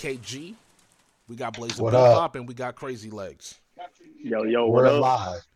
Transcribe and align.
KG, 0.00 0.54
we 1.28 1.36
got 1.36 1.52
Blazer 1.54 1.82
What 1.82 1.92
Bebop, 1.92 2.24
up? 2.24 2.34
and 2.34 2.48
we 2.48 2.54
got 2.54 2.74
Crazy 2.74 3.10
Legs. 3.10 3.60
Yo, 4.22 4.44
yo, 4.44 4.66
We're 4.66 4.84
what 4.84 4.92
up? 4.94 5.00
live. 5.02 5.46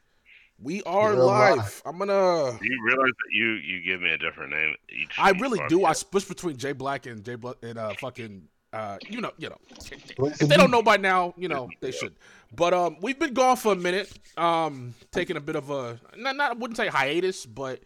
We 0.63 0.83
are 0.85 1.15
We're 1.17 1.25
live. 1.25 1.57
live. 1.57 1.83
I'm 1.87 1.99
gonna. 1.99 2.13
Do 2.61 2.67
you 2.69 2.83
realize 2.85 3.11
that 3.13 3.33
you 3.33 3.47
you 3.53 3.83
give 3.83 4.01
me 4.03 4.11
a 4.13 4.19
different 4.19 4.53
name 4.53 4.75
each? 4.91 5.11
I 5.19 5.31
each 5.33 5.41
really 5.41 5.61
do. 5.69 5.85
I 5.87 5.93
podcast? 5.93 6.11
switch 6.11 6.29
between 6.29 6.57
Jay 6.59 6.73
Black 6.73 7.07
and 7.07 7.25
Jay 7.25 7.35
Black 7.37 7.57
and 7.63 7.79
uh 7.79 7.95
fucking 8.01 8.43
uh 8.73 8.99
you 9.09 9.21
know 9.21 9.33
you 9.39 9.49
know 9.49 9.57
if 9.81 10.39
they 10.39 10.57
don't 10.57 10.71
know 10.71 10.83
by 10.83 10.97
now, 10.99 11.33
you 11.39 11.49
know 11.49 11.69
they 11.81 11.91
should. 11.91 12.15
But 12.55 12.73
um, 12.75 12.99
we've 13.01 13.19
been 13.19 13.35
gone 13.35 13.57
for 13.57 13.73
a 13.73 13.77
minute, 13.77 14.13
um, 14.37 14.95
taking 15.11 15.37
a 15.37 15.41
bit 15.41 15.57
of 15.57 15.71
a 15.71 15.99
not, 16.17 16.37
not 16.37 16.51
I 16.51 16.55
wouldn't 16.55 16.77
say 16.77 16.87
hiatus, 16.89 17.47
but 17.47 17.81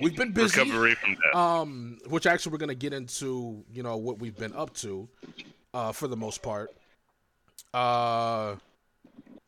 we've 0.00 0.16
been 0.16 0.32
busy. 0.32 0.60
recovery 0.60 0.94
from 0.94 1.14
death. 1.14 1.34
Um, 1.34 1.98
which 2.08 2.26
actually 2.26 2.52
we're 2.52 2.58
gonna 2.58 2.74
get 2.74 2.92
into, 2.92 3.64
you 3.72 3.82
know, 3.82 3.96
what 3.96 4.18
we've 4.18 4.36
been 4.36 4.54
up 4.54 4.74
to, 4.76 5.08
uh, 5.74 5.92
for 5.92 6.08
the 6.08 6.16
most 6.16 6.42
part. 6.42 6.70
Uh, 7.74 8.56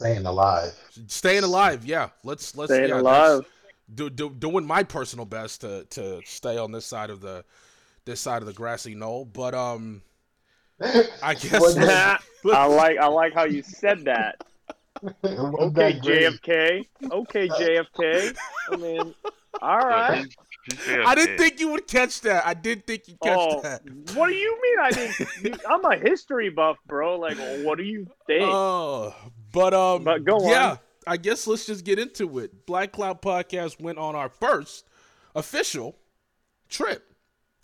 Staying 0.01 0.25
alive. 0.27 0.73
staying 1.09 1.45
alive, 1.45 1.85
yeah. 1.85 2.09
Let's 2.25 2.57
let's 2.57 2.73
Staying 2.73 2.89
yeah, 2.89 3.01
alive. 3.01 3.45
Do, 3.95 4.09
do, 4.09 4.31
doing 4.31 4.65
my 4.67 4.83
personal 4.83 5.25
best 5.27 5.61
to 5.63 5.85
to 5.91 6.21
stay 6.25 6.57
on 6.57 6.73
this 6.73 6.87
side 6.87 7.11
of 7.11 7.21
the 7.21 7.45
this 8.07 8.21
side 8.21 8.41
of 8.41 8.47
the 8.47 8.53
grassy 8.55 8.95
knoll, 8.95 9.25
but 9.27 9.53
um, 9.55 10.01
I 11.23 11.35
guess 11.35 11.61
What 11.61 11.77
let's- 11.77 12.23
I 12.55 12.65
like 12.67 12.99
I 12.99 13.07
like 13.09 13.35
how 13.35 13.45
you 13.45 13.63
said 13.63 14.05
that. 14.05 14.43
Okay. 15.25 15.99
JFK. 15.99 16.85
Okay, 17.11 17.49
JFK. 17.49 18.37
I 18.71 18.77
mean, 18.77 19.15
all 19.63 19.79
right. 19.79 20.27
I 20.89 21.15
didn't 21.15 21.39
think 21.39 21.59
you 21.61 21.71
would 21.73 21.87
catch 21.87 22.21
that. 22.23 22.47
I 22.47 22.55
didn't 22.55 22.87
think 22.87 23.09
you'd 23.09 23.21
catch 23.21 23.39
Oh, 23.39 23.61
that. 23.63 23.83
what 24.15 24.29
do 24.29 24.35
you 24.35 24.59
mean? 24.63 24.79
I 24.81 24.91
didn't. 24.91 25.19
you- 25.45 25.55
I'm 25.69 25.85
a 25.85 25.97
history 25.97 26.51
buff, 26.51 26.77
bro. 26.87 27.19
Like, 27.19 27.39
what 27.65 27.79
do 27.79 27.85
you 27.85 28.07
think? 28.27 28.45
Oh, 28.45 29.15
but 29.53 29.75
um, 29.75 30.05
But 30.05 30.25
go 30.25 30.49
yeah, 30.49 30.73
on. 30.73 30.79
I 31.07 31.17
guess 31.17 31.47
let's 31.47 31.67
just 31.67 31.85
get 31.85 31.99
into 31.99 32.39
it. 32.39 32.67
Black 32.67 32.93
Cloud 32.93 33.23
Podcast 33.23 33.81
went 33.81 33.99
on 33.99 34.15
our 34.15 34.29
first 34.29 34.87
official 35.35 35.97
trip. 36.69 37.05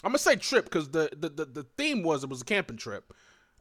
I'm 0.05 0.11
gonna 0.11 0.19
say 0.19 0.37
trip 0.37 0.64
because 0.64 0.91
the, 0.91 1.11
the 1.17 1.29
the 1.29 1.45
the 1.45 1.67
theme 1.77 2.03
was 2.03 2.23
it 2.25 2.31
was 2.31 2.42
a 2.42 2.45
camping 2.45 2.77
trip. 2.77 3.12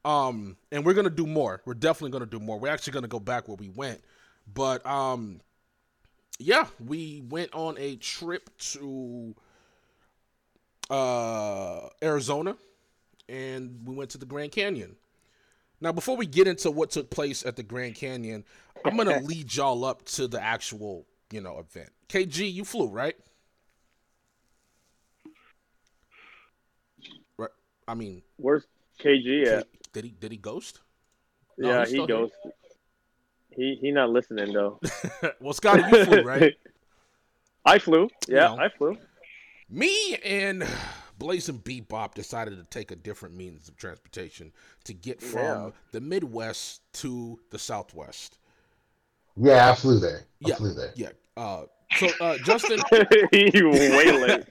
Um, 0.03 0.57
and 0.71 0.85
we're 0.85 0.93
gonna 0.93 1.09
do 1.09 1.25
more. 1.25 1.61
We're 1.65 1.73
definitely 1.73 2.11
gonna 2.11 2.25
do 2.29 2.39
more. 2.39 2.59
We're 2.59 2.71
actually 2.71 2.93
gonna 2.93 3.07
go 3.07 3.19
back 3.19 3.47
where 3.47 3.57
we 3.57 3.69
went, 3.69 4.01
but 4.51 4.85
um, 4.85 5.41
yeah, 6.39 6.67
we 6.85 7.23
went 7.29 7.53
on 7.53 7.77
a 7.77 7.95
trip 7.97 8.49
to 8.57 9.35
uh 10.89 11.87
Arizona, 12.03 12.57
and 13.29 13.79
we 13.85 13.95
went 13.95 14.11
to 14.11 14.17
the 14.17 14.25
Grand 14.25 14.51
Canyon. 14.51 14.95
Now, 15.81 15.91
before 15.91 16.15
we 16.15 16.25
get 16.25 16.47
into 16.47 16.71
what 16.71 16.91
took 16.91 17.09
place 17.09 17.45
at 17.45 17.55
the 17.55 17.63
Grand 17.63 17.95
Canyon, 17.95 18.43
I'm 18.83 18.97
gonna 18.97 19.19
lead 19.23 19.53
y'all 19.53 19.83
up 19.85 20.05
to 20.05 20.27
the 20.27 20.41
actual, 20.41 21.05
you 21.31 21.41
know, 21.41 21.59
event. 21.59 21.89
KG, 22.09 22.51
you 22.51 22.63
flew, 22.63 22.87
right? 22.87 23.15
Right. 27.37 27.49
I 27.87 27.93
mean, 27.93 28.21
Where's 28.37 28.65
KG 28.99 29.47
at? 29.47 29.67
did 29.93 30.05
he 30.05 30.11
did 30.11 30.31
he 30.31 30.37
ghost? 30.37 30.81
No, 31.57 31.69
Yeah, 31.69 31.79
he's 31.81 31.89
he 31.91 32.03
still 32.03 32.07
here. 32.07 32.51
Goes. 33.55 33.63
He 33.63 33.77
he 33.81 33.91
not 33.91 34.09
listening 34.09 34.53
though. 34.53 34.79
well, 35.39 35.53
Scotty, 35.53 35.83
you 35.91 36.05
flew, 36.05 36.21
right? 36.21 36.53
I 37.65 37.79
flew. 37.79 38.09
Yeah, 38.27 38.47
know. 38.47 38.57
I 38.59 38.69
flew. 38.69 38.97
Me 39.69 40.15
and 40.23 40.63
Blazing 41.17 41.59
Bebop 41.59 42.13
decided 42.13 42.57
to 42.57 42.63
take 42.65 42.91
a 42.91 42.95
different 42.95 43.35
means 43.35 43.67
of 43.69 43.77
transportation 43.77 44.51
to 44.83 44.93
get 44.93 45.21
from 45.21 45.39
Yeah. 45.41 45.69
the 45.91 46.01
Midwest 46.01 46.81
to 46.95 47.39
the 47.51 47.57
Southwest. 47.59 48.37
Yeah, 49.37 49.71
I 49.71 49.75
flew 49.75 49.99
there. 49.99 50.25
I 50.45 50.49
Yeah. 50.49 50.55
flew 50.55 50.73
there. 50.73 50.91
Yeah. 50.95 51.09
Uh, 51.37 51.63
so, 51.97 52.07
uh, 52.21 52.37
Justin, 52.45 52.79
he 53.31 53.49
way 53.63 54.11
late. 54.11 54.43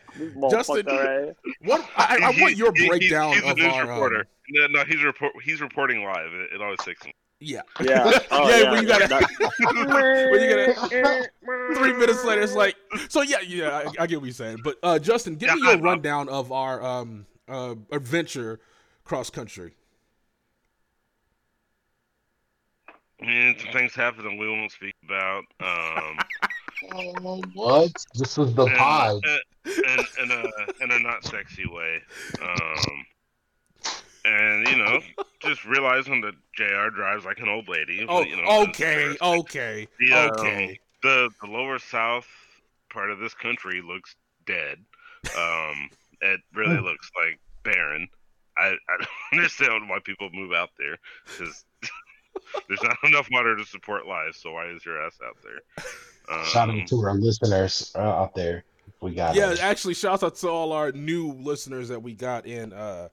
Justin- 0.50 0.86
right? 0.86 1.34
what 1.64 1.86
I, 1.96 2.18
I 2.22 2.40
want 2.40 2.56
your 2.56 2.72
He- 2.74 2.82
he- 2.84 2.88
breakdown 2.88 3.34
he's, 3.34 3.42
he's 3.42 3.50
of 3.52 3.58
a 3.58 3.60
news 3.62 3.72
our. 3.74 3.82
um, 3.82 3.88
reporter. 3.90 4.26
no, 4.50 4.66
no, 4.68 4.84
he's 4.84 5.02
report. 5.02 5.32
He's 5.42 5.60
reporting 5.60 6.02
live. 6.04 6.32
It, 6.32 6.54
it 6.54 6.62
always 6.62 6.78
takes 6.80 7.04
him. 7.04 7.12
Yeah. 7.40 7.60
Yeah. 7.82 8.18
Oh, 8.30 8.48
yeah, 8.48 8.58
yeah. 8.62 8.70
when 8.72 8.82
you 8.82 8.88
got 8.88 9.08
That- 9.08 9.28
when 10.30 10.40
you 10.40 11.74
three 11.76 11.92
minutes 11.92 12.24
later, 12.24 12.42
it's 12.42 12.54
like, 12.54 12.76
so 13.08 13.22
yeah, 13.22 13.40
yeah, 13.46 13.68
I, 13.98 14.02
I 14.02 14.06
get 14.06 14.20
what 14.20 14.26
you're 14.26 14.32
saying. 14.32 14.58
But 14.64 14.76
uh, 14.82 14.98
Justin, 14.98 15.36
give 15.36 15.52
me 15.54 15.60
Yeah, 15.62 15.72
your 15.72 15.78
I- 15.78 15.82
rundown 15.82 16.28
of 16.28 16.50
our 16.52 16.82
um 16.82 17.26
uh 17.48 17.74
adventure 17.92 18.60
cross 19.04 19.30
country. 19.30 19.74
I 23.22 23.26
mean, 23.26 23.56
some 23.58 23.72
things 23.72 23.94
happen 23.94 24.24
that 24.24 24.36
we 24.38 24.48
won't 24.48 24.72
speak 24.72 24.94
about. 25.04 25.44
Um, 25.60 26.18
Oh, 26.92 27.40
what? 27.54 27.92
This 28.14 28.36
was 28.36 28.52
the 28.54 28.64
and, 28.64 28.76
pod. 28.76 29.20
and, 29.64 30.06
in 30.22 30.30
a 30.30 30.82
in 30.84 30.90
a 30.90 30.98
not 30.98 31.24
sexy 31.24 31.66
way. 31.66 32.02
Um, 32.42 33.06
and 34.24 34.66
you 34.68 34.76
know, 34.76 35.00
just 35.40 35.64
realizing 35.64 36.20
that 36.22 36.34
Jr. 36.56 36.94
drives 36.94 37.24
like 37.24 37.38
an 37.38 37.48
old 37.48 37.68
lady. 37.68 38.06
Oh, 38.08 38.20
but, 38.20 38.28
you 38.28 38.36
know, 38.36 38.62
okay, 38.68 39.16
okay, 39.20 39.88
The, 39.98 40.12
um, 40.14 40.28
okay. 40.38 40.78
the 41.02 41.30
the 41.42 41.46
lower 41.48 41.78
south 41.78 42.26
part 42.92 43.10
of 43.10 43.18
this 43.18 43.34
country 43.34 43.82
looks 43.82 44.14
dead. 44.46 44.78
Um, 45.36 45.90
it 46.20 46.40
really 46.54 46.78
Hmm. 46.78 46.84
looks 46.84 47.10
like 47.16 47.38
barren. 47.64 48.08
I, 48.56 48.66
I 48.68 48.96
don't 48.98 49.08
understand 49.32 49.88
why 49.88 49.98
people 50.04 50.30
move 50.32 50.52
out 50.52 50.70
there 50.78 50.96
because 51.36 51.64
there's 52.68 52.82
not 52.82 52.96
enough 53.04 53.28
water 53.32 53.56
to 53.56 53.64
support 53.64 54.06
life. 54.06 54.36
So 54.36 54.52
why 54.52 54.66
is 54.70 54.84
your 54.84 55.04
ass 55.04 55.18
out 55.26 55.36
there? 55.42 55.60
Um, 56.36 56.44
Shout 56.46 56.70
out 56.70 56.86
to 56.86 57.00
our 57.00 57.14
listeners 57.14 57.92
uh, 57.96 57.98
out 58.00 58.34
there. 58.34 58.64
We 59.00 59.14
got 59.14 59.36
Yeah, 59.36 59.50
it. 59.52 59.60
actually, 59.60 59.94
shout 59.94 60.22
out 60.22 60.36
to 60.36 60.48
all 60.48 60.72
our 60.72 60.92
new 60.92 61.32
listeners 61.32 61.88
that 61.88 62.02
we 62.02 62.14
got 62.14 62.46
in 62.46 62.72
uh 62.72 63.08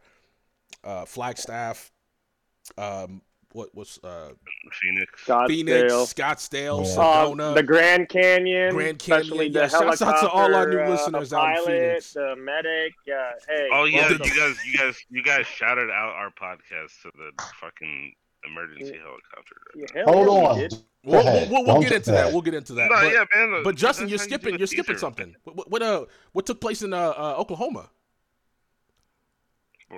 uh 0.84 1.06
Flagstaff. 1.06 1.92
Um, 2.78 3.22
what 3.54 3.74
was 3.76 4.00
uh 4.04 4.30
Phoenix. 4.82 5.12
Phoenix, 5.48 5.94
Scottsdale. 5.94 6.14
Scottsdale, 6.14 6.82
Uh, 6.98 7.26
Sedona. 7.36 7.54
the 7.56 7.64
Grand 7.64 8.08
Canyon, 8.08 8.74
Grand 8.74 8.98
Canyon, 8.98 9.22
especially 9.24 9.48
yeah, 9.48 9.62
the 9.64 9.68
shouts 9.70 10.02
out 10.02 10.22
to 10.22 10.30
all 10.30 10.56
our 10.56 10.70
new 10.70 10.78
helicopter, 10.78 10.84
uh, 10.86 11.20
listeners 11.20 11.30
the 11.32 11.38
out 11.38 11.48
in 11.50 11.54
pilot, 11.56 11.68
Phoenix. 11.68 12.14
the 12.14 12.36
medic. 12.38 12.94
Uh, 13.08 13.32
hey, 13.50 13.68
Oh 13.74 13.84
yeah, 13.86 14.08
welcome. 14.10 14.20
you 14.26 14.36
guys, 14.40 14.56
you 14.66 14.78
guys, 14.78 14.96
you 15.10 15.24
guys 15.24 15.46
shouted 15.48 15.90
out 15.90 16.14
our 16.16 16.30
podcast 16.30 17.02
to 17.02 17.12
the 17.18 17.44
fucking 17.60 18.14
emergency 18.50 18.98
helicopter. 18.98 19.56
Yeah, 19.76 20.04
Hold 20.06 20.28
yeah, 20.28 20.34
we 20.34 20.46
on. 20.48 20.60
did. 20.60 20.74
We'll, 21.04 21.24
we'll, 21.24 21.50
we'll 21.50 21.66
Don't 21.66 21.82
get 21.82 21.92
into 21.94 22.12
that. 22.12 22.32
We'll 22.32 22.42
get 22.44 22.54
into 22.54 22.74
that. 22.76 22.90
No, 22.92 22.96
but, 23.02 23.12
yeah, 23.12 23.26
man. 23.36 23.64
but 23.64 23.76
Justin, 23.76 24.08
you're 24.08 24.20
that's 24.20 24.30
you 24.30 24.38
skipping. 24.38 24.58
You're 24.60 24.68
skipping 24.68 24.94
teaser. 24.96 25.00
something. 25.00 25.36
What, 25.44 25.56
what, 25.58 25.72
what 25.72 25.82
uh 25.82 26.06
what 26.32 26.46
took 26.46 26.62
place 26.62 26.84
in 26.84 26.94
uh, 26.94 26.98
uh 27.18 27.36
Oklahoma? 27.38 27.90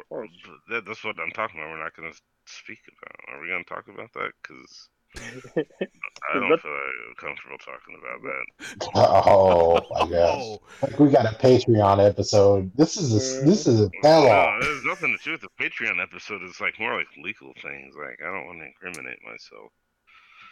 We're- 0.09 0.29
that- 0.69 0.85
That's 0.85 1.03
what 1.03 1.15
I'm 1.19 1.31
talking 1.31 1.59
about. 1.59 1.69
We're 1.71 1.83
not 1.83 1.95
going 1.95 2.11
to 2.11 2.19
speak 2.45 2.79
about. 2.87 3.35
Are 3.35 3.41
we 3.41 3.47
going 3.47 3.63
to 3.63 3.69
talk 3.69 3.87
about 3.87 4.11
that? 4.13 4.31
Because 4.41 4.89
I 5.55 6.33
don't 6.33 6.49
That- 6.49 6.61
feel 6.61 6.71
like 6.71 7.17
comfortable 7.17 7.57
talking 7.59 7.97
about 7.99 8.21
that. 8.23 8.89
Oh 8.95 9.79
my 9.91 10.09
gosh. 10.09 10.39
Oh, 10.41 10.61
Like 10.81 10.99
we 10.99 11.09
got 11.09 11.25
a 11.25 11.37
Patreon 11.37 12.05
episode. 12.05 12.71
This 12.75 12.97
is 12.97 13.11
a 13.11 13.45
this 13.45 13.67
is 13.67 13.79
a 13.81 13.89
tell 14.01 14.23
No, 14.23 14.57
there's 14.59 14.83
nothing 14.85 15.15
to 15.17 15.23
do 15.23 15.31
with 15.33 15.41
the 15.41 15.49
Patreon 15.63 16.01
episode. 16.01 16.41
It's 16.43 16.59
like 16.61 16.79
more 16.79 16.95
like 16.97 17.07
legal 17.23 17.53
things. 17.61 17.93
Like 17.95 18.19
I 18.21 18.31
don't 18.33 18.47
want 18.47 18.59
to 18.59 18.65
incriminate 18.65 19.19
myself. 19.23 19.71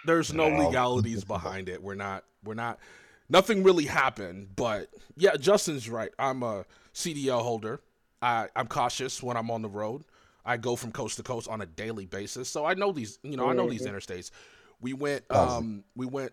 there's 0.05 0.33
no 0.33 0.49
No. 0.49 0.65
legalities 0.67 1.23
behind 1.23 1.67
it. 1.69 1.81
We're 1.81 1.95
not. 1.95 2.23
We're 2.43 2.53
not. 2.53 2.79
Nothing 3.29 3.63
really 3.63 3.85
happened. 3.85 4.55
But 4.55 4.89
yeah, 5.15 5.35
Justin's 5.37 5.89
right. 5.89 6.11
I'm 6.19 6.43
a 6.43 6.65
CDL 6.93 7.41
holder. 7.41 7.81
I, 8.21 8.47
I'm 8.55 8.67
cautious 8.67 9.21
when 9.23 9.37
I'm 9.37 9.49
on 9.51 9.61
the 9.61 9.69
road. 9.69 10.03
I 10.45 10.57
go 10.57 10.75
from 10.75 10.91
coast 10.91 11.17
to 11.17 11.23
coast 11.23 11.47
on 11.47 11.61
a 11.61 11.65
daily 11.65 12.05
basis, 12.05 12.49
so 12.49 12.65
I 12.65 12.73
know 12.73 12.91
these. 12.91 13.19
You 13.23 13.37
know, 13.37 13.47
I 13.49 13.53
know 13.53 13.69
these 13.69 13.85
interstates. 13.85 14.31
We 14.79 14.93
went. 14.93 15.23
Um, 15.31 15.83
we 15.95 16.05
went 16.05 16.31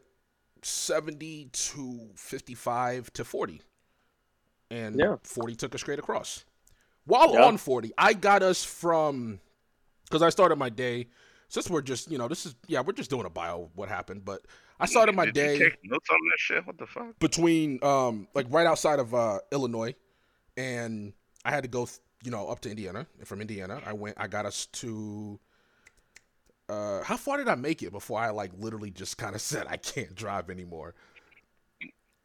seventy 0.63 1.51
to 1.53 2.09
fifty-five 2.17 3.13
to 3.13 3.25
forty, 3.25 3.61
and 4.71 4.99
Yeah. 4.99 5.17
forty 5.23 5.55
took 5.55 5.75
us 5.75 5.81
straight 5.83 5.99
across. 5.99 6.45
While 7.05 7.35
Yeah. 7.35 7.45
on 7.45 7.59
forty, 7.59 7.93
I 7.99 8.15
got 8.15 8.43
us 8.43 8.65
from 8.65 9.41
because 10.05 10.23
I 10.23 10.31
started 10.31 10.57
my 10.57 10.71
day. 10.71 11.09
Since 11.51 11.71
we're 11.71 11.81
just, 11.81 12.11
you 12.11 12.19
know, 12.19 12.29
this 12.29 12.45
is 12.45 12.55
yeah, 12.67 12.81
we're 12.83 12.93
just 12.93 13.09
doing 13.09 13.25
a 13.25 13.31
bio 13.31 13.65
of 13.65 13.71
what 13.77 13.89
happened, 13.89 14.25
but 14.25 14.43
I 14.81 14.85
started 14.87 15.15
my 15.15 15.25
Did 15.27 15.35
day 15.35 15.59
take 15.59 15.79
notes 15.83 16.09
on 16.11 16.19
this 16.31 16.41
shit. 16.41 16.67
What 16.67 16.77
the 16.77 16.87
fuck? 16.87 17.19
between 17.19 17.83
um 17.83 18.29
like 18.35 18.47
right 18.51 18.67
outside 18.67 18.99
of 18.99 19.15
uh 19.15 19.39
Illinois 19.51 19.95
and 20.59 21.15
I 21.45 21.51
had 21.51 21.63
to 21.63 21.69
go 21.69 21.89
you 22.25 22.31
know 22.31 22.49
up 22.49 22.61
to 22.61 22.71
Indiana 22.71 23.07
and 23.19 23.29
from 23.29 23.41
Indiana 23.41 23.81
I 23.87 23.93
went 23.93 24.17
I 24.19 24.27
got 24.27 24.47
us 24.47 24.67
to 24.67 25.39
uh 26.69 27.03
how 27.03 27.17
far 27.17 27.39
did 27.39 27.49
I 27.49 27.55
make 27.55 27.83
it 27.83 27.93
before 27.93 28.21
I 28.21 28.31
like 28.31 28.53
literally 28.59 28.91
just 28.91 29.19
kind 29.19 29.35
of 29.35 29.41
said 29.51 29.67
I 29.69 29.77
can't 29.77 30.15
drive 30.15 30.51
anymore 30.51 30.95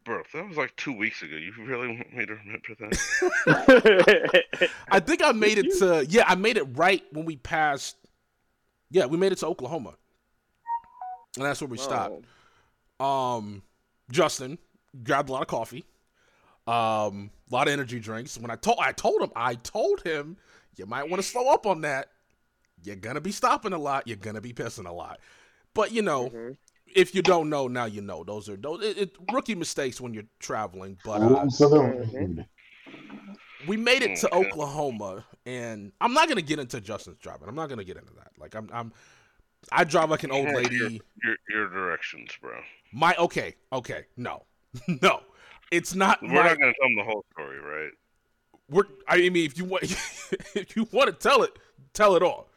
bro, 0.03 0.21
that 0.33 0.47
was 0.47 0.57
like 0.57 0.75
two 0.75 0.95
weeks 0.95 1.21
ago. 1.21 1.35
You 1.35 1.53
really 1.65 1.87
want 1.87 2.13
me 2.13 2.25
to 2.25 2.35
remember 2.35 2.75
that? 2.79 4.43
I 4.91 4.99
think 4.99 5.23
I 5.23 5.31
made 5.31 5.57
it 5.57 5.77
to 5.79 6.05
yeah, 6.07 6.25
I 6.27 6.35
made 6.35 6.57
it 6.57 6.63
right 6.77 7.03
when 7.11 7.25
we 7.25 7.37
passed. 7.37 7.97
Yeah, 8.89 9.05
we 9.05 9.17
made 9.17 9.31
it 9.31 9.39
to 9.39 9.47
Oklahoma, 9.47 9.95
and 11.35 11.45
that's 11.45 11.61
where 11.61 11.67
we 11.67 11.77
stopped. 11.77 12.25
Oh. 12.99 13.05
Um, 13.05 13.63
Justin 14.11 14.57
grabbed 15.03 15.29
a 15.29 15.33
lot 15.33 15.41
of 15.41 15.47
coffee, 15.47 15.85
um, 16.67 17.31
a 17.53 17.55
lot 17.55 17.67
of 17.67 17.73
energy 17.73 17.99
drinks. 17.99 18.37
When 18.37 18.49
I 18.49 18.55
told 18.55 18.77
I 18.79 18.91
told 18.91 19.21
him 19.21 19.31
I 19.35 19.55
told 19.55 20.01
him 20.01 20.37
you 20.75 20.85
might 20.87 21.07
want 21.07 21.21
to 21.21 21.27
slow 21.27 21.53
up 21.53 21.65
on 21.67 21.81
that. 21.81 22.09
You're 22.83 22.95
gonna 22.95 23.21
be 23.21 23.31
stopping 23.31 23.73
a 23.73 23.77
lot. 23.77 24.07
You're 24.07 24.17
gonna 24.17 24.41
be 24.41 24.53
pissing 24.53 24.87
a 24.87 24.91
lot. 24.91 25.19
But 25.73 25.91
you 25.91 26.01
know, 26.01 26.29
Mhm. 26.29 26.57
if 26.95 27.13
you 27.13 27.21
don't 27.21 27.49
know 27.49 27.67
now, 27.67 27.85
you 27.85 28.01
know. 28.01 28.23
Those 28.23 28.49
are 28.49 28.57
those 28.57 28.83
it, 28.83 28.97
it, 28.97 29.17
rookie 29.31 29.55
mistakes 29.55 30.01
when 30.01 30.13
you're 30.13 30.23
traveling. 30.39 30.97
But 31.03 31.21
uh, 31.21 31.27
Rules 31.27 31.61
of 31.61 31.69
the 31.71 31.77
Mhm. 31.77 32.37
road. 32.37 32.45
we 33.65 33.77
made 33.77 34.01
it 34.01 34.15
to 34.17 34.33
Oklahoma, 34.33 35.23
and 35.45 35.91
I'm 36.01 36.13
not 36.13 36.27
gonna 36.27 36.41
get 36.41 36.59
into 36.59 36.81
Justin's 36.81 37.19
driving. 37.19 37.47
I'm 37.47 37.55
not 37.55 37.69
gonna 37.69 37.83
get 37.83 37.97
into 37.97 38.13
that. 38.15 38.31
Like 38.37 38.55
I'm, 38.55 38.67
I'm, 38.73 38.91
I 39.71 39.83
drive 39.83 40.09
like 40.09 40.23
an 40.23 40.31
old 40.31 40.47
Yeah, 40.47 40.55
lady. 40.55 41.01
Your 41.23 41.37
your 41.49 41.69
directions, 41.69 42.31
bro. 42.41 42.59
My 42.91 43.15
okay, 43.17 43.55
okay, 43.71 44.05
no, 44.17 44.43
no, 45.01 45.21
it's 45.71 45.95
not 45.95 46.21
We're 46.21 46.29
my. 46.29 46.43
not 46.43 46.59
gonna 46.59 46.73
tell 46.79 46.89
them 46.89 46.95
the 46.97 47.03
whole 47.03 47.25
story, 47.33 47.59
right? 47.59 47.91
We're, 48.69 48.83
I 49.07 49.17
mean, 49.17 49.37
if 49.37 49.57
you 49.57 49.65
want, 49.65 49.83
if 50.55 50.75
you 50.75 50.87
want 50.91 51.07
to 51.09 51.13
tell 51.13 51.43
it, 51.43 51.57
tell 51.93 52.15
it 52.15 52.23
all. 52.23 52.49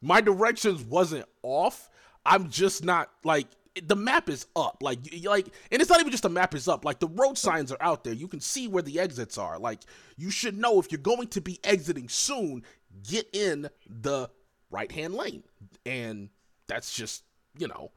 My 0.00 0.20
directions 0.20 0.82
wasn't 0.82 1.26
off. 1.42 1.90
I'm 2.24 2.48
just 2.50 2.84
not 2.84 3.10
like 3.24 3.46
the 3.82 3.96
map 3.96 4.28
is 4.28 4.46
up. 4.56 4.78
Like, 4.80 4.98
like, 5.24 5.48
and 5.70 5.80
it's 5.80 5.90
not 5.90 6.00
even 6.00 6.10
just 6.10 6.22
the 6.22 6.28
map 6.28 6.54
is 6.54 6.68
up. 6.68 6.84
Like 6.84 7.00
the 7.00 7.08
road 7.08 7.36
signs 7.38 7.72
are 7.72 7.78
out 7.80 8.04
there. 8.04 8.12
You 8.12 8.28
can 8.28 8.40
see 8.40 8.68
where 8.68 8.82
the 8.82 9.00
exits 9.00 9.38
are. 9.38 9.58
Like, 9.58 9.80
you 10.16 10.30
should 10.30 10.56
know 10.56 10.78
if 10.78 10.90
you're 10.92 11.00
going 11.00 11.28
to 11.28 11.40
be 11.40 11.58
exiting 11.64 12.08
soon, 12.08 12.62
get 13.08 13.28
in 13.32 13.68
the 13.88 14.30
right 14.70 14.90
hand 14.90 15.14
lane, 15.14 15.42
and 15.86 16.28
that's 16.66 16.94
just 16.94 17.24
you 17.58 17.66
know 17.68 17.90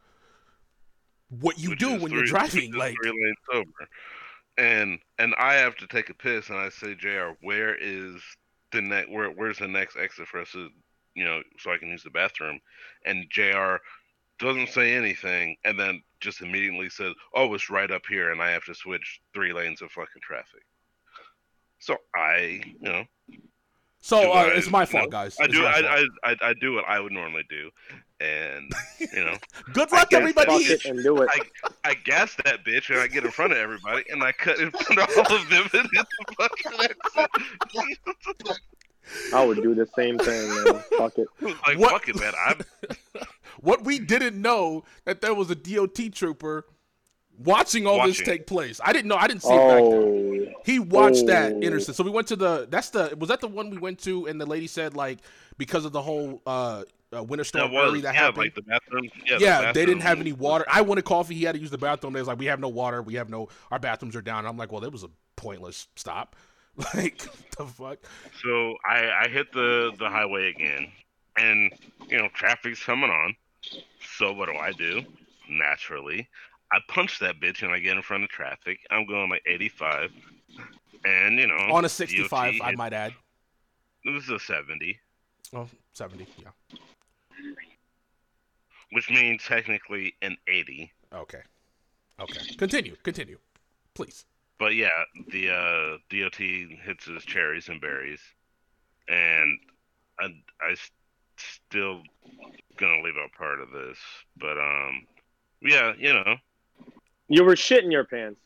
what 1.29 1.59
you 1.59 1.71
Which 1.71 1.79
do 1.79 1.95
when 1.99 2.11
you're 2.11 2.23
driving. 2.25 2.73
Like, 2.73 2.95
three 3.01 3.11
lanes 3.11 3.37
over, 3.53 3.89
and 4.57 4.99
and 5.19 5.33
I 5.37 5.53
have 5.55 5.75
to 5.77 5.87
take 5.87 6.09
a 6.09 6.13
piss, 6.13 6.49
and 6.49 6.57
I 6.57 6.69
say, 6.69 6.95
Jr., 6.95 7.31
where 7.41 7.75
is 7.75 8.21
the 8.71 8.81
next? 8.81 9.09
Where 9.09 9.29
where's 9.29 9.57
the 9.59 9.67
next 9.67 9.97
exit 9.97 10.27
for 10.27 10.41
us 10.41 10.51
to, 10.51 10.69
you 11.15 11.23
know, 11.25 11.41
so 11.59 11.71
I 11.71 11.77
can 11.77 11.89
use 11.89 12.03
the 12.03 12.09
bathroom? 12.09 12.59
And 13.05 13.25
Jr. 13.29 13.75
doesn't 14.39 14.69
say 14.69 14.93
anything, 14.95 15.55
and 15.65 15.79
then 15.79 16.01
just 16.19 16.41
immediately 16.41 16.89
says, 16.89 17.13
"Oh, 17.33 17.53
it's 17.53 17.69
right 17.69 17.89
up 17.91 18.03
here," 18.07 18.31
and 18.31 18.41
I 18.41 18.51
have 18.51 18.65
to 18.65 18.75
switch 18.75 19.21
three 19.33 19.53
lanes 19.53 19.81
of 19.81 19.91
fucking 19.91 20.21
traffic. 20.21 20.63
So 21.79 21.97
I, 22.15 22.61
you 22.79 22.91
know, 22.91 23.03
so 24.01 24.31
uh, 24.31 24.35
I- 24.35 24.47
it's 24.53 24.69
my 24.69 24.81
you 24.81 24.85
fault, 24.85 25.05
know, 25.05 25.09
guys. 25.09 25.35
I 25.39 25.47
do, 25.47 25.65
I. 25.65 25.79
I, 26.23 26.31
I, 26.31 26.35
I 26.49 26.53
do 26.53 26.73
what 26.73 26.85
I 26.87 26.99
would 26.99 27.11
normally 27.11 27.43
do, 27.49 27.69
and 28.21 28.71
you 28.99 29.25
know. 29.25 29.35
Good 29.73 29.91
luck, 29.91 30.09
guess 30.09 30.19
everybody. 30.19 30.63
Fuck 30.65 30.85
and 30.85 31.03
do 31.03 31.21
it. 31.21 31.29
I 31.83 31.93
gas 31.95 32.35
that 32.45 32.63
bitch 32.63 32.89
and 32.89 32.99
I 32.99 33.07
get 33.07 33.23
in 33.25 33.31
front 33.31 33.51
of 33.53 33.57
everybody 33.57 34.03
and 34.09 34.23
I 34.23 34.31
cut 34.31 34.59
in 34.59 34.71
front 34.71 35.01
of 35.01 35.09
all 35.17 35.35
of 35.35 35.49
them 35.49 35.63
and 35.73 35.89
hit 35.91 36.05
the 36.27 36.35
fucking 36.37 36.71
exit. 36.79 37.29
I 39.33 39.43
would 39.43 39.61
do 39.61 39.73
the 39.75 39.87
same 39.95 40.17
thing, 40.19 40.47
man. 40.47 40.83
Fuck 40.97 41.17
it. 41.17 41.27
like 41.41 41.77
What- 41.77 41.91
fuck 41.91 42.07
it, 42.09 42.19
man. 42.19 42.33
I'm 42.47 42.59
What 43.59 43.83
we 43.83 43.99
didn't 43.99 44.41
know 44.41 44.85
that 45.05 45.21
there 45.21 45.33
was 45.33 45.51
a 45.51 45.55
DOT 45.55 46.11
trooper 46.13 46.65
watching 47.37 47.85
all 47.85 48.05
this 48.07 48.19
take 48.19 48.47
place. 48.47 48.79
I 48.83 48.93
didn't 48.93 49.07
know. 49.07 49.17
I 49.17 49.27
didn't 49.27 49.43
see 49.43 49.53
it 49.53 49.57
back 49.57 49.83
there. 49.91 50.01
Oh, 50.01 50.61
He 50.65 50.79
watched 50.79 51.25
that 51.27 51.53
Oh. 51.53 51.59
intersection. 51.59 51.93
So 51.95 52.03
we 52.03 52.09
went 52.11 52.27
to 52.29 52.35
the. 52.35 52.67
That's 52.69 52.89
the. 52.89 53.15
Was 53.19 53.29
that 53.29 53.41
the 53.41 53.47
one 53.47 53.69
we 53.69 53.77
went 53.77 53.99
to? 54.03 54.25
And 54.27 54.39
the 54.41 54.45
lady 54.45 54.67
said 54.67 54.95
like 54.95 55.19
because 55.57 55.85
of 55.85 55.91
the 55.91 56.01
whole 56.01 56.41
uh, 56.47 56.83
uh 57.15 57.23
winter 57.23 57.43
that 57.43 57.45
storm 57.45 57.71
was 57.71 57.87
early 57.89 58.01
that 58.01 58.13
yeah, 58.13 58.21
happened. 58.21 58.37
like 58.37 58.55
the 58.55 58.61
bathroom. 58.61 59.09
Yeah, 59.25 59.37
yeah, 59.39 59.61
the 59.67 59.73
they 59.79 59.85
didn't 59.85 60.01
have 60.03 60.19
any 60.19 60.33
water. 60.33 60.65
I 60.69 60.81
wanted 60.81 61.03
coffee. 61.05 61.35
He 61.35 61.43
had 61.43 61.55
to 61.55 61.61
use 61.61 61.71
the 61.71 61.77
bathroom. 61.77 62.13
They 62.13 62.19
was 62.21 62.27
like, 62.27 62.39
we 62.39 62.45
have 62.45 62.59
no 62.59 62.69
water. 62.69 63.01
We 63.01 63.15
have 63.15 63.29
no. 63.29 63.49
Our 63.71 63.79
bathrooms 63.79 64.15
are 64.15 64.21
down. 64.21 64.39
And 64.39 64.47
I'm 64.47 64.57
like, 64.57 64.71
well, 64.71 64.83
it 64.83 64.91
was 64.91 65.03
a 65.03 65.09
pointless 65.35 65.87
stop. 65.95 66.35
Like 66.95 67.17
the 67.57 67.65
fuck. 67.65 67.97
So 68.41 68.75
I 68.89 69.25
I 69.25 69.27
hit 69.27 69.51
the 69.51 69.91
the 69.99 70.09
highway 70.09 70.49
again, 70.49 70.87
and 71.37 71.71
you 72.07 72.17
know 72.17 72.29
traffic's 72.33 72.81
coming 72.83 73.09
on. 73.09 73.35
So 74.17 74.31
what 74.31 74.47
do 74.47 74.55
I 74.55 74.71
do? 74.71 75.01
Naturally, 75.49 76.29
I 76.71 76.79
punch 76.87 77.19
that 77.19 77.41
bitch 77.41 77.61
and 77.61 77.73
I 77.73 77.79
get 77.79 77.97
in 77.97 78.01
front 78.01 78.23
of 78.23 78.29
traffic. 78.29 78.79
I'm 78.89 79.05
going 79.05 79.29
like 79.29 79.43
85, 79.45 80.11
and 81.03 81.37
you 81.37 81.47
know 81.47 81.57
On 81.73 81.83
a 81.83 81.89
65, 81.89 82.29
DOT 82.29 82.61
I 82.65 82.69
hit- 82.69 82.77
might 82.77 82.93
add. 82.93 83.13
It 84.05 84.11
was 84.11 84.29
a 84.29 84.39
70. 84.39 84.97
Oh, 85.53 85.67
70. 85.93 86.25
Yeah. 86.37 86.47
Which 88.91 89.09
means 89.09 89.43
technically 89.43 90.13
an 90.21 90.37
80. 90.47 90.91
Okay. 91.13 91.41
Okay. 92.19 92.55
Continue. 92.57 92.95
Continue. 93.03 93.37
Please. 93.93 94.25
But 94.59 94.75
yeah, 94.75 94.89
the 95.31 95.49
uh, 95.49 95.97
DOT 96.09 96.35
hits 96.35 97.05
his 97.05 97.23
cherries 97.23 97.67
and 97.69 97.81
berries, 97.81 98.21
and 99.07 99.57
I, 100.19 100.25
I 100.61 100.75
still 101.37 102.03
gonna 102.77 103.01
leave 103.01 103.15
out 103.21 103.31
part 103.35 103.59
of 103.59 103.71
this, 103.71 103.97
but 104.37 104.59
um, 104.59 105.07
yeah, 105.63 105.93
you 105.97 106.13
know, 106.13 106.35
you 107.27 107.43
were 107.43 107.55
shitting 107.55 107.91
your 107.91 108.03
pants. 108.05 108.39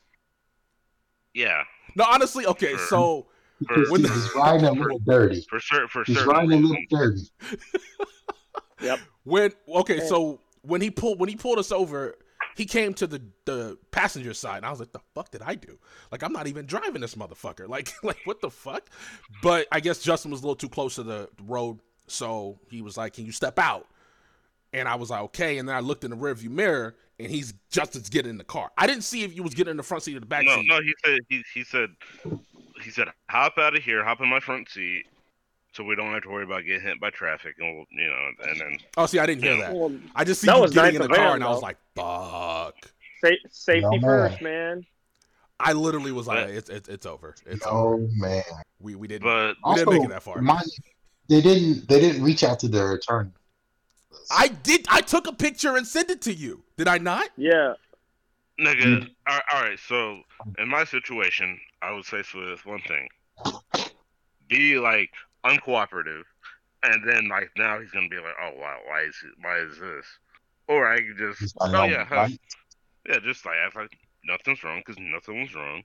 yeah, 1.33 1.63
No, 1.97 2.05
honestly, 2.09 2.45
okay. 2.45 2.69
Sure. 2.77 2.87
So 2.87 3.25
Because 3.59 3.89
When- 3.89 4.01
he's 4.05 4.35
riding 4.35 4.65
a 4.67 4.71
little 4.71 4.99
dirty. 4.99 5.45
for 5.49 5.59
certain 5.59 5.87
for 5.89 6.03
He's 6.05 6.15
certain 6.17 6.31
riding 6.31 6.51
a 6.53 6.55
little 6.67 6.77
reasons. 6.91 7.31
dirty. 8.79 9.01
when 9.24 9.51
okay, 9.70 10.00
so 10.08 10.39
when 10.62 10.82
he 10.82 10.89
pulled 10.91 11.20
when 11.20 11.29
he 11.29 11.36
pulled 11.36 11.60
us 11.60 11.72
over, 11.72 12.15
he 12.55 12.65
came 12.65 12.94
to 12.96 13.08
the 13.08 13.22
the 13.46 13.77
passenger 13.91 14.34
side, 14.34 14.58
and 14.58 14.65
I 14.65 14.70
was 14.72 14.79
like, 14.79 14.91
"The 14.91 15.01
fuck 15.13 15.32
did 15.32 15.41
I 15.41 15.55
do? 15.55 15.77
Like, 16.12 16.24
I'm 16.24 16.34
not 16.34 16.48
even 16.48 16.65
driving 16.65 17.01
this 17.01 17.15
motherfucker. 17.15 17.67
Like, 17.70 17.91
like 18.03 18.20
what 18.25 18.41
the 18.41 18.50
fuck?" 18.50 18.89
But 19.41 19.67
I 19.72 19.79
guess 19.79 20.01
Justin 20.01 20.32
was 20.32 20.41
a 20.41 20.44
little 20.44 20.55
too 20.55 20.70
close 20.70 20.96
to 20.96 21.03
the 21.03 21.29
road, 21.46 21.79
so 22.08 22.60
he 22.70 22.82
was 22.82 22.98
like, 22.98 23.13
"Can 23.13 23.25
you 23.25 23.32
step 23.32 23.60
out?" 23.60 23.88
And 24.74 24.88
I 24.88 24.96
was 24.96 25.10
like, 25.10 25.22
"Okay." 25.24 25.58
And 25.58 25.67
then 25.70 25.75
I 25.75 25.79
looked 25.79 26.03
in 26.03 26.12
the 26.12 26.17
rearview 26.17 26.50
mirror, 26.50 26.96
and 27.20 27.29
he's 27.29 27.53
Justin's 27.70 28.10
getting 28.10 28.29
in 28.32 28.38
the 28.38 28.44
car. 28.44 28.72
I 28.77 28.88
didn't 28.88 29.03
see 29.03 29.24
if 29.24 29.32
he 29.34 29.41
was 29.41 29.53
getting 29.53 29.72
in 29.72 29.77
the 29.77 29.84
front 29.84 30.03
seat 30.03 30.17
or 30.17 30.20
the 30.20 30.25
back 30.25 30.46
No, 30.46 30.55
seat. 30.55 30.67
no, 30.67 30.82
he 30.82 30.94
said 31.03 31.20
he 31.29 31.44
he 31.53 31.63
said 31.63 31.89
he 32.84 32.89
said 32.91 33.08
hop 33.29 33.58
out 33.58 33.75
of 33.75 33.84
here, 33.84 34.03
hop 34.03 34.22
in 34.22 34.29
my 34.29 34.39
front 34.39 34.70
seat, 34.70 35.05
so 35.75 35.84
we 35.84 35.96
don't 35.96 36.13
have 36.13 36.24
to 36.24 36.29
worry 36.29 36.44
about 36.46 36.63
getting 36.65 36.82
hit 36.82 37.00
by 37.01 37.10
traffic, 37.10 37.55
and 37.60 37.75
we'll, 37.75 37.86
you 37.91 38.08
know, 38.08 38.50
and 38.50 38.60
then 38.62 38.77
Oh, 38.98 39.05
see, 39.05 39.20
I 39.20 39.25
didn't 39.25 39.44
hear 39.44 39.55
Yeah. 39.55 39.67
that. 39.67 39.75
Well, 39.75 39.94
I 40.15 40.24
just 40.24 40.39
see 40.41 40.48
That 40.48 40.55
you 40.55 40.62
was 40.62 40.72
getting 40.72 41.00
nice 41.00 41.05
in 41.05 41.12
the 41.12 41.15
car, 41.17 41.27
him, 41.29 41.34
and 41.36 41.44
I 41.44 41.50
was 41.50 41.62
like, 41.62 41.77
"Fuck." 41.96 42.75
sa- 43.22 43.48
safety 43.51 43.82
No, 44.00 44.00
first, 44.01 44.41
man. 44.41 44.86
I 45.60 45.74
literally 45.74 46.12
was 46.12 46.27
like, 46.27 46.46
But- 46.48 46.50
"It's 46.55 46.70
it's, 46.70 46.89
it's 46.89 47.05
over. 47.05 47.36
It's 47.46 47.65
over. 47.65 47.96
Oh 47.96 48.10
man. 48.15 48.44
We 48.79 48.96
we 48.96 49.08
didn't 49.08 49.24
but 49.24 49.55
we 49.65 49.75
didn't 49.75 49.88
Also, 49.88 49.91
make 49.91 50.03
it 50.03 50.10
that 50.10 50.24
far." 50.24 50.41
mind 50.41 50.65
you, 50.65 50.84
they 51.29 51.41
didn't 51.41 51.88
they 51.89 52.00
didn't 52.00 52.24
reach 52.24 52.44
out 52.44 52.60
to 52.60 52.67
their 52.67 52.94
attorney. 52.94 53.32
I 54.32 54.48
did. 54.48 54.86
I 54.89 55.01
took 55.01 55.27
a 55.27 55.34
picture 55.34 55.75
and 55.77 55.86
sent 55.86 56.10
it 56.10 56.22
to 56.24 56.34
you. 56.34 56.63
Did 56.77 56.88
I 56.88 56.98
not? 57.00 57.29
Yeah. 57.38 57.74
Nigga, 58.60 59.10
all, 59.27 59.39
all 59.51 59.62
right. 59.63 59.77
So 59.88 60.22
in 60.58 60.67
my 60.70 60.86
situation, 60.86 61.60
I 61.82 61.91
would 61.91 62.05
say 62.05 62.24
so 62.24 62.39
this 62.50 62.65
one 62.65 62.82
thing: 62.82 63.08
be 64.48 64.77
like 64.79 65.12
uncooperative, 65.45 66.23
and 66.83 67.07
then 67.07 67.27
like 67.29 67.51
now 67.57 67.79
he's 67.79 67.91
gonna 67.91 68.09
be 68.09 68.17
like, 68.17 68.35
oh 68.41 68.53
wow, 68.57 68.79
why 68.87 69.03
is 69.03 69.17
it, 69.25 69.33
why 69.41 69.59
is 69.59 69.79
this? 69.79 70.05
Or 70.67 70.87
I 70.91 70.97
could 70.97 71.17
just, 71.17 71.55
oh 71.73 71.83
yeah, 71.83 72.05
huh, 72.05 72.29
yeah, 73.07 73.19
just 73.23 73.45
like 73.45 73.57
act 73.65 73.75
like 73.75 73.97
nothing's 74.25 74.63
wrong 74.63 74.79
because 74.85 74.99
nothing 74.99 75.41
was 75.41 75.55
wrong. 75.55 75.83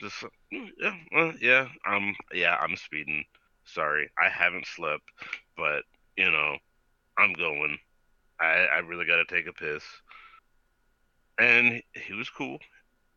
Just 0.00 0.24
"Mm, 0.52 0.70
yeah, 0.78 0.96
uh, 1.16 1.32
yeah, 1.40 1.68
I'm 1.84 2.14
yeah, 2.32 2.56
I'm 2.56 2.76
speeding. 2.76 3.24
Sorry, 3.64 4.10
I 4.18 4.28
haven't 4.30 4.66
slept, 4.66 5.04
but 5.56 5.84
you 6.16 6.30
know, 6.30 6.56
I'm 7.18 7.34
going. 7.34 7.78
I 8.40 8.66
I 8.66 8.78
really 8.80 9.06
gotta 9.06 9.26
take 9.26 9.46
a 9.46 9.52
piss. 9.52 9.84
And 11.38 11.82
he 11.94 12.12
was 12.14 12.30
cool. 12.30 12.58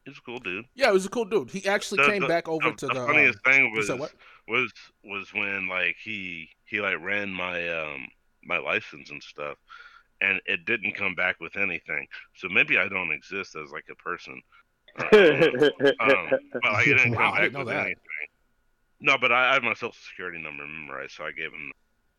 He 0.06 0.10
was 0.12 0.18
a 0.18 0.22
cool 0.22 0.40
dude. 0.40 0.66
Yeah, 0.76 0.90
it 0.90 0.94
was 0.94 1.06
a 1.06 1.10
cool 1.10 1.26
dude. 1.26 1.50
He 1.52 1.68
actually 1.68 2.04
The- 2.04 2.10
came 2.10 2.22
the- 2.24 2.28
back 2.28 2.48
over 2.50 2.70
the, 2.72 2.76
to 2.76 2.88
the 2.88 2.94
the. 2.94 3.06
funniest 3.06 3.40
um, 3.46 3.52
thing 3.54 3.74
was 3.74 3.90
what? 3.90 4.14
was 4.48 4.72
was 5.04 5.34
when 5.34 5.68
like 5.68 5.96
he 6.04 6.50
he 6.66 6.82
like 6.82 6.98
ran 7.02 7.30
my 7.30 7.70
um 7.70 8.08
my 8.44 8.58
license 8.58 9.10
and 9.12 9.24
stuff, 9.24 9.58
and 10.20 10.42
it 10.46 10.66
didn't 10.66 10.96
come 10.96 11.16
back 11.16 11.40
with 11.40 11.56
anything. 11.56 12.08
So 12.36 12.50
maybe 12.50 12.78
I 12.78 12.90
don't 12.90 13.12
exist 13.12 13.56
as 13.56 13.72
like 13.72 13.86
a 13.92 13.96
person. 13.96 14.42
Uh, 15.00 15.70
um, 16.00 16.30
but 16.62 16.72
like 16.74 16.88
it 16.88 16.94
didn't 16.98 17.16
Wow, 17.16 17.18
come 17.18 17.28
I 17.28 17.32
back 17.32 17.42
didn't 17.42 17.54
know 17.54 17.60
with 17.60 17.68
that. 17.70 17.86
anything. 17.86 18.04
No, 19.00 19.18
but 19.20 19.32
I, 19.32 19.50
I 19.50 19.54
had 19.54 19.64
my 19.64 19.74
social 19.74 19.94
security 20.10 20.42
number 20.42 20.66
memorized, 20.68 21.14
so 21.14 21.24
I 21.26 21.32
gave 21.32 21.52
him, 21.52 21.72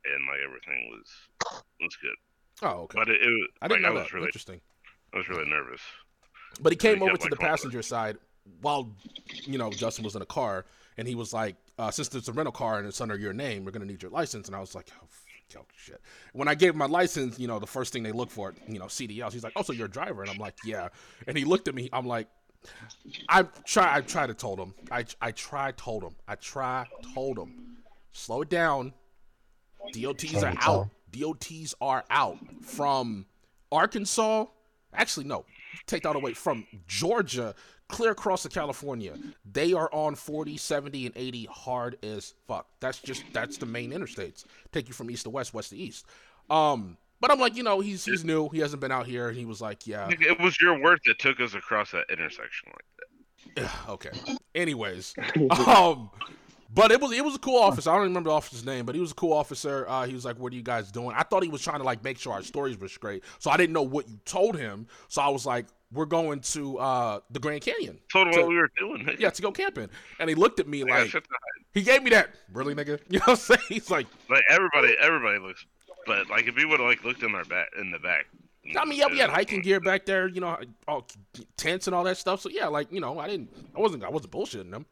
and 0.05 0.27
like 0.27 0.41
everything 0.45 0.91
was 0.91 1.63
was 1.81 1.97
good. 1.97 2.17
Oh, 2.63 2.83
okay. 2.85 2.99
But 2.99 3.09
it, 3.11 3.23
it 3.23 3.27
was 3.29 3.49
I 3.63 3.69
didn't 3.69 3.83
like, 3.85 3.93
know 3.93 3.97
I 3.99 4.01
that. 4.01 4.05
was 4.07 4.13
really 4.13 4.27
Interesting. 4.27 4.61
I 5.15 5.19
was 5.19 5.29
really 5.29 5.49
nervous. 5.49 5.81
But 6.61 6.73
he 6.73 6.77
came 6.77 6.99
he 6.99 7.03
over 7.03 7.17
to 7.17 7.29
the 7.29 7.37
car. 7.37 7.49
passenger 7.51 7.83
side, 7.83 8.19
while 8.61 8.91
you 9.45 9.59
know 9.59 9.71
Justin 9.71 10.05
was 10.05 10.17
in 10.17 10.23
a 10.23 10.27
car, 10.27 10.65
and 10.97 11.07
he 11.09 11.15
was 11.15 11.33
like, 11.33 11.57
uh, 11.79 11.91
"Since 11.91 12.15
it's 12.15 12.29
a 12.29 12.33
rental 12.33 12.53
car 12.53 12.79
and 12.79 12.87
it's 12.87 13.01
under 13.01 13.17
your 13.17 13.33
name, 13.33 13.65
we're 13.65 13.73
gonna 13.73 13.85
need 13.87 14.03
your 14.03 14.11
license." 14.11 14.47
And 14.47 14.57
I 14.57 14.61
was 14.61 14.75
like, 14.75 14.91
"Oh, 15.01 15.05
f- 15.05 15.57
oh 15.59 15.67
shit!" 15.77 16.01
When 16.33 16.49
I 16.49 16.55
gave 16.55 16.71
him 16.71 16.79
my 16.79 16.87
license, 16.87 17.39
you 17.39 17.49
know, 17.49 17.59
the 17.59 17.67
first 17.67 17.93
thing 17.93 18.03
they 18.03 18.13
look 18.13 18.31
for, 18.31 18.55
you 18.69 18.79
know, 18.79 18.87
CDLs. 18.87 19.33
He's 19.33 19.45
like, 19.45 19.55
"Oh, 19.57 19.63
so 19.63 19.73
you're 19.73 19.87
a 19.87 19.91
driver?" 19.91 20.23
And 20.23 20.31
I'm 20.31 20.39
like, 20.39 20.57
"Yeah." 20.65 20.89
And 21.27 21.37
he 21.37 21.45
looked 21.45 21.69
at 21.69 21.75
me. 21.75 21.89
I'm 21.93 22.07
like, 22.07 22.29
"I 23.29 23.43
try. 23.65 23.97
I 23.97 24.01
tried 24.01 24.29
to 24.29 24.35
told 24.35 24.59
him. 24.59 24.75
I 24.91 25.05
I 25.21 25.33
tried 25.33 25.77
told 25.77 26.03
him. 26.03 26.15
I 26.29 26.37
try 26.37 26.87
told 27.15 27.39
him. 27.39 27.79
Slow 28.13 28.43
it 28.43 28.49
down. 28.49 28.93
DOTs 29.93 30.43
are 30.43 30.55
out. 30.61 30.89
DOTs 31.11 31.75
are 31.81 32.05
out 32.11 32.39
from 32.63 33.27
Arkansas. 33.71 34.47
Actually, 34.95 35.27
no. 35.27 35.45
Take 35.87 36.03
that 36.05 36.17
away 36.17 36.35
from 36.35 36.67
Georgia, 36.87 37.55
clear 37.89 38.13
across 38.13 38.43
to 38.43 38.49
California. 38.49 39.15
They 39.51 39.73
are 39.73 39.89
on 39.93 40.15
40, 40.15 40.57
70, 40.57 41.07
and 41.07 41.17
80 41.17 41.49
hard 41.51 41.99
as 42.03 42.35
fuck. 42.47 42.67
That's 42.81 42.99
just 42.99 43.25
that's 43.33 43.59
the 43.59 43.67
main 43.67 43.91
interstates. 43.93 44.45
Take 44.73 44.89
you 44.89 44.95
from 44.95 45.11
east 45.11 45.25
to 45.25 45.31
west, 45.31 45.55
west 45.55 45.71
to 45.71 45.77
east. 45.77 46.07
Um, 46.51 46.97
but 47.21 47.31
I'm 47.31 47.41
like, 47.41 47.57
you 47.57 47.63
know, 47.63 47.81
he's 47.81 48.05
he's 48.05 48.25
new. 48.25 48.49
He 48.51 48.59
hasn't 48.59 48.81
been 48.81 48.93
out 48.93 49.07
here, 49.07 49.29
and 49.29 49.37
he 49.39 49.45
was 49.45 49.61
like, 49.61 49.87
yeah, 49.87 50.09
It 50.11 50.39
was 50.41 50.61
your 50.61 50.79
work 50.81 51.01
that 51.07 51.19
took 51.19 51.41
us 51.41 51.55
across 51.55 51.93
that 51.93 52.05
intersection 52.11 52.71
like 52.73 52.85
that. 53.57 53.71
okay. 53.89 54.11
Anyways, 54.55 55.15
um, 55.67 56.11
but 56.75 56.91
it 56.91 57.01
was 57.01 57.13
it 57.13 57.25
was 57.25 57.35
a 57.37 57.39
cool 57.39 57.59
officer. 57.59 57.89
I 57.91 57.95
don't 57.95 58.03
remember 58.05 58.31
the 58.31 58.35
officer's 58.37 58.65
name, 58.65 58.85
but 58.85 58.95
he 58.95 59.01
was 59.01 59.13
a 59.13 59.15
cool 59.15 59.33
officer. 59.33 59.87
Uh, 59.89 60.07
he 60.07 60.13
was 60.15 60.25
like, 60.25 60.39
"What 60.39 60.53
are 60.53 60.57
you 60.57 60.63
guys 60.63 60.91
doing?" 60.91 61.15
I 61.17 61.23
thought 61.23 61.43
he 61.43 61.49
was 61.49 61.63
trying 61.63 61.79
to 61.79 61.85
like 61.85 62.03
make 62.05 62.19
sure 62.19 62.33
our 62.33 62.43
stories 62.43 62.77
were 62.79 62.89
straight, 62.89 63.23
so 63.39 63.51
I 63.51 63.57
didn't 63.57 63.73
know 63.73 63.83
what 63.83 64.09
you 64.09 64.19
told 64.25 64.57
him. 64.57 64.87
So 65.09 65.23
I 65.23 65.29
was 65.29 65.47
like, 65.47 65.67
"We're 65.93 66.05
going 66.07 66.41
to 66.41 66.79
uh 66.79 67.21
the 67.31 67.39
Grand 67.39 67.61
Canyon, 67.63 67.99
Told 68.13 68.27
him 68.29 68.35
To- 68.35 68.41
what 68.41 68.49
we 68.49 68.57
were 68.57 68.71
doing. 68.79 69.05
nigga. 69.07 69.21
yeah, 69.21 69.31
to 69.31 69.43
go 69.43 69.53
camping." 69.53 69.89
And 70.19 70.29
he 70.29 70.35
looked 70.35 70.59
at 70.61 70.67
me 70.69 70.83
I 70.83 70.87
got 70.87 71.01
like 71.01 71.11
shit 71.11 71.25
to 71.25 71.31
hide. 71.31 71.65
he 71.73 71.83
gave 71.83 72.03
me 72.03 72.11
that 72.11 72.31
really, 72.53 72.75
nigga. 72.75 72.99
You 73.09 73.19
know 73.21 73.25
what 73.27 73.31
I'm 73.31 73.37
saying? 73.37 73.61
He's 73.69 73.91
like, 73.91 74.07
Like 74.29 74.45
everybody, 74.49 74.95
everybody 75.01 75.39
looks. 75.39 75.65
But 76.07 76.29
like 76.29 76.47
if 76.47 76.57
we 76.57 76.65
would 76.65 76.81
have 76.81 76.89
like 76.89 77.05
looked 77.05 77.23
in 77.23 77.35
our 77.35 77.45
back 77.45 77.69
in 77.81 77.91
the 77.91 77.99
back. 77.99 78.27
I 78.79 78.87
mean, 78.87 78.99
yeah, 78.99 79.09
we 79.11 79.19
had 79.19 79.29
hiking 79.29 79.61
gear 79.61 79.79
back 79.79 80.07
there, 80.07 80.27
you 80.27 80.41
know, 80.41 80.57
all 80.89 81.07
tents 81.59 81.87
and 81.87 81.95
all 81.95 82.03
that 82.05 82.17
stuff. 82.17 82.41
So 82.41 82.49
yeah, 82.49 82.67
like 82.67 82.91
you 82.91 82.99
know, 83.01 83.19
I 83.19 83.29
didn't, 83.29 83.51
I 83.77 83.79
wasn't, 83.81 84.05
I 84.05 84.09
wasn't 84.09 84.33
bullshitting 84.33 84.71
them. 84.71 84.87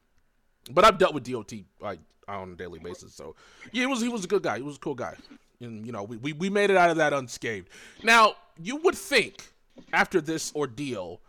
But 0.71 0.85
I've 0.85 0.99
dealt 0.99 1.15
with 1.15 1.31
DOT 1.31 1.53
like 1.81 1.99
on 2.29 2.53
a 2.53 2.55
daily 2.55 2.79
basis. 2.79 3.15
So 3.15 3.35
yeah, 3.73 3.85
it 3.85 3.89
was 3.89 4.01
he 4.01 4.09
was 4.09 4.25
a 4.25 4.29
good 4.29 4.43
guy. 4.43 4.57
He 4.57 4.63
was 4.63 4.77
a 4.77 4.81
cool 4.81 4.95
guy, 4.95 5.17
and 5.61 5.85
you 5.85 5.93
know, 5.93 6.03
we 6.03 6.17
we, 6.17 6.33
we 6.33 6.51
made 6.51 6.71
it 6.71 6.77
out 6.77 6.91
of 6.91 6.97
that 6.97 7.13
unscathed. 7.13 7.69
Now 8.03 8.35
you 8.61 8.77
would 8.77 8.97
think 8.97 9.53
after 9.93 10.21
this 10.21 10.55
ordeal, 10.55 11.21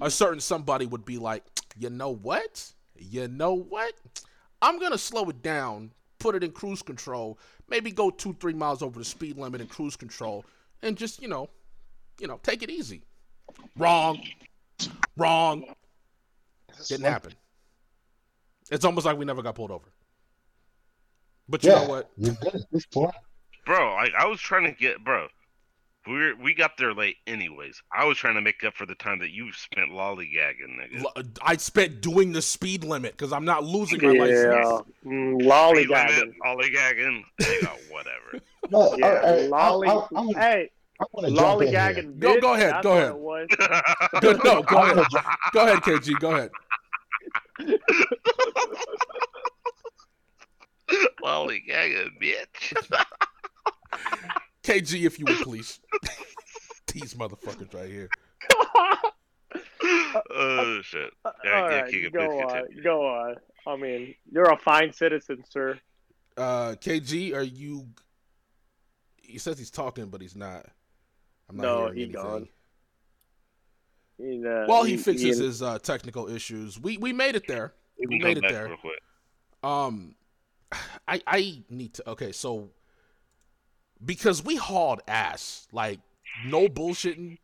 a 0.00 0.10
certain 0.10 0.40
somebody 0.40 0.86
would 0.86 1.04
be 1.04 1.18
like, 1.18 1.44
you 1.78 1.90
know 1.90 2.14
what, 2.14 2.72
you 2.96 3.28
know 3.28 3.54
what, 3.54 3.94
I'm 4.60 4.80
gonna 4.80 4.98
slow 4.98 5.28
it 5.28 5.42
down, 5.42 5.92
put 6.18 6.34
it 6.34 6.42
in 6.42 6.50
cruise 6.50 6.82
control, 6.82 7.38
maybe 7.68 7.92
go 7.92 8.10
two 8.10 8.34
three 8.40 8.54
miles 8.54 8.82
over 8.82 8.98
the 8.98 9.04
speed 9.04 9.38
limit 9.38 9.60
in 9.60 9.68
cruise 9.68 9.96
control, 9.96 10.44
and 10.82 10.96
just 10.96 11.22
you 11.22 11.28
know 11.28 11.48
you 12.22 12.28
know, 12.28 12.38
take 12.42 12.62
it 12.62 12.70
easy. 12.70 13.02
Wrong. 13.76 14.22
Wrong. 15.16 15.64
Didn't 16.88 17.04
happen. 17.04 17.32
It's 18.70 18.84
almost 18.84 19.06
like 19.06 19.18
we 19.18 19.24
never 19.24 19.42
got 19.42 19.54
pulled 19.54 19.70
over. 19.70 19.86
But 21.48 21.62
you 21.64 21.70
Yeah, 21.70 21.82
know 21.82 21.88
what? 21.88 22.10
you're 22.16 22.34
good 22.34 22.54
at 22.54 22.62
this 22.70 22.86
point. 22.86 23.14
Bro, 23.66 23.94
like 23.94 24.12
I 24.18 24.26
was 24.26 24.40
trying 24.40 24.64
to 24.64 24.72
get, 24.72 25.04
bro. 25.04 25.28
We 26.06 26.14
were, 26.14 26.32
we 26.42 26.52
got 26.52 26.72
there 26.78 26.92
late 26.92 27.16
anyways. 27.28 27.80
I 27.96 28.04
was 28.06 28.18
trying 28.18 28.34
to 28.34 28.40
make 28.40 28.64
up 28.64 28.74
for 28.74 28.86
the 28.86 28.94
time 28.96 29.20
that 29.20 29.30
you 29.30 29.52
spent 29.52 29.90
lollygagging, 29.92 30.76
nigga. 30.80 31.00
L- 31.04 31.22
I 31.42 31.56
spent 31.56 32.00
doing 32.00 32.32
the 32.32 32.42
speed 32.42 32.82
limit 32.82 33.12
because 33.12 33.32
I'm 33.32 33.44
not 33.44 33.62
losing 33.64 34.02
my 34.02 34.10
Yeah, 34.12 34.20
license. 34.24 34.82
mm, 35.06 35.40
lollygagging. 35.42 36.16
limit, 36.18 36.34
lollygagging. 36.44 37.22
Whatever. 37.90 38.40
No, 38.70 38.94
Yeah, 38.96 39.06
I, 39.06 39.28
I, 39.28 39.40
lolly. 39.48 39.88
I, 39.88 39.92
I, 39.92 40.00
I, 40.16 40.40
hey, 40.40 40.70
I 41.00 41.04
want 41.12 41.26
to 41.28 41.34
jump 41.34 41.60
in 41.62 41.68
here. 41.68 41.78
lollygagging. 41.78 42.18
Go- 42.18 42.40
go 42.40 42.54
ahead, 42.54 42.82
go 42.82 42.92
ahead. 42.92 43.08
it 43.10 43.18
was. 43.18 43.48
Good, 44.20 44.42
no, 44.44 44.62
go 44.62 44.78
ahead. 44.82 45.04
Go 45.52 45.64
ahead, 45.66 45.78
KG. 45.82 46.18
Go 46.18 46.30
ahead. 46.32 46.50
Lollygagging, 51.22 52.10
bitch. 52.20 52.74
KG, 54.62 55.04
if 55.06 55.18
you 55.18 55.24
would 55.26 55.38
please. 55.38 55.80
These 56.92 57.14
motherfuckers 57.14 57.72
right 57.74 57.88
here. 57.90 58.08
oh 60.30 60.80
shit. 60.82 61.10
Yeah, 61.24 61.30
All 61.62 61.70
yeah, 61.70 61.80
right, 61.80 61.90
Keegan, 61.90 62.12
go 62.12 62.40
on, 62.40 62.48
continue. 62.62 62.82
go 62.82 63.06
on. 63.06 63.36
I 63.66 63.76
mean, 63.76 64.14
you're 64.30 64.50
a 64.50 64.56
fine 64.58 64.92
citizen, 64.92 65.42
sir. 65.48 65.78
Uh, 66.36 66.74
KG, 66.80 67.34
are 67.34 67.42
you? 67.42 67.86
He 69.22 69.38
says 69.38 69.58
he's 69.58 69.70
talking, 69.70 70.06
but 70.06 70.20
he's 70.20 70.36
not. 70.36 70.66
I'm 71.48 71.56
not 71.56 71.62
No, 71.62 71.78
hearing 71.84 71.94
he 71.96 72.02
anything. 72.04 72.22
gone. 72.22 72.48
Uh, 74.22 74.66
While 74.66 74.84
he 74.84 74.92
he- 74.92 74.96
fixes 74.98 75.38
he- 75.38 75.44
his 75.44 75.62
uh, 75.62 75.78
technical 75.80 76.28
issues, 76.28 76.78
we 76.78 76.96
we 76.96 77.12
made 77.12 77.34
it 77.34 77.46
there. 77.48 77.74
We 77.98 78.06
We 78.06 78.18
made 78.20 78.38
it 78.38 78.44
there. 78.48 78.76
Um, 79.62 80.14
I 81.08 81.20
I 81.26 81.62
need 81.68 81.94
to. 81.94 82.10
Okay, 82.10 82.32
so 82.32 82.70
because 84.04 84.44
we 84.44 84.56
hauled 84.56 85.00
ass, 85.08 85.66
like 85.72 86.00
no 86.46 86.68
bullshitting, 86.68 87.38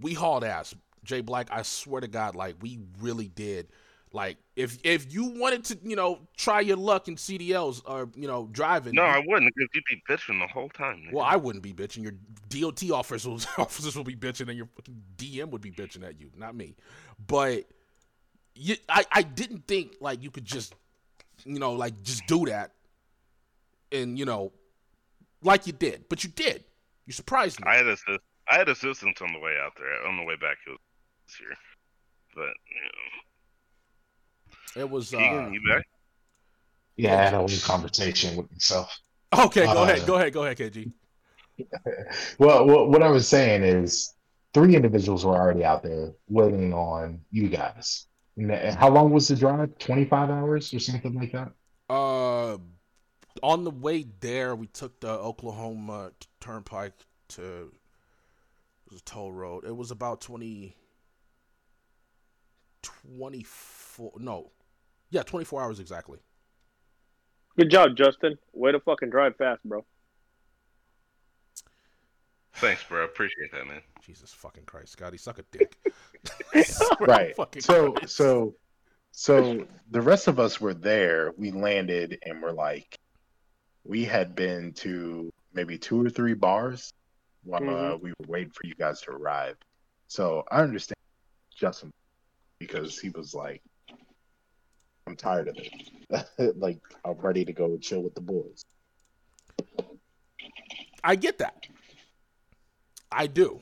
we 0.00 0.14
hauled 0.14 0.44
ass. 0.44 0.74
Jay 1.04 1.20
Black, 1.20 1.48
I 1.50 1.62
swear 1.62 2.00
to 2.00 2.08
God, 2.08 2.36
like 2.36 2.56
we 2.60 2.80
really 3.00 3.28
did. 3.28 3.68
Like 4.12 4.38
if 4.56 4.78
if 4.84 5.12
you 5.12 5.26
wanted 5.26 5.64
to, 5.64 5.78
you 5.82 5.96
know, 5.96 6.20
try 6.36 6.60
your 6.60 6.76
luck 6.76 7.08
in 7.08 7.16
CDLs 7.16 7.82
or 7.84 8.08
you 8.14 8.26
know 8.26 8.48
driving. 8.50 8.94
No, 8.94 9.02
I 9.02 9.22
wouldn't 9.26 9.52
because 9.54 9.68
you'd 9.74 9.84
be 9.88 10.02
bitching 10.08 10.40
the 10.40 10.46
whole 10.46 10.68
time. 10.70 11.02
Nigga. 11.06 11.12
well, 11.12 11.24
I 11.24 11.36
wouldn't 11.36 11.62
be 11.62 11.72
bitching. 11.72 12.02
Your 12.02 12.14
DOT 12.48 12.90
officers 12.90 13.46
officers 13.58 13.96
will 13.96 14.04
be 14.04 14.16
bitching, 14.16 14.48
and 14.48 14.56
your 14.56 14.68
fucking 14.76 15.02
DM 15.16 15.50
would 15.50 15.60
be 15.60 15.70
bitching 15.70 16.04
at 16.04 16.18
you, 16.20 16.30
not 16.36 16.54
me. 16.54 16.74
But 17.26 17.64
you, 18.54 18.76
I 18.88 19.04
I 19.12 19.22
didn't 19.22 19.66
think 19.68 19.96
like 20.00 20.22
you 20.22 20.30
could 20.30 20.44
just, 20.44 20.74
you 21.44 21.58
know, 21.58 21.72
like 21.72 22.02
just 22.02 22.26
do 22.26 22.46
that, 22.46 22.72
and 23.92 24.18
you 24.18 24.24
know, 24.24 24.52
like 25.42 25.66
you 25.66 25.72
did. 25.72 26.08
But 26.08 26.24
you 26.24 26.30
did. 26.30 26.64
You 27.06 27.12
surprised 27.12 27.60
me. 27.60 27.66
I 27.68 27.76
had 27.76 27.86
assist- 27.86 28.20
I 28.50 28.56
had 28.56 28.68
assistance 28.70 29.20
on 29.20 29.32
the 29.32 29.38
way 29.38 29.56
out 29.62 29.72
there. 29.78 30.06
On 30.06 30.16
the 30.16 30.24
way 30.24 30.36
back, 30.36 30.56
it 30.66 30.70
was 30.70 31.34
here. 31.38 31.54
But 32.34 32.54
you 32.70 32.80
it 34.76 34.88
was. 34.88 35.12
know, 35.12 35.18
Uh, 35.18 35.22
Keegan, 35.22 35.54
you 35.54 35.60
back? 35.68 35.86
Yeah, 36.96 37.12
I 37.20 37.24
had 37.24 37.34
a 37.34 37.42
little 37.42 37.66
conversation 37.66 38.36
with 38.36 38.50
myself. 38.50 38.98
okay, 39.38 39.64
go 39.66 39.82
uh, 39.82 39.84
ahead. 39.84 40.06
Go 40.06 40.16
ahead. 40.16 40.32
Go 40.32 40.44
ahead, 40.44 40.56
KG. 40.58 40.92
Well, 42.38 42.66
what, 42.66 42.88
what 42.90 43.02
I 43.02 43.08
was 43.08 43.26
saying 43.26 43.64
is 43.64 44.14
three 44.54 44.76
individuals 44.76 45.24
were 45.24 45.34
already 45.34 45.64
out 45.64 45.82
there 45.82 46.12
waiting 46.28 46.72
on 46.72 47.20
you 47.32 47.48
guys. 47.48 48.06
And 48.36 48.52
how 48.76 48.90
long 48.90 49.10
was 49.10 49.26
the 49.26 49.34
drive? 49.34 49.76
25 49.78 50.30
hours 50.30 50.72
or 50.72 50.78
something 50.78 51.14
like 51.14 51.32
that? 51.32 51.50
Uh, 51.90 52.58
on 53.42 53.64
the 53.64 53.72
way 53.72 54.06
there, 54.20 54.54
we 54.54 54.68
took 54.68 55.00
the 55.00 55.10
Oklahoma 55.10 56.12
Turnpike 56.40 56.94
to 57.30 57.72
it 58.88 58.92
was 58.92 59.00
a 59.00 59.04
toll 59.04 59.32
road. 59.32 59.64
It 59.66 59.76
was 59.76 59.90
about 59.90 60.20
20, 60.20 60.74
24, 62.82 64.12
no, 64.18 64.50
yeah, 65.10 65.22
24 65.22 65.62
hours 65.62 65.80
exactly. 65.80 66.18
Good 67.56 67.70
job, 67.70 67.96
Justin. 67.96 68.38
Way 68.52 68.72
to 68.72 68.80
fucking 68.80 69.10
drive 69.10 69.36
fast, 69.36 69.62
bro. 69.64 69.84
Thanks, 72.54 72.82
bro. 72.88 73.04
Appreciate 73.04 73.52
that, 73.52 73.66
man. 73.66 73.82
Jesus 74.04 74.32
fucking 74.32 74.64
Christ, 74.64 74.92
Scotty, 74.92 75.16
suck 75.16 75.38
a 75.38 75.42
dick. 75.52 75.76
I 76.54 76.62
swear 76.62 76.96
to 76.98 77.04
right. 77.06 77.62
So 77.62 77.92
Christ. 77.92 78.16
so 78.16 78.54
so 79.12 79.66
the 79.90 80.00
rest 80.00 80.28
of 80.28 80.38
us 80.40 80.60
were 80.60 80.74
there. 80.74 81.32
We 81.36 81.50
landed 81.50 82.18
and 82.24 82.42
we're 82.42 82.52
like, 82.52 82.96
we 83.84 84.04
had 84.04 84.34
been 84.34 84.72
to 84.74 85.30
maybe 85.52 85.78
two 85.78 86.04
or 86.04 86.10
three 86.10 86.34
bars 86.34 86.92
while 87.44 87.62
uh, 87.62 87.92
Mhm. 87.96 88.02
we 88.02 88.10
were 88.10 88.26
waiting 88.26 88.50
for 88.50 88.66
you 88.66 88.74
guys 88.74 89.00
to 89.02 89.10
arrive. 89.12 89.56
So 90.08 90.44
I 90.50 90.62
understand 90.62 90.96
Justin 91.54 91.90
because 92.58 92.98
he 92.98 93.10
was 93.10 93.34
like, 93.34 93.62
I'm 95.08 95.16
tired 95.16 95.48
of 95.48 95.56
it. 95.56 96.56
like 96.58 96.78
I'm 97.04 97.14
ready 97.14 97.44
to 97.46 97.52
go 97.52 97.76
chill 97.78 98.02
with 98.02 98.14
the 98.14 98.20
boys. 98.20 98.62
I 101.02 101.16
get 101.16 101.38
that. 101.38 101.66
I 103.10 103.26
do, 103.26 103.60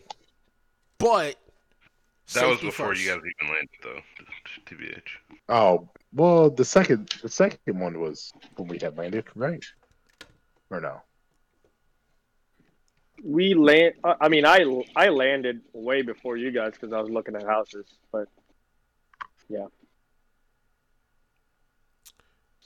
but 0.99 1.37
That 2.35 2.49
was 2.49 2.61
before 2.61 2.89
first. 2.89 3.01
you 3.05 3.11
guys 3.11 3.19
even 3.19 3.55
landed, 3.55 3.69
though. 3.85 4.01
TBH. 4.67 5.03
Oh 5.49 5.89
well, 6.13 6.51
the 6.51 6.65
second 6.65 7.15
the 7.23 7.29
second 7.29 7.79
one 7.79 8.01
was 8.01 8.33
when 8.57 8.67
we 8.67 8.79
had 8.81 8.99
landed, 8.99 9.25
right? 9.37 9.65
Or 10.71 10.81
no? 10.81 11.01
We 13.23 13.55
land. 13.55 13.95
uh, 14.03 14.15
I 14.21 14.29
mean, 14.29 14.45
I 14.45 14.65
I 14.97 15.11
landed 15.11 15.61
way 15.73 16.03
before 16.03 16.37
you 16.37 16.51
guys 16.51 16.73
because 16.73 16.93
I 16.93 17.01
was 17.01 17.09
looking 17.11 17.37
at 17.37 17.45
houses. 17.45 17.87
But 18.11 18.27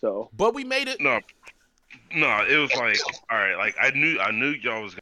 So 0.01 0.31
But 0.33 0.55
we 0.55 0.65
made 0.65 0.89
it. 0.89 1.01
No, 1.01 1.21
no, 2.15 2.45
it 2.49 2.57
was 2.57 2.75
like 2.75 3.01
all 3.31 3.39
right, 3.39 3.57
like 3.57 3.75
I 3.81 3.91
knew 3.91 4.19
I 4.19 4.31
knew 4.31 4.51
y'all 4.51 4.83
was 4.83 4.95
gonna, 4.95 5.01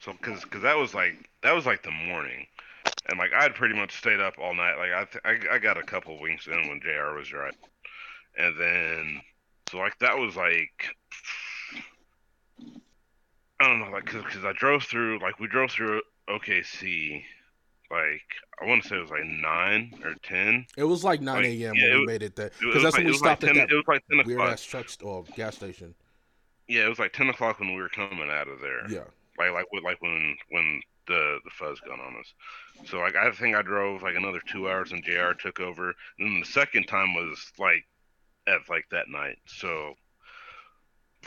so 0.00 0.12
because 0.12 0.42
because 0.42 0.62
that 0.62 0.76
was 0.76 0.94
like 0.94 1.28
that 1.42 1.54
was 1.54 1.66
like 1.66 1.82
the 1.82 1.90
morning, 1.90 2.46
and 3.08 3.18
like 3.18 3.32
I'd 3.32 3.54
pretty 3.54 3.74
much 3.74 3.96
stayed 3.96 4.20
up 4.20 4.34
all 4.38 4.54
night. 4.54 4.76
Like 4.76 4.92
I 4.92 5.04
th- 5.04 5.48
I, 5.50 5.54
I 5.54 5.58
got 5.58 5.78
a 5.78 5.82
couple 5.82 6.20
winks 6.20 6.46
in 6.46 6.68
when 6.68 6.80
Jr. 6.80 7.16
was 7.16 7.32
right, 7.32 7.54
and 8.36 8.54
then 8.58 9.20
so 9.70 9.78
like 9.78 9.98
that 10.00 10.18
was 10.18 10.36
like 10.36 10.94
I 13.60 13.68
don't 13.68 13.78
know 13.78 13.90
like 13.90 14.06
because 14.06 14.44
I 14.44 14.52
drove 14.52 14.82
through 14.84 15.20
like 15.20 15.38
we 15.38 15.46
drove 15.46 15.70
through 15.70 16.02
OKC. 16.28 17.22
Like 17.92 18.22
I 18.60 18.64
want 18.66 18.82
to 18.84 18.88
say 18.88 18.96
it 18.96 19.00
was 19.02 19.10
like 19.10 19.26
nine 19.26 19.92
or 20.02 20.14
ten. 20.22 20.64
It 20.78 20.84
was 20.84 21.04
like 21.04 21.20
9 21.20 21.36
Like, 21.36 21.44
a.m. 21.44 21.58
yeah, 21.60 21.68
when 21.68 21.76
we 21.92 21.98
was- 21.98 22.06
made 22.06 22.22
it 22.22 22.36
there. 22.36 22.50
Because 22.58 22.82
that's 22.82 22.94
like, 22.96 23.04
when 23.04 23.04
we 23.06 23.12
was 23.12 23.20
like 23.22 23.38
stopped 23.38 23.40
10, 23.42 23.50
at 23.50 23.56
It 23.64 23.68
that 23.68 23.76
was 23.76 23.84
like 23.88 24.02
ten 24.08 24.26
weird 24.26 24.40
o'clock. 24.40 24.52
ass 24.52 24.62
truck 24.64 24.86
or 25.02 25.24
gas 25.36 25.56
station. 25.56 25.94
Yeah, 26.68 26.86
it 26.86 26.88
was 26.88 26.98
like 26.98 27.12
ten 27.12 27.28
o'clock 27.28 27.60
when 27.60 27.74
we 27.74 27.80
were 27.82 27.90
coming 27.90 28.30
out 28.30 28.48
of 28.48 28.60
there. 28.60 28.88
Yeah. 28.90 29.04
like 29.38 29.52
like 29.52 29.66
like 29.84 30.00
when 30.00 30.36
when 30.50 30.80
the 31.06 31.38
the 31.44 31.50
fuzz 31.50 31.80
gun 31.80 32.00
on 32.00 32.16
us. 32.18 32.32
So 32.86 32.98
like 32.98 33.14
I 33.16 33.30
think 33.32 33.54
I 33.56 33.62
drove 33.62 34.02
like 34.02 34.16
another 34.16 34.40
two 34.46 34.70
hours 34.70 34.92
and 34.92 35.04
Jr. 35.04 35.32
took 35.38 35.60
over. 35.60 35.88
And 36.18 36.26
then 36.28 36.40
the 36.40 36.46
second 36.46 36.84
time 36.86 37.14
was 37.14 37.52
like 37.58 37.84
at 38.46 38.60
like 38.70 38.86
that 38.90 39.08
night. 39.08 39.36
So 39.46 39.94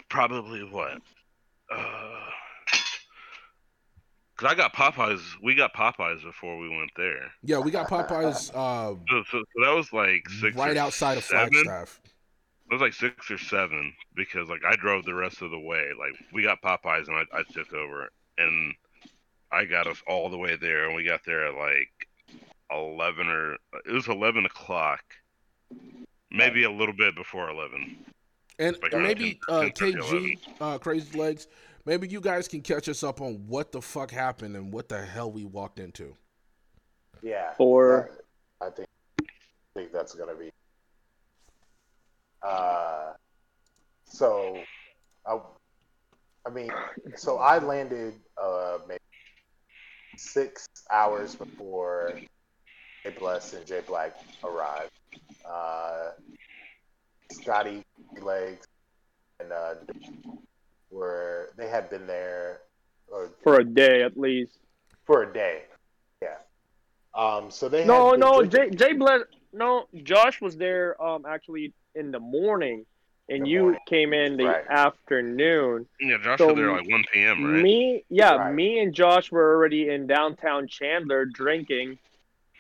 probably 0.10 0.64
what? 0.64 1.00
Uh, 1.72 2.20
Cause 4.38 4.52
I 4.52 4.56
got 4.56 4.74
Popeyes. 4.74 5.22
We 5.42 5.56
got 5.56 5.74
Popeyes 5.74 6.22
before 6.24 6.58
we 6.58 6.68
went 6.68 6.92
there. 6.98 7.32
Yeah, 7.42 7.60
we 7.60 7.72
got 7.72 7.88
Popeyes 7.90 8.52
uh, 8.54 8.96
So, 9.10 9.24
so, 9.32 9.40
so 9.40 9.66
that 9.66 9.74
was 9.74 9.94
like 9.94 10.28
six. 10.30 10.56
right 10.58 10.76
outside 10.76 11.18
of 11.18 11.24
seven. 11.24 11.54
Flagstaff. 11.64 12.02
It 12.70 12.74
was 12.74 12.82
like 12.82 12.94
six 12.94 13.30
or 13.32 13.38
seven 13.38 13.94
because 14.16 14.50
like 14.50 14.62
I 14.68 14.76
drove 14.76 15.06
the 15.06 15.14
rest 15.14 15.42
of 15.42 15.52
the 15.52 15.60
way. 15.60 15.90
Like 15.98 16.20
we 16.34 16.44
got 16.44 16.62
Popeyes 16.62 17.08
and 17.08 17.16
I, 17.16 17.24
I 17.40 17.44
took 17.54 17.74
over 17.74 18.10
and 18.38 18.74
I 19.52 19.66
got 19.66 19.88
us 19.88 20.02
all 20.08 20.30
the 20.30 20.38
way 20.38 20.58
there 20.58 20.86
and 20.88 20.96
we 20.96 21.06
got 21.06 21.22
there 21.26 21.48
at 21.48 21.56
like 21.56 22.08
eleven 22.72 23.28
or 23.28 23.54
it 23.86 23.92
was 23.94 24.08
eleven 24.10 24.46
o'clock, 24.46 25.04
maybe 26.32 26.64
a 26.64 26.72
little 26.72 26.96
bit 26.96 27.16
before 27.16 27.50
eleven. 27.50 27.98
And 28.58 28.78
Like 28.82 28.94
around 28.94 29.04
maybe 29.04 29.40
10, 29.50 29.56
uh, 29.56 29.70
10, 29.70 29.94
KG, 29.94 30.40
uh, 30.62 30.78
Crazy 30.78 31.18
Legs, 31.20 31.48
maybe 31.86 32.08
you 32.08 32.20
guys 32.20 32.48
can 32.48 32.62
catch 32.62 32.90
us 32.90 33.04
up 33.04 33.22
on 33.22 33.46
what 33.48 33.72
the 33.72 33.82
fuck 33.82 34.12
happened 34.12 34.56
and 34.56 34.74
what 34.74 34.90
the 34.90 35.02
hell 35.02 35.32
we 35.32 35.46
walked 35.46 35.80
into. 35.80 36.16
Yeah. 37.22 37.54
Or- 37.58 38.12
I 38.62 38.70
think 38.70 38.88
I 39.22 39.80
think 39.80 39.92
that's 39.92 40.16
gonna 40.16 40.36
be. 40.36 40.52
Uh, 42.42 43.14
so, 44.06 44.58
I, 45.26 45.40
I 46.46 46.50
mean, 46.50 46.72
so 47.16 47.38
I 47.38 47.58
landed 47.58 48.14
uh 48.42 48.78
maybe 48.88 49.00
six 50.16 50.68
hours 50.90 51.36
before 51.36 52.14
Jay 53.04 53.16
Bless 53.20 53.54
and 53.54 53.66
Jay 53.66 53.82
Black 53.86 54.16
arrived. 54.44 54.92
Uh, 55.46 56.12
Scotty 57.32 57.84
Legs 58.22 58.68
and 59.40 59.52
uh, 59.52 59.76
were 60.96 61.50
they 61.58 61.68
had 61.68 61.90
been 61.90 62.08
there 62.08 62.62
or 63.08 63.30
for 63.44 63.60
a 63.60 63.64
day 63.64 64.02
at 64.04 64.18
least. 64.18 64.58
for 65.06 65.24
a 65.24 65.34
day. 65.34 65.64
Yeah. 66.22 66.38
Um. 67.14 67.52
So 67.52 67.70
they 67.70 67.86
No, 67.86 68.12
had 68.12 68.20
no, 68.20 68.44
Jay 68.44 68.50
drinking- 68.50 68.78
Jay 68.80 68.94
Bless. 68.94 69.22
No, 69.54 69.88
Josh 70.04 70.42
was 70.42 70.58
there. 70.58 71.00
Um, 71.02 71.26
actually 71.26 71.74
in 71.94 72.12
the 72.12 72.20
morning, 72.20 72.86
and 73.30 73.44
The 73.46 73.50
you 73.50 73.62
morning. 73.62 73.80
came 73.88 74.14
in 74.14 74.36
the 74.38 74.46
Right. 74.46 74.66
afternoon. 74.70 75.88
Yeah, 76.00 76.18
Josh 76.24 76.40
So 76.40 76.48
was 76.48 76.56
there 76.56 76.72
like 76.72 76.90
one 76.90 77.04
p.m. 77.14 77.46
Right? 77.54 77.62
Me, 77.64 78.06
yeah, 78.10 78.36
Right. 78.36 78.54
me 78.54 78.80
and 78.80 78.94
Josh 78.94 79.32
were 79.32 79.56
already 79.56 79.90
in 79.90 80.08
downtown 80.08 80.68
Chandler 80.68 81.26
drinking, 81.26 82.00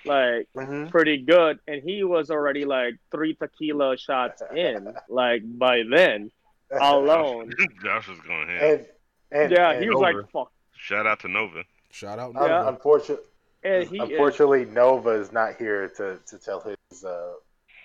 like 0.06 0.48
Mhm. 0.56 0.90
pretty 0.92 1.18
good, 1.18 1.60
and 1.68 1.82
he 1.84 2.04
was 2.04 2.30
already 2.32 2.64
like 2.64 2.96
three 3.12 3.34
tequila 3.34 3.98
shots 3.98 4.42
in, 4.56 4.96
like 5.10 5.42
by 5.58 5.84
then 5.90 6.32
alone. 6.72 7.52
Josh 7.84 8.08
was 8.08 8.20
going 8.22 8.48
ham. 8.48 8.64
and, 8.64 8.86
and 9.32 9.52
yeah, 9.52 9.72
and 9.72 9.84
he 9.84 9.90
was 9.90 9.98
over. 9.98 10.22
like 10.22 10.32
fuck, 10.32 10.52
Shout 10.78 11.06
out 11.08 11.20
to 11.22 11.28
Nova. 11.28 11.64
Shout 11.92 12.20
out. 12.20 12.36
un- 12.36 12.50
Yeah. 12.50 12.68
unfortunately, 12.70 13.26
and 13.64 13.88
he 13.90 14.00
unfortunately, 14.00 14.66
Nova 14.66 15.10
is 15.12 15.32
not 15.32 15.56
here 15.58 15.88
to, 15.98 16.20
to 16.28 16.38
tell 16.38 16.62
his 16.62 17.04
uh, 17.04 17.34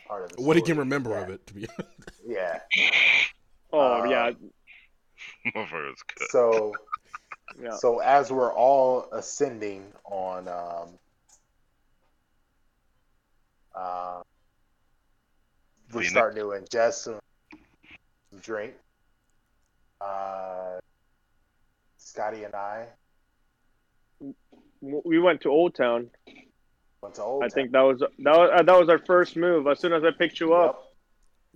part 0.07 0.25
of 0.25 0.37
the 0.37 0.43
what 0.43 0.57
he 0.57 0.61
story. 0.61 0.73
can 0.75 0.79
remember 0.79 1.11
yeah. 1.11 1.23
of 1.23 1.31
it, 1.31 1.47
to 1.47 1.55
be 1.55 1.67
honest. 1.69 1.91
Yeah. 2.27 2.61
oh 3.73 4.03
uh, 4.03 4.05
yeah, 4.05 4.31
Motherfucker 5.55 5.91
was 5.91 6.03
good. 6.19 6.29
So, 6.31 6.73
yeah. 7.63 7.77
so 7.77 8.01
as 8.01 8.31
we're 8.33 8.53
all 8.53 9.09
ascending 9.13 9.85
on, 10.05 10.49
um, 10.49 10.99
uh, 13.75 14.23
we 15.95 16.05
start 16.05 16.35
to 16.37 16.43
ingest 16.47 16.95
some 16.95 17.19
drink. 18.43 18.75
Uh, 20.01 20.79
Scotty 21.97 22.45
and 22.45 22.55
I 22.55 22.87
we 24.81 25.19
went 25.19 25.43
to 25.43 25.51
Old 25.51 25.75
Town. 25.75 26.09
went 27.03 27.15
to 27.17 27.23
Old 27.23 27.43
I 27.43 27.49
Town. 27.49 27.55
think 27.55 27.73
that 27.73 27.81
was 27.83 28.01
that 28.01 28.11
was 28.19 28.51
uh, 28.55 28.63
that 28.63 28.79
was 28.79 28.89
our 28.89 28.99
first 28.99 29.37
move. 29.37 29.67
As 29.67 29.79
soon 29.79 29.93
as 29.93 30.03
I 30.05 30.11
picked 30.11 30.41
you 30.41 30.55
up, 30.55 30.87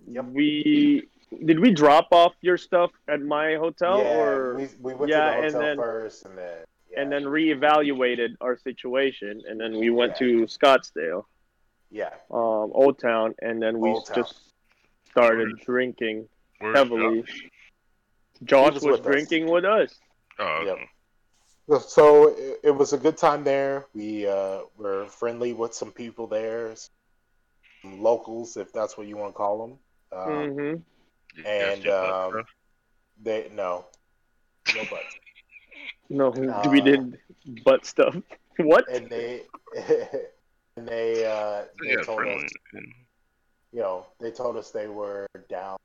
Yep. 0.07 0.25
we 0.25 1.07
did 1.45 1.59
we 1.59 1.71
drop 1.71 2.09
off 2.11 2.33
your 2.41 2.57
stuff 2.57 2.91
at 3.07 3.21
my 3.21 3.55
hotel 3.55 3.97
yeah, 3.99 4.17
or 4.19 4.55
we, 4.55 4.67
we 4.79 4.93
went 4.93 5.09
yeah, 5.11 5.35
to 5.35 5.41
the 5.41 5.47
and 5.47 5.55
then- 5.55 5.77
first, 5.77 6.25
and 6.25 6.37
then 6.37 6.57
yeah, 6.91 7.01
and 7.01 7.11
then 7.11 7.23
reevaluated 7.23 8.35
our 8.41 8.57
situation, 8.57 9.41
and 9.49 9.59
then 9.59 9.77
we 9.79 9.89
went 9.89 10.15
to 10.17 10.43
Scottsdale, 10.45 11.23
yeah, 11.89 12.11
um, 12.29 12.69
Old 12.73 12.99
Town, 12.99 13.33
and 13.41 13.59
then 13.61 13.79
we 13.79 13.89
Old 13.89 14.05
Town. 14.05 14.17
just 14.17 14.35
started 15.09 15.49
drinking 15.65 16.27
Where's 16.59 16.75
heavily. 16.77 17.21
Josh? 17.21 17.43
Josh 18.43 18.73
was 18.75 18.83
was, 18.83 18.99
with 18.99 19.07
us. 19.07 19.13
drinking 19.13 19.49
with 19.51 19.65
us. 19.65 19.95
Oh, 20.39 20.65
Yep. 20.65 21.81
So 21.81 22.29
it, 22.29 22.59
it 22.63 22.71
was 22.71 22.93
a 22.93 22.97
good 22.97 23.17
time 23.17 23.43
there. 23.43 23.87
We 23.93 24.27
uh, 24.27 24.61
were 24.77 25.05
friendly 25.07 25.53
with 25.53 25.73
some 25.73 25.91
people 25.91 26.27
there, 26.27 26.75
some 26.75 28.01
locals, 28.01 28.55
if 28.57 28.71
that's 28.71 28.97
what 28.97 29.07
you 29.07 29.17
want 29.17 29.33
to 29.33 29.37
call 29.37 29.79
them. 30.11 30.19
Um, 30.19 30.51
hmm 30.53 30.75
And, 31.45 31.87
um, 31.87 32.31
stuff? 32.31 32.45
They 33.23 33.49
no, 33.53 33.85
no 34.75 34.83
buts. 34.85 35.15
No, 36.07 36.27
Uh, 36.27 36.69
we 36.69 36.81
did 36.81 37.17
butt 37.63 37.83
stuff. 37.85 38.15
What? 38.57 38.87
and 38.87 39.09
they 39.09 39.41
and 40.77 40.87
they 40.87 41.25
uh, 41.25 41.65
they 41.81 41.89
Yeah, 41.89 42.03
told 42.03 42.19
friendly. 42.19 42.45
us, 42.45 42.53
you 43.73 43.79
know, 43.79 44.05
they 44.19 44.31
told 44.31 44.55
us 44.55 44.69
they 44.71 44.87
were 44.87 45.27
down. 45.49 45.77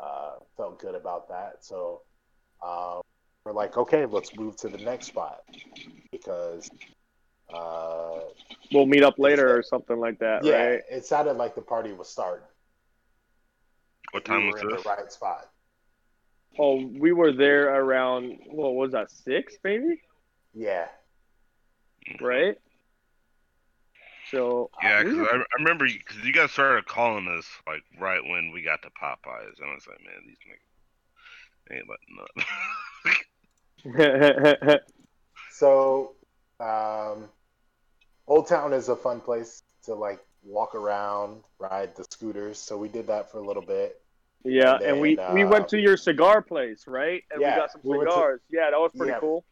Uh, 0.00 0.32
felt 0.56 0.78
good 0.80 0.94
about 0.94 1.28
that. 1.28 1.64
So 1.64 2.02
uh, 2.62 3.00
we're 3.44 3.52
like, 3.52 3.76
okay, 3.76 4.06
let's 4.06 4.34
move 4.36 4.56
to 4.58 4.68
the 4.68 4.78
next 4.78 5.06
spot 5.06 5.40
because 6.12 6.70
uh, 7.52 8.20
We'll 8.72 8.86
meet 8.86 9.02
up 9.02 9.14
later 9.18 9.56
or 9.56 9.62
something 9.62 9.98
like 9.98 10.18
that, 10.20 10.44
yeah, 10.44 10.52
right? 10.52 10.80
it 10.90 11.04
sounded 11.06 11.34
like 11.34 11.54
the 11.54 11.62
party 11.62 11.92
was 11.92 12.08
starting. 12.08 12.46
What 14.12 14.24
time 14.24 14.42
we 14.42 14.46
was 14.46 14.62
were 14.62 14.68
in 14.68 14.68
this? 14.70 14.84
the 14.84 14.88
right 14.88 15.12
spot. 15.12 15.50
Oh, 16.58 16.84
we 16.98 17.12
were 17.12 17.32
there 17.32 17.74
around 17.74 18.38
what 18.46 18.74
was 18.74 18.92
that 18.92 19.10
six, 19.10 19.56
maybe? 19.64 20.00
Yeah, 20.54 20.88
Right. 22.20 22.56
So 24.30 24.70
Yeah, 24.82 25.02
because 25.02 25.18
were- 25.18 25.30
I, 25.32 25.36
I 25.38 25.44
remember 25.58 25.86
because 25.86 26.24
you 26.24 26.32
guys 26.32 26.50
started 26.52 26.86
calling 26.86 27.28
us 27.28 27.46
like 27.66 27.82
right 28.00 28.22
when 28.22 28.50
we 28.52 28.62
got 28.62 28.82
to 28.82 28.88
Popeyes, 28.90 29.60
and 29.60 29.70
I 29.70 29.74
was 29.74 29.86
like, 29.86 30.00
man, 30.04 30.22
these 30.26 30.38
niggas 30.46 31.76
ain't 31.76 31.88
letting 31.88 32.18
up. 34.66 34.80
So, 35.50 36.12
um, 36.60 37.28
Old 38.28 38.46
Town 38.46 38.72
is 38.72 38.88
a 38.88 38.96
fun 38.96 39.20
place 39.20 39.62
to 39.84 39.94
like 39.94 40.20
walk 40.44 40.74
around, 40.76 41.42
ride 41.58 41.96
the 41.96 42.04
scooters. 42.10 42.58
So 42.58 42.76
we 42.76 42.88
did 42.88 43.06
that 43.08 43.30
for 43.30 43.38
a 43.38 43.46
little 43.46 43.62
bit. 43.62 44.00
yeah, 44.44 44.74
And 44.76 44.82
and 44.84 45.00
we 45.00 45.16
then, 45.16 45.34
we 45.34 45.42
uh, 45.44 45.48
went 45.48 45.68
to 45.70 45.80
your 45.80 45.96
cigar 45.96 46.42
place, 46.42 46.84
right? 46.86 47.24
And 47.32 47.40
yeah, 47.40 47.54
we 47.54 47.60
got 47.60 47.72
some 47.72 47.80
we 47.84 47.98
to- 47.98 48.04
cigars. 48.10 48.40
yeah, 48.50 48.70
that 48.70 48.78
was 48.78 48.92
pretty 48.96 49.12
Yeah. 49.12 49.18
cool. 49.20 49.44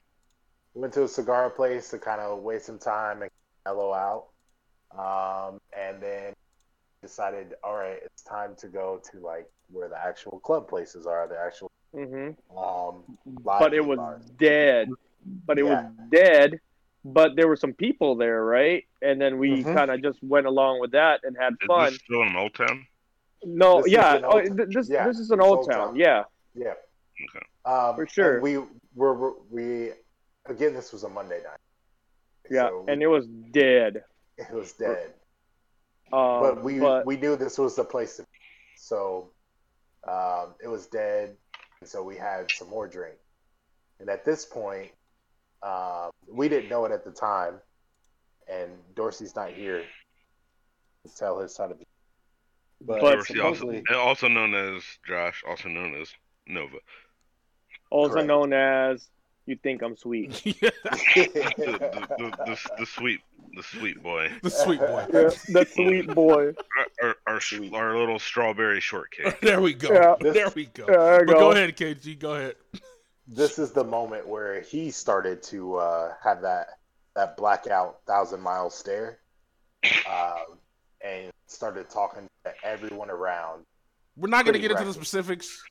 We 0.74 0.82
went 0.82 0.94
to 0.94 1.04
a 1.04 1.08
cigar 1.08 1.50
place 1.50 1.90
to 1.90 1.98
kind 1.98 2.20
of 2.20 2.40
waste 2.40 2.66
some 2.66 2.78
time 2.78 3.22
and 3.22 3.30
mellow 3.64 3.92
out. 3.94 4.26
Um, 4.92 5.58
and 5.76 6.00
then 6.02 6.32
decided, 7.02 7.54
all 7.62 7.76
right, 7.76 7.98
it's 8.02 8.22
time 8.22 8.54
to 8.58 8.68
go 8.68 9.00
to 9.12 9.20
like 9.20 9.46
where 9.70 9.88
the 9.88 9.98
actual 9.98 10.38
club 10.40 10.68
places 10.68 11.06
are, 11.06 11.26
the 11.28 11.38
actual 11.38 11.70
hmm 11.92 12.30
um, 12.56 13.04
But 13.44 13.74
it 13.74 13.84
was 13.84 13.96
bars. 13.98 14.24
dead. 14.38 14.90
But 15.46 15.58
it 15.58 15.64
Yeah. 15.66 15.82
was 15.82 15.92
dead 16.10 16.60
but 17.08 17.36
there 17.36 17.46
were 17.46 17.54
some 17.54 17.72
people 17.72 18.16
there, 18.16 18.44
right? 18.44 18.82
And 19.00 19.20
then 19.20 19.38
we 19.38 19.62
Mhm. 19.62 19.72
kind 19.72 19.92
of 19.92 20.02
just 20.02 20.18
went 20.24 20.44
along 20.44 20.80
with 20.80 20.90
that 20.90 21.20
and 21.22 21.36
had 21.36 21.52
Is 21.60 21.66
fun. 21.68 21.92
this 21.92 22.00
still 22.00 22.22
in 22.22 22.34
Old 22.34 22.52
Town? 22.54 22.84
No, 23.44 23.82
This 23.82 23.92
yeah, 23.92 24.16
an 24.16 24.24
oh, 24.24 24.30
Old- 24.40 24.56
th- 24.56 24.68
this 24.70 24.88
yeah, 24.88 25.06
this 25.06 25.20
is 25.20 25.30
an 25.30 25.40
old 25.40 25.58
Old 25.58 25.70
town, 25.70 25.88
Town. 25.90 25.96
yeah, 25.96 26.24
Yeah. 26.54 26.74
Okay. 27.22 27.46
Um, 27.64 27.94
For 27.94 28.08
sure. 28.08 28.40
we 28.40 28.56
were 28.96 29.14
were- 29.14 29.38
we 29.50 29.92
again. 30.46 30.74
This 30.74 30.92
was 30.92 31.04
a 31.04 31.08
Monday 31.08 31.40
night. 31.44 31.60
yeah, 32.50 32.70
So 32.70 32.84
and 32.88 33.00
it 33.00 33.06
was 33.06 33.28
dead. 33.28 34.02
It 34.38 34.50
was 34.52 34.72
dead. 34.72 35.14
Um, 36.12 36.40
but 36.40 36.62
we 36.62 36.78
but 36.78 37.06
we 37.06 37.16
knew 37.16 37.36
this 37.36 37.58
was 37.58 37.74
the 37.76 37.84
place 37.84 38.16
to 38.16 38.22
be. 38.22 38.28
So 38.76 39.30
um, 40.06 40.54
it 40.62 40.68
was 40.68 40.86
dead, 40.86 41.36
and 41.80 41.88
so 41.88 42.02
we 42.02 42.16
had 42.16 42.50
some 42.50 42.70
more 42.70 42.86
drink. 42.86 43.16
And 43.98 44.08
at 44.08 44.24
this 44.24 44.44
point, 44.44 44.90
uh, 45.62 46.10
we 46.30 46.48
didn't 46.48 46.68
know 46.68 46.84
it 46.84 46.92
at 46.92 47.04
the 47.04 47.10
time, 47.10 47.54
and 48.48 48.70
Dorsey's 48.94 49.34
not 49.34 49.50
here 49.50 49.82
to 51.04 51.16
tell 51.16 51.40
his 51.40 51.54
side 51.54 51.70
of 51.70 51.78
the. 51.78 51.84
But, 52.82 53.00
But 53.00 53.14
Dorsey 53.14 53.40
also, 53.40 53.82
also 53.94 54.28
known 54.28 54.54
as 54.54 54.82
Josh, 55.06 55.42
also 55.48 55.68
known 55.68 55.94
as 56.00 56.12
Nova. 56.46 56.76
also 57.90 58.14
correct. 58.14 58.28
known 58.28 58.52
as 58.52 59.08
"You 59.46 59.56
Think 59.62 59.82
I'm 59.82 59.96
Sweet." 59.96 60.42
Yeah, 60.62 60.70
The, 60.84 61.52
the, 61.56 62.06
the, 62.18 62.30
the, 62.46 62.58
the 62.78 62.86
sweet, 62.86 63.20
the 63.56 63.62
sweet 63.62 64.02
boy, 64.02 64.30
the 64.42 64.50
sweet 64.50 64.80
boy. 64.80 65.06
Yeah, 65.12 65.30
the 65.48 65.66
sweet 65.72 66.08
boy. 66.14 66.52
our 66.78 66.86
our, 67.08 67.16
our, 67.26 67.40
Sweet. 67.40 67.72
our 67.74 67.96
little 67.98 68.18
strawberry 68.18 68.80
shortcake. 68.80 69.40
There 69.40 69.60
we 69.60 69.74
go. 69.74 69.92
Yeah. 69.92 70.14
There 70.32 70.50
we 70.54 70.66
go. 70.66 70.84
Yeah, 70.88 70.96
there 70.96 71.24
But 71.26 71.32
go 71.34 71.38
go. 71.40 71.50
ahead, 71.52 71.76
KG. 71.76 72.18
Go 72.18 72.34
ahead. 72.34 72.56
this 73.26 73.58
is 73.58 73.72
the 73.72 73.84
moment 73.84 74.26
where 74.28 74.60
he 74.60 74.90
started 74.90 75.42
to 75.44 75.76
uh, 75.76 76.12
have 76.22 76.42
that 76.42 76.78
that 77.14 77.36
blackout 77.36 78.00
thousand 78.06 78.40
mile 78.42 78.68
stare, 78.70 79.18
um, 80.10 80.58
and 81.04 81.32
started 81.46 81.88
talking 81.88 82.28
to 82.44 82.52
everyone 82.64 83.10
around. 83.10 83.64
We're 84.16 84.28
not 84.28 84.44
gonna 84.44 84.58
Pretty 84.58 84.68
get 84.68 84.70
into 84.72 84.84
the 84.84 84.92
specifics. 84.94 85.62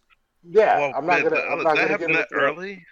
Yeah, 0.47 0.77
Well, 0.79 0.93
I'm 0.95 1.05
not 1.07 1.23
gonna. 1.23 1.29
that, 1.35 1.43
I'm 1.51 1.63
not 1.63 1.75
that 1.75 1.81
gonna 1.81 1.87
happened 1.87 2.13
get 2.13 2.29
that 2.29 2.35
into 2.35 2.45
it. 2.45 2.49
early, 2.51 2.85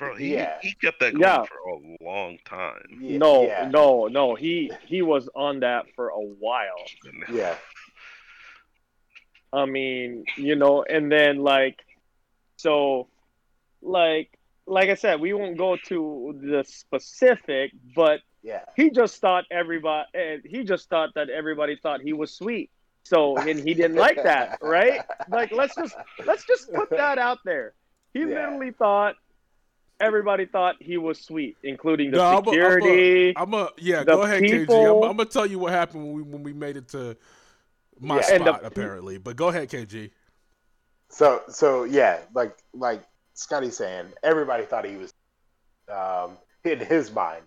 bro. 0.00 0.16
He, 0.16 0.34
Yeah. 0.34 0.58
he 0.60 0.72
kept 0.74 0.98
that 1.00 1.12
going 1.12 1.22
Yeah. 1.22 1.44
for 1.44 1.58
a 1.70 2.04
long 2.04 2.38
time. 2.44 2.98
Yeah, 3.00 3.18
no, 3.18 3.42
yeah, 3.44 3.68
no, 3.68 4.06
no. 4.08 4.34
He 4.34 4.72
he 4.86 5.02
was 5.02 5.28
on 5.36 5.60
that 5.60 5.86
for 5.94 6.08
a 6.08 6.18
while. 6.20 6.84
yeah. 7.32 7.54
I 9.52 9.64
mean, 9.66 10.24
you 10.36 10.54
know, 10.56 10.82
and 10.84 11.10
then 11.10 11.38
like, 11.38 11.78
so, 12.56 13.08
like, 13.82 14.30
like 14.66 14.88
I 14.90 14.94
said, 14.94 15.20
we 15.20 15.32
won't 15.32 15.56
go 15.58 15.76
to 15.86 16.38
the 16.40 16.64
specific, 16.66 17.72
but 17.96 18.20
Yeah. 18.42 18.64
he 18.76 18.90
just 18.90 19.20
thought 19.20 19.44
everybody, 19.50 20.06
eh, 20.14 20.36
he 20.44 20.62
just 20.64 20.88
thought 20.88 21.10
that 21.14 21.30
everybody 21.30 21.76
thought 21.76 22.00
he 22.00 22.12
was 22.12 22.32
sweet. 22.34 22.70
So, 23.02 23.36
and 23.38 23.58
he 23.58 23.74
didn't 23.74 23.96
like 23.96 24.22
that, 24.22 24.58
right? 24.62 25.00
Like, 25.28 25.50
let's 25.52 25.74
just 25.74 25.96
let's 26.24 26.44
just 26.46 26.72
put 26.72 26.90
that 26.90 27.18
out 27.18 27.38
there. 27.44 27.74
He 28.12 28.20
Yeah. 28.20 28.26
literally 28.26 28.70
thought 28.72 29.16
everybody 30.00 30.46
thought 30.46 30.76
he 30.80 30.96
was 30.96 31.20
sweet, 31.20 31.56
including 31.62 32.10
the 32.10 32.18
No, 32.18 32.24
I'm 32.24 32.32
a- 32.32 32.36
I'm 32.36 32.42
a- 32.42 32.50
security. 32.50 33.32
I'm 33.36 33.54
a 33.54 33.70
yeah. 33.78 34.04
Go 34.04 34.22
ahead, 34.22 34.42
KG. 34.42 34.70
I'm, 34.70 35.10
I'm 35.10 35.16
gonna 35.16 35.26
tell 35.28 35.46
you 35.46 35.58
what 35.58 35.72
happened 35.72 36.04
when 36.04 36.12
we 36.14 36.22
when 36.22 36.42
we 36.42 36.52
made 36.52 36.76
it 36.76 36.88
to 36.88 37.16
my 37.98 38.16
Yeah. 38.16 38.34
And 38.34 38.46
the 38.46 38.52
spot 38.52 38.64
apparently. 38.64 39.18
But 39.18 39.36
go 39.36 39.48
ahead, 39.48 39.68
KG. 39.68 40.10
So 41.08 41.42
so 41.48 41.84
yeah, 41.84 42.20
like 42.34 42.56
like 42.72 43.02
Scotty 43.34 43.70
saying, 43.70 44.06
everybody 44.22 44.64
thought 44.64 44.84
he 44.84 44.96
was 44.96 45.12
um, 45.92 46.38
in 46.64 46.78
his 46.78 47.12
mind. 47.12 47.42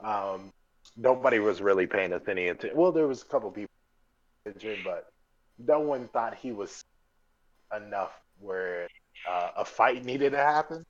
Um, 0.00 0.52
nobody 0.96 1.38
was 1.38 1.60
really 1.60 1.86
paying 1.86 2.12
us 2.12 2.22
any 2.28 2.48
attention. 2.48 2.76
Well, 2.76 2.92
there 2.92 3.06
was 3.06 3.22
a 3.22 3.26
couple 3.26 3.50
people 3.50 3.70
but 4.84 5.06
no 5.58 5.80
one 5.80 6.08
thought 6.08 6.34
he 6.34 6.52
was 6.52 6.84
enough 7.76 8.12
where 8.38 8.86
uh, 9.28 9.50
a 9.56 9.64
fight 9.64 10.04
needed 10.04 10.30
to 10.30 10.38
happen. 10.38 10.84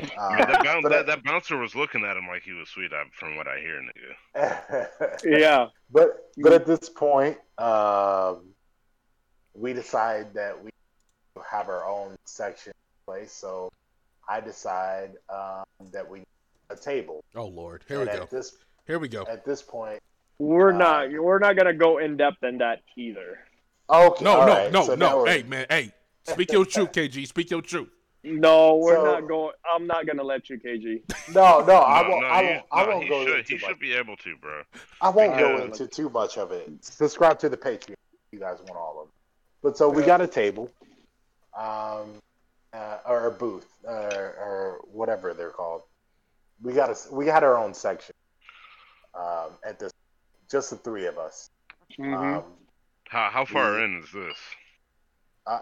Um, 0.00 0.08
Yeah, 0.38 0.46
that, 0.46 0.64
boun- 0.64 0.82
but 0.82 0.88
that, 0.90 1.06
that 1.06 1.24
bouncer 1.24 1.56
was 1.58 1.74
looking 1.74 2.04
at 2.04 2.16
him 2.16 2.26
like 2.28 2.42
he 2.42 2.52
was 2.52 2.68
sweet, 2.68 2.92
uh, 2.92 3.04
from 3.12 3.36
what 3.36 3.46
I 3.48 3.58
hear, 3.60 3.80
nigga. 3.82 5.18
yeah, 5.24 5.66
But 5.90 6.30
but 6.38 6.52
at 6.52 6.66
this 6.66 6.88
point, 6.88 7.36
um, 7.58 8.42
we 9.54 9.72
decide 9.72 10.34
that 10.34 10.62
we 10.62 10.70
have 11.50 11.68
our 11.68 11.84
own 11.86 12.16
section 12.26 12.72
place. 13.06 13.32
So 13.32 13.70
I 14.28 14.40
decide 14.40 15.12
um, 15.28 15.64
that 15.92 16.08
we 16.08 16.18
need 16.20 16.26
a 16.70 16.76
table. 16.76 17.20
Oh 17.34 17.46
Lord, 17.46 17.84
here 17.88 18.00
and 18.00 18.10
we 18.10 18.16
go. 18.16 18.22
at 18.22 18.30
this 18.30 18.56
Here 18.86 18.98
we 18.98 19.08
go. 19.08 19.22
at 19.28 19.44
this 19.44 19.62
point, 19.62 20.00
we're 20.38 20.72
Uh, 20.72 20.78
not 20.78 21.10
we're 21.12 21.38
not 21.38 21.56
gonna 21.56 21.72
go 21.74 21.98
in 21.98 22.16
depth 22.16 22.42
in 22.44 22.58
that 22.58 22.82
either. 22.96 23.38
okay, 23.90 24.24
No, 24.24 24.44
no, 24.44 24.52
right, 24.52 24.72
no, 24.72 24.84
so 24.84 24.94
no. 24.94 25.24
Hey 25.24 25.42
man, 25.42 25.66
hey. 25.70 25.92
Speak 26.24 26.52
your 26.52 26.66
truth, 26.66 26.92
KG. 26.92 27.26
Speak 27.26 27.50
your 27.50 27.62
truth. 27.62 27.88
No, 28.24 28.76
we're 28.76 28.96
So- 28.96 29.04
not 29.04 29.28
going. 29.28 29.52
I'm 29.72 29.86
not 29.86 30.06
gonna 30.06 30.22
let 30.24 30.50
you, 30.50 30.58
KG. 30.58 31.02
no, 31.34 31.64
no, 31.64 31.80
I 31.82 32.02
No, 32.02 32.08
won't. 32.10 32.22
no, 32.22 32.28
I 32.28 32.42
won't. 32.42 32.64
I 32.72 32.86
won't 32.88 33.02
he 33.04 33.08
go 33.08 33.24
should, 33.24 33.38
into 33.38 33.52
He 33.52 33.58
too 33.58 33.66
should 33.66 33.78
be 33.78 33.92
able 33.94 34.16
to, 34.18 34.36
bro. 34.36 34.62
I 35.00 35.08
won't 35.08 35.38
go 35.38 35.58
into 35.62 35.86
too 35.86 36.10
much 36.10 36.36
of 36.36 36.50
it. 36.52 36.68
Subscribe 36.84 37.38
to 37.40 37.48
the 37.48 37.56
Patreon. 37.56 37.90
if 37.92 37.96
You 38.32 38.40
guys 38.40 38.58
want 38.58 38.76
all 38.76 39.00
of 39.02 39.08
it. 39.08 39.14
But 39.62 39.76
so 39.76 39.88
we 39.88 40.02
got 40.02 40.20
a 40.20 40.26
table, 40.26 40.70
um, 41.56 42.20
uh, 42.72 42.98
or 43.06 43.26
a 43.26 43.30
booth, 43.30 43.66
uh, 43.86 43.90
or 43.90 44.80
whatever 44.92 45.32
they're 45.34 45.50
called. 45.50 45.82
We 46.62 46.72
got 46.72 46.90
a, 46.90 47.14
we 47.14 47.26
had 47.26 47.44
our 47.44 47.56
own 47.56 47.72
section. 47.74 48.14
Um, 49.14 49.50
at 49.64 49.78
this, 49.78 49.92
just 50.50 50.70
the 50.70 50.76
three 50.76 51.06
of 51.06 51.18
us. 51.18 51.50
Mhm. 51.98 52.14
Um, 52.38 52.44
How 53.08 53.30
how 53.30 53.44
far 53.44 53.78
Yeah. 53.78 53.84
in 53.86 54.02
is 54.02 54.12
this? 54.12 54.36
I, 55.46 55.60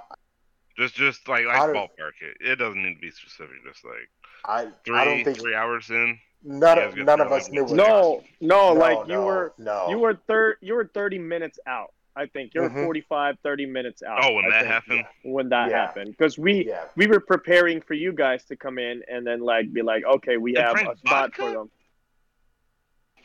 Just 0.78 0.94
just 0.94 1.26
like 1.28 1.46
I 1.46 1.66
like 1.66 1.74
ballpark 1.74 2.12
it. 2.20 2.36
It 2.40 2.56
doesn't 2.56 2.82
need 2.82 2.94
to 2.94 3.00
be 3.00 3.10
specific. 3.10 3.56
Just 3.66 3.84
like 3.84 4.08
I, 4.44 4.68
three 4.84 4.96
I 4.98 5.04
don't 5.04 5.24
think 5.24 5.38
three 5.38 5.54
hours 5.54 5.88
in. 5.90 6.18
none, 6.44 6.78
of, 6.78 6.96
none 6.96 7.20
of 7.20 7.32
us 7.32 7.50
knew. 7.50 7.64
no, 7.66 8.22
no, 8.40 8.72
no, 8.72 8.72
like 8.74 9.08
you 9.08 9.20
were, 9.20 9.54
no. 9.58 9.88
you 9.88 9.98
were 9.98 10.18
thir- 10.28 10.58
you 10.60 10.74
were 10.74 10.90
30 10.92 11.18
minutes 11.18 11.58
out. 11.66 11.92
I 12.14 12.26
think 12.26 12.52
you're 12.54 12.68
Mhm. 12.70 12.84
45, 12.84 13.36
30 13.42 13.66
minutes 13.66 14.02
out. 14.02 14.20
Oh, 14.22 14.34
when 14.34 14.46
I 14.46 14.50
that 14.50 14.60
think, 14.60 14.72
happened. 14.72 15.04
When 15.24 15.48
that 15.50 15.70
Yeah. 15.70 15.86
happened, 15.86 16.10
because 16.12 16.38
we 16.38 16.66
Yeah. 16.66 16.84
we 16.94 17.06
were 17.06 17.20
preparing 17.20 17.80
for 17.80 17.94
you 17.94 18.12
guys 18.12 18.44
to 18.46 18.56
come 18.56 18.78
in 18.78 19.02
and 19.10 19.26
then 19.26 19.40
like 19.40 19.72
be 19.72 19.82
like, 19.82 20.04
okay, 20.04 20.36
we 20.36 20.54
They 20.54 20.60
have 20.60 20.74
drank 20.76 20.88
a 20.94 20.96
spot 20.98 21.34
vodka? 21.36 21.42
for 21.42 21.50
them. 21.52 21.70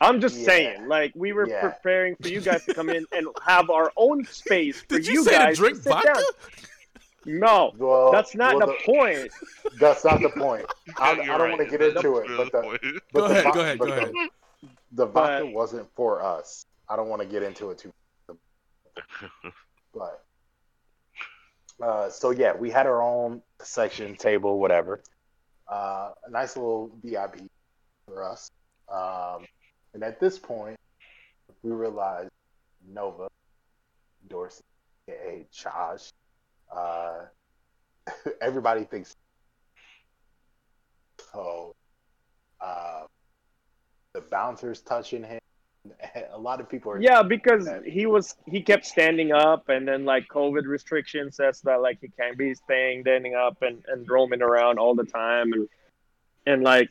I'm 0.00 0.20
just 0.20 0.36
Yeah. 0.38 0.44
saying, 0.46 0.88
like 0.88 1.12
we 1.14 1.32
were 1.32 1.48
Yeah. 1.48 1.60
preparing 1.60 2.16
for 2.16 2.28
you 2.28 2.40
guys 2.40 2.64
to 2.66 2.74
come 2.74 2.90
in 2.90 3.06
and 3.12 3.26
have 3.46 3.70
our 3.70 3.92
own 3.96 4.24
space 4.24 4.80
for 4.88 4.96
Did 4.96 5.06
you, 5.06 5.12
you 5.14 5.24
say 5.24 5.30
guys 5.32 5.56
to 5.56 5.62
drink 5.62 5.76
sit 5.78 5.90
vodka? 5.90 6.12
down. 6.14 6.22
No, 7.24 7.72
Well, 7.78 8.10
that's 8.12 8.34
not 8.34 8.56
well, 8.56 8.66
the 8.68 8.74
point. 8.84 9.30
That's 9.80 10.04
not 10.04 10.20
the 10.20 10.28
point. 10.28 10.66
I, 10.98 11.10
I 11.12 11.14
don't 11.14 11.28
right. 11.28 11.58
want 11.58 11.60
to 11.62 11.66
get 11.78 11.80
into 11.80 12.16
it, 12.18 12.26
but 12.36 12.50
the, 12.52 12.62
point. 12.62 12.80
but 13.12 13.20
Go 13.20 13.28
the 13.28 13.34
ahead, 13.34 13.44
vo- 13.44 13.52
go 13.52 13.60
ahead, 13.60 13.78
go 13.78 13.86
ahead. 13.86 14.12
The 14.92 15.06
vodka 15.06 15.44
But- 15.44 15.52
wasn't 15.52 15.88
for 15.94 16.22
us. 16.22 16.66
I 16.88 16.96
don't 16.96 17.08
want 17.08 17.22
to 17.22 17.28
get 17.28 17.42
into 17.42 17.70
it 17.70 17.78
too. 17.78 17.92
But 19.94 20.24
uh, 21.82 22.10
so 22.10 22.30
yeah, 22.30 22.54
we 22.54 22.70
had 22.70 22.86
our 22.86 23.02
own 23.02 23.42
section, 23.62 24.16
table, 24.16 24.58
whatever. 24.58 25.00
Uh, 25.70 26.10
a 26.26 26.30
nice 26.30 26.56
little 26.56 26.90
VIP 27.02 27.40
for 28.06 28.22
us. 28.24 28.50
Um, 28.92 29.46
and 29.94 30.02
at 30.02 30.20
this 30.20 30.38
point, 30.38 30.76
we 31.62 31.70
realized 31.72 32.30
Nova, 32.86 33.28
Dorsey, 34.28 34.62
aka 35.08 35.46
Josh, 35.52 36.10
uh, 36.74 37.26
everybody 38.40 38.84
thinks. 38.84 39.14
So, 41.32 41.72
uh, 42.60 43.02
the 44.14 44.20
bouncers 44.20 44.80
touching 44.80 45.24
him. 45.24 45.38
A 46.32 46.38
lot 46.38 46.60
of 46.60 46.68
people 46.68 46.92
are. 46.92 47.00
Yeah, 47.00 47.22
because 47.22 47.68
he 47.84 48.06
was 48.06 48.36
he 48.46 48.62
kept 48.62 48.86
standing 48.86 49.32
up, 49.32 49.68
and 49.68 49.86
then 49.86 50.04
like 50.04 50.28
COVID 50.28 50.66
restrictions 50.66 51.36
says 51.36 51.60
that 51.62 51.80
like 51.80 51.98
he 52.00 52.08
can't 52.08 52.38
be 52.38 52.54
staying 52.54 53.02
standing 53.02 53.34
up 53.34 53.62
and 53.62 53.82
and 53.88 54.08
roaming 54.08 54.42
around 54.42 54.78
all 54.78 54.94
the 54.94 55.04
time, 55.04 55.52
and 55.52 55.68
and 56.46 56.62
like 56.62 56.90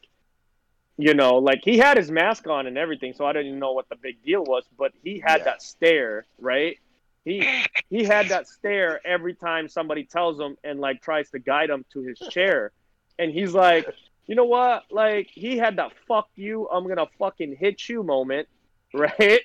you 0.98 1.14
know 1.14 1.36
like 1.36 1.62
he 1.64 1.78
had 1.78 1.98
his 1.98 2.12
mask 2.12 2.48
on 2.48 2.68
and 2.68 2.78
everything, 2.78 3.14
so 3.14 3.26
I 3.26 3.34
didn't 3.34 3.60
know 3.60 3.72
what 3.72 3.88
the 3.88 3.96
big 3.96 4.24
deal 4.26 4.44
was, 4.44 4.66
but 4.78 4.92
he 5.04 5.24
had 5.26 5.40
Yeah. 5.40 5.46
that 5.46 5.62
stare, 5.62 6.26
right? 6.38 6.78
He 7.24 7.48
he 7.90 8.04
had 8.04 8.30
that 8.30 8.48
stare 8.48 9.06
every 9.06 9.36
time 9.36 9.68
somebody 9.68 10.04
tells 10.04 10.40
him 10.40 10.58
and 10.64 10.80
like 10.80 11.02
tries 11.02 11.30
to 11.32 11.40
guide 11.40 11.70
him 11.70 11.86
to 11.94 12.02
his 12.02 12.18
chair, 12.32 12.72
and 13.20 13.32
he's 13.32 13.54
like, 13.54 13.88
you 14.26 14.36
know 14.36 14.46
what? 14.46 14.84
Like 14.90 15.30
he 15.32 15.58
had 15.58 15.76
that 15.76 15.92
fuck 16.08 16.30
you, 16.36 16.68
I'm 16.70 16.88
gonna 16.88 17.08
fucking 17.20 17.56
hit 17.58 17.88
you 17.88 18.02
moment, 18.04 18.48
right? 18.94 19.42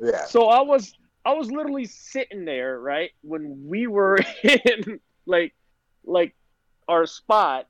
Yeah. 0.00 0.24
So 0.24 0.46
I 0.46 0.62
was 0.62 0.94
I 1.24 1.34
was 1.34 1.50
literally 1.50 1.86
sitting 1.86 2.44
there, 2.44 2.80
right, 2.80 3.10
when 3.22 3.68
we 3.68 3.86
were 3.86 4.18
in 4.42 5.00
like 5.26 5.54
like 6.04 6.34
our 6.88 7.06
spot 7.06 7.68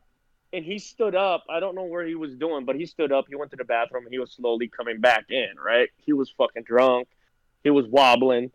and 0.52 0.64
he 0.64 0.78
stood 0.78 1.14
up. 1.14 1.44
I 1.50 1.60
don't 1.60 1.74
know 1.74 1.84
where 1.84 2.06
he 2.06 2.14
was 2.14 2.34
doing, 2.34 2.64
but 2.64 2.76
he 2.76 2.86
stood 2.86 3.12
up. 3.12 3.26
He 3.28 3.34
went 3.34 3.50
to 3.50 3.56
the 3.56 3.64
bathroom 3.64 4.04
and 4.04 4.12
he 4.12 4.18
was 4.18 4.32
slowly 4.32 4.68
coming 4.68 5.00
back 5.00 5.26
in. 5.28 5.50
Right? 5.62 5.90
He 5.96 6.12
was 6.12 6.30
fucking 6.30 6.62
drunk. 6.62 7.08
He 7.64 7.70
was 7.70 7.86
wobbling. 7.86 8.50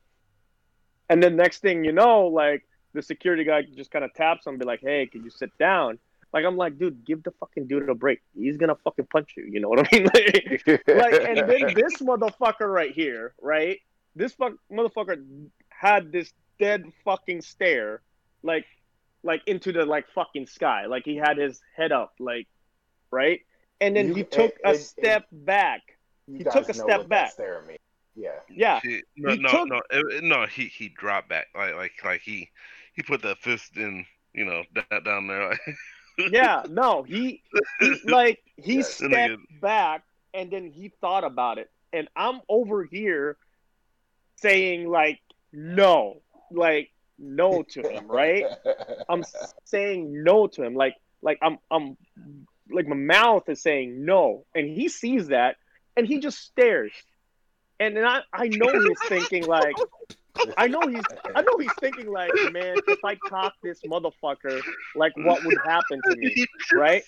And 1.13 1.21
then 1.21 1.35
next 1.35 1.59
thing 1.59 1.85
you 1.85 1.91
know, 1.91 2.25
like 2.25 2.65
the 2.93 3.01
security 3.03 3.43
guy 3.43 3.61
just 3.61 3.91
kind 3.91 4.03
of 4.03 4.11
taps 4.15 4.47
him, 4.47 4.57
be 4.57 4.65
like, 4.65 4.81
"Hey, 4.81 5.05
can 5.05 5.23
you 5.23 5.29
sit 5.29 5.55
down?" 5.59 5.99
Like 6.33 6.43
I'm 6.43 6.57
like, 6.57 6.79
dude, 6.79 7.05
give 7.05 7.21
the 7.21 7.29
fucking 7.39 7.67
dude 7.67 7.87
a 7.87 7.93
break. 7.93 8.19
He's 8.35 8.57
gonna 8.57 8.73
fucking 8.83 9.05
punch 9.11 9.35
you. 9.37 9.45
You 9.45 9.59
know 9.59 9.69
what 9.69 9.79
I 9.79 9.87
mean? 9.95 10.05
Like, 10.05 10.63
like 10.87 11.13
and 11.29 11.37
then 11.37 11.73
this 11.75 11.97
motherfucker 12.01 12.67
right 12.73 12.91
here, 12.91 13.35
right? 13.39 13.79
This 14.15 14.33
fuck 14.33 14.53
motherfucker 14.71 15.23
had 15.69 16.11
this 16.11 16.33
dead 16.59 16.85
fucking 17.05 17.41
stare, 17.41 18.01
like, 18.41 18.65
like 19.21 19.41
into 19.45 19.71
the 19.71 19.85
like 19.85 20.07
fucking 20.15 20.47
sky. 20.47 20.87
Like 20.87 21.05
he 21.05 21.15
had 21.15 21.37
his 21.37 21.61
head 21.77 21.91
up, 21.91 22.13
like, 22.19 22.47
right? 23.11 23.41
And 23.81 23.95
then 23.95 24.07
You- 24.07 24.15
he 24.15 24.23
took 24.23 24.51
it- 24.55 24.61
a 24.65 24.71
it- 24.71 24.77
step 24.81 25.25
back. 25.31 25.81
You 26.27 26.37
He 26.39 26.43
took 26.43 26.69
a 26.69 26.73
step 26.73 27.07
back. 27.07 27.31
Stare 27.33 27.59
at 27.59 27.67
me. 27.67 27.77
Yeah. 28.15 28.29
Yeah, 28.49 28.79
He, 28.83 29.01
no, 29.17 29.31
He 29.33 29.39
no, 29.39 29.49
took- 29.49 29.67
no, 29.69 29.77
it- 29.89 30.13
it- 30.17 30.23
no. 30.23 30.45
He 30.45 30.65
he 30.67 30.89
dropped 30.89 31.29
back 31.29 31.47
like 31.55 31.75
like 31.75 31.91
like 32.03 32.21
he 32.21 32.49
he 32.93 33.01
put 33.01 33.21
that 33.23 33.39
fist 33.39 33.75
in, 33.77 34.05
you 34.33 34.45
know, 34.45 34.63
that 34.75 35.03
down 35.03 35.27
there. 35.27 35.49
Like, 35.49 35.61
yeah. 36.31 36.63
No, 36.69 37.03
he, 37.03 37.41
he 37.79 37.95
like 38.05 38.39
he 38.57 38.77
Yeah, 38.77 38.81
stepped 38.83 39.13
nigga- 39.13 39.59
back 39.61 40.03
and 40.33 40.51
then 40.51 40.69
he 40.71 40.91
thought 41.01 41.23
about 41.23 41.57
it, 41.57 41.69
and 41.91 42.07
I'm 42.15 42.41
over 42.49 42.83
here 42.83 43.37
saying 44.37 44.89
like 44.89 45.19
no, 45.51 46.21
like 46.51 46.89
no 47.19 47.63
to 47.63 47.81
him, 47.81 48.07
right? 48.07 48.45
I'm 49.09 49.23
saying 49.65 50.23
no 50.23 50.47
to 50.47 50.63
him. 50.63 50.75
Like 50.75 50.95
like 51.21 51.39
I'm 51.41 51.57
I'm 51.71 51.97
like 52.69 52.87
my 52.87 52.95
mouth 52.95 53.47
is 53.49 53.61
saying 53.61 54.05
no, 54.05 54.45
and 54.55 54.67
he 54.67 54.87
sees 54.89 55.27
that, 55.27 55.55
and 55.95 56.07
he 56.07 56.19
just 56.19 56.39
stares, 56.39 56.91
and 57.83 57.97
then 57.97 58.05
I 58.05 58.21
I 58.31 58.47
know 58.47 58.71
he's 58.71 59.09
thinking 59.09 59.45
like 59.45 59.75
I 60.57 60.67
know 60.67 60.81
he's 60.87 61.03
I 61.35 61.41
know 61.41 61.57
he's 61.59 61.73
thinking 61.79 62.09
like 62.11 62.31
man 62.51 62.77
if 62.87 63.03
I 63.03 63.15
cock 63.15 63.53
this 63.61 63.81
motherfucker 63.81 64.61
like 64.95 65.13
what 65.17 65.43
would 65.45 65.57
happen 65.65 66.01
to 66.09 66.15
me 66.15 66.45
right. 66.73 67.03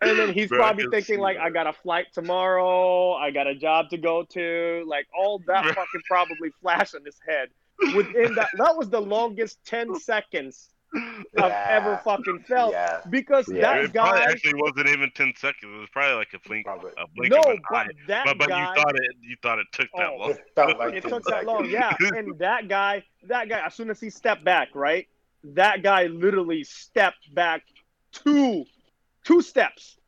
And 0.00 0.18
then 0.18 0.32
he's 0.32 0.48
Bro, 0.48 0.58
probably 0.58 0.86
thinking 0.90 1.18
like. 1.18 1.38
I 1.38 1.50
got 1.50 1.66
a 1.66 1.72
flight 1.72 2.06
tomorrow, 2.12 3.14
I 3.14 3.30
got 3.30 3.46
a 3.46 3.54
job 3.54 3.90
to 3.90 3.98
go 3.98 4.24
to, 4.24 4.84
like 4.86 5.06
all 5.16 5.40
that 5.46 5.64
fucking 5.64 6.02
probably 6.06 6.50
flashed 6.60 6.94
in 6.94 7.04
his 7.04 7.16
head. 7.26 7.48
Within 7.96 8.34
that, 8.34 8.48
that 8.58 8.76
was 8.76 8.90
the 8.90 9.00
longest 9.00 9.58
ten 9.64 9.94
seconds 9.96 10.70
I've 10.94 11.52
ever 11.68 12.00
fucking 12.02 12.40
felt 12.48 12.72
Yeah. 12.72 13.00
because 13.10 13.48
Yeah. 13.48 13.60
that 13.74 13.84
it 13.84 13.92
guy. 13.92 14.22
actually 14.24 14.54
wasn't 14.54 14.88
even 14.88 15.10
ten 15.14 15.32
seconds. 15.36 15.72
It 15.74 15.78
was 15.78 15.88
probably 15.90 16.16
like 16.16 16.32
a 16.34 16.38
blink, 16.48 16.64
Probably. 16.64 16.92
a 16.96 17.06
blink 17.14 17.32
No, 17.34 17.40
of 17.40 17.46
an 17.50 17.60
but 17.70 17.76
eye. 17.78 17.88
that 18.06 18.24
But 18.26 18.38
but 18.38 18.48
guy. 18.48 18.60
you 18.74 18.74
thought 18.82 18.94
it 18.96 19.16
you 19.20 19.36
thought 19.42 19.58
it 19.58 19.66
took 19.72 19.88
that 19.96 20.08
Oh. 20.10 20.16
long. 20.16 20.30
It 20.30 20.50
felt 20.54 20.78
like 20.78 20.94
it 20.94 21.02
10 21.02 21.10
took 21.10 21.24
that 21.24 21.44
long, 21.44 21.68
yeah. 21.68 21.94
And 22.16 22.38
that 22.38 22.68
guy, 22.68 23.04
that 23.24 23.48
guy, 23.48 23.64
as 23.66 23.74
soon 23.74 23.90
as 23.90 24.00
he 24.00 24.08
stepped 24.10 24.44
back, 24.44 24.68
right? 24.74 25.06
That 25.44 25.82
guy 25.82 26.06
literally 26.06 26.64
stepped 26.64 27.32
back 27.34 27.62
two, 28.12 28.64
two 29.24 29.42
steps, 29.42 29.98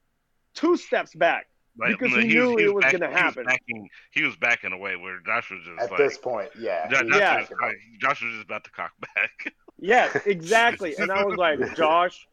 two 0.55 0.77
steps 0.79 1.15
back. 1.15 1.47
Like, 1.81 1.99
Because 1.99 2.13
no, 2.15 2.21
he 2.21 2.29
knew 2.29 2.59
it 2.59 2.75
was 2.75 2.83
back- 2.83 2.93
gonna 2.93 3.07
he 3.09 3.13
was 3.15 3.21
happen. 3.23 3.45
backing, 3.45 3.89
he 4.11 4.23
was 4.23 4.37
backing 4.37 4.73
away 4.73 4.97
where 4.97 5.21
Josh 5.21 5.51
was 5.51 5.61
just 5.65 5.81
At 5.81 5.91
like, 5.91 5.99
this 5.99 6.19
point, 6.19 6.51
yeah. 6.59 6.89
Jo- 6.89 7.05
he 7.05 7.11
Josh, 7.11 7.19
Yeah. 7.19 7.39
was, 7.41 7.49
like, 7.63 7.77
Josh 8.01 8.23
was 8.23 8.33
just 8.35 8.45
about 8.45 8.65
to 8.65 8.71
cock 8.71 8.93
back. 9.15 9.53
Yes, 9.83 10.15
exactly. 10.27 10.95
And 10.99 11.11
I 11.11 11.25
was 11.25 11.39
like, 11.39 11.59
Josh, 11.77 12.29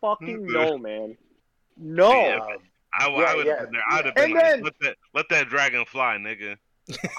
fucking 0.00 0.46
no, 0.52 0.78
man, 0.78 1.16
no. 1.76 2.12
Yeah. 2.12 2.36
Um, 2.36 2.48
I, 2.92 3.08
Yeah, 3.08 3.16
I 3.24 3.34
would 3.34 3.46
yeah. 3.46 3.52
have 3.58 3.62
been 3.64 3.72
there. 3.72 3.82
I'd 3.90 4.04
have 4.04 4.14
been 4.14 4.24
And 4.26 4.34
like, 4.34 4.42
then- 4.44 4.62
let 4.62 4.74
that 4.82 4.96
let 5.12 5.28
that 5.30 5.48
dragon 5.48 5.84
fly, 5.86 6.16
nigga. 6.18 6.56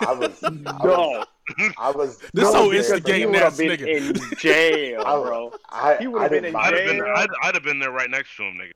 I 0.07 0.13
was, 0.13 0.41
I 0.43 0.49
No, 0.51 0.75
was, 0.85 1.73
I 1.77 1.91
was. 1.91 2.19
This 2.33 2.53
whole 2.53 2.69
was 2.69 2.87
there, 2.87 2.97
because 2.99 3.15
he 3.15 3.23
instigating 3.23 3.27
would 3.31 3.35
have 3.35 3.51
ass 3.51 3.57
been 3.57 3.71
nigga. 3.71 4.31
in 4.31 4.37
jail, 4.37 5.01
I- 5.05 5.21
bro. 5.21 5.53
I, 5.69 5.95
he 5.97 6.07
would've 6.07 6.29
been 6.31 6.45
in 6.45 6.53
mind 6.53 6.67
I'd 6.67 6.73
have 6.75 6.85
been 6.85 6.97
jail. 7.03 7.13
I'd, 7.17 7.29
I'd 7.43 7.53
have 7.55 7.63
been 7.63 7.79
there 7.79 7.91
right 7.91 8.09
next 8.09 8.33
to 8.37 8.43
him, 8.43 8.53
nigga. 8.53 8.71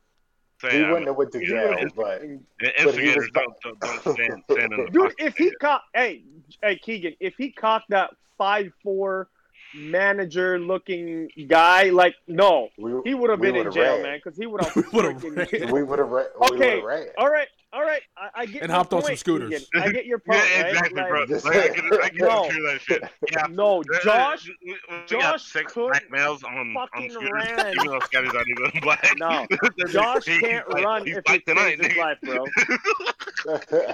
He 0.62 0.70
Say, 0.70 0.88
wouldn't 0.88 1.08
have 1.08 1.16
went 1.16 1.32
to 1.32 1.46
jail, 1.46 1.70
would've 1.70 1.96
but 1.96 2.22
been- 2.22 2.44
but 2.60 2.68
he 2.76 2.84
instigators 2.84 3.16
was- 3.16 3.30
don't, 3.32 3.62
don't, 3.62 3.80
don't 4.04 4.16
stand, 4.16 4.44
stand 4.52 4.74
in 4.74 4.86
the 4.86 4.92
Dude, 4.92 5.14
if 5.18 5.38
he 5.38 5.52
caught, 5.52 5.84
hey, 5.94 6.24
hey, 6.62 6.76
Keegan, 6.78 7.16
if 7.22 7.36
he 7.38 7.52
caught 7.52 7.84
that 7.90 8.12
five 8.38 8.72
four 8.84 9.30
manager 9.74 10.60
looking 10.60 11.30
guy, 11.48 11.90
like, 11.92 12.16
no, 12.28 12.70
we, 12.78 12.92
he 13.06 13.14
would 13.14 13.30
have 13.30 13.40
been 13.40 13.56
in 13.56 13.72
jail, 13.72 13.94
ran. 13.96 14.04
man, 14.04 14.20
because 14.24 14.38
he 14.38 14.46
would 14.48 14.62
have. 14.66 14.76
We 14.76 14.82
would've 14.92 15.14
freaking- 15.22 15.72
We 15.72 15.84
would 15.84 16.00
have. 16.00 16.12
Okay. 16.12 16.82
Ran. 16.82 17.08
All 17.18 17.30
right, 17.30 17.48
all 17.72 17.82
right, 17.82 18.02
I, 18.18 18.30
I 18.42 18.46
get 18.46 18.62
And 18.64 18.70
your 18.70 18.78
hopped 18.78 18.94
on 18.94 19.04
some 19.04 19.16
scooters. 19.16 19.50
Keegan. 19.72 19.88
I 19.90 19.92
get 19.92 20.06
your 20.06 20.20
point, 20.28 20.40
yeah, 20.52 20.62
right? 20.64 20.70
exactly, 20.72 21.02
Like, 21.02 21.10
bro. 21.10 21.26
Just- 21.28 21.46
Like, 21.46 21.56
I 21.58 21.68
can, 21.70 21.94
I 22.04 22.10
can 22.10 22.18
No. 22.18 22.44
hear 22.50 22.62
that 22.64 22.82
shit. 22.82 23.04
Yeah. 23.32 23.46
No, 23.50 23.84
Josh, 24.04 24.48
we, 24.64 24.76
we 24.90 24.96
Josh 25.06 25.44
six 25.44 25.74
black 25.74 26.10
males 26.10 26.44
on, 26.44 26.58
on 26.58 26.74
fucking 26.74 27.12
scooters, 27.12 27.30
ran. 27.34 27.74
even 27.76 27.88
though 27.88 28.00
Scotty's 28.00 28.34
not 28.34 28.46
even 28.48 28.72
black. 28.82 29.14
No, 29.18 29.46
Josh 29.90 30.26
He- 30.26 30.40
can't 30.40 30.66
he's 30.74 30.84
run 30.84 31.06
he's 31.06 31.18
if 31.18 31.24
he 31.28 31.40
tonight, 31.42 31.78
saves 31.78 31.88
his 31.88 31.98
life, 31.98 32.18
bro. 32.24 32.46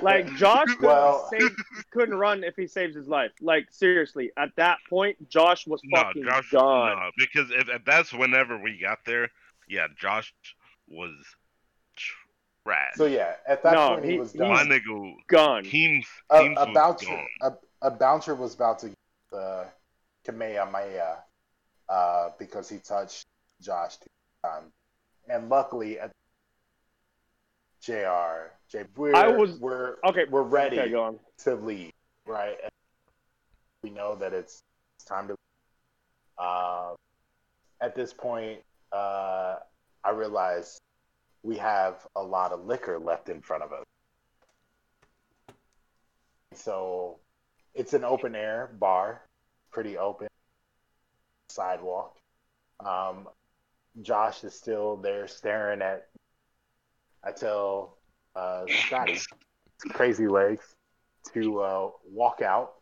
Like 0.01 0.33
Josh 0.35 0.65
couldn't, 0.67 0.81
Well- 0.81 1.29
save, 1.31 1.55
couldn't 1.91 2.15
run 2.15 2.43
if 2.43 2.55
he 2.55 2.67
saves 2.67 2.95
his 2.95 3.07
life. 3.07 3.31
Like 3.41 3.67
seriously, 3.71 4.31
at 4.37 4.49
that 4.57 4.77
point, 4.89 5.29
Josh 5.29 5.67
was 5.67 5.81
No, 5.83 6.01
fucking 6.01 6.23
Josh, 6.23 6.49
gone. 6.51 6.97
no, 6.97 7.11
because 7.17 7.51
if, 7.51 7.69
if 7.69 7.85
that's 7.85 8.13
whenever 8.13 8.57
we 8.61 8.79
got 8.79 8.99
there, 9.05 9.29
yeah, 9.69 9.87
Josh 9.99 10.33
was 10.87 11.11
trash. 12.65 12.93
So 12.95 13.05
yeah, 13.05 13.33
at 13.47 13.63
that 13.63 13.73
No, 13.73 13.89
point 13.89 14.05
he, 14.05 14.11
he- 14.13 14.17
was 14.19 14.31
he- 14.31 14.39
done. 14.39 14.49
My 14.49 14.63
nigga, 14.63 15.13
Gone. 15.27 15.63
Teams, 15.63 16.05
a, 16.29 16.39
teams 16.41 16.57
a 16.59 16.65
was 16.65 16.73
bouncer, 16.73 17.05
gone. 17.07 17.27
a, 17.81 17.87
a 17.87 17.91
bouncer 17.91 18.35
was 18.35 18.55
about 18.55 18.79
to 18.79 18.87
get 18.89 18.97
the 19.31 19.65
Kamehameha 20.25 21.17
uh, 21.89 22.29
because 22.39 22.67
he 22.69 22.77
touched 22.79 23.25
Josh 23.61 23.97
two 23.97 24.07
times, 24.43 24.71
and 25.29 25.49
luckily 25.49 25.99
at 25.99 26.11
Jr. 27.81 28.51
J, 28.71 28.83
we're 28.97 29.15
I 29.15 29.27
was- 29.27 29.59
we're 29.59 29.97
Okay, 30.03 30.25
we're 30.29 30.41
ready 30.41 30.79
Okay, 30.79 30.89
go 30.91 31.03
on. 31.03 31.19
to 31.43 31.55
leave, 31.55 31.91
right? 32.25 32.55
And 32.63 32.71
we 33.83 33.91
know 33.91 34.15
that 34.15 34.33
it's, 34.33 34.61
it's 34.97 35.05
time 35.05 35.27
to. 35.27 35.35
Um, 36.43 36.95
at 37.81 37.95
this 37.95 38.11
point, 38.11 38.59
uh, 38.91 39.57
I 40.03 40.09
realize 40.11 40.79
we 41.45 41.57
have 41.57 42.07
a 42.15 42.23
lot 42.23 42.51
of 42.51 42.65
liquor 42.65 42.97
left 42.97 43.29
in 43.29 43.39
front 43.39 43.61
of 43.61 43.71
us. 43.71 43.83
So 46.55 47.19
it's 47.75 47.93
an 47.93 48.03
open 48.03 48.33
air 48.33 48.71
bar, 48.79 49.21
pretty 49.71 49.95
open 49.95 50.27
sidewalk. 51.49 52.17
Um, 52.83 53.27
Josh 54.01 54.43
is 54.43 54.55
still 54.55 54.97
there 54.97 55.27
staring 55.27 55.83
at. 55.83 56.07
I 57.23 57.31
tell 57.31 57.97
uh, 58.35 58.63
Scotty, 58.87 59.19
crazy 59.89 60.27
legs, 60.27 60.73
to 61.33 61.59
uh, 61.61 61.89
walk 62.11 62.41
out 62.41 62.73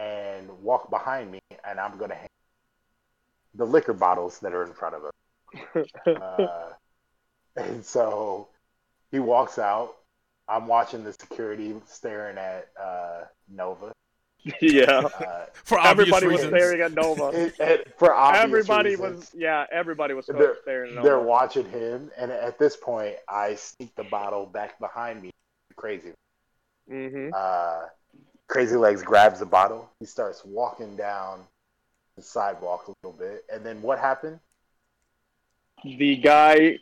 and 0.00 0.48
walk 0.62 0.88
behind 0.88 1.30
me, 1.30 1.40
and 1.68 1.78
I'm 1.78 1.98
gonna 1.98 2.14
hang 2.14 2.28
the 3.54 3.66
liquor 3.66 3.92
bottles 3.92 4.38
that 4.38 4.54
are 4.54 4.64
in 4.64 4.72
front 4.72 4.94
of 4.94 5.04
us. 5.04 5.12
Uh, 6.06 6.70
and 7.58 7.84
so 7.84 8.48
he 9.10 9.18
walks 9.18 9.58
out. 9.58 9.94
I'm 10.48 10.66
watching 10.66 11.04
the 11.04 11.12
security 11.12 11.74
staring 11.86 12.38
at 12.38 12.68
uh, 12.80 13.24
Nova. 13.50 13.92
yeah. 14.62 14.84
Uh, 14.90 15.46
For 15.64 15.78
obvious 15.78 16.08
Everybody 16.14 16.26
was 16.28 16.40
staring 16.42 16.80
at 16.80 16.92
Nova. 16.94 17.28
it- 17.34 17.54
it- 17.60 17.98
for 17.98 18.14
obvious 18.14 18.44
Everybody 18.44 18.90
reasons. 18.90 19.16
was, 19.18 19.34
yeah. 19.34 19.66
Everybody 19.70 20.14
was 20.14 20.26
They're- 20.26 20.56
staring 20.62 20.90
at 20.90 20.94
Nova. 20.96 21.06
They're 21.08 21.18
watching 21.20 21.68
him, 21.70 22.10
and 22.16 22.30
at 22.30 22.58
this 22.58 22.76
point, 22.76 23.16
I 23.28 23.56
sneak 23.56 23.94
the 23.96 24.04
bottle 24.04 24.46
back 24.46 24.78
behind 24.78 25.20
me. 25.20 25.30
Crazy. 25.76 26.12
Mm-hmm. 26.90 27.30
Uh, 27.36 27.80
Crazy 28.46 28.76
Legs 28.76 29.02
grabs 29.02 29.40
the 29.40 29.46
bottle. 29.46 29.90
He 30.00 30.06
starts 30.06 30.42
walking 30.46 30.96
down 30.96 31.40
the 32.16 32.22
sidewalk 32.22 32.88
a 32.88 32.92
little 33.06 33.18
bit, 33.18 33.44
and 33.52 33.66
then 33.66 33.82
what 33.82 33.98
happened? 33.98 34.40
The 35.84 36.16
guy, 36.16 36.78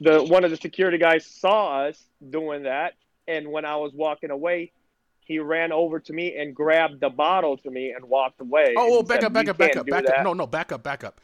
the 0.00 0.22
one 0.22 0.44
of 0.44 0.50
the 0.50 0.56
security 0.56 0.98
guys 0.98 1.26
saw 1.26 1.86
us 1.86 2.02
doing 2.30 2.64
that, 2.64 2.94
and 3.26 3.48
when 3.48 3.64
I 3.64 3.76
was 3.76 3.92
walking 3.94 4.30
away, 4.30 4.72
he 5.20 5.38
ran 5.38 5.72
over 5.72 5.98
to 6.00 6.12
me 6.12 6.36
and 6.36 6.54
grabbed 6.54 7.00
the 7.00 7.10
bottle 7.10 7.56
to 7.58 7.70
me 7.70 7.90
and 7.90 8.04
walked 8.04 8.40
away. 8.40 8.74
Oh, 8.76 8.98
oh, 8.98 9.02
back 9.02 9.20
said, 9.20 9.26
up, 9.26 9.32
back 9.32 9.48
up, 9.48 9.58
back 9.58 9.76
up, 9.76 9.86
back 9.86 10.04
that." 10.06 10.18
up. 10.18 10.24
No, 10.24 10.32
no, 10.32 10.46
back 10.46 10.72
up, 10.72 10.82
back 10.82 11.02
up. 11.02 11.20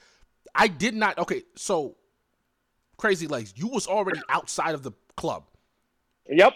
I 0.54 0.68
did 0.68 0.94
not. 0.94 1.18
Okay, 1.18 1.42
so 1.54 1.96
crazy 2.96 3.26
legs. 3.26 3.54
You 3.56 3.68
was 3.68 3.86
already 3.86 4.20
outside 4.28 4.74
of 4.74 4.82
the 4.82 4.92
club. 5.16 5.44
Yep. 6.28 6.54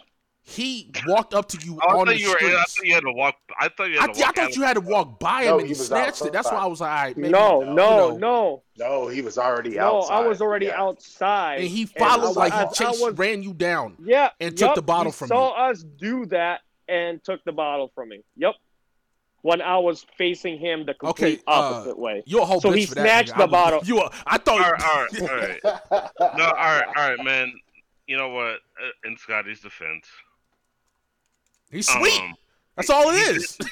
He 0.48 0.92
walked 1.08 1.34
up 1.34 1.48
to 1.48 1.58
you 1.66 1.76
I 1.82 1.86
on 1.86 2.06
thought 2.06 2.06
the 2.06 2.20
you 2.20 2.28
were. 2.30 2.36
I 2.36 2.62
thought 2.68 2.84
you 2.84 2.94
had 2.94 3.00
to 3.02 3.12
walk. 3.12 3.34
I 3.58 3.68
thought 3.68 3.90
you 3.90 3.98
I, 3.98 4.02
had 4.02 4.14
to 4.14 4.20
I 4.20 4.26
walk. 4.26 4.38
out 4.38 4.44
thought 4.44 4.56
you 4.56 4.62
had 4.62 4.74
to 4.74 4.80
walk 4.80 5.18
by 5.18 5.42
him 5.42 5.46
No, 5.48 5.58
and 5.58 5.62
he 5.62 5.68
he 5.68 5.74
snatched 5.74 6.24
it. 6.24 6.32
That's 6.32 6.48
why. 6.50 6.58
I 6.58 6.66
was 6.66 6.80
like, 6.80 6.90
all 6.90 7.04
right, 7.04 7.16
maybe, 7.16 7.32
no, 7.32 7.60
you 7.62 7.66
no, 7.66 7.74
know. 7.74 8.16
no, 8.16 8.62
No, 8.78 9.08
he 9.08 9.22
was 9.22 9.38
already 9.38 9.76
outside. 9.78 9.90
no. 9.92 9.98
outside. 9.98 10.14
I 10.24 10.28
was 10.28 10.40
already 10.40 10.66
Yeah. 10.66 10.80
outside, 10.80 11.58
And 11.58 11.68
he 11.68 11.82
and 11.82 11.90
followed 11.90 12.36
I- 12.36 12.40
like 12.48 12.52
I- 12.52 12.66
he 12.66 12.74
chased, 12.74 13.02
was- 13.02 13.18
ran 13.18 13.42
you 13.42 13.54
down. 13.54 13.96
Yeah, 14.04 14.30
and 14.38 14.52
took 14.56 14.68
yup, 14.68 14.74
the 14.76 14.82
bottle 14.82 15.10
from 15.10 15.28
me. 15.30 15.34
he 15.34 15.40
from 15.40 15.48
saw 15.56 15.68
us 15.70 15.82
do 15.82 16.26
that 16.26 16.60
and 16.88 17.22
took 17.24 17.42
the 17.44 17.52
bottle 17.52 17.90
from 17.92 18.10
me. 18.10 18.22
Yep. 18.36 18.54
When 19.42 19.60
I 19.62 19.78
was 19.78 20.06
facing 20.16 20.58
him 20.58 20.86
the 20.86 20.94
complete 20.94 21.40
Okay, 21.40 21.42
uh, 21.48 21.50
opposite 21.50 21.98
way. 21.98 22.22
You're 22.26 22.42
a 22.42 22.44
whole 22.44 22.60
So 22.60 22.70
bitch 22.70 22.76
he 22.78 22.86
for 22.86 22.92
snatched 22.94 23.32
nigga. 23.32 23.38
the 23.38 23.46
bottle. 23.48 23.80
You, 23.84 23.96
were, 23.96 24.10
I 24.26 24.38
thought. 24.38 24.60
All 24.60 24.72
right, 24.72 24.82
all 24.82 25.02
right, 25.02 25.62
all 25.62 26.00
right. 26.30 26.36
No, 26.38 26.44
all 26.44 26.52
right, 26.52 26.84
all 26.96 27.08
right, 27.10 27.24
man. 27.24 27.52
You 28.06 28.16
know 28.16 28.28
what? 28.28 28.44
Uh, 28.80 28.90
In 29.08 29.16
Scotty's 29.16 29.60
defense, 29.60 30.06
He's 31.70 31.88
sweet. 31.88 32.20
um, 32.20 32.34
That's 32.76 32.90
all 32.90 33.10
it 33.10 33.16
is. 33.16 33.56
he 33.58 33.64
is. 33.64 33.70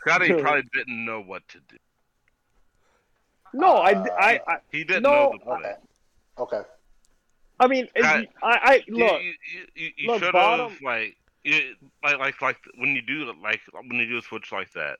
Scotty 0.00 0.32
probably 0.40 0.62
didn't 0.72 1.04
know 1.04 1.20
what 1.22 1.46
to 1.48 1.58
do. 1.68 1.76
No, 3.54 3.76
I, 3.76 3.90
I, 4.18 4.40
I, 4.46 4.56
He 4.70 4.84
didn't 4.84 5.02
No. 5.04 5.10
know 5.10 5.32
the 5.32 5.38
play. 5.44 5.54
Okay. 6.38 6.56
Okay. 6.58 6.68
I 7.58 7.66
mean, 7.68 7.88
I- 7.96 8.28
I, 8.42 8.58
I 8.62 8.84
look. 8.88 9.22
you, 9.22 9.32
you, 9.54 9.66
you, 9.74 9.90
you 9.96 10.18
should 10.18 10.34
have 10.34 10.72
like, 10.82 11.16
you, 11.42 11.74
like, 12.04 12.18
like, 12.18 12.42
like 12.42 12.58
when 12.76 12.90
you 12.94 13.00
do 13.00 13.32
like 13.42 13.60
when 13.88 13.98
you 13.98 14.06
do 14.06 14.18
a 14.18 14.22
switch 14.22 14.52
like 14.52 14.70
that, 14.72 14.98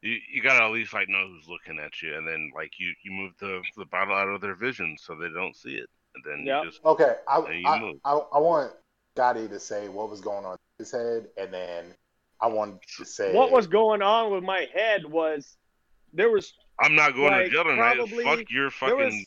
you 0.00 0.16
you 0.32 0.42
gotta 0.42 0.64
at 0.64 0.70
least 0.70 0.94
like 0.94 1.10
know 1.10 1.26
who's 1.28 1.48
looking 1.48 1.78
at 1.78 2.00
you, 2.00 2.16
and 2.16 2.26
then 2.26 2.50
like 2.54 2.72
you 2.78 2.94
you 3.04 3.12
move 3.12 3.32
the 3.40 3.60
the 3.76 3.84
bottle 3.84 4.14
out 4.16 4.28
of 4.28 4.40
their 4.40 4.54
vision 4.54 4.96
so 4.98 5.14
they 5.14 5.28
don't 5.28 5.54
see 5.54 5.74
it, 5.74 5.90
and 6.14 6.24
then 6.24 6.46
Yep. 6.46 6.64
you 6.64 6.70
just 6.70 6.82
Okay. 6.86 7.16
I, 7.28 7.38
you 7.50 7.66
I. 7.66 7.94
I, 8.06 8.12
I 8.34 8.38
want 8.38 8.72
Gotti 9.14 9.46
to 9.50 9.60
say 9.60 9.88
what 9.88 10.08
was 10.08 10.22
going 10.22 10.46
on 10.46 10.52
in 10.54 10.58
his 10.82 10.92
head, 10.92 11.28
and 11.36 11.52
then 11.52 11.94
I 12.40 12.48
wanted 12.48 12.80
to 12.98 13.04
say 13.04 13.32
What 13.34 13.50
was 13.52 13.66
going 13.66 14.02
on 14.02 14.32
with 14.32 14.42
my 14.42 14.66
head 14.74 15.04
was 15.06 15.56
there 16.12 16.30
was 16.30 16.52
I'm 16.80 16.94
not 16.94 17.14
going 17.14 17.32
Like, 17.32 17.44
to 17.46 17.50
jail 17.50 17.64
tonight. 17.64 17.94
probably- 17.96 18.24
Fuck 18.24 18.50
your 18.50 18.70
there 18.80 18.96
was 18.96 19.04
fucking. 19.14 19.26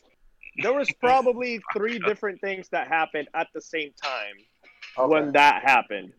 there 0.62 0.72
was 0.74 0.90
probably 1.00 1.60
three 1.76 1.98
different 1.98 2.40
things 2.40 2.68
that 2.70 2.88
happened 2.88 3.28
at 3.34 3.48
the 3.54 3.60
same 3.60 3.92
time 4.02 4.34
okay. 4.98 5.12
when 5.12 5.32
that 5.32 5.62
happened. 5.62 6.12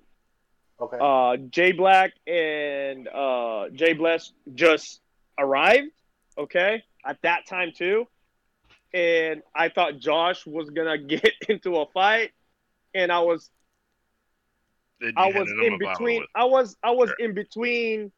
okay. 0.82 0.98
Uh, 1.00 1.38
Jay 1.50 1.72
Black 1.72 2.14
and 2.26 3.08
uh, 3.08 3.70
Jay 3.74 3.94
Bless 3.94 4.32
just 4.56 5.02
arrived, 5.38 5.92
okay, 6.38 6.84
at 7.06 7.22
that 7.22 7.46
time 7.48 7.72
too, 7.76 8.08
and 8.94 9.44
I 9.56 9.70
thought 9.70 10.00
Josh 10.00 10.46
was 10.48 10.70
gonna 10.72 10.98
get 11.14 11.32
into 11.48 11.76
a 11.78 11.86
fight, 11.88 12.32
and 12.96 13.12
I 13.12 13.20
was 13.20 13.50
then 13.50 13.52
you 13.52 13.57
I 15.16 15.28
was 15.32 15.50
in 15.64 15.78
between. 15.78 16.26
I 16.36 16.46
was 16.46 16.76
I 16.84 16.92
was 16.92 17.10
Sure. 17.10 17.16
in 17.30 17.34
between, 17.34 18.12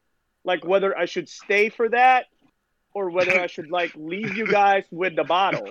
like 0.44 0.64
whether 0.64 0.96
I 0.96 1.04
should 1.04 1.28
stay 1.28 1.68
for 1.68 1.88
that 1.90 2.26
or 2.94 3.10
whether 3.10 3.38
I 3.38 3.46
should 3.46 3.70
like 3.70 3.92
leave 3.96 4.36
you 4.36 4.46
guys 4.46 4.84
with 4.90 5.14
the 5.16 5.24
bottle. 5.24 5.70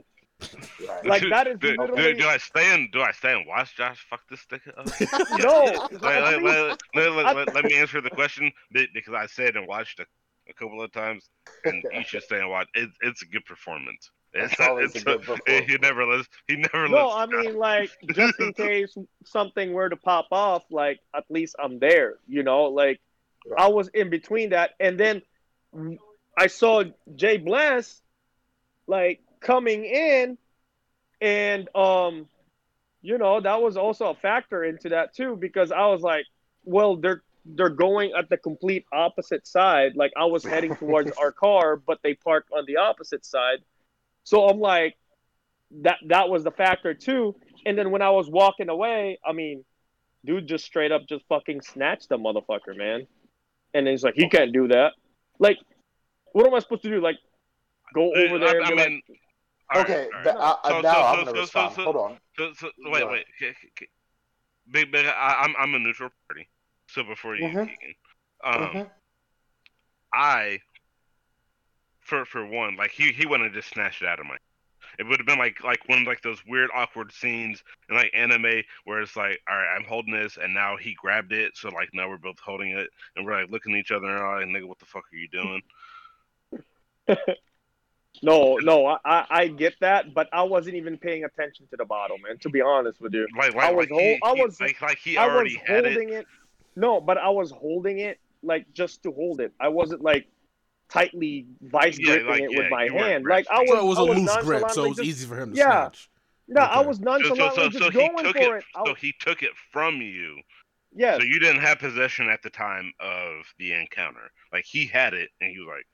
right. 0.87 1.05
Like 1.05 1.23
that 1.31 1.47
is 1.47 1.57
do, 1.59 1.75
do, 1.75 1.81
literally 1.81 2.13
do 2.13 2.27
I 2.27 2.37
stay 2.37 2.73
and 2.73 2.91
do 2.91 3.01
I 3.01 3.11
stay 3.11 3.33
and 3.33 3.45
watch 3.47 3.75
Josh 3.75 4.05
fuck 4.09 4.21
this 4.29 4.41
sticker 4.41 4.73
up? 4.77 4.87
no. 5.39 5.87
Let, 6.01 6.41
let, 6.43 6.77
let, 6.95 7.25
I- 7.25 7.33
let- 7.33 7.53
let 7.53 7.65
me 7.65 7.75
answer 7.75 7.99
the 8.01 8.09
question 8.11 8.51
because 8.71 9.13
I 9.13 9.25
said 9.25 9.55
and 9.55 9.67
watched 9.67 9.99
a, 9.99 10.05
a 10.49 10.53
couple 10.53 10.81
of 10.81 10.91
times, 10.93 11.29
and 11.65 11.83
you 11.93 12.03
should 12.03 12.23
stay 12.23 12.39
and 12.39 12.49
watch. 12.49 12.67
It, 12.73 12.89
it's 13.01 13.21
a 13.21 13.25
good 13.25 13.45
performance. 13.45 14.11
It's, 14.33 14.55
That's 14.57 14.69
always 14.69 14.95
it's 14.95 15.01
a 15.01 15.05
good 15.05 15.21
performance. 15.23 15.71
He 15.71 15.77
never 15.77 16.05
lets. 16.05 16.29
He 16.47 16.55
never 16.55 16.87
No, 16.87 17.07
lets. 17.07 17.15
I 17.15 17.25
mean 17.25 17.57
like 17.57 17.89
just 18.13 18.39
in 18.39 18.53
case 18.53 18.95
something 19.25 19.73
were 19.73 19.89
to 19.89 19.95
pop 19.95 20.27
off, 20.31 20.63
like 20.69 20.99
at 21.15 21.25
least 21.29 21.55
I'm 21.61 21.79
there. 21.79 22.15
You 22.27 22.43
know, 22.43 22.65
like 22.65 23.01
I 23.57 23.67
was 23.67 23.87
in 23.89 24.09
between 24.09 24.51
that, 24.51 24.71
and 24.79 24.99
then 24.99 25.21
I 26.37 26.47
saw 26.47 26.83
Jay 27.15 27.37
Bless 27.37 28.01
like 28.87 29.21
coming 29.39 29.85
in, 29.85 30.37
and 31.21 31.75
um, 31.75 32.27
you 33.01 33.17
know 33.17 33.41
that 33.41 33.61
was 33.61 33.77
also 33.77 34.07
a 34.07 34.15
factor 34.15 34.63
into 34.63 34.89
that 34.89 35.15
too 35.15 35.35
because 35.35 35.71
I 35.71 35.87
was 35.87 36.01
like, 36.01 36.25
well, 36.65 36.97
they're 36.97 37.23
they're 37.45 37.69
going 37.69 38.11
at 38.17 38.29
the 38.29 38.37
complete 38.37 38.85
opposite 38.91 39.47
side. 39.47 39.95
Like 39.95 40.11
I 40.15 40.25
was 40.25 40.43
heading 40.43 40.75
towards 40.75 41.11
our 41.17 41.31
car, 41.31 41.77
but 41.77 41.99
they 42.03 42.13
parked 42.13 42.51
on 42.51 42.65
the 42.67 42.77
opposite 42.77 43.25
side. 43.25 43.59
So 44.23 44.47
I'm 44.47 44.59
like, 44.59 44.95
that 45.81 45.97
that 46.07 46.29
was 46.29 46.43
the 46.43 46.51
factor 46.51 46.93
too. 46.93 47.35
And 47.65 47.77
then 47.77 47.91
when 47.91 48.01
I 48.01 48.09
was 48.09 48.29
walking 48.29 48.69
away, 48.69 49.19
I 49.25 49.31
mean, 49.33 49.63
dude 50.25 50.47
just 50.47 50.65
straight 50.65 50.91
up 50.91 51.03
just 51.07 51.25
fucking 51.29 51.61
snatched 51.61 52.09
the 52.09 52.17
motherfucker, 52.17 52.75
man. 52.75 53.07
And 53.73 53.85
then 53.85 53.93
he's 53.93 54.03
like, 54.03 54.15
he 54.15 54.27
can't 54.29 54.51
do 54.51 54.67
that. 54.69 54.93
Like, 55.39 55.57
what 56.33 56.47
am 56.47 56.53
I 56.55 56.59
supposed 56.59 56.81
to 56.83 56.89
do? 56.89 57.01
Like, 57.01 57.17
go 57.93 58.11
Uh, 58.13 58.19
over 58.19 58.39
there 58.39 58.49
I, 58.49 58.55
and 58.57 58.65
I 58.65 58.69
be 58.69 58.75
like, 58.75 58.89
mean, 58.89 59.01
okay. 59.75 60.03
all 60.05 60.11
right. 60.11 60.23
th- 60.23 60.35
I- 60.35 60.55
I- 60.63 60.69
So- 60.69 60.81
now 60.81 60.93
so- 60.93 60.99
I'm 61.01 61.15
so- 61.19 61.25
gonna 61.25 61.35
so- 61.35 61.41
respond. 61.41 61.75
so- 61.75 61.83
Hold 61.83 61.95
on. 61.97 62.17
So, 62.37 62.53
so 62.53 62.71
wait, 62.85 63.07
wait. 63.09 63.25
K- 63.39 63.53
k- 63.61 63.69
k- 63.75 63.87
Big, 64.71 64.91
big. 64.91 65.05
I, 65.07 65.41
I'm, 65.43 65.55
I'm 65.57 65.73
a 65.73 65.79
neutral 65.79 66.09
party. 66.27 66.47
So 66.89 67.03
before 67.03 67.35
you, 67.35 67.45
Mhm. 67.47 67.67
Keegan, 67.69 67.95
um, 68.43 68.53
Mhm. 68.53 68.89
I, 70.13 70.59
for 72.09 72.25
for 72.25 72.45
one, 72.45 72.75
like 72.75 72.91
he 72.91 73.11
he 73.11 73.25
wouldn't 73.25 73.47
have 73.47 73.53
just 73.61 73.69
snatched 73.73 74.01
it 74.01 74.07
out 74.07 74.19
of 74.19 74.25
my. 74.25 74.35
It 74.97 75.03
would 75.07 75.19
have 75.19 75.27
been 75.27 75.37
like 75.39 75.63
like 75.63 75.87
one 75.87 76.01
of 76.01 76.07
like 76.07 76.21
those 76.21 76.39
weird 76.47 76.69
awkward 76.75 77.11
scenes 77.13 77.63
in 77.89 77.95
like 77.95 78.11
anime 78.13 78.63
where 78.85 79.01
it's 79.01 79.15
like, 79.15 79.39
all 79.49 79.55
right, 79.55 79.75
I'm 79.77 79.85
holding 79.85 80.13
this, 80.13 80.37
and 80.41 80.53
now 80.53 80.75
he 80.77 80.93
grabbed 80.99 81.31
it, 81.31 81.55
so 81.55 81.69
like 81.69 81.89
now 81.93 82.09
we're 82.09 82.17
both 82.17 82.39
holding 82.39 82.69
it, 82.71 82.89
and 83.15 83.25
we're 83.25 83.39
like 83.39 83.51
looking 83.51 83.73
at 83.75 83.79
each 83.79 83.91
other 83.91 84.07
and 84.07 84.51
like, 84.53 84.61
nigga, 84.63 84.67
what 84.67 84.79
the 84.79 84.85
fuck 84.85 85.03
are 85.13 85.15
you 85.15 85.27
doing? 85.29 85.61
no, 88.23 88.57
no, 88.57 88.97
I, 89.05 89.25
I 89.29 89.47
get 89.47 89.75
that, 89.81 90.13
but 90.13 90.27
I 90.33 90.43
wasn't 90.43 90.75
even 90.75 90.97
paying 90.97 91.23
attention 91.23 91.67
to 91.71 91.77
the 91.77 91.85
bottle, 91.85 92.17
man. 92.17 92.37
To 92.39 92.49
be 92.49 92.61
honest 92.61 92.99
with 92.99 93.13
you, 93.13 93.27
Like 93.37 93.53
like 93.55 93.65
I 93.65 93.71
was 93.71 93.89
like, 93.89 93.99
he, 93.99 94.19
I 94.23 94.33
he- 94.35 94.41
was- 94.43 94.59
like 94.59 94.81
like 94.81 94.97
he 94.97 95.17
I 95.17 95.25
was 95.27 95.35
already 95.35 95.61
had 95.65 95.85
it. 95.85 95.93
holding 95.93 96.09
it. 96.13 96.25
No, 96.75 96.99
but 96.99 97.17
I 97.17 97.29
was 97.29 97.51
holding 97.51 97.99
it 97.99 98.19
like 98.43 98.65
just 98.73 99.03
to 99.03 99.11
hold 99.11 99.39
it. 99.41 99.53
I 99.59 99.67
wasn't 99.69 100.01
like 100.01 100.27
tightly 100.89 101.45
vice 101.61 101.97
Yeah, 101.97 102.17
gripping 102.17 102.27
like, 102.27 102.41
it 102.41 102.51
yeah, 102.51 102.57
with 102.59 102.71
my 102.71 102.89
hand. 102.89 103.25
Like 103.27 103.47
I 103.49 103.59
was, 103.61 103.69
so 103.69 103.77
it 103.79 103.85
was 103.87 103.97
a 103.97 104.01
I 104.01 104.03
was 104.05 104.17
loose 104.19 104.37
grip, 104.37 104.71
so 104.71 104.85
it 104.85 104.89
was 104.89 104.97
just- 104.97 105.07
easy 105.09 105.27
for 105.27 105.39
him 105.39 105.51
to 105.53 105.57
Yeah. 105.57 105.69
snatch. 105.89 106.09
No, 106.47 106.61
I 106.61 106.79
Okay. 106.79 106.87
was 106.87 106.97
So, 106.97 107.35
so, 107.35 107.49
so, 107.53 107.69
just 107.69 107.83
so 107.85 107.91
going 107.91 108.33
for 108.33 108.57
it. 108.57 108.59
it. 108.59 108.65
So 108.87 108.93
he 108.95 109.13
took 109.19 109.43
it 109.43 109.51
from 109.71 110.01
you. 110.01 110.41
yes, 110.95 111.17
So 111.21 111.23
you 111.23 111.39
didn't 111.39 111.61
have 111.61 111.77
possession 111.77 112.27
at 112.27 112.41
the 112.41 112.49
time 112.49 112.91
of 112.99 113.45
the 113.59 113.73
encounter. 113.73 114.31
Like 114.51 114.65
he 114.65 114.87
had 114.87 115.13
it, 115.13 115.29
and 115.39 115.51
he 115.51 115.59
was 115.59 115.67
like, 115.67 115.85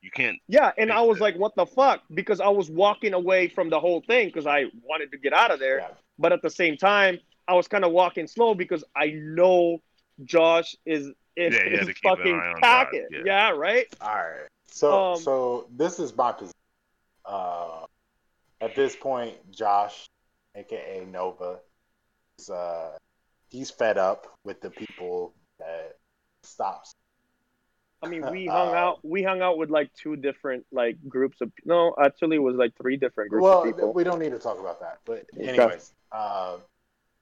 "You 0.00 0.10
can't." 0.10 0.38
yeah, 0.48 0.72
and 0.78 0.90
I 0.90 0.96
Makes 1.00 1.08
was 1.08 1.20
like, 1.20 1.36
"What 1.36 1.54
the 1.56 1.66
fuck?" 1.66 2.04
Because 2.14 2.40
I 2.40 2.48
was 2.48 2.70
walking 2.70 3.12
away 3.12 3.48
from 3.48 3.68
the 3.68 3.78
whole 3.78 4.00
thing 4.00 4.28
because 4.28 4.46
I 4.46 4.64
wanted 4.82 5.10
to 5.12 5.18
get 5.18 5.34
out 5.34 5.50
of 5.50 5.60
there. 5.60 5.80
Yeah. 5.80 5.88
But 6.18 6.32
at 6.32 6.40
the 6.40 6.48
same 6.50 6.78
time, 6.78 7.18
I 7.46 7.52
was 7.52 7.68
kind 7.68 7.84
of 7.84 7.92
walking 7.92 8.26
slow 8.26 8.54
because 8.54 8.84
I 8.96 9.08
know 9.10 9.82
Josh 10.24 10.74
is 10.86 11.10
in 11.38 11.52
Yeah, 11.52 11.64
you 11.64 11.70
had 11.70 11.78
his 11.78 11.86
to 11.88 11.94
keep 11.94 12.04
an 12.04 12.18
fucking 12.18 12.34
eye 12.34 12.46
on 12.48 12.54
Josh, 12.60 12.60
pocket. 12.86 13.08
yeah. 13.10 13.18
yeah, 13.24 13.50
right. 13.50 13.86
All 14.00 14.08
right. 14.08 14.48
So 14.70 15.12
Um, 15.14 15.16
so 15.20 15.66
this 15.76 15.98
is 15.98 16.14
my 16.16 16.32
position. 16.32 16.52
Uh, 17.24 17.84
at 18.60 18.74
this 18.74 18.96
point, 18.96 19.34
Josh, 19.50 20.06
aka 20.56 21.04
Nova, 21.10 21.60
is 22.38 22.50
uh 22.50 22.96
he's 23.48 23.70
fed 23.70 23.98
up 23.98 24.26
with 24.44 24.60
the 24.60 24.70
people 24.70 25.32
that 25.58 25.96
stops. 26.42 26.92
I 28.02 28.08
mean, 28.08 28.30
we 28.30 28.46
hung 28.48 28.68
Uh, 28.68 28.72
out. 28.78 28.98
We 29.04 29.22
hung 29.22 29.42
out 29.42 29.58
with 29.58 29.70
like 29.70 29.92
two 29.94 30.16
different 30.16 30.66
like 30.72 30.96
groups 31.08 31.40
of. 31.40 31.52
No, 31.64 31.94
actually, 32.02 32.36
it 32.36 32.40
was 32.42 32.56
like 32.56 32.72
three 32.80 32.96
different 32.96 33.30
groups 33.30 33.44
Well, 33.44 33.60
of 33.62 33.64
people. 33.66 33.92
we 33.92 34.04
don't 34.04 34.18
need 34.18 34.32
to 34.32 34.38
talk 34.38 34.58
about 34.58 34.80
that. 34.80 34.98
But 35.04 35.26
Okay. 35.36 35.48
anyways, 35.50 35.92
uh, 36.12 36.56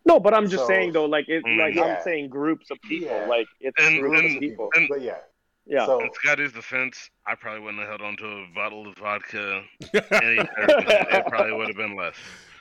No, 0.06 0.20
but 0.20 0.32
I'm 0.34 0.48
just 0.48 0.62
So- 0.64 0.68
saying 0.68 0.92
though, 0.92 1.04
like 1.04 1.28
it, 1.28 1.44
Mm. 1.44 1.58
like 1.58 1.74
Yeah. 1.74 1.96
I'm 1.96 2.02
saying 2.02 2.28
groups 2.30 2.70
of 2.70 2.80
people. 2.82 3.08
Yeah. 3.08 3.26
Like 3.26 3.46
it's 3.60 3.76
And- 3.78 4.00
groups 4.00 4.20
and- 4.20 4.34
of 4.36 4.40
people. 4.40 4.68
and- 4.74 4.88
but 4.88 5.00
yeah. 5.02 5.18
Yeah. 5.66 5.84
So 5.84 5.98
In 6.00 6.12
Scotty's 6.14 6.52
defense, 6.52 7.10
I 7.26 7.34
probably 7.34 7.60
wouldn't 7.60 7.80
have 7.80 7.88
held 7.88 8.02
on 8.02 8.16
to 8.18 8.24
a 8.24 8.46
bottle 8.54 8.86
of 8.86 8.96
vodka. 8.98 9.64
Any, 9.92 10.38
it 10.38 11.26
probably 11.26 11.52
would 11.54 11.66
have 11.66 11.76
been 11.76 11.96
less. 11.96 12.14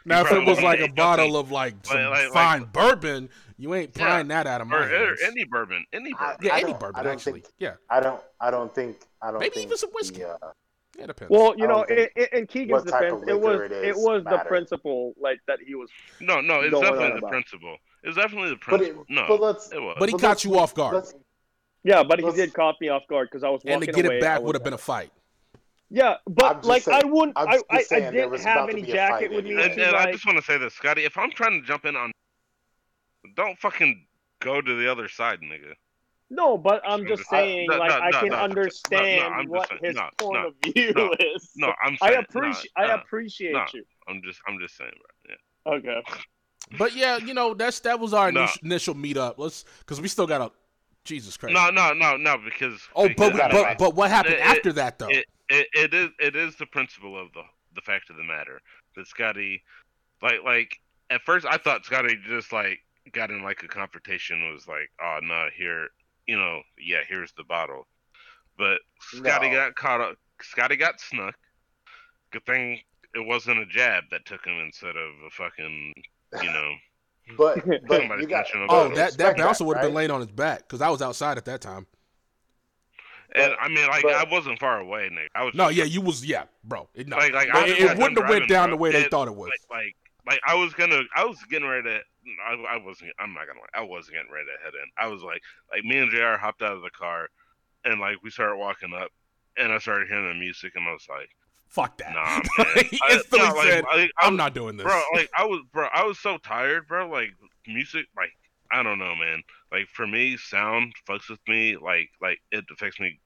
Now, 0.08 0.22
if 0.22 0.32
it 0.32 0.44
was 0.46 0.62
like 0.62 0.80
a 0.80 0.84
have 0.88 0.96
bottle 0.96 1.38
of 1.38 1.52
like 1.52 1.76
some 1.84 1.98
Like- 1.98 2.24
like- 2.26 2.34
fine 2.34 2.64
bourbon, 2.66 3.30
you 3.58 3.74
ain't 3.76 3.96
Yeah. 3.96 4.06
prying 4.06 4.28
that 4.30 4.48
out 4.48 4.62
of 4.62 4.68
my 4.68 4.78
Or, 4.78 4.82
or 4.84 4.88
hands. 5.08 5.20
any 5.24 5.44
bourbon, 5.46 5.86
any 5.94 6.12
I- 6.18 6.32
bourbon. 6.32 6.46
yeah, 6.48 6.56
I 6.56 6.60
any 6.62 6.74
bourbon 6.74 7.08
actually. 7.08 7.42
think- 7.42 7.54
yeah, 7.60 7.74
I 7.90 8.00
don't 8.00 8.22
I 8.40 8.50
don't 8.52 8.74
think 8.74 8.98
I 9.22 9.30
don't 9.32 9.40
Maybe 9.40 9.54
think 9.56 9.66
even 9.68 9.78
some 9.78 9.92
whiskey. 9.92 10.20
the, 10.22 10.30
uh, 10.34 10.38
yeah, 10.42 10.50
it 10.98 11.08
depends. 11.08 11.30
Well, 11.32 11.54
you 11.58 11.68
know, 11.68 11.86
don't 11.88 11.92
in, 11.92 12.08
in- 12.16 12.28
in 12.40 12.48
Keegan's 12.48 12.84
what 12.86 12.88
type 12.88 13.12
of 13.12 13.22
defense, 13.22 13.30
it 13.30 13.40
was 13.42 13.62
it 13.62 13.72
it, 13.72 13.86
is 13.90 13.98
was 13.98 14.24
the 14.24 14.38
principle 14.48 15.14
like 15.20 15.40
that 15.48 15.60
he 15.66 15.76
was. 15.76 15.90
No, 16.22 16.42
no, 16.42 16.62
it's 16.62 16.72
definitely 16.80 17.10
the 17.10 17.16
about. 17.18 17.30
principle. 17.32 17.78
It's 18.04 18.16
definitely 18.16 18.50
the 18.52 18.56
but 18.68 18.82
it, 18.82 18.94
principle. 18.96 19.06
no, 19.10 19.26
but 19.28 19.42
let's 19.42 19.72
it 19.72 19.82
was. 19.82 19.96
but 20.00 20.10
he 20.10 20.14
but 20.14 20.22
caught 20.22 20.44
you 20.44 20.58
off 20.60 20.74
guard, 20.76 21.06
Yeah, 21.84 22.04
but 22.04 22.20
he 22.20 22.32
did 22.32 22.54
caught 22.54 22.76
me 22.80 22.90
off 22.90 23.04
guard 23.08 23.30
because 23.32 23.44
I 23.44 23.50
was 23.50 23.62
walking 23.66 23.74
and 23.74 23.82
to 23.84 23.92
get 23.92 24.06
away. 24.06 24.18
it 24.18 24.22
back 24.22 24.42
would 24.42 24.56
have 24.56 24.64
been 24.64 24.74
a 24.74 24.78
fight. 24.78 25.12
Yeah, 25.90 26.16
but 26.28 26.66
like 26.66 26.84
saying- 26.84 27.02
I 27.04 27.06
wouldn't. 27.08 27.38
I'm 27.38 27.48
I, 27.48 27.54
I, 27.56 27.78
I 27.78 27.82
saying 27.84 28.14
there 28.14 28.30
didn't 28.30 28.42
have 28.42 28.70
any 28.70 28.82
jacket 28.82 29.32
with 29.32 29.46
me. 29.46 29.52
anyway. 29.52 29.66
and, 29.70 29.76
to, 29.78 29.88
and 29.88 29.96
I 29.96 30.12
just 30.12 30.26
want 30.26 30.38
to 30.38 30.44
say 30.44 30.58
this, 30.58 30.74
Scotty. 30.74 31.04
If 31.06 31.18
I'm 31.18 31.32
trying 31.32 31.62
to 31.62 31.68
jump 31.68 31.86
in 31.86 31.96
on, 31.96 32.12
don't 33.36 33.58
fucking 33.60 34.06
go 34.40 34.62
to 34.62 34.76
the 34.80 34.92
other 34.92 35.08
side, 35.08 35.40
nigga. 35.42 35.74
No, 36.36 36.58
but 36.58 36.82
I'm 36.86 37.02
I'm 37.02 37.08
just 37.08 37.20
just- 37.22 37.30
saying, 37.30 37.68
no, 37.70 37.78
like 37.78 37.90
no, 37.90 38.00
I 38.00 38.12
can 38.12 38.30
no, 38.30 38.36
no, 38.36 38.44
understand 38.44 39.34
I'm 39.34 39.48
what 39.48 39.70
saying- 39.70 39.80
his 39.84 39.96
no, 39.96 40.10
point 40.18 40.42
no, 40.42 40.48
of 40.48 40.54
view 40.74 40.94
no, 40.96 41.12
is. 41.20 41.52
No, 41.56 41.74
I'm 41.84 41.98
I 42.02 42.10
saying, 42.12 42.26
appreciate. 42.30 42.72
no, 42.78 42.84
I 42.84 42.94
appreciate 42.96 43.54
no. 43.54 43.66
you. 43.74 43.84
I'm 44.08 44.22
just, 44.24 44.40
I'm 44.48 44.60
just 44.60 44.78
saying, 44.78 44.92
bro. 44.92 45.36
Yeah. 45.74 45.74
Okay. 45.78 46.02
But 46.78 46.96
yeah, 46.96 47.18
you 47.18 47.34
know 47.34 47.54
that's 47.54 47.80
that 47.82 48.00
was 48.00 48.14
our 48.14 48.32
No. 48.32 48.42
initial, 48.42 48.60
initial 48.66 48.96
meetup. 48.96 49.36
Let's 49.38 49.66
because 49.80 50.02
we 50.02 50.08
still 50.08 50.28
got 50.28 50.42
a 50.42 50.52
Jesus 51.04 51.38
Christ. 51.38 51.54
No, 51.54 51.70
no, 51.70 51.94
no, 51.94 52.18
no, 52.18 52.38
because 52.38 52.82
oh, 52.96 53.08
because 53.08 53.32
but 53.38 53.54
we, 53.54 53.62
but 53.64 53.78
but 53.78 53.96
what 53.96 54.10
happened 54.10 54.36
It- 54.36 54.42
after 54.42 54.74
that 54.74 54.98
though? 55.00 55.08
it, 55.10 55.26
it, 55.50 55.68
it 55.74 55.94
is 55.94 56.10
it 56.20 56.36
is 56.36 56.56
the 56.56 56.66
principle 56.66 57.20
of 57.20 57.32
the 57.34 57.44
the 57.76 57.82
fact 57.82 58.10
of 58.10 58.16
the 58.18 58.24
matter 58.24 58.60
that 58.96 59.06
Scotty, 59.08 59.62
like 60.22 60.44
like 60.44 60.80
at 61.12 61.22
first 61.22 61.46
I 61.46 61.58
thought 61.58 61.86
Scotty 61.86 62.18
just 62.28 62.52
like 62.52 62.80
got 63.12 63.30
in 63.30 63.44
like 63.44 63.62
a 63.62 63.68
confrontation 63.68 64.42
and 64.42 64.52
was 64.54 64.68
like 64.68 64.90
oh 65.02 65.20
no 65.22 65.48
here 65.56 65.90
you 66.28 66.38
know 66.38 66.62
yeah 66.80 67.00
here's 67.08 67.32
the 67.34 67.44
bottle, 67.44 67.86
but 68.58 68.80
Scotty 69.02 69.50
No. 69.50 69.56
got 69.56 69.76
caught 69.76 70.02
up 70.02 70.16
Scotty 70.42 70.76
got 70.76 71.00
snuck. 71.00 71.36
Good 72.32 72.46
thing 72.46 72.80
it 73.14 73.26
wasn't 73.26 73.60
a 73.60 73.66
jab 73.66 74.04
that 74.12 74.26
took 74.26 74.46
him 74.46 74.60
instead 74.60 74.96
of 74.98 75.12
a 75.26 75.30
fucking 75.32 75.94
you 76.42 76.52
know 76.52 76.72
But 77.38 77.66
but 77.88 78.02
you 78.20 78.28
got 78.28 78.46
oh, 78.56 78.64
about 78.66 78.96
that 78.96 79.18
that 79.18 79.38
bouncer 79.38 79.64
would 79.64 79.78
have 79.78 79.84
been 79.84 79.92
right? 79.94 79.98
laying 79.98 80.12
on 80.12 80.20
his 80.22 80.32
back 80.32 80.60
because 80.60 80.82
I 80.82 80.90
was 80.90 81.02
outside 81.02 81.38
at 81.38 81.46
that 81.46 81.62
time. 81.62 81.88
and 83.34 83.52
But- 83.52 83.58
I 83.62 83.68
mean 83.70 83.88
like 83.88 84.04
but- 84.04 84.14
I 84.16 84.30
wasn't 84.30 84.60
far 84.60 84.80
away 84.80 85.10
Nick 85.12 85.32
I 85.36 85.44
was 85.44 85.56
No, 85.56 85.66
just- 85.68 85.78
yeah, 85.78 85.84
you 85.86 86.02
was 86.02 86.26
yeah, 86.26 86.44
bro. 86.64 86.88
It, 86.94 87.08
no, 87.08 87.18
Like- 87.18 87.34
like, 87.34 87.50
I 87.56 87.66
it, 87.68 87.80
it 87.80 87.98
wouldn't 87.98 88.20
have 88.20 88.30
went 88.30 88.48
down 88.50 88.70
bro. 88.70 88.78
the 88.78 88.82
way 88.82 88.92
they 88.92 89.04
It- 89.06 89.12
thought 89.12 89.28
it 89.28 89.36
would. 89.36 89.50
like 89.50 89.62
like 89.72 89.96
like 90.28 90.40
I 90.46 90.56
was 90.56 90.74
gonna 90.74 91.02
I 91.16 91.24
was 91.26 91.38
getting 91.50 91.68
ready 91.68 91.84
to 91.90 92.00
I, 92.48 92.76
I 92.76 92.78
wasn't 92.78 93.12
I'm 93.20 93.34
not 93.34 93.48
gonna 93.48 93.60
lie 93.60 93.68
I 93.74 93.82
wasn't 93.82 94.16
getting 94.18 94.32
ready 94.32 94.46
to 94.48 94.64
head 94.64 94.74
in. 94.74 94.90
I 94.98 95.08
was 95.08 95.22
like 95.22 95.42
like 95.72 95.84
me 95.84 95.98
and 96.00 96.12
Jr 96.12 96.38
hopped 96.40 96.62
out 96.62 96.74
of 96.76 96.82
the 96.82 96.90
car 96.90 97.30
and 97.84 98.00
like 98.00 98.18
we 98.24 98.30
started 98.30 98.58
walking 98.58 98.94
up 98.94 99.10
and 99.58 99.72
I 99.72 99.78
started 99.80 100.08
hearing 100.08 100.28
the 100.28 100.34
music 100.34 100.74
and 100.76 100.88
I 100.88 100.92
was 100.94 101.06
like 101.10 101.30
Fuck 101.68 101.98
that. 101.98 102.14
nah 102.14 102.42
man. 102.76 102.86
He 102.90 103.00
I- 103.04 103.14
instantly 103.16 103.48
no, 103.50 103.54
like, 103.56 103.68
said, 103.70 103.84
like, 103.86 104.12
I 104.22 104.26
"I'm 104.28 104.34
was- 104.34 104.38
not 104.38 104.54
doing 104.54 104.78
this." 104.78 104.86
bro 104.86 105.02
like 105.14 105.30
I 105.38 105.46
was 105.46 105.62
bro 105.74 105.88
I 105.94 106.04
was 106.04 106.20
so 106.20 106.38
tired 106.38 106.88
bro 106.88 107.08
like 107.10 107.30
music 107.68 108.06
like 108.16 108.32
I 108.72 108.82
don't 108.84 108.98
know 109.00 109.16
man. 109.16 109.44
Like 109.72 109.88
for 109.94 110.08
me 110.08 110.38
sound 110.38 110.94
fucks 111.08 111.30
with 111.30 111.40
me 111.48 111.78
like 111.78 112.10
like 112.22 112.40
it 112.52 112.66
affects 112.72 113.00
me 113.00 113.20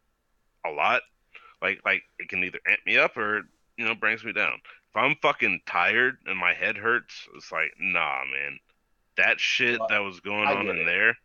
a 0.65 0.69
lot. 0.71 1.01
Like 1.61 1.79
like 1.85 2.01
it 2.19 2.27
can 2.29 2.43
either 2.43 2.59
amp 2.67 2.79
me 2.85 2.97
up 2.97 3.15
or 3.17 3.43
you 3.77 3.85
know 3.85 3.95
brings 3.95 4.23
me 4.25 4.33
down. 4.33 4.59
If 4.89 4.97
I'm 4.97 5.15
fucking 5.21 5.61
tired 5.65 6.17
and 6.25 6.37
my 6.37 6.53
head 6.53 6.75
hurts 6.77 7.27
it's 7.35 7.51
like 7.51 7.71
nah 7.79 8.19
man 8.31 8.59
that 9.19 9.39
shit 9.39 9.79
that 9.89 9.99
was 9.99 10.19
going 10.19 10.47
I 10.47 10.53
on 10.55 10.67
in 10.67 10.77
it. 10.77 10.85
there 10.85 11.15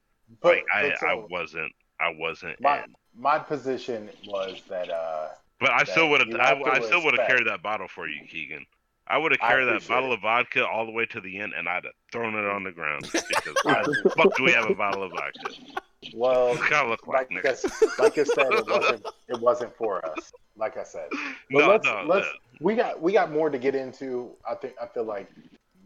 but, 0.42 0.54
like 0.56 0.64
I 0.74 0.94
so 1.00 1.06
I 1.06 1.14
wasn't 1.30 1.72
I 2.00 2.12
wasn't 2.18 2.60
my 2.60 2.84
in. 2.84 2.94
my 3.16 3.38
position 3.38 4.10
was 4.26 4.62
that 4.68 4.90
uh 4.90 5.28
but 5.60 5.70
I 5.70 5.84
still 5.84 6.10
would 6.10 6.20
have 6.20 6.40
I, 6.40 6.60
I 6.70 6.80
still 6.80 7.04
would 7.04 7.18
have 7.18 7.26
carried 7.26 7.46
that 7.46 7.62
bottle 7.62 7.88
for 7.88 8.08
you 8.08 8.20
Keegan 8.28 8.66
I 9.06 9.18
would 9.18 9.32
have 9.32 9.40
carried 9.40 9.66
that 9.66 9.86
bottle 9.86 10.12
it. 10.12 10.14
of 10.14 10.22
vodka 10.22 10.66
all 10.66 10.86
the 10.86 10.92
way 10.92 11.04
to 11.06 11.20
the 11.20 11.38
end 11.38 11.52
and 11.56 11.68
I'd 11.68 11.84
have 11.84 11.92
thrown 12.10 12.34
it 12.34 12.46
on 12.46 12.64
the 12.64 12.72
ground 12.72 13.02
because 13.12 13.54
why 13.62 13.82
the 13.82 14.12
fuck 14.16 14.34
do 14.36 14.44
we 14.44 14.52
have 14.52 14.70
a 14.70 14.74
bottle 14.74 15.02
of 15.02 15.10
vodka? 15.12 15.54
well 16.14 16.54
kind 16.70 16.74
of 16.84 16.88
look 16.90 17.06
like, 17.06 17.30
like? 17.32 17.46
I, 17.46 18.02
like 18.02 18.18
I 18.18 18.24
said 18.24 18.46
it 18.50 18.66
wasn't 18.66 19.06
it 19.28 19.40
wasn't 19.40 19.76
for 19.76 20.04
us 20.04 20.32
like 20.56 20.76
I 20.76 20.84
said 20.84 21.08
but 21.10 21.60
No, 21.60 21.68
let's 21.68 21.86
no, 21.86 22.04
let's 22.06 22.26
no. 22.26 22.32
we 22.60 22.74
got 22.74 23.00
we 23.00 23.12
got 23.12 23.30
more 23.32 23.50
to 23.50 23.58
get 23.58 23.74
into 23.74 24.30
I 24.48 24.54
think 24.54 24.74
I 24.82 24.86
feel 24.86 25.04
like 25.04 25.30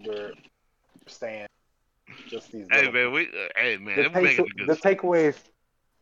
we're 0.04 0.32
staying 1.06 1.46
just 2.28 2.52
these 2.52 2.66
Hey 2.70 2.90
man, 2.90 3.12
we 3.12 3.22
uh, 3.26 3.48
hey 3.56 3.76
man, 3.76 3.96
the, 3.96 4.04
it 4.06 4.14
making 4.14 4.46
take, 4.56 4.66
the 4.66 4.74
takeaways 4.76 5.36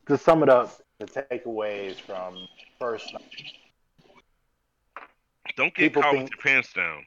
to 0.06 0.16
sum 0.18 0.42
it 0.42 0.48
up 0.48 0.80
the 0.98 1.06
takeaways 1.06 1.96
from 2.00 2.36
first 2.78 3.12
Don't 5.56 5.74
get 5.74 5.82
people 5.84 6.02
caught 6.02 6.12
think- 6.12 6.24
with 6.24 6.32
your 6.32 6.54
pants 6.54 6.72
down. 6.72 7.02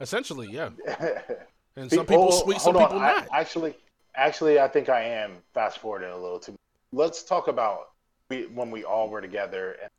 Essentially, 0.00 0.48
yeah. 0.50 0.70
night 0.86 1.18
And 1.76 1.90
some 1.90 2.04
people 2.04 2.28
Oh, 2.30 2.42
sweet, 2.44 2.60
some 2.60 2.76
on. 2.76 2.82
people 2.88 2.98
I- 2.98 3.12
not. 3.12 3.28
actually 3.32 3.74
actually 4.14 4.60
I 4.60 4.68
think 4.68 4.88
I 4.90 5.02
am 5.02 5.36
fast 5.54 5.78
forwarding 5.78 6.10
a 6.10 6.16
little 6.18 6.38
too 6.38 6.54
let's 6.92 7.22
talk 7.22 7.48
about 7.48 7.92
we, 8.28 8.46
when 8.48 8.70
we 8.70 8.84
all 8.84 9.08
were 9.08 9.22
together 9.22 9.76
and 9.82 9.90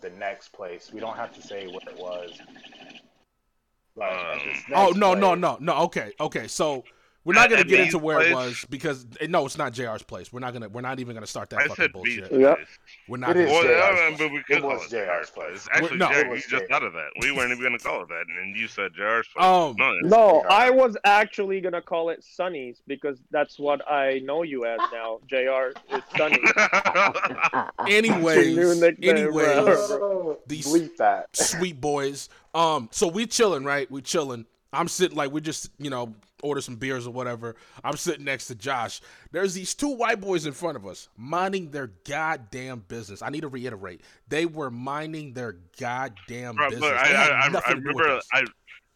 the 0.00 0.08
next 0.18 0.48
place 0.54 0.90
we 0.90 0.98
don't 1.00 1.16
have 1.16 1.34
to 1.34 1.42
say 1.42 1.66
what 1.66 1.82
it 1.86 1.98
was 1.98 2.40
but 3.94 4.04
at 4.12 4.38
this 4.46 4.56
Um, 4.68 4.72
Oh 4.74 4.84
next 4.86 4.96
no, 4.96 5.12
no, 5.14 5.34
no, 5.34 5.58
no. 5.60 5.76
Okay, 5.82 6.12
okay. 6.20 6.46
So 6.48 6.84
we're 7.24 7.34
not 7.34 7.50
gonna 7.50 7.64
get 7.64 7.80
into 7.80 7.98
where 7.98 8.20
it 8.20 8.34
was 8.34 8.64
because 8.68 9.06
eh, 9.20 9.26
no, 9.28 9.46
it's 9.46 9.56
not 9.58 9.72
Jr's 9.72 10.02
place. 10.02 10.32
We're 10.32 10.40
not 10.40 10.52
gonna. 10.52 10.68
We're 10.68 10.80
not 10.80 10.98
even 11.00 11.14
gonna 11.14 11.26
start 11.26 11.50
that 11.50 11.58
I 11.60 11.62
fucking 11.68 11.74
said 11.76 11.92
bullshit. 11.92 12.30
beach. 12.30 12.40
Yeah. 12.40 12.54
We're 13.08 13.16
not. 13.18 13.30
It 13.30 13.34
gonna 13.34 13.46
is 13.46 13.50
Well, 13.52 13.62
start 13.62 13.74
JR's 13.74 13.78
that. 13.78 13.94
yeah, 13.94 14.06
place. 14.08 14.18
but 14.18 14.30
we 14.32 14.38
It 14.38 14.46
could 14.46 14.62
was 14.64 14.82
it 14.84 14.88
JR's 14.90 15.06
JR's 15.06 15.30
place. 15.30 15.46
place. 15.64 15.68
Actually, 15.72 15.96
no. 15.98 16.08
Jerry, 16.08 16.20
It 16.20 16.24
you 16.26 16.30
was 16.32 16.40
just 16.42 16.50
JR's. 16.50 16.68
thought 16.68 16.82
of 16.82 16.92
that. 16.94 17.08
We 17.20 17.30
weren't 17.32 17.50
even 17.52 17.62
gonna 17.62 17.78
call 17.78 18.02
it 18.02 18.08
that, 18.08 18.24
and 18.40 18.56
you 18.56 18.66
said 18.68 18.92
JR's 18.96 19.28
place. 19.28 19.44
Um, 19.44 19.76
no, 19.78 19.92
No, 20.02 20.44
I 20.50 20.70
was 20.70 20.96
actually 21.04 21.60
gonna 21.60 21.82
call 21.82 22.10
it 22.10 22.24
Sunny's 22.24 22.82
because 22.86 23.18
that's 23.30 23.58
what 23.58 23.88
I 23.90 24.20
know 24.24 24.42
you 24.42 24.64
as 24.64 24.80
now. 24.92 25.20
Jr. 25.28 25.72
is 25.94 26.02
Sunny. 26.16 26.38
Anyways, 27.88 28.56
Your 28.56 28.72
anyways. 29.02 30.38
These- 30.46 30.66
bleep 30.66 30.96
that 30.96 31.34
sweet 31.36 31.80
boys. 31.80 32.28
Um, 32.54 32.88
so 32.92 33.06
we 33.08 33.26
chilling, 33.26 33.64
right? 33.64 33.90
We 33.90 34.02
chilling. 34.02 34.46
I'm 34.72 34.88
sitting 34.88 35.16
like 35.16 35.30
we're 35.30 35.40
just, 35.40 35.70
you 35.78 35.90
know, 35.90 36.14
order 36.42 36.60
some 36.60 36.76
beers 36.76 37.06
or 37.06 37.12
whatever. 37.12 37.56
I'm 37.82 37.96
sitting 37.96 38.24
next 38.24 38.48
to 38.48 38.54
Josh. 38.54 39.00
There's 39.30 39.54
these 39.54 39.74
two 39.74 39.94
white 39.94 40.20
boys 40.20 40.44
in 40.46 40.52
front 40.52 40.76
of 40.76 40.86
us 40.86 41.08
minding 41.16 41.70
their 41.70 41.90
goddamn 42.08 42.84
business. 42.88 43.22
I 43.22 43.30
need 43.30 43.40
to 43.42 43.48
reiterate, 43.48 44.02
they 44.28 44.44
were 44.46 44.70
minding 44.70 45.32
their 45.32 45.56
goddamn 45.80 46.56
Bro, 46.56 46.70
business. 46.70 46.90
look, 46.90 46.94
I, 46.98 47.12
I, 47.14 47.26
I, 47.28 47.40
I 47.40 47.48
nothing 47.48 47.76
to 47.76 47.80
do 47.80 47.88
with 47.94 48.04
remember. 48.04 48.22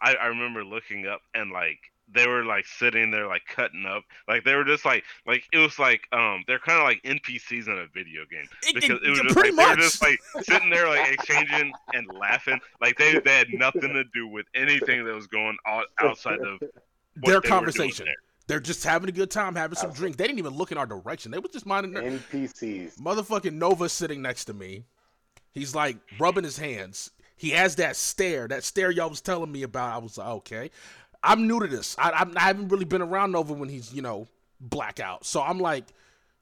I, 0.02 0.14
I 0.14 0.26
remember 0.26 0.62
looking 0.64 1.06
up 1.06 1.22
and 1.34 1.50
like 1.50 1.78
they 2.14 2.26
were 2.28 2.44
like 2.44 2.66
sitting 2.66 3.10
there 3.10 3.26
like 3.26 3.42
cutting 3.48 3.84
up 3.84 4.04
like 4.28 4.44
they 4.44 4.54
were 4.54 4.62
just 4.62 4.84
like 4.84 5.02
like 5.26 5.42
it 5.52 5.58
was 5.58 5.76
like 5.78 6.06
um 6.12 6.44
they're 6.46 6.60
kind 6.60 6.78
of 6.78 6.84
like 6.84 7.02
NPCs 7.02 7.66
in 7.66 7.78
a 7.78 7.86
video 7.92 8.22
game 8.30 8.44
because 8.74 9.00
it- 9.02 9.10
was 9.10 9.18
just 9.20 9.34
pretty 9.34 9.50
like, 9.56 9.66
they 9.66 9.74
were 9.74 9.80
just 9.80 10.00
like 10.02 10.18
sitting 10.44 10.70
there 10.70 10.86
like 10.88 11.12
exchanging 11.14 11.72
and 11.94 12.06
laughing 12.14 12.60
like 12.80 12.96
they 12.96 13.18
they 13.24 13.38
had 13.38 13.48
nothing 13.54 13.92
to 13.92 14.04
do 14.14 14.28
with 14.28 14.46
anything 14.54 15.04
that 15.04 15.14
was 15.14 15.26
going 15.26 15.56
on 15.66 15.82
outside 15.98 16.38
of 16.40 16.60
their 17.16 17.40
they 17.40 17.48
conversation. 17.48 18.06
They're 18.46 18.60
just 18.60 18.84
having 18.84 19.08
a 19.08 19.12
good 19.12 19.30
time, 19.30 19.56
having 19.56 19.76
some 19.76 19.90
uh, 19.90 19.94
drinks. 19.94 20.16
They 20.16 20.26
didn't 20.26 20.38
even 20.38 20.54
look 20.54 20.70
in 20.70 20.78
our 20.78 20.86
direction. 20.86 21.32
They 21.32 21.38
were 21.38 21.48
just 21.48 21.66
minding 21.66 21.92
their 21.92 22.04
NPCs 22.04 22.98
Motherfucking 23.00 23.52
Nova 23.54 23.88
sitting 23.88 24.22
next 24.22 24.44
to 24.46 24.54
me. 24.54 24.84
He's 25.52 25.74
like 25.74 25.96
rubbing 26.18 26.44
his 26.44 26.56
hands. 26.58 27.10
He 27.36 27.50
has 27.50 27.76
that 27.76 27.96
stare, 27.96 28.46
that 28.48 28.62
stare 28.64 28.90
y'all 28.90 29.10
was 29.10 29.20
telling 29.20 29.50
me 29.50 29.62
about. 29.62 29.94
I 29.94 29.98
was 29.98 30.16
like, 30.18 30.28
okay. 30.28 30.70
I'm 31.22 31.48
new 31.48 31.58
to 31.60 31.66
this. 31.66 31.96
I, 31.98 32.10
I'm- 32.10 32.34
I 32.36 32.42
haven't 32.42 32.68
really 32.68 32.84
been 32.84 33.02
around 33.02 33.32
Nova 33.32 33.52
when 33.52 33.68
he's, 33.68 33.92
you 33.92 34.02
know, 34.02 34.28
blackout. 34.60 35.26
So 35.26 35.42
I'm 35.42 35.58
like, 35.58 35.84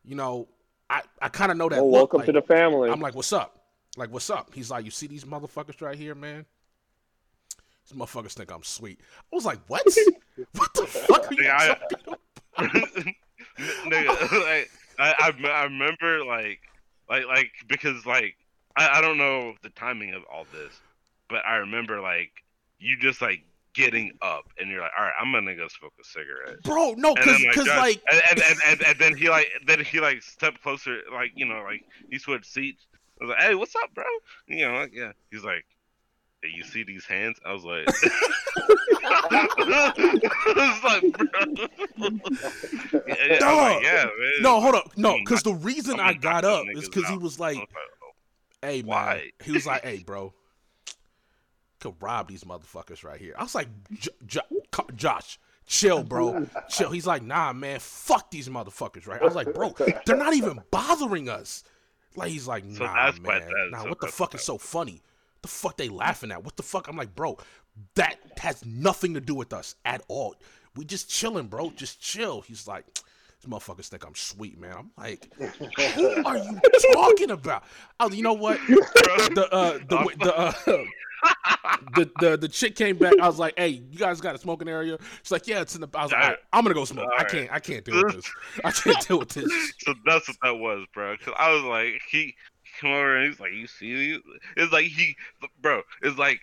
you 0.04 0.14
know, 0.14 0.46
I, 0.90 1.02
I 1.22 1.28
kind 1.30 1.50
of 1.50 1.56
know 1.56 1.68
that. 1.68 1.76
Well, 1.76 1.86
look. 1.86 2.12
welcome 2.12 2.18
Like, 2.18 2.26
to 2.26 2.32
the 2.32 2.42
family. 2.42 2.90
I'm 2.90 3.00
like, 3.00 3.14
what's 3.14 3.32
up? 3.32 3.60
Like, 3.96 4.12
what's 4.12 4.28
up? 4.28 4.50
He's 4.52 4.70
like, 4.70 4.84
you 4.84 4.90
see 4.90 5.06
these 5.06 5.24
motherfuckers 5.24 5.80
right 5.80 5.96
here, 5.96 6.14
man? 6.14 6.44
These 7.88 7.98
motherfuckers 7.98 8.32
think 8.32 8.50
I'm 8.52 8.62
sweet. 8.62 9.00
I 9.32 9.36
was 9.36 9.44
like, 9.44 9.58
what? 9.68 9.82
what 10.56 10.74
the 10.74 10.86
fuck 10.86 11.30
are 11.30 11.34
you 11.34 11.44
Yeah, 11.44 11.56
I- 11.58 11.66
talking 11.74 11.98
about? 12.06 12.20
Nigga, 13.86 14.06
like, 14.46 14.70
I, 14.98 15.14
I 15.44 15.48
I 15.48 15.64
remember 15.64 16.24
like 16.24 16.60
like 17.08 17.26
like 17.26 17.50
because 17.68 18.04
like 18.06 18.36
I, 18.76 18.98
I 18.98 19.00
don't 19.00 19.18
know 19.18 19.54
the 19.62 19.70
timing 19.70 20.14
of 20.14 20.22
all 20.32 20.46
this, 20.52 20.80
but 21.28 21.44
I 21.46 21.56
remember 21.56 22.00
like 22.00 22.30
you 22.78 22.96
just 22.96 23.20
like 23.22 23.44
getting 23.74 24.12
up 24.22 24.44
and 24.58 24.70
you're 24.70 24.80
like, 24.80 24.92
all 24.98 25.04
right, 25.04 25.14
I'm 25.20 25.32
gonna 25.32 25.54
go 25.56 25.66
smoke 25.68 25.92
a 26.00 26.04
cigarette. 26.04 26.62
Bro, 26.62 26.94
no, 26.96 27.14
because 27.14 27.38
then, 27.38 27.52
cause, 27.52 27.66
like, 27.66 28.00
and, 28.10 28.20
and, 28.30 28.40
and, 28.42 28.58
and, 28.68 28.82
and 28.82 28.98
then 28.98 29.16
he 29.16 29.28
like 29.28 29.48
then 29.66 29.84
he 29.84 30.00
like 30.00 30.22
stepped 30.22 30.62
closer, 30.62 30.98
like 31.12 31.32
you 31.34 31.46
know, 31.46 31.62
like 31.62 31.82
he 32.10 32.18
switched 32.18 32.46
seats. 32.46 32.86
I 33.20 33.24
was 33.24 33.30
like, 33.30 33.42
"Hey, 33.42 33.54
what's 33.54 33.76
up, 33.76 33.94
bro?" 33.94 34.04
You 34.48 34.66
know, 34.68 34.74
like, 34.74 34.92
yeah. 34.94 35.12
He's 35.30 35.44
like, 35.44 35.64
hey, 36.44 36.50
"You 36.54 36.64
see 36.64 36.82
these 36.84 37.04
hands?" 37.06 37.38
I 37.44 37.52
was 37.52 37.64
like, 37.64 37.86
I 38.96 40.28
was 40.56 40.84
like, 40.84 41.02
bro. 41.12 42.08
yeah, 43.06 43.14
yeah, 43.16 43.24
I 43.24 43.28
was 43.30 43.38
Dog. 43.40 43.58
like, 43.76 43.82
yeah, 43.84 44.04
man. 44.04 44.32
no, 44.42 44.60
hold 44.60 44.74
up. 44.74 44.90
No, 44.96 45.16
because 45.18 45.42
the 45.42 45.54
reason 45.54 45.98
I'm 46.00 46.06
I 46.08 46.12
got 46.14 46.44
up 46.44 46.64
is 46.72 46.88
because 46.88 47.08
he 47.08 47.16
was 47.18 47.38
like, 47.38 47.56
was 47.56 47.66
like, 47.68 47.68
oh, 48.02 48.10
hey, 48.62 48.82
man. 48.82 48.86
Why? 48.88 49.30
He 49.44 49.52
was 49.52 49.66
like, 49.66 49.82
hey, 49.84 50.02
bro, 50.04 50.32
could 51.80 51.94
rob 52.00 52.28
these 52.28 52.44
motherfuckers 52.44 53.04
right 53.04 53.20
here. 53.20 53.34
I 53.38 53.42
was 53.42 53.54
like, 53.54 53.68
J- 53.92 54.10
J- 54.26 54.40
Josh, 54.96 55.38
chill, 55.66 56.02
bro. 56.02 56.46
chill. 56.68 56.90
He's 56.90 57.06
like, 57.06 57.22
nah, 57.22 57.52
man, 57.52 57.78
fuck 57.80 58.30
these 58.30 58.48
motherfuckers, 58.48 59.06
right? 59.06 59.20
I 59.20 59.24
was 59.24 59.34
like, 59.34 59.52
bro, 59.54 59.74
they're 60.06 60.16
not 60.16 60.34
even 60.34 60.60
bothering 60.70 61.28
us. 61.28 61.64
Like, 62.16 62.30
he's 62.30 62.46
like, 62.46 62.64
nah, 62.64 63.10
So 63.12 63.20
man. 63.22 63.42
nah, 63.70 63.82
so 63.82 63.88
what 63.88 64.00
the 64.00 64.06
fuck 64.06 64.34
is 64.34 64.42
so 64.42 64.56
funny? 64.56 65.02
The 65.44 65.48
fuck 65.48 65.76
they 65.76 65.90
laughing 65.90 66.32
at? 66.32 66.42
What 66.42 66.56
the 66.56 66.62
fuck? 66.62 66.88
I'm 66.88 66.96
like, 66.96 67.14
bro, 67.14 67.36
that 67.96 68.16
has 68.38 68.64
nothing 68.64 69.12
to 69.12 69.20
do 69.20 69.34
with 69.34 69.52
us 69.52 69.74
at 69.84 70.00
all. 70.08 70.36
We 70.74 70.86
just 70.86 71.10
chilling, 71.10 71.48
bro. 71.48 71.70
Just 71.76 72.00
chill. 72.00 72.40
He's 72.40 72.66
like, 72.66 72.86
These 72.94 73.52
motherfuckers 73.52 73.88
think 73.88 74.06
I'm 74.06 74.14
sweet, 74.14 74.58
man. 74.58 74.74
I'm 74.74 74.90
like, 74.96 75.30
who 75.36 76.24
are 76.24 76.38
you 76.38 76.58
talking 76.94 77.30
about? 77.30 77.64
Oh, 78.00 78.10
you 78.10 78.22
know 78.22 78.32
what? 78.32 78.58
The 78.66 79.48
uh, 79.52 79.72
the 79.86 80.16
the 80.18 80.34
uh, 80.34 80.84
the, 81.94 82.10
the 82.20 82.36
the 82.38 82.48
chick 82.48 82.74
came 82.74 82.96
back. 82.96 83.12
I 83.20 83.26
was 83.26 83.38
like, 83.38 83.52
"Hey, 83.58 83.68
you 83.68 83.98
guys 83.98 84.22
got 84.22 84.34
a 84.34 84.38
smoking 84.38 84.68
area?" 84.68 84.96
She's 85.22 85.30
like, 85.30 85.46
"Yeah, 85.46 85.60
it's 85.60 85.74
in 85.74 85.82
the." 85.82 85.88
I 85.94 86.04
was 86.04 86.12
like. 86.12 86.38
"I'm 86.54 86.64
gonna 86.64 86.74
go 86.74 86.86
smoke. 86.86 87.10
I 87.18 87.24
can't. 87.24 87.52
I 87.52 87.60
can't 87.60 87.84
deal 87.84 88.02
with 88.02 88.14
this. 88.14 88.30
I 88.64 88.70
can't 88.70 89.06
deal 89.06 89.18
with 89.18 89.28
this." 89.30 89.72
so 89.80 89.94
that's 90.06 90.26
what 90.26 90.36
that 90.42 90.56
was, 90.56 90.86
bro. 90.94 91.16
Cause 91.18 91.34
I 91.38 91.52
was 91.52 91.64
like, 91.64 92.00
he 92.10 92.34
come 92.84 92.92
over 92.92 93.16
and 93.16 93.28
he's 93.30 93.40
like, 93.40 93.52
"You 93.52 93.66
see 93.66 93.94
these?" 93.94 94.20
It's 94.56 94.72
like 94.72 94.86
he, 94.86 95.16
bro. 95.60 95.82
It's 96.02 96.18
like, 96.18 96.40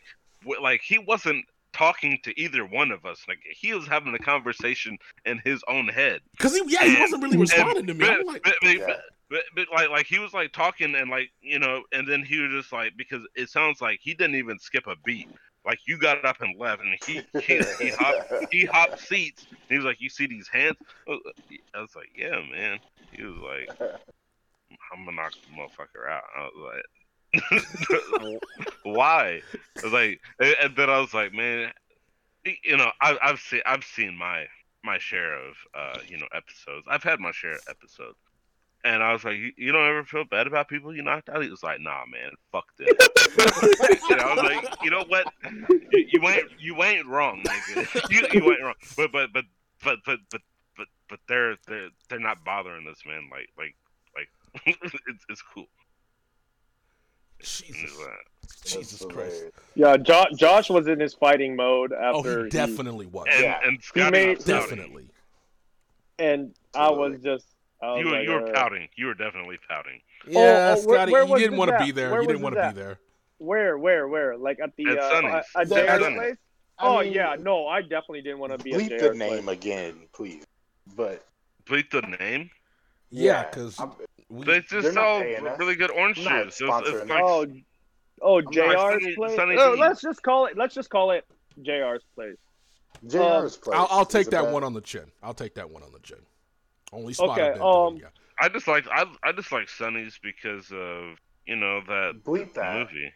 like 0.61 0.81
he 0.81 0.97
wasn't 0.97 1.45
talking 1.73 2.19
to 2.23 2.37
either 2.39 2.65
one 2.65 2.91
of 2.91 3.05
us. 3.05 3.21
Like 3.27 3.39
he 3.49 3.73
was 3.73 3.87
having 3.87 4.13
a 4.13 4.19
conversation 4.19 4.97
in 5.25 5.39
his 5.43 5.63
own 5.67 5.87
head. 5.87 6.21
Because 6.31 6.53
he, 6.53 6.63
yeah, 6.67 6.83
he 6.85 6.99
wasn't 6.99 7.23
really 7.23 7.35
And- 7.35 7.41
responding 7.41 7.87
to 7.87 7.93
me. 7.93 8.05
But, 8.05 8.19
I'm 8.19 8.25
like, 8.25 8.43
but, 8.43 8.53
but, 8.61 8.77
Yeah. 8.77 8.85
but, 8.87 8.99
but, 9.29 9.43
but, 9.55 9.67
like, 9.73 9.89
like 9.89 10.05
he 10.05 10.19
was 10.19 10.33
like 10.33 10.51
talking 10.51 10.95
and 10.95 11.09
like 11.09 11.31
you 11.41 11.59
know, 11.59 11.83
and 11.93 12.07
then 12.07 12.23
he 12.23 12.39
was 12.39 12.51
just 12.51 12.73
like 12.73 12.93
because 12.97 13.25
it 13.35 13.49
sounds 13.49 13.81
like 13.81 13.99
he 14.01 14.13
didn't 14.13 14.35
even 14.35 14.59
skip 14.59 14.87
a 14.87 14.95
beat. 15.05 15.29
Like 15.63 15.79
you 15.87 15.97
got 15.99 16.25
up 16.25 16.41
and 16.41 16.59
left, 16.59 16.81
and 16.81 16.95
he 17.05 17.21
he 17.39 17.61
he 17.79 17.89
hopped 17.91 18.51
he 18.51 18.65
hopped 18.71 18.99
seats. 18.99 19.45
And 19.49 19.59
he 19.69 19.75
was 19.77 19.85
like, 19.85 20.01
"You 20.01 20.09
see 20.09 20.25
these 20.25 20.47
hands?" 20.47 20.75
I 21.07 21.79
was 21.79 21.95
like, 21.95 22.09
"Yeah, 22.17 22.41
man." 22.51 22.79
He 23.11 23.23
was 23.23 23.37
like, 23.37 23.91
"I'm 24.91 25.05
gonna 25.05 25.17
knock 25.17 25.33
the 25.33 25.55
motherfucker 25.55 26.09
out." 26.09 26.23
I 26.35 26.49
was 26.53 26.81
like, 28.23 28.41
"Why?" 28.83 29.41
I 29.77 29.81
was 29.83 29.93
like, 29.93 30.21
and, 30.39 30.75
then 30.75 30.89
I 30.89 30.99
was 30.99 31.13
like, 31.13 31.33
"Man, 31.33 31.71
you 32.63 32.77
know, 32.77 32.91
I, 33.01 33.17
I've 33.21 33.39
seen 33.39 33.61
I've 33.65 33.83
seen 33.83 34.17
my 34.17 34.45
my 34.83 34.97
share 34.97 35.33
of 35.33 35.55
uh 35.75 35.99
you 36.07 36.17
know 36.17 36.27
episodes. 36.33 36.85
I've 36.89 37.03
had 37.03 37.19
my 37.19 37.31
share 37.31 37.53
of 37.53 37.61
episodes." 37.69 38.17
And 38.83 39.03
I 39.03 39.13
was 39.13 39.23
like, 39.23 39.35
you, 39.35 39.51
you 39.57 39.71
don't 39.71 39.87
ever 39.87 40.03
feel 40.03 40.23
bad 40.25 40.47
about 40.47 40.67
people 40.67 40.95
you 40.95 41.03
knocked 41.03 41.29
out? 41.29 41.43
He 41.43 41.49
was 41.51 41.61
like, 41.61 41.79
nah, 41.81 42.03
man, 42.11 42.31
fuck 42.51 42.65
this. 42.79 42.89
I 42.99 44.33
was 44.33 44.43
like, 44.43 44.83
you 44.83 44.89
know 44.89 45.05
what? 45.07 45.31
You, 45.91 46.07
you 46.11 46.27
ain't 46.27 46.47
you 46.59 46.83
ain't 46.83 47.05
wrong, 47.05 47.43
nigga. 47.43 48.09
You, 48.09 48.27
you 48.33 48.51
ain't 48.51 48.63
wrong. 48.63 48.73
But 48.97 49.11
but 49.11 49.31
but 49.33 49.45
but 49.83 49.99
but 50.05 50.19
but 50.29 50.87
but 51.09 51.19
they're 51.27 51.57
they're 51.67 51.89
they're 52.09 52.19
not 52.19 52.43
bothering 52.43 52.87
us, 52.87 53.03
man. 53.05 53.29
Like 53.31 53.49
like 53.57 53.75
it's 54.65 55.25
it's 55.29 55.41
cool. 55.53 55.65
Jesus, 57.41 57.97
Jesus 58.65 59.05
Christ. 59.09 59.45
Yeah, 59.75 59.97
jo- 59.97 60.25
Josh 60.37 60.69
was 60.69 60.87
in 60.87 60.99
his 60.99 61.13
fighting 61.15 61.55
mode 61.55 61.91
Oh, 61.93 62.19
after 62.19 62.39
he 62.39 62.43
he- 62.45 62.49
definitely 62.49 63.07
was. 63.07 63.25
and 63.31 63.41
Yeah. 63.43 63.59
and 63.63 63.81
Scotty 63.83 64.11
made- 64.11 64.37
was. 64.37 64.45
Definitely. 64.45 65.07
and 66.19 66.53
I 66.75 66.91
was 66.91 67.19
just. 67.23 67.45
I 67.81 67.93
was 67.93 67.99
You 68.01 68.05
were 68.05 68.11
like, 68.11 68.23
you 68.25 68.31
were 68.31 68.47
uh, 68.47 68.53
pouting. 68.53 68.87
You 68.95 69.07
were 69.07 69.15
definitely 69.15 69.57
pouting. 69.67 70.01
Yeah, 70.27 70.75
oh, 70.77 70.85
where- 70.85 70.97
Scotty, 70.97 71.11
where 71.13 71.25
you 71.25 71.37
didn't 71.37 71.57
want 71.57 71.71
to 71.71 71.79
be 71.83 71.89
there. 71.91 72.11
Where 72.11 72.21
you 72.21 72.27
didn't 72.27 72.43
want 72.43 72.55
to 72.55 72.69
be 72.69 72.75
there. 72.79 72.99
Where, 73.39 73.77
where, 73.79 74.07
where? 74.07 74.37
Like 74.37 74.59
at 74.59 74.75
the 74.75 74.85
At 74.89 74.97
uh, 74.99 75.09
Sonny's. 75.09 75.45
at 75.55 75.71
At 75.71 75.99
place? 76.13 76.35
I 76.77 76.85
Oh 76.87 76.99
mean, 77.01 77.13
yeah, 77.13 77.35
no, 77.39 77.65
I 77.67 77.81
definitely 77.81 78.21
didn't 78.21 78.37
want 78.39 78.51
to 78.51 78.63
be 78.63 78.73
at 78.73 78.79
Bleep 78.81 78.99
the 78.99 79.13
name 79.15 79.43
place. 79.45 79.57
again, 79.57 79.95
please. 80.13 80.43
But 80.95 81.25
Bleep 81.65 81.89
the 81.89 82.01
name. 82.01 82.51
Yeah, 83.09 83.49
because 83.49 83.79
I'm- 83.79 83.93
we, 84.31 84.45
They 84.45 84.51
They're 84.69 84.81
just 84.81 84.93
sell 84.93 85.19
really 85.59 85.75
good 85.75 85.91
orange 85.91 86.17
I'm 86.19 86.23
not 86.25 86.43
juice. 86.45 86.61
It's, 86.61 86.89
it's 86.89 87.09
like 87.09 87.21
Oh, 87.23 87.45
oh, 88.21 88.39
not- 88.39 88.53
JR's 88.53 88.73
Sonny- 89.03 89.15
place. 89.15 89.35
Sonny 89.35 89.55
Oh, 89.57 89.75
let's 89.77 90.01
just 90.01 90.23
call 90.23 90.45
it. 90.45 90.57
Let's 90.57 90.73
just 90.73 90.89
call 90.89 91.11
it 91.11 91.25
JR's 91.61 92.03
place. 92.15 92.37
JR's 93.07 93.57
place. 93.57 93.77
I'll, 93.77 93.87
I'll 93.91 94.05
take 94.05 94.29
that 94.29 94.43
bad- 94.45 94.53
one 94.53 94.63
on 94.63 94.73
the 94.73 94.81
chin. 94.81 95.11
I'll 95.21 95.33
take 95.33 95.53
that 95.55 95.69
one 95.69 95.83
on 95.83 95.91
the 95.91 95.99
chin. 95.99 96.19
Only 96.93 97.13
spot 97.13 97.31
Okay, 97.37 97.49
I 97.49 97.53
did 97.53 97.61
um, 97.61 97.97
yeah. 97.97 98.07
I 98.39 98.49
just 98.49 98.67
like 98.67 98.85
I 98.89 99.05
I 99.23 99.31
just 99.33 99.51
like 99.51 99.69
Sonny's 99.69 100.19
because 100.21 100.71
of 100.71 101.17
you 101.45 101.55
know 101.55 101.81
that 101.87 102.21
Bleep 102.23 102.53
that. 102.53 102.75
movie. 102.79 103.11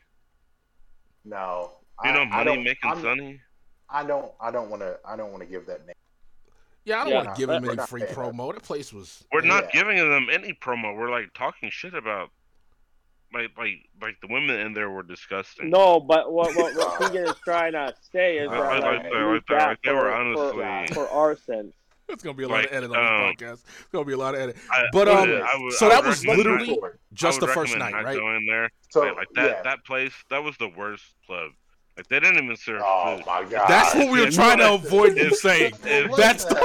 No. 1.24 1.72
You 2.04 2.12
know, 2.12 2.20
I- 2.20 2.24
I 2.24 2.26
money 2.44 2.56
don't- 2.56 2.64
making 2.64 2.90
I'm- 2.90 3.02
Sonny. 3.02 3.42
I 3.90 4.04
don't. 4.04 4.32
I 4.42 4.50
don't 4.52 4.70
want 4.72 4.82
to. 4.82 4.98
I 5.06 5.16
don't 5.16 5.32
want 5.32 5.44
to 5.44 5.48
give 5.50 5.68
that 5.68 5.86
name. 5.86 5.96
Yeah, 6.86 7.02
I 7.02 7.04
don't 7.04 7.10
Yeah, 7.10 7.16
want 7.24 7.36
to 7.36 7.40
give 7.40 7.50
them 7.50 7.66
any 7.70 7.78
free 7.88 8.02
paying 8.04 8.14
promo. 8.14 8.54
That 8.54 8.64
place 8.64 8.94
was. 8.94 9.24
We're 9.32 9.42
not 9.42 9.66
Yeah. 9.66 9.82
giving 9.82 9.98
them 9.98 10.28
any 10.32 10.54
promo. 10.54 10.96
We're 10.96 11.10
like 11.10 11.34
talking 11.34 11.70
shit 11.72 11.96
about 11.96 12.30
like 13.34 13.50
like 13.58 13.90
like 14.02 14.16
the 14.22 14.28
women 14.28 14.60
in 14.60 14.74
there 14.74 14.90
were 14.92 15.04
disgusting. 15.04 15.70
No, 15.72 16.00
but 16.00 16.32
what 16.32 16.56
what, 16.56 16.76
what 16.76 17.00
Keegan 17.02 17.28
is 17.28 17.36
trying 17.44 17.74
to 17.74 17.94
say 18.12 18.38
is 18.38 18.50
I- 18.50 18.54
that 18.54 18.62
I 18.62 18.74
like, 18.80 18.84
like 18.84 19.04
we 19.04 19.10
that, 19.10 19.26
like 19.26 19.46
that, 19.48 19.58
that 19.58 19.68
like 19.68 19.82
they 19.84 19.92
were 19.92 20.00
for- 20.02 20.12
honestly- 20.12 20.88
for, 20.96 21.06
for 21.06 21.10
our 21.10 21.36
sense. 21.38 21.74
It's 22.08 22.22
gonna 22.24 22.36
be 22.38 22.44
a 22.44 22.48
lot 22.48 22.58
Like, 22.58 22.68
of 22.68 22.74
edit 22.74 22.92
on 22.92 22.98
um, 22.98 23.34
this 23.40 23.48
podcast. 23.50 23.64
It's 23.80 23.88
gonna 23.92 24.06
be 24.06 24.14
a 24.14 24.18
lot 24.18 24.36
of 24.36 24.42
edit. 24.42 24.58
I- 24.72 24.84
But, 24.94 25.10
I 25.10 25.14
um, 25.24 25.28
would- 25.30 25.42
I 25.42 25.58
would- 25.58 25.74
so 25.74 25.90
that 25.90 26.06
was 26.06 26.24
literally 26.24 26.78
not- 26.80 26.92
Just 27.14 27.40
the 27.40 27.48
first 27.48 27.74
recommend 27.74 27.94
night, 27.96 28.04
not 28.04 28.06
right? 28.10 28.18
Going 28.20 28.46
there, 28.46 28.70
So 28.90 29.00
like, 29.02 29.16
like 29.16 29.28
that 29.34 29.50
yeah. 29.50 29.62
that 29.64 29.84
place 29.86 30.14
that 30.30 30.44
was 30.44 30.56
the 30.58 30.68
worst 30.70 31.04
club. 31.26 31.50
Like 31.98 32.08
they 32.10 32.20
didn't 32.20 32.44
even 32.44 32.58
serve 32.58 32.82
Oh 32.84 33.16
food. 33.18 33.26
my 33.26 33.44
god. 33.46 33.68
That's 33.70 33.96
what 33.96 34.12
we 34.12 34.20
were 34.22 34.28
if- 34.28 34.36
trying 34.36 34.58
to 34.58 34.74
avoid 34.74 35.16
you 35.18 35.34
saying. 35.36 35.74
if- 35.86 36.16
That's 36.18 36.46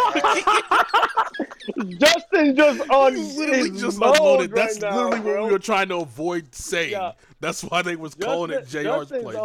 Justin 1.98 2.56
just 2.56 2.80
on 2.90 3.14
literally 3.36 3.70
just 3.70 3.96
unloaded. 4.00 4.52
right 4.52 4.66
That's 4.66 4.80
now, 4.80 5.08
literally 5.08 5.20
what 5.20 5.44
we 5.46 5.52
were 5.52 5.58
trying 5.58 5.88
to 5.88 5.96
avoid 5.98 6.54
saying. 6.54 6.92
Yeah. 6.92 7.12
That's 7.40 7.62
why 7.64 7.82
they 7.82 7.96
was 7.96 8.14
calling 8.14 8.50
it 8.50 8.66
JR's 8.66 9.08
Justin's 9.08 9.22
place. 9.22 9.36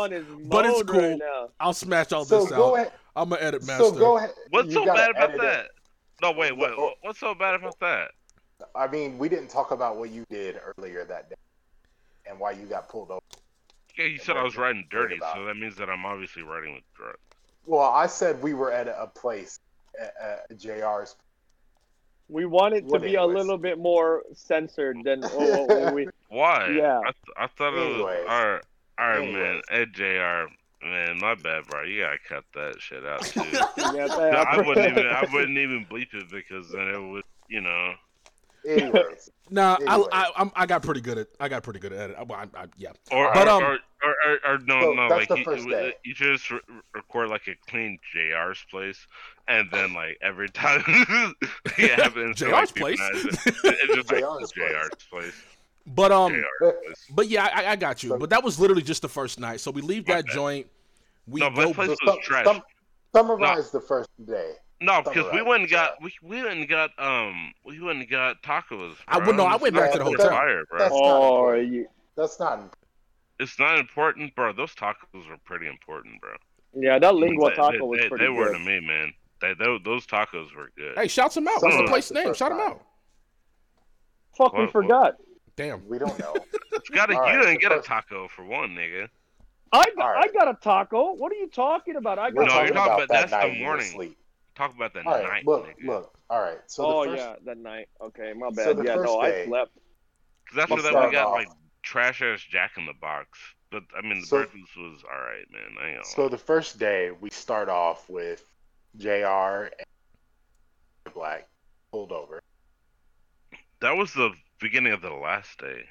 But 0.46 0.66
it's 0.66 0.84
cool. 0.84 1.02
right 1.02 1.18
now. 1.20 1.50
I'll 1.60 1.74
smash 1.74 2.12
all 2.12 2.26
So 2.26 2.42
this 2.42 2.50
go 2.52 2.76
out. 2.76 2.82
ahead. 2.82 2.92
I'm 3.16 3.30
gonna 3.30 3.42
edit 3.42 3.66
master. 3.66 3.86
So 3.86 3.92
go 3.92 4.18
ahead. 4.18 4.32
What's 4.50 4.68
You 4.70 4.74
so 4.74 4.86
bad 4.86 5.12
about 5.12 5.30
edit 5.30 5.36
it. 5.36 5.42
that? 5.42 5.66
No, 6.22 6.32
wait, 6.32 6.58
wait. 6.58 6.72
What's 7.02 7.20
so 7.20 7.34
bad 7.36 7.56
about 7.56 7.80
that? 7.80 8.12
I 8.76 8.88
mean, 8.88 9.18
we 9.18 9.30
didn't 9.30 9.50
talk 9.50 9.72
about 9.72 9.98
what 9.98 10.10
you 10.10 10.26
did 10.30 10.60
earlier 10.78 11.06
that 11.06 11.30
day 11.30 11.36
and 12.28 12.40
why 12.40 12.52
you 12.52 12.66
got 12.66 12.90
pulled 12.90 13.12
over. 13.12 13.22
Yeah, 13.98 14.06
you 14.06 14.18
said 14.18 14.36
I 14.38 14.44
was 14.44 14.58
riding 14.58 14.86
dirty, 14.90 15.18
so 15.34 15.46
that 15.46 15.56
means 15.56 15.76
that 15.78 15.90
I'm 15.90 16.06
obviously 16.06 16.42
riding 16.42 16.74
with 16.74 16.84
drugs. 16.96 17.20
Well, 17.66 17.82
I 17.82 18.08
said 18.08 18.42
we 18.42 18.54
were 18.54 18.72
at 18.72 18.88
a 18.88 19.08
place 19.08 19.60
at, 20.00 20.14
at 20.52 20.58
JR's. 20.58 21.16
We 22.28 22.46
wanted 22.46 22.90
to 22.90 23.00
be 23.00 23.16
a 23.16 23.26
little 23.26 23.58
bit 23.58 23.78
more 23.78 24.24
censored 24.34 24.98
than 25.04 25.22
what, 25.22 25.68
what 25.68 25.94
we. 25.94 26.08
Why? 26.30 26.70
Yeah. 26.70 27.00
I, 27.00 27.12
th- 27.12 27.38
I 27.38 27.48
thought 27.48 27.74
it 27.74 28.02
was. 28.02 28.02
All 28.28 28.46
right, 28.46 28.62
all 29.00 29.08
right, 29.08 29.32
man. 29.32 29.36
Anyways. 29.36 29.64
Hey, 29.70 29.86
Jr. 29.94 30.52
Man, 30.86 31.18
my 31.20 31.34
bad, 31.36 31.66
bro. 31.66 31.84
You 31.84 32.02
gotta 32.02 32.18
cut 32.28 32.44
that 32.54 32.80
shit 32.80 33.06
out 33.06 33.24
too. 33.24 33.42
Yeah, 33.96 34.46
I 34.48 34.58
wouldn't 34.58 34.92
even. 34.92 35.08
I 35.08 35.26
wouldn't 35.32 35.58
even 35.58 35.86
bleep 35.90 36.14
it 36.14 36.30
because 36.30 36.70
then 36.72 36.90
it 36.90 37.00
would, 37.00 37.24
you 37.48 37.62
know. 37.62 37.94
Anyways, 38.68 39.30
Nah, 39.52 39.76
Anyway. 39.76 40.08
I, 40.12 40.24
I, 40.24 40.32
I'm, 40.38 40.52
I 40.56 40.66
got 40.66 40.82
pretty 40.82 41.02
good 41.02 41.18
at. 41.20 41.28
I 41.40 41.48
got 41.50 41.62
pretty 41.64 41.80
good 41.80 41.94
at 41.94 42.10
it. 42.10 42.16
I, 42.20 42.22
I, 42.34 42.44
I, 42.56 42.66
yeah. 42.78 42.90
Or, 43.12 43.32
But, 43.34 43.48
or, 43.48 43.52
um, 43.52 43.64
or, 43.64 43.78
or, 44.04 44.16
or, 44.28 44.54
or 44.54 44.58
no, 44.66 44.82
So 44.82 44.94
no, 44.94 45.10
that's 45.10 45.20
like 45.20 45.28
the 45.30 45.38
you, 45.38 45.44
first 45.44 45.66
you- 45.66 45.72
day. 45.72 45.94
you 46.04 46.14
just 46.16 46.50
re- 46.50 46.60
record 46.96 47.30
like 47.30 47.48
a 47.48 47.56
clean 47.70 48.00
JR's 48.14 48.66
place, 48.72 49.06
and 49.48 49.70
then 49.72 49.94
like 49.94 50.18
every 50.22 50.50
time 50.50 50.84
it 51.78 51.92
happens, 52.00 52.38
to, 52.40 52.50
like, 52.50 52.70
JR's 52.70 52.72
place. 52.72 53.00
it- 53.02 53.46
it's 53.64 53.96
just 53.96 54.12
like 54.12 54.22
JR's 54.24 54.52
place. 54.52 54.72
JR's 54.72 55.04
place. 55.12 55.34
But 55.88 56.12
um, 56.12 56.34
JR's 56.34 56.74
place. 56.84 57.06
but 57.12 57.28
yeah, 57.30 57.48
I, 57.54 57.72
I 57.72 57.76
got 57.76 58.02
you. 58.02 58.10
So- 58.10 58.18
But 58.18 58.32
that 58.32 58.44
was 58.44 58.60
literally 58.60 58.82
just 58.84 59.04
the 59.04 59.10
first 59.10 59.40
night. 59.40 59.60
So 59.60 59.70
we 59.70 59.82
leave 59.84 60.08
My 60.08 60.16
that 60.16 60.26
bad. 60.26 60.34
joint. 60.34 60.68
We 61.28 61.42
No, 61.42 61.50
go. 61.52 61.56
my 61.68 61.74
place 61.74 61.88
so 61.88 61.92
was 61.92 62.00
sum- 62.06 62.18
trash. 62.24 62.46
sum- 62.46 62.62
summarize 63.14 63.70
the 63.72 63.80
first 63.82 64.10
day. 64.26 64.54
No, 64.82 65.02
because 65.02 65.16
we 65.32 65.40
Summarize 65.40 65.46
went 65.48 65.62
and 65.64 65.72
got 65.72 65.90
job. 65.94 65.98
we, 66.04 66.14
we 66.22 66.44
went 66.44 66.60
and 66.60 66.68
got 66.70 66.92
um 67.00 67.54
we 67.66 67.80
went 67.82 68.00
and 68.00 68.10
got 68.10 68.42
tacos. 68.44 68.96
I 69.08 69.18
bro. 69.18 69.28
would- 69.28 69.36
no, 69.38 69.46
I 69.46 69.56
went 69.56 69.74
not 69.74 69.80
back 69.82 69.92
to 69.94 69.98
the 70.00 70.04
hotel. 70.06 70.30
Fire, 70.30 70.64
bro. 70.70 70.80
That's- 70.80 70.92
not 70.92 71.02
Oh, 71.04 71.28
important. 71.38 71.74
you, 71.74 71.88
That's 72.18 72.40
not. 72.40 72.76
It's 73.40 73.60
not 73.60 73.80
important, 73.80 74.36
bro. 74.36 74.54
Those 74.54 74.74
tacos 74.76 75.28
were 75.30 75.38
pretty 75.46 75.68
important, 75.68 76.22
bro. 76.22 76.32
yeah, 76.74 77.00
that 77.00 77.16
lengua 77.16 77.50
They- 77.50 77.56
taco 77.56 77.72
they, 77.72 77.80
was 77.80 78.00
they, 78.02 78.10
pretty 78.10 78.26
they 78.26 78.30
were 78.30 78.46
good. 78.48 78.54
to 78.54 78.60
me, 78.60 78.80
man. 78.86 79.14
They, 79.42 79.54
they, 79.54 79.78
those 79.84 80.06
tacos 80.08 80.56
were 80.56 80.72
good. 80.78 80.98
Hey, 80.98 81.08
shouts 81.08 81.36
him 81.38 81.48
out. 81.48 81.62
What's 81.62 81.76
the 81.78 81.84
place 81.88 82.12
name? 82.12 82.34
Shout 82.34 82.52
him 82.52 82.60
out. 82.60 82.82
Fuck, 84.38 84.54
we 84.54 84.60
What- 84.60 84.66
what- 84.66 84.72
forgot. 84.72 85.16
Damn. 85.58 85.88
We 85.88 85.98
don't 86.00 86.18
know. 86.20 86.34
Scotty, 86.84 87.16
All 87.16 87.22
right, 87.22 87.32
you 87.34 87.40
didn't 87.40 87.54
the 87.56 87.60
get 87.60 87.72
a 87.72 87.80
taco 87.82 88.28
for 88.28 88.44
one, 88.44 88.72
nigga. 88.76 89.08
I 89.72 89.84
got, 89.98 90.06
right. 90.06 90.30
I 90.30 90.34
got 90.34 90.50
a 90.50 90.58
taco. 90.62 91.14
What 91.14 91.32
are 91.32 91.36
you 91.36 91.48
talking 91.48 91.96
about? 91.96 92.20
I 92.20 92.30
We're 92.30 92.46
got. 92.46 92.48
No, 92.48 92.62
you're 92.64 92.68
talking 92.68 92.72
about 92.72 92.88
about- 92.88 93.00
that 93.00 93.30
that's 93.30 93.32
the 93.32 93.38
night 93.38 93.54
you 93.58 93.62
were 93.64 93.68
morning. 93.72 93.86
asleep. 93.88 94.18
Talk 94.56 94.74
about 94.76 94.94
that 94.94 95.06
All 95.06 95.14
right, 95.14 95.24
night, 95.24 95.46
look, 95.46 95.66
nigga. 95.68 95.86
look. 95.88 96.18
All 96.30 96.42
right. 96.42 96.60
So 96.68 96.86
oh 96.86 97.04
the 97.04 97.12
first, 97.12 97.22
yeah, 97.24 97.36
that 97.46 97.58
night. 97.58 97.90
Okay, 98.02 98.34
my 98.34 98.50
bad. 98.52 98.66
So 98.66 98.74
the 98.74 98.84
yeah, 98.86 98.96
first 98.96 99.14
no, 99.14 99.22
day- 99.22 99.44
I 99.44 99.46
slept. 99.48 99.72
Because 100.46 100.64
after 100.72 100.82
that, 100.84 100.94
we 101.08 101.12
got 101.12 101.28
off. 101.28 101.34
like 101.36 101.50
trash 101.84 102.22
ass 102.22 102.40
Jack 102.42 102.72
in 102.78 102.86
the 102.86 102.94
Box. 103.02 103.38
But 103.72 103.84
I 103.98 104.02
mean, 104.02 104.22
the 104.22 104.26
So- 104.28 104.38
breakfast 104.38 104.78
was 104.78 105.04
all 105.04 105.20
right, 105.20 105.46
man. 105.52 105.76
I 105.82 105.96
ain't 105.98 106.06
So 106.06 106.24
lie. 106.24 106.30
the 106.30 106.38
first 106.38 106.80
day 106.80 107.12
we 107.12 107.30
start 107.32 107.68
off 107.68 108.10
with 108.10 108.44
Jr. 108.98 109.10
and 111.06 111.14
Black 111.14 111.48
pulled 111.92 112.12
over. 112.14 112.42
that 113.82 113.92
was 113.98 114.14
the 114.14 114.32
beginning 114.62 114.94
of 114.94 115.02
the 115.02 115.10
last 115.14 115.60
day. 115.60 115.84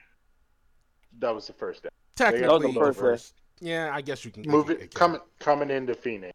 That 1.19 1.35
was 1.35 1.47
the 1.47 1.53
first 1.53 1.83
day. 1.83 1.91
Technically, 2.17 2.73
the 2.73 2.81
first 2.81 2.99
first. 2.99 3.35
Yeah, 3.61 3.91
I 3.93 4.01
guess 4.01 4.25
you 4.25 4.31
can 4.31 4.43
Move 4.49 4.71
it 4.71 4.81
it 4.81 4.95
coming 4.95 5.21
coming 5.39 5.71
into 5.71 5.95
Phoenix. 5.95 6.33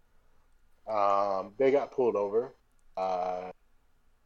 Um, 0.89 1.53
they 1.57 1.71
got 1.71 1.91
pulled 1.91 2.15
over. 2.15 2.53
Uh, 2.97 3.51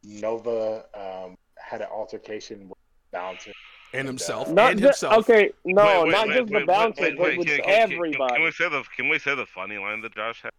Nova 0.02 0.84
um, 0.94 1.36
had 1.56 1.80
an 1.80 1.88
altercation 1.90 2.68
with 2.68 2.78
the 3.12 3.18
Bouncer. 3.18 3.52
and 3.92 4.06
himself 4.06 4.48
Not 4.50 4.72
and 4.72 4.80
ju- 4.80 4.86
himself. 4.86 5.14
okay, 5.28 5.50
no, 5.64 5.84
Wait, 5.84 6.02
wait, 6.04 6.10
not 6.12 6.28
wait, 6.28 6.34
just 6.36 6.48
the 6.48 6.54
wait, 6.56 6.66
bouncer, 6.66 7.02
wait, 7.02 7.16
but 7.16 7.36
with 7.38 7.46
can- 7.46 7.56
can- 7.56 7.64
can- 7.64 7.92
everybody. 7.92 8.34
Can, 8.34 8.42
we 8.44 8.50
say 8.50 8.68
the 8.68 8.82
Can 8.96 9.08
we 9.08 9.18
say 9.18 9.34
the 9.34 9.46
funny 9.46 9.78
line 9.78 10.00
that 10.02 10.14
Josh 10.14 10.42
had? 10.42 10.52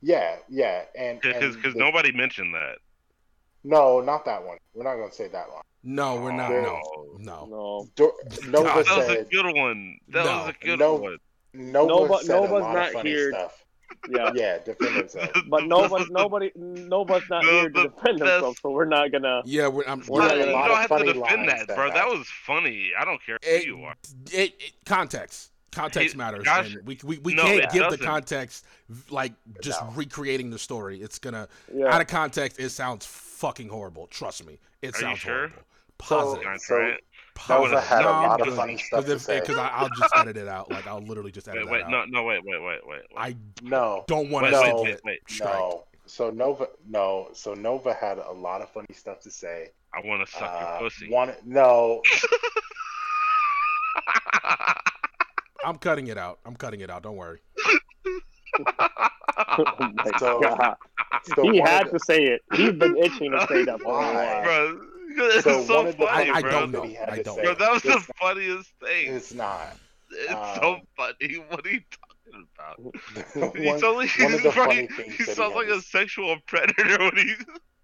Yeah, 0.00 0.36
yeah, 0.48 0.84
and 0.96 1.20
Because 1.20 1.74
nobody 1.74 2.12
mentioned 2.12 2.54
that. 2.54 2.76
no, 3.64 4.00
not 4.00 4.24
that 4.24 4.42
one. 4.44 4.58
We're 4.74 4.84
not 4.84 4.96
gonna 4.96 5.12
say 5.12 5.28
that 5.28 5.48
one. 5.50 5.62
No, 5.84 6.20
we're 6.20 6.32
not. 6.32 6.50
No, 6.50 7.16
no. 7.18 7.46
No, 7.46 7.88
Dor- 7.96 8.14
Nova 8.48 8.64
God, 8.64 8.86
That 8.86 8.96
was 8.96 9.04
a 9.08 9.14
said 9.14 9.30
good 9.30 9.46
one. 9.56 9.98
That 10.08 10.24
No, 10.24 10.32
was 10.38 10.48
a 10.60 10.64
good 10.64 10.78
no. 10.78 10.94
one. 10.94 11.18
Nova, 11.54 11.88
Nova- 11.88 12.18
said 12.24 12.30
a 12.36 12.40
Nova's 12.40 12.50
lot 12.62 12.74
not 12.74 12.86
of 12.88 12.92
funny 12.94 13.10
here. 13.10 13.30
stuff. 13.32 13.61
Yeah, 14.10 14.30
Yeah, 14.34 14.58
defend 14.64 14.96
himself. 14.96 15.30
but 15.48 15.66
nobody, 15.66 16.04
nobody, 16.10 16.50
nobody's 16.56 17.28
not 17.30 17.42
The- 17.44 17.50
here 17.50 17.68
to 17.70 17.82
the 17.82 17.88
defend 17.88 18.18
best- 18.18 18.32
himself, 18.32 18.58
so 18.62 18.70
we're 18.70 18.84
not 18.84 19.10
gonna. 19.12 19.42
Yeah, 19.44 19.68
we're, 19.68 19.84
I'm. 19.86 20.02
We're 20.08 20.20
No, 20.20 20.28
not 20.28 20.36
you 20.36 20.44
gonna- 20.44 20.52
lot 20.52 20.62
don't 20.68 20.72
of 20.72 20.78
have 20.80 20.88
funny 20.88 21.06
to 21.06 21.12
defend 21.20 21.46
lines 21.46 21.58
that, 21.60 21.68
that 21.68 21.76
bro. 21.76 21.90
That 21.90 22.06
was 22.08 22.26
funny. 22.46 22.90
I 22.98 23.04
don't 23.04 23.20
care 23.24 23.38
who 23.42 23.48
it, 23.50 23.64
you 23.66 23.82
are. 23.84 23.94
it, 24.32 24.54
it- 24.60 24.72
context. 24.86 25.50
Context 25.70 26.12
He- 26.12 26.18
matters. 26.18 26.44
Josh- 26.44 26.74
and 26.74 26.86
we 26.86 26.98
we, 27.02 27.18
we 27.18 27.34
No, 27.34 27.44
can't 27.44 27.62
give 27.72 27.84
the 27.84 27.96
doesn't. 27.96 28.04
context 28.04 28.66
like 29.08 29.32
just 29.62 29.80
No. 29.82 29.90
recreating 29.92 30.50
the 30.50 30.58
story. 30.58 31.00
It's 31.00 31.18
gonna 31.18 31.48
Yeah, 31.74 31.94
out 31.94 32.00
of 32.02 32.08
context. 32.08 32.60
It 32.60 32.68
sounds 32.70 33.06
fucking 33.06 33.68
horrible. 33.70 34.06
Trust 34.08 34.44
me, 34.46 34.58
it 34.82 34.94
Are 34.94 34.98
you 34.98 35.02
sounds 35.02 35.18
sure? 35.20 35.34
horrible. 35.34 35.62
Positive. 35.98 36.42
Can 36.42 36.52
I 36.52 36.56
so- 36.58 36.96
try 37.34 37.56
it? 37.56 37.58
positive. 37.58 37.72
Nova 37.72 37.80
had 37.80 38.04
a 38.04 38.08
I'm 38.08 38.28
lot 38.28 38.46
of 38.48 38.54
funny 38.54 38.76
stuff 38.78 39.04
Because 39.04 39.20
to 39.22 39.24
say. 39.24 39.40
because 39.40 39.56
I'll 39.58 39.88
just 39.90 40.16
edit 40.16 40.36
it 40.36 40.48
out. 40.48 40.70
Like 40.70 40.86
I'll 40.86 41.00
literally 41.00 41.30
just 41.32 41.48
edit 41.48 41.64
Wait, 41.64 41.72
wait, 41.72 41.78
that 41.82 41.90
no, 41.90 41.98
out. 41.98 42.10
no, 42.10 42.22
wait, 42.24 42.42
wait, 42.44 42.60
wait, 42.62 42.80
wait. 42.86 43.00
wait. 43.10 43.16
I 43.16 43.36
No, 43.62 44.04
don't 44.08 44.30
want 44.30 44.44
Wait, 44.44 44.54
us 44.54 44.62
wait, 44.62 44.70
to 44.70 44.76
wait, 44.76 44.86
get 44.86 45.04
wait. 45.04 45.20
strike. 45.28 45.52
no. 45.54 45.84
So 46.06 46.30
Nova, 46.30 46.66
no. 46.88 47.28
So 47.32 47.54
Nova 47.54 47.94
had 47.94 48.18
a 48.18 48.32
lot 48.32 48.60
of 48.60 48.68
funny 48.70 48.86
stuff 48.92 49.20
to 49.20 49.30
say. 49.30 49.68
I 49.94 50.00
want 50.06 50.26
to 50.26 50.32
suck 50.32 50.42
Uh, 50.52 50.66
your 50.80 50.90
pussy. 50.90 51.08
Wanted, 51.10 51.36
no, 51.44 52.02
I'm 55.64 55.76
cutting 55.78 56.08
it 56.08 56.18
out. 56.18 56.40
I'm 56.44 56.56
cutting 56.56 56.80
it 56.80 56.90
out. 56.90 57.02
Don't 57.04 57.16
worry. 57.16 57.38
oh 58.58 58.64
my 59.94 60.10
So- 60.18 60.40
god, 60.40 60.74
so 61.36 61.42
he 61.50 61.58
had 61.58 61.84
to 61.90 61.98
say 62.00 62.24
it. 62.24 62.42
He's 62.54 62.72
been 62.72 62.96
itching 62.96 63.30
to 63.32 63.46
say 63.48 63.64
that 63.64 63.80
for 63.80 63.92
a 63.92 64.12
Why? 64.12 64.40
bro, 64.44 64.80
it's 65.16 65.44
So 65.44 65.64
so, 65.64 65.86
of 65.86 65.96
the 65.96 66.06
funny, 66.06 66.30
I, 66.30 66.34
I 66.34 66.40
bro. 66.40 66.50
don't 66.50 66.72
that 66.72 66.78
know. 66.84 66.96
I 67.08 67.22
don't 67.22 67.36
say. 67.36 67.54
that 67.54 67.72
was 67.72 67.82
the 67.82 67.88
It's- 67.90 68.10
funniest 68.20 68.70
thing. 68.80 69.14
It's 69.14 69.34
not. 69.34 69.76
It's 70.10 70.32
um, 70.32 70.54
so 70.56 70.78
funny. 70.96 71.34
What 71.48 71.66
are 71.66 71.70
you 71.70 71.80
talking 71.90 72.46
about? 72.54 72.80
one, 73.54 73.62
he's 73.62 73.82
only, 73.82 74.08
one 74.18 74.34
of 74.34 74.42
the 74.42 74.50
he's 74.50 74.52
probably- 74.52 74.86
funny 74.86 74.88
things 74.88 75.14
he 75.14 75.24
sounds 75.24 75.54
like 75.54 75.68
a 75.68 75.80
sexual 75.80 76.36
predator 76.46 76.98
when 76.98 77.16
he 77.16 77.34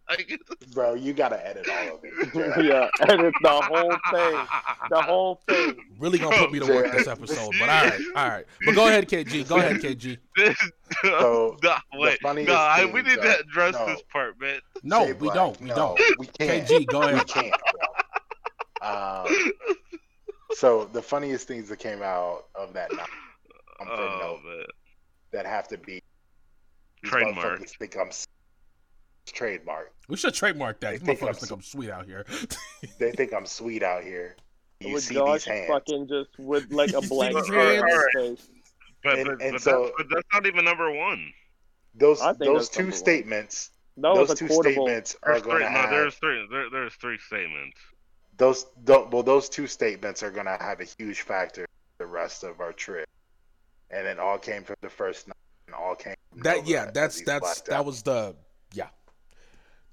like. 0.08 0.40
bro, 0.74 0.94
you 0.94 1.12
gotta 1.12 1.44
edit 1.46 1.68
all 1.68 1.96
of 1.96 2.00
it. 2.04 2.64
Yeah, 2.64 2.88
edit 3.08 3.34
the 3.42 3.48
whole 3.48 3.96
thing. 4.12 4.46
The 4.90 5.02
whole 5.02 5.40
thing. 5.48 5.76
Really 5.98 6.18
gonna 6.18 6.36
put 6.36 6.52
me 6.52 6.60
to 6.60 6.66
work 6.66 6.92
this 6.92 7.06
episode. 7.06 7.52
But 7.58 7.68
all 7.68 7.84
right, 7.84 8.00
all 8.16 8.28
right. 8.28 8.44
But 8.64 8.74
go 8.74 8.88
ahead, 8.88 9.08
KG. 9.08 9.46
Go 9.48 9.56
ahead, 9.58 9.76
KG. 9.76 10.18
This, 10.36 10.56
So, 11.02 11.56
no, 11.62 11.74
wait, 11.94 12.20
funniest 12.20 12.48
no, 12.48 12.56
I, 12.56 12.80
thing, 12.84 12.92
we 12.92 13.02
need 13.02 13.18
uh, 13.18 13.22
to 13.22 13.40
address 13.40 13.74
no. 13.74 13.86
this 13.86 14.02
part, 14.10 14.40
man. 14.40 14.60
No, 14.82 15.04
Jay 15.06 15.12
we 15.12 15.18
Black, 15.18 15.34
don't. 15.34 15.60
We 15.60 15.68
no, 15.68 15.74
don't. 15.74 16.00
We 16.18 16.26
can't. 16.26 16.66
KG, 16.66 16.86
go 16.86 17.02
ahead. 17.02 17.14
We 17.14 17.24
can't. 17.24 17.54
bro. 18.80 18.90
Um, 18.90 19.52
so 20.52 20.84
the 20.92 21.02
funniest 21.02 21.46
things 21.48 21.68
that 21.68 21.78
came 21.78 22.02
out 22.02 22.44
of 22.54 22.72
that 22.74 22.92
night 22.92 23.08
um, 23.80 23.86
for 23.86 23.92
Oh 23.92 24.18
Nova 24.20 24.56
man, 24.58 24.64
that 25.32 25.46
have 25.46 25.68
to 25.68 25.78
be 25.78 26.00
these 27.02 27.10
Trademark. 27.10 27.66
Think 27.78 27.96
I'm 27.96 28.08
s- 28.08 28.26
trademark. 29.32 29.92
We 30.08 30.16
should 30.16 30.34
trademark 30.34 30.80
that. 30.80 30.90
They 30.92 30.98
These 30.98 31.06
think 31.06 31.20
motherfuckers 31.20 31.28
I'm 31.28 31.34
think 31.34 31.52
I'm 31.52 31.62
sweet 31.62 31.90
out 31.90 32.06
here. 32.06 32.24
They 32.98 33.10
think 33.12 33.32
I'm 33.34 33.46
sweet 33.46 33.82
out 33.82 34.02
here. 34.04 34.36
You 34.80 34.94
with 34.94 35.04
see 35.04 35.14
Josh 35.14 35.44
these 35.44 35.52
hands. 35.54 35.68
fucking 35.68 36.08
just 36.08 36.30
with 36.38 36.70
like 36.72 36.90
a 36.90 37.00
You 37.02 37.08
blank 37.08 37.34
these 37.34 37.44
stare 37.46 37.82
on 37.84 37.88
hands? 37.90 38.12
his 38.14 38.38
face. 38.38 38.48
but 39.04 39.18
And- 39.18 39.26
but, 39.26 39.42
and 39.42 39.52
but, 39.52 39.62
so- 39.62 39.82
that's, 39.82 39.94
but 39.98 40.06
that's 40.10 40.28
not 40.32 40.46
even 40.46 40.64
number 40.64 40.90
one. 40.92 41.32
Those 41.94 42.22
those 42.38 42.68
two 42.68 42.90
statements. 42.92 43.70
That 43.96 44.14
Those 44.14 44.34
two 44.38 44.46
quotable. 44.46 44.86
statements 44.86 45.16
are 45.24 45.32
There's 45.32 45.42
going 45.42 45.56
three, 45.58 45.64
to 45.66 45.70
no, 45.72 45.78
have 45.80 45.90
there's 45.90 46.14
three. 46.14 46.46
There, 46.48 46.70
there's 46.70 46.94
three 46.94 47.18
statements. 47.18 47.76
those. 48.36 48.66
tho- 48.84 49.08
well, 49.10 49.24
those 49.24 49.48
two 49.48 49.66
statements 49.66 50.22
are 50.22 50.30
going 50.30 50.46
to 50.46 50.56
have 50.60 50.78
a 50.80 50.84
huge 50.84 51.22
factor 51.22 51.66
the 51.98 52.06
rest 52.06 52.44
of 52.44 52.60
our 52.60 52.72
trip, 52.72 53.08
and 53.90 54.06
it 54.06 54.20
all 54.20 54.38
came 54.38 54.62
from 54.62 54.76
the 54.82 54.88
first 54.88 55.26
night, 55.26 55.34
and 55.66 55.74
all 55.74 55.96
came. 55.96 56.14
From 56.30 56.42
That 56.42 56.68
yeah, 56.68 56.92
that's 56.94 57.22
that's 57.22 57.62
that 57.62 57.84
was 57.84 58.02
the 58.04 58.36
yeah. 58.72 58.86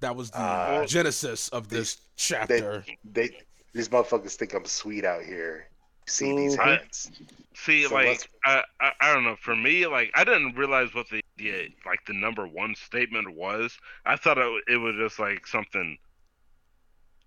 That 0.01 0.15
was 0.15 0.29
the 0.31 0.39
Uh, 0.39 0.85
genesis 0.85 1.49
of 1.49 1.69
this 1.69 1.97
chapter. 2.15 2.85
they 3.03 3.29
these 3.73 3.89
motherfuckers 3.89 4.35
think 4.35 4.53
I'm 4.53 4.65
sweet 4.65 5.03
out 5.05 5.23
here. 5.23 5.69
See 6.07 6.35
these 6.35 6.55
Mhm. 6.55 6.59
I- 6.59 6.75
hands. 6.77 7.11
See, 7.55 7.85
So 7.85 7.95
like 7.95 8.29
I, 8.43 8.63
I, 8.81 8.91
I 8.99 9.13
don't 9.13 9.23
know. 9.23 9.37
For 9.37 9.55
me, 9.55 9.87
like 9.87 10.11
I 10.13 10.23
didn't 10.23 10.55
realize 10.55 10.93
what 10.93 11.09
the, 11.09 11.21
the 11.37 11.73
like 11.85 11.99
the 12.05 12.13
number 12.13 12.45
one 12.47 12.75
statement 12.75 13.33
was. 13.33 13.77
I 14.05 14.15
thought 14.17 14.37
it, 14.37 14.63
it 14.67 14.77
was 14.77 14.95
just 14.97 15.19
like 15.19 15.47
something 15.47 15.97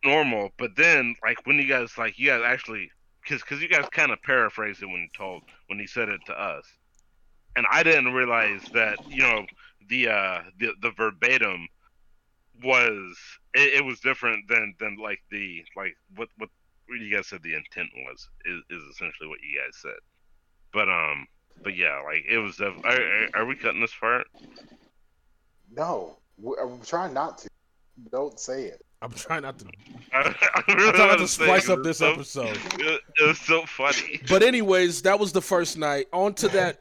normal. 0.05 0.51
But 0.59 0.77
then, 0.77 1.17
like 1.23 1.45
when 1.47 1.57
you 1.57 1.67
guys 1.67 1.97
like 1.99 2.19
you 2.19 2.27
guys 2.29 2.43
actually, 2.45 2.91
because 3.23 3.41
because 3.43 3.61
you 3.63 3.69
guys 3.69 3.87
kind 3.91 4.13
of 4.13 4.23
paraphrased 4.23 4.83
it 4.83 4.87
when 4.87 5.01
you 5.01 5.09
told 5.17 5.43
when 5.69 5.79
he 5.79 5.87
said 5.87 6.09
it 6.09 6.21
to 6.27 6.33
us, 6.39 6.67
and 7.57 7.67
I 7.71 7.83
didn't 7.83 8.13
realize 8.13 8.63
that 8.75 8.99
you 9.09 9.23
know 9.23 9.47
the 9.89 10.09
uh 10.09 10.43
the 10.59 10.73
the 10.83 10.91
verbatim 10.93 11.69
was 12.63 13.17
it, 13.55 13.75
it 13.79 13.85
was 13.85 14.01
different 14.01 14.49
than 14.49 14.75
than 14.81 14.97
like 14.97 15.21
the 15.31 15.63
like 15.77 15.95
what 16.17 16.29
what 16.39 16.49
what 16.89 17.01
you 17.01 17.15
guys 17.15 17.27
said 17.27 17.43
the 17.43 17.55
intent 17.55 17.91
was 18.07 18.29
is, 18.47 18.63
is 18.71 18.83
essentially 18.91 19.29
what 19.29 19.39
you 19.43 19.59
guys 19.61 19.77
said. 19.81 19.99
But 20.73 20.89
um, 20.89 21.27
but 21.63 21.77
yeah, 21.77 22.01
like 22.05 22.25
it 22.29 22.39
was. 22.39 22.57
Def- 22.57 22.85
are, 22.85 23.01
are, 23.01 23.29
are 23.35 23.47
we 23.47 23.57
cutting 23.57 23.81
this 23.81 23.95
part? 23.99 24.27
No, 25.75 26.17
we- 26.39 26.57
I'm 26.61 26.81
trying 26.83 27.15
not 27.15 27.39
to. 27.39 27.49
Don't 28.11 28.39
say 28.39 28.65
it. 28.65 28.85
I'm 29.03 29.13
trying 29.13 29.43
not 29.43 29.59
to. 29.61 29.67
I, 30.13 30.19
I 30.19 30.63
I'm 30.69 30.77
trying 30.77 30.87
not 30.93 30.99
wanna 30.99 31.17
to 31.19 31.29
spice 31.29 31.69
up 31.69 31.83
this 31.83 31.99
so- 31.99 32.13
episode. 32.13 32.59
It, 32.79 33.01
it 33.21 33.27
was 33.27 33.39
so 33.39 33.65
funny. 33.67 34.21
But 34.29 34.43
anyways, 34.43 35.03
that 35.03 35.19
was 35.19 35.33
the 35.33 35.43
first 35.43 35.77
night. 35.79 36.07
On 36.13 36.33
to 36.35 36.49
that 36.49 36.81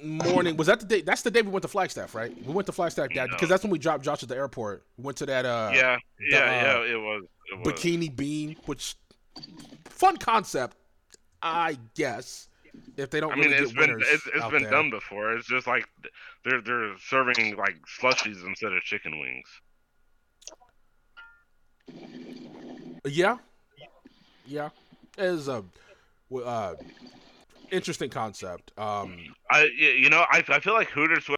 morning. 0.00 0.56
Was 0.56 0.66
that 0.66 0.80
the 0.80 0.86
day? 0.86 1.00
That's 1.02 1.22
the 1.22 1.30
day 1.30 1.42
we 1.42 1.50
went 1.50 1.62
to 1.62 1.68
Flagstaff, 1.68 2.14
right? 2.14 2.34
We 2.46 2.52
went 2.52 2.66
to 2.66 2.72
Flagstaff 2.72 3.08
that 3.14 3.28
No. 3.28 3.34
because 3.34 3.48
that's 3.48 3.62
when 3.62 3.70
we 3.70 3.78
dropped 3.78 4.04
Josh 4.04 4.22
at 4.22 4.28
the 4.28 4.36
airport. 4.36 4.84
We 4.96 5.04
went 5.04 5.18
to 5.18 5.26
that 5.26 5.44
uh, 5.44 5.70
yeah, 5.74 5.98
yeah, 6.20 6.38
the, 6.40 6.46
uh, 6.46 6.82
yeah. 6.84 6.92
It 6.92 6.96
was. 6.96 7.24
It 7.50 7.58
was. 7.58 7.68
bikini 7.68 8.14
bean, 8.14 8.56
which 8.66 8.96
fun 9.86 10.16
concept, 10.16 10.76
I 11.42 11.78
guess. 11.94 12.48
If 12.96 13.10
they 13.10 13.20
don't 13.20 13.32
I 13.32 13.36
mean, 13.36 13.50
really 13.50 13.62
it's 13.62 13.72
been 13.72 13.98
it's, 14.00 14.26
it's 14.34 14.46
been 14.48 14.62
there. 14.62 14.70
done 14.70 14.88
before. 14.90 15.32
It's 15.34 15.46
just 15.46 15.66
like 15.66 15.86
they're 16.44 16.62
they're 16.62 16.96
serving 16.98 17.56
like 17.56 17.76
slushies 18.00 18.46
instead 18.46 18.72
of 18.72 18.82
chicken 18.82 19.18
wings. 19.20 19.48
Yeah, 23.04 23.36
yeah, 24.46 24.70
it 25.18 25.24
is 25.24 25.48
a 25.48 25.64
uh, 26.34 26.74
interesting 27.72 28.10
concept. 28.10 28.70
Um, 28.78 29.16
I 29.50 29.62
y- 29.80 29.96
you 29.98 30.10
know 30.10 30.24
I 30.30 30.44
I 30.48 30.60
feel 30.60 30.74
like 30.74 30.88
Hooters 30.90 31.28
would 31.28 31.36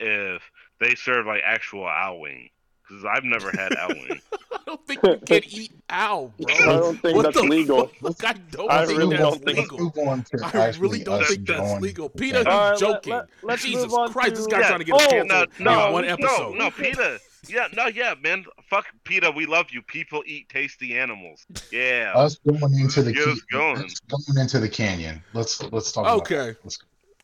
if 0.00 0.42
they 0.80 0.94
serve 0.94 1.26
like 1.26 1.42
actual 1.44 1.86
owl 1.86 2.20
wing 2.20 2.50
because 2.88 3.04
I've 3.04 3.24
never 3.24 3.50
had 3.50 3.74
owl 3.76 3.88
wing. 4.08 4.20
I 4.52 4.58
don't 4.66 4.86
think 4.86 5.00
you 5.02 5.16
can 5.26 5.42
eat 5.48 5.72
owl, 5.90 6.32
bro. 6.38 6.54
I 6.54 6.58
don't 6.64 7.00
think 7.00 7.16
What 7.16 7.22
that's 7.34 7.36
legal. 7.46 7.86
fuck? 7.88 8.24
I 8.24 8.32
don't 8.50 8.70
I 8.70 8.86
think 8.86 8.98
really 8.98 9.16
that's 9.16 9.36
think- 9.38 9.58
legal. 9.58 9.78
Move 9.78 9.98
on 10.08 10.22
to 10.24 10.38
I 10.54 10.68
really 10.78 11.02
don't 11.04 11.24
think 11.24 11.46
that's 11.46 11.60
going- 11.60 11.80
legal. 11.82 12.08
Peter, 12.08 12.38
Okay. 12.38 12.50
he's 12.50 12.54
All 12.58 12.70
right, 12.70 12.78
joking. 12.78 13.12
let- 13.14 13.28
let's 13.42 13.62
Jesus 13.64 13.82
move 13.84 13.94
on 13.94 14.12
Christ, 14.12 14.34
this 14.36 14.44
to- 14.46 14.50
guy's 14.50 14.60
Yeah. 14.62 14.66
trying 14.68 14.78
to 14.80 14.84
get 14.84 14.94
us 14.96 15.02
Oh, 15.06 15.10
canceled 15.10 15.48
no, 15.60 15.70
in 15.72 15.78
no, 15.86 15.92
one 15.92 16.04
episode. 16.04 16.54
No, 16.56 16.64
no, 16.64 16.70
Peter. 16.70 17.18
Yeah, 17.56 17.68
no, 17.74 17.86
yeah, 17.86 18.14
man. 18.22 18.44
Fuck 18.68 18.86
Peter. 19.04 19.30
We 19.30 19.46
love 19.46 19.66
you. 19.70 19.82
People 19.82 20.22
eat 20.26 20.48
tasty 20.48 20.98
animals. 20.98 21.46
Yeah. 21.70 22.12
Us 22.14 22.38
going 22.46 22.74
into 22.78 23.02
the 23.02 23.12
Get 23.12 23.28
us 23.28 23.40
going. 23.52 23.84
us 23.84 24.00
going 24.00 24.38
into 24.40 24.58
the 24.58 24.68
canyon. 24.68 25.22
Let's 25.32 25.62
let's 25.72 25.92
talk. 25.92 26.04
About 26.06 26.18
Okay. 26.20 26.56
Let's- 26.64 26.78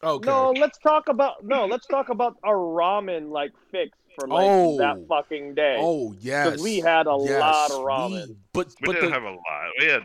Okay. 0.04 0.26
No, 0.28 0.50
let's 0.50 0.78
talk 0.78 1.08
about 1.08 1.44
no. 1.44 1.64
Let's 1.66 1.86
talk 1.86 2.08
about 2.08 2.36
our 2.42 2.56
ramen 2.56 3.30
like 3.30 3.52
fix 3.70 3.96
for 4.18 4.26
like 4.26 4.44
Oh. 4.44 4.76
that 4.78 4.96
fucking 5.08 5.54
day. 5.54 5.76
Oh 5.80 6.12
yes. 6.18 6.46
because 6.50 6.62
we 6.62 6.78
had 6.80 7.06
a 7.06 7.16
Yes, 7.20 7.40
lot 7.40 7.70
of 7.70 7.78
we- 7.78 7.84
ramen. 8.18 8.36
but 8.52 8.66
we 8.80 8.86
but 8.86 8.92
didn't 8.96 9.10
the, 9.10 9.14
have 9.14 9.22
a 9.22 9.30
lot. 9.30 9.70
We 9.78 9.84
had, 9.86 10.02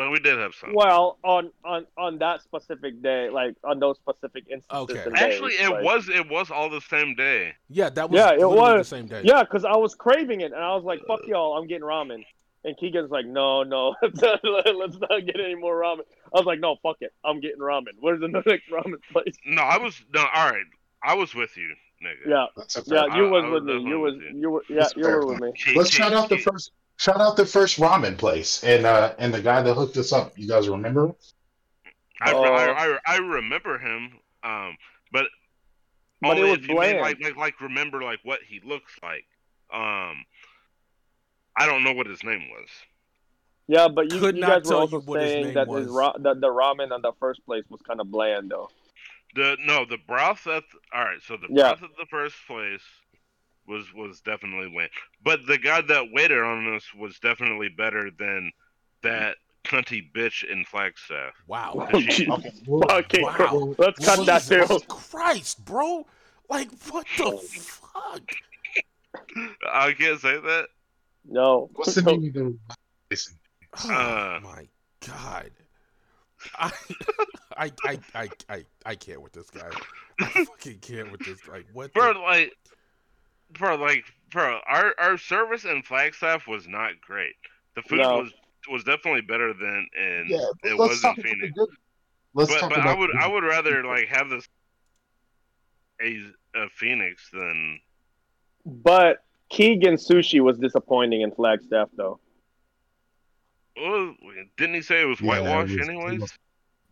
but 0.00 0.10
we 0.10 0.18
did 0.18 0.38
have 0.38 0.54
some. 0.54 0.72
Well, 0.72 1.18
on 1.22 1.50
on 1.62 1.86
on 1.98 2.16
that 2.20 2.40
specific 2.40 3.02
day, 3.02 3.28
like 3.28 3.54
on 3.64 3.78
those 3.80 3.96
specific 3.98 4.44
instances. 4.50 4.96
Okay. 4.96 5.02
and 5.04 5.14
days, 5.14 5.22
Actually, 5.24 5.52
it 5.54 5.68
like- 5.70 5.84
was 5.84 6.08
it 6.08 6.26
was 6.30 6.50
all 6.50 6.70
the 6.70 6.80
same 6.80 7.14
day. 7.14 7.52
yeah, 7.68 7.90
that 7.90 8.08
was 8.08 8.18
Yeah, 8.18 8.32
it 8.32 8.48
was. 8.48 8.88
the 8.88 8.96
same 8.96 9.06
day. 9.06 9.20
Yeah, 9.24 9.42
because 9.42 9.66
I 9.66 9.76
was 9.76 9.94
craving 9.94 10.40
it, 10.40 10.52
and 10.52 10.62
I 10.70 10.74
was 10.74 10.84
like, 10.84 11.00
"Fuck 11.06 11.20
uh. 11.24 11.26
y'all, 11.26 11.58
I'm 11.58 11.66
getting 11.66 11.82
ramen." 11.86 12.24
And 12.64 12.76
Keegan's 12.78 13.10
like, 13.10 13.26
"No, 13.26 13.62
no, 13.62 13.94
let's 14.02 14.20
not, 14.22 14.40
let's 14.42 14.96
not 14.98 15.26
get 15.26 15.38
any 15.38 15.54
more 15.54 15.74
ramen." 15.82 16.00
I 16.34 16.38
was 16.38 16.46
like, 16.46 16.60
"No, 16.60 16.76
fuck 16.82 16.96
it, 17.00 17.12
I'm 17.22 17.40
getting 17.40 17.58
ramen. 17.60 17.94
Where's 18.00 18.20
the 18.20 18.28
next 18.46 18.70
ramen 18.70 19.00
place?" 19.12 19.36
No, 19.44 19.60
I 19.62 19.76
was 19.76 20.00
no. 20.14 20.20
All 20.34 20.50
right, 20.50 20.64
I 21.02 21.12
was 21.12 21.34
with 21.34 21.58
you. 21.58 21.74
nigga. 22.02 22.26
Yeah, 22.26 22.46
That's 22.56 22.76
a 22.78 22.82
yeah, 22.86 23.14
you 23.16 23.28
was 23.28 23.44
I 23.44 23.48
with 23.50 23.64
was 23.64 23.82
me. 23.84 23.90
You 23.90 24.00
was 24.00 24.14
you. 24.14 24.30
you 24.40 24.50
were 24.50 24.62
yeah, 24.70 24.76
That's 24.80 24.96
you 24.96 25.02
fair. 25.04 25.18
were 25.18 25.26
with 25.26 25.40
me. 25.40 25.52
Let's 25.76 25.90
K- 25.90 25.96
shout 25.98 26.14
out 26.14 26.30
the 26.30 26.38
first 26.38 26.72
shout 27.00 27.18
out 27.20 27.34
the 27.36 27.46
first 27.46 27.78
ramen 27.78 28.16
place 28.18 28.62
and 28.62 28.84
uh 28.84 29.14
and 29.18 29.32
the 29.32 29.40
guy 29.40 29.62
that 29.62 29.74
hooked 29.74 29.96
us 29.96 30.12
up. 30.12 30.38
You 30.38 30.46
guys 30.46 30.68
remember? 30.68 31.12
I, 32.20 32.32
Oh. 32.34 32.42
I, 32.44 32.66
I, 32.86 32.98
I 33.06 33.16
remember 33.16 33.78
him, 33.78 34.18
um, 34.44 34.76
but 35.10 35.24
But 36.20 36.36
it 36.36 36.42
was 36.42 36.58
if 36.58 36.62
you 36.62 36.68
mean, 36.68 36.76
bland. 36.76 37.00
like, 37.00 37.20
like 37.22 37.36
like 37.36 37.60
remember 37.62 38.02
like 38.02 38.18
what 38.24 38.40
he 38.46 38.60
looks 38.62 38.92
like. 39.02 39.24
Um, 39.72 40.24
I 41.56 41.64
don't 41.66 41.82
know 41.82 41.92
what 41.94 42.06
his 42.06 42.22
name 42.22 42.42
was. 42.50 42.68
Yeah, 43.68 43.88
but 43.88 44.12
you, 44.12 44.18
Could 44.20 44.34
you 44.34 44.40
not 44.42 44.64
guys 44.64 44.70
were 44.70 44.76
also 44.80 44.96
you 45.00 45.06
what 45.06 45.20
his 45.22 45.30
saying 45.30 45.44
name 45.46 45.54
that 45.54 45.68
his 45.68 45.86
ra- 45.88 46.18
that 46.18 46.40
the 46.42 46.48
ramen 46.48 46.90
on 46.92 47.00
the 47.02 47.12
first 47.18 47.44
place 47.46 47.64
was 47.70 47.80
kind 47.82 48.00
of 48.00 48.10
bland 48.10 48.50
though. 48.50 48.68
The 49.34 49.56
no, 49.64 49.84
the 49.86 49.96
broth 50.06 50.46
at 50.46 50.64
all 50.92 51.04
right. 51.04 51.22
So 51.22 51.36
the 51.38 51.46
Yeah. 51.48 51.70
broth 51.74 51.84
at 51.84 51.96
the 51.98 52.06
first 52.10 52.36
place 52.46 52.82
was 53.66 53.92
was 53.94 54.20
definitely 54.20 54.68
win, 54.74 54.88
but 55.22 55.40
the 55.46 55.58
guy 55.58 55.80
that 55.82 56.06
waited 56.12 56.38
on 56.38 56.74
us 56.74 56.84
was 56.94 57.18
definitely 57.20 57.68
better 57.68 58.10
than 58.18 58.50
that 59.02 59.36
cunty 59.64 60.02
bitch 60.12 60.42
in 60.44 60.64
Flagstaff. 60.64 61.34
Wow. 61.46 61.86
The 61.92 62.00
she- 62.10 62.28
Okay. 62.30 62.52
well, 62.66 62.82
Okay, 62.90 63.22
Wow. 63.22 63.74
let's 63.78 64.04
cut 64.04 64.24
that 64.26 64.42
too. 64.42 64.80
Christ, 64.88 65.64
bro. 65.64 66.06
Like, 66.48 66.68
what 66.90 67.06
the 67.16 67.36
fuck? 67.36 68.22
I 69.72 69.92
can't 69.92 70.20
say 70.20 70.40
that. 70.40 70.66
No. 71.28 71.70
What's 71.74 71.94
the 71.94 72.02
name 72.02 72.24
of 72.26 72.32
the 72.32 72.56
place? 73.08 73.34
Oh, 73.84 73.90
Uh. 73.92 74.40
my 74.42 74.66
God. 75.06 75.50
I, 76.58 76.72
I, 77.56 77.72
I, 77.84 77.98
I, 78.14 78.28
I, 78.48 78.64
I 78.86 78.94
can't 78.94 79.20
with 79.20 79.32
this 79.32 79.50
guy. 79.50 79.68
I 80.20 80.44
fucking 80.44 80.78
can't 80.80 81.12
with 81.12 81.20
this 81.24 81.38
guy. 81.42 81.62
What? 81.74 81.92
bro, 81.92 82.14
the- 82.14 82.20
like, 82.20 82.52
bro, 83.52 83.76
like, 83.76 84.04
bro, 84.30 84.60
our 84.66 84.94
our 84.98 85.18
service 85.18 85.64
in 85.64 85.82
Flagstaff 85.82 86.46
was 86.46 86.66
not 86.66 87.00
great. 87.00 87.34
The 87.76 87.82
food 87.82 87.98
No. 87.98 88.18
was 88.18 88.32
was 88.70 88.84
definitely 88.84 89.22
better 89.22 89.52
than 89.54 89.86
in 89.96 90.26
Yeah, 90.28 90.70
it 90.70 90.76
was 90.78 91.02
in 91.04 91.14
Phoenix. 91.16 91.52
good. 91.54 91.68
Let's 92.34 92.52
but 92.52 92.60
talk 92.60 92.70
but 92.70 92.78
about 92.78 92.96
I 92.96 92.98
would 92.98 93.10
the 93.10 93.18
I 93.24 93.26
would 93.26 93.44
rather 93.44 93.82
like 93.84 94.08
have 94.08 94.28
this 94.28 94.46
a, 96.02 96.16
a 96.54 96.68
Phoenix 96.70 97.28
than 97.32 97.80
But 98.64 99.24
Keegan 99.50 99.94
Sushi 99.94 100.40
was 100.40 100.58
disappointing 100.58 101.22
in 101.22 101.32
Flagstaff 101.32 101.88
though. 101.96 102.20
well, 103.76 104.14
didn't 104.56 104.74
he 104.76 104.82
say 104.82 105.02
it 105.02 105.06
was 105.06 105.20
Yeah, 105.20 105.36
it 105.38 105.42
whitewash 105.42 105.70
was- 105.76 105.88
anyways? 105.88 106.38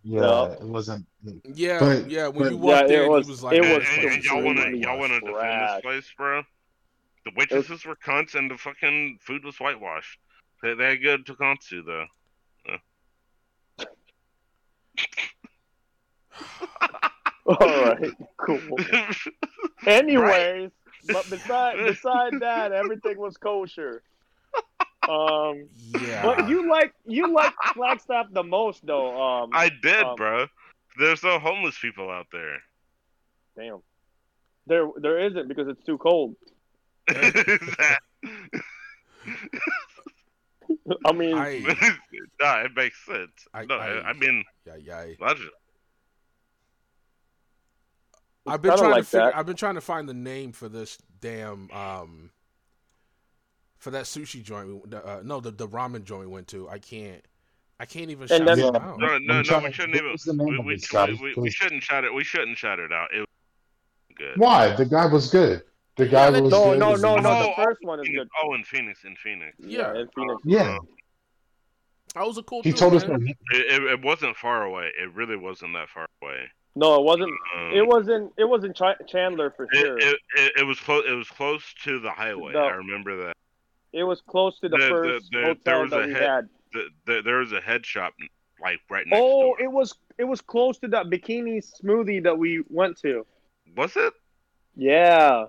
Was- 0.08 0.14
Yeah, 0.14 0.20
No. 0.20 0.44
it 0.52 0.62
wasn't. 0.62 1.06
yeah, 1.54 1.78
but- 1.78 2.10
yeah. 2.10 2.28
When 2.28 2.42
but- 2.44 2.50
you 2.52 2.56
walked 2.58 2.78
Yeah, 2.78 2.84
it 2.84 2.88
there, 2.88 3.02
and 3.02 3.10
was- 3.12 3.26
he 3.26 3.30
was 3.30 3.42
like, 3.42 3.56
it 3.56 3.60
was 3.60 3.88
and- 3.88 4.04
and 4.12 4.24
y'all 4.24 4.42
wanna 4.42 4.70
y'all 4.76 4.98
wanna 4.98 5.20
defend 5.20 5.68
this 5.68 5.80
place, 5.82 6.12
bro? 6.16 6.42
The 7.24 7.32
waitresses 7.36 7.84
were 7.84 7.96
cunts 7.96 8.34
and 8.34 8.50
the 8.50 8.56
fucking 8.56 9.18
food 9.20 9.44
was 9.44 9.58
whitewashed. 9.60 10.18
They 10.62 10.74
they 10.74 10.90
had 10.90 11.02
good 11.02 11.26
tonkatsu 11.26 11.84
though. 11.84 12.06
All 17.46 17.56
right, 17.58 18.12
cool. 18.36 18.60
Anyways, 19.86 20.70
but 21.06 21.28
beside 21.30 21.78
beside 21.78 22.40
that, 22.40 22.72
everything 22.72 23.18
was 23.18 23.36
kosher. 23.38 24.02
Um, 25.08 25.68
yeah. 26.02 26.22
but 26.22 26.48
you 26.48 26.68
like 26.70 26.92
you 27.06 27.32
like 27.32 27.54
Flagstaff 27.74 28.26
the 28.32 28.42
most 28.42 28.84
though. 28.86 29.20
Um, 29.20 29.50
I 29.52 29.70
did, 29.82 30.02
Um, 30.04 30.16
bro. 30.16 30.46
There's 30.98 31.22
no 31.22 31.38
homeless 31.38 31.78
people 31.78 32.10
out 32.10 32.26
there. 32.32 32.58
damn. 33.56 33.78
There 34.66 34.88
there 34.96 35.18
isn't 35.18 35.48
because 35.48 35.68
it's 35.68 35.82
too 35.84 35.96
cold. 35.98 36.36
That- 37.06 37.98
I 41.06 41.12
mean, 41.12 41.34
I, 41.36 41.60
nah, 42.40 42.60
it 42.62 42.72
makes 42.76 43.02
sense. 43.06 43.30
I- 43.54 43.64
no, 43.64 43.76
I- 43.76 43.86
I, 44.00 44.10
I 44.10 44.12
mean, 44.12 44.44
yeah, 44.66 44.76
yeah. 44.76 45.06
logic. 45.20 45.46
I've 48.46 48.62
been 48.62 48.76
trying 48.76 48.90
like 48.90 49.04
to 49.04 49.08
figure. 49.08 49.32
I've 49.34 49.46
been 49.46 49.56
trying 49.56 49.74
to 49.76 49.80
find 49.80 50.08
the 50.08 50.14
name 50.14 50.52
for 50.52 50.68
this 50.68 50.98
damn 51.20 51.70
um 51.70 52.30
for 53.88 53.92
that 53.92 54.04
sushi 54.04 54.42
joint. 54.42 54.92
Uh, 54.92 55.20
no, 55.24 55.40
the 55.40 55.50
the 55.50 55.66
ramen 55.66 56.04
joint 56.04 56.20
we 56.20 56.26
went 56.26 56.46
to. 56.48 56.68
I 56.68 56.78
can't. 56.78 57.24
I 57.80 57.86
can't 57.86 58.10
even 58.10 58.26
shout 58.28 58.42
it 58.42 58.48
out. 58.76 58.98
No, 58.98 59.16
no, 59.18 59.18
no. 59.18 59.58
We 59.60 59.72
shouldn't 59.72 59.94
what 59.94 60.04
even. 60.04 60.16
the 60.26 60.32
name 60.34 60.46
We, 60.48 60.58
of 60.58 60.64
we, 60.66 61.50
shouldn't 61.50 61.82
shout 61.82 62.04
it. 62.04 62.12
We 62.12 62.22
shouldn't 62.24 62.58
shout 62.58 62.80
it 62.80 62.92
out. 62.92 63.08
It 63.14 63.20
was 63.20 63.26
good. 64.14 64.36
Why? 64.36 64.74
The 64.74 64.84
guy 64.84 65.06
was 65.06 65.30
good. 65.30 65.62
The 65.96 66.06
guy 66.06 66.30
that- 66.30 66.42
was 66.42 66.50
no, 66.52 66.64
good. 66.72 66.78
no, 66.80 66.92
His 66.92 67.00
no, 67.02 67.14
name- 67.14 67.22
no. 67.24 67.30
Oh, 67.30 67.54
The 67.56 67.64
first 67.64 67.78
one 67.82 68.00
is 68.00 68.08
good. 68.10 68.28
Oh, 68.44 68.52
in 68.54 68.64
Phoenix, 68.64 69.04
in 69.04 69.16
Phoenix. 69.16 69.56
Yeah. 69.58 69.92
in 69.94 70.08
Phoenix. 70.14 70.42
Yeah, 70.44 70.76
That 72.14 72.26
was 72.26 72.36
a 72.36 72.42
cool. 72.42 72.62
he 72.62 72.72
told 72.72 72.94
us. 72.94 73.04
It, 73.04 73.36
it, 73.52 73.82
it 73.84 74.02
wasn't 74.04 74.36
far 74.36 74.64
away. 74.64 74.90
It 75.00 75.14
really 75.14 75.36
wasn't 75.36 75.72
that 75.74 75.88
far 75.88 76.06
away. 76.22 76.42
No, 76.76 76.96
it 76.96 77.04
wasn't. 77.04 77.32
Um, 77.56 77.72
It 77.72 77.86
wasn't. 77.86 78.32
It 78.36 78.44
wasn't 78.44 78.76
Ch- 78.76 79.08
Chandler 79.08 79.50
for 79.56 79.64
It, 79.64 79.76
sure. 79.78 79.98
it, 79.98 80.18
it, 80.36 80.52
it 80.58 80.62
was 80.64 80.78
close. 80.78 81.04
It 81.08 81.14
was 81.14 81.28
close 81.28 81.62
to 81.84 81.98
the 82.00 82.10
highway. 82.10 82.52
No. 82.52 82.60
I 82.64 82.74
remember 82.74 83.16
that. 83.24 83.36
It 83.92 84.04
was 84.04 84.20
close 84.20 84.58
to 84.60 84.68
the, 84.68 84.76
The- 84.76 84.82
the- 84.84 84.88
first 84.90 85.30
the- 85.32 85.38
there 85.38 85.46
hotel 85.46 85.82
was 85.82 85.90
that 85.92 86.02
a 86.04 86.06
we 86.06 86.12
head- 86.12 86.22
had. 86.22 86.48
The, 86.72 86.88
the, 87.06 87.22
there 87.22 87.38
was 87.38 87.52
a 87.52 87.60
head 87.62 87.86
shop 87.86 88.12
like 88.60 88.78
right 88.90 89.06
next 89.06 89.18
Oh, 89.22 89.40
door. 89.42 89.60
it 89.62 89.72
was 89.72 89.94
it 90.18 90.24
was 90.24 90.40
close 90.42 90.78
to 90.80 90.88
that 90.88 91.06
bikini 91.06 91.62
smoothie 91.82 92.22
that 92.24 92.36
we 92.36 92.62
went 92.68 92.98
to. 93.00 93.24
Was 93.76 93.96
it? 93.96 94.12
Yeah. 94.76 95.46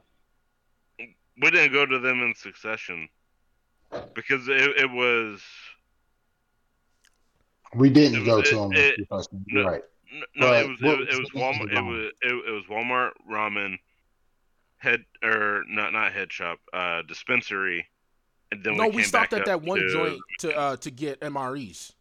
We 1.42 1.52
didn't 1.52 1.74
go 1.74 1.86
to 1.86 2.00
them 2.00 2.22
in 2.22 2.34
succession 2.36 3.10
because 4.14 4.48
it, 4.48 4.56
it 4.78 4.90
was 4.92 5.42
We 7.76 7.90
didn't 7.90 8.22
It 8.22 8.26
go 8.26 8.38
was- 8.38 8.50
to 8.50 8.56
it- 8.56 8.62
him. 8.64 8.72
it- 8.74 8.98
because 8.98 9.28
you're 9.48 9.64
no. 9.64 9.70
right. 9.70 9.82
no. 10.36 10.48
But 10.48 10.64
it 10.64 10.70
was 10.70 10.82
what 10.82 11.02
it, 11.02 11.10
it 11.10 11.20
was 11.20 11.20
was 11.20 11.30
the 11.32 11.40
name 11.40 11.62
of 11.62 11.70
Walmart. 11.70 11.70
the 12.22 12.28
It 12.30 12.34
was 12.34 12.44
it, 12.46 12.50
it 12.50 12.52
was 12.52 12.66
Walmart 12.66 13.12
ramen 13.30 13.78
head 14.78 15.04
or 15.24 15.64
not 15.68 15.92
not 15.94 16.14
head 16.14 16.32
shop 16.32 16.60
uh 16.74 17.02
dispensary. 17.04 17.88
And 18.52 18.64
then 18.64 18.78
No, 18.78 18.88
we, 18.88 18.98
we 18.98 19.04
stopped 19.04 19.34
at 19.34 19.46
that 19.46 19.62
one 19.62 19.80
to- 19.80 19.90
joint 19.90 20.20
to 20.40 20.58
uh 20.58 20.76
to 20.78 20.92
get 20.92 21.20
MREs. 21.22 21.94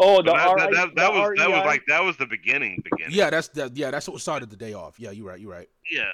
Oh, 0.00 0.16
the 0.16 0.32
But 0.32 0.36
that, 0.36 0.56
that, 0.58 0.70
that, 0.72 0.88
the 0.88 0.94
that 0.96 1.12
was 1.12 1.38
that 1.38 1.50
was 1.50 1.64
like 1.64 1.82
that 1.86 2.02
was 2.02 2.16
the 2.16 2.26
beginning 2.26 2.82
beginning. 2.82 3.14
Yeah, 3.14 3.30
that's 3.30 3.48
that. 3.48 3.76
Yeah, 3.76 3.90
that's 3.92 4.08
what 4.08 4.20
started 4.20 4.50
the 4.50 4.56
day 4.56 4.72
off. 4.72 4.98
Yeah, 4.98 5.10
you're 5.12 5.26
right. 5.28 5.38
You're 5.38 5.52
right. 5.52 5.68
Yeah, 5.90 6.10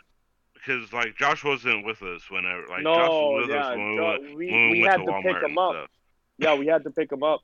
because 0.54 0.92
like 0.92 1.16
Josh 1.16 1.42
wasn't 1.44 1.86
with 1.86 2.02
us 2.02 2.30
whenever 2.30 2.66
like 2.68 2.82
no, 2.82 2.94
Josh 2.94 3.08
was 3.08 3.46
with 3.46 3.56
yeah, 3.56 3.66
us 3.66 3.76
when 3.76 3.94
we 3.94 4.00
went, 4.00 4.22
we, 4.22 4.46
when 4.50 4.70
we, 4.70 4.70
we 4.72 4.80
went 4.82 4.92
had 4.92 5.06
to 5.06 5.12
to 5.12 5.22
pick 5.22 5.36
and 5.42 5.50
him 5.52 5.58
up. 5.58 5.72
stuff. 5.72 5.88
Yeah, 6.38 6.54
we 6.56 6.66
had 6.66 6.84
to 6.84 6.90
pick 6.90 7.10
him 7.10 7.22
up. 7.22 7.40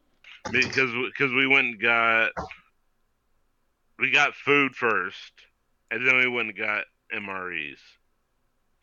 because 0.51 0.91
because 1.07 1.33
we 1.33 1.47
went 1.47 1.67
and 1.69 1.81
got 1.81 2.33
we 3.99 4.11
got 4.11 4.35
food 4.35 4.75
first, 4.75 5.33
and 5.91 6.07
then 6.07 6.19
we 6.19 6.29
went 6.29 6.49
and 6.49 6.59
got 6.59 6.85
MREs, 7.15 7.79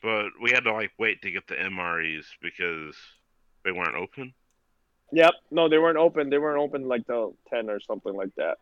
but 0.03 0.25
we 0.41 0.51
had 0.51 0.65
to 0.65 0.73
like 0.73 0.91
wait 0.99 1.21
to 1.21 1.31
get 1.31 1.47
the 1.47 1.55
MREs 1.55 2.25
because 2.41 2.95
they 3.63 3.71
weren't 3.71 3.95
open. 3.95 4.33
Yep. 5.13 5.33
No, 5.49 5.69
they 5.69 5.77
weren't 5.77 5.97
open. 5.97 6.29
They 6.29 6.37
weren't 6.37 6.59
open 6.59 6.87
like 6.87 7.07
till 7.07 7.35
ten 7.49 7.69
or 7.69 7.79
something 7.79 8.13
like 8.13 8.35
that. 8.35 8.57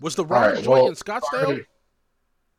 Was 0.00 0.16
the 0.16 0.24
ramen 0.24 0.30
right, 0.30 0.54
joint 0.54 0.66
well, 0.68 0.88
in 0.88 0.94
Scottsdale? 0.94 1.30
Sorry, 1.30 1.66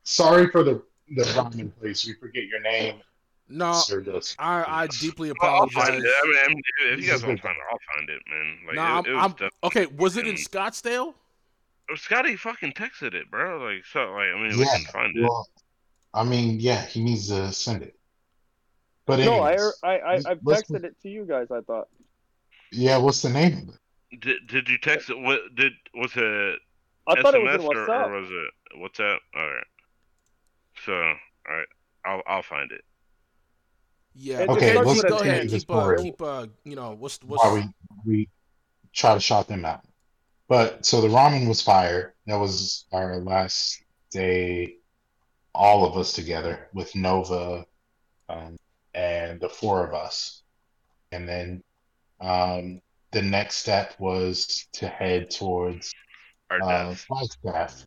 sorry 0.04 0.48
for 0.50 0.64
the 0.64 0.84
the 1.16 1.24
ramen 1.24 1.72
place. 1.80 2.06
We 2.06 2.14
forget 2.14 2.46
your 2.46 2.62
name. 2.62 3.02
No, 3.48 3.74
Served. 3.74 4.10
I 4.40 4.84
I 4.84 4.88
deeply 4.88 5.32
I'll, 5.42 5.50
I'll 5.50 5.64
apologize. 5.64 5.88
find 5.90 6.04
it. 6.04 6.12
I 6.24 6.48
mean, 6.48 6.62
if 6.94 7.00
you 7.00 7.08
guys 7.12 7.24
want 7.26 7.38
to 7.38 7.44
find 7.44 7.56
it, 7.56 7.64
I'll 7.72 7.96
find 7.96 8.10
it, 8.10 8.22
man. 8.30 8.58
Like 8.68 8.76
Nah, 8.76 9.00
it, 9.00 9.08
it 9.08 9.16
I'm, 9.16 9.32
was 9.32 9.42
I'm 9.42 9.50
okay. 9.66 9.86
Was 9.86 10.18
it 10.18 10.28
in 10.28 10.36
Scottsdale? 10.36 11.14
Scotty 11.96 12.36
fucking 12.36 12.74
texted 12.74 13.14
it, 13.14 13.30
bro. 13.30 13.64
Like 13.64 13.86
so, 13.86 14.12
like 14.14 14.30
I 14.36 14.42
mean, 14.42 14.58
we 14.58 14.66
can 14.66 14.84
find 14.86 15.16
it. 15.16 15.30
Well, 16.16 16.26
I 16.26 16.28
mean, 16.28 16.60
yeah, 16.60 16.82
he 16.86 17.04
needs 17.04 17.28
to 17.28 17.52
send 17.52 17.84
it. 17.84 17.96
But 19.06 19.20
No, 19.20 19.42
I 19.42 19.56
I 19.84 19.96
I, 19.98 20.14
I 20.16 20.36
texted 20.36 20.84
it 20.84 20.96
to 21.02 21.10
you 21.10 21.26
guys. 21.26 21.48
I 21.52 21.62
thought. 21.62 21.88
yeah, 22.72 22.98
what's 22.98 23.22
the 23.22 23.30
name 23.30 23.58
of 23.58 23.76
it? 23.76 24.22
Did 24.22 24.48
did 24.48 24.70
you 24.70 24.78
text 24.78 25.10
it? 25.10 25.20
What 25.20 25.42
did 25.56 25.74
was 25.94 26.12
it 26.16 26.60
I 27.08 27.22
thought 27.22 27.36
it 27.36 27.42
was 27.42 27.62
SMS 27.62 27.72
in 27.72 27.78
or, 27.78 27.88
WhatsApp. 27.88 28.08
or 28.08 28.22
was 28.22 28.30
it 28.32 28.80
WhatsApp? 28.82 29.18
All 29.36 29.48
right. 29.48 29.68
So, 30.86 30.94
all 30.94 31.56
right, 31.56 31.68
I'll 32.06 32.22
I'll 32.28 32.44
find 32.44 32.72
it. 32.72 32.82
Yeah. 34.16 34.40
It 34.42 34.50
Okay, 34.50 34.72
starts 34.72 34.94
keep, 34.94 35.04
with 35.04 35.12
go 35.12 35.20
ahead. 35.20 35.50
10. 35.50 35.60
Keep 35.60 35.72
uh, 35.72 35.96
keep 36.02 36.22
uh, 36.22 36.48
you 36.64 36.76
know, 36.76 36.96
what's 36.98 37.20
what's 37.24 37.44
While 37.44 37.56
we 37.56 37.64
we 38.06 38.30
try 38.94 39.14
to 39.14 39.20
shout 39.20 39.48
them 39.48 39.66
out. 39.66 39.82
But 40.48 40.86
so 40.86 41.02
the 41.02 41.08
ramen 41.08 41.48
was 41.48 41.62
fire. 41.62 42.16
That 42.26 42.38
was 42.38 42.86
our 42.92 43.18
last 43.18 43.84
day, 44.12 44.78
all 45.56 45.86
of 45.86 45.98
us 45.98 46.14
together 46.14 46.70
with 46.74 46.96
Nova, 46.96 47.66
um, 48.30 48.58
and 48.94 49.40
the 49.40 49.50
four 49.50 49.86
of 49.88 49.94
us. 49.94 50.44
And 51.12 51.28
then 51.28 51.64
um, 52.22 52.82
the 53.12 53.22
next 53.22 53.58
step 53.58 53.94
was 54.00 54.68
to 54.74 54.88
head 54.88 55.30
towards 55.32 55.94
Our 56.50 56.62
uh, 56.62 56.90
death. 56.90 57.00
Flagstaff 57.08 57.86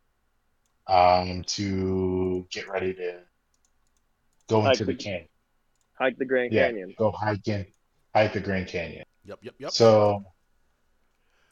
um, 0.87 1.43
to 1.47 2.47
get 2.51 2.67
ready 2.67 2.93
to 2.95 3.19
go 4.47 4.61
Hike 4.61 4.73
into 4.73 4.85
the 4.85 4.93
the- 4.93 5.03
canyon. 5.03 5.27
Hike 5.93 6.17
the 6.17 6.25
Grand 6.25 6.53
Yeah, 6.53 6.67
Canyon. 6.67 6.95
go 6.97 7.11
hiking, 7.11 7.65
hike 8.15 8.31
the 8.33 8.39
Grand 8.39 8.67
Canyon. 8.67 9.03
Yep, 9.25 9.39
yep, 9.41 9.53
yep. 9.59 9.71
So 9.71 10.23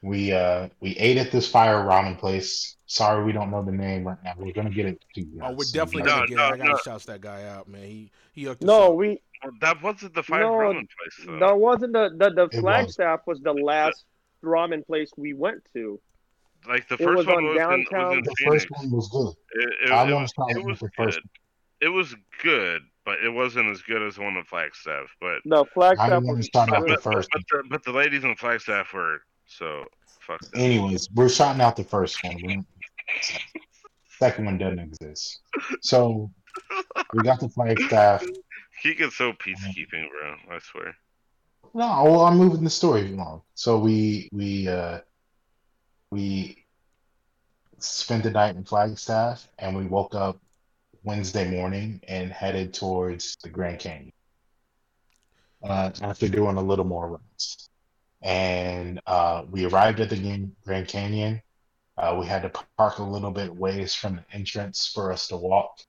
we 0.02 0.32
uh 0.32 0.70
we 0.80 0.92
ate 0.98 1.18
at 1.18 1.32
this 1.32 1.50
fire 1.50 1.84
ramen 1.84 2.18
place. 2.18 2.76
Sorry, 2.86 3.24
we 3.24 3.32
don't 3.32 3.52
know 3.52 3.64
the 3.64 3.72
name 3.72 4.08
right 4.08 4.18
now. 4.24 4.34
We're 4.38 4.54
gonna 4.54 4.70
get 4.70 4.86
it 4.86 5.02
to 5.16 5.22
you. 5.22 5.40
Oh, 5.44 5.52
we're 5.52 5.66
definitely 5.74 6.04
No, 6.04 6.16
gonna 6.18 6.28
get. 6.28 6.38
no, 6.38 6.44
I 6.44 6.58
gotta 6.58 6.70
no. 6.70 6.78
shout 6.84 7.02
that 7.04 7.22
guy 7.22 7.44
out, 7.46 7.68
man. 7.68 7.84
He 7.84 8.12
he 8.34 8.44
hooked 8.44 8.64
us 8.64 8.68
No, 8.68 8.92
up. 8.92 8.96
we 8.96 9.20
that 9.62 9.82
wasn't 9.82 10.14
the 10.14 10.24
five 10.24 10.42
No, 10.42 10.52
ramen 10.52 10.88
place 10.88 11.26
though. 11.28 11.40
that 11.40 11.58
wasn't 11.58 11.94
the 11.94 12.10
the, 12.18 12.30
the. 12.50 12.60
Flagstaff 12.62 13.22
was 13.28 13.40
the 13.42 13.54
last 13.54 14.06
ramen 14.44 14.86
place 14.86 15.12
we 15.18 15.34
went 15.34 15.62
to. 15.74 16.00
Like 16.68 16.88
the 16.90 16.98
first 16.98 17.18
was 17.18 17.28
one 17.28 17.38
on 17.38 17.44
was 17.46 17.58
in, 17.58 17.68
was 17.68 17.86
downtown- 17.90 18.18
in 18.18 18.24
The 18.24 18.36
Phoenix. 18.38 18.66
first 18.66 18.72
one 18.82 18.92
was 18.92 19.10
good. 19.10 19.34
It, 19.62 19.74
it, 19.86 19.92
I 19.92 20.08
it 20.10 20.14
want 20.14 20.24
was, 20.24 20.32
to 20.34 20.60
it 20.60 20.66
was 20.66 20.80
the 20.80 20.86
good. 20.86 20.94
first. 20.96 21.20
It 21.80 21.90
was 21.90 22.16
good, 22.42 22.82
but 23.06 23.20
it 23.24 23.30
wasn't 23.30 23.68
as 23.70 23.82
good 23.84 24.02
as 24.02 24.16
the 24.16 24.22
one 24.24 24.36
in 24.38 24.44
Flagstaff. 24.44 25.06
But 25.22 25.40
No, 25.46 25.66
Flagstaff 25.66 26.24
want 26.24 26.38
was 26.38 26.50
but, 26.54 26.66
the 26.66 26.82
but, 26.88 27.04
first. 27.04 27.30
but, 27.32 27.42
the, 27.52 27.64
but 27.70 27.84
the 27.84 27.92
ladies 27.92 28.24
in 28.24 28.36
Flagstaff 28.36 28.92
were 28.94 29.22
so 29.48 29.86
fuck. 30.20 30.40
Anyways, 30.56 31.10
we're 31.14 31.30
shouting 31.30 31.62
out 31.62 31.76
the 31.76 31.84
first 31.84 32.24
one. 32.24 32.66
Second 34.20 34.46
one 34.46 34.58
doesn't 34.58 34.80
exist. 34.80 35.42
So 35.82 36.32
we 37.14 37.24
got 37.24 37.40
the 37.40 37.50
Flagstaff. 37.50 38.26
He 38.82 38.94
gets 38.94 39.16
so 39.16 39.34
peacekeeping, 39.34 40.08
bro. 40.10 40.36
I 40.56 40.60
swear. 40.60 40.96
No, 41.74 42.04
well, 42.04 42.22
I'm 42.22 42.38
moving 42.38 42.64
the 42.64 42.70
story 42.70 43.12
along. 43.12 43.42
So 43.54 43.80
we 43.80 44.30
we 44.32 44.68
uh 44.68 45.00
we 46.12 46.66
spent 47.80 48.24
the 48.24 48.32
night 48.32 48.56
in 48.56 48.64
Flagstaff, 48.64 49.48
and 49.60 49.76
we 49.76 49.86
woke 49.86 50.16
up 50.16 50.40
Wednesday 51.04 51.50
morning 51.50 52.02
and 52.08 52.32
headed 52.32 52.74
towards 52.74 53.38
the 53.44 53.50
Grand 53.50 53.80
Canyon. 53.80 54.12
Uh, 55.64 55.92
after 56.02 56.28
doing 56.28 56.58
a 56.58 56.62
little 56.62 56.86
more 56.86 57.10
runs, 57.10 57.70
and 58.22 59.00
uh, 59.06 59.44
we 59.50 59.66
arrived 59.66 60.00
at 60.00 60.10
the 60.10 60.50
Grand 60.64 60.88
Canyon. 60.88 61.42
Uh, 61.98 62.16
we 62.20 62.26
had 62.26 62.44
to 62.44 62.52
park 62.78 63.00
a 63.00 63.04
little 63.04 63.32
bit 63.32 63.54
ways 63.56 63.96
from 63.96 64.18
the 64.18 64.24
entrance 64.36 64.88
for 64.94 65.12
us 65.12 65.28
to 65.28 65.38
walk. 65.38 65.80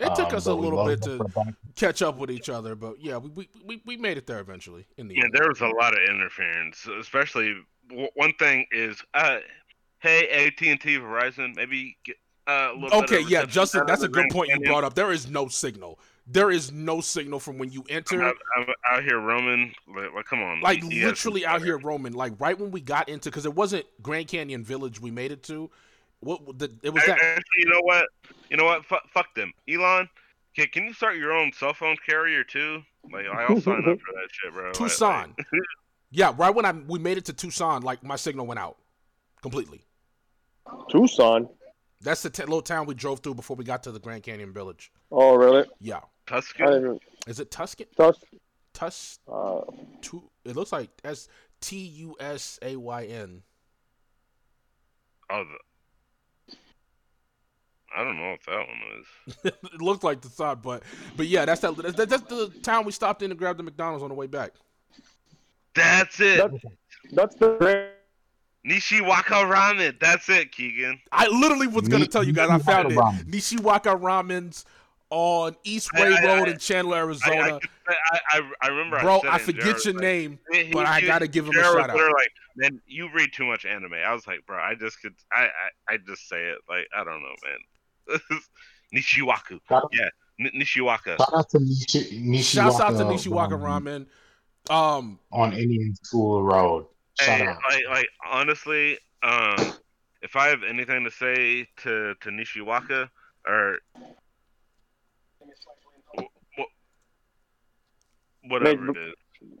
It 0.00 0.14
took 0.14 0.32
Um, 0.32 0.36
us 0.36 0.46
a 0.46 0.54
little 0.54 0.84
bit 0.84 1.02
to 1.02 1.26
catch 1.74 2.02
up 2.02 2.18
with 2.18 2.30
each 2.30 2.48
other, 2.48 2.74
but 2.76 3.00
yeah, 3.00 3.16
we 3.18 3.30
we, 3.30 3.48
we, 3.64 3.82
we 3.84 3.96
made 3.96 4.16
it 4.16 4.26
there 4.26 4.40
eventually. 4.40 4.86
In 4.96 5.08
the 5.08 5.16
Yeah, 5.16 5.24
end. 5.24 5.32
there 5.34 5.48
was 5.48 5.60
a 5.60 5.66
lot 5.66 5.92
of 5.92 6.00
interference. 6.08 6.86
Especially 7.00 7.54
w- 7.88 8.08
one 8.14 8.32
thing 8.38 8.66
is, 8.70 9.02
uh, 9.14 9.38
hey 9.98 10.28
AT 10.28 10.60
and 10.66 10.80
T, 10.80 10.96
Verizon, 10.98 11.56
maybe 11.56 11.96
get 12.04 12.16
uh, 12.46 12.70
a 12.72 12.78
little. 12.78 13.02
Okay, 13.02 13.22
yeah, 13.28 13.44
Justin, 13.44 13.82
that's 13.86 14.02
a 14.02 14.08
good 14.08 14.14
Grand 14.14 14.30
point 14.32 14.50
you 14.50 14.60
brought 14.60 14.84
up. 14.84 14.94
There 14.94 15.10
is 15.12 15.28
no 15.28 15.48
signal. 15.48 15.98
There 16.30 16.50
is 16.50 16.70
no 16.70 17.00
signal 17.00 17.40
from 17.40 17.56
when 17.56 17.70
you 17.72 17.80
I'm 17.88 17.96
enter. 17.96 18.22
out, 18.22 18.36
I'm 18.56 18.66
out 18.92 19.02
here 19.02 19.18
roaming. 19.18 19.72
Like, 19.86 20.12
like, 20.14 20.24
come 20.26 20.42
on, 20.42 20.60
like 20.60 20.82
you- 20.82 20.90
you 20.90 21.06
literally 21.06 21.46
out 21.46 21.62
here 21.62 21.78
roaming. 21.78 22.12
Like 22.12 22.34
right 22.38 22.58
when 22.58 22.70
we 22.70 22.80
got 22.82 23.08
into, 23.08 23.30
because 23.30 23.46
it 23.46 23.54
wasn't 23.54 23.86
Grand 24.02 24.28
Canyon 24.28 24.62
Village 24.62 25.00
we 25.00 25.10
made 25.10 25.32
it 25.32 25.42
to. 25.44 25.70
What 26.20 26.58
the, 26.58 26.70
it 26.82 26.92
was 26.92 27.02
Hey, 27.04 27.12
that? 27.12 27.20
actually, 27.20 27.42
you 27.58 27.66
know 27.66 27.80
what? 27.82 28.04
You 28.50 28.56
know 28.58 28.64
what? 28.64 28.84
Fuck, 28.84 29.08
fuck 29.14 29.34
them, 29.34 29.52
Elon. 29.68 30.08
Can, 30.56 30.66
can 30.66 30.84
you 30.84 30.92
start 30.92 31.16
your 31.16 31.32
own 31.32 31.52
cell 31.52 31.72
phone 31.72 31.96
carrier 32.04 32.42
too? 32.44 32.82
Like, 33.12 33.26
I'll 33.26 33.60
sign 33.60 33.78
up 33.88 33.98
for 34.00 34.12
that 34.12 34.28
shit, 34.32 34.52
bro. 34.52 34.64
Like- 34.66 34.74
Tucson. 34.74 35.34
yeah, 36.10 36.34
right 36.36 36.54
when 36.54 36.64
I 36.66 36.72
we 36.72 36.98
made 36.98 37.16
it 37.18 37.24
to 37.26 37.32
Tucson, 37.32 37.82
like 37.82 38.02
my 38.02 38.16
signal 38.16 38.46
went 38.46 38.60
out 38.60 38.76
completely. 39.40 39.82
Tucson. 40.90 41.48
That's 42.00 42.22
the 42.22 42.30
t- 42.30 42.42
little 42.42 42.62
town 42.62 42.86
we 42.86 42.94
drove 42.94 43.20
through 43.20 43.34
before 43.34 43.56
we 43.56 43.64
got 43.64 43.82
to 43.84 43.92
the 43.92 43.98
Grand 43.98 44.22
Canyon 44.22 44.52
Village. 44.52 44.92
Oh, 45.10 45.34
really? 45.34 45.64
Yeah, 45.80 45.96
I 45.98 46.00
Tuscan. 46.28 46.98
is 47.26 47.40
it 47.40 47.50
Tuscan? 47.50 47.86
Tus- 47.96 48.24
Tus? 48.74 49.18
uh, 49.30 49.60
Tu- 50.02 50.28
It 50.44 50.54
looks 50.56 50.72
like 50.72 50.90
S 51.04 51.28
T 51.60 51.76
U 51.78 52.16
S 52.20 52.58
A 52.62 52.76
Y 52.76 53.04
N. 53.04 53.42
Oh, 55.30 55.44
the... 55.44 56.54
I 57.96 58.04
don't 58.04 58.16
know 58.18 58.30
what 58.30 58.40
that 58.46 58.66
one 58.66 59.00
is. 59.00 59.52
It 59.74 59.82
looked 59.82 60.04
like 60.04 60.20
the 60.20 60.28
thought, 60.28 60.62
but 60.62 60.82
but 61.16 61.26
yeah, 61.26 61.44
that's 61.44 61.60
that. 61.62 61.76
That's, 61.76 61.96
that's 62.06 62.22
the 62.24 62.52
town 62.62 62.84
we 62.84 62.92
stopped 62.92 63.22
in 63.22 63.30
to 63.30 63.36
grab 63.36 63.56
the 63.56 63.62
McDonald's 63.62 64.02
on 64.02 64.10
the 64.10 64.14
way 64.14 64.26
back. 64.26 64.52
That's 65.74 66.20
it. 66.20 66.36
That's- 66.38 66.60
that's 67.12 67.34
the 67.36 67.56
Grand 67.56 67.88
Nishiwaka 68.66 69.50
ramen. 69.50 69.98
That's 69.98 70.28
it, 70.28 70.52
Keegan. 70.52 71.00
I 71.12 71.28
literally 71.28 71.66
was 71.66 71.88
gonna 71.88 72.06
tell 72.06 72.24
you 72.24 72.32
guys 72.32 72.50
I 72.50 72.58
found 72.58 72.92
it. 72.92 72.98
Nishiwaka 72.98 73.24
Ramen. 73.24 73.24
Nishiwaka 73.30 74.00
Ramen's 74.00 74.64
on 75.10 75.56
East 75.64 75.88
I- 75.94 76.02
Ray 76.04 76.14
I- 76.16 76.24
Road 76.24 76.48
I- 76.48 76.52
in 76.52 76.58
Chandler, 76.58 76.96
I, 76.96 77.00
I, 77.00 77.02
Arizona. 77.04 77.60
I, 77.88 77.94
I, 78.32 78.50
I 78.62 78.68
remember. 78.68 79.00
Bro, 79.00 79.20
said 79.22 79.30
I 79.30 79.38
forget 79.38 79.62
Jared 79.64 79.84
your 79.84 79.94
was 79.94 80.02
name, 80.02 80.38
he- 80.52 80.70
but 80.72 80.86
I 80.86 81.00
gotta 81.00 81.26
give 81.28 81.44
him 81.46 81.50
a 81.50 81.54
Jared 81.54 81.66
was 81.66 81.80
shout 81.80 81.90
out. 81.90 81.96
literally 81.96 82.12
Like, 82.14 82.32
man, 82.72 82.80
you 82.86 83.08
read 83.14 83.32
too 83.32 83.46
much 83.46 83.64
anime. 83.64 83.94
I 83.94 84.12
was 84.12 84.26
like, 84.26 84.44
bro, 84.46 84.58
I 84.58 84.74
just 84.74 85.00
could. 85.00 85.14
I, 85.32 85.44
I, 85.44 85.94
I 85.94 85.96
just 86.06 86.28
say 86.28 86.44
it. 86.44 86.58
Like, 86.68 86.86
I 86.96 87.04
don't 87.04 87.22
know, 87.22 87.34
man. 87.44 88.20
Nishiwaku. 88.94 89.60
Yeah, 89.92 90.08
N- 90.40 90.50
Nishiwaka. 90.54 91.16
Shout 91.18 91.34
out 91.34 91.48
to 91.50 91.58
Nishi, 91.58 92.22
Nishiwaka, 92.26 92.42
Shouts 92.44 92.80
out 92.80 92.90
to 92.98 93.04
Nishiwaka 93.04 93.50
Ramen. 93.58 94.06
Um, 94.70 95.18
on 95.32 95.52
Indian 95.52 95.94
School 96.02 96.42
Road. 96.42 96.86
Shout 97.20 97.38
Hey, 97.40 97.46
out. 97.46 97.56
like, 97.70 97.84
like 97.88 98.08
honestly, 98.26 98.98
um, 99.22 99.56
if 100.22 100.36
I 100.36 100.48
have 100.48 100.62
anything 100.62 101.04
to 101.04 101.10
say 101.10 101.66
to 101.78 102.14
to 102.20 102.28
Nishiwaka 102.30 103.08
or 103.46 103.78
whatever 108.48 108.82
Make- 108.86 108.96
it 108.96 109.00
is, 109.08 109.14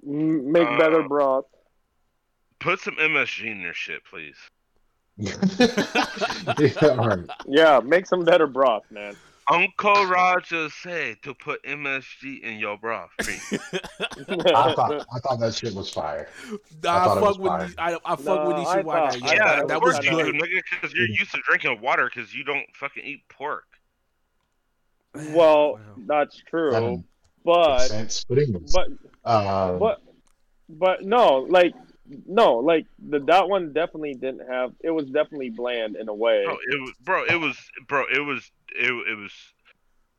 m- 0.06 0.52
make 0.52 0.68
better 0.78 1.02
Uh, 1.02 1.08
broth. 1.08 1.44
put 2.60 2.80
some 2.80 2.96
MSG 2.96 3.46
in 3.50 3.60
your 3.60 3.74
shit, 3.74 4.04
please. 4.04 4.36
yeah, 5.16 6.88
all 6.90 7.08
right. 7.08 7.18
Yeah, 7.46 7.80
make 7.84 8.06
some 8.06 8.24
better 8.24 8.46
broth, 8.46 8.84
man. 8.90 9.16
Uncle 9.50 10.04
Roger 10.06 10.68
say 10.68 11.16
to 11.22 11.32
put 11.34 11.62
MSG 11.64 12.40
in 12.42 12.58
your 12.58 12.76
broth. 12.76 13.10
I 13.18 14.74
thought 14.74 15.06
I 15.12 15.18
thought 15.20 15.40
that 15.40 15.54
shit 15.54 15.74
was 15.74 15.90
fire. 15.90 16.28
nah, 16.84 16.90
I 16.90 17.02
I, 17.02 17.14
fuck 17.14 17.22
was 17.22 17.38
with 17.38 17.48
fire. 17.48 17.66
Ni- 17.68 17.74
I, 17.78 17.94
I 18.04 18.16
fuck 18.16 18.46
with 18.46 18.56
No, 18.56 18.66
I 18.66 18.82
Nishiwaka. 18.82 18.84
thought- 18.84 19.20
yeah, 19.22 19.28
I 19.28 19.34
yeah, 19.34 19.56
that, 19.56 19.68
that 19.68 19.80
was 19.82 19.94
course 19.94 20.04
you 20.04 20.10
good. 20.12 20.34
nigga, 20.34 20.60
because 20.70 20.92
you're 20.94 21.08
used 21.08 21.32
to 21.32 21.40
drinking 21.48 21.80
water 21.80 22.10
because 22.14 22.34
you 22.34 22.44
don't 22.44 22.66
fucking 22.74 23.02
eat 23.04 23.22
pork. 23.30 23.64
well, 25.14 25.72
Wow. 25.72 25.80
that's 26.06 26.36
true, 26.48 26.70
didn't 26.70 26.90
make 26.90 27.04
but 27.44 27.88
sense. 27.88 28.24
But 28.28 28.38
anyways, 28.38 28.72
but 28.72 28.88
uh, 29.24 29.78
but 29.78 30.02
but 30.68 31.04
no, 31.04 31.46
like 31.48 31.74
no, 32.26 32.56
like 32.56 32.86
the 32.98 33.20
that 33.20 33.48
one 33.48 33.72
definitely 33.72 34.14
didn't 34.14 34.46
have. 34.48 34.72
It 34.82 34.90
was 34.90 35.06
definitely 35.06 35.50
bland 35.50 35.96
in 35.96 36.08
a 36.08 36.14
way. 36.14 36.44
Bro, 36.44 36.58
it 36.66 36.80
was, 36.80 36.92
bro, 37.00 37.24
it 37.24 37.40
was, 37.40 37.56
bro, 37.86 38.04
it 38.12 38.20
was, 38.20 38.50
it, 38.74 38.92
it 38.92 39.16
was 39.16 39.32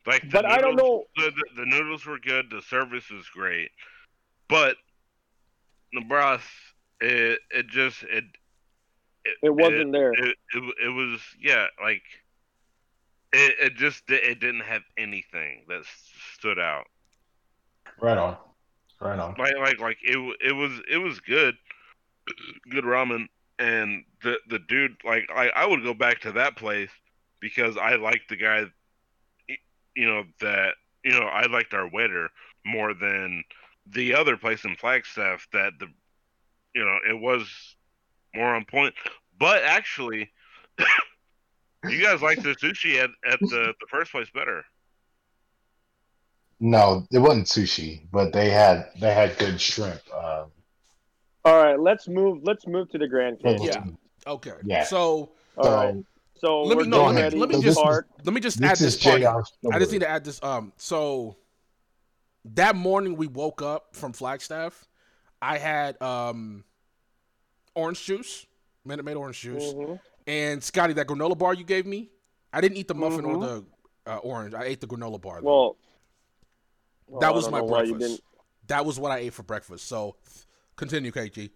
like. 0.05 0.23
The 0.23 0.29
But 0.29 0.45
I 0.45 0.57
don't 0.59 0.75
know. 0.75 1.05
The, 1.15 1.31
the, 1.31 1.63
the 1.63 1.65
noodles 1.65 2.05
were 2.05 2.19
good. 2.19 2.49
The 2.49 2.61
service 2.61 3.09
was 3.09 3.27
great, 3.29 3.71
but 4.47 4.77
the 5.93 6.01
broth, 6.01 6.47
it, 7.01 7.39
it 7.49 7.67
just, 7.67 8.03
it, 8.03 8.23
It 9.41 9.49
wasn't 9.49 9.91
there. 9.91 10.13
It, 10.13 10.35
it, 10.53 10.75
it 10.85 10.89
was, 10.89 11.19
yeah, 11.41 11.65
like, 11.81 12.03
it, 13.33 13.55
it 13.59 13.75
just, 13.75 14.03
it 14.09 14.39
didn't 14.39 14.61
have 14.61 14.83
anything 14.97 15.65
that 15.67 15.83
stood 16.33 16.59
out. 16.59 16.85
Right 18.01 18.17
on, 18.17 18.37
right 18.99 19.19
on. 19.19 19.35
Like, 19.37 19.55
like, 19.57 19.79
like 19.79 19.97
it, 20.01 20.17
it 20.45 20.53
was, 20.53 20.79
it 20.89 20.97
was 20.97 21.19
good, 21.19 21.55
good 22.69 22.83
ramen, 22.83 23.27
and 23.57 24.03
the 24.23 24.37
the 24.49 24.59
dude, 24.59 24.95
like, 25.03 25.29
I, 25.33 25.49
I 25.49 25.65
would 25.65 25.83
go 25.83 25.93
back 25.93 26.21
to 26.21 26.31
that 26.33 26.55
place 26.55 26.91
because 27.39 27.77
I 27.77 27.95
liked 27.95 28.29
the 28.29 28.35
guy, 28.35 28.65
you 29.95 30.07
know, 30.07 30.23
that, 30.41 30.75
you 31.03 31.11
know, 31.11 31.25
I 31.25 31.45
liked 31.47 31.73
our 31.73 31.89
waiter 31.89 32.29
more 32.65 32.93
than 32.93 33.43
the 33.87 34.13
other 34.13 34.37
place 34.37 34.65
in 34.65 34.75
Flagstaff 34.75 35.47
that 35.53 35.73
the, 35.79 35.87
you 36.75 36.83
know, 36.85 36.97
it 37.09 37.19
was 37.19 37.75
more 38.35 38.55
on 38.55 38.65
point. 38.65 38.93
But 39.39 39.63
actually, 39.63 40.31
you 41.87 42.01
guys 42.01 42.21
liked 42.21 42.43
the 42.43 42.55
sushi 42.55 42.97
at, 43.01 43.09
at 43.29 43.39
the, 43.39 43.73
the 43.79 43.87
first 43.89 44.11
place 44.11 44.29
better. 44.33 44.63
No, 46.59 47.07
it 47.11 47.19
wasn't 47.19 47.47
sushi, 47.47 48.01
but 48.11 48.33
they 48.33 48.49
had 48.49 48.89
they 48.99 49.13
had 49.13 49.37
good 49.37 49.59
shrimp. 49.61 50.01
Uh, 50.13 50.45
All 51.45 51.63
right, 51.63 51.79
let's 51.79 52.07
move. 52.07 52.39
Let's 52.43 52.67
move 52.67 52.89
to 52.91 52.97
the 52.97 53.07
Grand 53.07 53.41
Canyon. 53.41 53.63
Yeah. 53.63 54.31
Okay. 54.31 54.51
Yeah. 54.65 54.83
So 54.83 55.31
All 55.57 55.63
so 55.63 55.75
right. 55.75 55.95
So 56.35 56.61
let 56.63 56.77
we're 56.77 56.83
me 56.85 56.89
go 56.91 56.97
no, 56.97 57.05
let 57.07 57.15
me, 57.15 57.21
ready 57.21 57.37
let 57.37 57.49
me 57.49 57.55
So 57.55 57.61
just 57.61 57.77
is- 57.77 57.81
start. 57.83 58.07
let 58.25 58.33
me 58.33 58.41
just 58.41 58.61
add 58.61 58.71
this 58.71 58.79
this 58.97 59.03
part. 59.03 59.21
JR's 59.21 59.51
I 59.71 59.79
just 59.79 59.91
need 59.91 59.99
to 59.99 60.09
add 60.09 60.23
this. 60.25 60.41
Um, 60.43 60.73
so 60.77 61.37
that 62.55 62.75
morning 62.75 63.15
we 63.15 63.27
woke 63.27 63.61
up 63.61 63.95
from 63.95 64.11
Flagstaff. 64.13 64.85
I 65.41 65.57
had 65.57 66.01
um 66.01 66.65
orange 67.75 68.03
juice, 68.05 68.45
Minute 68.83 69.03
Maid 69.05 69.15
orange 69.15 69.39
juice, 69.39 69.73
Mhm. 69.73 69.99
and 70.27 70.61
Scotty 70.63 70.93
that 70.93 71.07
granola 71.07 71.37
bar 71.37 71.53
you 71.53 71.63
gave 71.63 71.85
me. 71.85 72.09
I 72.51 72.59
didn't 72.61 72.77
eat 72.77 72.87
the 72.89 72.95
muffin 72.95 73.23
or 73.25 73.35
Mhm. 73.35 73.65
the 74.05 74.11
uh, 74.11 74.17
orange. 74.17 74.53
I 74.53 74.63
ate 74.63 74.81
the 74.81 74.87
granola 74.87 75.21
bar. 75.21 75.41
Though. 75.41 75.47
Well, 75.47 75.77
Oh, 77.11 77.19
That 77.19 77.33
was 77.33 77.49
my 77.49 77.59
know 77.59 77.63
why 77.65 77.83
you 77.83 77.95
breakfast. 77.95 78.21
That 78.67 78.85
was 78.85 78.99
what 78.99 79.11
I 79.11 79.19
ate 79.19 79.33
for 79.33 79.43
breakfast. 79.43 79.87
So 79.87 80.15
continue, 80.75 81.11
KG. 81.11 81.49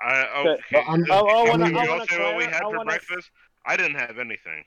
I 0.00 0.22
Okay. 0.40 0.48
okay. 0.50 0.62
Well, 0.72 0.84
I'm- 0.88 1.04
Can 1.04 1.12
I- 1.12 1.16
I 1.16 1.20
you 1.20 1.26
wanna- 1.50 1.64
I 1.78 1.82
all 1.82 1.88
wanna 1.98 2.06
say 2.06 2.18
what 2.22 2.36
we 2.36 2.42
clar- 2.44 2.52
had 2.52 2.54
I 2.54 2.58
for 2.70 2.76
wanna- 2.76 2.84
breakfast? 2.90 3.30
I 3.64 3.76
didn't 3.76 3.96
have 3.98 4.18
anything. 4.18 4.64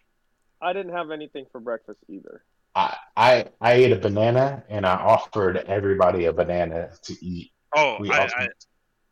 I 0.62 0.74
didn't 0.74 0.94
have 0.94 1.12
anything 1.12 1.46
for 1.52 1.60
breakfast 1.60 2.00
either. 2.10 2.44
I, 2.76 2.98
I 3.18 3.46
I 3.62 3.74
ate 3.74 3.92
a 3.92 3.96
banana 3.98 4.64
and 4.70 4.86
I 4.86 4.96
offered 4.96 5.58
everybody 5.58 6.26
a 6.26 6.34
banana 6.34 6.92
to 7.04 7.26
eat. 7.26 7.52
Oh, 7.76 7.98
We 8.00 8.12
I, 8.12 8.20
also 8.22 8.36
I, 8.38 8.48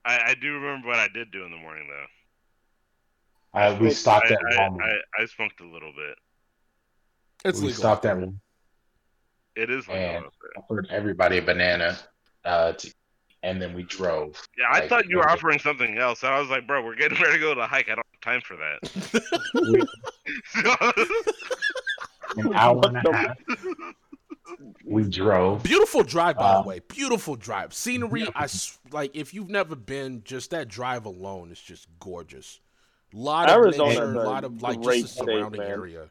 I 0.06 0.30
I 0.32 0.34
do 0.36 0.54
remember 0.54 0.88
what 0.88 1.00
I 1.00 1.08
did 1.08 1.32
do 1.32 1.44
in 1.44 1.52
the 1.52 1.58
morning 1.58 1.88
though. 1.88 3.60
I, 3.60 3.74
we 3.80 3.90
stopped 3.92 4.28
I, 4.30 4.34
at 4.34 4.40
I, 4.46 4.70
Walmart. 4.70 4.82
I, 5.18 5.22
I 5.24 5.26
smoked 5.26 5.60
a 5.62 5.66
little 5.68 5.92
bit. 5.94 6.18
It's 7.46 7.60
we 7.60 7.68
legal. 7.68 7.80
stopped 7.80 8.06
at 8.06 8.18
It 9.58 9.70
is 9.72 9.88
legal. 9.88 10.04
And- 10.04 10.26
offered 10.58 10.88
everybody 10.92 11.38
a 11.40 11.42
banana, 11.42 11.98
uh, 12.46 12.74
to, 12.74 12.94
and 13.44 13.62
then 13.62 13.74
we 13.74 13.84
drove. 13.84 14.42
Yeah, 14.58 14.66
I 14.72 14.80
like, 14.82 14.90
thought 14.90 15.08
you 15.08 15.18
were 15.18 15.30
offering 15.30 15.60
something 15.60 15.98
else. 15.98 16.24
and 16.24 16.34
I 16.34 16.40
was 16.40 16.50
like, 16.50 16.66
bro, 16.68 16.84
we're 16.84 16.96
getting 16.96 17.18
ready 17.22 17.34
to 17.34 17.40
go 17.40 17.54
to 17.54 17.60
the 17.62 17.68
hike. 17.68 17.90
I 17.90 17.96
don't 17.96 18.06
have 18.14 18.22
time 18.22 18.42
for 18.42 18.56
that. 18.58 19.88
An 22.38 22.54
hour 22.54 22.82
and 22.84 22.98
a 22.98 23.14
half. 23.16 23.38
We 24.86 25.04
drove. 25.04 25.64
Beautiful 25.64 26.04
drive, 26.04 26.38
by 26.38 26.54
Um, 26.54 26.64
the 26.64 26.70
way. 26.70 26.80
Beautiful 26.88 27.36
drive. 27.36 27.74
Scenery. 27.74 28.28
I 28.36 28.48
like. 28.92 29.12
If 29.16 29.34
you've 29.34 29.50
never 29.50 29.76
been, 29.76 30.22
just 30.24 30.52
that 30.52 30.68
drive 30.68 31.06
alone 31.06 31.52
is 31.52 31.60
just 31.62 31.88
gorgeous. 32.00 32.60
lot 33.14 33.50
of 33.50 33.56
Arizona's 33.58 33.96
nature, 33.96 34.14
a 34.16 34.24
a 34.24 34.24
lot 34.24 34.44
of 34.44 34.62
like 34.62 34.82
just 34.82 35.02
the 35.02 35.08
state, 35.08 35.26
surrounding 35.26 35.62
man. 35.62 35.70
area. 35.70 36.10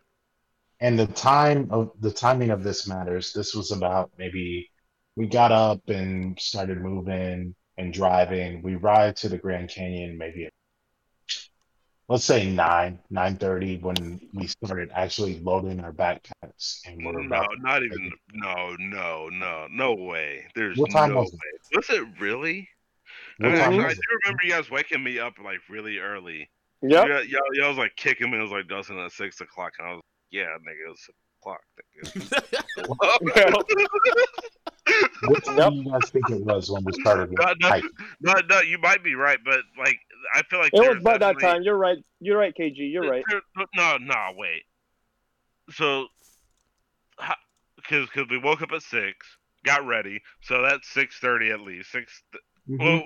And 0.80 0.98
the 0.98 1.06
time 1.06 1.68
of 1.70 1.92
the 2.00 2.10
timing 2.10 2.50
of 2.50 2.62
this 2.62 2.86
matters. 2.86 3.32
This 3.32 3.54
was 3.54 3.72
about 3.72 4.10
maybe 4.18 4.70
we 5.16 5.26
got 5.26 5.52
up 5.52 5.88
and 5.88 6.38
started 6.38 6.80
moving 6.80 7.54
and 7.78 7.92
driving. 7.92 8.62
We 8.62 8.74
ride 8.74 9.16
to 9.16 9.28
the 9.28 9.38
Grand 9.38 9.70
Canyon 9.70 10.18
maybe 10.18 10.48
let's 12.08 12.24
say 12.24 12.46
nine, 12.46 12.98
nine 13.10 13.36
thirty 13.36 13.78
when 13.78 14.20
we 14.32 14.46
started 14.46 14.90
actually 14.94 15.40
loading 15.40 15.80
our 15.80 15.92
backpacks 15.92 16.80
and 16.86 17.04
we're 17.04 17.20
no, 17.20 17.26
about 17.26 17.48
not 17.60 17.82
even. 17.82 18.12
No, 18.32 18.76
no, 18.78 19.28
no, 19.28 19.66
no 19.70 19.94
way. 19.94 20.46
There's 20.54 20.78
What 20.78 20.90
time 20.90 21.10
no 21.10 21.20
was 21.20 21.32
it? 21.32 21.76
Was 21.76 21.90
it 21.90 22.06
really? 22.20 22.68
what 23.38 23.48
I, 23.48 23.52
mean, 23.52 23.60
time 23.60 23.72
I, 23.72 23.76
I 23.76 23.94
do 23.94 24.00
it? 24.00 24.24
remember 24.24 24.44
you 24.44 24.50
guys 24.50 24.70
waking 24.70 25.02
me 25.02 25.18
up 25.18 25.34
like 25.42 25.60
really 25.68 25.98
early. 25.98 26.48
Yeah, 26.82 27.06
y'all, 27.22 27.40
y'all 27.54 27.68
was 27.70 27.78
like 27.78 27.96
kicking 27.96 28.30
me. 28.30 28.38
It 28.38 28.42
was 28.42 28.50
like 28.50 28.68
Dustin 28.68 28.98
at 28.98 29.12
six 29.12 29.40
o'clock, 29.40 29.72
and 29.78 29.88
I 29.88 29.92
was 29.92 30.02
yeah, 30.30 30.44
nigga, 30.66 30.90
it's 30.90 31.06
six 31.06 31.18
o'clock. 31.40 31.60
Nigga. 31.78 33.56
What 35.26 35.44
time 35.44 35.70
do 35.70 35.76
you 35.76 35.90
guys 35.90 36.10
think 36.10 36.30
it 36.30 36.44
was 36.44 36.70
when 36.70 36.84
we 36.84 36.92
started 36.92 37.32
No, 37.32 37.52
no, 37.60 37.80
no, 38.20 38.34
no, 38.48 38.60
you 38.60 38.78
might 38.78 39.02
be 39.02 39.14
right, 39.14 39.38
but 39.44 39.60
like 39.78 39.98
I 40.34 40.42
feel 40.42 40.60
like 40.60 40.72
It 40.72 40.78
was 40.78 40.88
there's 40.88 41.02
by 41.02 41.18
that 41.18 41.40
time. 41.40 41.62
You're 41.62 41.76
right. 41.76 41.98
You're 42.20 42.38
right, 42.38 42.54
KG. 42.58 42.74
You're 42.76 43.08
right. 43.10 43.24
no, 43.74 43.96
no, 43.98 44.14
wait. 44.36 44.62
So, 45.70 46.06
because 47.76 48.08
because 48.12 48.28
we 48.30 48.38
woke 48.38 48.62
up 48.62 48.72
at 48.72 48.82
six, 48.82 49.26
got 49.64 49.84
ready, 49.86 50.20
so 50.42 50.62
that's 50.62 50.88
six 50.88 51.18
thirty 51.18 51.50
at 51.50 51.60
least. 51.60 51.90
Six 51.90 52.22
Mhm. 52.68 52.78
well, 52.78 53.02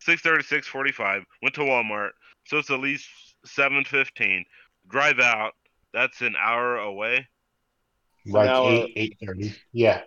six 0.00 0.20
thirty, 0.22 0.42
six 0.42 0.66
forty 0.66 0.92
five. 0.92 1.24
Went 1.42 1.54
to 1.54 1.62
Walmart, 1.62 2.10
so 2.46 2.58
it's 2.58 2.70
at 2.70 2.80
least 2.80 3.08
seven 3.44 3.84
fifteen. 3.84 4.44
Drive 4.88 5.18
out. 5.20 5.52
That's 5.94 6.20
an 6.22 6.34
hour 6.36 6.76
away, 6.76 7.28
like 8.26 8.46
Now, 8.46 8.64
uh, 8.64 8.70
eight, 8.70 8.92
eight 8.96 9.16
thirty. 9.24 9.54
Yeah. 9.72 10.02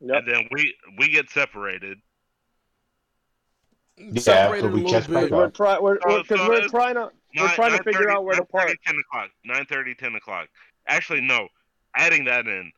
Yep. 0.00 0.16
and 0.16 0.26
then 0.26 0.48
we 0.50 0.74
we 0.98 1.08
get 1.10 1.28
separated. 1.28 1.98
Separated 4.16 4.62
but 4.62 4.72
we 4.72 4.80
a 4.80 4.84
little 4.84 4.90
catch 5.00 5.10
back 5.10 5.24
bit. 5.24 5.32
up. 5.34 5.38
We're 5.38 5.50
trying. 5.50 5.82
We're 5.82 5.98
So- 6.00 6.22
because 6.22 6.38
so 6.40 6.48
we're 6.48 6.68
trying 6.68 6.94
to. 6.94 7.10
We're 7.36 7.44
Nine- 7.46 7.54
trying 7.54 7.76
to 7.76 7.84
figure 7.84 8.06
9:30 8.06 8.10
out 8.16 8.24
where 8.24 8.34
to 8.36 8.42
9:30, 8.42 8.50
park. 8.50 8.76
10 8.86 8.96
o'clock. 8.98 9.30
9.30, 9.46 9.94
10 9.98 10.14
o'clock. 10.16 10.48
Actually, 10.88 11.20
no. 11.20 11.46
Adding 11.94 12.24
that 12.24 12.46
in. 12.48 12.72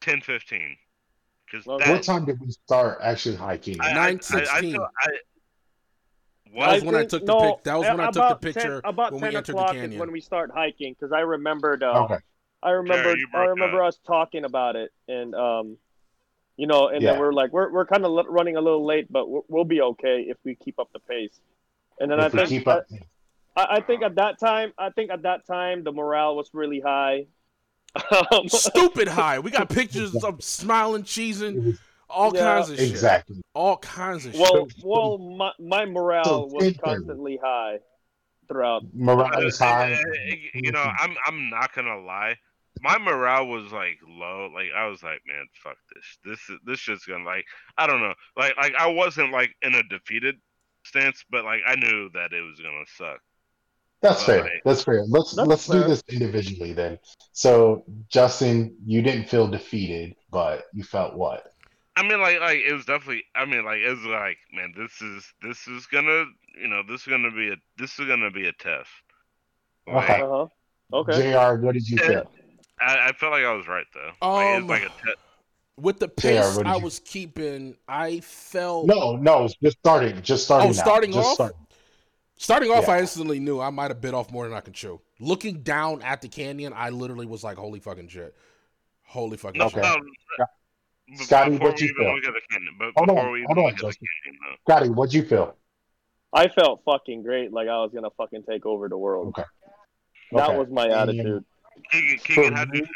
10.15. 0.00 0.76
Because 1.44 1.66
What 1.66 2.02
time 2.02 2.24
did 2.24 2.40
we 2.40 2.50
start 2.50 2.98
actually 3.02 3.36
hiking? 3.36 3.76
I, 3.80 3.90
I, 3.90 3.90
I, 3.90 4.06
I, 4.08 4.12
9:16. 4.14 4.60
feel- 4.72 4.88
I, 5.02 5.08
what? 6.52 6.66
That 6.66 6.74
was 6.74 6.84
when 6.84 6.94
I 6.96 7.04
took 7.04 7.24
the 7.26 7.32
no, 7.32 7.54
pic- 7.54 7.64
that 7.64 7.78
was 7.78 7.88
when 7.88 8.00
I 8.00 8.04
took 8.06 8.14
the 8.14 8.20
about 8.20 8.42
picture 8.42 8.80
10, 8.80 8.90
about 8.90 9.12
when 9.12 9.20
we 9.22 9.28
10 9.28 9.36
entered 9.36 9.52
the 9.54 9.58
o'clock 9.58 9.74
is 9.74 9.80
canyon. 9.80 9.98
when 10.00 10.12
we 10.12 10.20
start 10.20 10.50
hiking 10.52 10.94
because 10.98 11.12
I 11.12 11.20
remembered. 11.20 11.82
Uh, 11.82 12.04
okay. 12.04 12.18
I 12.62 12.70
remember. 12.70 13.16
you 13.16 13.26
I 13.32 13.36
broke 13.38 13.48
remember 13.50 13.82
us 13.82 13.98
talking 14.06 14.44
about 14.44 14.76
it, 14.76 14.92
and 15.08 15.34
um, 15.34 15.76
you 16.56 16.66
know, 16.66 16.88
and 16.88 17.02
Yeah. 17.02 17.12
then 17.12 17.20
we're 17.20 17.32
like, 17.32 17.52
we're 17.52 17.72
we're 17.72 17.86
kind 17.86 18.04
of 18.04 18.26
running 18.28 18.56
a 18.56 18.60
little 18.60 18.84
late, 18.86 19.10
but 19.10 19.28
we'll, 19.28 19.44
we'll 19.48 19.64
be 19.64 19.80
okay 19.80 20.26
if 20.28 20.36
we 20.44 20.54
keep 20.54 20.78
up 20.78 20.92
the 20.92 21.00
pace. 21.00 21.40
And 21.98 22.10
then 22.10 22.20
If 22.20 22.26
I 22.34 22.36
think 22.38 22.48
keep 22.48 22.68
up, 22.68 22.86
I, 23.56 23.66
I 23.76 23.80
think 23.80 24.02
at 24.02 24.14
that 24.16 24.38
time, 24.38 24.72
I 24.78 24.90
think 24.90 25.10
at 25.10 25.22
that 25.22 25.46
time 25.46 25.82
the 25.84 25.92
morale 25.92 26.36
was 26.36 26.50
really 26.52 26.80
high. 26.80 27.26
Um, 28.32 28.48
Stupid 28.48 29.06
high. 29.08 29.38
We 29.38 29.50
got 29.50 29.68
pictures 29.80 30.14
of 30.24 30.42
smiling, 30.42 31.02
cheesing, 31.02 31.76
all 32.12 32.34
Yeah. 32.34 32.40
kinds 32.56 32.70
of 32.70 32.78
shit. 32.78 32.90
exactly. 32.90 33.40
All 33.54 33.76
kinds 33.78 34.26
of 34.26 34.34
well, 34.34 34.68
shit. 34.68 34.84
well, 34.84 35.18
my 35.18 35.52
my 35.58 35.84
morale 35.86 36.24
So, 36.24 36.46
was 36.52 36.76
constantly 36.82 37.38
high 37.42 37.78
throughout. 38.48 38.82
Morale 38.94 39.46
is 39.46 39.58
high. 39.58 39.92
Uh, 39.94 40.34
you 40.54 40.72
know, 40.72 40.84
I'm 40.98 41.16
I'm 41.26 41.50
not 41.50 41.72
gonna 41.74 41.98
lie. 42.00 42.36
My 42.80 42.98
morale 42.98 43.46
was 43.46 43.70
like 43.72 43.98
low. 44.06 44.50
Like 44.54 44.68
I 44.76 44.86
was 44.86 45.02
like, 45.02 45.20
man, 45.26 45.46
fuck 45.62 45.76
this. 45.94 46.18
This 46.24 46.40
is 46.50 46.58
this 46.64 46.78
shit's 46.78 47.04
gonna 47.06 47.24
like 47.24 47.44
I 47.78 47.86
don't 47.86 48.00
know. 48.00 48.14
Like 48.36 48.56
like 48.56 48.74
I 48.78 48.86
wasn't 48.88 49.32
like 49.32 49.50
in 49.62 49.74
a 49.74 49.82
defeated 49.84 50.36
stance, 50.84 51.24
but 51.30 51.44
like 51.44 51.60
I 51.66 51.76
knew 51.76 52.10
that 52.14 52.32
it 52.32 52.40
was 52.42 52.60
gonna 52.60 52.84
suck. 52.96 53.20
That's 54.00 54.24
fair. 54.24 54.42
Right. 54.42 54.60
That's 54.64 54.82
fair. 54.82 55.04
Let's 55.06 55.36
That's 55.36 55.46
let's 55.48 55.66
fair. 55.68 55.82
do 55.82 55.88
this 55.88 56.02
individually 56.08 56.72
then. 56.72 56.98
So, 57.30 57.84
Justin, 58.08 58.74
you 58.84 59.00
didn't 59.00 59.28
feel 59.28 59.46
defeated, 59.46 60.16
but 60.32 60.64
you 60.74 60.82
felt 60.82 61.14
what? 61.14 61.51
I 61.96 62.02
mean, 62.02 62.20
like, 62.20 62.40
like 62.40 62.58
it 62.58 62.72
was 62.72 62.84
definitely. 62.86 63.24
I 63.34 63.44
mean, 63.44 63.64
like, 63.64 63.78
it 63.80 63.90
was 63.90 64.04
like, 64.04 64.38
man, 64.52 64.72
this 64.76 65.00
is 65.02 65.32
this 65.42 65.66
is 65.68 65.86
gonna, 65.86 66.24
you 66.60 66.68
know, 66.68 66.82
this 66.88 67.02
is 67.02 67.06
gonna 67.06 67.30
be 67.30 67.50
a 67.50 67.56
this 67.78 67.98
is 67.98 68.06
gonna 68.06 68.30
be 68.30 68.46
a 68.48 68.52
test. 68.52 68.88
Like, 69.86 70.08
Okay. 70.10 70.20
Huh. 70.20 70.46
Okay. 70.94 71.32
Jr. 71.32 71.60
What 71.62 71.74
did 71.74 71.88
you 71.88 71.98
Yeah. 72.00 72.08
feel? 72.08 72.30
I, 72.80 73.08
I 73.08 73.12
felt 73.12 73.32
like 73.32 73.44
I 73.44 73.52
was 73.52 73.68
right 73.68 73.86
though. 73.94 74.10
Like, 74.26 74.56
Um, 74.56 74.62
it's 74.62 74.70
like 74.70 74.82
a 74.82 74.88
test. 74.88 75.18
With 75.78 75.98
the 76.00 76.06
JR, 76.08 76.12
pace 76.20 76.56
what 76.56 76.64
did 76.64 76.72
I 76.72 76.76
you- 76.76 76.82
was 76.84 76.98
keeping, 77.00 77.76
I 77.88 78.20
felt 78.20 78.86
No, 78.86 79.16
no, 79.16 79.48
just 79.62 79.78
starting. 79.78 80.20
Just 80.22 80.44
starting. 80.44 80.68
Oh, 80.70 80.72
now. 80.72 80.82
starting 80.82 81.12
just 81.12 81.28
off? 81.28 81.34
Start. 81.34 81.56
Starting 82.36 82.70
off, 82.70 82.84
Yeah. 82.88 82.94
I 82.94 82.98
instantly 83.00 83.38
knew 83.38 83.60
I 83.60 83.70
might 83.70 83.90
have 83.90 84.00
bit 84.00 84.14
off 84.14 84.30
more 84.30 84.44
than 84.48 84.56
I 84.56 84.60
could 84.60 84.74
chew. 84.74 85.00
Looking 85.20 85.62
down 85.62 86.02
at 86.02 86.20
the 86.22 86.28
canyon, 86.28 86.72
I 86.74 86.90
literally 86.90 87.26
was 87.26 87.44
like, 87.44 87.56
"Holy 87.56 87.78
fucking 87.80 88.08
shit! 88.08 88.34
Holy 89.04 89.36
fucking 89.36 89.58
No, 89.58 89.66
Okay. 89.66 89.80
shit!" 89.80 90.46
No, 91.08 91.14
Yeah. 91.14 91.18
b- 91.18 91.24
Scotty, 91.24 91.58
what 91.58 91.80
we 91.80 91.86
you 91.86 91.94
feel? 91.94 92.14
look 92.14 92.24
at 92.24 92.34
the 92.34 92.40
canyon, 92.50 92.74
but 92.78 92.92
Hold 92.96 93.10
on, 93.10 93.14
before 93.16 93.30
we 93.32 93.38
even 93.40 93.46
hold 93.46 93.58
on, 93.58 93.64
look 93.64 93.72
at 93.72 93.78
the 93.78 93.86
Justin. 93.86 94.08
canyon. 94.24 94.58
Scotty, 94.66 94.88
what'd 94.90 95.14
you 95.14 95.22
feel? 95.24 95.56
I 96.32 96.48
felt 96.48 96.82
fucking 96.84 97.22
great, 97.22 97.52
like 97.52 97.68
I 97.68 97.76
was 97.78 97.92
gonna 97.94 98.10
fucking 98.16 98.44
take 98.48 98.64
over 98.66 98.88
the 98.88 98.96
world. 98.98 99.28
Okay. 99.28 99.44
That 100.32 100.48
Okay. 100.48 100.58
was 100.58 100.68
my 100.70 100.88
attitude. 100.88 101.44
Keegan, 101.90 102.18
Keegan, 102.18 102.52
how 102.54 102.64
do 102.64 102.78
you 102.78 102.84
feel? 102.84 102.94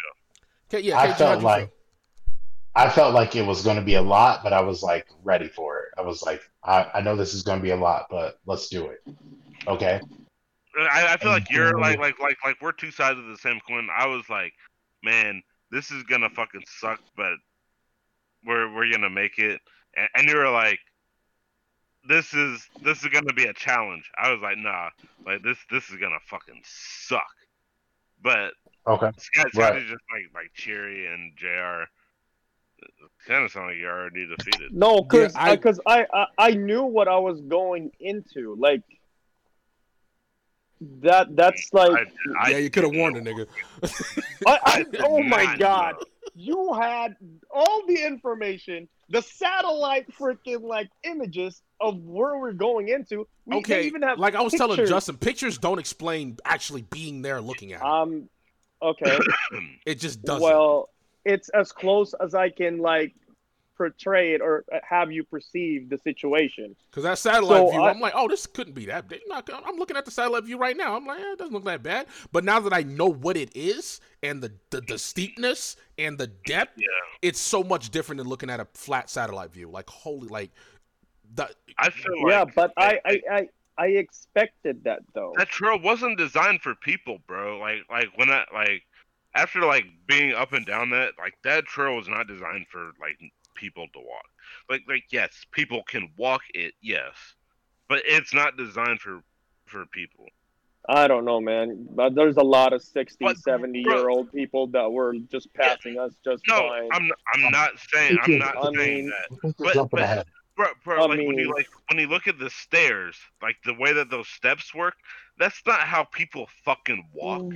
Okay, 0.78 0.80
yeah, 0.86 0.98
I 0.98 1.12
felt 1.12 1.42
like? 1.42 1.70
I 2.74 2.90
felt 2.90 3.14
like 3.14 3.34
it 3.36 3.44
was 3.44 3.62
going 3.62 3.76
to 3.76 3.82
be 3.82 3.94
a 3.94 4.02
lot, 4.02 4.42
but 4.42 4.52
I 4.52 4.60
was 4.60 4.82
like 4.82 5.06
ready 5.24 5.48
for 5.48 5.78
it. 5.80 5.88
I 5.96 6.02
was 6.02 6.22
like, 6.22 6.42
I, 6.62 6.90
I 6.94 7.00
know 7.00 7.16
this 7.16 7.32
is 7.32 7.42
going 7.42 7.58
to 7.58 7.62
be 7.62 7.70
a 7.70 7.76
lot, 7.76 8.06
but 8.10 8.38
let's 8.44 8.68
do 8.68 8.86
it. 8.88 9.02
Okay. 9.66 9.98
I, 10.78 11.14
I 11.14 11.16
feel 11.16 11.30
like 11.30 11.50
you're 11.50 11.78
like 11.80 11.98
like 11.98 12.20
like 12.20 12.36
like 12.44 12.56
we're 12.60 12.72
two 12.72 12.90
sides 12.90 13.18
of 13.18 13.24
the 13.26 13.38
same 13.38 13.60
coin. 13.66 13.88
I 13.96 14.06
was 14.06 14.28
like, 14.28 14.52
man, 15.02 15.42
this 15.70 15.90
is 15.90 16.02
gonna 16.02 16.28
fucking 16.28 16.64
suck, 16.66 17.00
but 17.16 17.32
we're 18.46 18.72
we're 18.74 18.90
gonna 18.90 19.10
make 19.10 19.38
it. 19.38 19.60
And, 19.96 20.08
and 20.14 20.28
you 20.28 20.36
were 20.36 20.50
like, 20.50 20.78
this 22.08 22.32
is 22.32 22.66
this 22.82 23.02
is 23.02 23.08
gonna 23.08 23.32
be 23.32 23.46
a 23.46 23.52
challenge. 23.52 24.08
I 24.16 24.30
was 24.30 24.40
like, 24.40 24.58
nah, 24.58 24.90
like 25.26 25.42
this 25.42 25.58
this 25.70 25.88
is 25.90 25.96
gonna 25.96 26.20
fucking 26.28 26.62
suck. 26.64 27.24
But 28.22 28.52
Okay. 28.86 29.10
Scott 29.18 29.46
Right. 29.54 29.66
Scotty's 29.66 29.90
just 29.90 30.04
like 30.12 30.32
like 30.34 30.52
cheery 30.54 31.06
and 31.12 31.32
Jr. 31.36 31.84
Kind 33.26 33.44
of 33.44 33.50
sound 33.50 33.68
like 33.68 33.76
you're 33.78 33.90
already 33.90 34.26
defeated. 34.26 34.72
No, 34.72 35.02
because 35.02 35.34
Yeah, 35.34 35.40
I- 35.40 35.50
uh, 35.52 35.56
because 35.56 35.80
I, 35.86 36.06
I 36.12 36.26
I 36.38 36.50
knew 36.52 36.84
what 36.84 37.08
I 37.08 37.18
was 37.18 37.40
going 37.40 37.90
into. 37.98 38.54
Like 38.58 38.82
that. 41.00 41.34
That's 41.34 41.72
like 41.72 42.06
I, 42.38 42.50
yeah, 42.50 42.58
you 42.58 42.70
could 42.70 42.84
have 42.84 42.94
warned 42.94 43.16
a 43.16 43.22
nigga. 43.22 43.46
I, 44.46 44.58
I, 44.64 44.84
oh 45.00 45.22
my 45.22 45.56
god, 45.56 45.94
know. 45.94 46.06
You 46.36 46.74
had 46.74 47.16
all 47.50 47.82
the 47.86 48.04
information, 48.04 48.88
the 49.08 49.22
satellite 49.22 50.06
freaking 50.14 50.62
like 50.62 50.90
images 51.02 51.62
of 51.80 51.98
where 52.04 52.38
we're 52.38 52.52
going 52.52 52.88
into. 52.88 53.26
We 53.46 53.56
okay, 53.56 53.86
even 53.86 54.02
have 54.02 54.18
like 54.18 54.34
I 54.34 54.42
was 54.42 54.52
telling. 54.52 54.84
Justin, 54.86 55.16
pictures 55.16 55.56
don't 55.58 55.78
explain 55.78 56.36
actually 56.44 56.82
being 56.82 57.22
there, 57.22 57.40
looking 57.40 57.72
at 57.72 57.80
it. 57.80 57.86
um. 57.86 58.28
Okay. 58.82 59.18
It 59.86 60.00
just 60.00 60.22
doesn't. 60.22 60.42
well, 60.42 60.90
it's 61.24 61.48
as 61.50 61.72
close 61.72 62.12
as 62.14 62.34
I 62.34 62.50
can 62.50 62.78
like 62.78 63.14
portray 63.76 64.32
it 64.34 64.40
or 64.40 64.64
have 64.82 65.12
you 65.12 65.22
perceived 65.24 65.90
the 65.90 65.98
situation. 65.98 66.74
Because 66.90 67.02
that 67.04 67.18
satellite 67.18 67.58
So 67.66 67.70
view, 67.70 67.80
I- 67.82 67.90
I'm 67.90 68.00
like, 68.00 68.12
oh, 68.16 68.28
this 68.28 68.46
couldn't 68.46 68.74
be 68.74 68.86
that 68.86 69.08
bad. 69.08 69.20
I'm 69.64 69.76
looking 69.76 69.96
at 69.96 70.04
the 70.04 70.10
satellite 70.10 70.44
view 70.44 70.58
right 70.58 70.76
now. 70.76 70.96
I'm 70.96 71.06
like, 71.06 71.20
eh, 71.20 71.32
it 71.32 71.38
doesn't 71.38 71.52
look 71.54 71.64
that 71.64 71.82
bad. 71.82 72.06
But 72.32 72.44
now 72.44 72.60
that 72.60 72.72
I 72.72 72.82
know 72.82 73.06
what 73.06 73.36
it 73.36 73.54
is 73.54 74.00
and 74.22 74.42
the 74.42 74.52
the, 74.70 74.80
the 74.80 74.98
steepness 74.98 75.76
and 75.98 76.16
the 76.18 76.26
depth, 76.46 76.72
Yeah. 76.78 76.86
it's 77.22 77.40
so 77.40 77.62
much 77.62 77.90
different 77.90 78.18
than 78.18 78.28
looking 78.28 78.50
at 78.50 78.60
a 78.60 78.66
flat 78.74 79.10
satellite 79.10 79.52
view. 79.52 79.68
Like, 79.70 79.88
holy, 79.90 80.28
like, 80.28 80.50
the, 81.34 81.48
I 81.78 81.90
feel 81.90 82.22
like 82.22 82.30
yeah, 82.32 82.44
but 82.54 82.72
I, 82.76 83.00
I, 83.04 83.22
I, 83.30 83.48
I 83.78 83.86
expected 83.88 84.84
that 84.84 85.00
though. 85.14 85.32
that 85.36 85.48
trail 85.48 85.78
wasn't 85.78 86.18
designed 86.18 86.62
for 86.62 86.74
people, 86.76 87.18
bro. 87.26 87.58
Like 87.58 87.80
like 87.90 88.08
when 88.16 88.30
I 88.30 88.44
like 88.54 88.82
after 89.34 89.60
like 89.62 89.84
being 90.06 90.32
up 90.32 90.52
and 90.54 90.64
down 90.64 90.90
that 90.90 91.12
like 91.18 91.34
that 91.44 91.66
trail 91.66 91.96
was 91.96 92.08
not 92.08 92.26
designed 92.26 92.66
for 92.70 92.92
like 93.00 93.18
people 93.56 93.86
to 93.92 93.98
walk. 93.98 94.26
Like 94.70 94.82
like 94.88 95.04
yes, 95.10 95.44
people 95.52 95.82
can 95.88 96.10
walk 96.16 96.42
it, 96.54 96.74
yes, 96.80 97.14
but 97.88 98.02
it's 98.06 98.32
not 98.34 98.56
designed 98.56 99.00
for 99.00 99.22
for 99.66 99.86
people. 99.86 100.26
I 100.88 101.08
don't 101.08 101.24
know, 101.24 101.40
man. 101.40 101.88
But 101.90 102.14
there's 102.14 102.36
a 102.36 102.44
lot 102.44 102.72
of 102.72 102.80
60, 102.80 103.24
But, 103.24 103.38
70 103.38 103.82
bro- 103.82 103.92
year 103.96 104.08
old 104.08 104.32
people 104.32 104.68
that 104.68 104.88
were 104.92 105.14
just 105.32 105.52
passing 105.52 105.98
us 105.98 106.12
just 106.24 106.44
No, 106.46 106.68
fine. 106.68 106.88
I'm 106.92 107.10
I'm 107.34 107.50
not 107.50 107.70
saying 107.92 108.16
I'm 108.22 108.38
not 108.38 108.56
I 108.56 108.62
saying 108.72 108.76
mean- 108.76 109.10
that. 109.10 109.26
I 109.32 109.40
think 109.40 109.56
you're 109.74 109.86
But- 109.86 109.90
but- 109.90 110.26
Bro, 110.56 110.68
bro, 110.86 110.96
I 110.96 111.00
like 111.08 111.18
when 111.18 111.36
you 111.36 111.52
like 111.54 111.68
when 111.90 111.98
you 111.98 112.06
look 112.06 112.26
at 112.26 112.38
the 112.38 112.48
stairs, 112.48 113.14
like 113.42 113.56
the 113.66 113.74
way 113.74 113.92
that 113.92 114.08
those 114.08 114.26
steps 114.28 114.74
work, 114.74 114.94
that's 115.38 115.60
not 115.66 115.80
how 115.80 116.04
people 116.04 116.48
fucking 116.64 117.06
walk. 117.12 117.42
Mm. 117.42 117.52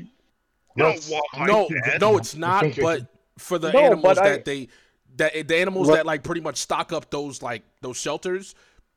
You 0.76 0.82
don't 0.84 1.08
walk 1.10 1.24
like 1.32 1.46
no, 1.48 1.66
that. 1.86 1.98
no, 2.02 2.18
it's 2.18 2.34
not. 2.36 2.66
But 2.78 3.06
for 3.38 3.58
the 3.58 3.72
No, 3.72 3.78
animals 3.78 4.02
but 4.16 4.18
I- 4.18 4.28
that 4.28 4.44
they, 4.44 4.68
that 5.16 5.48
the 5.48 5.56
animals 5.56 5.88
What- 5.88 5.96
that 5.96 6.06
like 6.06 6.22
pretty 6.22 6.40
much 6.40 6.56
stock 6.58 6.92
up 6.92 7.10
those 7.10 7.42
like 7.42 7.62
those 7.80 7.96
shelters, 7.96 8.54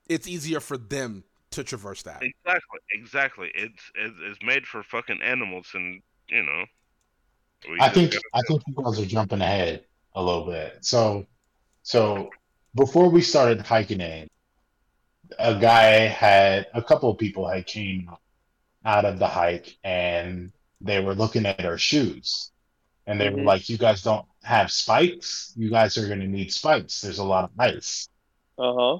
it's 0.07 0.27
easier 0.27 0.59
for 0.59 0.77
them 0.77 1.23
to 1.51 1.63
traverse 1.63 2.01
that. 2.03 2.21
Exactly, 2.23 2.79
exactly. 2.93 3.51
It's 3.55 3.91
it's, 3.95 4.15
it's 4.21 4.39
made 4.43 4.65
for 4.65 4.83
fucking 4.83 5.21
animals, 5.21 5.67
and 5.73 6.01
you 6.29 6.43
know. 6.43 6.65
I 7.79 7.89
think 7.89 8.11
gotta- 8.11 8.23
I 8.33 8.41
think 8.47 8.61
you 8.67 8.75
guys 8.83 8.99
are 8.99 9.05
jumping 9.05 9.41
ahead 9.41 9.85
a 10.15 10.23
little 10.23 10.45
bit. 10.45 10.79
So 10.81 11.25
so 11.83 12.29
before 12.75 13.09
we 13.09 13.21
started 13.21 13.61
hiking 13.61 14.01
in, 14.01 14.27
a 15.39 15.59
guy 15.59 16.07
had 16.07 16.67
a 16.73 16.81
couple 16.81 17.09
of 17.11 17.17
people 17.17 17.47
had 17.47 17.65
came 17.65 18.09
out 18.85 19.05
of 19.05 19.17
the 19.19 19.27
hike 19.27 19.77
and 19.83 20.51
they 20.81 20.99
were 20.99 21.15
looking 21.15 21.45
at 21.45 21.63
our 21.65 21.77
shoes. 21.77 22.51
And 23.05 23.19
they 23.19 23.29
were 23.29 23.37
Mhm. 23.39 23.45
like, 23.45 23.69
You 23.69 23.77
guys 23.77 24.01
don't 24.01 24.25
have 24.43 24.71
spikes? 24.71 25.53
You 25.57 25.69
guys 25.69 25.97
are 25.97 26.07
gonna 26.07 26.27
need 26.27 26.51
spikes. 26.53 27.01
There's 27.01 27.19
a 27.19 27.23
lot 27.23 27.43
of 27.45 27.51
ice. 27.59 28.07
Uh 28.57 28.73
huh. 28.73 28.99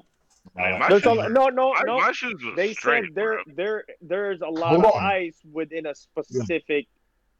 Man, 0.54 0.82
Uh, 0.82 0.88
shoes 0.90 1.04
no, 1.04 1.14
no, 1.48 1.72
my, 1.72 1.82
no. 1.86 1.98
my 2.00 2.12
shoes 2.12 2.42
was 2.44 2.54
They 2.54 2.74
straight, 2.74 3.04
said 3.06 3.14
there, 3.14 3.42
bro. 3.44 3.54
there, 3.54 3.84
there's 4.02 4.40
a 4.42 4.48
lot 4.48 4.72
Hold 4.72 4.84
of 4.84 4.92
on. 4.94 5.04
ice 5.04 5.36
within 5.50 5.86
a 5.86 5.94
specific, 5.94 6.86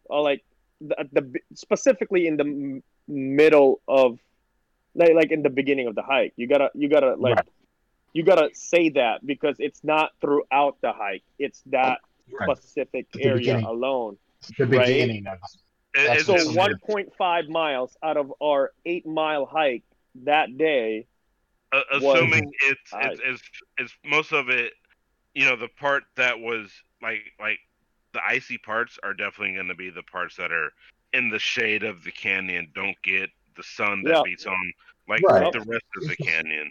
or 0.04 0.22
like 0.22 0.42
the, 0.80 0.96
the 1.12 1.40
specifically 1.54 2.26
in 2.26 2.36
the 2.38 2.44
m- 2.44 2.82
middle 3.08 3.80
of, 3.86 4.18
like, 4.94 5.12
like 5.14 5.30
in 5.32 5.42
the 5.42 5.50
beginning 5.50 5.86
of 5.86 5.94
the 5.94 6.02
hike. 6.02 6.32
You 6.36 6.46
gotta, 6.46 6.70
you 6.74 6.88
gotta 6.88 7.14
like, 7.16 7.36
Right. 7.36 7.48
you 8.14 8.22
gotta 8.22 8.48
say 8.54 8.88
that 8.90 9.24
because 9.26 9.56
it's 9.58 9.84
not 9.84 10.12
throughout 10.22 10.80
the 10.80 10.92
hike. 10.92 11.24
It's 11.38 11.60
that 11.66 12.00
Right. 12.32 12.56
specific 12.56 13.06
area 13.20 13.36
beginning. 13.36 13.64
alone. 13.66 14.16
the 14.58 14.66
right. 14.66 14.86
beginning 14.86 15.26
of 15.26 15.34
It- 15.34 15.60
that's 15.94 16.24
So 16.24 16.34
It's 16.34 16.44
it's- 16.44 16.56
one- 16.56 16.78
1.5 16.88 17.48
miles 17.48 17.96
out 18.02 18.16
of 18.16 18.32
our 18.42 18.72
eight 18.84 19.06
mile 19.06 19.46
hike 19.46 19.84
that 20.16 20.56
day. 20.56 21.06
uh, 21.72 21.82
was 21.92 22.02
assuming 22.04 22.52
it's, 22.62 22.80
it's 22.92 23.20
it's 23.24 23.42
it's 23.78 23.92
most 24.04 24.32
of 24.32 24.48
it, 24.48 24.72
you 25.34 25.44
know, 25.44 25.56
the 25.56 25.66
part 25.68 26.04
that 26.16 26.38
was 26.38 26.70
like 27.02 27.32
like 27.40 27.58
the 28.12 28.20
icy 28.24 28.58
parts 28.58 28.96
are 29.02 29.12
definitely 29.12 29.54
going 29.54 29.66
to 29.68 29.74
be 29.74 29.90
the 29.90 30.02
parts 30.04 30.36
that 30.36 30.52
are 30.52 30.70
in 31.12 31.30
the 31.30 31.38
shade 31.38 31.82
of 31.82 32.04
the 32.04 32.12
canyon, 32.12 32.70
don't 32.74 32.96
get 33.02 33.28
the 33.56 33.62
sun 33.64 34.02
that 34.04 34.10
Yeah. 34.10 34.22
beats 34.24 34.46
on 34.46 34.72
like 35.08 35.22
Right. 35.22 35.52
the 35.52 35.60
rest 35.62 35.84
of 35.96 36.06
the 36.08 36.16
canyon. 36.16 36.70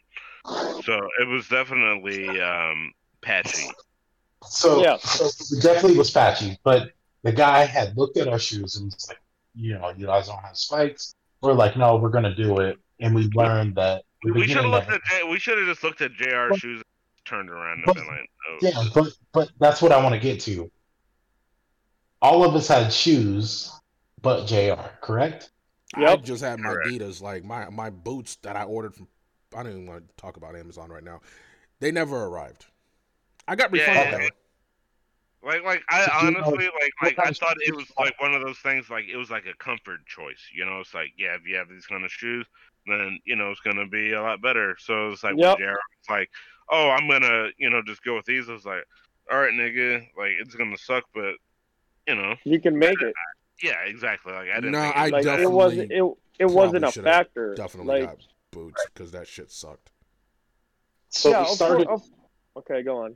So 0.83 0.97
it 1.19 1.27
was 1.27 1.47
definitely 1.49 2.39
um 2.41 2.93
patchy. 3.21 3.69
So, 4.45 4.81
Yeah. 4.83 4.97
so 4.97 5.25
it 5.25 5.61
definitely 5.61 5.97
was 5.97 6.11
patchy, 6.11 6.57
but 6.63 6.93
the 7.23 7.31
guy 7.31 7.65
had 7.65 7.97
looked 7.97 8.17
at 8.17 8.27
our 8.27 8.39
shoes 8.39 8.75
and 8.75 8.85
was 8.85 9.05
like, 9.07 9.19
you 9.55 9.73
know, 9.77 9.89
you 9.97 10.05
guys 10.05 10.27
don't 10.27 10.39
have 10.39 10.57
spikes. 10.57 11.15
We're 11.41 11.53
like, 11.53 11.75
no, 11.77 11.95
we're 11.97 12.09
gonna 12.09 12.35
do 12.35 12.59
it, 12.59 12.77
and 12.99 13.13
we 13.15 13.29
learned 13.35 13.75
that. 13.75 14.03
the 14.23 14.31
We, 14.33 14.41
we 14.41 14.47
should 14.47 14.57
have 14.57 14.65
looked 14.71 14.89
at 14.89 15.01
J- 15.09 15.23
we 15.29 15.39
should 15.39 15.57
have 15.57 15.67
just 15.67 15.83
looked 15.83 16.01
at 16.01 16.13
JR 16.13 16.49
But- 16.49 16.59
shoes, 16.59 16.81
turned 17.25 17.49
around 17.49 17.77
and 17.79 17.85
but- 17.85 17.95
been 17.95 18.07
like, 18.07 18.29
oh. 18.49 18.57
Yeah, 18.61 18.83
but 18.93 19.07
but 19.33 19.49
that's 19.59 19.81
what 19.81 19.91
I 19.91 20.01
want 20.01 20.13
to 20.15 20.19
get 20.21 20.39
to. 20.41 20.71
All 22.21 22.43
of 22.45 22.55
us 22.55 22.67
had 22.67 22.91
shoes, 22.93 23.71
but 24.21 24.45
Jr. 24.45 24.81
Correct? 25.01 25.51
I 25.95 26.01
Yep. 26.01 26.23
just 26.23 26.43
had 26.43 26.59
my 26.59 26.73
Correct. 26.73 26.89
Adidas, 26.89 27.21
like 27.21 27.43
my 27.43 27.69
my 27.69 27.89
boots 27.89 28.35
that 28.37 28.55
I 28.55 28.63
ordered 28.63 28.95
from. 28.95 29.07
I 29.55 29.61
don't 29.63 29.71
even 29.73 29.85
want 29.85 30.07
to 30.07 30.13
talk 30.15 30.37
about 30.37 30.55
Amazon 30.55 30.89
right 30.89 31.03
now. 31.03 31.21
They 31.79 31.91
never 31.91 32.23
arrived. 32.23 32.65
I 33.47 33.55
got 33.55 33.75
Yeah, 33.75 33.81
refunded. 33.81 34.11
yeah, 34.13 34.17
though. 34.29 34.35
Like, 35.45 35.63
like 35.63 35.83
I 35.89 36.05
So 36.05 36.11
do 36.21 36.25
you 36.27 36.31
know 36.31 36.39
honestly 36.45 36.69
like, 36.81 36.93
like 37.17 37.19
I 37.27 37.31
thought 37.31 37.57
it 37.59 37.75
was 37.75 37.91
like 37.99 38.19
one 38.21 38.33
of 38.33 38.41
those 38.41 38.57
things. 38.59 38.89
Like 38.89 39.05
it 39.11 39.17
was 39.17 39.29
like 39.29 39.45
a 39.45 39.55
comfort 39.63 40.05
choice. 40.05 40.39
You 40.53 40.65
know, 40.65 40.79
it's 40.79 40.93
like 40.93 41.11
yeah, 41.17 41.35
if 41.35 41.45
you 41.45 41.55
have 41.57 41.67
these 41.69 41.85
kind 41.85 42.05
of 42.05 42.11
shoes, 42.11 42.45
then 42.87 43.19
you 43.25 43.35
know 43.35 43.51
it's 43.51 43.59
gonna 43.59 43.87
be 43.87 44.13
a 44.13 44.21
lot 44.21 44.41
better. 44.41 44.75
So 44.79 45.09
it's 45.09 45.23
like 45.23 45.35
Yep. 45.37 45.57
when 45.57 45.57
Jared 45.57 45.75
was 45.99 46.09
like, 46.09 46.29
oh, 46.69 46.89
I'm 46.89 47.09
gonna 47.09 47.49
you 47.57 47.69
know 47.69 47.81
just 47.85 48.03
go 48.03 48.15
with 48.15 48.25
these. 48.25 48.49
I 48.49 48.53
was 48.53 48.65
like, 48.65 48.83
all 49.31 49.39
right, 49.39 49.51
nigga, 49.53 50.07
like 50.17 50.31
it's 50.39 50.55
gonna 50.55 50.77
suck, 50.77 51.03
but 51.13 51.33
you 52.07 52.15
know, 52.15 52.35
You 52.45 52.59
can 52.61 52.77
make 52.79 53.01
it. 53.01 53.13
yeah, 53.61 53.79
exactly. 53.85 54.31
Like 54.33 54.49
I 54.49 54.55
didn't. 54.55 54.71
No, 54.71 54.79
I 54.79 55.07
it 55.07 55.11
Like 55.11 55.13
was 55.13 55.25
that- 55.25 55.39
it 55.41 55.51
wasn't. 55.51 55.91
It 55.91 56.03
it 56.39 56.45
wasn't 56.45 56.85
a 56.85 56.91
factor. 56.91 57.53
Definitely 57.55 57.99
like, 58.01 58.09
got 58.09 58.17
boots 58.51 58.85
because 58.93 59.11
that 59.11 59.27
shit 59.27 59.51
sucked. 59.51 59.91
So 61.09 61.29
yeah, 61.29 61.43
we 61.43 61.51
of 61.51 61.57
course- 61.59 61.85
of- 61.89 62.09
okay, 62.63 62.81
go 62.81 63.03
on. 63.03 63.15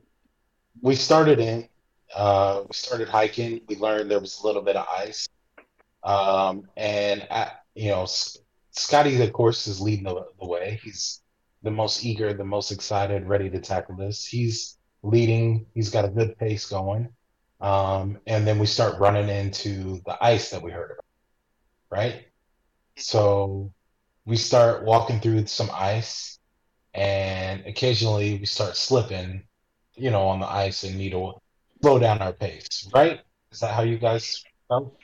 we 0.82 0.94
started 0.94 1.40
in. 1.40 1.68
Uh, 2.14 2.62
we 2.68 2.74
started 2.74 3.08
hiking. 3.08 3.60
We 3.68 3.76
learned 3.76 4.10
there 4.10 4.20
was 4.20 4.40
a 4.40 4.46
little 4.46 4.62
bit 4.62 4.76
of 4.76 4.86
ice, 4.88 5.28
um, 6.04 6.68
and 6.76 7.26
at, 7.30 7.62
you 7.74 7.90
know, 7.90 8.02
S- 8.04 8.38
Scotty, 8.72 9.20
of 9.20 9.32
course, 9.32 9.66
is 9.66 9.80
leading 9.80 10.04
the, 10.04 10.24
the 10.40 10.46
way. 10.46 10.80
He's 10.82 11.20
the 11.62 11.70
most 11.70 12.04
eager, 12.04 12.32
the 12.32 12.44
most 12.44 12.70
excited, 12.72 13.26
ready 13.26 13.50
to 13.50 13.60
tackle 13.60 13.96
this. 13.96 14.26
He's 14.26 14.78
leading. 15.02 15.66
He's 15.74 15.90
got 15.90 16.04
a 16.04 16.08
good 16.08 16.36
pace 16.38 16.66
going, 16.66 17.08
um, 17.60 18.18
and 18.26 18.46
then 18.46 18.58
we 18.58 18.66
start 18.66 18.98
running 19.00 19.28
into 19.28 20.00
the 20.06 20.16
ice 20.22 20.50
that 20.50 20.62
we 20.62 20.70
heard 20.70 20.92
about, 20.92 21.04
right? 21.90 22.26
So 22.96 23.72
we 24.26 24.36
start 24.36 24.84
walking 24.84 25.20
through 25.20 25.46
some 25.46 25.70
ice, 25.72 26.38
and 26.94 27.64
occasionally 27.66 28.38
we 28.38 28.46
start 28.46 28.76
slipping 28.76 29.44
you 29.96 30.10
know, 30.10 30.28
on 30.28 30.40
the 30.40 30.46
ice 30.46 30.84
and 30.84 30.96
need 30.96 31.10
to 31.10 31.34
slow 31.80 31.98
down 31.98 32.18
our 32.22 32.32
pace, 32.32 32.88
right? 32.94 33.20
Is 33.52 33.60
that 33.60 33.74
how 33.74 33.82
you 33.82 33.98
guys 33.98 34.44
felt? 34.68 34.94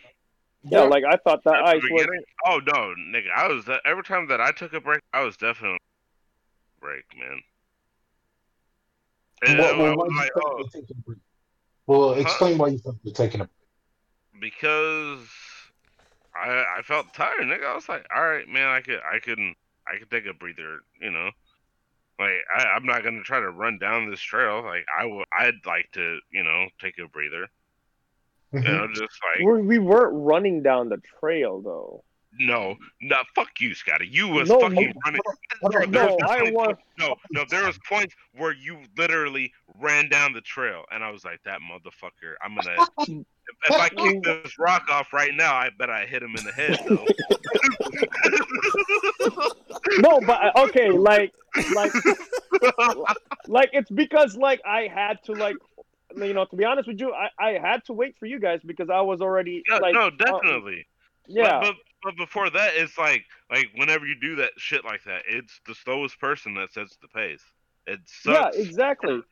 Yeah, 0.62 0.80
like 0.82 1.04
I 1.04 1.16
thought 1.16 1.44
that 1.44 1.54
At 1.56 1.64
the 1.64 1.70
ice 1.76 1.82
was. 1.90 2.06
Oh 2.46 2.60
no, 2.66 2.94
nigga! 2.98 3.30
I 3.34 3.48
was 3.48 3.68
every 3.84 4.02
time 4.02 4.28
that 4.28 4.40
I 4.40 4.50
took 4.50 4.72
a 4.72 4.80
break, 4.80 5.00
I 5.12 5.20
was 5.22 5.36
definitely 5.36 5.78
break, 6.80 7.04
man. 7.18 7.40
And 9.46 9.58
What- 9.58 9.74
I 9.74 9.78
well, 9.78 9.96
was 9.96 10.08
why 10.08 10.22
like, 10.22 10.30
you 10.34 10.42
think 10.42 10.46
oh, 10.46 10.58
you're 10.58 10.68
taking 10.82 10.96
a 10.98 11.02
break? 11.02 11.18
Well, 11.86 12.12
explain 12.14 12.58
why 12.58 12.68
you 12.68 12.78
think 12.78 12.96
you're 13.02 13.14
taking 13.14 13.40
a 13.42 13.44
break. 13.44 14.40
because 14.40 15.28
I 16.34 16.64
I 16.78 16.82
felt 16.82 17.12
tired, 17.14 17.42
nigga. 17.44 17.66
I 17.66 17.74
was 17.74 17.88
like, 17.88 18.06
all 18.14 18.24
right, 18.24 18.48
man, 18.48 18.68
I 18.68 18.80
could 18.80 19.00
I 19.00 19.18
can 19.18 19.54
I 19.86 19.98
could 19.98 20.10
take 20.10 20.26
a 20.26 20.32
breather, 20.34 20.80
you 21.00 21.10
know. 21.10 21.30
Like 22.18 22.30
I, 22.56 22.64
I'm 22.76 22.84
not 22.86 23.02
gonna 23.02 23.22
try 23.22 23.40
to 23.40 23.50
run 23.50 23.78
down 23.78 24.10
this 24.10 24.20
trail. 24.20 24.62
Like 24.62 24.86
I 24.96 25.04
would, 25.04 25.26
I'd 25.36 25.54
like 25.66 25.90
to, 25.92 26.18
you 26.32 26.44
know, 26.44 26.66
take 26.80 26.98
a 26.98 27.08
breather. 27.08 27.48
You 28.52 28.60
mm-hmm. 28.60 28.72
know, 28.72 28.88
just 28.88 29.18
like 29.34 29.46
We, 29.46 29.62
we 29.62 29.78
weren't 29.78 30.14
running 30.14 30.62
down 30.62 30.88
the 30.88 31.00
trail 31.18 31.60
though. 31.60 32.04
no, 32.38 32.76
no, 33.00 33.16
fuck 33.34 33.48
you, 33.60 33.74
Scotty. 33.74 34.06
You 34.06 34.28
was 34.28 34.48
No, 34.48 34.60
fucking 34.60 34.74
no, 34.76 34.92
running. 35.04 35.20
on, 35.62 35.90
no, 35.90 36.18
I 36.24 36.50
was- 36.52 36.76
no, 36.98 37.16
no. 37.32 37.44
There 37.48 37.66
was 37.66 37.78
points 37.88 38.14
where 38.32 38.52
you 38.52 38.78
literally 38.96 39.52
ran 39.80 40.08
down 40.08 40.32
the 40.32 40.40
trail, 40.40 40.84
and 40.92 41.02
I 41.02 41.10
was 41.10 41.24
like, 41.24 41.40
"That 41.44 41.60
motherfucker! 41.60 42.34
I'm 42.42 42.54
gonna." 42.54 42.86
if, 43.08 43.26
if 43.70 43.76
I 43.76 43.88
kick 43.88 44.22
this 44.22 44.58
rock 44.58 44.88
off 44.88 45.12
right 45.12 45.34
now, 45.34 45.54
I 45.54 45.70
bet 45.76 45.90
I 45.90 46.06
hit 46.06 46.22
him 46.22 46.34
in 46.36 46.44
the 46.44 46.52
head. 46.52 46.78
Though. 46.88 47.04
No, 49.98 50.20
but 50.20 50.40
uh, 50.44 50.64
okay, 50.64 50.90
like, 50.90 51.32
like, 51.74 51.92
like 53.46 53.70
it's 53.72 53.90
because 53.90 54.36
like 54.36 54.60
I 54.66 54.88
had 54.92 55.22
to 55.24 55.32
like, 55.32 55.56
you 56.16 56.32
know, 56.32 56.44
to 56.44 56.56
be 56.56 56.64
honest 56.64 56.88
with 56.88 57.00
you, 57.00 57.12
I, 57.12 57.28
I 57.38 57.58
had 57.58 57.84
to 57.86 57.92
wait 57.92 58.16
for 58.18 58.26
you 58.26 58.38
guys 58.38 58.60
because 58.64 58.90
I 58.90 59.00
was 59.00 59.20
already 59.20 59.62
no, 59.68 59.78
like, 59.78 59.94
no, 59.94 60.06
uh, 60.06 60.10
definitely. 60.10 60.86
Yeah, 61.26 61.60
But, 61.60 61.62
but 61.62 61.74
but 62.02 62.16
before 62.16 62.50
that, 62.50 62.72
it's 62.74 62.98
like 62.98 63.24
like 63.50 63.70
whenever 63.76 64.06
you 64.06 64.14
do 64.14 64.36
that 64.36 64.52
shit 64.56 64.84
like 64.84 65.04
that, 65.04 65.22
it's 65.28 65.60
the 65.66 65.74
slowest 65.74 66.20
person 66.20 66.54
that 66.54 66.72
sets 66.72 66.96
the 67.00 67.08
pace. 67.08 67.42
It 67.86 68.00
yeah, 68.26 68.50
exactly. 68.52 69.22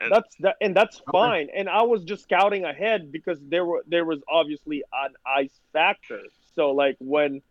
And- 0.00 0.12
That's 0.12 0.34
that, 0.40 0.56
and 0.62 0.74
that's 0.74 1.02
fine. 1.12 1.48
And 1.54 1.68
I 1.68 1.82
was 1.82 2.04
just 2.04 2.22
scouting 2.22 2.64
ahead 2.64 3.12
because 3.12 3.38
there 3.42 3.66
were 3.66 3.82
there 3.86 4.04
was 4.04 4.20
obviously 4.28 4.82
an 4.92 5.12
ice 5.26 5.60
factor. 5.74 6.20
So 6.54 6.70
like 6.70 6.96
when 7.00 7.42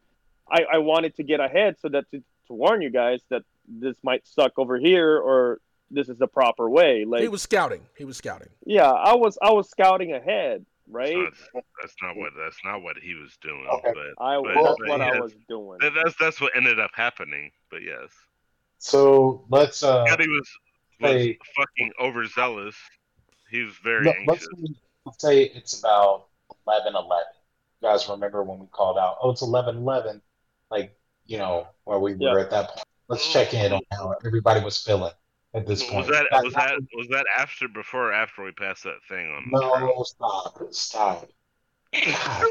I, 0.51 0.65
I 0.73 0.77
wanted 0.79 1.15
to 1.17 1.23
get 1.23 1.39
ahead 1.39 1.77
so 1.79 1.89
that 1.89 2.09
to, 2.11 2.17
to 2.47 2.53
warn 2.53 2.81
you 2.81 2.89
guys 2.89 3.21
that 3.29 3.43
this 3.67 3.95
might 4.03 4.25
suck 4.27 4.53
over 4.57 4.77
here 4.77 5.17
or 5.17 5.59
this 5.91 6.09
is 6.09 6.17
the 6.17 6.27
proper 6.27 6.69
way. 6.69 7.05
Like 7.05 7.21
he 7.21 7.27
was 7.27 7.41
scouting. 7.41 7.81
He 7.97 8.05
was 8.05 8.17
scouting. 8.17 8.49
yeah, 8.65 8.89
I 8.91 9.15
was 9.15 9.37
I 9.41 9.51
was 9.51 9.69
scouting 9.69 10.13
ahead, 10.13 10.65
right? 10.89 11.15
That's, 11.15 11.65
that's 11.81 11.95
not 12.01 12.15
what 12.15 12.33
that's 12.37 12.57
not 12.63 12.81
what 12.81 12.97
he 12.97 13.15
was 13.15 13.37
doing. 13.41 13.65
Okay. 13.71 13.91
But 13.93 14.23
I 14.23 14.41
but- 14.41 14.53
that's 14.63 14.75
but 14.79 14.87
what 14.89 15.01
I 15.01 15.19
was 15.19 15.33
doing. 15.47 15.79
that's 15.81 16.15
that's 16.19 16.39
what 16.41 16.51
ended 16.55 16.79
up 16.79 16.91
happening. 16.93 17.51
But 17.71 17.83
yes, 17.83 18.09
So 18.77 19.45
let's 19.49 19.83
uh 19.83 20.05
Scotty 20.05 20.27
was 20.27 20.49
was 21.01 21.11
say- 21.11 21.37
fucking 21.55 21.91
overzealous. 22.01 22.75
He 23.49 23.63
was 23.63 23.73
very 23.83 24.05
no, 24.05 24.11
anxious. 24.11 24.47
let's, 24.59 24.73
let's 25.05 25.21
say 25.21 25.43
it's 25.45 25.79
about 25.79 26.25
11 26.67 26.93
11. 26.93 27.09
You 27.81 27.87
guys 27.87 28.07
remember 28.09 28.43
when 28.43 28.59
we 28.59 28.67
called 28.71 28.97
out, 28.97 29.17
oh, 29.23 29.31
it's 29.31 29.41
11 29.41 29.77
11, 29.77 30.21
like, 30.71 30.95
you 31.25 31.37
know, 31.37 31.67
where 31.83 31.99
we 31.99 32.15
were 32.15 32.39
at 32.39 32.49
that 32.51 32.69
point. 32.69 32.83
Let's 33.07 33.31
check 33.31 33.53
in 33.53 33.73
on 33.73 33.81
how 33.91 34.13
everybody 34.25 34.63
was 34.63 34.77
feeling 34.77 35.11
at 35.53 35.65
this 35.65 35.81
Was 35.81 35.89
point. 35.91 36.07
that 36.09 36.25
That- 36.31 36.43
was 36.43 36.53
that 36.53 36.79
was 36.95 37.07
that 37.09 37.25
after 37.37 37.67
before 37.67 38.09
or 38.09 38.13
after 38.13 38.43
we 38.43 38.51
passed 38.51 38.83
that 38.83 38.99
thing 39.07 39.29
on? 39.29 39.49
No, 39.49 40.03
stop. 40.03 40.59
Stop. 40.71 41.27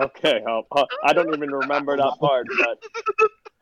Okay, 0.00 0.42
uh, 0.46 0.60
uh, 0.72 0.84
I 1.02 1.12
don't 1.14 1.34
even 1.34 1.50
remember 1.50 1.96
that 1.96 2.12
part, 2.20 2.46
but 2.58 2.78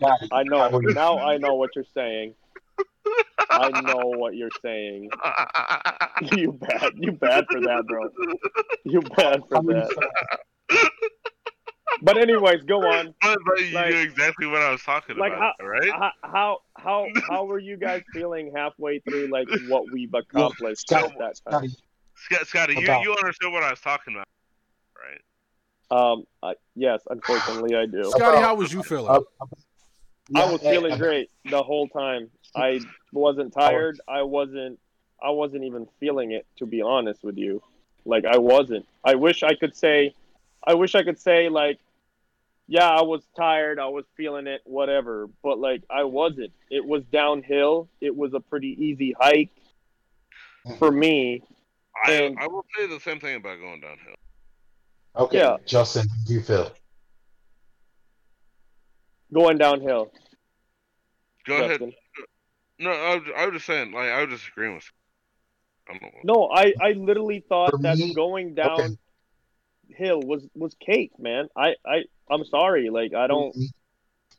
God, 0.01 0.19
I 0.32 0.43
know 0.43 0.59
how 0.59 0.70
were 0.70 0.82
you 0.82 0.93
now. 0.93 1.16
feeling? 1.19 1.28
I 1.28 1.36
know 1.39 1.55
what 1.55 1.70
you're 1.77 1.85
saying. 1.94 2.35
I 3.48 3.81
know 3.82 4.01
what 4.16 4.35
you're 4.35 4.51
saying. 4.62 5.11
You 6.32 6.53
bad. 6.53 6.93
You 6.97 7.12
bad 7.12 7.44
for 7.51 7.61
that, 7.61 7.85
bro. 7.86 8.09
You 8.85 9.03
bad 9.03 9.43
for 9.48 9.57
How 9.57 9.61
were 9.61 9.77
you 9.77 9.81
that. 9.82 10.11
Feeling? 10.70 10.88
But 12.02 12.18
anyways, 12.18 12.62
go 12.64 12.80
on. 12.86 13.14
But, 13.22 13.38
but 13.47 13.60
you 13.60 13.74
Like- 13.74 13.90
knew 13.90 14.01
exactly 14.01 14.47
what 14.47 14.60
I 14.62 14.70
was 14.70 14.82
talking 14.82 15.16
Like 15.16 15.32
about, 15.32 15.55
right? 15.62 15.90
How 15.90 16.10
how 16.22 16.59
how 16.76 17.06
how 17.30 17.44
were 17.44 17.59
you 17.59 17.76
guys 17.76 18.02
feeling 18.12 18.52
halfway 18.55 18.98
through 19.01 19.28
like 19.28 19.48
what 19.68 19.84
we've 19.93 20.12
accomplished 20.12 20.82
Scott- 20.88 21.12
at 21.12 21.18
that 21.18 21.40
time? 21.51 21.68
Scotty, 21.68 21.76
Scott, 22.16 22.47
Scotty, 22.47 22.74
you, 22.74 22.80
you 23.02 23.14
understood 23.14 23.52
what 23.52 23.62
I 23.62 23.70
was 23.70 23.80
talking 23.80 24.14
about, 24.14 24.26
right? 24.98 25.20
Um, 25.88 26.24
I, 26.43 26.55
yes, 26.74 27.01
unfortunately, 27.09 27.76
I 27.76 27.86
do. 27.86 28.05
Scotty, 28.10 28.40
how 28.43 28.55
was 28.56 28.72
you 28.72 28.82
feeling? 28.82 29.09
uh, 29.09 29.20
I 30.34 30.51
was 30.51 30.60
yeah, 30.62 30.70
feeling 30.72 30.93
uh, 30.94 30.97
great 30.97 31.30
the 31.51 31.62
whole 31.62 31.88
time. 31.88 32.30
I 32.56 32.80
wasn't 33.12 33.52
tired. 33.52 34.01
I 34.09 34.22
wasn't. 34.22 34.78
I 35.22 35.30
wasn't 35.30 35.64
even 35.64 35.86
feeling 36.01 36.32
it, 36.32 36.47
to 36.59 36.66
be 36.66 36.82
honest 36.82 37.22
with 37.22 37.38
you. 37.38 37.62
Like 38.05 38.24
I 38.24 38.36
wasn't. 38.38 38.86
I 39.05 39.14
wish 39.14 39.43
I 39.43 39.55
could 39.55 39.74
say. 39.76 40.14
I 40.66 40.74
wish 40.74 40.94
I 40.94 41.02
could 41.02 41.18
say 41.18 41.48
like, 41.48 41.78
yeah, 42.68 42.88
I 42.88 43.02
was 43.02 43.22
tired. 43.36 43.78
I 43.78 43.86
was 43.86 44.05
feeling 44.16 44.47
it, 44.48 44.60
whatever. 44.64 45.28
But 45.43 45.59
like 45.59 45.82
I 45.88 46.05
wasn't. 46.05 46.52
It 46.70 46.84
was 46.84 47.05
downhill. 47.12 47.88
It 48.01 48.14
was 48.16 48.34
a 48.34 48.40
pretty 48.40 48.76
easy 48.84 49.14
hike 49.20 49.51
for 50.78 50.90
me. 50.90 51.43
I, 52.05 52.12
And- 52.12 52.38
I 52.38 52.47
will 52.48 52.64
say 52.76 52.86
the 52.88 53.01
same 53.01 53.20
thing 53.20 53.36
about 53.36 53.59
going 53.60 53.80
downhill. 53.80 54.14
Okay, 55.16 55.38
Yeah. 55.38 55.56
Justin, 55.64 56.06
how 56.09 56.14
do 56.26 56.34
you 56.34 56.43
feel? 56.43 56.72
Going 59.32 59.59
downhill. 59.59 60.12
Go 61.47 61.56
ahead. 61.62 61.80
No, 62.78 62.90
I 62.90 63.14
was, 63.16 63.22
I 63.36 63.44
was 63.47 63.55
just 63.55 63.66
saying, 63.66 63.93
like, 63.93 64.10
I 64.10 64.22
was 64.24 64.30
just 64.38 64.48
agreeing 64.48 64.74
with. 64.74 64.84
I 65.88 65.93
don't 65.93 66.02
know. 66.02 66.10
No, 66.24 66.51
I 66.52 66.74
I 66.80 66.93
literally 66.93 67.44
thought 67.48 67.70
For 67.70 67.78
that 67.78 67.97
me- 67.97 68.12
going 68.12 68.55
down 68.55 68.72
okay. 68.80 68.97
Hill 69.88 70.20
was 70.20 70.46
was 70.54 70.74
cake, 70.80 71.12
man. 71.18 71.48
I 71.56 71.74
I 71.86 72.04
I'm 72.30 72.44
sorry. 72.44 72.90
Like 72.90 73.14
I 73.14 73.26
don't. 73.26 73.54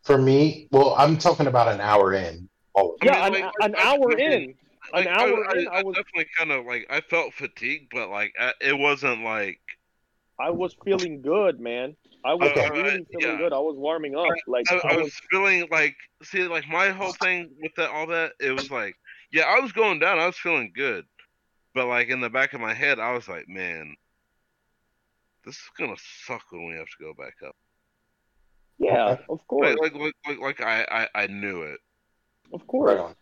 For 0.04 0.18
me, 0.18 0.68
well, 0.72 0.96
I'm 0.98 1.18
talking 1.18 1.48
about 1.48 1.68
an 1.68 1.82
hour 1.82 2.14
in. 2.14 2.48
Oh, 2.76 2.96
I 3.02 3.06
Yeah, 3.06 3.30
mean, 3.30 3.36
an, 3.36 3.42
like, 3.42 3.54
an 3.62 3.76
I- 3.76 3.82
hour 3.84 4.12
I- 4.14 4.22
in. 4.22 4.54
An 4.94 5.08
hour 5.08 5.46
I, 5.50 5.60
in, 5.60 5.68
I 5.68 5.80
I 5.80 5.84
was 5.84 5.96
definitely 5.98 6.28
kind 6.38 6.52
of 6.52 6.66
like 6.66 6.88
I 6.90 7.02
felt 7.02 7.34
fatigued, 7.34 7.90
but 7.92 8.10
like 8.10 8.32
I, 8.40 8.54
it 8.62 8.78
wasn't 8.78 9.22
like 9.24 9.60
I 10.40 10.50
was 10.52 10.76
feeling 10.86 11.22
good, 11.22 11.60
man. 11.60 11.96
I 12.24 12.34
was 12.36 12.52
Okay. 12.52 12.70
really 12.70 13.06
feeling 13.12 13.36
Yeah. 13.36 13.38
good. 13.38 13.54
I 13.54 13.60
was 13.60 13.76
warming 13.78 14.16
up. 14.16 14.28
Like 14.48 14.72
I, 14.72 14.76
I, 14.76 14.94
I 14.94 14.96
was. 14.96 15.06
was 15.06 15.22
feeling 15.30 15.68
like 15.72 15.96
see 16.24 16.44
like 16.48 16.68
my 16.70 16.90
whole 16.90 17.12
thing 17.14 17.50
with 17.62 17.74
that 17.76 17.90
all 17.90 18.08
that 18.08 18.32
it 18.40 18.52
was 18.52 18.72
like 18.72 18.96
yeah 19.32 19.44
I 19.44 19.60
was 19.60 19.72
going 19.74 20.00
down 20.00 20.20
I 20.20 20.26
was 20.26 20.38
feeling 20.38 20.72
good, 20.74 21.04
but 21.74 21.88
like 21.88 22.08
in 22.08 22.22
the 22.22 22.30
back 22.30 22.54
of 22.54 22.62
my 22.62 22.74
head 22.74 23.00
I 23.00 23.12
was 23.14 23.28
like 23.28 23.50
man, 23.50 23.96
this 25.48 25.56
is 25.56 25.72
gonna 25.80 25.96
suck 26.28 26.44
when 26.52 26.68
we 26.68 26.76
have 26.76 26.88
to 26.88 27.04
go 27.04 27.14
back 27.18 27.34
up. 27.48 27.56
Yeah, 28.80 29.14
Okay. 29.14 29.24
of 29.30 29.48
course, 29.48 29.80
Like 29.80 29.94
like 29.94 30.02
like, 30.02 30.16
like, 30.28 30.40
like 30.40 30.62
I, 30.62 31.08
I 31.16 31.24
I 31.24 31.28
knew 31.28 31.64
it. 31.64 31.80
of 32.54 32.68
course. 32.68 33.00
on. 33.00 33.16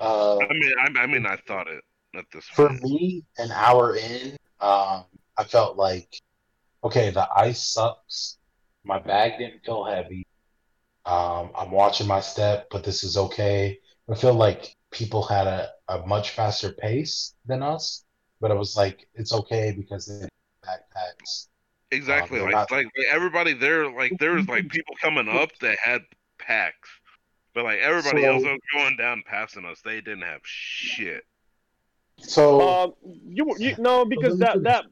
Uh, 0.00 0.38
I 0.38 0.52
mean 0.52 0.72
I, 0.80 1.00
I 1.02 1.06
mean 1.06 1.26
I 1.26 1.36
thought 1.46 1.68
it 1.68 1.84
at 2.16 2.24
this 2.32 2.46
for 2.54 2.68
point. 2.68 2.82
me, 2.82 3.24
an 3.38 3.50
hour 3.52 3.96
in, 3.96 4.36
um, 4.60 5.04
I 5.36 5.44
felt 5.44 5.76
like, 5.76 6.20
okay, 6.82 7.10
the 7.10 7.28
ice 7.36 7.62
sucks. 7.62 8.38
My 8.84 8.98
bag 8.98 9.38
didn't 9.38 9.64
feel 9.64 9.84
heavy. 9.84 10.26
Um, 11.04 11.50
I'm 11.56 11.70
watching 11.70 12.06
my 12.06 12.20
step, 12.20 12.68
but 12.70 12.84
this 12.84 13.04
is 13.04 13.16
okay. 13.16 13.78
I 14.10 14.14
feel 14.14 14.34
like 14.34 14.74
people 14.90 15.22
had 15.22 15.46
a, 15.46 15.70
a 15.88 16.06
much 16.06 16.30
faster 16.30 16.72
pace 16.72 17.34
than 17.46 17.62
us, 17.62 18.04
but 18.40 18.50
it 18.50 18.56
was 18.56 18.76
like 18.76 19.08
it's 19.14 19.32
okay 19.32 19.74
because 19.76 20.06
they 20.06 20.20
had 20.20 20.30
backpacks. 20.68 21.48
Exactly. 21.90 22.38
they're 22.38 22.46
like, 22.48 22.54
not- 22.54 22.70
like 22.70 22.86
like 22.96 23.06
everybody 23.10 23.54
there, 23.54 23.90
like 23.90 24.12
there 24.18 24.32
was 24.32 24.46
like 24.48 24.68
people 24.68 24.94
coming 25.00 25.28
up 25.28 25.50
that 25.60 25.78
had 25.82 26.02
packs, 26.38 26.88
but 27.54 27.64
like 27.64 27.78
everybody 27.78 28.22
So- 28.22 28.28
else 28.34 28.44
was 28.44 28.58
going 28.74 28.96
down 28.96 29.22
passing 29.26 29.64
us, 29.64 29.80
they 29.84 30.00
didn't 30.00 30.22
have 30.22 30.40
shit. 30.44 31.24
So 32.20 32.60
Um, 32.60 32.94
you 33.02 33.54
you 33.58 33.74
no 33.78 34.04
because 34.04 34.38
that 34.40 34.62
that 34.64 34.84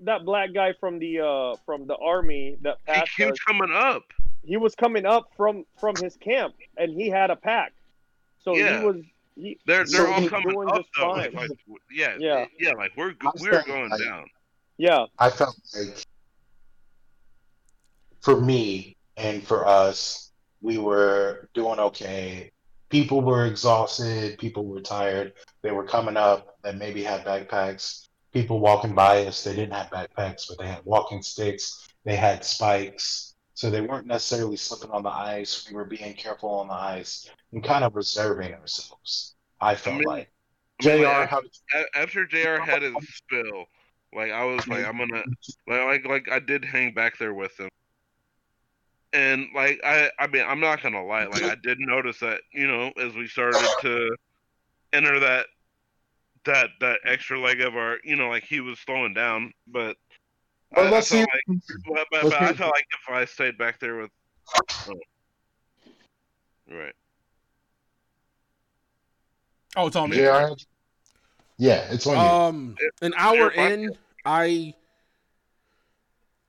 that 0.00 0.24
black 0.24 0.52
guy 0.54 0.72
from 0.80 0.98
the 0.98 1.20
uh 1.20 1.56
from 1.66 1.86
the 1.86 1.96
army 1.96 2.56
that 2.62 2.78
He 2.86 2.92
passed 2.92 3.02
us, 3.02 3.14
keeps 3.16 3.40
coming 3.44 3.70
up. 3.70 4.02
he 4.42 4.56
was 4.56 4.74
coming 4.74 5.04
up 5.04 5.30
from 5.36 5.64
from 5.78 5.94
his 5.96 6.16
camp 6.16 6.54
and 6.78 6.90
he 6.98 7.08
had 7.10 7.30
a 7.30 7.36
pack, 7.36 7.72
so 8.42 8.56
Yeah. 8.56 8.80
he 8.80 8.86
was 8.86 8.96
he 9.36 9.58
They're 9.66 9.84
they're 9.84 10.08
all 10.08 10.26
coming 10.28 10.56
up 10.68 10.84
though. 10.98 11.14
fine. 11.14 11.32
Like, 11.34 11.50
yeah, 11.92 12.16
Yeah. 12.18 12.46
yeah, 12.58 12.72
Like 12.72 12.92
we're 12.96 13.14
we're 13.40 13.62
going 13.62 13.90
like- 13.90 14.00
down. 14.02 14.26
Yeah 14.80 15.04
I 15.18 15.28
felt 15.28 15.54
like 15.76 16.02
for 18.22 18.40
me 18.40 18.96
and 19.16 19.46
for 19.46 19.66
us, 19.66 20.32
we 20.62 20.78
were 20.78 21.48
doing 21.54 21.78
okay. 21.78 22.52
People 22.88 23.20
were 23.20 23.46
exhausted, 23.46 24.38
people 24.38 24.64
were 24.64 24.80
tired. 24.80 25.34
They 25.62 25.70
were 25.70 25.84
coming 25.84 26.16
up 26.16 26.56
that 26.62 26.76
maybe 26.76 27.02
had 27.02 27.24
backpacks. 27.24 28.08
People 28.32 28.60
walking 28.60 28.94
by 28.94 29.26
us, 29.26 29.44
they 29.44 29.54
didn't 29.54 29.74
have 29.74 29.90
backpacks, 29.90 30.46
but 30.48 30.58
they 30.58 30.66
had 30.66 30.80
walking 30.84 31.22
sticks, 31.22 31.88
they 32.04 32.16
had 32.16 32.44
spikes. 32.44 33.34
So 33.54 33.68
they 33.68 33.82
weren't 33.82 34.06
necessarily 34.06 34.56
slipping 34.56 34.90
on 34.90 35.02
the 35.02 35.10
ice. 35.10 35.68
We 35.68 35.76
were 35.76 35.84
being 35.84 36.14
careful 36.14 36.48
on 36.50 36.68
the 36.68 36.74
ice 36.74 37.28
and 37.52 37.62
kind 37.62 37.84
of 37.84 37.94
reserving 37.94 38.54
ourselves. 38.54 39.34
I 39.60 39.74
felt 39.74 40.04
like. 40.06 40.32
I 40.82 40.86
mean, 40.86 41.02
JR, 41.02 41.04
like, 41.04 41.28
how 41.28 41.42
a- 41.74 41.98
after 41.98 42.26
Jr. 42.26 42.62
had 42.62 42.80
his 42.80 42.94
spill, 43.12 43.66
like 44.14 44.32
I 44.32 44.44
was 44.44 44.66
like 44.66 44.84
I'm 44.84 44.98
gonna 44.98 45.22
like 45.66 45.86
like 45.86 46.06
like 46.06 46.28
I 46.30 46.38
did 46.38 46.64
hang 46.64 46.92
back 46.94 47.18
there 47.18 47.34
with 47.34 47.58
him. 47.58 47.68
And 49.12 49.46
like 49.54 49.80
I 49.84 50.10
I 50.18 50.26
mean 50.26 50.44
I'm 50.46 50.60
not 50.60 50.82
gonna 50.82 51.04
lie, 51.04 51.26
like 51.26 51.42
I 51.42 51.56
did 51.62 51.78
notice 51.80 52.18
that, 52.20 52.40
you 52.52 52.66
know, 52.66 52.92
as 52.98 53.14
we 53.14 53.26
started 53.26 53.68
to 53.80 54.16
enter 54.92 55.20
that 55.20 55.46
that 56.44 56.70
that 56.80 57.00
extra 57.04 57.38
leg 57.40 57.60
of 57.60 57.76
our 57.76 57.98
you 58.04 58.16
know, 58.16 58.28
like 58.28 58.44
he 58.44 58.60
was 58.60 58.78
slowing 58.80 59.14
down, 59.14 59.52
but 59.66 59.96
Well, 60.74 60.86
I, 60.86 60.88
I 60.88 60.90
let's 60.90 61.08
felt 61.08 61.28
see. 61.28 61.54
like 61.54 61.60
but, 61.86 62.06
but, 62.10 62.24
let's 62.24 62.36
but 62.36 62.42
I 62.42 62.52
felt 62.52 62.72
like 62.72 62.86
if 62.92 63.14
I 63.14 63.24
stayed 63.24 63.58
back 63.58 63.78
there 63.80 63.96
with 63.96 64.10
oh. 64.88 64.94
Right. 66.70 66.94
Oh, 69.76 69.86
it's 69.88 69.96
on 69.96 70.10
me. 70.10 70.16
JR? 70.16 70.54
Yeah, 71.60 71.86
it's 71.90 72.06
on 72.06 72.14
you. 72.14 72.20
Um, 72.22 72.76
an 73.02 73.12
hour 73.18 73.50
in, 73.50 73.94
I, 74.24 74.72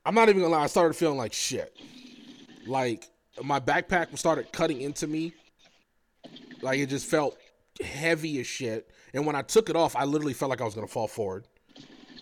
I'm 0.06 0.16
not 0.16 0.30
even 0.30 0.42
gonna 0.42 0.54
lie. 0.54 0.64
I 0.64 0.68
started 0.68 0.94
feeling 0.94 1.18
like 1.18 1.34
shit. 1.34 1.78
Like 2.66 3.10
my 3.44 3.60
backpack 3.60 4.18
started 4.18 4.54
cutting 4.54 4.80
into 4.80 5.08
me. 5.08 5.34
Like 6.62 6.80
it 6.80 6.88
just 6.88 7.08
felt 7.08 7.38
heavy 7.84 8.40
as 8.40 8.48
shit. 8.48 8.90
And 9.14 9.26
when 9.26 9.36
I 9.36 9.42
took 9.42 9.70
it 9.70 9.76
off, 9.76 9.98
I 9.98 10.06
literally 10.06 10.34
felt 10.34 10.50
like 10.50 10.62
I 10.62 10.64
was 10.64 10.76
gonna 10.76 10.88
fall 10.88 11.10
forward. 11.10 11.46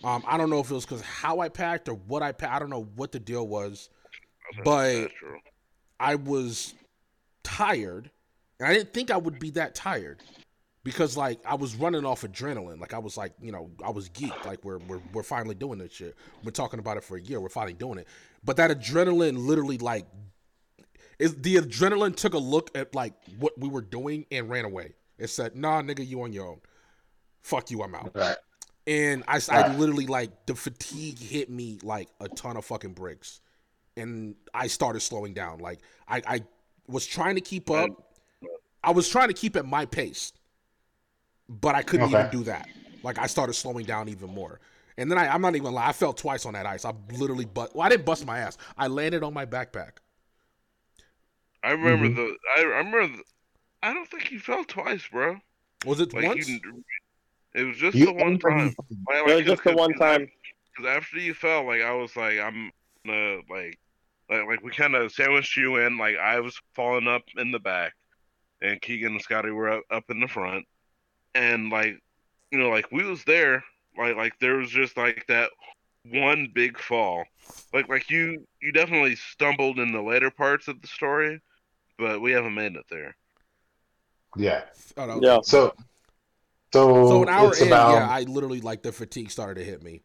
Um, 0.02 0.24
I 0.26 0.36
don't 0.36 0.50
know 0.50 0.58
if 0.58 0.68
it 0.68 0.74
was 0.74 0.84
because 0.84 1.02
how 1.02 1.38
I 1.38 1.48
packed 1.48 1.88
or 1.88 1.94
what 1.94 2.24
I 2.24 2.32
packed. 2.32 2.52
I 2.52 2.58
don't 2.58 2.70
know 2.70 2.88
what 2.96 3.12
the 3.12 3.20
deal 3.20 3.46
was. 3.46 3.88
But- 4.64 5.10
I 6.00 6.14
was 6.16 6.72
tired, 7.44 8.10
and 8.58 8.66
I 8.66 8.72
didn't 8.72 8.94
think 8.94 9.10
I 9.10 9.18
would 9.18 9.38
be 9.38 9.50
that 9.50 9.74
tired 9.74 10.22
because 10.82 11.16
like 11.16 11.40
I 11.44 11.54
was 11.54 11.74
running 11.76 12.04
off 12.04 12.22
adrenaline. 12.22 12.80
Like 12.80 12.94
I 12.94 12.98
was 12.98 13.16
like, 13.16 13.32
you 13.40 13.52
know, 13.52 13.70
I 13.84 13.90
was 13.90 14.08
geeked. 14.08 14.44
Like 14.44 14.64
we're 14.64 14.78
we're 14.78 15.00
we're 15.12 15.22
finally 15.22 15.54
doing 15.54 15.78
this 15.78 15.92
shit. 15.92 16.16
We're 16.42 16.52
talking 16.52 16.78
about 16.78 16.96
it 16.96 17.04
for 17.04 17.16
a 17.16 17.20
year. 17.20 17.40
We're 17.40 17.48
finally 17.48 17.74
doing 17.74 17.98
it. 17.98 18.08
But 18.44 18.56
that 18.56 18.70
adrenaline 18.70 19.46
literally 19.46 19.78
like 19.78 20.06
is 21.18 21.34
the 21.36 21.56
adrenaline 21.56 22.16
took 22.16 22.34
a 22.34 22.38
look 22.38 22.70
at 22.74 22.94
like 22.94 23.12
what 23.38 23.58
we 23.58 23.68
were 23.68 23.82
doing 23.82 24.24
and 24.32 24.48
ran 24.48 24.64
away. 24.64 24.94
It 25.18 25.28
said, 25.28 25.54
"Nah, 25.54 25.82
nigga, 25.82 26.06
you 26.06 26.22
on 26.22 26.32
your 26.32 26.46
own. 26.46 26.60
Fuck 27.42 27.70
you, 27.70 27.82
I'm 27.82 27.94
out." 27.94 28.12
Right. 28.14 28.36
And 28.86 29.22
I, 29.28 29.38
I 29.50 29.76
literally 29.76 30.06
like 30.06 30.46
the 30.46 30.54
fatigue 30.54 31.18
hit 31.18 31.50
me 31.50 31.78
like 31.82 32.08
a 32.20 32.28
ton 32.28 32.56
of 32.56 32.64
fucking 32.64 32.94
bricks, 32.94 33.40
and 33.96 34.34
I 34.54 34.66
started 34.66 35.00
slowing 35.00 35.34
down. 35.34 35.58
Like 35.58 35.80
I, 36.08 36.22
I 36.26 36.44
was 36.88 37.06
trying 37.06 37.34
to 37.34 37.42
keep 37.42 37.70
up. 37.70 37.90
I 38.82 38.92
was 38.92 39.06
trying 39.06 39.28
to 39.28 39.34
keep 39.34 39.56
at 39.56 39.66
my 39.66 39.84
pace, 39.84 40.32
but 41.50 41.76
I 41.76 41.82
couldn't 41.82 42.06
Okay. 42.06 42.10
even 42.10 42.30
do 42.30 42.44
that. 42.44 42.70
Like 43.04 43.18
I 43.18 43.28
started 43.28 43.54
slowing 43.54 43.86
down 43.86 44.10
even 44.10 44.30
more. 44.30 44.60
And 44.98 45.10
then 45.10 45.18
I, 45.18 45.28
I'm 45.28 45.42
not 45.42 45.54
even 45.56 45.64
gonna 45.64 45.76
lie, 45.76 45.88
I 45.88 45.92
fell 45.94 46.14
twice 46.14 46.46
on 46.46 46.54
that 46.54 46.66
ice. 46.66 46.86
I 46.86 46.94
literally 47.12 47.46
but 47.46 47.76
well, 47.76 47.86
I 47.86 47.90
didn't 47.90 48.06
bust 48.06 48.26
my 48.26 48.40
ass. 48.40 48.58
I 48.78 48.88
landed 48.88 49.24
on 49.24 49.34
my 49.34 49.46
backpack. 49.46 49.92
I 51.62 51.70
remember 51.72 52.08
Mhm. 52.08 52.14
the. 52.14 52.36
I, 52.56 52.60
I 52.60 52.64
remember. 52.64 53.06
The, 53.16 53.24
I 53.82 53.94
don't 53.94 54.08
think 54.10 54.32
you 54.32 54.40
fell 54.40 54.64
twice, 54.64 55.08
bro. 55.08 55.38
Was 55.84 56.00
it 56.00 56.14
Like 56.14 56.22
once? 56.22 56.60
you. 56.60 56.60
It 57.54 57.64
was 57.64 57.78
just 57.78 58.02
You 58.02 58.04
the 58.04 58.12
one 58.12 58.38
time. 58.38 58.76
Like, 59.08 59.18
It 59.18 59.26
was 59.26 59.46
just 59.46 59.64
the 59.64 59.72
one 59.72 59.94
time. 59.94 60.30
Because 60.76 60.98
after 60.98 61.18
you 61.18 61.34
fell, 61.34 61.66
like 61.66 61.82
I 61.82 61.92
was 61.94 62.16
like, 62.16 62.38
I'm 62.40 62.70
gonna 63.06 63.36
like, 63.50 63.78
like, 64.30 64.46
like 64.48 64.62
we 64.62 64.72
kind 64.72 64.94
of 64.96 65.12
sandwiched 65.12 65.56
you 65.56 65.76
in. 65.78 65.98
Like 65.98 66.16
I 66.18 66.40
was 66.40 66.60
falling 66.74 67.08
up 67.08 67.22
in 67.36 67.52
the 67.52 67.60
back, 67.60 67.94
and 68.62 68.80
Keegan 68.82 69.12
and 69.14 69.22
Scotty 69.22 69.50
were 69.52 69.70
up, 69.70 69.84
up 69.90 70.04
in 70.10 70.20
the 70.20 70.28
front, 70.28 70.66
and 71.34 71.70
like, 71.70 71.98
you 72.50 72.58
know, 72.58 72.70
like 72.70 72.90
we 72.92 73.04
was 73.04 73.24
there. 73.24 73.64
Like, 73.98 74.16
like 74.16 74.38
there 74.40 74.56
was 74.56 74.70
just 74.70 74.96
like 74.96 75.24
that 75.28 75.50
one 76.04 76.48
big 76.54 76.78
fall. 76.80 77.24
Like, 77.72 77.88
like 77.88 78.10
you, 78.10 78.46
you 78.62 78.72
definitely 78.72 79.16
stumbled 79.16 79.78
in 79.78 79.92
the 79.92 80.02
later 80.02 80.30
parts 80.30 80.68
of 80.68 80.80
the 80.82 80.88
story, 80.88 81.40
but 81.98 82.20
we 82.22 82.32
haven't 82.32 82.54
made 82.54 82.76
it 82.76 82.86
there. 82.90 83.16
Yeah. 84.36 84.62
Oh, 84.96 85.06
no. 85.06 85.22
Yeah. 85.22 85.38
So, 85.42 85.72
so, 86.72 86.96
So 87.02 87.22
an 87.22 87.28
hour 87.28 87.54
it's 87.54 87.60
in, 87.60 87.82
about 87.82 87.86
yeah, 87.86 88.08
I 88.08 88.22
literally 88.22 88.60
like 88.60 88.82
the 88.82 88.92
fatigue 88.92 89.30
started 89.30 89.60
to 89.60 89.64
hit 89.64 89.82
me. 89.82 90.02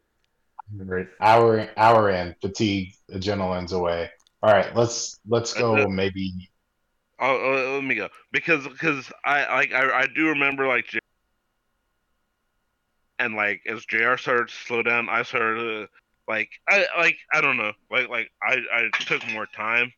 hour 1.22 1.68
hour 1.77 2.10
in 2.10 2.35
fatigue, 2.41 2.93
adrenaline's 3.11 3.73
away. 3.73 4.10
All 4.41 4.52
right, 4.52 4.76
let's 4.76 5.19
let's 5.27 5.53
go. 5.53 5.76
Uh, 5.76 5.88
Maybe 5.88 6.49
Oh, 7.19 7.53
uh, 7.53 7.76
let 7.76 7.84
me 7.84 7.95
go 7.95 8.10
because 8.31 8.68
because 8.68 9.11
I 9.23 9.45
like 9.56 9.72
I, 9.72 10.02
I 10.02 10.07
do 10.07 10.27
remember 10.30 10.68
like 10.68 10.88
J- 10.88 10.99
and 13.19 13.35
like 13.35 13.61
as 13.67 13.85
Jr. 13.85 14.17
started 14.17 14.47
to 14.47 14.53
slow 14.53 14.83
down, 14.83 15.09
I 15.09 15.23
started 15.23 15.59
to 15.59 15.87
like 16.27 16.49
I 16.67 16.85
like 16.97 17.17
I 17.33 17.41
don't 17.41 17.57
know 17.57 17.73
like 17.91 18.09
like 18.09 18.31
I 18.41 18.57
I 18.73 18.89
took 19.01 19.27
more 19.29 19.45
time 19.45 19.91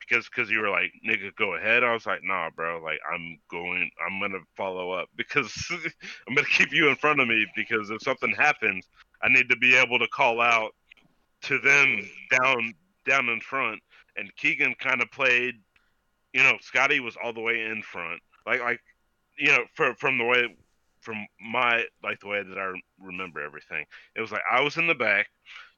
because 0.00 0.28
because 0.28 0.50
you 0.50 0.60
were 0.60 0.70
like 0.70 0.92
nigga 1.06 1.34
go 1.36 1.54
ahead. 1.54 1.84
I 1.84 1.92
was 1.92 2.06
like 2.06 2.20
nah 2.24 2.50
bro 2.50 2.80
like 2.82 2.98
I'm 3.12 3.38
going 3.50 3.90
I'm 4.04 4.20
gonna 4.20 4.44
follow 4.56 4.90
up 4.92 5.08
because 5.16 5.52
I'm 6.28 6.34
gonna 6.34 6.46
keep 6.46 6.72
you 6.72 6.88
in 6.88 6.96
front 6.96 7.20
of 7.20 7.28
me 7.28 7.46
because 7.54 7.90
if 7.90 8.02
something 8.02 8.32
happens 8.32 8.86
I 9.22 9.28
need 9.28 9.48
to 9.50 9.56
be 9.56 9.76
able 9.76 9.98
to 9.98 10.08
call 10.08 10.40
out 10.40 10.74
to 11.42 11.58
them 11.58 12.08
down 12.30 12.74
down 13.06 13.28
in 13.28 13.40
front 13.40 13.80
and 14.16 14.34
Keegan 14.36 14.74
kind 14.80 15.00
of 15.00 15.10
played 15.12 15.54
you 16.32 16.42
know, 16.42 16.56
Scotty 16.60 17.00
was 17.00 17.16
all 17.22 17.32
the 17.32 17.40
way 17.40 17.64
in 17.64 17.82
front. 17.82 18.20
Like 18.46 18.60
like 18.60 18.80
you 19.38 19.48
know, 19.48 19.64
for, 19.74 19.94
from 19.94 20.18
the 20.18 20.24
way 20.24 20.56
from 21.08 21.26
my 21.40 21.84
like 22.04 22.20
the 22.20 22.26
way 22.26 22.42
that 22.42 22.58
I 22.58 22.70
remember 23.00 23.40
everything. 23.40 23.86
It 24.14 24.20
was 24.20 24.30
like 24.30 24.42
I 24.52 24.60
was 24.60 24.76
in 24.76 24.86
the 24.86 24.94
back, 24.94 25.28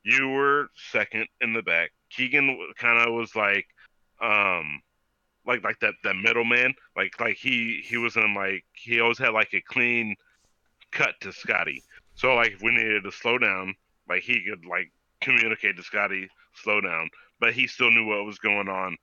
you 0.02 0.28
were 0.28 0.70
second 0.90 1.28
in 1.40 1.52
the 1.52 1.62
back. 1.62 1.92
Keegan 2.10 2.58
kind 2.76 2.98
of 2.98 3.14
was 3.14 3.36
like 3.36 3.66
um 4.20 4.82
like 5.46 5.62
like 5.62 5.78
that 5.82 5.94
that 6.02 6.16
middleman. 6.16 6.74
Like 6.96 7.12
like 7.20 7.36
he 7.36 7.80
he 7.86 7.96
was 7.96 8.16
in 8.16 8.34
like 8.34 8.64
he 8.72 8.98
always 8.98 9.18
had 9.18 9.30
like 9.30 9.54
a 9.54 9.60
clean 9.60 10.16
cut 10.90 11.14
to 11.20 11.32
Scotty. 11.32 11.84
So 12.16 12.34
like 12.34 12.50
if 12.50 12.62
we 12.62 12.72
needed 12.72 13.04
to 13.04 13.12
slow 13.12 13.38
down, 13.38 13.72
like 14.08 14.24
he 14.24 14.44
could 14.44 14.64
like 14.68 14.90
communicate 15.20 15.76
to 15.76 15.84
Scotty 15.84 16.28
slow 16.54 16.80
down, 16.80 17.08
but 17.38 17.52
he 17.52 17.68
still 17.68 17.92
knew 17.92 18.06
what 18.06 18.24
was 18.24 18.38
going 18.40 18.68
on 18.68 18.96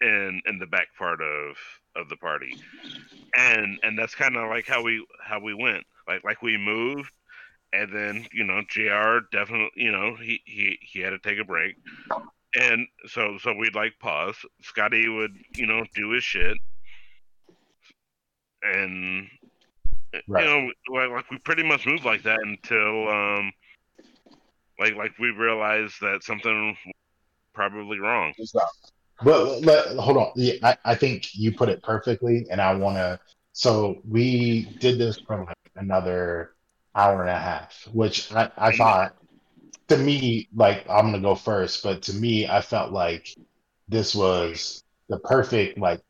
in 0.00 0.40
in 0.46 0.58
the 0.58 0.66
back 0.66 0.88
part 0.98 1.20
of 1.20 1.56
of 1.96 2.08
the 2.08 2.16
party. 2.16 2.56
And 3.36 3.78
and 3.82 3.98
that's 3.98 4.14
kind 4.14 4.36
of 4.36 4.48
like 4.48 4.66
how 4.66 4.82
we 4.82 5.04
how 5.24 5.40
we 5.40 5.54
went. 5.54 5.84
Like 6.08 6.24
like 6.24 6.42
we 6.42 6.56
moved 6.56 7.12
and 7.72 7.94
then 7.94 8.26
you 8.32 8.42
know 8.44 8.60
jr 8.68 9.24
definitely 9.30 9.70
you 9.76 9.92
know 9.92 10.16
he 10.16 10.40
he 10.44 10.76
he 10.80 11.00
had 11.00 11.10
to 11.10 11.18
take 11.18 11.38
a 11.38 11.44
break. 11.44 11.76
And 12.54 12.86
so 13.06 13.38
so 13.38 13.54
we'd 13.54 13.76
like 13.76 13.92
pause. 14.00 14.36
Scotty 14.62 15.08
would 15.08 15.32
you 15.54 15.66
know 15.66 15.84
do 15.94 16.10
his 16.10 16.24
shit. 16.24 16.56
And 18.62 19.28
Right. 20.26 20.44
you 20.44 20.50
know 20.50 20.70
like, 20.92 21.10
like 21.10 21.30
we 21.30 21.38
pretty 21.38 21.62
much 21.62 21.86
moved 21.86 22.04
like 22.04 22.24
that 22.24 22.40
until 22.42 23.08
um 23.08 23.52
like 24.78 24.96
like 24.96 25.16
we 25.20 25.30
realized 25.30 26.00
that 26.00 26.24
something 26.24 26.76
was 26.86 26.94
probably 27.54 27.98
wrong 27.98 28.32
But 29.22 29.62
let, 29.62 29.96
hold 29.96 30.16
on. 30.16 30.32
Yeah, 30.36 30.54
I, 30.62 30.76
I 30.84 30.94
think 30.94 31.34
you 31.34 31.52
put 31.52 31.68
it 31.68 31.82
perfectly, 31.82 32.46
and 32.50 32.60
I 32.60 32.74
want 32.74 32.96
to. 32.96 33.18
So 33.52 34.00
we 34.08 34.76
did 34.80 34.98
this 34.98 35.18
for 35.26 35.44
like 35.44 35.56
another 35.76 36.54
hour 36.94 37.20
and 37.20 37.30
a 37.30 37.38
half, 37.38 37.86
which 37.92 38.32
I, 38.32 38.50
I 38.56 38.72
thought 38.72 39.14
to 39.88 39.96
me, 39.98 40.48
like 40.54 40.88
I'm 40.88 41.06
gonna 41.06 41.20
go 41.20 41.34
first, 41.34 41.82
but 41.82 42.02
to 42.02 42.14
me, 42.14 42.48
I 42.48 42.60
felt 42.60 42.92
like 42.92 43.28
this 43.88 44.14
was 44.14 44.82
the 45.08 45.18
perfect 45.18 45.78
like 45.78 46.00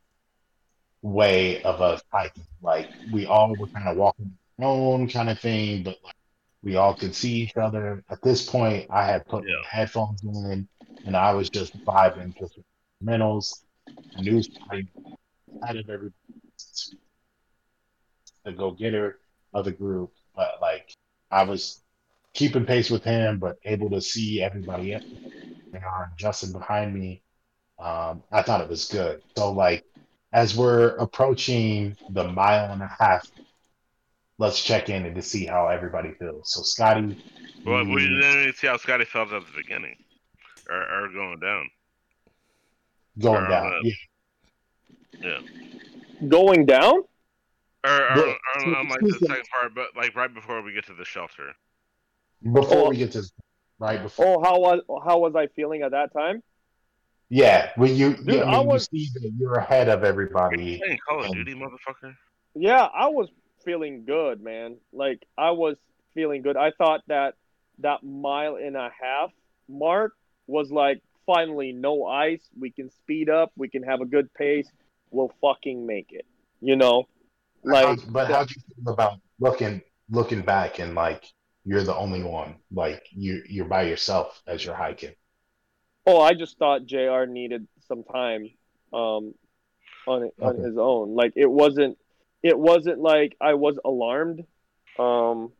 way 1.03 1.63
of 1.63 1.81
us 1.81 2.03
hiking. 2.13 2.45
Like 2.63 2.91
we 3.11 3.27
all 3.27 3.57
were 3.57 3.69
kind 3.69 3.89
of 3.89 3.97
walking 3.97 4.37
our 4.61 4.67
own 4.69 5.09
kind 5.09 5.31
of 5.31 5.41
thing, 5.41 5.83
but 5.83 5.97
like 6.05 6.15
we 6.63 6.77
all 6.77 6.95
could 6.95 7.15
see 7.15 7.33
each 7.43 7.57
other. 7.57 8.05
At 8.11 8.23
this 8.23 8.45
point, 8.49 8.87
I 8.91 9.05
had 9.07 9.27
put 9.27 9.45
Yeah. 9.47 9.55
headphones 9.69 10.23
in, 10.23 10.69
and 11.05 11.17
I 11.17 11.33
was 11.35 11.49
just 11.51 11.73
vibing, 11.85 12.37
just 12.39 12.59
fundamentals, 13.01 13.65
news 14.19 14.49
out 15.67 15.77
of 15.77 15.89
every 15.89 16.11
the 18.45 18.53
go 18.53 18.71
getter 18.71 19.19
of 19.53 19.65
the 19.65 19.73
group. 19.73 20.13
But 20.35 20.59
like 20.61 20.95
I 21.31 21.45
was 21.45 21.83
keeping 22.35 22.65
pace 22.65 22.91
with 22.91 23.05
him, 23.05 23.39
but 23.39 23.57
able 23.65 23.91
to 23.91 24.01
see 24.01 24.43
everybody 24.43 24.95
else 24.95 25.05
and 25.73 25.83
Justin 26.17 26.53
behind 26.53 26.95
me. 26.95 27.23
Um, 27.79 28.23
I 28.31 28.43
thought 28.43 28.61
it 28.61 28.69
was 28.69 28.87
good. 28.87 29.23
So 29.37 29.53
like 29.53 29.85
as 30.33 30.57
we're 30.57 30.97
approaching 30.97 31.97
the 32.11 32.25
mile 32.25 32.73
and 32.73 32.83
a 32.83 32.91
half, 32.99 33.29
let's 34.39 34.63
check 34.63 34.89
in 34.89 35.07
and 35.07 35.15
to 35.17 35.23
see 35.23 35.47
how 35.47 35.69
everybody 35.69 36.13
feels. 36.19 36.53
So 36.53 36.63
Scotty, 36.63 37.17
Well, 37.65 37.85
we 37.85 38.07
didn't 38.07 38.55
see 38.55 38.67
how 38.67 38.77
Scotty 38.77 39.05
felt 39.05 39.33
at 39.33 39.43
the 39.43 39.53
beginning, 39.63 39.97
or, 40.69 40.77
or 40.77 41.09
going 41.09 41.41
down. 41.41 41.69
Going 43.19 43.45
or, 43.45 43.49
down. 43.49 43.73
uh, 43.73 43.91
Yeah. 45.23 45.39
Going 46.29 46.67
down? 46.67 47.03
Or, 47.85 47.91
or, 47.91 48.15
Well, 48.17 48.35
or 48.67 48.77
on 48.77 48.89
like 48.89 49.01
the 49.01 49.13
second 49.27 49.45
part, 49.59 49.75
but 49.75 49.97
like 49.97 50.15
right 50.15 50.33
before 50.33 50.63
we 50.63 50.73
get 50.73 50.87
to 50.87 50.95
the 50.95 51.05
shelter. 51.05 51.53
Before 52.53 52.87
Oh. 52.87 52.89
we 52.91 52.97
get 52.97 53.13
to 53.13 53.23
right 53.79 54.03
before 54.03 54.27
Oh, 54.39 54.43
how 54.43 54.59
was 54.61 54.81
how 55.05 55.19
was 55.19 55.35
I 55.35 55.47
feeling 55.49 55.83
at 55.83 55.91
that 55.93 56.13
time? 56.13 56.43
Yeah, 57.31 57.71
when 57.77 57.95
you, 57.95 58.15
Dude, 58.17 58.27
yeah, 58.37 58.41
I 58.43 58.55
I 58.55 58.59
mean, 58.59 58.67
was- 58.67 58.89
you 58.91 59.05
see 59.07 59.11
that 59.21 59.33
you're 59.39 59.55
ahead 59.55 59.89
of 59.89 60.03
everybody. 60.05 60.79
Playing 60.79 60.99
Call 61.09 61.21
of 61.21 61.27
Um, 61.27 61.33
Duty, 61.33 61.55
motherfucker. 61.55 62.15
Yeah, 62.55 62.83
I 62.93 63.07
was 63.09 63.29
feeling 63.65 64.05
good, 64.05 64.43
man. 64.43 64.77
Like 64.93 65.25
I 65.39 65.53
was 65.53 65.77
feeling 66.15 66.43
good. 66.43 66.57
I 66.57 66.73
thought 66.73 67.03
that 67.07 67.35
that 67.79 68.03
mile 68.03 68.57
and 68.57 68.77
a 68.77 68.91
half 69.01 69.31
mark 69.69 70.15
was 70.47 70.71
like 70.73 71.01
finally 71.27 71.73
no 71.73 72.05
ice. 72.07 72.43
We 72.59 72.71
can 72.71 72.91
speed 72.91 73.29
up. 73.31 73.53
We 73.57 73.69
can 73.69 73.83
have 73.83 74.01
a 74.01 74.07
good 74.07 74.33
pace. 74.35 74.71
We'll 75.11 75.33
fucking 75.41 75.87
make 75.87 76.13
it. 76.13 76.27
You 76.61 76.77
know, 76.77 77.09
like 77.65 77.87
How- 78.01 78.11
but 78.11 78.31
how 78.31 78.45
do 78.45 78.55
you 78.57 78.63
feel 78.85 78.93
about 78.93 79.19
looking 79.39 79.83
looking 80.11 80.43
back 80.43 80.79
and 80.79 80.95
like 80.95 81.25
you're 81.65 81.83
the 81.85 81.95
only 81.95 82.23
one, 82.23 82.57
like 82.73 83.07
you 83.13 83.43
you're 83.49 83.65
by 83.67 83.83
yourself 83.83 84.43
as 84.47 84.65
you're 84.65 84.75
hiking? 84.75 85.15
Oh, 86.07 86.21
I 86.21 86.33
just 86.35 86.59
thought 86.59 86.87
Jr. 86.87 87.25
needed 87.29 87.67
some 87.87 88.03
time 88.05 88.51
um, 88.93 89.35
on 90.07 90.31
on 90.41 90.55
Okay. 90.57 90.63
his 90.63 90.77
own. 90.79 91.15
Like 91.15 91.33
it 91.37 91.51
wasn't 91.51 91.99
it 92.43 92.59
wasn't 92.59 92.99
like 93.01 93.37
I 93.41 93.55
was 93.55 93.79
alarmed. 93.85 94.45
Um, 94.99 95.53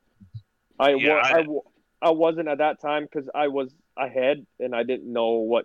I, 0.79 0.95
Yeah, 0.95 1.15
wa- 1.15 1.21
I- 1.23 1.39
I 1.39 1.41
wa- 1.47 1.63
I 2.03 2.11
wasn't 2.11 2.49
at 2.49 2.59
that 2.59 2.81
time 2.81 3.05
because 3.05 3.29
I 3.35 3.49
was 3.49 3.75
ahead 4.01 4.47
and 4.59 4.75
I 4.75 4.83
didn't 4.83 5.13
know 5.13 5.39
what 5.39 5.65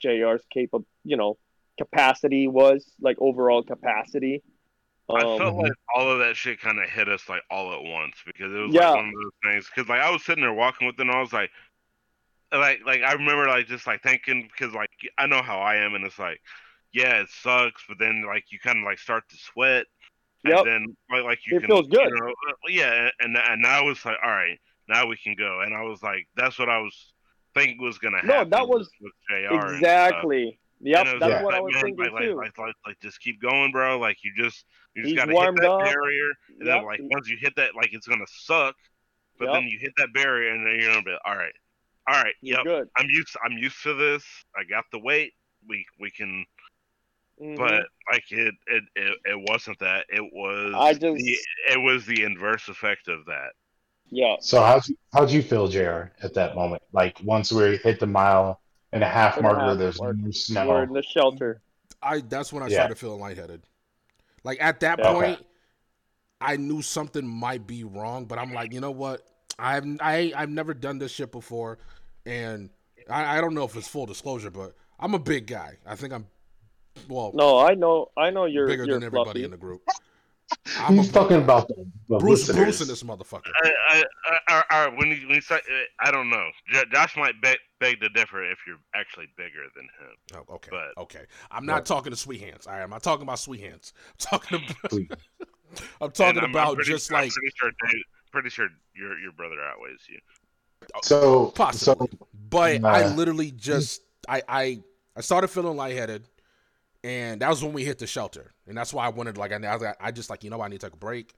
JR's 0.00 0.44
capable, 0.50 0.86
you 1.04 1.16
know, 1.16 1.38
capacity 1.78 2.48
was 2.48 2.84
like 3.00 3.16
overall 3.20 3.62
capacity. 3.62 4.42
I 5.14 5.24
Um, 5.24 5.26
felt 5.26 5.56
like 5.56 5.72
all 5.94 6.10
of 6.10 6.18
that 6.20 6.36
shit 6.36 6.60
kind 6.60 6.78
of 6.78 6.88
hit 6.88 7.08
us 7.08 7.28
like 7.28 7.42
all 7.50 7.72
at 7.74 7.82
once 7.82 8.16
because 8.24 8.52
it 8.52 8.58
was 8.58 8.72
Yeah. 8.72 8.90
like 8.90 8.94
one 8.94 9.06
of 9.08 9.14
those 9.14 9.32
things. 9.52 9.66
Because 9.74 9.88
like 9.88 10.00
I 10.00 10.10
was 10.10 10.24
sitting 10.24 10.42
there 10.42 10.52
walking 10.54 10.86
with 10.86 10.96
them, 10.96 11.08
and 11.08 11.16
I 11.16 11.20
was 11.20 11.32
like, 11.32 11.50
like, 12.52 12.80
like 12.84 13.02
I 13.02 13.12
remember 13.12 13.46
like 13.46 13.66
just 13.66 13.86
like 13.86 14.02
thinking 14.02 14.48
because 14.52 14.74
like 14.74 14.90
I 15.18 15.26
know 15.26 15.42
how 15.42 15.58
I 15.60 15.76
am, 15.76 15.94
and 15.94 16.04
it's 16.04 16.18
like, 16.18 16.40
yeah, 16.92 17.20
it 17.20 17.28
sucks, 17.30 17.82
but 17.88 17.98
then 17.98 18.24
like 18.26 18.44
you 18.50 18.58
kind 18.58 18.78
of 18.78 18.84
like 18.84 18.98
start 18.98 19.24
to 19.30 19.36
sweat, 19.36 19.86
and 20.46 20.54
Yep. 20.58 20.66
then 20.66 20.96
like 21.10 21.24
like 21.24 21.46
you 21.46 21.54
It 21.56 21.60
can, 21.60 21.68
feels 21.68 21.88
good. 21.88 22.08
you 22.08 22.20
know, 22.20 22.30
uh, 22.50 22.54
yeah, 22.68 23.10
and 23.20 23.36
and 23.36 23.62
now 23.62 23.88
it's 23.88 24.04
like, 24.04 24.18
all 24.22 24.30
right, 24.30 24.58
now 24.88 25.06
we 25.06 25.16
can 25.16 25.34
go, 25.36 25.60
and 25.60 25.74
I 25.74 25.82
was 25.82 26.02
like, 26.02 26.26
that's 26.36 26.58
what 26.58 26.68
I 26.68 26.78
was 26.78 27.11
thinking 27.54 27.80
was 27.82 27.98
gonna 27.98 28.18
happen. 28.18 28.50
No, 28.50 28.56
that 28.56 28.68
was- 28.68 28.90
with 29.00 29.12
JR 29.28 29.74
exactly. 29.74 30.58
Yep, 30.84 31.04
that's 31.04 31.20
like, 31.20 31.44
what 31.44 31.54
I 31.54 31.60
was 31.60 31.74
man, 31.74 31.82
thinking 31.84 32.12
like, 32.12 32.22
too. 32.24 32.34
Like, 32.34 32.58
like, 32.58 32.74
like, 32.84 33.00
just 33.00 33.20
keep 33.20 33.40
going, 33.40 33.70
bro. 33.70 34.00
Like, 34.00 34.16
you 34.24 34.32
just, 34.36 34.64
you 34.96 35.02
just 35.04 35.10
He's 35.12 35.16
gotta 35.16 35.30
hit 35.32 35.56
that 35.60 35.70
up. 35.70 35.84
barrier, 35.84 36.28
and 36.58 36.66
then 36.68 36.84
like 36.84 36.98
once 37.02 37.28
you 37.28 37.36
hit 37.40 37.54
that, 37.54 37.76
like 37.76 37.90
it's 37.92 38.08
gonna 38.08 38.26
suck, 38.26 38.74
but 39.38 39.44
Yep. 39.46 39.54
then 39.54 39.64
you 39.68 39.78
hit 39.80 39.92
that 39.98 40.12
barrier, 40.12 40.52
and 40.52 40.66
then 40.66 40.80
you're 40.80 40.90
gonna 40.92 41.04
be, 41.04 41.16
all 41.24 41.36
right, 41.36 41.52
all 42.08 42.20
right, 42.20 42.34
yep, 42.40 42.64
good. 42.64 42.88
I'm 42.96 43.06
used, 43.08 43.36
I'm 43.44 43.52
used 43.58 43.80
to 43.84 43.94
this. 43.94 44.24
I 44.56 44.64
got 44.64 44.84
the 44.90 44.98
weight. 44.98 45.34
We, 45.68 45.86
we 46.00 46.10
can, 46.10 46.44
Mhm. 47.40 47.56
but 47.56 47.86
like 48.12 48.24
it, 48.32 48.52
it, 48.66 48.82
it, 48.96 49.16
it 49.24 49.40
wasn't 49.48 49.78
that. 49.78 50.06
It 50.08 50.24
was 50.32 50.74
I 50.76 50.94
just- 50.94 51.00
the, 51.00 51.38
it 51.70 51.80
was 51.80 52.06
the 52.06 52.24
inverse 52.24 52.68
effect 52.68 53.06
of 53.06 53.24
that. 53.26 53.52
Yeah, 54.12 54.36
So 54.40 54.60
how'd 54.62 54.86
you, 54.88 54.96
how'd 55.12 55.30
you 55.30 55.42
feel, 55.42 55.68
Jr. 55.68 56.12
At 56.22 56.34
that 56.34 56.54
moment? 56.56 56.82
Like 56.92 57.18
once 57.24 57.52
we 57.52 57.76
hit 57.78 58.00
the 58.00 58.06
mile 58.06 58.60
and 58.92 59.02
a 59.04 59.08
half 59.08 59.38
And 59.38 59.46
a 59.46 59.48
marker, 59.48 59.74
half 59.74 59.76
there's 59.76 60.00
mark. 60.00 60.16
no 60.48 60.64
we're 60.68 60.84
in 60.84 60.92
the 60.92 61.02
shelter. 61.02 61.62
I 62.02 62.20
that's 62.20 62.52
when 62.52 62.62
I 62.62 62.68
Yeah. 62.68 62.74
started 62.74 62.96
feeling 62.98 63.20
lightheaded. 63.20 63.62
Like 64.44 64.58
at 64.60 64.80
that 64.80 65.02
Yeah. 65.02 65.04
point, 65.04 65.40
I 66.40 66.56
knew 66.56 66.82
something 66.82 67.26
might 67.26 67.66
be 67.66 67.84
wrong, 67.84 68.24
but 68.26 68.38
I'm 68.38 68.52
like, 68.52 68.72
you 68.72 68.80
know 68.80 68.90
what? 68.90 69.22
I've 69.58 69.84
I 70.00 70.32
I've 70.36 70.50
never 70.50 70.74
done 70.74 70.98
this 70.98 71.12
shit 71.12 71.30
before, 71.32 71.78
and 72.26 72.70
I, 73.08 73.38
I 73.38 73.40
don't 73.40 73.54
know 73.54 73.64
if 73.64 73.76
it's 73.76 73.88
full 73.88 74.06
disclosure, 74.06 74.50
but 74.50 74.74
I'm 74.98 75.14
a 75.14 75.18
big 75.18 75.46
guy. 75.46 75.78
I 75.86 75.96
think 75.96 76.12
I'm 76.12 76.26
well 77.08 77.34
No, 77.34 77.58
I 77.58 77.74
know, 77.74 78.08
I 78.16 78.30
know 78.30 78.44
you're 78.46 78.68
bigger 78.68 78.84
you're 78.84 79.00
than 79.00 79.02
everybody 79.02 79.40
fluffy. 79.40 79.44
in 79.44 79.50
the 79.50 79.56
group. 79.56 79.82
I'm 80.78 80.96
He's 80.96 81.08
a- 81.10 81.12
talking 81.12 81.36
about 81.38 81.68
the, 81.68 81.86
the 82.08 82.18
Bruce 82.18 82.48
listeners. 82.48 82.56
Bruce 82.56 82.80
in 82.82 82.88
this 82.88 83.02
motherfucker. 83.02 83.50
I, 83.64 83.72
I, 83.90 84.04
I, 84.48 84.64
I, 84.70 84.88
when 84.88 85.08
you, 85.08 85.26
when 85.26 85.36
you 85.36 85.40
say, 85.40 85.60
I 86.00 86.10
don't 86.10 86.30
know. 86.30 86.48
Josh 86.92 87.16
might 87.16 87.40
beg, 87.40 87.58
beg 87.80 88.00
to 88.00 88.08
differ 88.10 88.44
if 88.50 88.58
you're 88.66 88.76
actually 88.94 89.26
bigger 89.36 89.64
than 89.76 89.84
him. 89.84 90.44
Oh, 90.48 90.54
okay, 90.56 90.68
But- 90.70 91.02
okay. 91.02 91.24
I'm 91.50 91.66
not 91.66 91.78
But- 91.78 91.86
talking 91.86 92.10
to 92.10 92.16
sweet 92.16 92.40
hands. 92.40 92.66
All 92.66 92.72
right, 92.74 92.82
I'm 92.82 92.90
not 92.90 93.02
talking 93.02 93.22
about 93.22 93.38
sweet 93.38 93.60
hands. 93.60 93.92
I'm 94.08 94.14
talking 94.40 94.60
about 94.84 95.18
I'm 96.00 96.10
talking 96.10 96.36
And 96.36 96.38
I'm- 96.38 96.44
I'm 96.44 96.50
about 96.50 96.74
pretty- 96.76 96.90
just 96.90 97.10
I'm 97.12 97.22
like 97.22 97.32
pretty 97.32 97.52
sure, 97.56 97.70
Dave- 97.86 98.02
pretty 98.30 98.50
sure 98.50 98.68
your 98.94 99.18
your 99.18 99.32
brother 99.32 99.56
outweighs 99.60 100.00
you. 100.08 100.18
Oh, 100.94 101.00
so, 101.02 101.46
possibly. 101.54 102.08
so 102.10 102.26
but 102.50 102.84
I 102.84 103.14
literally 103.14 103.50
just 103.52 104.02
I 104.28 104.42
I 104.48 104.80
I 105.16 105.20
started 105.20 105.48
feeling 105.48 105.76
lightheaded, 105.76 106.28
and 107.04 107.40
that 107.42 107.48
was 107.48 107.62
when 107.62 107.72
we 107.72 107.84
hit 107.84 107.98
the 107.98 108.06
shelter, 108.06 108.52
and 108.66 108.76
that's 108.76 108.92
why 108.92 109.06
I 109.06 109.08
wanted 109.08 109.36
like 109.36 109.52
I 109.52 109.56
I, 109.56 109.74
was 109.74 109.82
like- 109.82 109.96
I 110.00 110.10
just 110.10 110.30
like 110.30 110.44
you 110.44 110.50
know 110.50 110.60
I 110.60 110.68
need 110.68 110.80
to 110.80 110.86
take 110.86 110.94
a 110.94 110.98
break. 110.98 111.34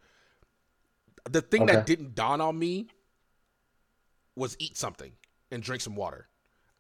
The 1.31 1.41
thing 1.41 1.63
that 1.67 1.87
didn't 1.87 2.15
dawn 2.15 2.41
on 2.41 2.59
me 2.59 2.89
was 4.37 4.57
eat 4.59 4.77
something 4.77 5.13
and 5.51 5.63
drink 5.63 5.81
some 5.83 5.95
water. 5.97 6.29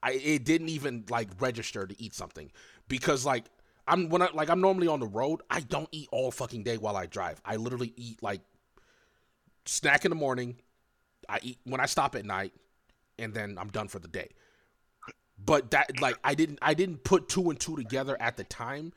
I 0.02 0.12
it 0.12 0.44
didn't 0.44 0.69
even 0.69 1.05
like 1.09 1.28
register 1.40 1.86
to 1.86 2.02
eat 2.02 2.15
something 2.15 2.51
because 2.89 3.24
like 3.24 3.44
I'm 3.86 4.09
when 4.11 4.20
I 4.23 4.28
like 4.35 4.51
I'm 4.51 4.61
normally 4.61 4.89
on 4.89 5.01
the 5.01 5.06
road. 5.06 5.40
I 5.51 5.61
don't 5.61 5.89
eat 5.93 6.09
all 6.12 6.31
fucking 6.31 6.62
day 6.62 6.77
while 6.77 6.97
I 6.97 7.06
drive. 7.06 7.40
I 7.44 7.56
literally 7.56 7.94
eat 7.97 8.23
like 8.23 8.43
snack 9.65 10.05
in 10.05 10.11
the 10.11 10.16
morning. 10.16 10.56
I 11.28 11.39
eat 11.43 11.59
when 11.65 11.81
I 11.81 11.86
stop 11.86 12.15
at 12.16 12.24
night, 12.27 12.52
and 13.19 13.32
then 13.32 13.56
I'm 13.59 13.69
done 13.69 13.89
for 13.89 13.98
the 13.98 14.09
day. 14.09 14.28
But 15.43 15.70
that 15.73 16.01
like 16.01 16.16
I 16.24 16.35
didn't 16.35 16.59
I 16.62 16.74
didn't 16.74 17.05
put 17.05 17.28
two 17.28 17.51
and 17.51 17.59
two 17.59 17.77
together 17.77 18.16
at 18.20 18.36
the 18.36 18.44
time, 18.44 18.93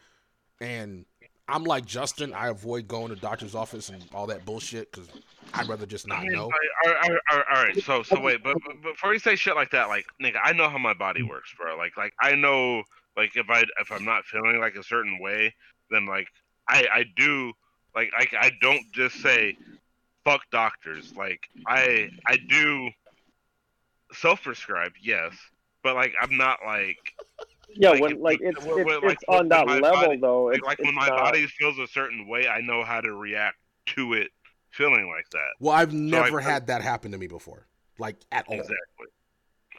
and 0.61 1.05
I'm 1.47 1.63
like 1.63 1.85
Justin. 1.85 2.33
I 2.33 2.49
avoid 2.49 2.87
going 2.87 3.09
to 3.09 3.15
doctor's 3.15 3.55
office 3.55 3.89
and 3.89 4.03
all 4.13 4.27
that 4.27 4.45
bullshit 4.45 4.91
because 4.91 5.09
I'd 5.53 5.67
rather 5.67 5.85
just 5.85 6.07
not 6.07 6.19
I 6.19 6.23
mean, 6.23 6.33
know. 6.33 6.43
all 6.43 6.49
right, 6.85 7.01
all 7.03 7.37
right, 7.37 7.45
all 7.53 7.63
right. 7.63 7.83
So, 7.83 8.03
so 8.03 8.19
wait, 8.19 8.43
but, 8.43 8.57
but 8.65 8.81
before 8.81 9.13
you 9.13 9.19
say 9.19 9.35
shit 9.35 9.55
like 9.55 9.71
that, 9.71 9.87
like 9.87 10.05
nigga, 10.21 10.37
I 10.43 10.53
know 10.53 10.69
how 10.69 10.77
my 10.77 10.93
body 10.93 11.23
works, 11.23 11.53
bro. 11.57 11.77
Like, 11.77 11.95
like 11.97 12.13
I 12.21 12.35
know, 12.35 12.83
like 13.15 13.35
if 13.35 13.49
I 13.49 13.63
if 13.79 13.91
I'm 13.91 14.05
not 14.05 14.25
feeling 14.25 14.59
like 14.59 14.75
a 14.75 14.83
certain 14.83 15.19
way, 15.19 15.53
then 15.89 16.05
like 16.05 16.27
I 16.67 16.87
I 16.93 17.05
do 17.15 17.53
like 17.95 18.11
I 18.17 18.27
I 18.39 18.51
don't 18.61 18.83
just 18.93 19.21
say 19.21 19.57
fuck 20.25 20.41
doctors. 20.51 21.13
Like 21.15 21.41
I 21.65 22.09
I 22.25 22.37
do 22.49 22.89
self-prescribe, 24.13 24.93
yes, 25.01 25.33
but 25.87 25.95
like 25.95 26.13
I'm 26.21 26.35
not 26.37 26.59
like 26.65 26.97
Yeah, 27.69 27.91
Like, 27.91 28.01
when 28.01 28.11
if- 28.13 28.17
like 28.19 28.39
if- 28.41 28.55
it's 28.57 28.65
when- 28.65 28.79
it's, 28.79 28.87
when- 28.87 29.01
like, 29.01 29.13
it's 29.13 29.23
on 29.27 29.49
that 29.49 29.67
level 29.67 29.81
body- 29.91 30.17
though. 30.19 30.43
like, 30.45 30.57
It's, 30.57 30.65
like 30.65 30.79
when 30.79 30.95
my 30.95 31.07
not- 31.07 31.17
body 31.17 31.45
feels 31.47 31.77
a 31.79 31.87
certain 31.87 32.27
way, 32.27 32.47
I 32.47 32.59
know 32.61 32.83
how 32.83 33.01
to 33.01 33.13
react 33.13 33.57
to 33.87 34.13
it 34.13 34.31
feeling 34.71 35.07
like 35.09 35.29
that. 35.31 35.49
Well, 35.59 35.73
I've 35.73 35.93
never 35.93 36.39
I- 36.41 36.43
had 36.43 36.67
that 36.67 36.81
happen 36.81 37.11
to 37.11 37.17
me 37.17 37.27
before, 37.27 37.67
like 37.99 38.15
at 38.31 38.45
all. 38.47 38.55
Exactly. 38.55 39.07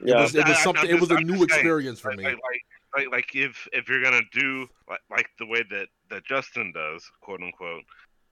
It 0.00 0.08
Yeah, 0.08 0.20
was 0.22 0.34
it 0.34 0.46
was 0.46 0.54
I- 0.56 0.58
I'm 0.58 0.62
something. 0.64 0.88
It 0.90 1.00
was 1.00 1.10
a 1.10 1.14
I'm 1.16 1.24
new 1.26 1.38
just 1.38 1.50
saying, 1.50 1.60
experience 1.60 1.98
for 2.00 2.10
like, 2.10 2.18
me. 2.18 2.24
like, 2.24 2.34
like, 2.36 2.62
like, 2.96 3.12
like 3.12 3.34
if 3.34 3.66
if 3.72 3.88
you're 3.88 4.02
gonna 4.02 4.22
do 4.32 4.68
like, 4.88 5.00
like 5.10 5.28
the 5.38 5.46
way 5.46 5.62
that 5.70 5.88
that 6.10 6.24
Justin 6.24 6.72
does, 6.72 7.10
quote 7.20 7.42
unquote, 7.42 7.82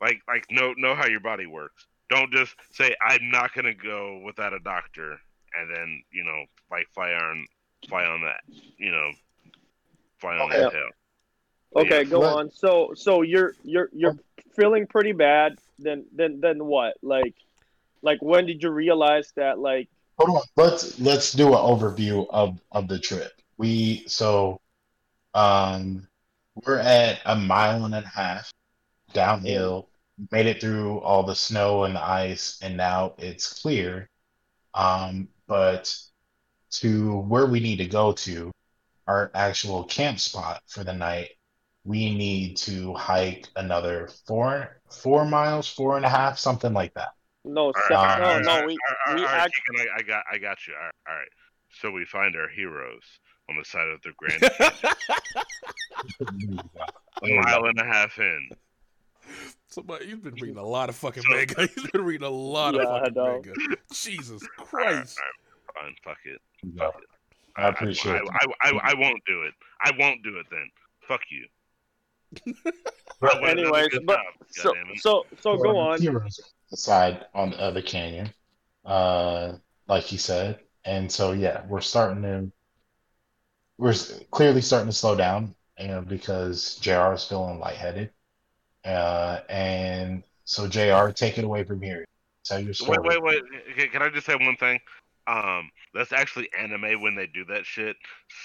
like 0.00 0.20
like 0.28 0.44
know 0.50 0.74
know 0.76 0.94
how 0.94 1.06
your 1.06 1.20
body 1.20 1.46
works. 1.46 1.86
Don't 2.08 2.30
just 2.32 2.54
say 2.72 2.94
I'm 3.04 3.30
not 3.30 3.52
gonna 3.54 3.74
go 3.74 4.20
without 4.24 4.52
a 4.52 4.60
doctor, 4.60 5.18
and 5.58 5.74
then 5.74 6.02
you 6.12 6.24
know 6.24 6.44
like 6.70 6.86
fly 6.94 7.12
on 7.14 7.46
fly 7.88 8.04
on 8.04 8.22
that, 8.22 8.40
you 8.78 8.90
know, 8.90 9.10
fly 10.18 10.36
on 10.36 10.50
Okay. 10.50 10.60
that 10.62 10.72
tail. 10.72 10.90
Okay, 11.76 11.98
Yeah. 11.98 12.04
go 12.04 12.20
Let- 12.20 12.32
on. 12.34 12.50
So 12.50 12.92
so 12.94 13.22
you're 13.22 13.54
you're 13.62 13.90
you're 13.92 14.16
feeling 14.54 14.86
pretty 14.86 15.12
bad. 15.12 15.58
Then 15.78 16.06
then 16.12 16.40
then 16.40 16.64
what? 16.64 16.96
Like 17.02 17.34
like 18.02 18.20
when 18.22 18.46
did 18.46 18.62
you 18.62 18.70
realize 18.70 19.32
that 19.36 19.58
like 19.58 19.88
hold 20.18 20.36
on. 20.38 20.42
Let's 20.56 20.98
let's 21.00 21.32
do 21.32 21.48
an 21.48 21.54
overview 21.58 22.26
of 22.30 22.60
of 22.72 22.88
the 22.88 22.98
trip. 22.98 23.32
We 23.58 24.04
so 24.06 24.60
um 25.34 26.06
we're 26.64 26.78
at 26.78 27.20
a 27.26 27.36
mile 27.36 27.84
and 27.84 27.94
a 27.94 28.00
half 28.00 28.50
downhill. 29.12 29.88
Made 30.30 30.46
it 30.46 30.62
through 30.62 31.00
all 31.00 31.24
the 31.24 31.34
snow 31.34 31.84
and 31.84 31.94
the 31.94 32.02
ice, 32.02 32.58
and 32.62 32.74
now 32.74 33.12
it's 33.18 33.60
clear. 33.60 34.08
Um, 34.72 35.28
but 35.46 35.94
to 36.80 37.20
where 37.20 37.46
we 37.46 37.60
need 37.60 37.76
to 37.76 37.86
go 37.86 38.12
to, 38.12 38.50
our 39.06 39.30
actual 39.34 39.84
camp 39.84 40.18
spot 40.18 40.60
for 40.66 40.82
the 40.84 40.92
night, 40.92 41.30
we 41.84 42.12
need 42.16 42.56
to 42.58 42.92
hike 42.94 43.46
another 43.56 44.08
four 44.26 44.80
four 44.90 45.24
miles, 45.24 45.68
four 45.68 45.96
and 45.96 46.04
a 46.04 46.08
half, 46.08 46.36
something 46.38 46.72
like 46.72 46.92
that. 46.94 47.10
no 47.44 47.66
All 47.66 47.72
se- 47.88 47.94
right, 47.94 48.18
no 48.18 48.24
all 48.24 48.34
right, 48.34 48.44
no 48.44 48.50
all 48.50 48.58
right, 48.58 48.66
we 48.66 48.72
all 48.72 48.78
right, 49.06 49.14
we 49.16 49.20
all 49.24 49.32
right, 49.32 49.40
act- 49.42 49.52
Keegan, 49.70 49.88
I, 49.94 49.98
I 49.98 50.02
got 50.02 50.24
I 50.32 50.38
got 50.38 50.66
you. 50.66 50.74
All 50.74 50.80
right, 50.80 50.92
all 51.08 51.14
right. 51.14 51.28
So 51.70 51.90
we 51.92 52.04
find 52.04 52.34
our 52.36 52.48
heroes 52.48 53.02
on 53.48 53.56
the 53.56 53.64
side 53.64 53.86
of 53.88 54.02
the 54.02 54.12
Grand 54.16 54.42
a 57.22 57.40
mile 57.42 57.64
and 57.66 57.78
a 57.80 57.84
half 57.84 58.18
in. 58.18 58.48
Somebody, 59.68 60.06
you've 60.06 60.22
been 60.22 60.34
mm-hmm. 60.34 60.42
reading 60.44 60.58
a 60.58 60.66
lot 60.66 60.88
of 60.88 60.96
fucking 60.96 61.22
So- 61.22 61.30
manga. 61.34 61.66
He's 61.74 61.90
been 61.90 62.04
reading 62.04 62.26
a 62.26 62.30
lot 62.30 62.74
Yeah, 62.74 62.82
of 62.82 63.00
fucking 63.00 63.14
know. 63.14 63.32
manga. 63.32 63.52
Jesus 63.92 64.42
All 64.58 64.64
right, 64.64 64.70
Christ. 64.94 65.18
all 65.18 65.24
right, 65.24 65.45
fine, 65.78 65.94
fuck 66.04 66.18
it. 66.24 66.40
Yeah. 66.74 66.90
I 67.56 67.68
appreciate 67.68 68.12
I, 68.12 68.18
it. 68.18 68.28
I, 68.62 68.70
I, 68.70 68.80
I 68.90 68.94
won't 68.94 69.22
do 69.26 69.42
it. 69.42 69.54
I 69.80 69.92
won't 69.98 70.22
do 70.22 70.38
it 70.38 70.46
then. 70.50 70.70
Fuck 71.08 71.20
you. 71.30 71.46
But 73.20 73.36
I 73.36 73.40
would've 73.40 73.56
done 73.56 73.74
a 73.74 73.78
anyways, 73.78 73.98
but 74.04 74.18
job, 74.18 74.24
so 74.50 74.74
so 74.96 75.26
so 75.40 75.56
go 75.56 75.78
on. 75.78 76.00
Heroes 76.00 76.38
aside 76.72 77.26
on 77.34 77.50
the 77.50 77.60
other 77.60 77.80
canyon, 77.80 78.28
uh, 78.84 79.52
like 79.88 80.02
he 80.04 80.16
said, 80.18 80.60
and 80.84 81.10
so 81.10 81.32
yeah, 81.32 81.62
we're 81.66 81.80
starting 81.80 82.22
to, 82.22 82.50
we're 83.78 83.94
clearly 84.30 84.60
starting 84.60 84.88
to 84.88 84.94
slow 84.94 85.16
down, 85.16 85.54
you 85.78 85.88
know, 85.88 86.02
because 86.02 86.76
Jr. 86.76 87.12
is 87.14 87.24
feeling 87.24 87.58
lightheaded, 87.58 88.10
uh, 88.84 89.40
and 89.48 90.22
so 90.44 90.68
Jr. 90.68 91.10
take 91.12 91.38
it 91.38 91.44
away 91.44 91.64
from 91.64 91.80
here. 91.80 92.04
Tell 92.44 92.60
your 92.60 92.74
story. 92.74 92.98
Wait, 93.00 93.22
wait, 93.22 93.22
wait. 93.22 93.42
Can- 93.76 93.88
Can 93.88 94.02
I 94.02 94.08
just 94.08 94.26
say 94.26 94.34
one 94.34 94.56
thing? 94.56 94.78
Um, 95.26 95.70
that's 95.94 96.12
actually 96.12 96.48
anime 96.58 97.00
when 97.00 97.14
they 97.14 97.26
do 97.26 97.44
that 97.46 97.66
shit. 97.66 97.96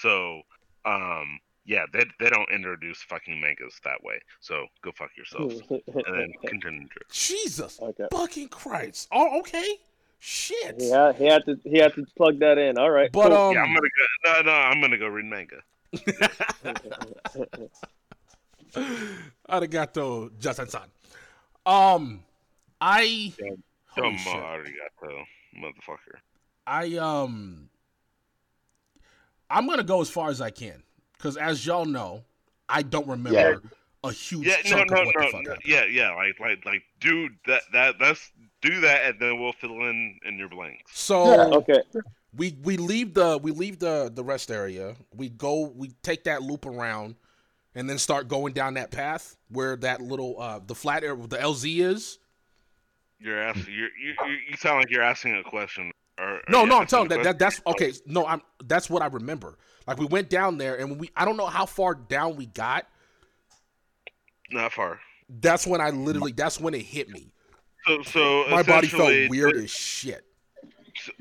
So, 0.02 0.42
um, 0.86 1.40
yeah, 1.66 1.86
they 1.94 2.06
they 2.20 2.30
don't 2.30 2.50
introduce 2.52 3.02
fucking 3.04 3.40
mangas 3.40 3.80
that 3.84 4.04
way. 4.04 4.20
So 4.40 4.66
go 4.84 4.92
fuck 4.96 5.12
yourselves. 5.16 5.62
And 5.70 6.20
then 6.20 6.34
continue. 6.46 6.88
Jesus 7.12 7.80
okay. 7.82 8.08
fucking 8.12 8.50
Christ. 8.50 9.08
Oh, 9.12 9.40
okay. 9.40 9.78
Shit. 10.20 10.76
Yeah, 10.78 11.14
he 11.14 11.26
had 11.26 11.46
to 11.46 11.60
he 11.64 11.78
had 11.78 11.94
to 11.96 12.06
plug 12.16 12.40
that 12.40 12.58
in. 12.58 12.78
All 12.78 12.92
right. 12.92 13.12
But 13.12 13.30
cool. 13.30 13.38
um, 13.38 13.54
yeah, 13.54 13.64
I'm 13.64 13.74
gonna 13.74 13.82
go. 13.82 14.34
No, 14.34 14.42
no, 14.42 14.52
I'm 14.52 14.82
gonna 14.82 14.98
go 14.98 15.08
read 15.08 15.26
manga. 15.26 15.62
arigato, 19.50 20.32
Jasen-san. 20.40 20.88
Um, 21.66 22.24
I 22.80 23.34
holy 23.90 24.10
Dumb 24.10 24.18
shit. 24.18 24.34
arigato, 24.34 25.24
motherfucker. 25.58 26.20
I 26.68 26.96
um 26.98 27.70
I'm 29.50 29.68
gonna 29.68 29.84
go 29.84 30.02
as 30.02 30.10
far 30.10 30.30
as 30.30 30.42
I 30.42 30.50
can 30.50 30.84
because 31.18 31.38
as 31.38 31.66
y'all 31.66 31.86
know, 31.86 32.24
I 32.70 32.82
don't 32.84 33.08
remember 33.08 33.40
Yeah. 33.64 33.70
a 34.04 34.12
huge 34.12 34.48
Yeah, 34.48 34.56
no, 34.66 34.70
chunk 34.78 34.92
no, 34.92 35.02
of 35.02 35.06
what 35.08 35.16
no, 35.18 35.26
the 35.26 35.32
fuck 35.32 35.44
no, 35.44 35.50
happened. 35.52 35.66
yeah, 35.66 35.86
yeah, 35.86 36.16
like, 36.16 36.40
like, 36.40 36.66
like, 36.66 36.84
dude, 37.00 37.38
that, 37.48 37.62
that, 37.74 37.96
that's 38.00 38.32
do 38.62 38.80
that, 38.82 39.06
and 39.06 39.20
then 39.20 39.40
we'll 39.40 39.54
fill 39.54 39.88
in 39.90 40.20
in 40.26 40.38
your 40.38 40.50
blanks. 40.50 40.98
So 40.98 41.26
Yeah. 41.26 41.56
okay. 41.58 41.82
we 42.36 42.56
we 42.64 42.78
leave 42.78 43.14
the 43.14 43.38
we 43.42 43.52
leave 43.52 43.80
the 43.80 44.12
the 44.14 44.24
rest 44.24 44.50
area. 44.52 44.96
We 45.16 45.30
go 45.30 45.68
we 45.76 45.90
take 46.02 46.24
that 46.26 46.42
loop 46.42 46.66
around, 46.66 47.16
and 47.76 47.90
then 47.90 47.98
start 47.98 48.28
going 48.28 48.54
down 48.54 48.76
that 48.76 48.90
path 48.92 49.36
where 49.50 49.76
that 49.78 50.00
little 50.02 50.40
uh 50.40 50.60
the 50.66 50.76
flat 50.76 51.04
area 51.04 51.28
the 51.28 51.38
LZ 51.38 51.80
is. 51.82 52.20
You're 53.20 53.40
asking, 53.40 53.74
you're, 53.76 53.90
you, 54.02 54.16
you, 54.26 54.38
you 54.50 54.58
sound 54.58 54.80
like 54.80 54.90
you're 54.90 55.04
asking 55.04 55.36
a 55.36 55.44
question. 55.44 55.92
Or, 56.20 56.42
No, 56.50 56.66
no, 56.66 56.80
I'm 56.80 56.88
telling 56.88 57.10
that, 57.10 57.24
that 57.24 57.40
that's 57.40 57.62
oh. 57.66 57.72
okay. 57.72 57.94
No, 58.06 58.26
I'm 58.26 58.42
that's 58.66 58.90
what 58.90 59.02
I 59.02 59.08
remember. 59.08 59.58
Like 59.88 59.98
we 59.98 60.06
went 60.06 60.30
down 60.30 60.58
there 60.58 60.76
and 60.76 61.00
we 61.00 61.10
I 61.16 61.26
don't 61.26 61.38
know 61.38 61.48
how 61.48 61.66
far 61.66 61.96
down 61.96 62.36
we 62.36 62.46
got. 62.48 62.88
Not 64.52 64.74
far. 64.74 65.00
That's 65.30 65.66
when 65.66 65.82
I 65.82 65.90
literally 65.92 66.34
that's 66.34 66.60
when 66.60 66.74
it 66.74 66.82
hit 66.82 67.10
me. 67.10 67.32
So, 67.88 68.04
so 68.04 68.46
My 68.50 68.62
body 68.64 68.88
felt 68.88 69.30
weird 69.30 69.56
as 69.56 69.72
shit. 69.72 70.24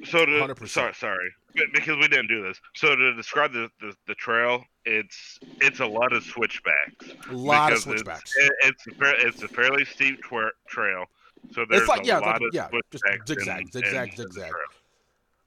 So 0.05 0.27
to 0.27 0.33
100%. 0.33 0.69
sorry, 0.69 0.93
sorry, 0.95 1.31
because 1.73 1.97
we 1.97 2.09
didn't 2.09 2.27
do 2.27 2.43
this. 2.43 2.61
So 2.75 2.95
to 2.97 3.15
describe 3.15 3.53
the, 3.53 3.71
the, 3.81 3.95
the 4.09 4.15
trail, 4.17 4.63
it's 4.85 5.39
it's 5.61 5.81
a 5.81 5.87
lot 5.87 6.13
of 6.13 6.23
switchbacks. 6.25 7.07
A 7.31 7.33
lot 7.33 7.73
of 7.73 7.79
switchbacks. 7.79 8.35
It's, 8.37 8.51
it, 8.67 8.75
it's 8.89 9.01
a 9.01 9.27
it's 9.29 9.43
a 9.45 9.49
fairly 9.49 9.85
steep 9.85 10.23
twer- 10.23 10.53
trail. 10.69 11.05
So 11.53 11.65
there's 11.71 11.89
like- 11.89 12.03
a 12.03 12.07
yeah, 12.07 12.19
lot 12.19 12.27
like- 12.27 12.41
of 12.43 12.49
yeah, 12.53 12.69
just 12.91 13.05
zigzag, 13.27 13.61
in- 13.63 13.73
zigzag, 13.73 14.11
in 14.11 14.17
zigzag. 14.17 14.53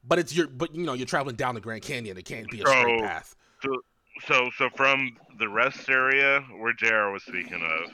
But 0.05 0.19
it's 0.19 0.35
your 0.35 0.47
but 0.47 0.75
you 0.75 0.85
know 0.85 0.93
you're 0.93 1.05
traveling 1.05 1.35
down 1.35 1.55
the 1.55 1.61
Grand 1.61 1.81
Canyon. 1.81 2.17
It 2.17 2.25
can't 2.25 2.49
be 2.49 2.61
a 2.61 2.67
straight 2.67 2.99
So- 2.99 3.05
path. 3.05 3.35
So 3.61 3.81
so 4.27 4.49
so 4.57 4.69
from 4.75 5.15
the 5.39 5.49
rest 5.49 5.89
area 5.89 6.41
where 6.57 6.73
JR 6.73 7.11
was 7.11 7.23
speaking 7.23 7.61
of, 7.63 7.89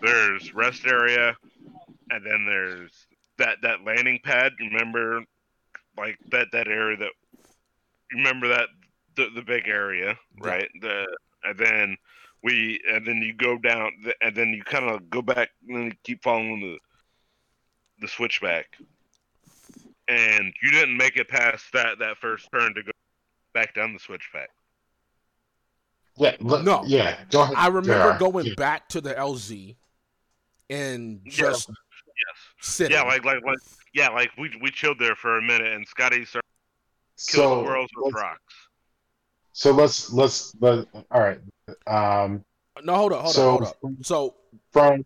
there's 0.00 0.54
rest 0.54 0.86
area, 0.86 1.36
and 2.10 2.24
then 2.24 2.46
there's 2.46 3.06
that 3.38 3.58
that 3.62 3.84
landing 3.84 4.20
pad. 4.22 4.52
Remember, 4.60 5.24
like 5.98 6.18
that 6.30 6.48
that 6.52 6.68
area 6.68 6.96
that 6.98 7.12
remember 8.12 8.48
that 8.48 8.68
the 9.16 9.28
the 9.34 9.42
big 9.42 9.66
area, 9.68 10.16
Yeah. 10.42 10.48
right? 10.48 10.70
The 10.80 11.06
and 11.42 11.58
then 11.58 11.96
we 12.42 12.80
and 12.88 13.04
then 13.06 13.16
you 13.16 13.34
go 13.34 13.58
down 13.58 13.90
and 14.20 14.34
then 14.36 14.50
you 14.50 14.62
kind 14.62 14.88
of 14.88 15.10
go 15.10 15.20
back 15.20 15.50
and 15.68 15.76
then 15.76 15.84
you 15.86 15.92
keep 16.04 16.22
following 16.22 16.60
the 16.60 16.78
the 18.00 18.08
switchback, 18.08 18.76
and 20.10 20.52
you 20.62 20.70
didn't 20.72 20.96
make 20.96 21.16
it 21.16 21.28
past 21.28 21.64
that 21.72 21.98
that 22.00 22.16
first 22.18 22.48
turn 22.52 22.74
to 22.74 22.82
go 22.82 22.90
back 23.54 23.74
down 23.74 23.92
the 23.92 23.98
switchback. 24.00 24.50
Yeah, 26.16 26.36
look, 26.40 26.64
No. 26.64 26.82
yeah. 26.84 27.24
Go 27.30 27.42
ahead. 27.42 27.54
I 27.56 27.68
remember 27.68 28.12
JR. 28.12 28.18
going 28.18 28.46
Yeah. 28.46 28.54
back 28.56 28.88
to 28.90 29.00
the 29.00 29.14
LZ 29.14 29.76
and 30.68 31.20
just 31.26 31.68
Yes. 31.68 32.36
sitting. 32.60 32.96
Yeah, 32.96 33.04
like 33.04 33.24
like 33.24 33.42
like 33.44 33.58
yeah, 33.94 34.08
like 34.10 34.30
we 34.36 34.50
we 34.60 34.70
chilled 34.70 34.98
there 34.98 35.14
for 35.16 35.38
a 35.38 35.42
minute, 35.42 35.72
and 35.72 35.86
Scotty 35.88 36.24
started 36.24 36.44
So 37.16 37.32
killing 37.42 37.64
squirrels 37.64 37.90
with 37.96 38.12
let's, 38.14 38.22
rocks. 38.22 38.54
so 39.52 39.70
let's 39.70 40.12
let's 40.12 40.54
let 40.60 40.86
all 41.10 41.20
right. 41.20 41.40
Um, 41.86 42.44
no, 42.82 42.94
hold 42.96 43.12
up, 43.12 43.20
hold 43.22 43.34
so 43.34 43.54
up, 43.58 43.78
hold 43.80 43.98
up. 43.98 44.04
So 44.04 44.34
from 44.72 45.04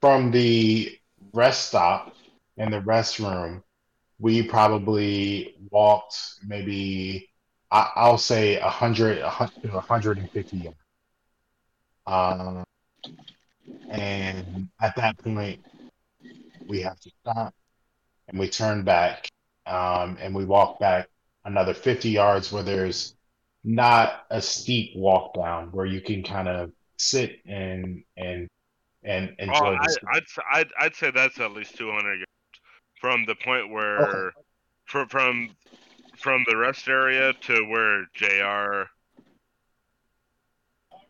from 0.00 0.30
the 0.30 0.98
rest 1.32 1.68
stop 1.68 2.14
and 2.58 2.72
the 2.72 2.80
restroom, 2.80 3.62
we 4.20 4.42
probably 4.42 5.54
walked 5.70 6.16
maybe 6.46 7.30
I, 7.70 7.90
I'll 7.96 8.18
say 8.18 8.56
a 8.56 8.68
hundred, 8.68 9.18
a 9.18 9.30
hundred, 9.30 9.72
a 9.72 9.80
hundred 9.80 10.18
and 10.18 10.30
fifty 10.30 10.56
yards. 10.58 10.76
Um, 12.06 12.64
and 13.88 14.68
at 14.80 14.96
that 14.96 15.18
point, 15.18 15.60
we 16.68 16.80
have 16.82 16.98
to 17.00 17.10
stop 17.20 17.54
and 18.28 18.38
we 18.38 18.48
turn 18.48 18.82
back, 18.82 19.28
um, 19.66 20.16
and 20.20 20.34
we 20.34 20.44
walk 20.44 20.80
back 20.80 21.08
another 21.44 21.74
fifty 21.74 22.10
yards 22.10 22.50
where 22.52 22.62
there's 22.62 23.14
not 23.62 24.24
a 24.30 24.40
steep 24.40 24.96
walk 24.96 25.34
down 25.34 25.68
where 25.68 25.86
you 25.86 26.00
can 26.00 26.22
kind 26.22 26.48
of 26.48 26.72
sit 26.96 27.40
and 27.46 28.02
and 28.16 28.48
and 29.04 29.30
Oh, 29.40 29.44
enjoy 29.44 29.76
I, 29.80 29.86
this. 29.86 29.98
I'd, 30.12 30.22
I'd 30.52 30.68
I'd 30.80 30.94
say 30.96 31.10
that's 31.10 31.38
at 31.38 31.52
least 31.52 31.76
two 31.76 31.90
hundred 31.90 32.16
yards 32.16 32.24
from 33.00 33.24
the 33.26 33.34
point 33.34 33.70
where 33.72 34.32
from 34.84 35.08
from 35.08 35.48
from 36.18 36.44
the 36.48 36.56
rest 36.56 36.86
area 36.88 37.32
to 37.32 37.64
where 37.64 38.04
Jr. 38.14 38.88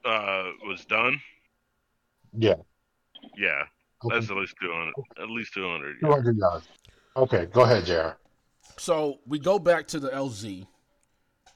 Uh, 0.04 0.44
was 0.66 0.84
done. 0.86 1.20
Yeah. 2.32 2.54
Yeah, 3.36 3.64
Okay. 4.04 4.14
that's 4.14 4.30
at 4.30 4.36
least 4.36 4.54
two 4.62 4.72
hundred. 4.72 4.94
At 5.20 5.28
least 5.28 5.52
two 5.52 5.68
hundred. 5.68 5.96
200 6.00 6.36
yards. 6.38 6.68
Okay, 7.16 7.46
go 7.52 7.62
ahead, 7.62 7.84
JR. 7.84 8.16
so 8.78 9.18
we 9.26 9.38
go 9.38 9.58
back 9.58 9.86
to 9.88 9.98
the 10.00 10.08
LZ. 10.08 10.66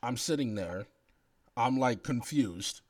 I'm 0.02 0.16
sitting 0.19 0.55
there. 0.55 0.85
I'm 1.56 1.78
like 1.78 2.02
confused 2.02 2.82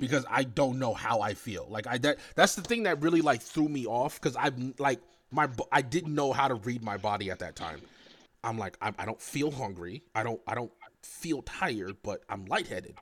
because 0.00 0.24
I 0.28 0.42
don't 0.44 0.78
know 0.78 0.94
how 0.94 1.20
I 1.20 1.34
feel. 1.34 1.66
Like 1.70 1.86
I 1.86 1.98
that 1.98 2.16
that's 2.34 2.56
the 2.56 2.62
thing 2.62 2.82
that 2.84 3.00
really 3.02 3.20
like 3.20 3.42
threw 3.42 3.68
me 3.68 3.86
off 3.86 4.20
because 4.20 4.36
I'm 4.36 4.74
like 4.78 5.00
my 5.30 5.48
I 5.72 5.82
didn't 5.82 6.14
know 6.14 6.32
how 6.32 6.48
to 6.48 6.54
read 6.54 6.82
my 6.82 6.96
body 6.96 7.30
at 7.30 7.38
that 7.40 7.56
time. 7.56 7.80
I'm 8.44 8.58
like 8.58 8.76
I, 8.80 8.92
I 8.98 9.04
don't 9.06 9.20
feel 9.20 9.50
hungry. 9.50 10.02
I 10.14 10.22
don't 10.22 10.40
I 10.46 10.54
don't 10.54 10.72
feel 11.02 11.42
tired, 11.42 11.96
but 12.02 12.22
I'm 12.28 12.44
lightheaded. 12.46 12.96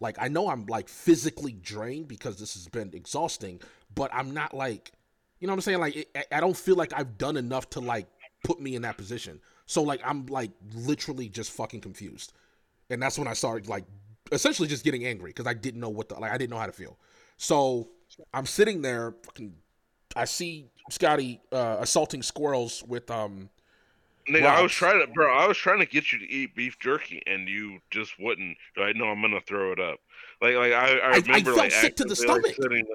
Like 0.00 0.16
I 0.20 0.28
know 0.28 0.48
I'm 0.48 0.66
like 0.66 0.88
physically 0.88 1.52
drained 1.52 2.08
because 2.08 2.38
this 2.38 2.54
has 2.54 2.68
been 2.68 2.90
exhausting, 2.94 3.60
but 3.94 4.10
I'm 4.14 4.32
not 4.34 4.54
like 4.54 4.92
you 5.40 5.46
know 5.46 5.52
what 5.52 5.58
I'm 5.58 5.62
saying. 5.62 5.80
Like 5.80 5.96
it, 5.96 6.10
I- 6.14 6.36
I 6.36 6.40
don't 6.40 6.56
feel 6.56 6.76
like 6.76 6.92
I've 6.94 7.18
done 7.18 7.36
enough 7.36 7.70
to 7.70 7.80
like 7.80 8.06
put 8.44 8.60
me 8.60 8.74
in 8.76 8.82
that 8.82 8.96
position. 8.96 9.40
So 9.66 9.82
like 9.82 10.00
I'm 10.04 10.26
like 10.26 10.50
literally 10.74 11.28
just 11.28 11.50
fucking 11.52 11.80
confused, 11.80 12.32
and 12.90 13.02
that's 13.02 13.18
when 13.18 13.28
I 13.28 13.32
started 13.34 13.68
like 13.68 13.84
essentially 14.32 14.68
just 14.68 14.84
getting 14.84 15.04
angry 15.04 15.30
because 15.30 15.46
I 15.46 15.54
didn't 15.54 15.80
know 15.80 15.88
what 15.90 16.08
the 16.08 16.14
like 16.16 16.32
I 16.32 16.38
didn't 16.38 16.50
know 16.50 16.58
how 16.58 16.66
to 16.66 16.72
feel. 16.72 16.98
So 17.36 17.88
I'm 18.32 18.46
sitting 18.46 18.82
there, 18.82 19.14
fucking. 19.24 19.54
I 20.16 20.24
see 20.24 20.70
Scotty 20.90 21.40
uh, 21.52 21.78
assaulting 21.80 22.22
squirrels 22.22 22.82
with 22.86 23.10
um. 23.10 23.50
Nigga, 24.28 24.46
I 24.46 24.62
was 24.62 24.72
trying 24.72 25.06
to, 25.06 25.12
bro. 25.12 25.36
I 25.36 25.46
was 25.46 25.58
trying 25.58 25.80
to 25.80 25.86
get 25.86 26.10
you 26.10 26.18
to 26.18 26.30
eat 26.30 26.54
beef 26.56 26.78
jerky, 26.78 27.22
and 27.26 27.46
you 27.46 27.80
just 27.90 28.18
wouldn't. 28.18 28.56
Like, 28.76 28.96
no, 28.96 29.06
I'm 29.06 29.20
gonna 29.20 29.40
throw 29.46 29.72
it 29.72 29.80
up. 29.80 29.98
Like, 30.40 30.56
like 30.56 30.72
I, 30.72 30.98
I 30.98 31.10
I 31.12 31.16
remember 31.16 31.50
felt 31.50 31.56
like 31.58 31.72
sick 31.72 31.96
to 31.96 32.04
the 32.04 32.10
like, 32.10 32.18
stomach. 32.18 32.54
sitting. 32.60 32.86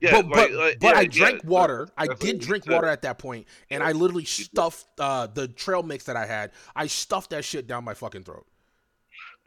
Yeah, 0.00 0.22
but 0.22 0.26
like, 0.26 0.32
but, 0.32 0.52
like, 0.52 0.80
but 0.80 0.94
yeah, 0.94 1.00
I 1.00 1.06
drank 1.06 1.42
so 1.42 1.48
water. 1.48 1.88
I 1.96 2.06
did 2.06 2.40
drink 2.40 2.68
water 2.68 2.86
at 2.86 3.02
that 3.02 3.18
point, 3.18 3.48
and 3.70 3.82
I 3.82 3.92
literally 3.92 4.24
stuffed 4.26 4.86
uh, 5.00 5.26
the 5.26 5.48
trail 5.48 5.82
mix 5.82 6.04
that 6.04 6.16
I 6.16 6.26
had. 6.26 6.52
I 6.76 6.86
stuffed 6.86 7.30
that 7.30 7.44
shit 7.44 7.66
down 7.66 7.82
my 7.82 7.94
fucking 7.94 8.22
throat. 8.22 8.46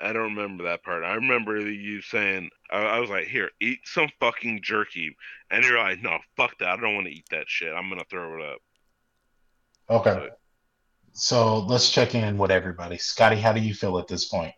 I 0.02 0.14
don't 0.14 0.36
remember 0.36 0.64
that 0.64 0.84
part. 0.84 1.04
I 1.04 1.14
remember 1.14 1.60
you 1.70 2.02
saying, 2.02 2.50
I, 2.72 2.82
I 2.82 3.00
was 3.00 3.10
like, 3.10 3.28
here, 3.28 3.50
eat 3.60 3.80
some 3.86 4.10
fucking 4.20 4.62
jerky, 4.64 5.16
and 5.52 5.64
you're 5.64 5.78
like, 5.78 6.02
no, 6.02 6.18
fuck 6.36 6.58
that. 6.60 6.70
I 6.70 6.78
don't 6.78 6.96
want 6.96 7.08
to 7.08 7.14
eat 7.14 7.28
that 7.32 7.46
shit. 7.48 7.74
I'm 7.74 7.90
gonna 7.90 8.04
throw 8.10 8.36
it 8.40 8.54
up. 8.54 8.60
Okay. 9.90 10.30
So 11.14 11.60
let's 11.60 11.92
check 11.92 12.16
in 12.16 12.38
with 12.38 12.52
everybody. 12.52 12.98
Scotty, 12.98 13.36
how 13.36 13.52
do 13.54 13.60
you 13.60 13.74
feel 13.74 14.00
at 14.00 14.08
this 14.08 14.26
point? 14.26 14.54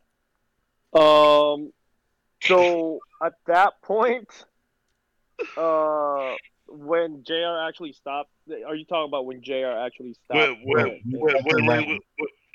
Um, 0.94 1.74
so 2.44 3.00
at 3.24 3.34
that 3.48 3.82
point, 3.82 4.30
uh, 5.58 6.36
when 6.68 7.24
Jr. 7.26 7.68
actually 7.68 7.94
stopped, 7.94 8.30
are 8.68 8.76
you 8.76 8.86
talking 8.86 9.10
about 9.10 9.26
when 9.26 9.42
Jr. 9.42 9.66
actually 9.84 10.14
stopped? 10.26 10.40
When, 10.40 10.62
when, 10.64 10.86
Right. 10.86 11.02
when, 11.06 11.36
At 11.36 11.44
when, 11.46 11.66
when- 11.66 11.88
when- 11.88 12.00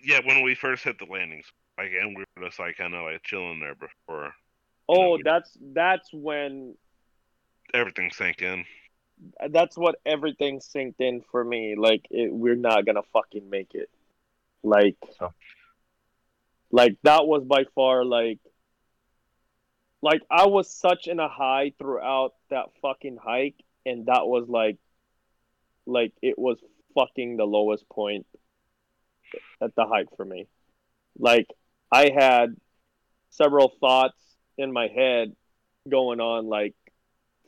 yeah, 0.05 0.21
when 0.25 0.43
we 0.43 0.55
first 0.55 0.85
hit 0.85 0.97
the 1.01 1.07
landings, 1.07 1.45
like, 1.79 1.93
and 1.99 2.17
we 2.17 2.25
were 2.37 2.49
just 2.49 2.59
like 2.59 2.77
kind 2.77 2.95
of 2.95 3.05
like 3.05 3.23
chilling 3.23 3.61
there 3.61 3.75
before 3.75 4.35
oh, 4.89 5.19
that's 5.23 5.57
that's 5.73 6.09
when 6.13 6.75
everything 7.75 8.11
sank 8.11 8.43
in. 8.43 8.65
that's 9.51 9.77
what 9.77 9.97
everything 10.07 10.61
synced 10.61 11.01
in 11.01 11.23
for 11.31 11.45
me. 11.45 11.75
Like 11.77 12.07
it, 12.11 12.33
we're 12.33 12.57
not 12.57 12.87
gonna 12.87 13.03
fucking 13.13 13.49
make 13.49 13.75
it. 13.75 13.91
Like, 14.63 14.97
like 16.71 16.97
that 17.03 17.27
was 17.27 17.45
by 17.45 17.65
far 17.75 18.05
like, 18.05 18.39
like 20.03 20.23
I 20.31 20.47
was 20.47 20.71
such 20.71 21.07
in 21.07 21.21
a 21.21 21.29
high 21.29 21.73
throughout 21.79 22.35
that 22.51 22.67
fucking 22.83 23.19
hike, 23.23 23.63
and 23.85 24.07
that 24.07 24.27
was 24.27 24.49
like, 24.49 24.79
like 25.87 26.13
it 26.23 26.39
was 26.39 26.59
fucking 26.95 27.37
the 27.37 27.45
lowest 27.45 27.89
point 27.89 28.27
at 29.61 29.75
the 29.75 29.85
hike 29.85 30.09
for 30.17 30.25
me. 30.25 30.47
Like 31.19 31.49
I 31.91 32.11
had 32.11 32.57
several 33.31 33.73
thoughts 33.81 34.19
in 34.57 34.73
my 34.73 34.89
head 34.89 35.35
going 35.89 36.21
on 36.21 36.47
like 36.47 36.75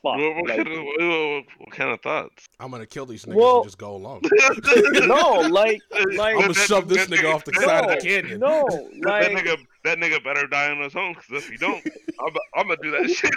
fuck. 0.02 0.16
What, 0.16 0.36
what, 0.36 0.48
like- 0.48 0.56
kind 0.56 0.68
of, 0.68 0.84
what, 0.84 1.44
what 1.58 1.70
kind 1.72 1.90
of 1.90 2.00
thoughts? 2.00 2.48
I'm 2.58 2.70
gonna 2.70 2.86
kill 2.86 3.06
these 3.06 3.24
niggas 3.24 3.34
Well- 3.34 3.56
and 3.56 3.64
just 3.64 3.78
go 3.78 3.94
along. 3.94 4.22
no, 5.06 5.48
like 5.50 5.80
like 6.16 6.34
I'm 6.34 6.40
gonna 6.42 6.54
shove 6.54 6.88
this 6.88 7.06
that 7.06 7.16
nigga 7.16 7.34
off 7.34 7.44
the 7.44 7.52
no, 7.52 7.60
side 7.60 7.84
of 7.84 7.90
the 7.90 7.96
canyon. 8.06 8.40
No, 8.40 8.64
that 9.02 9.32
like 9.32 9.44
nigga, 9.44 9.56
that 9.84 9.98
nigga 9.98 10.22
better 10.22 10.46
die 10.46 10.70
on 10.70 10.80
his 10.80 10.96
own. 10.96 11.14
Because 11.14 11.44
if 11.44 11.50
he 11.50 11.56
don't, 11.56 11.84
I'm, 12.20 12.34
I'm 12.54 12.68
gonna 12.68 12.80
do 12.82 12.90
that 12.92 13.10
shit. 13.10 13.32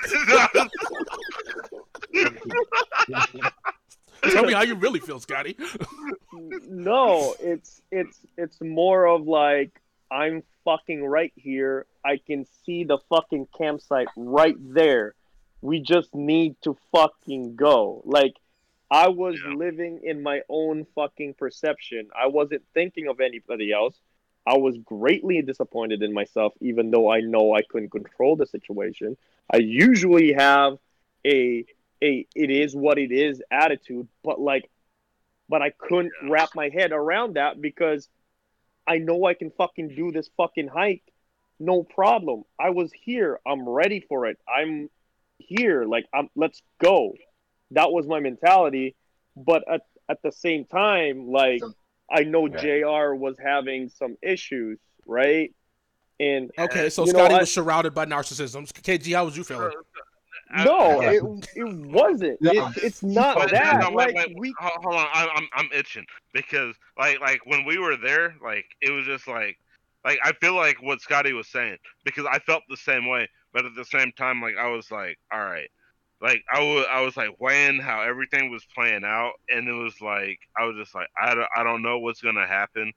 Tell 4.32 4.46
me 4.46 4.54
how 4.54 4.62
you 4.62 4.76
really 4.76 5.00
feel, 5.00 5.20
Scotty. 5.20 5.58
no, 6.70 7.36
it's 7.40 7.82
it's 7.92 8.20
it's 8.38 8.62
more 8.62 9.06
of 9.06 9.28
like 9.28 9.82
I'm 10.14 10.44
fucking 10.64 11.04
right 11.04 11.34
here. 11.36 11.88
I 12.06 12.18
can 12.18 12.46
see 12.66 12.84
the 12.84 13.00
fucking 13.10 13.48
campsite 13.58 14.08
right 14.16 14.56
there. 14.60 15.16
We 15.62 15.80
just 15.80 16.14
need 16.14 16.56
to 16.62 16.78
fucking 16.92 17.56
go. 17.56 18.02
Like 18.06 18.36
I 18.92 19.08
was 19.08 19.42
Yeah. 19.44 19.54
living 19.56 20.02
in 20.04 20.22
my 20.22 20.42
own 20.50 20.86
fucking 20.94 21.34
perception. 21.34 22.10
I 22.16 22.28
wasn't 22.28 22.64
thinking 22.76 23.08
of 23.08 23.20
anybody 23.20 23.72
else. 23.72 24.00
I 24.46 24.58
was 24.58 24.78
greatly 24.78 25.42
disappointed 25.42 26.04
in 26.04 26.14
myself, 26.14 26.54
even 26.60 26.92
though 26.92 27.10
I 27.10 27.22
know 27.22 27.56
I 27.56 27.62
couldn't 27.64 27.90
control 27.90 28.36
the 28.36 28.46
situation. 28.46 29.18
I 29.52 29.58
usually 29.58 30.34
have 30.34 30.78
a 31.26 31.66
a 32.04 32.28
it 32.36 32.50
is 32.52 32.76
what 32.76 33.00
it 33.00 33.12
is 33.12 33.42
attitude, 33.50 34.08
but 34.24 34.40
like 34.40 34.70
but 35.50 35.62
I 35.64 35.72
couldn't 35.72 36.14
Yeah. 36.22 36.30
wrap 36.30 36.50
my 36.56 36.70
head 36.70 36.92
around 36.92 37.34
that 37.36 37.62
because 37.62 38.10
I 38.88 38.98
know 38.98 39.26
I 39.26 39.34
can 39.34 39.52
fucking 39.52 39.90
do 39.96 40.12
this 40.12 40.30
fucking 40.38 40.68
hike. 40.68 41.04
No 41.60 41.84
problem. 41.84 42.44
I 42.60 42.72
was 42.72 42.92
here. 42.94 43.40
I'm 43.48 43.68
ready 43.68 44.02
for 44.10 44.26
it. 44.28 44.38
I'm 44.48 44.90
here. 45.38 45.86
Like 45.86 46.06
I'm 46.14 46.30
let's 46.36 46.62
go. 46.82 47.14
That 47.72 47.92
was 47.92 48.06
my 48.08 48.20
mentality. 48.20 48.96
But 49.36 49.64
at, 49.72 49.82
at 50.10 50.22
the 50.24 50.32
same 50.32 50.66
time, 50.66 51.28
like 51.30 51.62
I 52.12 52.24
know 52.24 52.48
Yeah. 52.48 52.82
JR 52.82 53.16
was 53.16 53.38
having 53.44 53.90
some 53.90 54.18
issues, 54.22 54.80
right? 55.06 55.54
And 56.20 56.52
Okay, 56.60 56.90
so 56.90 57.06
You 57.06 57.14
know, 57.14 57.20
Scotty 57.20 57.36
I- 57.36 57.40
was 57.40 57.52
surrounded 57.52 57.94
by 57.94 58.06
narcissism. 58.06 58.72
KG, 58.72 59.14
how 59.16 59.26
was 59.26 59.36
you 59.36 59.44
feeling? 59.44 59.72
I- 60.54 60.64
no, 60.66 61.02
Yeah. 61.02 61.12
it, 61.12 61.50
it 61.56 61.74
wasn't. 61.88 62.38
Yeah. 62.42 62.70
It, 62.78 62.84
it's 62.84 63.04
not 63.04 63.38
But- 63.38 63.52
that. 63.52 63.80
no, 63.82 63.92
wait, 63.92 64.14
like 64.16 64.28
wait, 64.28 64.38
we 64.38 64.54
hold, 64.60 64.84
hold 64.84 64.96
on, 64.96 65.08
I'm, 65.14 65.30
I'm 65.36 65.48
I'm 65.54 65.70
itching 65.74 66.06
because 66.34 66.76
like 66.98 67.20
like 67.20 67.46
when 67.46 67.66
we 67.66 67.78
were 67.78 67.98
there, 67.98 68.36
like 68.44 68.66
it 68.82 68.92
was 68.92 69.06
just 69.06 69.28
like 69.28 69.58
like 70.06 70.20
I 70.24 70.34
feel 70.34 70.56
like 70.56 70.82
what 70.82 71.02
Scotty 71.02 71.34
was 71.34 71.48
saying 71.48 71.78
because 72.04 72.26
I 72.26 72.40
felt 72.40 72.64
the 72.70 72.78
same 72.78 73.08
way, 73.08 73.30
but 73.54 73.66
at 73.66 73.76
the 73.76 73.86
same 73.86 74.12
time, 74.18 74.42
like 74.42 74.56
I 74.58 74.70
was 74.70 74.92
like, 74.92 75.18
all 75.32 75.44
right, 75.44 75.70
like 76.22 76.44
I 76.54 76.60
was 76.60 76.86
I 76.92 77.02
was 77.02 77.16
like 77.18 77.40
weighing 77.40 77.80
how 77.80 78.02
everything 78.02 78.52
was 78.52 78.66
playing 78.76 79.04
out, 79.06 79.34
and 79.50 79.68
it 79.68 79.74
was 79.74 80.00
like 80.02 80.40
I 80.58 80.66
was 80.66 80.76
just 80.78 80.94
like 80.94 81.08
I 81.22 81.34
don't, 81.36 81.48
I 81.56 81.64
don't 81.64 81.82
know 81.82 82.00
what's 82.00 82.22
gonna 82.22 82.46
happen. 82.48 82.92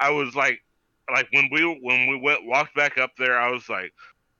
I 0.00 0.10
was 0.10 0.34
like 0.34 0.60
like 1.12 1.28
when 1.32 1.48
we 1.52 1.64
when 1.82 2.08
we 2.08 2.18
went 2.18 2.46
walked 2.46 2.74
back 2.74 2.96
up 2.98 3.10
there, 3.18 3.38
I 3.38 3.50
was 3.50 3.68
like, 3.68 3.92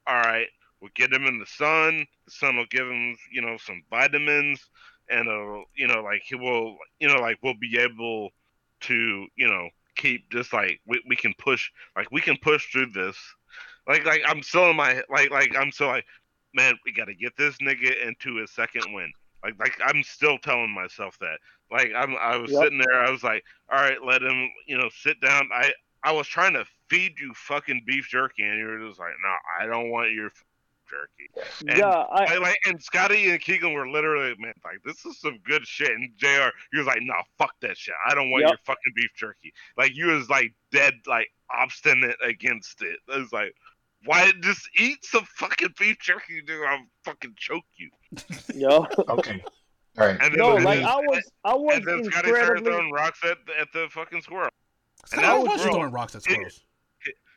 all 0.07 0.15
right, 0.17 0.49
we'll 0.85 0.93
get 0.95 1.13
him 1.13 1.27
in 1.27 1.39
the 1.39 1.47
sun. 1.47 2.07
The 2.27 2.31
sun 2.31 2.57
will 2.57 2.67
give 2.71 2.87
him 2.87 3.17
you 3.33 3.41
know 3.43 3.57
some 3.57 3.83
vitamins 3.91 4.69
and 5.11 5.29
uh, 5.29 5.65
you 5.75 5.87
know, 5.87 6.03
like 6.03 6.23
he 6.25 6.35
will, 6.35 6.77
you 7.01 7.09
know, 7.09 7.21
like 7.21 7.39
we'll 7.43 7.55
be 7.61 7.79
able 7.79 8.31
to, 8.83 9.27
you 9.37 9.49
know, 9.49 9.69
keep 9.97 10.31
just 10.31 10.53
like 10.53 10.81
we, 10.87 11.03
we 11.09 11.17
can 11.17 11.35
push, 11.39 11.71
like 11.97 12.11
we 12.11 12.21
can 12.21 12.37
push 12.43 12.71
through 12.73 12.91
this. 12.93 13.17
Like, 13.87 14.05
like 14.05 14.23
I'm 14.27 14.43
still 14.43 14.71
in 14.71 14.77
my, 14.77 15.03
like, 15.11 15.31
like 15.31 15.55
I'm 15.59 15.71
still 15.71 15.89
like, 15.89 16.07
man, 16.55 16.75
we 16.87 16.93
got 16.93 17.07
to 17.07 17.15
get 17.15 17.37
this 17.37 17.57
nigga 17.59 18.07
into 18.07 18.37
his 18.37 18.51
second 18.53 18.95
win. 18.95 19.13
Like, 19.43 19.59
like 19.59 19.79
I'm 19.85 20.03
still 20.03 20.39
telling 20.39 20.75
myself 20.75 21.19
that. 21.21 21.39
Like, 21.71 21.93
I'm, 21.97 22.17
I 22.17 22.37
was 22.37 22.53
Yep. 22.53 22.61
sitting 22.61 22.79
there, 22.79 23.05
I 23.05 23.11
was 23.11 23.23
like, 23.23 23.45
all 23.71 23.79
right, 23.79 24.03
let 24.05 24.23
him, 24.23 24.51
you 24.67 24.79
know, 24.79 24.89
sit 24.91 25.21
down. 25.21 25.51
I, 25.53 25.73
I 26.03 26.13
was 26.13 26.27
trying 26.27 26.55
to 26.55 26.65
feed 26.89 27.19
you 27.21 27.33
fucking 27.35 27.83
beef 27.87 28.09
jerky, 28.09 28.43
and 28.43 28.59
you 28.59 28.67
were 28.67 28.89
just 28.89 29.01
like, 29.01 29.15
no, 29.23 29.35
I 29.61 29.67
don't 29.67 29.91
want 29.91 30.13
your 30.13 30.31
jerky. 30.95 31.71
And 31.71 31.79
yeah, 31.79 31.87
I 31.89 32.35
I, 32.35 32.39
like 32.39 32.57
and 32.67 32.81
Scotty 32.83 33.31
and 33.31 33.41
Keegan 33.41 33.73
were 33.73 33.89
literally 33.89 34.35
man 34.39 34.55
like 34.65 34.79
this 34.85 35.05
is 35.05 35.21
some 35.21 35.39
good 35.45 35.67
shit 35.67 35.91
and 35.91 36.11
Jr. 36.17 36.49
He 36.73 36.79
was 36.79 36.87
like 36.87 37.01
no 37.03 37.15
fuck 37.39 37.55
that 37.63 37.77
shit 37.77 37.95
I 38.09 38.15
don't 38.15 38.31
want 38.31 38.43
Yep. 38.43 38.51
your 38.51 38.59
fucking 38.65 38.93
beef 38.97 39.11
jerky 39.17 39.53
like 39.77 39.95
you 39.97 40.07
was 40.07 40.29
like 40.29 40.55
dead 40.73 40.95
like 41.07 41.29
obstinate 41.51 42.17
against 42.23 42.83
it 42.83 42.99
it 43.09 43.19
was 43.19 43.33
like 43.33 43.55
why 44.05 44.33
just 44.41 44.69
eat 44.79 45.05
some 45.05 45.25
fucking 45.37 45.75
beef 45.79 45.99
jerky 46.01 46.43
dude 46.43 46.65
I'll 46.67 46.85
fucking 47.05 47.35
choke 47.37 47.65
you 47.77 47.91
yo. 48.55 48.87
Okay. 49.09 49.43
All 49.99 50.07
right. 50.07 50.19
and 50.21 50.33
then, 50.33 50.39
No, 50.39 50.57
and 50.57 50.65
like 50.65 50.81
then, 50.81 50.87
I 50.89 50.97
was 50.97 51.31
I 51.45 51.55
was 51.55 51.77
and 51.77 51.87
then 51.87 52.05
Scotty 52.05 52.31
started 52.31 52.65
throwing 52.65 52.91
rocks 52.91 53.21
at 53.25 53.39
the, 53.47 53.59
at 53.61 53.69
the 53.73 53.87
fucking 53.91 54.23
squirrel 54.23 54.51
Scotty, 55.07 55.23
that 55.23 55.33
why 55.33 55.39
was 55.39 55.49
was 55.53 55.63
throwing 55.63 55.91
rocks 55.93 56.15
at 56.15 56.23
squirrels? 56.23 56.65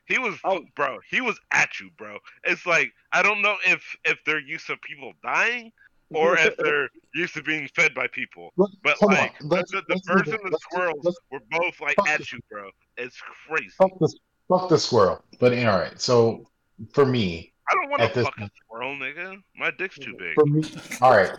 He 0.08 0.18
was 0.20 0.36
Oh. 0.44 0.62
bro 0.76 1.00
he 1.10 1.22
was 1.22 1.40
at 1.52 1.80
you 1.80 1.90
bro 1.98 2.18
it's 2.44 2.66
like 2.66 2.92
I 3.12 3.22
don't 3.22 3.42
know 3.42 3.56
if 3.66 3.84
if 4.06 4.18
they're 4.26 4.40
used 4.40 4.68
to 4.68 4.78
people 4.78 5.14
dying 5.24 5.72
or 6.12 6.38
if 6.38 6.56
they're 6.58 6.90
used 7.16 7.34
to 7.34 7.44
being 7.44 7.68
fed 7.76 7.94
by 7.94 8.08
people 8.08 8.54
But 8.56 8.96
on. 9.04 9.10
like 9.14 9.38
the, 9.40 9.48
Let's- 9.48 9.72
the, 9.72 9.84
the 9.90 10.00
birds 10.06 10.30
and 10.30 10.40
the 10.40 10.52
Let's 10.52 10.64
squirrels 10.64 11.00
let's- 11.04 11.18
were 11.32 11.42
both 11.52 11.80
like 11.82 11.98
at 12.08 12.20
this. 12.20 12.32
you, 12.32 12.40
bro. 12.50 12.70
It's 12.98 13.22
crazy. 13.48 13.70
Fuck 13.78 14.00
the 14.00 14.14
fuck 14.48 14.70
the 14.70 14.78
squirrel. 14.80 15.22
But 15.40 15.52
all 15.58 15.78
right. 15.80 16.00
So 16.00 16.48
for 16.94 17.06
me, 17.06 17.52
I 17.70 17.74
don't 17.76 17.90
want 17.90 18.02
to 18.14 18.24
fuck 18.24 18.38
a 18.40 18.50
squirrel, 18.64 18.96
nigga. 18.96 19.42
My 19.58 19.72
dick's 19.72 19.98
too 20.00 20.16
big. 20.18 20.36
for 20.36 20.46
me, 20.46 20.64
all 21.02 21.12
right. 21.12 21.34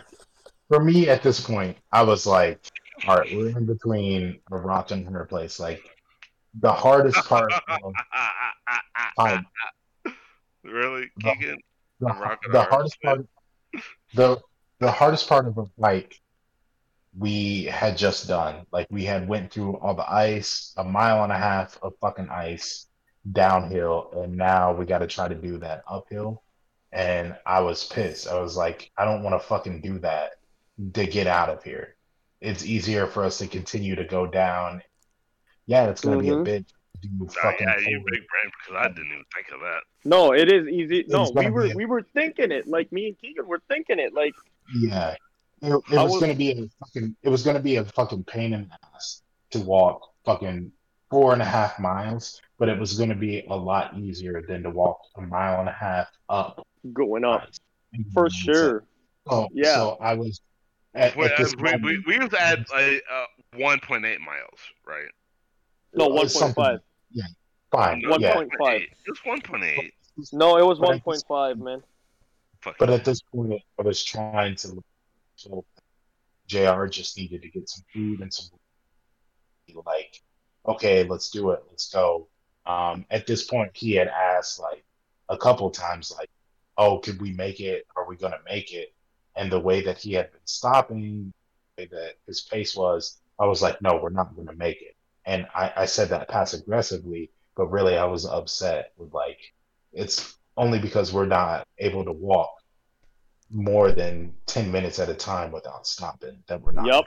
For 0.67 0.83
me, 0.83 1.09
at 1.09 1.23
this 1.23 1.39
point, 1.39 1.75
I 1.91 2.03
was 2.03 2.27
like, 2.27 2.59
all 3.07 3.17
right, 3.17 3.35
we're 3.35 3.57
in 3.57 3.65
between 3.65 4.39
a 4.51 4.57
rock 4.57 4.91
and 4.91 5.07
her 5.07 5.25
place. 5.25 5.59
Like 5.59 5.81
the 6.59 6.71
hardest 6.71 7.17
part 7.27 7.51
of 7.53 7.93
time, 9.19 9.45
really, 10.63 11.09
The- 11.17 11.33
Keegan? 11.33 11.57
the, 11.99 12.07
and 12.45 12.53
the 12.53 12.63
hardest 12.63 13.01
part, 13.01 13.25
the 14.15 14.37
the 14.79 14.91
hardest 14.91 15.27
part 15.27 15.45
of 15.47 15.57
a 15.57 15.65
hike 15.81 16.19
we 17.17 17.63
had 17.65 17.97
just 17.97 18.27
done. 18.27 18.65
Like 18.71 18.87
we 18.89 19.03
had 19.03 19.27
went 19.27 19.51
through 19.51 19.75
all 19.77 19.93
the 19.95 20.09
ice, 20.09 20.73
a 20.77 20.83
mile 20.83 21.23
and 21.23 21.31
a 21.33 21.37
half 21.37 21.77
of 21.81 21.93
fucking 21.99 22.29
ice 22.29 22.87
downhill, 23.29 24.11
and 24.15 24.37
now 24.37 24.73
we 24.73 24.85
got 24.85 24.99
to 24.99 25.07
try 25.07 25.27
to 25.27 25.35
do 25.35 25.57
that 25.57 25.83
uphill. 25.89 26.43
And 26.93 27.35
I 27.45 27.59
was 27.59 27.83
pissed. 27.85 28.27
I 28.27 28.39
was 28.39 28.55
like, 28.55 28.89
I 28.97 29.03
don't 29.05 29.21
want 29.23 29.39
to 29.39 29.47
fucking 29.47 29.81
do 29.81 29.99
that 29.99 30.31
to 30.93 31.05
get 31.05 31.27
out 31.27 31.49
of 31.49 31.63
here. 31.63 31.95
It's 32.41 32.65
easier 32.65 33.05
for 33.05 33.25
us 33.25 33.37
to 33.39 33.47
continue 33.47 33.95
to 33.95 34.05
go 34.05 34.25
down. 34.25 34.81
Yeah, 35.69 35.87
it's 35.91 36.01
gonna 36.01 36.17
be 36.17 36.29
a 36.29 36.33
Mhm. 36.35 36.43
bit. 36.45 36.67
to 37.01 37.07
Do 37.07 37.23
Oh, 37.23 37.27
fucking 37.29 37.65
yeah, 37.67 37.77
you 37.77 37.97
forward. 37.97 38.11
big 38.11 38.27
brain 38.27 38.51
because 38.59 38.75
I 38.83 38.87
didn't 38.89 39.05
even 39.13 39.23
think 39.33 39.51
of 39.53 39.59
that. 39.61 39.81
No, 40.03 40.33
it 40.33 40.51
is 40.51 40.67
easy. 40.67 41.05
No, 41.07 41.21
It's 41.23 41.31
we 41.33 41.49
were 41.49 41.65
a- 41.67 41.73
we 41.75 41.85
were 41.85 42.01
thinking 42.13 42.51
it. 42.51 42.67
Like 42.67 42.91
me 42.91 43.07
and 43.07 43.17
Keegan 43.19 43.47
were 43.47 43.61
thinking 43.69 43.99
it. 43.99 44.13
Like 44.13 44.33
Yeah, 44.81 45.11
it, 45.61 45.67
it 45.69 45.71
was 45.71 46.11
was- 46.11 46.19
gonna 46.19 46.33
be 46.35 46.51
a 46.51 46.67
fucking. 46.79 47.15
It 47.23 47.29
was 47.29 47.43
gonna 47.43 47.61
be 47.61 47.77
a 47.77 47.85
fucking 47.85 48.25
pain 48.25 48.51
in 48.53 48.67
the 48.67 48.77
ass 48.93 49.21
to 49.51 49.59
walk 49.61 50.01
fucking 50.25 50.73
four 51.09 51.31
and 51.31 51.41
a 51.41 51.45
half 51.45 51.79
miles, 51.79 52.41
but 52.57 52.67
it 52.67 52.77
was 52.77 52.97
gonna 52.99 53.15
be 53.15 53.45
a 53.45 53.55
lot 53.55 53.97
easier 53.97 54.41
than 54.41 54.63
to 54.63 54.69
walk 54.71 54.99
a 55.15 55.21
mile 55.21 55.59
and 55.61 55.69
a 55.69 55.73
half 55.73 56.07
up. 56.27 56.67
going 56.93 57.23
up 57.23 57.43
ice. 57.47 57.59
for 58.13 58.29
So- 58.29 58.35
sure. 58.53 58.83
So, 59.29 59.47
Yeah. 59.53 59.75
so 59.75 59.97
I 60.01 60.15
was 60.15 60.41
at, 60.95 61.15
We, 61.15 61.25
at 61.25 61.37
this 61.37 61.55
we, 61.55 61.75
we, 61.77 61.99
we 62.07 62.19
was 62.19 62.33
at 62.33 62.69
like, 62.71 63.03
uh, 63.09 63.25
1.8 63.53 64.19
miles, 64.19 64.59
right? 64.85 65.09
No, 65.93 66.07
one 66.07 66.27
point 66.27 66.31
five. 66.31 66.39
one 66.39 66.49
point 66.49 66.55
something- 66.55 66.63
five. 66.63 66.79
Fine, 67.71 68.01
yeah. 68.19 68.33
point- 68.33 68.51
1.5. 68.59 68.81
It 68.81 68.89
was 69.07 69.19
1.8. 69.19 69.91
No, 70.33 70.57
it 70.57 70.65
was 70.65 70.79
one 70.79 70.99
point 70.99 71.23
five, 71.27 71.57
man. 71.57 71.83
But 72.77 72.89
at 72.89 73.05
this 73.05 73.21
point, 73.21 73.61
I 73.77 73.81
was 73.83 74.03
trying 74.03 74.55
to. 74.57 74.83
So 75.35 75.65
Jr. 76.47 76.87
just 76.87 77.17
needed 77.17 77.41
to 77.43 77.49
get 77.49 77.69
some 77.69 77.85
food 77.93 78.21
and 78.21 78.33
some. 78.33 78.49
Like, 79.85 80.21
okay, 80.67 81.03
let's 81.03 81.29
do 81.29 81.51
it. 81.51 81.63
Let's 81.69 81.89
go. 81.91 82.27
Um, 82.65 83.05
at 83.11 83.27
this 83.27 83.43
point, 83.45 83.71
he 83.75 83.93
had 83.93 84.07
asked 84.07 84.59
like 84.59 84.83
a 85.29 85.37
couple 85.37 85.69
times, 85.69 86.11
like, 86.17 86.29
"Oh, 86.77 86.97
could 86.97 87.21
we 87.21 87.31
make 87.33 87.59
it? 87.59 87.85
Are 87.95 88.05
we 88.05 88.17
gonna 88.17 88.41
make 88.45 88.73
it?" 88.73 88.93
And 89.35 89.51
the 89.51 89.59
way 89.59 89.81
that 89.81 89.99
he 89.99 90.13
had 90.13 90.31
been 90.31 90.45
stopping, 90.45 91.31
the 91.77 91.83
way 91.83 91.87
that 91.87 92.15
his 92.25 92.41
pace 92.41 92.75
was, 92.75 93.21
I 93.39 93.45
was 93.45 93.61
like, 93.61 93.81
"No, 93.81 93.99
we're 94.01 94.09
not 94.09 94.35
gonna 94.35 94.55
make 94.55 94.81
it." 94.81 94.95
And 95.29 95.45
I, 95.53 95.71
I 95.77 95.85
said 95.85 96.09
that 96.09 96.27
pass 96.27 96.55
aggressively, 96.55 97.29
but 97.55 97.67
really, 97.67 97.95
I 97.95 98.05
was 98.05 98.25
upset 98.25 98.93
with 98.97 99.13
like, 99.13 99.37
it's 99.93 100.35
only 100.57 100.79
because 100.79 101.13
we're 101.13 101.27
not 101.27 101.67
able 101.77 102.03
to 102.03 102.11
walk 102.11 102.49
more 103.51 103.91
than 103.91 104.33
10 104.47 104.71
minutes 104.71 104.97
at 104.97 105.07
a 105.07 105.13
time 105.13 105.51
without 105.51 105.85
stopping 105.85 106.41
that 106.47 106.59
we're 106.59 106.71
not 106.71 106.87
Yep. 106.87 107.05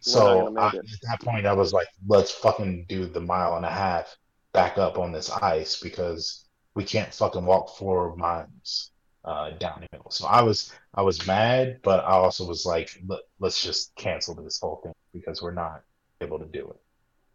So 0.00 0.46
gonna 0.46 0.60
I, 0.60 0.66
at 0.66 0.82
that 1.02 1.20
point, 1.20 1.46
I 1.46 1.52
was 1.52 1.72
like, 1.72 1.86
let's 2.08 2.32
fucking 2.32 2.86
do 2.88 3.06
the 3.06 3.20
mile 3.20 3.54
and 3.54 3.64
a 3.64 3.70
half 3.70 4.16
back 4.52 4.76
up 4.76 4.98
on 4.98 5.12
this 5.12 5.30
ice 5.30 5.78
because 5.80 6.48
we 6.74 6.82
can't 6.82 7.14
fucking 7.14 7.46
walk 7.46 7.76
four 7.76 8.16
miles 8.16 8.90
uh, 9.24 9.50
downhill. 9.50 10.10
So 10.10 10.26
I 10.26 10.42
was 10.42 10.72
I 10.94 11.02
was 11.02 11.24
mad, 11.24 11.78
but 11.84 12.00
I 12.00 12.14
also 12.14 12.44
was 12.48 12.66
like, 12.66 13.00
let's 13.38 13.62
just 13.62 13.94
cancel 13.94 14.34
this 14.34 14.58
whole 14.58 14.80
thing 14.82 14.94
because 15.12 15.40
we're 15.40 15.52
not 15.52 15.82
able 16.20 16.38
to 16.38 16.44
do 16.46 16.68
it. 16.70 16.76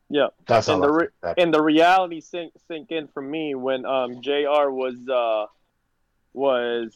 Yeah. 0.09 0.27
That's 0.47 0.67
And 0.67 0.83
the 0.83 0.91
re- 0.91 1.05
think 1.05 1.13
that- 1.21 1.39
and 1.39 1.53
the 1.53 1.61
reality 1.61 2.21
sink 2.21 2.53
sink 2.67 2.91
in 2.91 3.07
for 3.07 3.21
me 3.21 3.55
when 3.55 3.85
um 3.85 4.21
Jr. 4.21 4.69
was 4.69 4.95
uh 5.09 5.47
was 6.33 6.95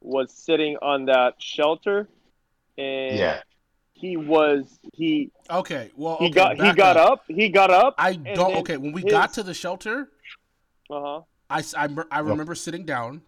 was 0.00 0.32
sitting 0.32 0.76
on 0.82 1.04
that 1.06 1.34
shelter 1.40 2.08
and 2.76 3.18
yeah, 3.18 3.40
he 3.92 4.16
was 4.16 4.80
he 4.94 5.30
Okay, 5.48 5.92
well, 5.96 6.16
he 6.18 6.30
got 6.30 6.56
he 6.60 6.72
got 6.72 6.96
up 6.96 7.24
he 7.28 7.48
got 7.48 7.70
up 7.70 7.94
I 7.98 8.14
don't. 8.14 8.56
Okay, 8.56 8.76
when 8.76 8.92
we 8.92 9.02
his- 9.02 9.10
got 9.12 9.32
to 9.34 9.42
the 9.42 9.54
shelter, 9.54 10.08
uh-huh 10.90 11.20
I, 11.50 11.86
mer- 11.88 12.08
I 12.10 12.20
remember 12.20 12.54
sitting 12.54 12.86
down. 12.86 13.20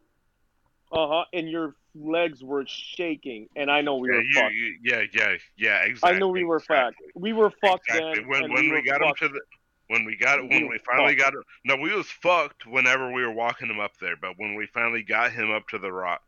Uh-huh 0.94 1.24
and 1.32 1.48
your 1.50 1.74
legs 1.94 2.42
were 2.42 2.64
shaking 2.66 3.48
and 3.56 3.70
I 3.70 3.80
know 3.80 3.96
we 3.96 4.08
yeah, 4.08 4.14
were 4.16 4.22
you, 4.22 4.32
fucked 4.34 4.52
you, 4.54 4.78
yeah, 4.82 5.02
yeah, 5.12 5.36
yeah, 5.56 5.76
exactly. 5.82 6.16
I 6.16 6.18
knew 6.18 6.28
we 6.28 6.44
were 6.44 6.56
exactly. 6.56 7.06
fucked 7.06 7.16
we 7.16 7.32
were 7.32 7.50
fucked 7.60 7.88
Exactly. 7.88 8.20
then 8.20 8.28
When 8.28 8.42
when 8.42 8.52
we, 8.54 8.62
we, 8.62 8.74
were 8.76 8.82
got 8.82 9.02
him 9.02 9.12
to 9.18 9.28
the 9.28 9.40
when 9.88 10.04
we 10.04 10.16
got 10.16 10.40
We 10.42 10.48
when 10.48 10.62
were 10.64 10.70
we 10.70 10.78
finally 10.86 11.14
fucked. 11.14 11.20
got 11.20 11.34
him 11.34 11.42
no 11.64 11.76
we 11.76 11.94
was 11.94 12.06
fucked 12.06 12.66
whenever 12.66 13.12
we 13.12 13.22
were 13.22 13.32
walking 13.32 13.68
him 13.68 13.80
up 13.80 13.92
there 14.00 14.16
but 14.20 14.32
when 14.38 14.54
we 14.54 14.66
finally 14.66 15.02
got 15.02 15.32
him 15.32 15.50
up 15.50 15.68
to 15.68 15.78
the 15.78 15.92
rock 15.92 16.22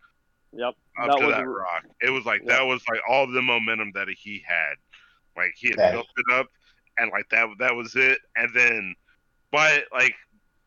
yep 0.52 0.74
up 1.00 1.08
That 1.08 1.18
to 1.18 1.26
was 1.26 1.34
that 1.34 1.42
a- 1.42 1.48
rock 1.48 1.84
it 2.00 2.10
was 2.10 2.24
like 2.24 2.42
Yeah. 2.44 2.56
that 2.56 2.66
was 2.66 2.82
like 2.88 3.00
all 3.08 3.26
the 3.26 3.42
momentum 3.42 3.92
that 3.94 4.08
he 4.08 4.42
had 4.46 4.74
like 5.36 5.52
he 5.56 5.68
had 5.70 5.78
Yeah. 5.78 5.90
built 5.92 6.06
it 6.16 6.34
up 6.34 6.46
and 6.98 7.10
like 7.12 7.28
that 7.30 7.48
that 7.58 7.74
was 7.74 7.94
it 7.96 8.18
and 8.36 8.50
then 8.54 8.94
by 9.50 9.82
like 9.92 10.14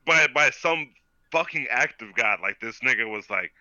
by 0.06 0.28
by 0.34 0.50
some 0.50 0.90
fucking 1.32 1.68
act 1.70 2.02
of 2.02 2.14
God 2.16 2.40
like 2.42 2.60
this 2.60 2.80
nigga 2.80 3.08
was 3.10 3.30
like 3.30 3.52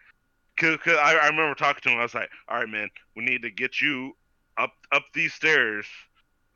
cause, 0.58 0.78
'cause 0.84 0.98
I, 1.00 1.14
I 1.14 1.26
remember 1.28 1.54
talking 1.54 1.80
to 1.82 1.90
him 1.90 1.98
I 1.98 2.02
was 2.02 2.14
like 2.14 2.30
all 2.48 2.58
right 2.58 2.68
man 2.68 2.88
we 3.16 3.24
need 3.24 3.42
to 3.42 3.50
get 3.50 3.80
you 3.80 4.14
up 4.58 4.72
up 4.92 5.04
these 5.14 5.32
stairs. 5.32 5.86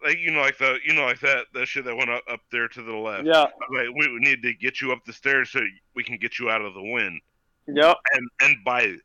Like 0.05 0.19
you 0.19 0.33
know 0.33 0.41
like 0.41 0.59
the 0.59 0.79
you 0.85 0.93
know 0.93 1.05
like 1.05 1.21
that 1.21 1.47
that 1.55 1.67
shit 1.67 1.85
that 1.85 1.97
went 1.97 2.11
up, 2.11 2.25
up 2.29 2.41
there 2.51 2.69
to 2.69 2.83
the 2.83 2.95
left. 2.95 3.25
Yeah. 3.25 3.47
Like 3.71 3.89
we, 3.97 4.13
we 4.13 4.19
need 4.19 4.43
to 4.43 4.53
get 4.53 4.81
you 4.81 4.93
up 4.93 5.05
the 5.07 5.13
stairs 5.13 5.51
so 5.51 5.61
we 5.95 6.03
can 6.03 6.19
get 6.19 6.39
you 6.39 6.51
out 6.51 6.61
of 6.61 6.75
the 6.75 6.83
wind. 6.83 7.21
Yep. 7.69 7.97
And 8.13 8.29
and 8.41 8.57
by 8.65 8.97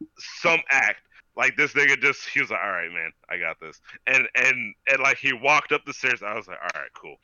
some 0.41 0.59
act 0.71 1.01
like 1.35 1.55
this 1.55 1.73
nigga 1.73 2.01
just 2.01 2.27
he 2.27 2.41
was 2.41 2.49
like 2.49 2.59
all 2.63 2.71
right 2.71 2.91
man 2.91 3.11
i 3.29 3.37
got 3.37 3.59
this. 3.59 3.79
And 4.07 4.27
and 4.33 4.73
and 4.87 4.99
like 5.01 5.17
he 5.17 5.33
walked 5.33 5.71
up 5.71 5.85
the 5.85 5.93
stairs 5.93 6.23
i 6.23 6.35
was 6.35 6.47
like 6.47 6.57
all 6.61 6.81
right 6.81 6.91
cool. 6.95 7.17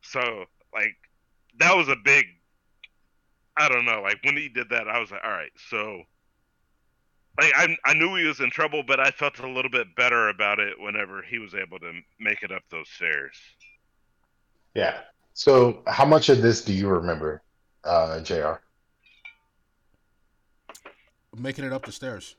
So 0.00 0.46
like 0.74 0.96
that 1.58 1.76
was 1.76 1.88
a 1.88 1.96
big 2.02 2.24
i 3.58 3.68
don't 3.68 3.84
know 3.84 4.00
like 4.00 4.18
when 4.22 4.36
he 4.36 4.48
did 4.48 4.70
that 4.70 4.88
i 4.88 4.98
was 4.98 5.10
like 5.10 5.20
all 5.24 5.30
right 5.30 5.50
so 5.68 6.02
like 7.38 7.52
I, 7.56 7.76
I 7.84 7.94
knew 7.94 8.14
he 8.16 8.24
was 8.24 8.40
in 8.40 8.50
trouble 8.50 8.82
but 8.86 8.98
i 9.00 9.10
felt 9.10 9.38
a 9.38 9.48
little 9.48 9.70
bit 9.70 9.94
better 9.96 10.28
about 10.28 10.58
it 10.58 10.78
whenever 10.78 11.22
he 11.22 11.38
was 11.38 11.54
able 11.54 11.78
to 11.78 11.92
make 12.18 12.42
it 12.42 12.50
up 12.52 12.62
those 12.70 12.88
stairs 12.88 13.36
yeah. 14.74 15.00
So 15.32 15.82
how 15.86 16.04
much 16.04 16.28
of 16.28 16.40
this 16.42 16.62
do 16.62 16.72
you 16.72 16.88
remember, 16.88 17.42
uh, 17.82 18.20
Jr. 18.20 18.52
making 21.36 21.64
it 21.64 21.72
up 21.72 21.84
the 21.84 21.90
stairs. 21.90 22.36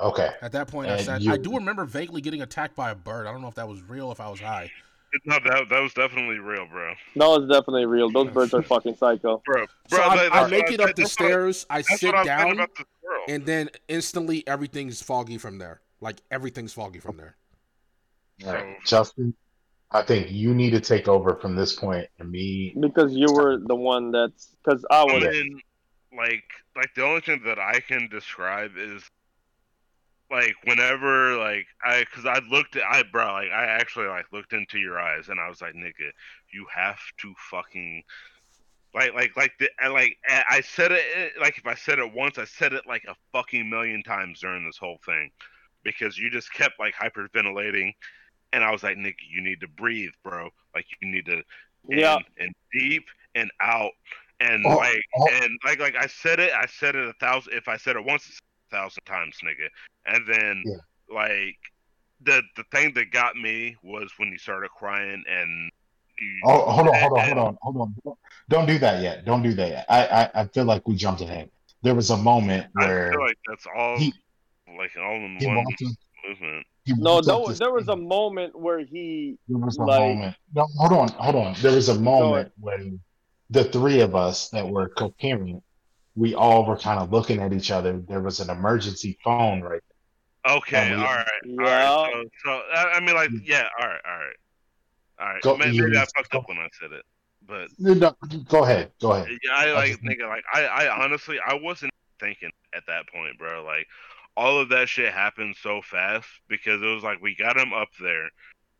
Okay. 0.00 0.30
At 0.40 0.52
that 0.52 0.68
point, 0.68 0.90
I 0.90 0.94
And 0.94 1.04
said, 1.04 1.22
you- 1.22 1.32
I 1.32 1.36
do 1.36 1.54
remember 1.54 1.84
vaguely 1.84 2.20
getting 2.20 2.42
attacked 2.42 2.74
by 2.74 2.90
a 2.90 2.94
bird. 2.94 3.26
I 3.26 3.32
don't 3.32 3.42
know 3.42 3.48
if 3.48 3.54
that 3.56 3.68
was 3.68 3.82
real, 3.82 4.10
if 4.10 4.20
I 4.20 4.28
was 4.28 4.40
high. 4.40 4.72
no 5.24 5.38
that, 5.44 5.68
that 5.68 5.80
was 5.80 5.92
definitely 5.94 6.38
real 6.38 6.66
bro 6.66 6.92
that 7.16 7.26
was 7.26 7.48
definitely 7.48 7.86
real 7.86 8.10
those 8.10 8.30
birds 8.30 8.54
are 8.54 8.62
fucking 8.62 8.94
psycho 8.96 9.42
bro, 9.44 9.66
So 9.88 9.96
bro 9.96 10.00
I, 10.04 10.44
I 10.44 10.48
make 10.48 10.70
it 10.70 10.80
up 10.80 10.94
the 10.94 11.02
that's 11.02 11.18
what 11.18 11.26
I- 11.26 11.28
stairs. 11.28 11.66
I 11.70 11.82
sit 11.82 12.12
what 12.14 12.16
I'm 12.20 12.26
saying 12.26 12.56
down, 12.56 12.66
the 12.76 12.84
and 13.32 13.44
then 13.46 13.70
instantly 13.88 14.46
everything's 14.46 15.02
foggy 15.02 15.36
from 15.38 15.58
there. 15.58 15.80
Like 16.00 16.20
everything's 16.30 16.72
foggy 16.72 17.00
from 17.00 17.16
there. 17.16 17.36
All 18.46 18.52
right. 18.54 18.76
Justin, 18.86 19.34
I 19.90 20.02
think 20.02 20.30
you 20.30 20.54
need 20.54 20.70
to 20.70 20.80
take 20.80 21.08
over 21.08 21.34
from 21.36 21.56
this 21.56 21.74
point, 21.74 22.06
and 22.18 22.30
me. 22.30 22.74
because 22.80 23.12
you 23.12 23.26
were 23.32 23.58
the 23.58 23.74
one 23.74 24.10
that's 24.12 24.56
because 24.64 24.84
I 24.90 25.02
I 25.02 25.04
was 25.04 25.24
mean, 25.24 25.60
like, 26.16 26.44
like 26.76 26.94
the 26.94 27.04
only 27.04 27.20
thing 27.20 27.42
that 27.44 27.58
I 27.58 27.80
can 27.80 28.08
describe 28.08 28.72
is, 28.78 29.02
like, 30.30 30.54
whenever, 30.64 31.36
like, 31.36 31.66
I, 31.84 32.04
cause 32.14 32.26
I 32.26 32.40
looked 32.50 32.76
at, 32.76 32.82
I, 32.84 33.02
bro, 33.02 33.32
like, 33.32 33.50
I 33.50 33.64
actually, 33.64 34.06
like, 34.06 34.26
looked 34.32 34.52
into 34.52 34.78
your 34.78 34.98
eyes 34.98 35.28
and 35.28 35.40
I 35.40 35.48
was 35.48 35.60
like, 35.60 35.74
nigga, 35.74 36.10
you 36.52 36.66
have 36.74 37.00
to 37.18 37.34
fucking, 37.50 38.02
like, 38.94 39.14
like, 39.14 39.36
like, 39.36 39.52
the, 39.58 39.68
like, 39.90 40.16
I 40.28 40.60
said 40.60 40.92
it, 40.92 41.04
eh, 41.14 41.28
like, 41.40 41.58
if 41.58 41.66
I 41.66 41.74
said 41.74 41.98
it 41.98 42.12
once, 42.12 42.38
I 42.38 42.44
said 42.44 42.72
it 42.72 42.82
like 42.86 43.04
a 43.08 43.16
fucking 43.32 43.68
million 43.68 44.02
times 44.02 44.40
during 44.40 44.64
this 44.64 44.78
whole 44.78 44.98
thing, 45.04 45.30
because 45.82 46.18
you 46.18 46.30
just 46.30 46.52
kept, 46.52 46.78
like, 46.78 46.94
hyperventilating. 46.94 47.92
And 48.52 48.64
I 48.64 48.72
was 48.72 48.82
like, 48.82 48.96
nigga, 48.96 49.14
you 49.30 49.42
need 49.42 49.60
to 49.60 49.68
breathe, 49.68 50.10
bro. 50.24 50.48
Like, 50.74 50.86
you 51.00 51.08
need 51.08 51.26
to, 51.26 51.42
yeah 51.88 52.18
and 52.38 52.52
deep 52.72 53.04
and 53.34 53.50
out 53.60 53.92
and 54.40 54.64
Oh, 54.66 54.76
like 54.76 55.02
oh. 55.16 55.28
and 55.32 55.58
like 55.64 55.80
like 55.80 55.96
I 55.96 56.06
said 56.06 56.40
it 56.40 56.52
I 56.52 56.66
said 56.66 56.94
it 56.94 57.08
a 57.08 57.12
thousand 57.14 57.54
if 57.54 57.68
I 57.68 57.76
said 57.76 57.96
it 57.96 58.04
once 58.04 58.28
a 58.28 58.74
thousand 58.74 59.04
times 59.04 59.36
nigga 59.44 59.68
and 60.06 60.24
then 60.26 60.62
Yeah. 60.66 60.76
like 61.14 61.56
the 62.22 62.42
the 62.56 62.64
thing 62.72 62.92
that 62.94 63.10
got 63.12 63.36
me 63.36 63.76
was 63.82 64.10
when 64.18 64.30
you 64.30 64.38
started 64.38 64.70
crying 64.70 65.22
and 65.28 65.70
you, 66.18 66.40
Oh, 66.44 66.70
hold 66.70 66.88
on, 66.88 66.94
hold 67.00 67.18
on, 67.18 67.24
hold 67.26 67.38
on, 67.38 67.56
hold 67.62 67.76
on. 67.76 67.94
Don't- 68.04 68.18
Don't 68.48 68.66
do 68.66 68.78
that 68.78 69.02
yet. 69.02 69.24
Don't 69.24 69.42
do 69.42 69.54
that 69.54 69.68
yet. 69.70 69.86
I, 69.88 70.06
I, 70.06 70.30
I 70.42 70.44
feel 70.48 70.64
like 70.64 70.86
we 70.86 70.94
jumped 70.96 71.22
ahead. 71.22 71.50
There 71.82 71.94
was 71.94 72.10
a 72.10 72.16
moment 72.16 72.66
I 72.76 72.84
where 72.86 73.10
feel 73.12 73.20
like 73.20 73.38
that's 73.48 73.66
all 73.74 73.98
he- 73.98 74.12
like 74.76 74.90
all 74.98 75.14
in 75.16 75.36
he 75.40 75.46
one 75.46 75.56
walked 75.56 75.82
movement 76.28 76.66
He 76.84 76.92
no 76.94 77.14
walked 77.14 77.26
there 77.26 77.34
up 77.36 77.46
was, 77.48 77.58
there 77.58 77.72
was 77.72 77.88
a 77.88 77.96
moment 77.96 78.58
where 78.58 78.80
he 78.80 79.38
There 79.48 79.58
was 79.58 79.78
a 79.78 79.82
like- 79.82 80.00
moment. 80.00 80.36
No, 80.54 80.66
hold 80.76 80.92
on, 80.92 81.08
hold 81.08 81.36
on. 81.36 81.54
There 81.62 81.72
was 81.72 81.88
a 81.88 81.98
moment 81.98 82.52
when 82.60 83.00
the 83.48 83.64
three 83.64 84.00
of 84.00 84.14
us 84.14 84.50
that 84.50 84.68
were 84.68 84.90
coherent, 84.90 85.62
we 86.14 86.34
all 86.34 86.66
were 86.66 86.76
kind 86.76 87.00
of 87.00 87.10
looking 87.12 87.40
at 87.40 87.52
each 87.54 87.70
other. 87.70 87.98
There 88.06 88.20
was 88.20 88.40
an 88.40 88.50
emergency 88.50 89.18
phone 89.24 89.62
right 89.62 89.80
okay 90.48 90.76
And 90.92 91.00
we- 91.00 91.06
all 91.06 91.12
right 91.14 91.26
all 91.44 91.64
Yeah. 91.66 91.86
right 92.06 92.12
so, 92.12 92.24
so 92.44 92.50
I, 92.74 92.92
I 92.94 93.00
mean 93.00 93.14
like 93.14 93.30
yeah 93.44 93.68
all 93.80 93.88
right 93.88 94.00
all 94.06 94.18
right 94.18 94.36
all 95.20 95.26
right 95.34 95.42
Go- 95.42 95.56
maybe, 95.56 95.76
you- 95.76 95.84
maybe 95.84 95.98
I 95.98 96.06
fucked 96.16 96.34
up 96.34 96.48
when 96.48 96.58
I 96.58 96.68
said 96.80 96.92
it 96.92 97.04
but 97.46 97.68
there. 97.78 97.94
No, 97.94 98.14
go 98.48 98.64
ahead, 98.64 98.92
go 99.00 99.12
ahead. 99.12 99.28
Yeah, 99.42 99.52
I 99.54 99.72
like 99.72 99.90
just- 99.92 100.02
nigga, 100.02 100.28
like 100.28 100.44
I, 100.52 100.64
I 100.66 101.02
honestly, 101.04 101.38
I 101.44 101.54
wasn't 101.54 101.90
thinking 102.20 102.50
at 102.74 102.84
that 102.86 103.08
point, 103.08 103.38
bro. 103.38 103.64
Like 103.64 103.86
all 104.36 104.58
of 104.58 104.68
that 104.68 104.88
shit 104.90 105.12
happened 105.12 105.56
so 105.60 105.80
fast 105.82 106.28
because 106.48 106.80
it 106.82 106.86
was 106.86 107.02
like 107.02 107.20
we 107.22 107.34
got 107.34 107.58
him 107.58 107.72
up 107.72 107.88
there, 108.00 108.28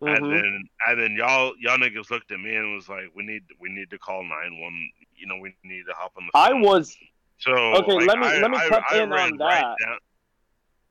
and 0.03 0.23
Mhm. 0.25 0.31
then 0.31 0.65
and 0.87 1.01
then 1.01 1.13
y'all 1.17 1.55
y'all 1.59 1.79
niggas 1.79 2.11
looked 2.11 2.31
at 2.33 2.39
me 2.39 2.55
and 2.55 2.75
was 2.75 2.89
like, 2.89 3.07
we 3.15 3.25
need 3.25 3.43
we 3.59 3.71
need 3.71 3.89
to 3.91 3.99
call 3.99 4.23
nine 4.23 4.61
one. 4.61 4.89
You 5.17 5.27
know, 5.27 5.39
we 5.39 5.55
need 5.65 5.85
to 5.89 5.95
hop 5.97 6.13
on 6.19 6.27
the. 6.27 6.39
I 6.39 6.53
was 6.53 6.95
so 7.39 7.53
Okay, 7.53 7.93
like, 7.95 8.07
let 8.09 8.19
me- 8.19 8.27
I, 8.27 8.39
let 8.41 8.51
me 8.51 8.59
I, 8.59 8.69
cut 8.69 8.83
I 8.91 9.03
in 9.03 9.11
ran 9.11 9.33
on 9.33 9.39
right 9.39 9.61
that. 9.63 9.77
down- 9.87 9.99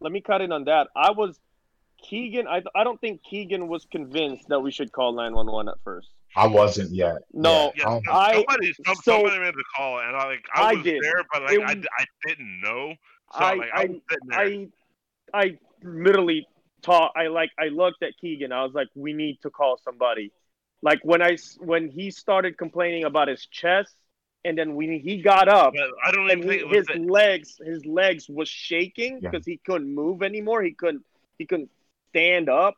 let 0.02 0.12
me 0.12 0.22
cut 0.22 0.42
in 0.42 0.52
on 0.52 0.66
that 0.66 0.88
I 0.96 1.12
was 1.12 1.40
Keegan 2.02 2.48
I 2.48 2.62
I 2.76 2.84
don't 2.84 3.00
think 3.02 3.22
Keegan 3.24 3.68
was 3.68 3.86
convinced 3.92 4.48
that 4.50 4.60
we 4.62 4.72
should 4.72 4.92
call 4.92 5.14
911 5.14 5.70
at 5.70 5.76
first 5.84 6.10
I 6.36 6.46
wasn't 6.46 6.92
yet. 6.92 7.24
No, 7.34 7.74
Yeah, 7.76 7.88
I- 7.90 8.00
some- 8.00 8.04
I- 8.16 8.34
somebody 8.34 8.74
some, 8.86 8.96
so- 8.96 9.02
somebody 9.14 9.40
made 9.40 9.54
the 9.56 9.64
call 9.76 10.00
and 10.00 10.16
I 10.16 10.26
like 10.28 10.46
I 10.54 10.62
I 10.62 10.74
was 10.76 10.84
did. 10.84 11.02
there, 11.02 11.24
but 11.34 11.42
like 11.44 11.60
I, 11.60 11.72
It- 11.74 11.86
I 12.00 12.06
didn't 12.28 12.62
know. 12.62 12.94
So 13.34 13.40
I- 13.40 13.54
like 13.56 13.70
I, 13.74 13.82
I- 13.82 13.86
was. 13.86 14.02
I 14.32 14.68
I 15.34 15.58
literally 15.84 16.48
taught 16.82 17.12
I 17.16 17.28
like 17.28 17.52
I 17.60 17.66
looked 17.70 18.04
at 18.04 18.14
Keegan 18.22 18.52
I 18.52 18.64
was 18.64 18.74
like 18.74 18.88
we 18.96 19.12
need 19.14 19.40
to 19.42 19.50
call 19.50 19.78
somebody 19.84 20.32
like 20.82 21.00
when 21.04 21.22
I 21.22 21.38
when 21.60 21.90
he 21.90 22.10
started 22.12 22.58
complaining 22.58 23.04
about 23.04 23.28
his 23.28 23.46
chest 23.48 23.94
and 24.46 24.58
then 24.58 24.76
when 24.76 24.92
he 25.00 25.22
got 25.22 25.48
up 25.48 25.74
but 25.76 25.90
I 26.06 26.12
don't 26.12 26.30
and 26.32 26.40
even 26.40 26.52
he, 26.52 26.60
think 26.60 26.72
it 26.72 26.76
his 26.78 26.86
that- 26.88 27.00
legs 27.02 27.60
his 27.64 27.86
legs 27.86 28.30
was 28.30 28.48
shaking 28.50 29.20
Yeah. 29.22 29.30
because 29.30 29.46
he 29.46 29.58
couldn't 29.66 29.94
move 29.94 30.24
anymore 30.24 30.62
he 30.64 30.72
couldn't 30.72 31.06
he 31.38 31.46
couldn't 31.46 31.70
stand 32.10 32.50
up 32.50 32.76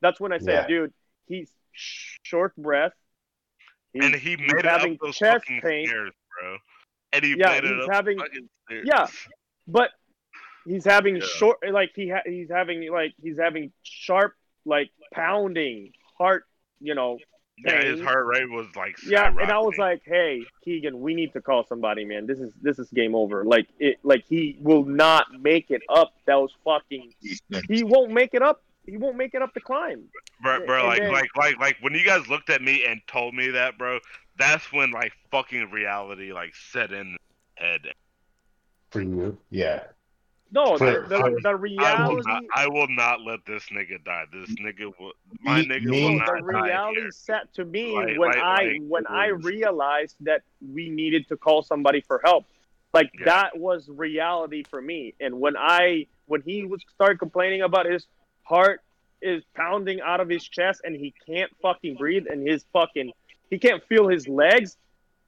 that's 0.00 0.20
when 0.20 0.32
I 0.32 0.38
said 0.38 0.62
Yeah. 0.62 0.66
dude 0.66 0.92
he's 1.26 1.50
short 1.72 2.54
breath 2.56 2.92
He's- 3.92 4.04
and 4.04 4.14
he 4.14 4.30
he's 4.30 4.38
made 4.40 4.50
it 4.60 4.64
having 4.64 4.98
those 5.00 5.16
chest 5.16 5.44
fucking 5.46 5.60
pain 5.62 5.86
stairs, 5.86 6.12
bro. 6.40 6.56
And 7.12 7.24
he 7.24 7.36
Yeah, 7.38 7.52
made 7.60 7.64
he's 7.64 7.84
up 7.84 7.90
having- 7.92 8.18
the 8.18 8.82
yeah. 8.84 9.06
but 9.66 9.90
he's 10.66 10.84
having 10.84 11.16
Yeah. 11.16 11.22
short 11.24 11.58
like 11.70 11.92
he 11.94 12.08
ha- 12.08 12.22
he's 12.26 12.50
having 12.50 12.90
like 12.92 13.14
he's 13.22 13.38
having 13.38 13.72
sharp 13.82 14.34
like 14.66 14.90
pounding 15.14 15.92
heart 16.18 16.44
you 16.80 16.94
know 16.94 17.18
Yeah, 17.64 17.82
his 17.84 18.00
heart 18.00 18.26
rate 18.26 18.48
was 18.50 18.66
like 18.76 18.96
yeah 19.04 19.28
and 19.28 19.50
i 19.50 19.58
was 19.58 19.76
like 19.78 20.02
hey 20.04 20.44
keegan 20.64 21.00
we 21.00 21.14
need 21.14 21.32
to 21.32 21.40
call 21.40 21.64
somebody 21.66 22.04
man. 22.04 22.26
This 22.26 22.38
is 22.38 22.52
this 22.62 22.78
is 22.78 22.88
game 22.90 23.14
over. 23.14 23.44
Like 23.44 23.66
it 23.78 23.98
like 24.02 24.24
he 24.28 24.56
will 24.60 24.84
not 24.84 25.26
make 25.40 25.70
it 25.70 25.82
up. 25.88 26.12
That 26.26 26.36
was 26.36 26.52
fucking 26.64 27.12
he 27.68 27.82
won't 27.84 28.12
make 28.12 28.34
it 28.34 28.42
up. 28.42 28.62
He 28.86 28.96
won't 28.96 29.16
make 29.16 29.34
it 29.34 29.42
up 29.42 29.52
the 29.54 29.60
climb. 29.60 30.04
bro, 30.42 30.64
bro 30.64 30.78
and 30.78 30.88
like 30.88 30.98
then- 31.00 31.12
like 31.12 31.28
like 31.36 31.58
like 31.58 31.76
when 31.80 31.94
you 31.94 32.04
guys 32.04 32.26
looked 32.28 32.48
at 32.50 32.62
me 32.62 32.84
and 32.84 33.00
told 33.06 33.34
me 33.34 33.48
that, 33.50 33.76
bro, 33.76 33.98
that's 34.38 34.72
when 34.72 34.90
like 34.92 35.12
fucking 35.30 35.70
reality 35.70 36.32
like 36.32 36.54
set 36.54 36.92
in 36.92 37.16
head. 37.56 37.80
For 38.90 39.02
you, 39.02 39.36
yeah. 39.50 39.82
No, 40.50 40.78
For- 40.78 40.86
the, 41.02 41.08
the, 41.08 41.18
for- 41.18 41.40
the 41.42 41.48
I 41.48 41.52
will 41.52 41.58
reality, 41.58 42.22
not. 42.26 42.42
I 42.54 42.66
will 42.68 42.88
not 42.88 43.20
let 43.20 43.44
this 43.44 43.64
nigga 43.66 44.02
die. 44.04 44.24
This 44.32 44.48
nigga 44.56 44.92
will. 44.98 45.12
My 45.40 45.60
Me- 45.60 45.66
nigga 45.68 45.84
me- 45.84 46.04
will 46.04 46.18
not 46.18 46.26
die 46.26 46.40
The 46.40 46.44
reality 46.62 47.00
here. 47.02 47.10
set 47.10 47.52
to 47.54 47.64
me 47.64 47.94
Like- 47.94 48.18
when 48.18 48.30
like- 48.30 48.38
I 48.38 48.62
like, 48.64 48.80
when 48.88 49.06
I 49.08 49.26
realized 49.26 50.16
that 50.20 50.42
we 50.72 50.88
needed 50.88 51.28
to 51.28 51.36
call 51.36 51.62
somebody 51.62 52.00
for 52.00 52.20
help. 52.24 52.46
Like 52.94 53.10
Yeah. 53.18 53.26
that 53.26 53.58
was 53.58 53.88
reality 53.90 54.62
for 54.70 54.80
me. 54.80 55.14
And 55.20 55.38
when 55.38 55.56
I 55.56 56.06
when 56.26 56.40
he 56.42 56.64
was 56.64 56.82
started 56.94 57.18
complaining 57.18 57.60
about 57.62 57.84
his 57.86 58.06
heart 58.44 58.80
is 59.20 59.42
pounding 59.54 60.00
out 60.00 60.20
of 60.20 60.28
his 60.28 60.44
chest 60.48 60.80
and 60.84 60.94
he 60.96 61.12
can't 61.26 61.50
fucking 61.60 61.96
breathe 61.96 62.26
and 62.30 62.46
his 62.46 62.64
fucking 62.72 63.12
he 63.50 63.58
can't 63.58 63.82
feel 63.88 64.08
his 64.08 64.26
legs. 64.28 64.78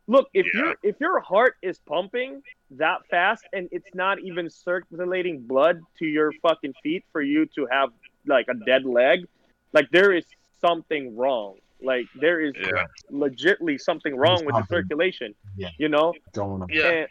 Look, 0.07 0.29
if 0.33 0.47
Yeah. 0.55 0.61
your 0.61 0.75
if 0.83 0.97
your 1.01 1.21
heart 1.21 1.57
is 1.61 1.79
pumping 1.81 2.43
that 2.73 3.07
fast 3.11 3.45
and 3.53 3.69
it's 3.73 3.95
not 3.95 4.21
even 4.21 4.49
circulating 4.49 5.41
blood 5.41 5.81
to 5.99 6.07
your 6.07 6.33
fucking 6.43 6.75
feet 6.83 7.05
for 7.13 7.21
you 7.21 7.47
to 7.47 7.67
have 7.71 7.91
like 8.27 8.47
a 8.49 8.55
dead 8.55 8.85
leg, 8.85 9.27
like 9.73 9.91
there 9.91 10.13
is 10.13 10.25
something 10.61 11.17
wrong. 11.17 11.57
Like 11.83 12.07
there 12.15 12.41
is 12.41 12.55
Yeah. 12.57 12.87
legitly 13.11 13.81
something 13.81 14.17
wrong 14.17 14.45
with 14.45 14.55
the 14.55 14.67
circulation. 14.67 15.35
Yeah. 15.57 15.71
You 15.79 15.89
know? 15.89 16.15
Going 16.33 16.63
on. 16.63 16.69
Yeah. 16.71 16.89
And 16.89 17.09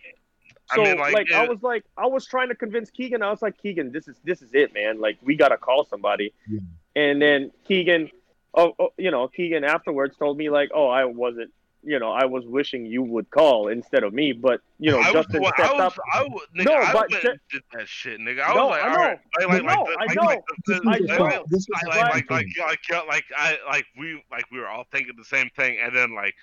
I 0.72 0.76
so 0.76 0.84
mean, 0.84 0.98
like, 1.00 1.14
like, 1.14 1.32
I 1.32 1.48
was 1.48 1.64
like 1.64 1.84
I 1.98 2.06
was 2.06 2.26
trying 2.26 2.50
to 2.50 2.56
convince 2.56 2.92
Keegan. 2.92 3.24
I 3.24 3.30
was 3.32 3.42
like, 3.42 3.58
Keegan, 3.58 3.92
this 3.92 4.08
is 4.08 4.18
this 4.24 4.42
is 4.42 4.54
it, 4.54 4.74
man. 4.74 5.02
Like 5.02 5.18
we 5.22 5.36
gotta 5.36 5.58
call 5.58 5.84
somebody. 5.86 6.34
Yeah. 6.48 6.60
And 6.96 7.22
then 7.22 7.52
Keegan 7.68 8.12
oh, 8.54 8.74
oh 8.80 8.90
you 8.98 9.12
know, 9.12 9.28
Keegan 9.28 9.64
afterwards 9.64 10.16
told 10.18 10.38
me 10.38 10.50
like, 10.50 10.70
Oh, 10.74 10.88
I 10.88 11.06
wasn't 11.06 11.52
you 11.84 11.98
know, 12.00 12.12
I 12.12 12.26
was 12.26 12.46
wishing 12.46 12.86
you 12.86 13.04
would 13.04 13.30
call 13.30 13.70
instead 13.70 14.04
of 14.04 14.14
me, 14.14 14.34
but 14.34 14.62
you 14.80 14.92
know, 14.92 15.00
I 15.00 15.12
Justin 15.14 15.42
well, 15.42 15.52
stepped 15.56 15.70
I 15.70 15.74
was, 15.74 15.82
up. 15.82 15.94
I 16.14 16.24
was, 16.24 16.48
nigga, 16.58 16.66
No, 16.66 16.74
I 16.74 16.94
but 16.94 17.12
went 17.12 17.24
and 17.24 17.40
did 17.52 17.62
that 17.74 17.88
shit, 17.88 18.20
nigga. 18.20 18.42
I 18.42 18.54
No, 18.54 18.68
was 18.68 18.72
like, 18.72 18.84
I 18.84 18.88
know. 18.94 19.02
right, 19.02 19.20
like, 19.40 19.48
like, 19.48 19.64
No, 19.64 19.82
like, 19.84 19.98
I 20.10 20.14
know. 20.14 20.22
like, 20.24 20.40
the- 20.48 20.56
This 20.66 20.80
the- 20.80 20.84
was 20.84 20.88
I 20.88 21.18
like, 21.18 21.20
know. 21.20 21.42
was 21.42 21.52
like, 21.60 21.86
like, 21.88 21.90
like, 21.90 22.30
like, 22.30 22.80
like, 22.90 23.08
like, 23.08 23.26
I, 23.36 23.58
like, 23.68 23.86
we, 23.98 24.22
like, 24.32 24.46
we 24.52 24.60
were 24.60 24.68
all 24.68 24.86
thinking 24.92 25.14
the 25.18 25.26
same 25.26 25.50
thing, 25.56 25.78
and 25.82 25.96
then, 25.96 26.14
like, 26.14 26.34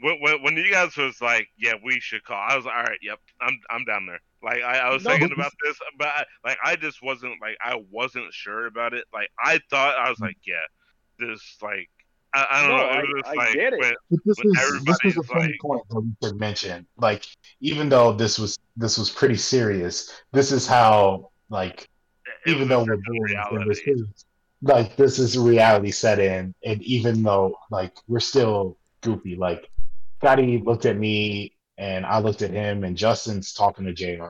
when, 0.00 0.20
when, 0.20 0.42
when 0.42 0.56
you 0.56 0.70
guys 0.70 0.96
was 0.96 1.20
like, 1.20 1.48
yeah, 1.58 1.74
we 1.82 1.98
should 2.00 2.22
call, 2.24 2.36
I 2.36 2.54
was 2.56 2.64
like, 2.64 2.74
all 2.76 2.82
right, 2.84 2.98
yep, 3.02 3.18
I'm, 3.40 3.58
I'm 3.70 3.84
down 3.84 4.06
there. 4.06 4.20
Like, 4.42 4.62
I, 4.62 4.78
I 4.78 4.90
was 4.92 5.02
No, 5.04 5.10
thinking 5.10 5.32
about 5.32 5.52
this, 5.64 5.78
but 5.98 6.08
I, 6.08 6.24
like, 6.44 6.58
I 6.62 6.76
just 6.76 7.02
wasn't, 7.02 7.40
like, 7.40 7.56
I 7.60 7.82
wasn't 7.90 8.32
sure 8.32 8.66
about 8.66 8.94
it. 8.94 9.04
Like, 9.12 9.30
I 9.42 9.58
thought, 9.70 9.96
I 9.96 10.08
was 10.10 10.18
mm. 10.18 10.26
like, 10.26 10.36
yeah, 10.46 10.56
this, 11.18 11.56
like, 11.62 11.88
I, 12.36 12.46
I 12.50 12.60
don't 12.62 12.70
No, 12.70 12.76
know, 12.76 12.82
I- 12.84 12.98
it 13.00 13.08
was 13.14 13.22
I 13.26 13.34
like, 13.34 13.54
get 13.54 13.72
it. 13.72 13.80
when- 13.80 13.94
But 14.10 14.20
this 14.24 14.36
when 14.38 14.48
was 14.48 14.84
this 14.84 14.98
was 15.04 15.16
a 15.16 15.22
funny 15.22 15.46
like- 15.52 15.60
point 15.60 15.82
that 15.90 16.00
we 16.00 16.10
should 16.22 16.38
mention. 16.40 16.86
Like, 16.98 17.24
even 17.60 17.88
though 17.88 18.12
this 18.12 18.38
was 18.38 18.58
this 18.76 18.98
was 18.98 19.10
pretty 19.10 19.36
serious, 19.36 20.12
this 20.32 20.52
is 20.52 20.66
how 20.66 21.30
like 21.48 21.88
it 22.44 22.50
even 22.50 22.68
though 22.68 22.84
we're 22.84 22.96
different 22.96 23.06
doing 23.06 23.22
this 23.22 23.32
and 23.32 23.52
we're 23.52 23.58
reality. 23.60 23.84
serious, 23.84 24.24
like 24.62 24.96
this 24.96 25.18
is 25.18 25.36
a 25.36 25.40
reality 25.40 25.90
set 25.90 26.18
in, 26.18 26.54
and 26.64 26.82
even 26.82 27.22
though 27.22 27.56
like 27.70 27.94
we're 28.08 28.20
still 28.20 28.76
goofy, 29.00 29.34
like 29.36 29.70
Scotty 30.20 30.58
looked 30.64 30.86
at 30.86 30.96
me 30.96 31.52
and 31.78 32.04
I 32.06 32.18
looked 32.18 32.42
at 32.42 32.50
him, 32.50 32.84
and 32.84 32.96
Justin's 32.96 33.52
talking 33.52 33.84
to 33.86 33.92
Jr. 33.92 34.28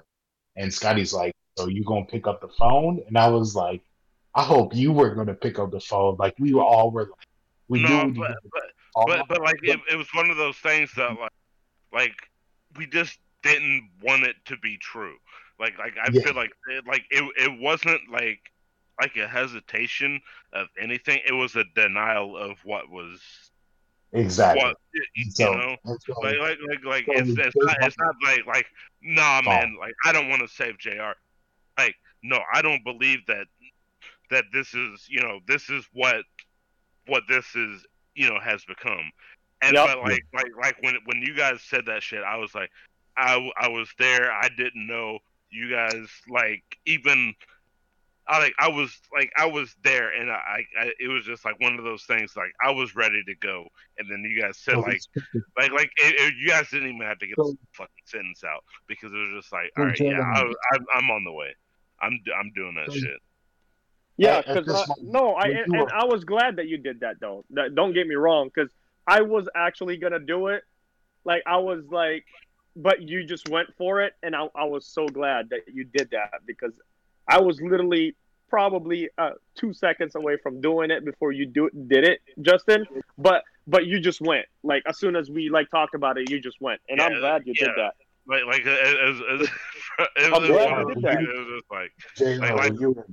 and 0.56 0.72
Scotty's 0.72 1.12
like, 1.12 1.32
"So 1.58 1.68
you 1.68 1.84
gonna 1.84 2.04
pick 2.06 2.26
up 2.26 2.40
the 2.40 2.48
phone?" 2.58 3.00
And 3.06 3.16
I 3.18 3.28
was 3.28 3.54
like, 3.54 3.82
"I 4.34 4.42
hope 4.42 4.74
you 4.74 4.92
were 4.92 5.14
gonna 5.14 5.34
pick 5.34 5.58
up 5.58 5.70
the 5.70 5.80
phone." 5.80 6.16
Like 6.18 6.34
we 6.38 6.54
were 6.54 6.64
all 6.64 6.90
were 6.90 7.02
like, 7.04 7.25
we 7.68 7.80
no, 7.82 8.06
we 8.06 8.12
but, 8.12 8.36
but, 8.52 9.06
but 9.06 9.28
but 9.28 9.40
like 9.42 9.56
it, 9.62 9.78
it 9.90 9.96
was 9.96 10.08
one 10.14 10.30
of 10.30 10.36
those 10.36 10.56
things 10.56 10.90
that 10.96 11.16
like 11.18 11.30
like 11.92 12.14
we 12.76 12.86
just 12.86 13.18
didn't 13.42 13.88
want 14.02 14.24
it 14.24 14.36
to 14.46 14.56
be 14.58 14.76
true. 14.78 15.16
Like 15.58 15.78
like 15.78 15.94
i 16.02 16.10
Yeah. 16.12 16.22
feel 16.22 16.34
like 16.34 16.50
it, 16.70 16.84
like 16.86 17.04
it, 17.10 17.24
it 17.38 17.60
wasn't 17.60 18.00
like 18.10 18.40
like 19.00 19.16
a 19.16 19.28
hesitation 19.28 20.20
of 20.52 20.68
anything. 20.80 21.20
It 21.26 21.32
was 21.32 21.54
a 21.56 21.64
denial 21.74 22.36
of 22.36 22.58
what 22.64 22.88
was 22.90 23.20
exactly. 24.12 24.62
what 24.62 24.76
you 25.14 25.24
so, 25.30 25.52
know? 25.52 25.76
like 26.22 26.38
like 26.38 26.58
like, 26.68 26.84
like 26.84 27.04
it's, 27.08 27.30
it's 27.38 27.56
not 27.56 27.76
it's 27.82 27.96
not 27.98 28.14
like 28.24 28.46
like 28.46 28.66
nah 29.02 29.40
man 29.42 29.76
like 29.78 29.94
i 30.04 30.12
don't 30.12 30.28
want 30.28 30.40
to 30.42 30.48
save 30.48 30.78
jr 30.78 31.12
like 31.78 31.94
no 32.22 32.38
i 32.52 32.62
don't 32.62 32.84
believe 32.84 33.18
that 33.26 33.46
that 34.30 34.44
this 34.52 34.74
is 34.74 35.06
you 35.08 35.20
know 35.20 35.40
this 35.46 35.68
is 35.70 35.84
what 35.92 36.24
what 37.06 37.22
this 37.28 37.46
is 37.54 37.84
you 38.14 38.28
know 38.28 38.38
has 38.40 38.64
become. 38.64 39.10
And 39.62 39.74
Yep. 39.74 39.86
but 39.86 39.98
like 40.02 40.22
like 40.34 40.50
like 40.60 40.76
when 40.82 40.96
when 41.06 41.22
you 41.22 41.34
guys 41.34 41.62
said 41.62 41.86
that 41.86 42.02
shit 42.02 42.22
i 42.22 42.36
was 42.36 42.54
like 42.54 42.70
I 43.18 43.50
I 43.58 43.68
was 43.68 43.88
there. 43.98 44.30
I 44.30 44.48
didn't 44.56 44.86
know 44.86 45.20
you 45.50 45.70
guys 45.70 46.06
like 46.28 46.62
even 46.84 47.32
I 48.28 48.38
like 48.40 48.52
I 48.58 48.68
was 48.68 48.90
like 49.14 49.30
I 49.38 49.46
was 49.46 49.74
there 49.84 50.10
and 50.10 50.30
I, 50.30 50.64
I 50.78 50.90
it 51.00 51.08
was 51.08 51.24
just 51.24 51.44
like 51.44 51.58
one 51.60 51.78
of 51.78 51.84
those 51.84 52.02
things 52.02 52.32
like 52.36 52.50
I 52.62 52.72
was 52.72 52.94
ready 52.94 53.22
to 53.24 53.34
go. 53.36 53.68
And 53.96 54.10
then 54.10 54.20
you 54.28 54.38
guys 54.42 54.58
said 54.58 54.74
so 54.74 54.80
like 54.80 55.00
like 55.56 55.70
like 55.72 55.90
it, 55.96 56.14
it- 56.20 56.34
you 56.38 56.48
guys 56.48 56.68
didn't 56.70 56.88
even 56.88 57.06
have 57.06 57.18
to 57.20 57.26
get 57.26 57.36
So- 57.36 57.52
the 57.52 57.56
fucking 57.72 58.04
sentence 58.04 58.42
out 58.44 58.64
because 58.86 59.12
it 59.12 59.16
was 59.16 59.42
just 59.42 59.50
like 59.52 59.70
all 59.78 59.86
right 59.86 59.98
yeah 59.98 60.20
I, 60.20 60.42
I'm, 60.74 60.84
I'm 60.94 61.10
on 61.10 61.24
the 61.24 61.32
way. 61.32 61.54
I'm 62.02 62.20
I'm 62.38 62.52
doing 62.54 62.74
that 62.74 62.92
So- 62.92 62.98
shit 62.98 63.18
Yeah, 64.18 64.38
At- 64.38 64.48
at 64.48 64.64
because 64.64 64.90
uh, 64.90 64.94
no, 65.02 65.34
I 65.34 65.46
and, 65.48 65.74
and 65.74 65.90
I 65.92 66.04
was 66.04 66.24
glad 66.24 66.56
that 66.56 66.68
you 66.68 66.78
did 66.78 67.00
that 67.00 67.16
though. 67.20 67.44
That, 67.50 67.74
don't 67.74 67.92
get 67.92 68.06
me 68.06 68.14
wrong, 68.14 68.50
because 68.54 68.70
I 69.06 69.20
was 69.22 69.46
actually 69.54 69.96
gonna 69.98 70.18
do 70.20 70.48
it. 70.48 70.62
Like 71.24 71.42
I 71.46 71.58
was 71.58 71.84
like, 71.90 72.24
but 72.74 73.02
you 73.02 73.24
just 73.24 73.48
went 73.48 73.68
for 73.76 74.00
it, 74.02 74.14
and 74.22 74.34
I, 74.34 74.46
I 74.54 74.64
was 74.64 74.86
so 74.86 75.06
glad 75.06 75.50
that 75.50 75.60
you 75.72 75.84
did 75.84 76.10
that 76.12 76.30
because 76.46 76.72
I 77.28 77.40
was 77.40 77.60
literally 77.60 78.14
probably 78.48 79.08
uh, 79.18 79.30
two 79.56 79.72
seconds 79.72 80.14
away 80.14 80.36
from 80.42 80.60
doing 80.60 80.90
it 80.90 81.04
before 81.04 81.32
you 81.32 81.46
do 81.46 81.68
did 81.88 82.04
it, 82.04 82.20
Justin. 82.40 82.86
But 83.18 83.42
but 83.66 83.86
you 83.86 84.00
just 84.00 84.20
went. 84.20 84.46
Like 84.62 84.82
as 84.86 84.98
soon 84.98 85.14
as 85.16 85.30
we 85.30 85.50
like 85.50 85.68
talked 85.70 85.94
about 85.94 86.16
it, 86.16 86.30
you 86.30 86.40
just 86.40 86.60
went, 86.60 86.80
and 86.88 87.00
I'm 87.02 87.18
glad 87.18 87.42
you 87.44 87.52
did 87.54 87.68
that. 87.76 87.94
like 88.26 88.44
like 88.46 88.66
uh, 88.66 88.70
as, 88.70 88.94
as, 88.96 89.40
as, 89.42 89.48
it 90.16 90.32
I'm 90.32 90.40
was 90.42 90.48
glad 90.50 90.72
one 90.72 90.88
you 90.88 90.94
did 90.94 91.04
that. 91.04 91.20
it 91.20 91.38
was 91.38 91.60
just 91.60 91.70
like 91.70 91.92
Jay, 92.16 92.38
Like, 92.38 92.54
like- 92.54 92.80
you 92.80 93.04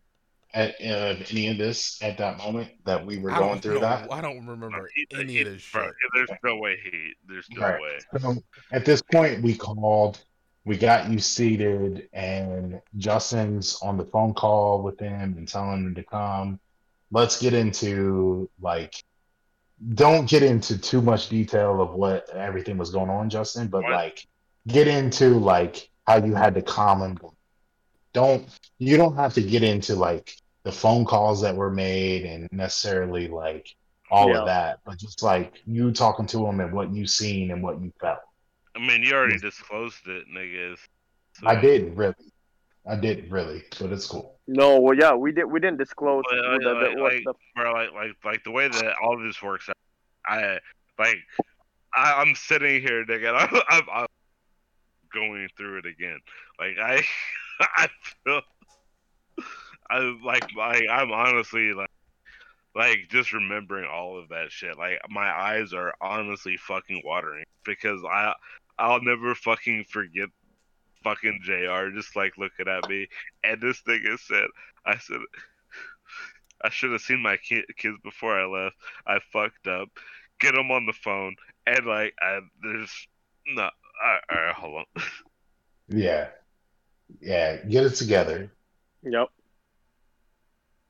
at 0.54 0.76
uh, 0.82 1.16
any 1.32 1.48
of 1.48 1.58
this 1.58 2.02
at 2.02 2.18
that 2.20 2.38
moment 2.38 2.70
that 2.86 3.04
we 3.06 3.18
were 3.18 3.32
going 3.32 3.60
through 3.60 3.76
know. 3.76 3.80
that? 3.82 4.12
I 4.12 4.22
don't 4.22 4.46
remember 4.46 4.90
he- 4.96 5.08
any 5.18 5.34
he- 5.34 5.42
of 5.42 5.46
this 5.48 5.62
shit. 5.64 5.92
there's 6.14 6.30
no 6.44 6.58
way 6.58 6.78
he 6.84 7.14
there's 7.28 7.48
no 7.50 7.62
Right. 7.62 7.82
way 7.82 8.00
So 8.22 8.36
at 8.72 8.86
this 8.86 9.02
point, 9.02 9.42
we 9.42 9.56
called, 9.56 10.24
we 10.66 10.78
got 10.78 11.10
you 11.10 11.20
seated, 11.20 12.08
and 12.14 12.80
Justin's 12.98 13.80
on 13.82 13.98
the 13.98 14.06
phone 14.06 14.34
call 14.34 14.84
with 14.84 15.00
him 15.00 15.36
and 15.38 15.48
telling 15.48 15.86
him 15.86 15.96
to 15.96 16.04
come. 16.04 16.60
Let's 17.12 17.42
get 17.42 17.54
into 17.54 18.50
like, 18.62 18.94
don't 19.96 20.30
get 20.30 20.44
into 20.44 20.78
too 20.78 21.02
much 21.02 21.30
detail 21.30 21.82
of 21.82 21.94
what 21.96 22.30
everything 22.30 22.78
was 22.78 22.92
going 22.92 23.10
on, 23.10 23.30
Justin, 23.30 23.68
but 23.68 23.84
What? 23.84 23.92
like, 23.92 24.28
get 24.68 24.88
into 24.88 25.40
like 25.40 25.90
how 26.06 26.24
you 26.24 26.36
had 26.36 26.54
to 26.56 26.62
calm 26.62 27.02
him. 27.02 27.18
Don't 28.14 28.48
you 28.78 28.98
don't 28.98 29.16
have 29.16 29.34
to 29.34 29.42
get 29.42 29.64
into 29.64 29.96
like 29.96 30.36
the 30.64 30.72
phone 30.72 31.06
calls 31.06 31.42
that 31.42 31.56
were 31.56 31.70
made 31.72 32.24
and 32.26 32.48
necessarily 32.52 33.28
like 33.28 33.68
all 34.12 34.30
Yeah. 34.30 34.40
of 34.40 34.46
that, 34.46 34.80
but 34.86 34.98
just 34.98 35.22
like 35.24 35.62
you 35.66 35.92
talking 35.92 36.26
to 36.28 36.46
him 36.48 36.60
and 36.60 36.72
what 36.74 36.92
you 36.92 37.06
seen 37.08 37.52
and 37.52 37.62
what 37.64 37.82
you 37.82 37.92
felt. 38.00 38.20
I 38.76 38.80
mean 38.80 39.04
you 39.04 39.14
already 39.14 39.34
Yes. 39.34 39.42
disclosed 39.42 40.08
it 40.08 40.26
niggas 40.28 40.78
so- 41.34 41.48
I 41.48 41.56
uh, 41.56 41.62
didn't 41.62 41.96
really. 41.96 42.16
I 42.86 42.96
didn't 42.98 43.30
really, 43.32 43.64
but 43.80 43.92
it's 43.94 44.06
cool. 44.08 44.38
No, 44.46 44.78
well, 44.82 44.94
yeah, 44.94 45.14
we 45.14 45.32
did. 45.32 45.46
We 45.46 45.62
didn't 45.62 45.78
disclose 45.78 46.24
Well, 46.30 46.52
what 46.52 46.62
the, 46.62 46.70
like- 46.74 46.96
the, 46.96 47.02
what 47.02 47.14
like- 47.14 47.24
the 47.24 47.34
bro, 47.56 47.72
like 47.74 47.94
like 47.94 48.12
like 48.26 48.44
the 48.44 48.52
way 48.52 48.68
that 48.68 48.96
all 49.02 49.16
of 49.18 49.24
this 49.24 49.42
works 49.42 49.70
out, 49.70 49.76
I 50.26 50.60
like 51.00 51.18
I, 51.96 52.14
I'm 52.22 52.36
sitting 52.36 52.82
here, 52.82 53.06
nigga, 53.06 53.34
I'm, 53.38 53.62
I'm, 53.70 53.90
I'm 53.94 54.08
going 55.14 55.48
through 55.58 55.78
it 55.80 55.86
again. 55.86 56.20
Like 56.60 56.78
I 56.80 57.04
I 57.60 57.88
feel 58.26 58.42
I 59.90 60.00
like 60.24 60.46
like 60.56 60.84
I'm 60.90 61.12
honestly 61.12 61.74
like 61.74 61.90
like 62.76 63.00
just 63.10 63.34
remembering 63.34 63.88
all 63.92 64.18
of 64.20 64.30
that 64.30 64.52
shit. 64.52 64.78
Like 64.78 65.00
my 65.10 65.30
eyes 65.30 65.74
are 65.74 65.94
honestly 66.02 66.58
fucking 66.58 67.02
watering 67.06 67.46
because 67.66 68.02
I 68.04 68.34
I'll 68.80 69.02
never 69.02 69.36
fucking 69.36 69.86
forget 69.90 70.30
fucking 71.04 71.42
Jr. 71.44 71.90
just 71.94 72.16
like 72.16 72.38
looking 72.38 72.68
at 72.68 72.90
me 72.90 73.08
and 73.44 73.62
this 73.62 73.82
nigga 73.84 74.18
said 74.20 74.48
I 74.86 74.98
said 74.98 75.18
I 76.64 76.70
should 76.70 76.92
have 76.94 77.02
seen 77.02 77.22
my 77.22 77.38
ki- 77.38 77.66
kids 77.78 77.98
before 78.04 78.40
I 78.40 78.46
left. 78.46 78.76
I 79.06 79.20
fucked 79.34 79.68
up. 79.68 79.90
Get 80.40 80.56
them 80.56 80.72
on 80.72 80.86
the 80.86 80.94
phone 80.94 81.36
and 81.68 81.86
like 81.86 82.14
I, 82.22 82.40
there's 82.62 83.08
no. 83.48 83.64
All 83.64 83.70
right, 84.04 84.22
all 84.32 84.42
right, 84.42 84.56
hold 84.56 84.76
on. 84.96 85.04
Yeah. 85.90 86.30
Yeah. 87.22 87.58
Get 87.58 87.86
it 87.86 87.96
together. 87.96 88.52
yep. 89.04 89.28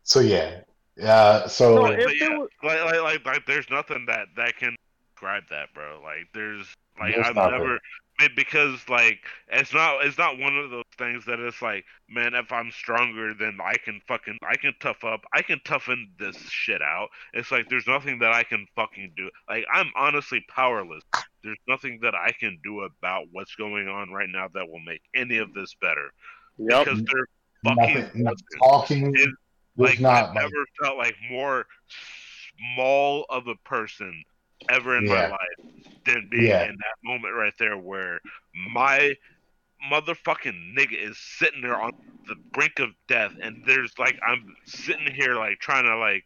So 0.03 0.19
yeah. 0.19 0.61
Yeah. 0.95 1.47
So 1.47 1.75
No, 1.75 1.85
if 1.87 2.19
yeah, 2.21 2.37
was- 2.37 2.49
like, 2.63 2.83
like, 2.83 3.01
like, 3.01 3.25
like, 3.25 3.45
there's 3.47 3.69
nothing 3.69 4.05
that 4.07 4.27
that 4.35 4.57
can 4.57 4.75
describe 5.13 5.43
that, 5.49 5.73
bro. 5.73 5.99
Like, 6.03 6.27
there's 6.33 6.67
like 6.99 7.15
There's 7.15 7.25
I've 7.27 7.35
never 7.35 7.75
be- 8.19 8.27
because 8.35 8.79
like 8.87 9.17
it's 9.51 9.73
not 9.73 10.05
it's 10.05 10.19
not 10.19 10.37
one 10.37 10.55
of 10.55 10.69
those 10.69 10.83
things 10.99 11.25
that 11.25 11.39
it's 11.39 11.61
like, 11.63 11.83
man, 12.07 12.35
if 12.35 12.51
I'm 12.51 12.69
stronger, 12.71 13.33
then 13.33 13.57
I 13.63 13.73
can 13.83 13.99
fucking 14.07 14.37
I 14.47 14.55
can 14.55 14.73
tough 14.79 15.03
up, 15.03 15.21
I 15.33 15.41
can 15.41 15.59
toughen 15.65 16.11
this 16.19 16.37
shit 16.37 16.81
out. 16.83 17.07
It's 17.33 17.51
like 17.51 17.69
there's 17.69 17.87
nothing 17.87 18.19
that 18.19 18.31
I 18.31 18.43
can 18.43 18.67
fucking 18.75 19.13
do. 19.17 19.31
Like 19.49 19.65
I'm 19.73 19.91
honestly 19.95 20.45
powerless. 20.47 21.01
There's 21.43 21.57
nothing 21.67 21.99
that 22.03 22.13
I 22.13 22.31
can 22.39 22.59
do 22.63 22.81
about 22.81 23.25
what's 23.31 23.55
going 23.55 23.87
on 23.87 24.11
right 24.11 24.29
now 24.29 24.47
that 24.53 24.69
will 24.69 24.79
make 24.79 25.01
any 25.15 25.37
of 25.39 25.53
this 25.55 25.73
better 25.81 26.11
Yep. 26.59 26.85
because 26.85 27.03
they're 27.03 27.27
fucking 27.65 27.95
nothing, 27.95 28.23
not 28.23 28.33
listen, 28.33 28.59
talking 28.59 29.15
it- 29.15 29.29
like 29.77 29.99
not 29.99 30.29
I've 30.29 30.35
like 30.35 30.35
never 30.35 30.65
felt 30.81 30.97
like 30.97 31.15
more 31.29 31.65
small 32.75 33.25
of 33.29 33.47
a 33.47 33.55
person 33.65 34.23
ever 34.69 34.97
in 34.97 35.07
my 35.07 35.27
life 35.27 35.59
than 36.05 36.27
being 36.31 36.45
Yeah. 36.45 36.63
in 36.63 36.75
that 36.77 36.97
moment 37.03 37.33
right 37.35 37.53
there 37.59 37.77
where 37.77 38.19
my 38.73 39.15
motherfucking 39.91 40.75
nigga 40.77 40.97
is 40.97 41.17
sitting 41.17 41.61
there 41.61 41.79
on 41.81 41.91
the 42.27 42.35
brink 42.53 42.79
of 42.79 42.89
death 43.07 43.33
and 43.41 43.63
there's 43.65 43.93
like 43.99 44.17
I'm 44.25 44.55
sitting 44.65 45.13
here 45.13 45.35
like 45.35 45.59
trying 45.59 45.85
to 45.85 45.97
like 45.97 46.23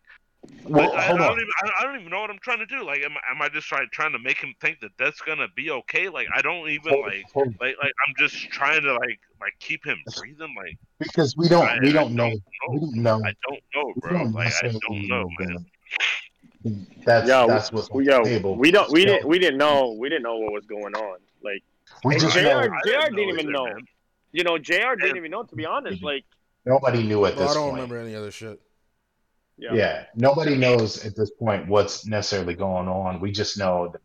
Well, 0.63 0.89
like, 0.89 0.93
I, 0.99 1.05
I 1.05 1.07
don't 1.17 1.21
on. 1.21 1.31
even 1.33 1.47
I, 1.63 1.69
I 1.79 1.83
don't 1.85 1.99
even 1.99 2.11
know 2.11 2.19
what 2.19 2.29
I'm 2.29 2.39
trying 2.39 2.59
to 2.59 2.65
do 2.65 2.83
like 2.83 2.99
am, 3.01 3.11
I- 3.13 3.31
am 3.31 3.41
I 3.41 3.47
just 3.49 3.67
trying 3.67 3.87
trying 3.93 4.11
to 4.11 4.19
make 4.19 4.37
him 4.37 4.53
think 4.59 4.79
that 4.81 4.91
that's 4.99 5.21
gonna 5.21 5.47
be 5.55 5.71
okay 5.71 6.09
like 6.09 6.27
I 6.35 6.41
don't 6.41 6.67
even 6.69 6.91
Hold- 6.93 7.05
like 7.05 7.25
hold- 7.33 7.55
like 7.61 7.75
like 7.81 7.91
I'm 8.07 8.13
just 8.17 8.35
trying 8.49 8.81
to 8.81 8.93
like 8.93 9.19
like 9.39 9.53
keep 9.59 9.85
him 9.85 9.97
breathing 10.17 10.53
like 10.57 10.77
because 10.99 11.37
we 11.37 11.47
don't 11.47 11.65
I- 11.65 11.79
we 11.81 11.91
don't 11.93 12.13
know 12.13 12.31
don't 12.67 12.81
we 12.81 12.99
know. 12.99 13.11
don't 13.21 13.21
know 13.21 13.21
I 13.25 13.33
don't 13.49 13.63
know 13.75 13.93
we 13.95 14.01
bro 14.01 14.11
don't 14.11 14.33
like 14.33 14.53
I 14.61 14.67
don't 14.67 15.07
know 15.07 15.29
man 15.39 15.65
the- 16.63 16.85
That's 17.05 17.27
Yeah, 17.29 17.45
that's 17.47 17.71
what's 17.71 17.89
on 17.89 17.97
We, 17.97 18.05
the 18.05 18.11
yo, 18.11 18.23
table. 18.23 18.55
we 18.57 18.71
don't 18.71 18.91
we 18.91 19.01
So, 19.01 19.07
didn't 19.07 19.27
we 19.27 19.39
didn't 19.39 19.57
know 19.57 19.95
we 19.97 20.09
didn't 20.09 20.23
know 20.23 20.37
what 20.37 20.51
was 20.51 20.65
going 20.65 20.95
on. 20.95 21.17
Like 21.43 21.61
We 22.03 22.15
and 22.15 22.21
just 22.21 22.35
JR 22.35 22.41
know 22.43 22.59
I 22.59 22.67
JR 22.85 23.09
didn't 23.09 23.19
even 23.19 23.39
either, 23.41 23.51
know. 23.51 23.65
man. 23.65 23.85
You 24.33 24.43
know, 24.43 24.57
JR 24.57 24.95
didn't 24.99 25.15
even 25.17 25.31
know. 25.31 25.43
To 25.43 25.55
be 25.55 25.65
honest, 25.65 26.03
like 26.03 26.25
nobody 26.65 27.03
knew 27.03 27.23
at 27.25 27.37
this. 27.37 27.39
Well, 27.41 27.49
I 27.49 27.53
don't 27.53 27.63
point. 27.63 27.75
remember 27.75 27.97
any 27.99 28.15
other 28.15 28.31
shit. 28.31 28.59
Yeah. 29.57 29.73
Yeah, 29.73 30.05
nobody 30.15 30.55
knows 30.55 31.05
at 31.05 31.15
this 31.15 31.31
point 31.31 31.67
what's 31.67 32.05
necessarily 32.05 32.53
going 32.53 32.87
on. 32.87 33.19
We 33.19 33.31
just 33.31 33.57
know 33.57 33.89
that 33.91 34.01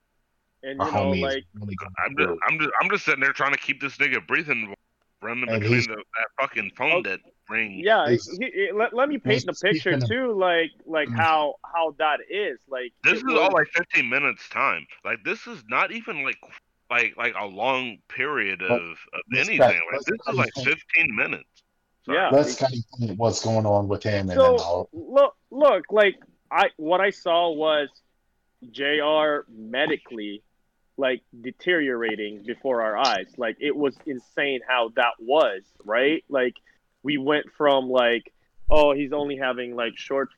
And 0.63 0.81
our 0.81 0.87
you 0.87 0.93
know, 0.93 0.99
homie 1.01 1.23
like 1.23 1.39
is 1.39 1.45
really 1.55 1.75
going 1.77 1.93
I'm 2.05 2.17
just. 2.17 2.39
I'm 2.49 2.59
just, 2.59 2.71
I'm 2.81 2.91
just 2.91 3.05
sitting 3.05 3.21
there 3.21 3.33
trying 3.33 3.53
to 3.53 3.59
keep 3.59 3.81
this 3.81 3.97
nigga 3.99 4.27
breathing, 4.27 4.75
running 5.23 5.49
And 5.49 5.61
between 5.61 5.83
the, 5.83 5.97
that 5.97 6.27
fucking 6.41 6.73
phone 6.77 6.93
Oh, 6.93 7.03
that 7.11 7.21
ring. 7.49 7.81
yeah, 7.85 8.09
he, 8.09 8.19
he- 8.41 8.71
let, 8.75 8.95
let 8.95 9.09
me 9.09 9.19
paint 9.19 9.45
the 9.47 9.55
speaking 9.55 9.75
picture 9.75 9.91
of- 9.95 10.09
too, 10.09 10.33
like 10.39 10.71
like 10.87 11.09
Mm. 11.09 11.17
how 11.17 11.57
how 11.65 11.95
that 11.99 12.21
is. 12.31 12.59
Like 12.69 12.93
This 13.05 13.21
it 13.23 13.27
is 13.31 13.35
all 13.39 13.51
like 13.53 13.69
15 13.75 14.09
minutes 14.09 14.49
time. 14.49 14.87
Like 15.05 15.23
this 15.25 15.47
is 15.47 15.63
not 15.69 15.93
even 15.93 16.23
like, 16.25 16.39
like, 16.91 17.15
like 17.17 17.35
a 17.39 17.47
long 17.47 17.99
period 18.09 18.63
of, 18.63 18.71
of 18.81 18.97
anything. 19.37 19.59
Like 19.59 20.01
this 20.07 20.19
is 20.29 20.35
like 20.35 20.51
15 20.57 20.75
minutes. 21.17 21.45
Sorry. 22.05 22.19
Yeah. 22.19 22.31
Let's 22.31 22.57
kind 22.57 22.75
of 23.11 23.19
what's 23.19 23.45
going 23.45 23.67
on 23.67 23.89
with 23.89 24.03
him, 24.03 24.31
and 24.31 24.39
So 24.39 24.43
then 24.43 24.61
I'll. 24.61 24.89
look, 24.93 25.35
look, 25.51 25.85
like 25.91 26.17
I 26.51 26.71
what 26.77 27.01
I 27.01 27.11
saw 27.11 27.51
was 27.53 27.89
Jr. 28.71 29.51
medically 29.51 30.43
like 30.97 31.23
deteriorating 31.41 32.43
before 32.45 32.83
our 32.83 32.97
eyes. 32.97 33.27
Like 33.37 33.57
it 33.61 33.75
was 33.75 33.97
insane 34.07 34.61
how 34.67 34.91
that 34.97 35.15
was, 35.19 35.63
right? 35.85 36.23
Like 36.29 36.55
we 37.03 37.19
went 37.19 37.47
from 37.57 37.89
like, 37.89 38.33
oh, 38.71 38.93
he's 38.93 39.13
only 39.13 39.37
having 39.37 39.75
like 39.75 39.97
short, 39.97 40.29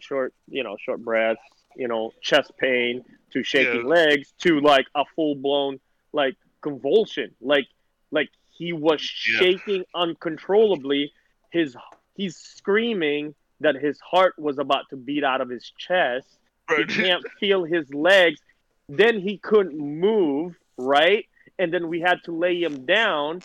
short, 0.00 0.34
you 0.48 0.62
know, 0.62 0.76
short 0.78 1.02
breaths, 1.02 1.40
you 1.76 1.88
know, 1.88 2.12
chest 2.20 2.52
pain 2.58 3.04
to 3.32 3.42
shaking 3.42 3.82
Yeah. 3.82 3.86
legs 3.88 4.32
to 4.42 4.60
like 4.60 4.86
a 4.94 5.04
full 5.16 5.34
blown 5.34 5.80
like 6.12 6.36
convulsion. 6.60 7.34
Like 7.40 7.66
like 8.10 8.28
he 8.52 8.72
was 8.72 9.00
Yeah. 9.00 9.38
shaking 9.40 9.84
uncontrollably. 9.94 11.12
His 11.50 11.76
he's 12.14 12.36
screaming 12.36 13.34
that 13.60 13.76
his 13.76 14.00
heart 14.00 14.34
was 14.38 14.58
about 14.58 14.88
to 14.90 14.96
beat 14.96 15.24
out 15.24 15.40
of 15.40 15.48
his 15.48 15.70
chest. 15.78 16.38
He 16.76 16.84
can't 16.86 17.24
feel 17.40 17.64
his 17.64 17.92
legs. 17.92 18.40
Then 18.88 19.20
he 19.20 19.38
couldn't 19.38 19.78
move, 19.78 20.56
right? 20.76 21.26
And 21.58 21.72
then 21.72 21.88
we 21.88 22.00
had 22.00 22.22
to 22.24 22.32
lay 22.32 22.62
him 22.62 22.84
down, 22.86 23.42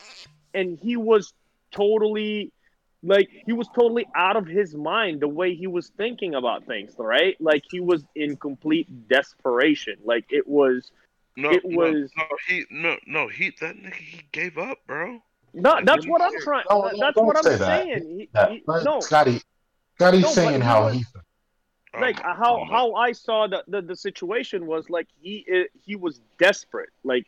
and 0.54 0.80
he 0.80 0.96
was 0.98 1.34
totally 1.72 2.52
like 3.04 3.30
he 3.46 3.54
was 3.54 3.68
totally 3.70 4.08
out 4.16 4.36
of 4.38 4.48
his 4.48 4.76
mind 4.76 5.20
the 5.22 5.28
way 5.28 5.54
he 5.56 5.68
was 5.68 5.90
thinking 5.98 6.34
about 6.36 6.66
things, 6.66 6.94
right? 6.98 7.36
Like 7.40 7.64
he 7.70 7.80
was 7.80 8.04
in 8.16 8.36
complete 8.38 8.88
desperation. 9.08 9.96
Like 10.04 10.26
it 10.30 10.48
was 10.48 10.92
no, 11.38 11.51
it 11.51 11.61
no, 11.65 11.77
was- 11.77 12.11
no, 12.18 12.23
he, 12.47 12.65
no, 12.69 12.97
no, 13.05 13.27
he, 13.30 13.51
that 13.61 13.77
nigga, 13.77 13.93
he 13.93 14.22
gave 14.34 14.57
up, 14.57 14.80
bro. 14.88 15.22
not. 15.53 15.85
That's 15.85 16.05
what 16.07 16.22
I'm 16.22 16.38
trying. 16.41 16.65
No, 16.69 16.81
no, 16.81 16.89
that's 16.99 17.15
don't 17.15 17.26
what 17.26 17.38
I'm 17.38 17.43
say 17.43 17.55
that. 17.57 17.84
saying. 17.84 18.19
He- 18.19 18.30
Yeah, 18.35 18.49
he- 18.49 18.64
but 18.65 18.84
no, 18.84 18.99
Scotty, 18.99 19.41
Scotty's 19.95 20.22
No, 20.23 20.27
but 20.30 20.34
saying 20.35 20.61
he 20.61 20.68
how 20.68 20.85
was- 20.85 20.95
he. 20.95 21.05
Oh 21.93 21.99
like 22.01 22.22
my 22.22 22.34
how 22.34 22.57
God. 22.57 22.68
how 22.69 22.93
I 22.95 23.11
saw 23.14 23.47
the, 23.47 23.64
the 23.68 23.81
the 23.81 23.95
situation 23.95 24.68
was 24.68 24.89
like 24.89 25.07
he 25.22 25.45
he 25.85 25.95
was 25.95 26.19
desperate. 26.38 26.89
Like 27.03 27.26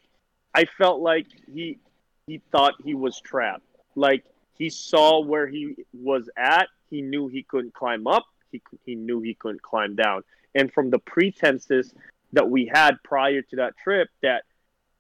I 0.53 0.65
felt 0.65 0.99
like 1.02 1.27
he 1.52 1.80
he 2.27 2.41
thought 2.52 2.73
he 2.84 2.94
was 2.94 3.19
trapped. 3.22 3.64
Like 3.95 4.26
he 4.57 4.69
saw 4.69 5.22
where 5.22 5.48
he 5.48 5.76
was 5.94 6.30
at. 6.38 6.68
He 6.91 7.02
knew 7.02 7.30
he 7.30 7.41
couldn't 7.44 7.73
climb 7.73 8.06
up. 8.06 8.26
He 8.52 8.61
he 8.86 8.95
knew 8.95 9.22
he 9.22 9.34
couldn't 9.34 9.61
climb 9.64 9.95
down. 9.95 10.23
And 10.53 10.72
from 10.73 10.90
the 10.90 10.99
pretenses 10.99 11.94
that 12.34 12.50
we 12.50 12.70
had 12.74 12.98
prior 13.04 13.42
to 13.42 13.56
that 13.58 13.74
trip, 13.84 14.10
that 14.22 14.44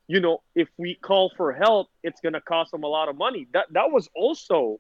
you 0.07 0.19
know 0.19 0.41
if 0.55 0.67
we 0.77 0.95
call 0.95 1.31
for 1.37 1.53
help, 1.53 1.87
it's 2.03 2.21
gonna 2.21 2.41
cost 2.41 2.71
them 2.71 2.83
a 2.83 2.87
lot 2.87 3.09
of 3.09 3.17
money. 3.17 3.47
That 3.53 3.67
that 3.71 3.91
was 3.91 4.09
also 4.15 4.79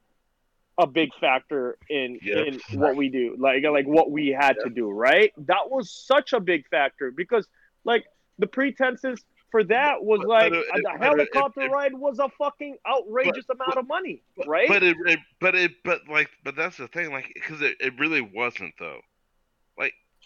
a 0.77 0.87
big 0.87 1.09
factor 1.19 1.77
in 1.89 2.19
Yes. 2.23 2.57
in 2.71 2.79
what 2.79 2.95
we 2.95 3.09
do 3.09 3.35
like 3.37 3.61
like 3.65 3.85
what 3.85 4.11
we 4.11 4.27
had 4.29 4.55
to 4.63 4.69
do 4.69 4.89
right 4.89 5.33
that 5.39 5.69
was 5.69 5.91
such 5.91 6.31
a 6.31 6.39
big 6.39 6.65
factor 6.69 7.11
because 7.11 7.45
like 7.83 8.05
the 8.37 8.47
pretenses 8.47 9.21
for 9.51 9.65
that 9.65 10.01
was 10.01 10.19
But- 10.21 10.27
like 10.29 10.51
but 10.53 10.63
the 10.77 10.81
but 10.83 10.93
it- 10.95 11.01
helicopter 11.03 11.61
it- 11.63 11.71
ride 11.71 11.93
was 11.93 12.19
a 12.19 12.29
fucking 12.29 12.77
outrageous 12.87 13.49
amount 13.49 13.75
of 13.75 13.87
money 13.89 14.21
right 14.47 14.69
But 14.69 14.83
it, 14.83 14.95
it, 15.05 15.19
but 15.41 15.53
it, 15.53 15.71
but 15.83 16.07
like, 16.07 16.29
but 16.45 16.55
that's 16.55 16.77
the 16.77 16.87
thing, 16.87 17.11
like, 17.11 17.29
because 17.33 17.61
it, 17.61 17.75
it 17.81 17.99
really 17.99 18.21
wasn't 18.21 18.73
though. 18.79 19.01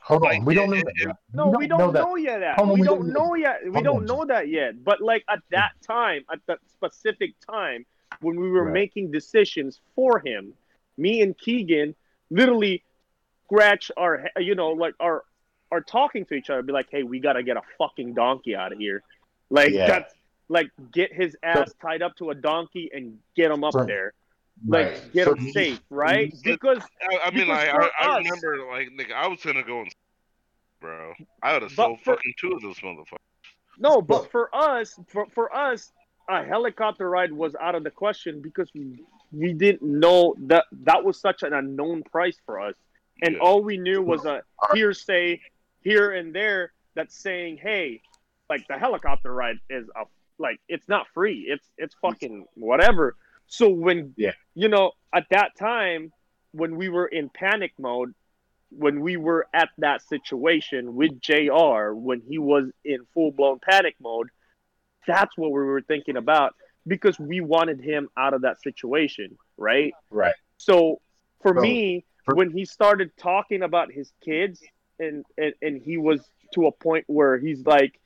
Hold 0.06 0.24
on, 0.26 0.44
we 0.44 0.54
don't 0.54 0.70
know 0.70 0.76
it- 0.78 0.86
that. 0.86 1.10
it- 1.12 1.16
no 1.34 1.48
we 1.50 1.66
don't, 1.68 1.94
know 1.94 2.16
yet 2.18 2.40
that 2.42 2.60
on, 2.60 2.70
we, 2.70 2.82
we 2.82 2.86
don't 2.88 3.00
don't 3.00 3.14
know 3.14 3.36
yet. 3.36 3.62
we 3.66 3.82
don't 3.82 3.98
on, 4.00 4.06
know 4.06 4.26
that 4.26 4.50
yet. 4.50 4.84
But 4.84 5.00
like 5.02 5.24
at 5.30 5.40
that 5.52 5.72
time 5.82 6.24
at 6.32 6.40
that 6.48 6.60
specific 6.68 7.36
time 7.40 7.86
when 8.22 8.40
we 8.40 8.50
were 8.52 8.66
Right. 8.66 8.74
making 8.74 9.12
decisions 9.12 9.80
for 9.96 10.20
him 10.20 10.54
me 10.98 11.22
and 11.22 11.38
keegan 11.38 11.96
literally 12.30 12.84
scratch 13.46 13.92
our 13.98 14.30
you 14.38 14.56
know 14.56 14.70
like 14.72 14.94
our 15.00 15.24
are 15.72 15.82
talking 15.82 16.26
to 16.26 16.34
each 16.36 16.50
other 16.50 16.62
be 16.62 16.72
like 16.74 16.88
hey 16.92 17.04
we 17.04 17.20
gotta 17.20 17.42
get 17.44 17.58
a 17.58 17.62
fucking 17.78 18.14
donkey 18.14 18.56
out 18.56 18.72
of 18.74 18.80
here. 18.80 19.02
Like 19.50 19.72
Yeah. 19.72 19.88
that's 19.88 20.14
like 20.50 20.70
get 20.92 21.14
his 21.14 21.36
ass 21.42 21.74
tied 21.82 22.02
up 22.02 22.16
to 22.18 22.30
a 22.30 22.36
donkey 22.36 22.92
and 22.94 23.18
get 23.36 23.50
him 23.52 23.64
up 23.64 23.74
there 23.88 24.14
like 24.68 24.88
Right. 24.92 25.14
get 25.14 25.28
him 25.28 25.44
me- 25.44 25.52
safe 25.52 25.80
right 25.90 26.34
because 26.44 26.80
I, 27.02 27.18
I 27.26 27.32
mean, 27.32 27.48
Because 27.48 27.48
like, 27.50 27.92
I, 28.00 28.08
I 28.14 28.18
remember, 28.18 28.58
like, 28.72 28.90
nigga, 28.90 29.14
I 29.14 29.28
was 29.28 29.42
gonna 29.44 29.64
go 29.64 29.82
and, 29.82 29.94
bro, 30.80 31.14
I 31.42 31.54
would 31.54 31.64
have 31.64 31.72
sold 31.72 32.00
for- 32.02 32.16
fucking 32.16 32.34
two 32.40 32.52
of 32.54 32.62
those 32.62 32.78
motherfuckers. 32.80 33.18
No, 33.80 34.02
but 34.02 34.24
But- 34.24 34.32
for 34.32 34.56
us, 34.56 34.98
for, 35.08 35.26
for 35.34 35.56
us, 35.56 35.92
a 36.30 36.44
helicopter 36.44 37.10
ride 37.10 37.34
was 37.34 37.56
out 37.56 37.76
of 37.76 37.84
the 37.84 37.92
question 37.92 38.42
because 38.42 38.70
we, 38.74 39.04
we 39.32 39.52
didn't 39.54 39.82
know 39.82 40.36
that 40.48 40.66
that 40.84 41.04
was 41.04 41.20
such 41.20 41.44
an 41.44 41.54
unknown 41.54 42.04
price 42.04 42.38
for 42.46 42.60
us, 42.62 42.76
and 43.22 43.34
Yeah. 43.36 43.40
all 43.42 43.62
we 43.62 43.78
knew 43.78 44.02
was 44.02 44.26
a 44.26 44.42
hearsay 44.74 45.42
here 45.82 46.12
and 46.12 46.34
there 46.34 46.72
that's 46.96 47.16
saying, 47.16 47.58
"Hey, 47.58 48.02
like 48.50 48.66
the 48.68 48.78
helicopter 48.78 49.34
ride 49.34 49.58
is 49.70 49.88
a 49.98 50.04
like 50.40 50.60
it's 50.70 50.88
not 50.88 51.08
free. 51.14 51.46
It's 51.50 51.68
it's 51.78 51.96
fucking 52.02 52.46
whatever." 52.54 53.18
So 53.54 53.70
when 53.70 54.16
Yeah. 54.18 54.32
you 54.56 54.68
know 54.68 54.94
at 55.14 55.28
that 55.30 55.52
time 55.60 56.12
when 56.54 56.76
we 56.76 56.90
were 56.90 57.06
in 57.06 57.30
panic 57.30 57.72
mode, 57.78 58.14
when 58.70 59.02
we 59.02 59.16
were 59.16 59.46
at 59.54 59.70
that 59.78 60.02
situation 60.02 60.96
with 60.96 61.22
JR 61.22 61.94
when 61.94 62.22
he 62.28 62.40
was 62.40 62.72
in 62.84 63.06
full 63.14 63.32
blown 63.32 63.60
panic 63.60 63.96
mode, 64.02 64.30
that's 65.06 65.38
what 65.38 65.52
we 65.52 65.60
were 65.60 65.82
thinking 65.82 66.18
about 66.18 66.56
because 66.88 67.20
we 67.20 67.42
wanted 67.42 67.80
him 67.80 68.10
out 68.18 68.34
of 68.34 68.42
that 68.42 68.62
situation, 68.62 69.38
right? 69.58 69.94
Right. 70.10 70.36
So 70.58 71.00
for 71.44 71.54
Bro, 71.54 71.62
me, 71.64 72.06
for- 72.26 72.36
when 72.36 72.50
he 72.50 72.66
started 72.66 73.12
talking 73.18 73.62
about 73.62 73.92
his 73.92 74.12
kids 74.26 74.64
and, 75.00 75.24
and 75.38 75.54
and 75.62 75.80
he 75.80 75.98
was 75.98 76.22
to 76.56 76.66
a 76.66 76.72
point 76.72 77.06
where 77.08 77.38
he's 77.38 77.64
like 77.66 78.00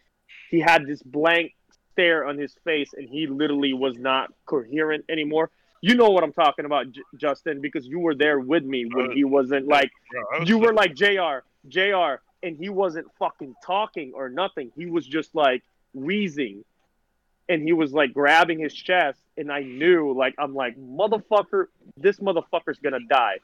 he 0.51 0.59
had 0.59 0.85
this 0.85 1.01
blank 1.03 1.53
stare 1.97 2.25
on 2.25 2.37
his 2.37 2.53
face 2.63 2.93
and 2.93 3.09
he 3.09 3.25
literally 3.27 3.73
was 3.73 3.97
not 3.97 4.31
coherent 4.45 5.03
anymore. 5.09 5.49
You 5.81 5.95
know 5.95 6.09
what 6.09 6.23
I'm 6.23 6.33
talking 6.33 6.65
about, 6.65 6.91
J- 6.91 7.01
Justin, 7.15 7.59
because 7.61 7.85
you 7.87 7.99
were 7.99 8.13
there 8.15 8.39
with 8.39 8.63
me 8.63 8.85
when 8.85 9.07
Uh, 9.11 9.13
he 9.13 9.23
wasn't 9.23 9.67
like 9.67 9.91
I 10.33 10.39
was 10.39 10.49
you 10.49 10.57
were 10.59 10.73
like 10.73 10.93
Jr. 10.95 11.39
Jr. 11.67 12.21
and 12.43 12.55
he 12.57 12.69
wasn't 12.69 13.07
fucking 13.17 13.55
talking 13.65 14.11
or 14.13 14.29
nothing. 14.29 14.71
He 14.75 14.85
was 14.85 15.05
just 15.07 15.33
like 15.35 15.63
wheezing, 15.93 16.63
and 17.49 17.63
he 17.63 17.73
was 17.73 17.93
like 17.93 18.13
grabbing 18.13 18.59
his 18.59 18.73
chest, 18.73 19.19
and 19.37 19.51
I 19.51 19.61
knew 19.61 20.13
like 20.13 20.35
I'm 20.37 20.53
like 20.53 20.77
motherfucker, 20.79 21.67
this 21.95 22.19
motherfucker's 22.19 22.79
gonna 22.79 22.99
die. 23.09 23.37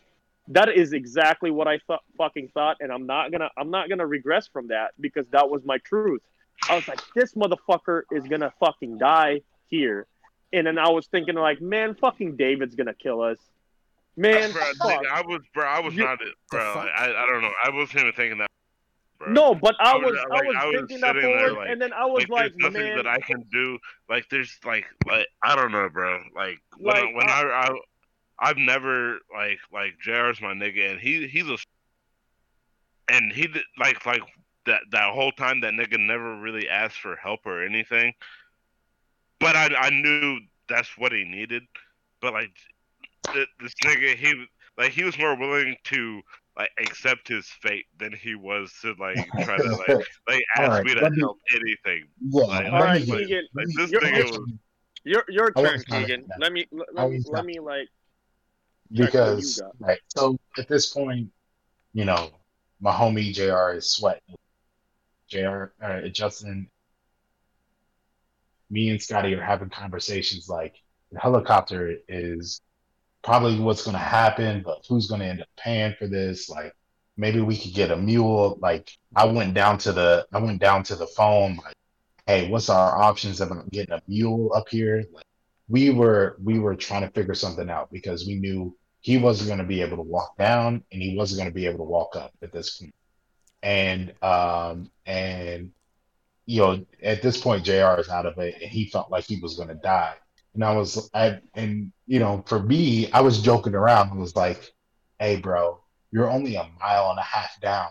That 0.50 0.70
is 0.70 0.92
exactly 0.94 1.52
what 1.52 1.68
I 1.68 1.78
th- 1.88 2.00
fucking 2.18 2.50
thought, 2.50 2.78
and 2.82 2.92
I'm 2.92 3.06
not 3.06 3.32
gonna 3.32 3.50
I'm 3.58 3.72
not 3.72 3.90
gonna 3.90 4.08
regress 4.08 4.48
from 4.48 4.68
that 4.68 4.92
because 5.00 5.26
that 5.32 5.50
was 5.50 5.64
my 5.66 5.78
truth. 5.80 6.22
I 6.70 6.76
was 6.76 6.88
like, 6.88 7.00
this 7.16 7.34
motherfucker 7.34 8.04
is 8.12 8.24
gonna 8.28 8.54
fucking 8.60 8.98
die 8.98 9.42
here, 9.68 10.08
and 10.54 10.66
then 10.66 10.78
I 10.78 10.90
was 10.90 11.08
thinking 11.08 11.36
like, 11.36 11.62
man, 11.62 11.96
fucking 11.96 12.38
David's 12.38 12.76
gonna 12.76 12.94
kill 12.94 13.22
us. 13.22 13.38
Man, 14.16 14.52
bro, 14.52 14.62
fuck. 14.80 15.04
I 15.12 15.22
was, 15.22 15.42
bro, 15.54 15.66
I 15.66 15.80
was 15.80 15.96
You- 15.96 16.04
not 16.04 16.22
it, 16.22 16.34
bro. 16.52 16.62
I, 16.62 17.06
I 17.06 17.26
don't 17.28 17.42
know. 17.42 17.52
I 17.64 17.70
wasn't 17.72 18.02
even 18.02 18.14
thinking 18.14 18.38
that. 18.38 18.48
Bro. 19.18 19.32
No, 19.32 19.56
but 19.56 19.76
I 19.80 19.94
I 19.94 19.96
was, 19.96 20.12
was 20.12 20.20
I 20.20 20.34
like, 20.36 20.44
was 20.48 20.56
I 20.60 20.66
was 20.68 20.76
thinking 20.78 21.00
that 21.02 21.16
sitting 21.16 21.22
there, 21.38 21.48
forward, 21.48 21.58
like- 21.58 21.70
and 21.72 21.82
then 21.82 21.94
I 21.94 22.06
was 22.06 22.28
like, 22.30 22.30
like, 22.30 22.52
nothing 22.58 22.82
man, 22.84 22.98
that 22.98 23.08
I 23.08 23.20
can 23.20 23.44
do. 23.52 23.80
Like, 24.10 24.30
there's 24.30 24.58
like, 24.66 24.86
like 25.08 25.28
I 25.44 25.56
don't 25.56 25.72
know, 25.72 25.90
bro. 25.90 26.22
Like 26.36 26.60
when, 26.78 26.96
Like, 26.96 27.04
I, 27.06 27.14
when 27.14 27.30
I, 27.30 27.42
I, 27.70 27.80
I've 28.40 28.58
never 28.58 29.20
like 29.34 29.60
like 29.72 29.94
Jr's 30.06 30.42
my 30.42 30.54
nigga, 30.54 30.92
and 30.92 31.00
he 31.00 31.28
he's 31.28 31.48
a, 31.50 31.58
and 33.10 33.32
he 33.32 33.48
did 33.48 33.64
like 33.80 34.06
like 34.06 34.22
that 34.66 34.82
that 34.92 35.14
whole 35.14 35.32
time 35.34 35.62
that 35.62 35.74
nigga 35.74 36.00
never 36.00 36.38
really 36.38 36.70
asked 36.70 37.00
for 37.00 37.16
help 37.16 37.42
or 37.46 37.64
anything. 37.64 38.14
But 39.40 39.56
I 39.56 39.70
I 39.76 39.90
knew 39.90 40.40
that's 40.70 40.98
what 40.98 41.12
he 41.12 41.24
needed. 41.24 41.64
But 42.22 42.34
like 42.34 42.52
th- 43.34 43.48
this 43.60 43.74
nigga, 43.84 44.16
he 44.16 44.46
like 44.78 44.92
he 44.92 45.04
was 45.04 45.18
more 45.18 45.36
willing 45.36 45.76
to 45.86 46.22
like 46.58 46.70
accept 46.80 47.28
his 47.28 47.48
fate 47.48 47.86
than 48.00 48.14
he 48.14 48.36
was 48.36 48.72
to 48.82 48.94
like 49.00 49.18
try 49.44 49.58
to 49.58 49.76
like 49.88 49.88
like 50.28 50.44
ask 50.56 50.62
Alright, 50.70 50.86
me 50.86 50.94
to 50.96 51.02
let 51.02 51.12
me- 51.12 51.20
help 51.20 51.38
anything. 51.56 52.08
Yeah, 52.22 52.44
Like, 52.44 52.64
let 52.66 52.74
all 52.74 52.82
right, 52.82 53.02
me 53.08 53.18
Keegan, 53.18 53.48
let 53.54 53.68
This 53.76 53.92
You're- 53.92 54.08
nigga 54.12 54.24
was 54.40 54.52
your 55.04 55.26
your 55.28 55.52
turn, 55.52 55.74
was 55.74 55.84
Keegan. 55.84 56.26
Let 56.40 56.54
me 56.54 56.66
let, 56.72 56.88
let 56.96 57.10
me 57.10 57.20
let 57.28 57.46
me 57.46 57.60
like 57.60 57.90
because 58.92 59.62
right. 59.80 60.00
So 60.16 60.38
at 60.58 60.68
this 60.68 60.86
point, 60.94 61.30
you 61.94 62.06
know, 62.06 62.30
my 62.80 62.92
homie 62.94 63.34
Jr. 63.34 63.76
is 63.78 63.90
sweating. 63.90 64.36
Jr. 65.34 65.66
Uh, 65.84 66.02
Justin, 66.10 66.70
me 68.70 68.90
and 68.90 69.02
Scotty 69.02 69.34
are 69.34 69.42
having 69.42 69.70
conversations 69.70 70.48
like 70.48 70.76
the 71.12 71.20
helicopter 71.20 71.98
is 72.08 72.62
probably 73.24 73.60
what's 73.60 73.84
going 73.84 73.96
to 73.96 74.00
happen, 74.00 74.62
but 74.64 74.86
who's 74.88 75.08
going 75.08 75.22
to 75.22 75.28
end 75.28 75.42
up 75.42 75.48
paying 75.58 75.96
for 75.98 76.08
this? 76.08 76.50
Like 76.50 76.74
maybe 77.18 77.42
we 77.42 77.58
could 77.58 77.74
get 77.74 77.92
a 77.92 77.98
mule. 77.98 78.60
Like 78.62 78.92
I 79.16 79.26
went 79.26 79.54
down 79.56 79.80
to 79.80 79.92
the 79.92 80.28
I 80.32 80.40
went 80.40 80.62
down 80.62 80.84
to 80.84 80.96
the 80.96 81.08
phone 81.08 81.58
like, 81.58 81.76
hey, 82.28 82.50
what's 82.50 82.70
our 82.70 83.02
options 83.02 83.42
of 83.42 83.50
getting 83.72 83.94
a 83.94 84.02
mule 84.08 84.52
up 84.54 84.70
here? 84.70 85.04
Like 85.12 85.26
we 85.68 85.90
were 85.90 86.38
we 86.44 86.60
were 86.60 86.76
trying 86.76 87.02
to 87.02 87.12
figure 87.12 87.36
something 87.36 87.70
out 87.70 87.92
because 87.92 88.28
we 88.28 88.36
knew 88.36 88.76
he 89.02 89.18
wasn't 89.18 89.48
going 89.48 89.60
to 89.60 89.66
be 89.66 89.82
able 89.82 89.98
to 89.98 90.04
walk 90.04 90.38
down 90.38 90.84
and 90.92 91.02
he 91.02 91.18
wasn't 91.18 91.40
going 91.40 91.50
to 91.50 91.56
be 91.56 91.66
able 91.66 91.80
to 91.80 91.90
walk 91.90 92.16
up 92.16 92.32
at 92.42 92.52
this 92.52 92.78
point. 92.78 92.94
And 93.64 94.14
um 94.22 94.92
and 95.06 95.72
you 96.46 96.62
know 96.62 96.86
at 97.02 97.22
this 97.22 97.38
point 97.38 97.64
Jr. 97.66 98.00
is 98.00 98.10
out 98.10 98.26
of 98.26 98.38
it 98.38 98.56
and 98.62 98.70
he 98.70 98.90
felt 98.90 99.10
like 99.10 99.24
he 99.24 99.40
was 99.40 99.56
going 99.56 99.70
to 99.70 99.76
die. 99.76 100.14
And 100.54 100.64
I 100.64 100.76
was 100.76 101.10
I 101.14 101.40
and 101.56 101.92
you 102.06 102.20
know 102.20 102.44
for 102.46 102.62
me 102.62 103.12
I 103.12 103.22
was 103.22 103.42
joking 103.42 103.74
around. 103.74 104.12
I 104.12 104.16
was 104.16 104.36
like, 104.36 104.72
"Hey, 105.18 105.38
bro, 105.38 105.82
you're 106.12 106.30
only 106.30 106.56
a 106.56 106.70
mile 106.80 107.10
and 107.10 107.20
a 107.20 107.24
half 107.24 107.60
down. 107.62 107.88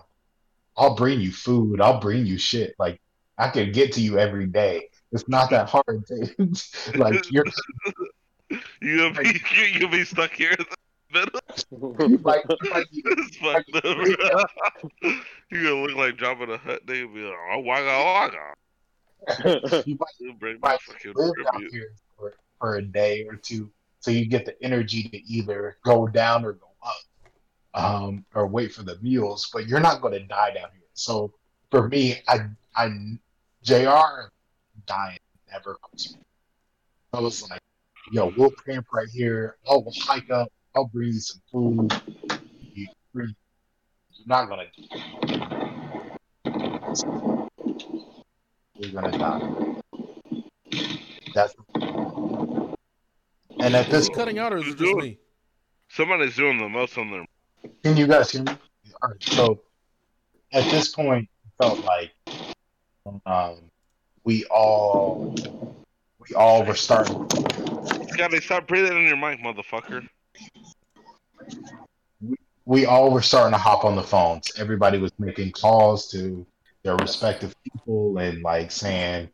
I'll 0.76 0.94
bring 0.94 1.20
you 1.20 1.32
food. 1.32 1.80
I'll 1.80 2.00
bring 2.00 2.24
you 2.24 2.38
shit. 2.38 2.74
Like 2.78 3.00
I 3.38 3.48
can 3.48 3.72
get 3.72 3.92
to 3.94 4.00
you 4.00 4.18
every 4.18 4.46
day. 4.46 4.88
It's 5.10 5.28
not 5.28 5.50
that 5.50 5.68
hard. 5.68 6.04
like 6.96 7.30
you're 7.30 7.44
you 8.80 8.98
gonna 8.98 9.22
be 9.22 9.40
you, 9.56 9.64
you'll 9.80 9.90
be 9.90 10.04
stuck 10.04 10.32
here 10.32 10.54
middle. 11.12 11.40
you 12.08 12.18
might, 12.18 12.42
you 12.90 13.02
might 13.04 13.34
fucked 13.34 13.84
up. 13.84 14.50
you 15.50 15.62
gonna 15.62 15.82
look 15.82 15.96
like 15.96 16.16
Jabba 16.16 16.46
the 16.46 16.58
Hutt. 16.58 16.86
They 16.86 17.04
be 17.04 17.20
like, 17.20 17.34
oh 17.52 17.60
wagga 17.60 18.04
wagga. 18.04 19.82
you 19.86 19.96
might 19.98 20.08
They'll 20.20 20.32
bring 20.34 20.58
my 20.60 20.70
might 20.70 20.80
fucking 20.82 21.12
live 21.14 21.32
down 21.44 21.52
tribute. 21.52 21.72
here 21.72 21.92
for, 22.16 22.34
for 22.58 22.76
a 22.76 22.82
day 22.82 23.24
or 23.28 23.36
two 23.36 23.70
so 24.02 24.10
you 24.10 24.26
get 24.26 24.44
the 24.44 24.62
energy 24.62 25.04
to 25.04 25.22
either 25.32 25.76
go 25.84 26.08
down 26.08 26.44
or 26.44 26.54
go 26.54 26.66
up 26.84 27.82
um, 27.82 28.24
or 28.34 28.46
wait 28.46 28.72
for 28.72 28.82
the 28.82 28.98
meals 29.00 29.48
but 29.52 29.66
you're 29.66 29.80
not 29.80 30.00
going 30.00 30.12
to 30.12 30.26
die 30.26 30.52
down 30.52 30.68
here 30.72 30.88
so 30.92 31.32
for 31.70 31.88
me 31.88 32.16
i 32.28 32.40
i 32.76 32.88
jr 33.62 34.28
dying 34.86 35.18
never 35.50 35.76
comes 35.88 36.16
i 37.12 37.20
was 37.20 37.48
like 37.48 37.60
yo 38.10 38.32
we'll 38.36 38.50
camp 38.66 38.86
right 38.92 39.08
here 39.08 39.56
oh 39.66 39.78
we'll 39.78 39.94
hike 40.00 40.30
up 40.30 40.48
i'll 40.74 40.86
bring 40.86 41.08
you 41.08 41.20
some 41.20 41.40
food 41.50 41.92
you, 42.74 42.86
you're 43.14 43.26
not 44.26 44.48
going 44.48 44.66
to 44.66 45.38
you're 48.78 48.90
going 48.90 49.12
to 49.12 49.18
die 49.18 49.40
that's 51.34 51.54
and 53.62 53.76
at 53.76 53.86
Is 53.86 53.92
this 53.92 54.08
cutting 54.08 54.40
out 54.40 54.52
or 54.52 54.56
is 54.58 54.66
it 54.66 54.76
just 54.76 54.96
me? 54.96 55.18
Somebody's 55.88 56.34
doing 56.34 56.58
the 56.58 56.68
most 56.68 56.98
on 56.98 57.12
their. 57.12 57.24
Can 57.84 57.96
you 57.96 58.08
guys 58.08 58.32
hear 58.32 58.42
me? 58.42 58.52
All 59.02 59.10
right. 59.10 59.22
So 59.22 59.62
at 60.52 60.68
this 60.70 60.88
point, 60.88 61.28
it 61.44 61.62
felt 61.62 61.84
like 61.84 62.12
um, 63.24 63.70
we 64.24 64.44
all 64.46 65.32
we 66.18 66.34
all 66.34 66.64
were 66.64 66.74
starting. 66.74 67.28
Scotty, 68.08 68.40
stop 68.40 68.66
breathing 68.66 68.96
in 68.96 69.06
your 69.06 69.16
mic, 69.16 69.40
motherfucker. 69.40 70.08
We 72.64 72.86
all 72.86 73.10
were 73.10 73.22
starting 73.22 73.52
to 73.52 73.58
hop 73.58 73.84
on 73.84 73.96
the 73.96 74.02
phones. 74.02 74.52
Everybody 74.58 74.98
was 74.98 75.12
making 75.18 75.52
calls 75.52 76.10
to 76.12 76.46
their 76.84 76.96
respective 76.96 77.54
people 77.64 78.18
and 78.18 78.42
like 78.42 78.70
saying, 78.70 79.28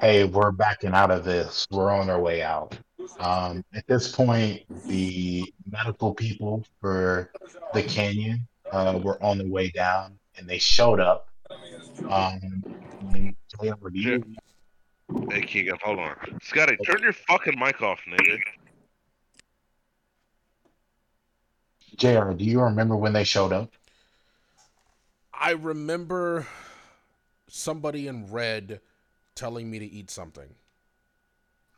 "Hey, 0.00 0.24
we're 0.24 0.50
backing 0.50 0.92
out 0.92 1.10
of 1.10 1.24
this. 1.24 1.66
We're 1.70 1.92
on 1.92 2.10
our 2.10 2.20
way 2.20 2.42
out." 2.42 2.76
Um, 3.20 3.64
at 3.74 3.86
this 3.86 4.10
point, 4.10 4.62
the 4.88 5.52
medical 5.70 6.12
people 6.12 6.64
for 6.80 7.30
the 7.72 7.82
canyon 7.82 8.46
uh, 8.72 8.98
were 9.02 9.22
on 9.22 9.38
the 9.38 9.48
way 9.48 9.70
down, 9.70 10.18
and 10.36 10.48
they 10.48 10.58
showed 10.58 10.98
up. 10.98 11.28
Um, 12.08 12.64
Hey, 15.30 15.42
Keegan, 15.42 15.78
hold 15.82 15.98
on. 15.98 16.14
Scotty, 16.42 16.76
turn 16.84 17.02
your 17.02 17.12
fucking 17.12 17.58
mic 17.58 17.80
off, 17.82 18.00
nigga. 18.08 18.38
JR, 21.96 22.32
do 22.32 22.44
you 22.44 22.60
remember 22.60 22.96
when 22.96 23.12
they 23.12 23.24
showed 23.24 23.52
up? 23.52 23.70
I 25.32 25.52
remember 25.52 26.46
somebody 27.48 28.08
in 28.08 28.30
red 28.30 28.80
telling 29.34 29.70
me 29.70 29.78
to 29.78 29.84
eat 29.84 30.10
something. 30.10 30.54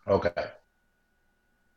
Okay. 0.07 0.45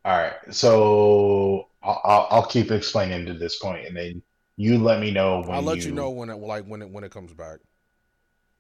All 0.04 0.18
right. 0.18 0.34
So 0.52 1.70
I'll, 1.82 2.02
I'll, 2.04 2.28
I'll 2.30 2.46
keep 2.46 2.72
explaining 2.72 3.26
to 3.26 3.34
this 3.34 3.58
point, 3.60 3.88
and 3.88 3.96
then 3.96 4.22
you 4.58 4.78
let 4.80 5.00
me 5.00 5.12
know 5.12 5.42
when 5.42 5.52
I'll 5.52 5.62
let 5.62 5.86
you 5.86 5.92
know 5.92 6.10
when 6.10 6.30
it 6.30 6.36
like 6.36 6.66
when 6.66 6.82
it 6.82 6.90
when 6.90 7.04
it 7.04 7.12
comes 7.12 7.34
back. 7.34 7.60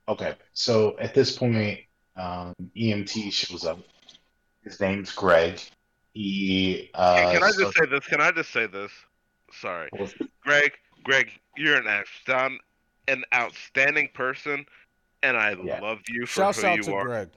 Okay. 0.07 0.35
So 0.53 0.97
at 0.99 1.13
this 1.13 1.37
point, 1.37 1.79
um, 2.15 2.55
EMT 2.75 3.31
shows 3.31 3.65
up. 3.65 3.79
His 4.63 4.79
name's 4.79 5.11
Greg. 5.11 5.59
He. 6.13 6.89
Uh, 6.93 7.15
Hey, 7.15 7.33
can 7.33 7.43
I 7.43 7.51
so- 7.51 7.63
just 7.63 7.77
say 7.77 7.85
this? 7.85 8.05
Can 8.07 8.21
I 8.21 8.31
just 8.31 8.51
say 8.51 8.67
this? 8.67 8.91
Sorry, 9.59 9.89
Greg. 10.41 10.73
Greg, 11.03 11.31
you're 11.55 11.77
an 11.77 11.87
outstanding, 11.87 12.59
an 13.07 13.23
outstanding 13.33 14.09
person, 14.13 14.65
and 15.23 15.37
I 15.37 15.51
Yeah. 15.53 15.79
love 15.79 16.01
you 16.09 16.25
for 16.25 16.41
Shouts 16.41 16.61
who 16.61 16.67
out 16.67 16.75
you 16.77 16.83
to 16.83 16.93
are. 16.95 17.03
Greg, 17.05 17.29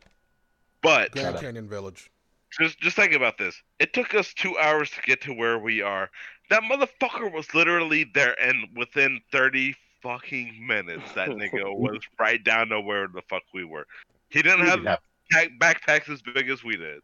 But 0.83 1.13
Grand. 1.13 1.39
Canyon 1.39 1.69
Village. 1.69 2.11
just 2.59 2.81
just 2.81 2.97
think 2.97 3.13
about 3.13 3.39
this. 3.39 3.63
It 3.79 3.93
took 3.93 4.15
us 4.15 4.35
two 4.35 4.59
hours 4.59 4.91
to 4.91 5.01
get 5.03 5.21
to 5.23 5.33
where 5.33 5.59
we 5.59 5.83
are. 5.83 6.11
That 6.49 6.63
motherfucker 6.65 7.33
was 7.33 7.55
literally 7.55 8.05
there, 8.13 8.35
and 8.43 8.67
within 8.77 9.21
thirty 9.31 9.77
fucking 10.03 10.67
minutes, 10.67 11.13
that 11.15 11.29
nigga 11.29 11.77
was 11.77 12.01
right 12.19 12.43
down 12.43 12.69
to 12.71 12.81
where 12.81 13.07
the 13.07 13.23
fuck 13.29 13.43
we 13.55 13.65
were. 13.65 13.87
He 14.31 14.43
didn't 14.43 14.67
have 14.67 14.83
Yeah, 14.83 14.97
pack, 15.31 15.51
backpacks 15.61 16.09
as 16.09 16.23
big 16.23 16.49
as 16.51 16.65
we 16.65 16.77
did, 16.77 17.01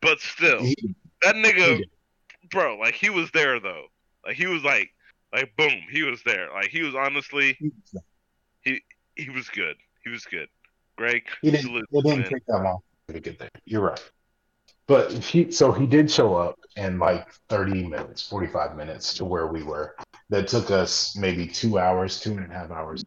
but 0.00 0.20
still, 0.20 0.64
that 1.22 1.34
nigga, 1.34 1.82
bro, 2.50 2.78
like 2.78 2.94
he 2.94 3.10
was 3.10 3.30
there 3.32 3.60
though. 3.60 3.86
Like 4.26 4.36
he 4.36 4.46
was 4.46 4.62
like, 4.64 4.90
like 5.32 5.54
boom, 5.56 5.80
he 5.90 6.02
was 6.02 6.22
there. 6.24 6.48
Like 6.52 6.68
he 6.68 6.82
was 6.82 6.94
honestly, 6.94 7.58
he 8.62 8.82
he 9.16 9.30
was 9.30 9.48
good. 9.48 9.76
He 10.04 10.10
was 10.10 10.24
good. 10.24 10.48
Greg, 10.96 11.22
He 11.42 11.50
didn't. 11.50 11.74
It 11.76 12.04
didn't 12.04 12.20
man. 12.20 12.30
take 12.30 12.46
that 12.46 12.58
long 12.62 12.78
to 13.08 13.20
get 13.20 13.38
there. 13.38 13.50
You're 13.64 13.82
right. 13.82 14.10
but 14.86 15.12
he 15.12 15.50
so 15.50 15.72
he 15.72 15.86
did 15.86 16.10
show 16.10 16.34
up 16.36 16.56
in 16.76 16.98
like 16.98 17.32
30 17.48 17.88
minutes, 17.88 18.22
45 18.28 18.76
minutes 18.76 19.14
to 19.14 19.24
where 19.24 19.46
we 19.48 19.62
were. 19.62 19.96
That 20.30 20.48
took 20.48 20.70
us 20.70 21.16
maybe 21.16 21.46
two 21.46 21.78
hours, 21.78 22.20
two 22.20 22.32
and 22.32 22.50
a 22.50 22.54
half 22.54 22.70
hours. 22.70 23.04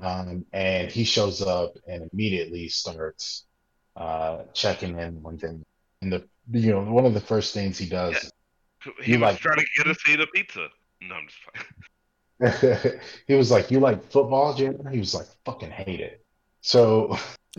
Um, 0.00 0.46
and 0.52 0.90
he 0.90 1.04
shows 1.04 1.42
up 1.42 1.74
and 1.86 2.08
immediately 2.12 2.68
starts 2.68 3.44
uh, 3.96 4.44
checking 4.54 4.98
in 4.98 5.22
one 5.22 5.36
thing. 5.38 5.62
And 6.02 6.12
the 6.12 6.26
you 6.50 6.72
know 6.72 6.82
one 6.82 7.04
of 7.04 7.14
the 7.14 7.20
first 7.20 7.52
things 7.52 7.76
he 7.78 7.86
does, 7.88 8.32
He 9.02 9.12
You 9.12 9.20
was 9.20 9.32
like- 9.32 9.40
trying 9.40 9.58
to 9.58 9.66
get 9.76 9.86
us 9.86 9.96
to 10.06 10.12
eat 10.12 10.20
a 10.20 10.26
pizza. 10.28 10.68
No, 11.02 11.14
I'm 11.16 11.26
just 11.28 11.40
playing. 11.44 13.00
he 13.26 13.34
was 13.34 13.50
like, 13.50 13.70
"You 13.70 13.80
like 13.80 14.02
football, 14.10 14.54
Jim?" 14.54 14.78
He 14.90 14.98
was 14.98 15.14
like, 15.14 15.26
"Fucking 15.44 15.70
hate 15.70 16.00
it." 16.00 16.24
So 16.62 17.16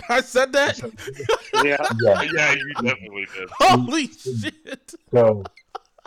I 0.09 0.21
said 0.21 0.51
that. 0.53 0.79
Yeah. 1.63 1.77
yeah, 2.01 2.21
Yeah, 2.33 2.53
you 2.53 2.73
definitely 2.75 3.27
did. 3.35 3.49
Holy 3.51 4.07
shit! 4.07 4.93
so 5.13 5.43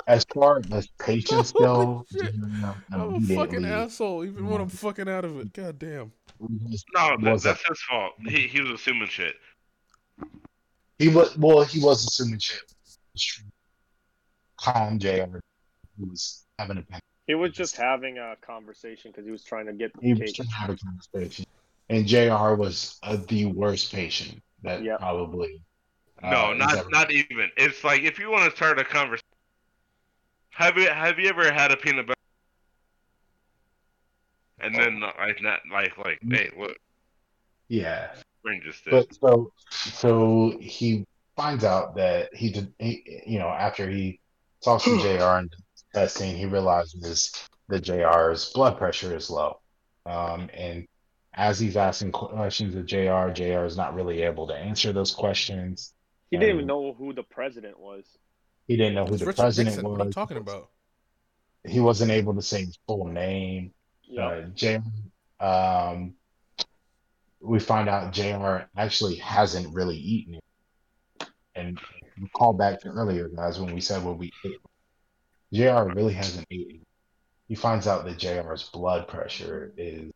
as 0.08 0.24
far 0.34 0.60
as 0.72 0.88
patience 0.98 1.52
go, 1.52 2.04
shit. 2.10 2.32
Jim 2.32 2.64
I'm 2.92 3.14
a 3.14 3.20
fucking 3.36 3.64
asshole, 3.64 4.24
even 4.24 4.48
when 4.48 4.60
I'm 4.60 4.68
fucking 4.68 5.08
out 5.08 5.24
of 5.24 5.38
it. 5.38 5.52
God 5.52 5.78
damn. 5.78 6.10
No, 6.40 7.16
that, 7.20 7.40
that's 7.42 7.68
his 7.68 7.82
fault. 7.88 8.12
He 8.26 8.48
he 8.48 8.60
was 8.60 8.70
assuming 8.70 9.08
shit. 9.08 9.36
He 10.98 11.08
was 11.08 11.36
well. 11.38 11.62
He 11.62 11.78
was 11.80 12.04
assuming 12.04 12.40
shit. 12.40 12.62
Calm 14.64 14.98
Jr. 14.98 15.38
He 15.98 16.04
was 16.08 16.46
having 16.58 16.78
a 16.78 16.82
panic. 16.82 17.02
He 17.26 17.34
was 17.34 17.52
just 17.52 17.76
having 17.76 18.16
a 18.18 18.34
conversation 18.40 19.10
because 19.10 19.26
he 19.26 19.30
was 19.30 19.44
trying 19.44 19.66
to 19.66 19.74
get 19.74 19.92
He 20.00 20.14
the 20.14 20.20
was 20.20 20.32
cake. 20.32 20.36
trying 20.36 20.48
to 20.48 20.54
have 20.54 20.70
a 20.70 20.76
conversation, 20.76 21.44
and 21.90 22.06
Jr. 22.06 22.54
was 22.54 22.98
uh, 23.02 23.18
the 23.28 23.46
worst 23.46 23.92
patient 23.92 24.42
that 24.62 24.82
Yep. 24.82 24.98
probably. 24.98 25.60
uh, 26.22 26.30
No, 26.30 26.52
not 26.54 26.76
ever- 26.78 26.88
not 26.90 27.10
even. 27.10 27.50
It's 27.58 27.84
like 27.84 28.02
if 28.02 28.18
you 28.18 28.30
want 28.30 28.50
to 28.50 28.56
start 28.56 28.78
a 28.78 28.84
conversation. 28.84 29.20
Have 30.50 30.78
you 30.78 30.88
have 30.88 31.18
you 31.18 31.28
ever 31.28 31.52
had 31.52 31.72
a 31.72 31.76
peanut 31.76 32.06
butter? 32.06 32.14
And 34.60 34.74
then 34.74 35.00
like 35.00 35.42
not 35.42 35.60
like 35.70 35.98
like 35.98 36.20
hey 36.30 36.50
look, 36.58 36.76
Yeah, 37.68 38.14
bring 38.42 38.62
this 38.64 38.80
this. 38.82 39.04
but 39.06 39.14
so 39.14 39.52
so 39.70 40.56
he 40.60 41.04
finds 41.36 41.64
out 41.64 41.96
that 41.96 42.34
he 42.34 42.50
did. 42.50 42.72
He, 42.78 43.22
you 43.26 43.38
know, 43.40 43.48
after 43.48 43.90
he 43.90 44.20
talks 44.64 44.84
to 44.84 44.98
Jr. 44.98 45.22
and 45.38 45.50
does 45.50 45.84
testing, 45.94 46.36
he 46.36 46.46
realizes 46.46 47.32
that 47.68 47.80
Jr.'s 47.82 48.50
blood 48.52 48.78
pressure 48.78 49.14
is 49.16 49.30
low, 49.30 49.60
um, 50.06 50.48
and 50.52 50.86
as 51.34 51.58
he's 51.58 51.76
asking 51.76 52.12
questions 52.12 52.74
of 52.74 52.86
Jr., 52.86 53.30
Jr. 53.32 53.64
is 53.64 53.76
not 53.76 53.94
really 53.94 54.22
able 54.22 54.46
to 54.48 54.54
answer 54.54 54.92
those 54.92 55.10
questions. 55.12 55.92
He 56.30 56.36
didn't 56.36 56.54
even 56.54 56.66
know 56.66 56.94
who 56.94 57.12
the 57.12 57.22
president 57.22 57.78
was. 57.78 58.04
He 58.66 58.76
didn't 58.76 58.94
know 58.94 59.04
who 59.04 59.14
It's 59.14 59.20
the 59.20 59.26
Richard 59.26 59.42
president 59.42 59.74
Nixon. 59.76 59.88
was. 59.88 59.98
What 59.98 60.06
I'm 60.06 60.12
talking 60.12 60.36
about. 60.36 60.70
He 61.66 61.80
wasn't 61.80 62.10
able 62.10 62.34
to 62.34 62.42
say 62.42 62.64
his 62.64 62.78
full 62.86 63.06
name. 63.06 63.72
Yeah. 64.02 64.26
Uh, 64.26 64.42
Jr. 64.54 65.44
Um, 65.44 66.14
we 67.40 67.58
find 67.58 67.88
out 67.88 68.12
Jr. 68.12 68.66
actually 68.76 69.16
hasn't 69.16 69.74
really 69.74 69.96
eaten 69.96 70.34
it. 70.34 70.44
And 71.56 71.78
call 72.32 72.52
back 72.52 72.80
to 72.80 72.88
earlier, 72.88 73.28
guys, 73.28 73.60
when 73.60 73.74
we 73.74 73.80
said 73.80 74.02
what 74.02 74.18
we 74.18 74.32
ate. 74.44 74.60
Jr. 75.52 75.92
really 75.94 76.14
hasn't 76.14 76.46
eaten. 76.50 76.80
He 77.48 77.54
finds 77.54 77.86
out 77.86 78.04
that 78.04 78.18
Jr.'s 78.18 78.70
blood 78.72 79.06
pressure 79.06 79.72
is, 79.76 80.10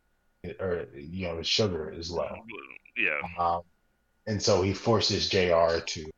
or 0.58 0.86
you 0.94 1.28
know, 1.28 1.38
his 1.38 1.46
sugar 1.46 1.90
is 1.90 2.10
low. 2.10 2.34
Yeah. 2.96 3.20
Um, 3.38 3.62
and 4.26 4.42
so 4.42 4.62
he 4.62 4.72
forces 4.72 5.28
Jr. 5.28 5.78
to 5.84 6.10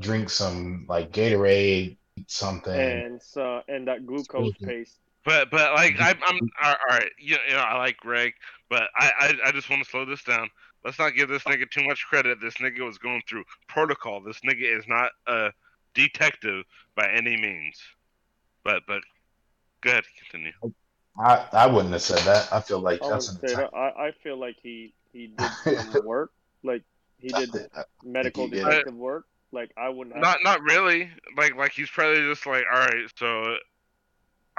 drink 0.00 0.28
some 0.30 0.84
like 0.88 1.12
Gatorade, 1.12 1.96
eat 2.16 2.30
something. 2.30 2.78
and 2.78 3.22
so 3.22 3.62
and 3.68 3.88
that 3.88 4.06
glucose 4.06 4.52
paste. 4.62 4.98
But 5.24 5.50
but 5.50 5.74
like 5.74 5.96
I'm 5.98 6.18
I'm 6.26 6.38
all 6.62 6.70
all 6.70 6.98
right. 6.98 7.10
You 7.18 7.36
know, 7.36 7.42
you 7.48 7.54
know 7.54 7.60
I 7.60 7.78
like 7.78 7.96
Greg, 7.96 8.34
but 8.68 8.84
I 8.96 9.10
I, 9.18 9.48
I 9.48 9.52
just 9.52 9.68
want 9.70 9.82
to 9.82 9.90
slow 9.90 10.04
this 10.04 10.22
down. 10.22 10.48
Let's 10.86 11.00
not 11.00 11.16
give 11.16 11.28
this 11.28 11.42
nigga 11.42 11.68
too 11.68 11.84
much 11.84 12.06
credit. 12.06 12.38
This 12.40 12.54
nigga 12.54 12.86
was 12.86 12.96
going 12.96 13.20
through 13.28 13.42
protocol. 13.66 14.20
This 14.20 14.38
nigga 14.42 14.78
is 14.78 14.86
not 14.86 15.10
a 15.26 15.50
detective 15.94 16.64
by 16.94 17.10
any 17.10 17.36
means. 17.36 17.76
But 18.62 18.84
but 18.86 19.02
go 19.80 19.90
ahead, 19.90 20.04
continue. 20.30 20.52
I, 21.18 21.44
I 21.52 21.66
wouldn't 21.66 21.92
have 21.92 22.02
said 22.02 22.20
that. 22.20 22.52
I 22.52 22.60
feel 22.60 22.78
like 22.78 23.02
I, 23.02 23.08
that's 23.08 23.30
an 23.30 23.44
attack. 23.44 23.72
that. 23.72 23.76
I, 23.76 24.06
I 24.06 24.12
feel 24.22 24.38
like 24.38 24.58
he 24.62 24.94
he 25.12 25.32
did 25.36 25.50
some 25.64 26.04
work. 26.04 26.30
Like 26.62 26.84
he 27.18 27.28
did 27.30 27.50
medical 28.04 28.44
he 28.44 28.50
did. 28.50 28.64
detective 28.64 28.94
work. 28.94 29.24
Like 29.50 29.72
I 29.76 29.88
wouldn't. 29.88 30.16
Not 30.16 30.38
not 30.44 30.62
really. 30.62 31.10
Like 31.36 31.56
like 31.56 31.72
he's 31.72 31.90
probably 31.90 32.22
just 32.32 32.46
like, 32.46 32.62
all 32.72 32.78
right, 32.78 33.10
so 33.16 33.26
all 33.26 33.56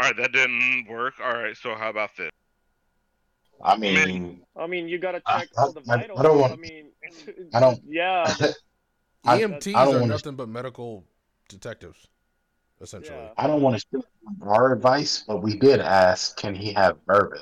right, 0.02 0.18
that 0.18 0.34
didn't 0.34 0.88
work. 0.90 1.14
All 1.24 1.32
right, 1.32 1.56
so 1.56 1.74
how 1.76 1.90
about 1.90 2.18
this? 2.18 2.32
I 3.64 3.78
mean, 3.78 4.42
I 4.56 4.68
mean, 4.68 4.88
you 4.88 4.98
gotta 5.00 5.22
I- 5.26 5.40
check 5.42 5.50
all 5.58 5.72
the 5.74 5.82
I- 5.90 5.96
I 6.18 6.24
don't 6.24 6.40
want- 6.42 6.54
I 6.58 6.58
mean, 6.58 6.92
I 7.54 7.60
don't- 7.60 7.82
Yeah, 7.88 8.34
I- 9.26 9.40
EMTs 9.42 9.76
I 9.76 9.86
don't 9.86 9.96
are 9.96 10.00
wanna- 10.00 10.14
nothing 10.14 10.36
but 10.36 10.48
medical 10.50 11.06
detectives, 11.50 12.08
essentially. 12.82 13.18
Yeah. 13.18 13.32
I 13.38 13.48
don't 13.48 13.62
want 13.62 13.76
to 13.76 13.80
steal 13.80 14.06
our 14.42 14.74
advice, 14.74 15.24
but 15.28 15.38
we 15.42 15.56
did 15.56 15.80
ask, 15.80 16.38
can 16.38 16.54
he 16.56 16.74
have 16.74 17.04
bourbon? 17.06 17.42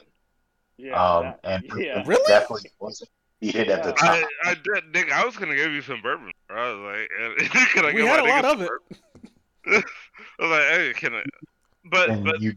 yeah, 0.78 0.94
um, 1.02 1.34
and 1.44 1.64
yeah. 1.78 2.04
Really? 2.06 2.22
definitely 2.28 2.70
wasn't 2.80 3.10
needed 3.42 3.70
at 3.70 3.84
the 3.84 3.90
Yeah. 3.90 3.96
time. 3.96 4.24
I 4.44 4.52
I 4.52 4.54
did, 4.56 4.94
Nick. 4.94 5.12
I 5.12 5.26
was 5.26 5.36
gonna 5.38 5.56
give 5.56 5.72
you 5.72 5.82
some 5.82 6.02
bourbon. 6.02 6.32
Bro. 6.48 6.58
I 6.58 6.74
was 6.74 7.40
like, 7.40 7.70
can 7.74 7.86
I 7.86 7.88
We 7.94 8.02
give 8.02 8.08
had 8.08 8.24
my 8.24 8.30
a 8.30 8.42
lot 8.42 8.46
of 8.46 8.52
some 8.60 8.62
it. 9.68 9.86
I 10.40 10.44
was 10.44 10.52
like, 10.52 10.62
hey, 10.80 10.94
can 10.96 11.16
I? 11.16 11.24
But 11.90 12.10
and 12.10 12.24
but 12.26 12.42
you 12.42 12.54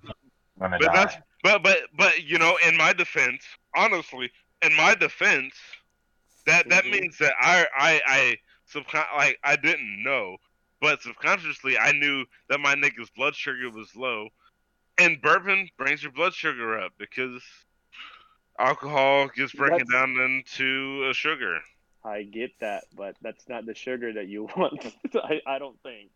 gonna 0.58 0.78
but 0.80 0.90
that's 0.92 1.14
die. 1.14 1.22
But 1.42 1.62
but 1.62 1.78
but 1.96 2.22
you 2.24 2.38
know, 2.38 2.58
in 2.66 2.76
my 2.76 2.92
defense, 2.92 3.44
honestly, 3.76 4.30
in 4.62 4.74
my 4.74 4.94
defense, 4.94 5.54
that 6.46 6.68
that 6.68 6.84
Mhm. 6.84 6.92
means 6.92 7.18
that 7.18 7.34
I 7.40 7.66
I 7.76 8.00
I 8.06 8.38
subcon 8.72 9.04
like 9.16 9.38
I 9.44 9.56
didn't 9.56 10.02
know, 10.02 10.36
but 10.80 11.02
subconsciously 11.02 11.78
I 11.78 11.92
knew 11.92 12.24
that 12.48 12.60
my 12.60 12.74
nigga's 12.74 13.10
blood 13.10 13.34
sugar 13.34 13.70
was 13.70 13.94
low, 13.96 14.28
and 14.98 15.20
bourbon 15.22 15.68
brings 15.76 16.02
your 16.02 16.12
blood 16.12 16.34
sugar 16.34 16.78
up 16.80 16.92
because 16.98 17.42
alcohol 18.58 19.28
gets 19.28 19.52
broken 19.52 19.86
That's- 19.88 19.92
down 19.92 20.16
into 20.20 21.06
a 21.08 21.14
sugar. 21.14 21.60
I 22.04 22.22
get 22.22 22.52
that, 22.60 22.84
but 22.96 23.16
that's 23.20 23.48
not 23.48 23.66
the 23.66 23.74
sugar 23.74 24.12
that 24.14 24.28
you 24.28 24.44
want. 24.56 24.94
I, 25.14 25.40
I 25.46 25.58
don't 25.58 25.80
think. 25.82 26.10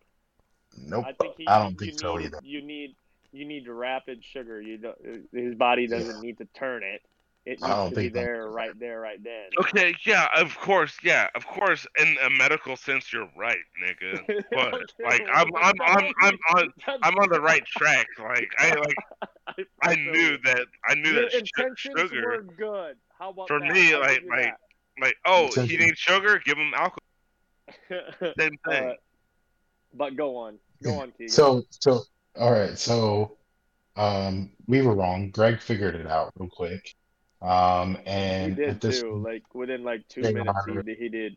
Nope. 0.77 1.05
I 1.07 1.13
think 1.13 1.35
he, 1.37 1.47
I 1.47 1.59
don't 1.59 1.73
you 1.73 1.87
think 1.87 1.99
so 1.99 2.17
need, 2.17 2.27
either. 2.27 2.39
You 2.43 2.63
need 2.63 2.95
you 3.33 3.45
need 3.45 3.67
rapid 3.69 4.23
sugar. 4.25 4.61
You 4.61 4.79
don't, 4.79 4.97
his 5.33 5.55
body 5.55 5.87
doesn't 5.87 6.21
need 6.21 6.39
to 6.39 6.45
turn 6.55 6.83
it. 6.83 7.03
It 7.45 7.59
I 7.61 7.67
needs 7.67 7.77
don't 7.77 7.91
to 7.91 7.97
be 7.97 8.03
think 8.03 8.13
that- 8.15 8.21
there, 8.21 8.47
right 8.51 8.79
there, 8.79 9.01
right 9.01 9.23
then. 9.23 9.49
Okay, 9.59 9.95
yeah, 10.07 10.29
of 10.37 10.57
course, 10.61 10.97
yeah, 11.03 11.27
of 11.35 11.45
course. 11.45 11.85
In 11.99 12.17
a 12.25 12.31
medical 12.31 12.77
sense, 12.77 13.13
you're 13.13 13.29
right, 13.37 13.57
nigga. 13.83 14.21
But 14.53 14.75
Okay, 14.75 14.85
like, 15.05 15.23
well, 15.27 15.33
I'm, 15.35 15.49
I'm, 15.55 15.75
I'm, 15.99 16.13
I'm 16.23 16.39
on, 16.57 16.73
I'm 17.03 17.15
on 17.19 17.29
the 17.31 17.41
right 17.41 17.65
track. 17.67 18.07
Like, 18.19 18.49
I 18.59 18.75
like, 18.75 19.29
I, 19.83 19.91
I 19.91 19.95
knew 19.97 20.39
that, 20.45 20.67
I 20.87 20.95
knew 20.95 21.11
Your 21.11 21.23
that 21.23 21.33
sh- 21.33 21.51
intentions 21.59 22.11
sugar. 22.11 22.23
were 22.27 22.43
good. 22.43 22.97
How 23.19 23.31
about 23.31 23.49
For 23.49 23.59
that? 23.59 23.73
me, 23.73 23.93
I'll 23.95 24.01
like- 24.01 24.21
give 24.21 24.29
like- 24.31 24.55
Like, 25.01 25.17
oh, 25.25 25.49
he 25.65 25.77
needs 25.79 25.99
sugar. 25.99 26.39
Give 26.45 26.59
him 26.59 26.73
alcohol. 26.75 26.99
Same 28.39 28.57
thing. 28.69 28.91
Uh, 28.91 28.93
but 29.95 30.17
go 30.17 30.37
on, 30.37 30.59
go 30.83 31.01
on, 31.01 31.11
Keegan. 31.13 31.29
So, 31.31 31.63
so, 31.71 32.03
all 32.39 32.53
right. 32.53 32.79
So, 32.79 33.37
um, 33.97 34.51
we 34.67 34.83
were 34.83 34.95
wrong. 34.95 35.31
Greg 35.31 35.61
figured 35.61 35.95
it 35.95 36.07
out 36.07 36.33
real 36.39 36.49
quick. 36.49 36.95
Um, 37.41 37.99
and 38.07 38.57
he 38.57 38.65
did 38.67 38.81
this, 38.81 39.01
too. 39.03 39.17
Like 39.25 39.43
within 39.55 39.83
like 39.83 40.07
two 40.09 40.21
Yeah, 40.23 40.31
minutes, 40.31 40.59
Robert. 40.67 40.87
he, 40.89 40.95
he 40.95 41.09
did. 41.09 41.37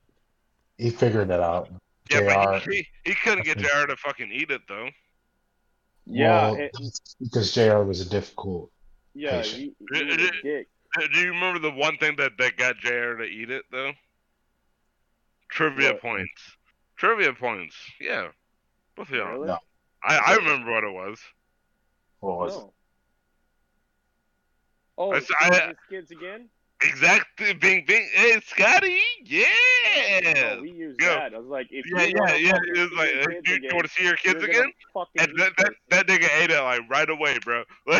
he 0.78 0.90
figured 0.92 1.30
it 1.32 1.40
out. 1.40 1.70
yeah, 2.12 2.22
but 2.22 2.60
JR. 2.64 2.72
he, 2.72 2.78
he, 2.78 2.88
he 3.12 3.16
couldn't 3.16 3.44
get 3.46 3.58
think- 3.58 3.68
Jared 3.70 3.90
to 3.90 3.96
fucking 3.98 4.32
eat 4.32 4.52
it 4.52 4.62
though. 4.68 4.90
Yeah, 6.06 6.52
Well, 6.52 6.56
it- 6.62 6.72
because 7.20 7.52
Jr. 7.54 7.78
was 7.80 8.02
a 8.02 8.10
difficult. 8.10 8.72
yeah. 9.16 9.42
patient. 9.42 9.74
He, 9.92 9.98
he 9.98 10.04
was 10.06 10.14
a 10.16 10.32
dick. 10.44 10.68
Uh, 10.98 11.08
Do 11.12 11.20
you 11.20 11.30
remember 11.32 11.60
the 11.60 11.72
one 11.72 11.98
thing 11.98 12.16
that 12.18 12.34
that 12.38 12.56
got 12.56 12.78
JR 12.78 13.16
to 13.16 13.24
eat 13.24 13.50
it 13.50 13.64
though? 13.72 13.92
Trivia 15.50 15.94
What? 15.94 16.02
points. 16.02 16.42
Trivia 16.98 17.34
points. 17.34 17.76
Yeah, 18.00 18.28
both 18.96 19.10
of 19.10 19.16
y'all. 19.16 19.32
Really? 19.34 19.48
No. 19.48 19.58
I, 20.06 20.18
I 20.18 20.36
remember 20.36 20.72
what 20.72 20.84
it 20.84 20.94
was. 20.94 21.20
What 22.20 22.38
was 22.38 22.56
it? 22.56 22.64
Oh, 24.98 25.12
I 25.12 25.18
it's 25.18 25.30
s- 25.30 25.36
I- 25.42 25.68
his 25.68 25.76
kids 25.90 26.12
again? 26.12 26.48
Exactly. 26.84 27.54
Bing, 27.54 27.86
bing. 27.88 28.08
Hey, 28.14 28.40
Scotty. 28.46 29.00
Yeah. 29.24 29.46
No, 30.56 30.62
we 30.62 30.72
used 30.72 31.00
Go. 31.00 31.08
that. 31.08 31.34
I 31.34 31.38
was 31.40 31.48
like, 31.48 31.68
if 31.72 31.86
Yeah, 31.90 32.04
you 32.04 32.14
yeah, 32.16 32.20
wanna 32.22 32.38
yeah. 32.38 32.58
It 32.76 32.80
was 32.80 32.90
see 32.90 32.96
like, 32.96 33.14
your 33.14 33.24
uh, 33.24 33.28
kids 33.28 33.48
you, 33.48 33.56
again, 33.56 33.70
you 33.70 33.76
want 33.76 33.88
to 33.88 33.94
see 33.94 34.04
your 34.04 34.16
kids 34.18 34.44
again? 34.44 34.72
fucking 34.94 35.22
And 35.22 35.32
that, 35.40 35.52
that, 35.58 35.74
that 35.90 36.08
nigga 36.08 36.30
ate 36.42 36.52
it 36.52 36.62
like 36.62 36.82
right 36.90 37.10
away, 37.10 37.40
bro. 37.44 37.64
He's 37.88 37.96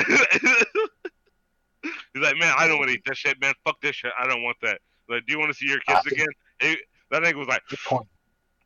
like, 2.24 2.38
man, 2.38 2.54
I 2.58 2.68
don't 2.68 2.78
want 2.80 2.90
to 2.90 2.96
eat 2.96 3.04
that 3.06 3.18
shit, 3.18 3.40
man. 3.42 3.54
Fuck 3.64 3.80
this 3.82 3.96
shit. 3.96 4.12
I 4.20 4.28
don't 4.28 4.44
want 4.44 4.58
that. 4.62 4.80
Like, 5.10 5.26
do 5.26 5.34
you 5.34 5.40
want 5.40 5.52
to 5.52 5.58
see 5.58 5.68
your 5.68 5.80
kids 5.80 6.02
I- 6.06 6.10
again? 6.12 6.28
He- 6.60 6.78
that 7.12 7.22
nigga 7.24 7.36
was 7.36 7.48
like, 7.48 7.62
Good 7.70 7.80
point. 7.86 8.08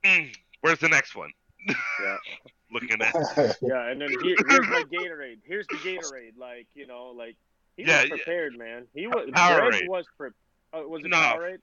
mm, 0.05 0.33
Where's 0.61 0.79
the 0.79 0.89
next 0.89 1.15
one? 1.15 1.31
Yeah. 1.67 2.17
Looking 2.71 3.01
at. 3.01 3.13
Yeah, 3.61 3.87
and 3.89 3.99
then 4.01 4.09
here, 4.23 4.35
here's 4.47 4.67
my 4.67 4.83
Gatorade. 4.91 5.39
Here's 5.43 5.65
the 5.67 5.75
Gatorade. 5.77 6.37
Like 6.37 6.67
you 6.75 6.85
know, 6.87 7.13
like 7.17 7.35
he 7.77 7.83
Yeah, 7.83 8.01
was 8.01 8.09
yeah. 8.09 8.15
prepared, 8.17 8.57
man. 8.57 8.85
He 8.93 9.07
was. 9.07 9.27
Powerade. 9.31 9.69
Greg 9.71 9.89
was 9.89 10.05
pre- 10.17 10.29
uh, 10.73 10.87
Was 10.87 11.03
it 11.03 11.09
No. 11.09 11.17
Powerade? 11.17 11.57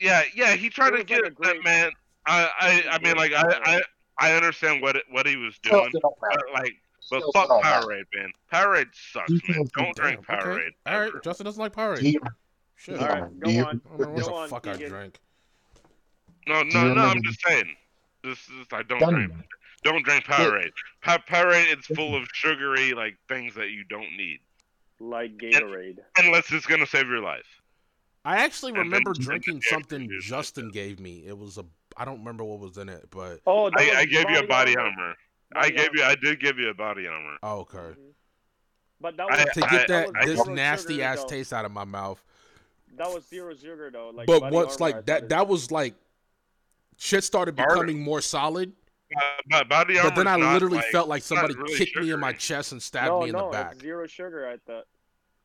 Yeah, 0.00 0.22
yeah. 0.34 0.54
He 0.54 0.68
tried 0.68 0.90
to 0.90 0.92
was 0.92 1.00
like 1.00 1.06
get 1.08 1.26
a 1.26 1.30
great- 1.30 1.56
that 1.56 1.64
man. 1.64 1.90
I, 2.26 2.48
I, 2.88 2.94
I 2.96 2.98
mean, 3.00 3.16
like, 3.16 3.32
I, 3.32 3.42
I, 3.64 3.80
I 4.18 4.32
understand 4.34 4.80
what 4.80 4.94
it, 4.94 5.02
what 5.10 5.26
he 5.26 5.34
was 5.36 5.58
doing, 5.58 5.90
but 5.92 6.40
like, 6.54 6.72
but 7.10 7.22
fuck 7.34 7.48
don't. 7.48 7.64
Powerade, 7.64 8.04
man. 8.14 8.30
Powerade 8.52 8.86
sucks, 8.94 9.28
man. 9.30 9.40
Details 9.40 9.70
Don't 9.76 9.96
Damn, 9.96 10.04
drink 10.04 10.20
okay. 10.30 10.38
Powerade. 10.40 10.70
All 10.86 11.00
right. 11.00 11.12
Justin 11.24 11.46
doesn't 11.46 11.60
like 11.60 11.74
Powerade. 11.74 11.98
Do 12.00 12.08
you, 12.10 12.20
Shit. 12.76 12.98
All 13.00 13.04
I 13.04 13.20
right, 13.20 13.40
go 13.40 13.50
you- 13.50 13.64
on. 13.64 13.80
don't 13.98 14.00
know 14.00 14.08
what 14.10 14.16
Go 14.20 14.26
the 14.28 14.32
on, 14.34 14.48
fuck 14.48 14.66
I 14.68 14.72
Keegan. 14.74 14.88
drank. 14.90 15.18
No, 16.46 16.62
no, 16.62 16.68
no. 16.72 16.78
I'm 16.80 16.88
remember- 16.94 17.20
just 17.28 17.40
saying. 17.44 17.74
This 18.22 18.38
is 18.48 18.66
I 18.72 18.82
don't 18.82 19.00
Done. 19.00 19.14
drink. 19.14 19.32
Don't 19.84 20.04
drink 20.04 20.24
Powerade. 20.24 20.70
Pa- 21.02 21.22
Powerade 21.28 21.76
is 21.76 21.84
full 21.96 22.14
of 22.14 22.28
sugary 22.32 22.92
like 22.94 23.16
things 23.28 23.54
that 23.56 23.70
you 23.70 23.82
don't 23.84 24.16
need, 24.16 24.38
Like 25.00 25.36
Gatorade. 25.38 25.98
unless 26.18 26.52
it's 26.52 26.66
gonna 26.66 26.86
save 26.86 27.08
your 27.08 27.20
life. 27.20 27.46
I 28.24 28.36
actually 28.38 28.70
And 28.72 28.78
remember 28.82 29.12
then 29.14 29.24
drinking 29.24 29.56
the 29.56 29.62
something 29.62 30.02
extra 30.02 30.16
juice, 30.20 30.24
Justin 30.26 30.68
gave 30.70 31.00
me. 31.00 31.24
It 31.26 31.36
was 31.36 31.58
a 31.58 31.64
I 31.96 32.04
don't 32.04 32.18
remember 32.20 32.44
what 32.44 32.60
was 32.60 32.78
in 32.78 32.88
it, 32.88 33.08
but 33.10 33.40
Oh, 33.46 33.70
I, 33.76 33.90
I 33.96 34.04
gave 34.04 34.30
you 34.30 34.38
a 34.38 34.46
body 34.46 34.76
armor. 34.76 35.14
I 35.54 35.68
gave 35.70 35.88
you. 35.94 36.04
I 36.04 36.14
did 36.14 36.40
give 36.40 36.58
you 36.58 36.68
a 36.70 36.74
body 36.74 37.06
armor. 37.08 37.36
oh, 37.42 37.58
okay. 37.60 37.78
Mhm. 37.78 37.96
But 39.00 39.16
that 39.16 39.30
I- 39.32 39.44
To 39.44 39.60
get 39.62 39.88
that 39.88 40.06
was 40.14 40.26
this 40.26 40.40
zero 40.44 40.54
nasty 40.54 40.92
sugar, 40.94 41.04
ass 41.04 41.18
though. 41.22 41.26
taste 41.26 41.52
out 41.52 41.64
of 41.64 41.72
my 41.72 41.84
mouth. 41.84 42.22
That 42.96 43.12
was 43.12 43.26
zero 43.26 43.52
sugar 43.56 43.90
though. 43.92 44.10
Like, 44.10 44.26
but 44.28 44.40
Body 44.40 44.54
once 44.54 44.78
like 44.78 45.06
that 45.06 45.28
that 45.30 45.48
was 45.48 45.72
like 45.72 45.94
shit 46.98 47.24
started 47.24 47.56
Bar- 47.56 47.68
becoming 47.70 48.00
more 48.00 48.20
solid. 48.20 48.72
Uh, 49.14 49.20
but 49.50 49.68
body. 49.68 49.98
But 50.00 50.14
then 50.14 50.26
I 50.26 50.36
literally 50.36 50.80
felt 50.90 51.08
like 51.08 51.22
somebody 51.22 51.54
really 51.54 51.76
kicked 51.76 51.96
me 51.96 52.10
in 52.12 52.18
my 52.20 52.32
chest 52.32 52.72
and 52.72 52.80
stabbed 52.80 53.08
no, 53.08 53.20
me 53.22 53.26
in 53.28 53.32
no, 53.32 53.46
the 53.46 53.52
back. 53.52 53.72
It's 53.72 53.82
zero 53.82 54.06
sugar. 54.06 54.48
I 54.48 54.56
thought. 54.70 54.84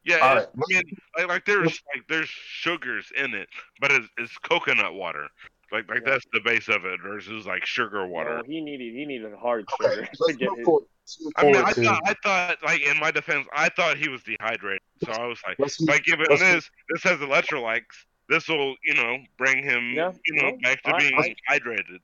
Yeah, 0.06 0.18
All 0.20 0.38
I 0.38 0.46
mean, 0.70 0.84
like, 1.18 1.28
like 1.28 1.46
there's 1.46 1.82
like 1.94 2.08
there's 2.08 2.30
sugars 2.30 3.12
in 3.18 3.34
it, 3.34 3.50
but 3.82 3.92
it's, 3.92 4.08
it's 4.18 4.38
coconut 4.38 4.94
water. 4.94 5.28
Like 5.74 5.90
like 5.90 6.00
Yeah. 6.06 6.12
that's 6.14 6.26
the 6.32 6.40
base 6.46 6.70
of 6.70 6.86
it 6.86 7.02
versus 7.04 7.46
like 7.46 7.66
sugar 7.66 8.08
water. 8.08 8.40
Oh, 8.40 8.44
he 8.48 8.62
needed 8.62 8.94
he 8.96 9.06
needed 9.06 9.34
hard 9.38 9.68
Okay, 9.82 9.96
sugar 9.96 10.06
to 10.06 10.18
let's 10.22 10.38
get 10.38 10.48
move 10.50 10.58
his. 10.60 10.66
forward, 10.66 10.84
let's 11.04 11.18
move 11.22 11.34
I 11.36 11.44
mean, 11.44 11.56
I 11.58 11.74
thought 11.74 12.02
I 12.06 12.16
thought 12.24 12.58
like 12.64 12.82
in 12.84 12.98
my 13.02 13.12
defense, 13.12 13.48
I 13.52 13.68
thought 13.68 13.98
he 13.98 14.08
was 14.08 14.24
dehydrated. 14.24 14.80
So 15.04 15.12
I 15.12 15.26
was 15.28 15.40
like, 15.46 15.58
let's 15.60 15.82
move- 15.82 15.90
by 15.90 15.98
giving 16.00 16.28
let's- 16.30 16.40
this, 16.42 16.70
this 16.90 17.04
has 17.04 17.20
electrolytes. 17.20 17.82
This 18.30 18.48
will, 18.48 18.76
you 18.84 18.94
know, 18.94 19.18
bring 19.38 19.64
him, 19.64 19.94
Yeah, 19.96 20.12
you 20.26 20.42
know, 20.42 20.50
no, 20.50 20.58
back 20.64 20.82
to 20.84 20.96
I- 20.96 21.00
being 21.00 21.36
I- 21.50 21.60
hydrated. 21.60 22.00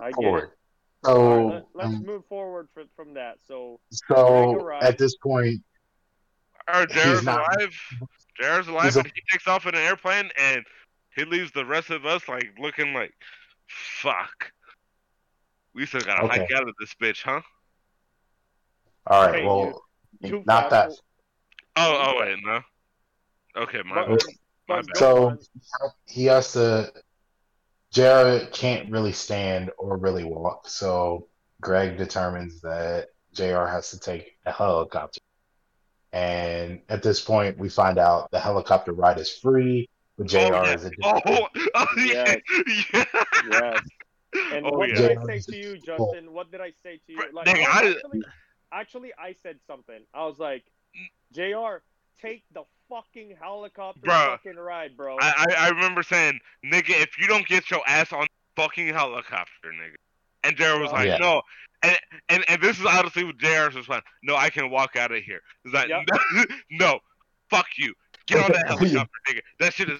I 0.00 0.06
get 0.06 0.14
forward. 0.14 0.44
it. 0.44 0.50
So, 1.04 1.10
All 1.16 1.50
right, 1.52 1.62
let, 1.74 1.86
us 1.86 1.94
um, 1.94 2.02
move 2.04 2.26
forward 2.28 2.68
for, 2.74 2.84
from 2.94 3.14
that. 3.14 3.38
So 3.46 3.80
so 3.90 4.78
at 4.82 4.98
this 4.98 5.16
point, 5.16 5.62
Or 6.68 6.86
JR's 6.86 7.22
not- 7.24 7.38
alive. 7.56 7.74
JR's 8.38 8.68
alive, 8.68 8.84
He's 8.84 8.96
a- 8.96 9.02
he 9.02 9.22
takes 9.30 9.46
off 9.48 9.66
in 9.66 9.74
an 9.74 9.80
airplane, 9.80 10.30
and 10.38 10.64
he 11.16 11.24
leaves 11.24 11.52
the 11.52 11.64
rest 11.64 11.90
of 11.90 12.04
us 12.04 12.28
like 12.28 12.52
looking 12.58 12.92
like, 12.92 13.12
fuck. 13.68 14.52
We 15.74 15.86
still 15.86 16.00
gotta 16.02 16.24
Okay. 16.24 16.40
hike 16.40 16.52
out 16.52 16.68
of 16.68 16.74
this 16.80 16.94
bitch, 16.94 17.22
huh? 17.22 17.40
all 19.06 19.26
right, 19.26 19.40
Hey, 19.40 19.46
well, 19.46 19.82
too 20.24 20.42
not 20.46 20.68
that. 20.70 20.90
Oh, 21.76 22.14
oh 22.16 22.20
wait, 22.20 22.38
no. 22.44 22.60
Okay, 23.56 23.82
my 23.84 23.94
But- 24.06 24.08
bad. 24.08 24.18
My 24.26 24.34
but 24.70 24.96
So 24.96 25.36
he 26.06 26.24
has 26.26 26.52
to. 26.52 26.92
Jared 27.92 28.52
can't 28.52 28.88
really 28.90 29.12
stand 29.12 29.70
or 29.76 29.96
really 29.96 30.22
walk, 30.24 30.68
so 30.68 31.26
Greg 31.60 31.98
determines 31.98 32.60
that 32.60 33.08
JR 33.34 33.66
has 33.66 33.90
to 33.90 33.98
take 33.98 34.36
a 34.46 34.52
helicopter. 34.52 35.20
And 36.12 36.80
at 36.88 37.02
this 37.02 37.20
point, 37.20 37.58
we 37.58 37.68
find 37.68 37.98
out 37.98 38.30
the 38.30 38.38
helicopter 38.40 38.92
ride 38.92 39.18
is 39.18 39.36
free, 39.38 39.88
but 40.16 40.28
JR 40.28 40.38
oh, 40.38 40.64
yeah. 40.64 40.74
is 40.74 40.84
a 40.84 40.90
Oh, 41.02 41.20
oh, 41.26 41.48
oh 41.74 41.86
yeah. 41.96 42.36
yeah. 42.94 43.04
Yes. 43.50 43.80
And 44.52 44.66
Oh, 44.66 44.78
what 44.78 44.88
yeah. 44.90 44.94
did 44.96 45.18
I 45.18 45.26
say 45.26 45.40
to 45.40 45.56
you, 45.56 45.76
Justin? 45.78 46.32
What 46.32 46.50
did 46.52 46.60
I 46.60 46.72
say 46.82 47.00
to 47.06 47.12
you? 47.12 47.18
Like, 47.32 47.46
nigga, 47.46 47.64
I- 47.64 47.80
I- 47.82 47.90
actually, 47.90 48.22
actually, 48.72 49.12
I 49.18 49.32
said 49.42 49.58
something. 49.66 50.00
I 50.14 50.26
was 50.26 50.38
like, 50.38 50.64
mm. 50.96 51.10
"Jr. 51.32 51.82
Take 52.20 52.44
the 52.52 52.62
fucking 52.90 53.36
helicopter 53.40 54.00
Bro. 54.02 54.36
fucking 54.42 54.56
ride, 54.58 54.96
bro." 54.96 55.16
I, 55.20 55.46
I 55.48 55.66
I 55.66 55.68
remember 55.70 56.02
saying, 56.02 56.38
nigga, 56.66 56.90
if 56.90 57.18
you 57.18 57.26
don't 57.26 57.46
get 57.46 57.70
your 57.70 57.80
ass 57.86 58.12
on 58.12 58.26
fucking 58.56 58.88
helicopter, 58.88 59.68
nigga. 59.68 59.94
And 60.44 60.56
Jared 60.56 60.80
was 60.82 60.92
like, 60.92 61.06
Yeah. 61.06 61.18
no. 61.18 61.42
And, 61.82 61.98
and 62.28 62.44
and 62.48 62.60
this 62.62 62.78
is 62.78 62.84
honestly 62.86 63.24
what 63.24 63.38
Jared's 63.38 63.76
response. 63.76 64.04
No, 64.22 64.36
I 64.36 64.50
can 64.50 64.70
walk 64.70 64.96
out 64.96 65.12
of 65.12 65.22
here. 65.22 65.40
He's 65.64 65.72
like, 65.72 65.88
Yep. 65.88 66.48
no, 66.70 66.98
fuck 67.48 67.66
you. 67.78 67.94
Get 68.26 68.44
on 68.44 68.52
that 68.52 68.66
helicopter, 68.66 69.10
nigga. 69.28 69.40
That 69.60 69.72
shit 69.74 69.88
is, 69.90 69.98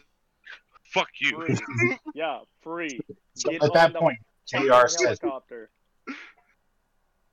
fuck 0.84 1.08
you. 1.20 1.30
Free. 1.36 1.96
yeah, 2.14 2.40
free. 2.62 3.00
So 3.34 3.50
Get 3.50 3.62
at 3.64 3.72
that 3.74 3.94
point, 3.94 4.18
fucking 4.50 4.68
JR 4.68 4.88
says 4.88 5.18
helicopter. 5.20 5.70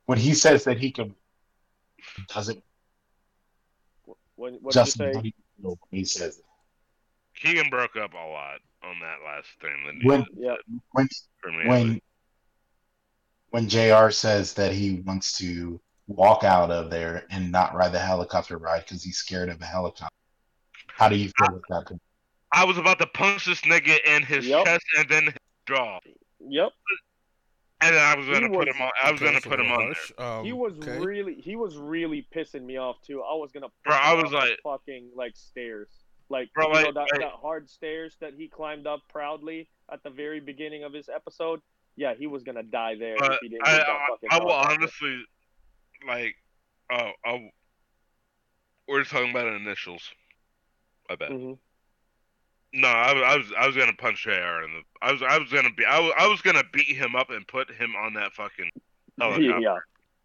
when 0.06 0.18
he 0.18 0.34
says 0.34 0.64
that 0.64 0.78
he 0.78 0.90
can, 0.90 1.14
doesn't 2.28 2.62
When, 4.36 4.54
what 4.54 4.72
did 4.72 4.78
you 4.80 4.84
Justin 4.84 5.32
say? 5.58 5.62
what 5.62 5.68
do 5.68 5.68
you 5.68 5.68
know 5.70 5.78
when 5.90 5.98
he 5.98 6.04
says 6.04 6.40
Keegan 7.36 7.70
broke 7.70 7.96
up 7.96 8.14
a 8.14 8.16
lot 8.16 8.60
on 8.82 8.98
that 9.00 9.18
last 9.24 9.48
thing 9.60 9.84
that 9.86 10.04
When- 10.06 10.26
Yeah. 10.36 10.56
when 10.92 11.08
for 11.40 11.52
me. 11.52 11.66
when 11.68 12.00
when 13.50 13.68
JR 13.68 14.10
says 14.10 14.52
that 14.54 14.72
he 14.72 15.00
wants 15.00 15.38
to 15.38 15.80
walk 16.06 16.44
out 16.44 16.70
of 16.70 16.90
there 16.90 17.26
and 17.30 17.50
not 17.50 17.74
ride 17.74 17.92
the 17.92 17.98
helicopter 17.98 18.58
ride 18.58 18.80
because 18.80 19.02
he's 19.02 19.16
scared 19.16 19.48
of 19.48 19.60
a 19.62 19.64
helicopter. 19.64 20.14
How 20.88 21.08
do 21.08 21.16
you 21.16 21.30
feel 21.38 21.56
about 21.56 21.86
that? 21.88 21.98
I 22.52 22.64
was 22.64 22.76
about 22.76 22.98
to 22.98 23.06
punch 23.06 23.46
this 23.46 23.60
nigga 23.62 24.04
in 24.04 24.22
his 24.22 24.46
Yep. 24.46 24.64
chest 24.66 24.84
and 24.98 25.08
then 25.08 25.24
his 25.26 25.34
jaw. 25.66 25.98
Yep. 26.40 26.72
And 27.80 27.94
then 27.94 28.02
I 28.02 28.16
was 28.16 28.26
gonna 28.26 28.48
put 28.48 28.66
was- 28.66 28.76
him 28.76 28.82
on. 28.82 28.90
I 29.02 29.12
was 29.12 29.20
gonna 29.20 29.40
put 29.40 29.60
him 29.60 29.66
little 29.70 29.86
on 29.86 29.94
there. 30.18 30.26
Um, 30.26 30.44
he 30.44 30.52
was 30.52 30.74
okay. 30.78 30.98
really 30.98 31.34
he 31.34 31.54
was 31.56 31.76
really 31.76 32.26
pissing 32.34 32.64
me 32.64 32.76
off 32.76 33.00
too. 33.02 33.22
I 33.22 33.34
was 33.34 33.52
gonna 33.52 33.68
Bro, 33.84 33.94
I 33.94 34.14
was 34.14 34.32
like- 34.32 34.58
fucking 34.64 35.10
like 35.14 35.36
stairs. 35.36 35.88
Like 36.28 36.52
Bro, 36.54 36.68
you 36.68 36.72
know 36.86 36.92
that, 36.92 37.08
like- 37.12 37.20
that 37.20 37.32
hard 37.32 37.70
stairs 37.70 38.16
that 38.20 38.34
he 38.34 38.48
climbed 38.48 38.86
up 38.86 39.02
proudly 39.08 39.68
at 39.90 40.02
the 40.02 40.10
very 40.10 40.40
beginning 40.40 40.82
of 40.84 40.92
his 40.92 41.08
episode. 41.08 41.60
Yeah, 41.96 42.14
he 42.14 42.26
was 42.26 42.42
gonna 42.42 42.62
die 42.62 42.96
there 42.96 43.16
if 43.16 43.38
he 43.40 43.48
didn't 43.48 43.66
I, 43.66 43.76
get 43.76 43.88
I, 43.88 44.36
I 44.38 44.44
will 44.44 44.52
honestly, 44.52 45.24
like, 46.06 46.36
oh, 46.92 47.10
oh, 47.26 47.48
we're 48.86 49.04
talking 49.04 49.30
about 49.30 49.46
initials. 49.48 50.02
I 51.10 51.16
bet. 51.16 51.30
Mhm. 51.30 51.58
No, 52.72 52.88
I, 52.88 53.12
was- 53.14 53.22
I 53.24 53.36
was, 53.36 53.46
I 53.58 53.66
was 53.66 53.76
gonna 53.76 53.92
punch 53.94 54.22
JR 54.24 54.30
in 54.64 54.72
the. 54.74 54.82
I 55.02 55.12
was, 55.12 55.22
I 55.22 55.38
was 55.38 55.50
gonna 55.50 55.72
be, 55.72 55.84
I 55.84 55.98
was, 56.00 56.12
I 56.18 56.26
was 56.28 56.40
gonna 56.42 56.64
beat 56.72 56.96
him 56.96 57.16
up 57.16 57.30
and 57.30 57.46
put 57.46 57.70
him 57.70 57.94
on 57.96 58.12
that 58.14 58.32
fucking 58.32 58.70
helicopter. 59.18 59.58
yeah. 59.60 59.78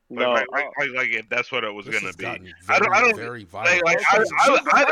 Like, 0.09 0.19
No, 0.19 0.31
like, 0.33 0.45
like, 0.51 0.65
uh, 0.65 0.69
like, 0.79 0.89
like, 0.95 1.09
if 1.11 1.29
that's 1.29 1.51
what 1.51 1.63
it 1.63 1.73
was 1.73 1.85
gonna 1.85 2.01
has 2.07 2.15
be. 2.17 2.23
gotten 2.23 2.53
I 2.69 2.77
don't- 2.77 2.93
I 2.93 2.99
very, 2.99 3.11
don't- 3.13 3.19
very 3.21 3.43
violent. 3.45 3.85
like, 3.85 3.97
I- 4.11 4.17
Jesus 4.17 4.31
I- 4.37 4.43
I- 4.73 4.83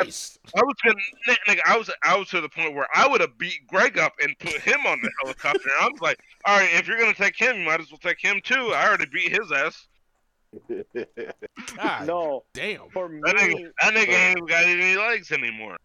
I 0.60 0.64
was 0.64 0.76
gonna, 0.84 1.36
nigga, 1.48 1.60
I 1.66 1.78
was, 1.78 1.92
I 2.04 2.18
was 2.18 2.30
to 2.30 2.42
the 2.42 2.50
point 2.50 2.74
where 2.74 2.88
I 2.96 3.08
would 3.08 3.22
have 3.22 3.38
beat 3.38 3.68
Greg 3.68 4.00
up 4.00 4.14
and 4.24 4.38
put 4.40 4.54
him 4.54 4.80
on 4.88 5.00
the 5.02 5.12
helicopter. 5.22 5.60
And 5.78 5.86
I 5.86 5.90
was 5.92 6.02
like, 6.02 6.20
all 6.46 6.58
right, 6.58 6.70
if 6.74 6.88
you're 6.88 6.98
gonna 6.98 7.14
take 7.14 7.36
him, 7.36 7.58
you 7.60 7.66
might 7.66 7.82
as 7.82 7.92
well 7.92 8.00
take 8.00 8.20
him 8.22 8.40
too. 8.44 8.72
I 8.74 8.88
already 8.88 9.06
beat 9.14 9.32
his 9.38 9.52
ass. 9.52 9.88
God 11.78 12.08
no, 12.08 12.44
damn. 12.54 12.90
for 12.90 13.08
me, 13.10 13.20
That 13.24 13.36
nigga, 13.36 13.72
that 13.82 13.94
nigga 13.94 14.10
ain't 14.30 14.50
got 14.50 14.64
any 14.64 14.96
legs 14.96 15.32
anymore. 15.32 15.78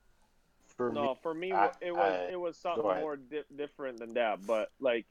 For 0.77 0.91
me, 0.93 1.01
no, 1.01 1.15
for 1.23 1.33
me, 1.35 1.53
I- 1.53 1.73
it 1.81 1.93
was 1.93 2.13
I- 2.13 2.33
it 2.33 2.41
was 2.41 2.57
something 2.59 2.83
more 2.85 3.17
di- 3.17 3.45
different 3.57 3.99
than 3.99 4.15
that. 4.15 4.47
But 4.47 4.71
like, 4.79 5.07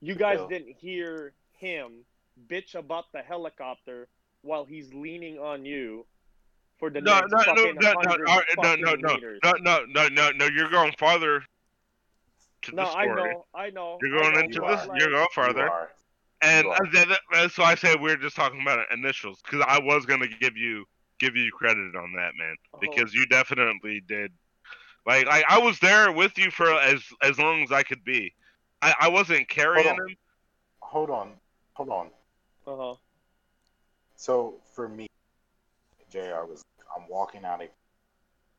you 0.00 0.14
guys 0.14 0.38
Go. 0.38 0.48
didn't 0.48 0.72
hear 0.76 1.34
him 1.52 2.04
bitch 2.48 2.74
about 2.74 3.12
the 3.12 3.22
helicopter 3.22 4.08
while 4.42 4.64
he's 4.64 4.92
leaning 4.92 5.38
on 5.38 5.64
you 5.64 6.04
for 6.78 6.90
the 6.90 7.00
No, 7.00 7.20
next 7.20 7.30
no, 7.30 7.38
no, 7.38 7.44
fucking 7.44 7.74
no, 7.76 7.92
no, 7.92 8.00
no, 8.02 8.16
no, 8.16 8.26
fucking 8.26 8.82
no, 8.84 8.94
no, 8.96 9.14
meters. 9.14 9.40
no, 9.44 9.52
no, 9.60 9.84
no, 9.86 10.08
no, 10.08 10.30
no. 10.32 10.44
You're 10.46 10.68
going 10.70 10.92
farther 10.98 11.44
to 12.62 12.74
No, 12.74 12.84
the 12.84 12.90
I 12.96 13.06
know, 13.06 13.46
I 13.54 13.70
know. 13.70 13.98
You're 14.02 14.18
going 14.18 14.34
know, 14.34 14.40
into 14.40 14.60
but, 14.60 14.76
this. 14.78 14.86
like, 14.88 15.00
You're 15.00 15.10
going 15.10 15.26
farther. 15.32 15.70
are. 15.70 15.92
And 16.42 16.64
You 16.64 16.70
are. 16.72 16.78
that, 16.92 17.08
that- 17.08 17.20
that's 17.32 17.56
why 17.56 17.66
I 17.70 17.74
said 17.76 18.00
we 18.00 18.10
are 18.10 18.16
just 18.16 18.34
talking 18.36 18.60
about 18.60 18.84
initials 18.92 19.40
because 19.42 19.64
I 19.66 19.78
was 19.78 20.04
gonna 20.06 20.26
give 20.26 20.56
you 20.56 20.84
give 21.20 21.36
you 21.36 21.52
credit 21.52 21.94
on 21.94 22.12
that, 22.14 22.32
man, 22.36 22.56
Oh. 22.72 22.78
because 22.80 23.14
you 23.14 23.24
definitely 23.26 24.00
did. 24.00 24.32
Like, 25.06 25.26
like 25.26 25.44
I 25.48 25.58
was 25.58 25.78
there 25.80 26.10
with 26.12 26.38
you 26.38 26.50
for 26.50 26.72
as 26.72 27.02
as 27.22 27.38
long 27.38 27.62
as 27.62 27.72
I 27.72 27.82
could 27.82 28.04
be. 28.04 28.34
I, 28.82 28.94
I 29.02 29.08
wasn't 29.08 29.48
carrying 29.48 29.86
Hold 29.86 29.98
him. 29.98 30.16
Hold 30.80 31.10
on, 31.10 31.32
hold 31.74 31.88
on. 31.90 32.06
Uh-huh. 32.66 32.94
So 34.16 34.54
for 34.74 34.88
me, 34.88 35.06
Jr. 36.10 36.44
was 36.48 36.62
I'm 36.96 37.08
walking 37.08 37.44
out. 37.44 37.62
Of, 37.62 37.68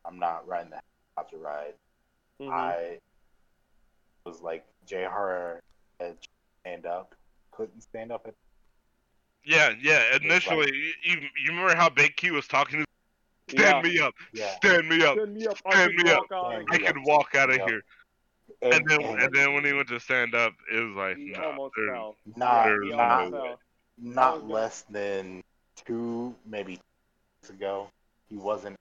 I'm 0.06 0.20
not 0.20 0.48
riding 0.48 0.72
the 0.72 0.80
helicopter 1.16 1.38
ride. 1.38 1.74
Mhm. 2.40 2.52
I 2.52 3.00
was 4.26 4.42
like 4.42 4.66
Jr. 4.86 5.60
had 6.00 6.18
stand 6.62 6.86
up 6.86 7.16
couldn't 7.56 7.82
stand 7.82 8.12
up. 8.12 8.28
At, 8.28 8.36
Yeah, 9.44 9.74
yeah. 9.82 10.16
Initially, 10.16 10.72
you, 10.74 10.94
you 11.04 11.18
you 11.22 11.50
remember 11.50 11.76
how 11.76 11.90
Big 11.90 12.16
Q 12.16 12.34
was 12.34 12.48
talking 12.48 12.80
to 12.80 12.80
Yeah. 12.80 12.85
Stand 13.57 13.84
me 13.88 13.99
up, 13.99 14.14
yeah, 14.34 14.56
stand 14.57 14.88
me 14.90 15.03
up, 15.03 15.18
Stand 15.18 15.34
me 15.36 15.48
up. 15.48 15.57
I 15.65 15.72
Stand 15.73 15.94
can 15.95 16.06
me 16.06 16.11
up. 16.11 16.18
walk 16.30 16.32
out 16.32 16.61
of 16.61 16.68
I 16.69 16.77
here. 16.77 16.94
walk 17.06 17.36
out 17.36 17.49
of 17.49 17.56
Yep. 17.57 17.68
here. 17.68 17.82
and, 18.61 18.73
And 18.73 18.90
then 18.90 19.02
and 19.02 19.22
and 19.22 19.34
then 19.34 19.53
when 19.53 19.65
he 19.65 19.73
went 19.73 19.88
to 19.90 19.99
stand 19.99 20.36
up, 20.36 20.53
it 20.72 20.80
was 20.80 20.95
like, 20.95 21.18
He 21.18 21.32
nah, 21.32 21.45
almost 21.48 21.73
there's- 21.76 21.91
fell. 21.91 22.15
not 22.36 22.65
there's 22.65 22.84
He 22.84 22.90
no 22.91 22.98
not 22.98 23.32
fell. 23.32 23.60
not 23.98 24.48
less 24.48 24.82
than 24.90 25.41
two, 25.86 26.36
maybe 26.45 26.73
weeks 27.41 27.49
ago, 27.49 27.90
he 28.30 28.36
wasn't 28.36 28.76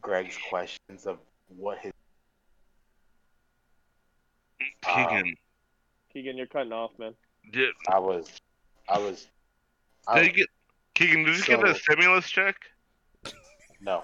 Greg's 0.00 0.36
questions 0.48 1.06
of 1.06 1.18
what 1.48 1.78
his 1.78 1.92
Keegan, 4.84 5.22
um, 5.28 5.34
Keegan, 6.12 6.36
you're 6.36 6.46
cutting 6.46 6.72
off, 6.72 6.90
man. 6.98 7.14
did, 7.52 7.70
I 7.88 7.98
was 7.98 8.30
I 8.88 8.98
was 8.98 9.28
I, 10.08 10.18
did 10.18 10.26
you 10.26 10.32
get 10.32 10.48
Keegan? 10.94 11.24
Did 11.24 11.38
you 11.38 11.44
get 11.44 11.68
a 11.68 11.74
stimulus 11.74 12.28
check? 12.28 12.56
No. 13.82 14.02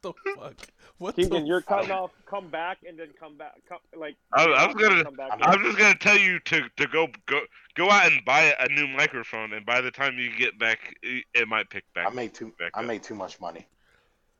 the 0.02 0.12
fuck? 0.36 0.54
What 0.98 1.16
Keegan, 1.16 1.42
the 1.42 1.48
you're 1.48 1.60
fuck? 1.60 1.78
cutting 1.80 1.90
off. 1.92 2.10
Come 2.26 2.48
back 2.48 2.78
and 2.88 2.98
then 2.98 3.08
come 3.18 3.36
back. 3.36 3.54
Come, 3.68 3.78
like 3.96 4.16
I- 4.32 4.44
I 4.44 4.66
was 4.66 4.74
gonna- 4.76 5.04
Come 5.04 5.14
back 5.14 5.30
I'm 5.32 5.42
I'm 5.42 5.62
just 5.64 5.78
gonna 5.78 5.94
tell 5.96 6.18
you 6.18 6.38
to, 6.40 6.68
to 6.76 6.86
go 6.88 7.08
go 7.26 7.40
go 7.74 7.90
out 7.90 8.10
and 8.10 8.24
buy 8.24 8.54
a 8.58 8.68
new 8.68 8.86
microphone, 8.88 9.52
and 9.52 9.64
by 9.66 9.80
the 9.80 9.90
time 9.90 10.18
you 10.18 10.30
get 10.36 10.58
back, 10.58 10.94
it, 11.02 11.24
it 11.34 11.48
might 11.48 11.68
pick 11.70 11.84
back. 11.94 12.06
I 12.06 12.10
made 12.10 12.34
too 12.34 12.52
back 12.58 12.72
I 12.74 12.80
up. 12.80 12.86
made 12.86 13.02
too 13.02 13.14
much 13.14 13.40
money. 13.40 13.66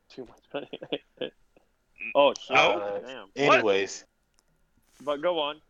too 0.09 0.25
much 0.25 0.41
money. 0.53 0.69
oh 2.15 2.33
shit! 2.39 2.55
No. 2.55 3.01
Damn. 3.05 3.27
Anyways, 3.53 4.05
But 5.03 5.21
go 5.21 5.39
on. 5.39 5.61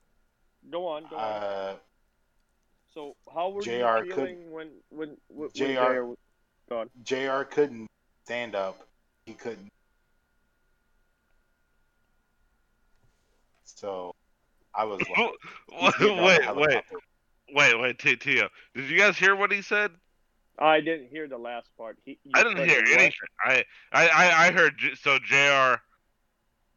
Go 0.71 0.87
on. 0.87 1.03
Go 1.09 1.17
on. 1.17 1.43
uh 1.43 1.75
So 2.99 3.15
how 3.33 3.51
were 3.51 3.61
JR 3.61 4.03
you 4.03 4.13
feeling 4.13 4.51
when 4.51 4.71
when 4.89 5.15
when, 5.29 5.49
JR 5.55 5.63
when 5.63 6.17
JR 6.67 6.75
was 6.75 6.87
JR 7.01 7.43
couldn't 7.43 7.87
stand 8.25 8.55
up. 8.55 8.85
He 9.25 9.35
couldn't. 9.35 9.69
So 13.63 14.13
I 14.75 14.83
was 14.83 14.99
like, 14.99 15.17
wait, 15.81 15.93
getting 15.97 16.19
on 16.19 16.25
the 16.25 16.53
wait, 16.55 16.67
wait, 16.75 16.83
wait, 17.53 17.79
wait, 17.79 17.99
T- 17.99 18.17
Tio. 18.17 18.49
Did 18.75 18.89
you 18.89 18.97
guys 18.97 19.17
hear 19.17 19.33
what 19.33 19.53
he 19.53 19.61
said? 19.61 19.91
I 20.57 20.81
didn't 20.81 21.07
hear 21.07 21.29
the 21.29 21.37
last 21.37 21.69
part. 21.77 21.97
He, 22.03 22.19
I 22.35 22.43
didn't 22.43 22.67
hear 22.67 22.83
anything. 22.85 23.13
I, 23.45 23.63
I, 23.93 24.09
I, 24.09 24.47
I 24.47 24.51
heard. 24.51 24.73
So 25.01 25.19
Jr. 25.19 25.81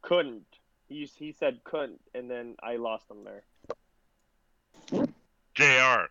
Couldn't. 0.01 0.45
He 0.87 1.09
he 1.17 1.33
said 1.33 1.59
couldn't, 1.65 1.99
and 2.15 2.31
then 2.31 2.55
I 2.63 2.77
lost 2.77 3.11
him 3.11 3.25
there. 3.25 3.43
Jr. 5.55 6.05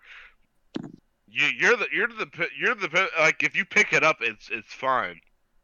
You, 1.28 1.46
you're 1.58 1.76
the, 1.76 1.86
you're 1.92 2.08
the, 2.08 2.28
you're 2.58 2.74
the, 2.74 3.08
like 3.18 3.42
if 3.42 3.56
you 3.56 3.64
pick 3.64 3.92
it 3.92 4.04
up, 4.04 4.16
it's, 4.20 4.50
it's 4.50 4.72
fine. 4.72 5.20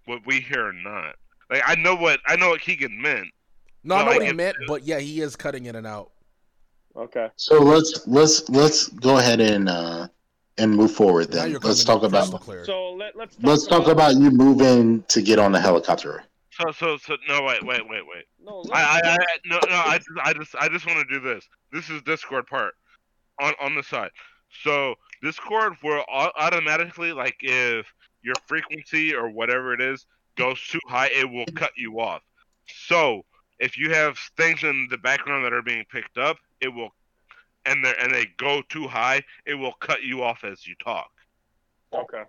What 0.07 0.27
we 0.27 0.41
hear 0.41 0.69
or 0.69 0.73
not. 0.73 1.17
Like 1.51 1.63
I 1.67 1.75
know 1.75 1.95
what, 1.95 2.21
I 2.27 2.37
know 2.37 2.51
what 2.51 2.61
Keegan 2.61 3.01
meant. 3.01 3.29
No, 3.85 3.97
I 3.97 4.05
know 4.05 4.11
I 4.11 4.15
what 4.15 4.23
he 4.23 4.29
get 4.29 4.37
meant, 4.37 4.57
but 4.67 4.83
yeah, 4.85 4.99
he 4.99 5.21
is 5.21 5.37
cutting 5.37 5.67
in 5.67 5.77
and 5.77 5.87
out. 5.87 6.11
Okay. 6.97 7.29
So 7.37 7.61
let's 7.61 8.07
let's 8.07 8.49
let's 8.49 8.89
go 8.89 9.19
ahead 9.19 9.41
and 9.41 9.69
uh 9.69 10.09
and 10.57 10.75
move 10.75 10.93
forward 10.93 11.31
then. 11.31 11.53
Let's 11.53 11.85
talk 11.85 12.01
crystal 12.01 12.05
about 12.05 12.41
clear. 12.41 12.65
So 12.65 12.93
let 12.93 13.17
let's 13.17 13.37
talk 13.37 13.45
let's 13.45 13.67
talk 13.67 13.89
about 13.89 14.17
you 14.17 14.31
moving 14.31 15.03
to 15.05 15.23
get 15.23 15.39
on 15.39 15.53
the 15.53 15.61
helicopter. 15.61 16.25
So, 16.51 16.73
so, 16.73 16.97
so, 16.97 17.17
no, 17.29 17.45
wait, 17.45 17.63
wait, 17.65 17.89
wait, 17.89 18.03
wait. 18.05 18.25
no. 18.43 18.65
I, 18.73 19.01
I, 19.05 19.13
I, 19.13 19.17
no, 19.47 19.61
no, 19.69 19.77
I, 19.77 19.99
just- 19.99 20.09
I 20.25 20.33
just, 20.33 20.57
I 20.57 20.69
just 20.69 20.87
want 20.87 20.99
to 20.99 21.05
do 21.05 21.21
this. 21.21 21.49
This 21.71 21.89
is 21.89 22.03
Discord 22.03 22.49
part 22.49 22.75
on, 23.41 23.55
on 23.61 23.75
the 23.75 23.83
side. 23.83 24.11
So 24.63 24.95
Discord 25.23 25.75
will 25.83 26.05
automatically, 26.09 27.13
like, 27.13 27.37
if 27.41 27.87
your 28.23 28.35
frequency 28.47 29.15
or 29.15 29.31
whatever 29.31 29.73
it 29.75 29.81
is 29.81 30.07
goes 30.37 30.61
too 30.69 30.81
high, 30.87 31.09
it 31.09 31.29
will 31.31 31.45
cut 31.55 31.71
you 31.77 32.01
off. 32.01 32.23
So 32.67 33.25
if 33.59 33.77
you 33.77 33.91
have 33.93 34.19
things 34.37 34.63
in 34.63 34.89
the 34.91 34.99
background 34.99 35.45
that 35.45 35.53
are 35.53 35.63
being 35.63 35.85
picked 35.91 36.19
up, 36.19 36.37
it 36.61 36.69
will, 36.69 36.91
and 37.67 37.85
they 37.85 37.95
and 38.01 38.13
they 38.13 38.27
go 38.37 38.63
too 38.69 38.87
high, 38.87 39.23
it 39.47 39.55
will 39.55 39.73
cut 39.75 40.03
you 40.03 40.23
off 40.23 40.45
as 40.45 40.67
you 40.67 40.75
talk. 40.83 41.11
okay. 41.93 42.23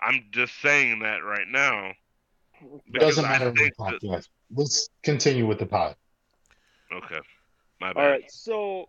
I'm 0.00 0.24
just 0.30 0.60
saying 0.62 1.00
that 1.00 1.24
right 1.24 1.48
now. 1.48 1.92
because 2.90 3.16
Doesn't 3.16 3.24
matter. 3.24 3.52
think 3.52 3.72
what 3.76 4.00
that- 4.00 4.28
Let's 4.54 4.88
continue 5.02 5.46
with 5.46 5.58
the 5.58 5.66
pod. 5.66 5.96
Okay, 6.92 7.18
my 7.80 7.92
bad. 7.92 8.00
All 8.02 8.10
right. 8.10 8.30
So, 8.30 8.88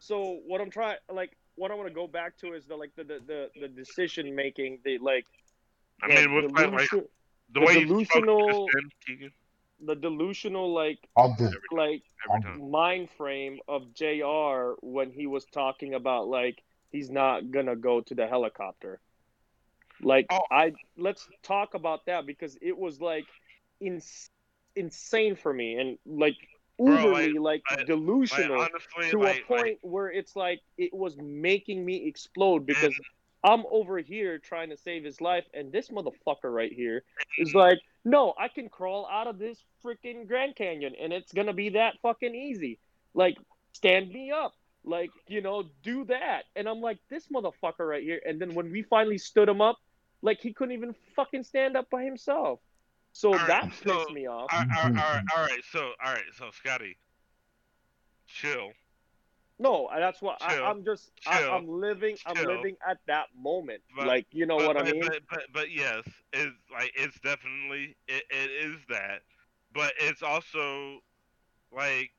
so 0.00 0.40
what 0.46 0.60
I'm 0.60 0.70
trying, 0.70 0.98
like, 1.12 1.36
what 1.54 1.70
I 1.70 1.74
want 1.74 1.88
to 1.88 1.94
go 1.94 2.08
back 2.08 2.36
to 2.38 2.54
is 2.54 2.66
the 2.66 2.76
like 2.76 2.92
the 2.96 3.04
the 3.04 3.20
the, 3.26 3.50
the 3.60 3.68
decision 3.68 4.34
making, 4.34 4.80
the 4.84 4.98
like. 4.98 5.26
I 6.02 6.08
the 6.08 6.14
mean, 6.26 6.34
with 6.34 6.52
my, 6.52 6.64
like, 6.66 6.90
the 6.90 7.06
the 7.52 7.60
way 7.60 7.78
you 7.78 8.04
spoke 8.04 8.24
delusional- 8.24 8.68
just 9.06 9.36
the 9.80 9.94
delusional 9.94 10.72
like 10.72 10.98
All 11.16 11.36
like 11.70 12.02
every 12.34 12.60
mind 12.60 13.10
frame 13.10 13.60
of 13.68 13.94
JR 13.94 14.74
when 14.82 15.10
he 15.10 15.26
was 15.26 15.44
talking 15.46 15.94
about 15.94 16.28
like 16.28 16.62
he's 16.90 17.10
not 17.10 17.50
gonna 17.50 17.76
go 17.76 18.00
to 18.02 18.14
the 18.14 18.26
helicopter. 18.26 19.00
Like 20.02 20.26
Oh. 20.30 20.40
I 20.50 20.72
let's 20.96 21.28
talk 21.42 21.74
about 21.74 22.06
that 22.06 22.26
because 22.26 22.56
it 22.60 22.76
was 22.76 23.00
like 23.00 23.26
ins- 23.80 24.30
insane 24.76 25.36
for 25.36 25.52
me 25.52 25.76
and 25.76 25.98
like 26.06 26.36
Bro, 26.84 26.96
uberly 26.96 27.38
like 27.38 27.62
I- 27.70 27.76
Like, 27.76 27.86
delusional 27.86 28.60
honestly, 28.60 29.10
to 29.10 29.24
a 29.24 29.40
point 29.42 29.78
where 29.82 30.10
it's 30.10 30.34
like 30.34 30.60
it 30.78 30.92
was 30.94 31.16
making 31.18 31.84
me 31.84 32.06
explode 32.06 32.66
because 32.66 32.98
I'm 33.42 33.64
over 33.70 33.98
here 33.98 34.38
trying 34.38 34.70
to 34.70 34.76
save 34.76 35.04
his 35.04 35.20
life, 35.20 35.44
and 35.54 35.72
this 35.72 35.88
motherfucker 35.88 36.52
right 36.52 36.72
here 36.72 37.04
is 37.38 37.54
like, 37.54 37.78
no, 38.04 38.34
I 38.38 38.48
can 38.48 38.68
crawl 38.68 39.06
out 39.10 39.26
of 39.26 39.38
this 39.38 39.62
freaking 39.84 40.26
Grand 40.26 40.56
Canyon, 40.56 40.94
and 41.00 41.12
it's 41.12 41.32
gonna 41.32 41.52
be 41.54 41.70
that 41.70 41.94
fucking 42.02 42.34
easy. 42.34 42.78
Like, 43.14 43.36
stand 43.72 44.10
me 44.10 44.30
up, 44.30 44.54
like, 44.84 45.10
you 45.26 45.40
know, 45.40 45.64
do 45.82 46.04
that. 46.06 46.44
And 46.56 46.68
I'm 46.68 46.80
like, 46.80 46.98
this 47.08 47.28
motherfucker 47.28 47.88
right 47.88 48.02
here. 48.02 48.20
And 48.26 48.40
then 48.40 48.54
when 48.54 48.70
we 48.70 48.82
finally 48.82 49.18
stood 49.18 49.48
him 49.48 49.60
up, 49.60 49.78
like 50.22 50.40
he 50.40 50.52
couldn't 50.52 50.74
even 50.74 50.94
fucking 51.16 51.44
stand 51.44 51.76
up 51.76 51.88
by 51.90 52.04
himself. 52.04 52.60
So 53.12 53.32
right, 53.32 53.46
that 53.46 53.72
so- 53.84 53.98
pissed 53.98 54.12
me 54.12 54.26
off. 54.26 54.48
all 54.52 54.58
right, 54.60 54.68
all 54.76 54.90
right, 54.90 55.04
all 55.04 55.14
right, 55.14 55.24
all 55.36 55.42
right. 55.44 55.62
So, 55.70 55.90
all 56.04 56.12
right, 56.12 56.22
so 56.36 56.50
Scotty, 56.52 56.96
chill. 58.26 58.70
No, 59.58 59.90
that's 59.94 60.22
what 60.22 60.40
Chill. 60.40 60.64
I, 60.64 60.70
I'm 60.70 60.84
just. 60.84 61.10
I, 61.26 61.40
Chill. 61.40 61.52
I'm 61.52 61.68
living. 61.68 62.16
I'm 62.24 62.46
living 62.46 62.76
at 62.88 62.96
that 63.06 63.26
moment. 63.38 63.82
But- 63.94 64.06
like, 64.06 64.26
you 64.30 64.46
know 64.46 64.56
but, 64.56 64.68
what 64.68 64.76
I 64.78 64.90
mean? 64.90 65.02
But, 65.02 65.20
but, 65.28 65.42
but 65.52 65.70
yes, 65.70 66.02
it's 66.32 66.56
like 66.72 66.92
it's 66.96 67.20
definitely 67.20 67.94
it, 68.08 68.22
it 68.30 68.50
is 68.50 68.76
that, 68.88 69.20
but 69.74 69.92
it's 70.00 70.22
also 70.22 71.00
like 71.72 72.10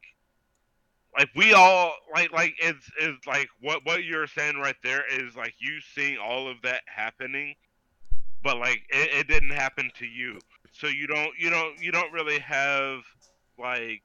like 1.18 1.30
we 1.36 1.54
all 1.54 1.94
like 2.14 2.32
like 2.32 2.54
it's 2.60 2.90
it's 3.00 3.26
like 3.26 3.50
what 3.60 3.86
what 3.86 4.04
you're 4.04 4.28
saying 4.28 4.58
right 4.58 4.76
there 4.84 5.04
is 5.12 5.36
like 5.36 5.54
you 5.60 5.80
seeing 5.96 6.18
all 6.18 6.48
of 6.48 6.62
that 6.62 6.82
happening, 6.86 7.56
but 8.44 8.58
like 8.58 8.84
it, 8.90 9.10
it 9.20 9.28
didn't 9.28 9.50
happen 9.50 9.90
to 9.98 10.06
you, 10.06 10.40
so 10.72 10.88
you 10.88 11.08
don't 11.08 11.32
you 11.38 11.50
don't 11.50 11.82
you 11.82 11.92
don't 11.92 12.12
really 12.12 12.40
have 12.40 13.00
like 13.60 14.04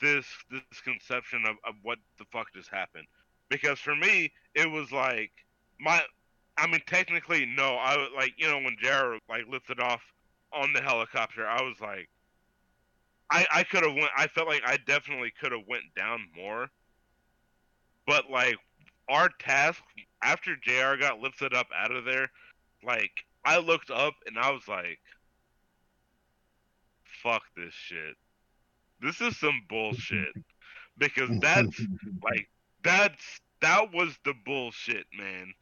this 0.00 0.26
this 0.50 0.80
conception 0.82 1.44
of, 1.46 1.56
of 1.66 1.74
what 1.82 1.98
the 2.18 2.24
fuck 2.32 2.46
just 2.54 2.68
happened 2.68 3.06
because 3.48 3.78
for 3.78 3.94
me 3.94 4.32
it 4.54 4.70
was 4.70 4.92
like 4.92 5.30
my 5.80 6.02
I 6.56 6.66
mean, 6.66 6.82
technically, 6.86 7.46
no. 7.46 7.74
I 7.74 8.08
like, 8.14 8.34
you 8.36 8.48
know, 8.48 8.58
when 8.58 8.76
Jared 8.80 9.20
like 9.28 9.44
lifted 9.48 9.80
off 9.80 10.02
on 10.52 10.72
the 10.72 10.82
helicopter, 10.82 11.46
I 11.46 11.62
was 11.62 11.80
like, 11.80 12.08
I 13.30 13.46
I 13.52 13.62
could 13.64 13.82
have 13.84 13.94
went. 13.94 14.10
I 14.16 14.26
felt 14.26 14.48
like 14.48 14.62
I 14.66 14.78
definitely 14.86 15.32
could 15.40 15.52
have 15.52 15.66
went 15.68 15.84
down 15.96 16.20
more. 16.36 16.68
But 18.06 18.30
like 18.30 18.56
our 19.08 19.30
task 19.38 19.82
after 20.22 20.56
Jr. 20.56 20.96
got 21.00 21.20
lifted 21.20 21.54
up 21.54 21.68
out 21.74 21.92
of 21.92 22.04
there, 22.04 22.30
like 22.84 23.24
I 23.44 23.58
looked 23.58 23.90
up 23.90 24.14
and 24.26 24.38
I 24.38 24.50
was 24.50 24.68
like, 24.68 25.00
fuck 27.22 27.42
this 27.56 27.72
shit. 27.72 28.16
This 29.00 29.20
is 29.20 29.38
some 29.38 29.62
bullshit 29.68 30.34
because 30.98 31.30
that's 31.40 31.80
like 32.22 32.48
that's 32.82 33.40
that 33.60 33.92
was 33.92 34.16
the 34.24 34.34
bullshit, 34.44 35.06
man. 35.16 35.52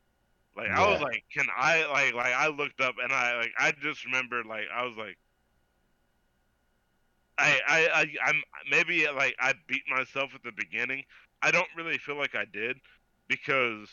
Like 0.56 0.70
I 0.70 0.90
was 0.90 1.00
like, 1.00 1.24
can 1.32 1.46
I 1.56 1.86
like 1.86 2.14
like 2.14 2.34
I 2.34 2.48
looked 2.48 2.80
up 2.80 2.96
and 3.02 3.12
I 3.12 3.36
like 3.36 3.52
I 3.58 3.72
just 3.80 4.04
remembered 4.04 4.46
like 4.46 4.64
I 4.74 4.84
was 4.84 4.96
like 4.96 5.16
I 7.38 7.60
I, 7.66 7.88
I 8.00 8.06
I'm 8.26 8.42
maybe 8.70 9.06
like 9.06 9.36
I 9.40 9.54
beat 9.66 9.82
myself 9.88 10.34
at 10.34 10.42
the 10.42 10.52
beginning. 10.52 11.04
I 11.42 11.50
don't 11.50 11.68
really 11.76 11.98
feel 11.98 12.16
like 12.16 12.34
I 12.34 12.44
did 12.52 12.76
because 13.28 13.88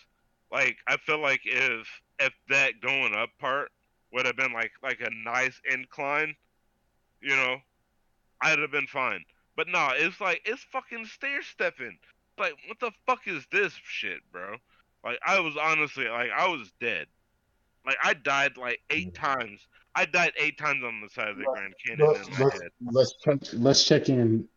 like 0.52 0.78
I 0.88 0.98
feel 0.98 1.20
like 1.20 1.42
if 1.46 1.88
if 2.20 2.34
that 2.50 2.82
going 2.82 3.14
up 3.14 3.30
part 3.40 3.72
would 4.12 4.26
have 4.26 4.36
been 4.36 4.54
like 4.54 4.72
like 4.84 5.00
a 5.02 5.10
nice 5.24 5.62
incline, 5.72 6.36
you 7.22 7.36
know, 7.36 7.58
I'd 8.42 8.60
have 8.60 8.72
been 8.72 8.88
fine. 8.88 9.24
But 9.56 9.68
no, 9.68 9.90
it's 9.94 10.22
like 10.22 10.42
it's 10.46 10.64
fucking 10.72 11.06
stair 11.06 11.42
stepping. 11.42 11.98
Like 12.38 12.54
what 12.68 12.80
the 12.80 12.92
fuck 13.06 13.28
is 13.28 13.46
this 13.52 13.74
shit, 13.84 14.20
bro? 14.32 14.56
Like 15.04 15.20
I 15.26 15.40
was 15.40 15.56
honestly 15.58 16.08
like 16.08 16.30
I 16.36 16.48
was 16.48 16.72
dead. 16.80 17.08
Like 17.86 17.98
I 18.04 18.14
died 18.14 18.58
like 18.58 18.80
eight 18.90 19.14
mm. 19.14 19.20
times. 19.20 19.68
I 19.96 20.06
died 20.06 20.34
eight 20.38 20.60
times 20.60 20.84
on 20.84 21.02
the 21.02 21.10
side 21.10 21.30
of 21.30 21.38
the 21.38 21.46
Let- 21.48 21.58
Grand 21.58 21.74
Canyon 21.86 22.08
Let's, 22.08 22.28
in 22.28 22.34
my 22.34 22.40
let's, 22.46 22.62
head. 22.62 22.72
let's 22.92 23.14
check. 23.24 23.40
Let's 23.54 23.84
check 23.84 24.10
in. 24.10 24.48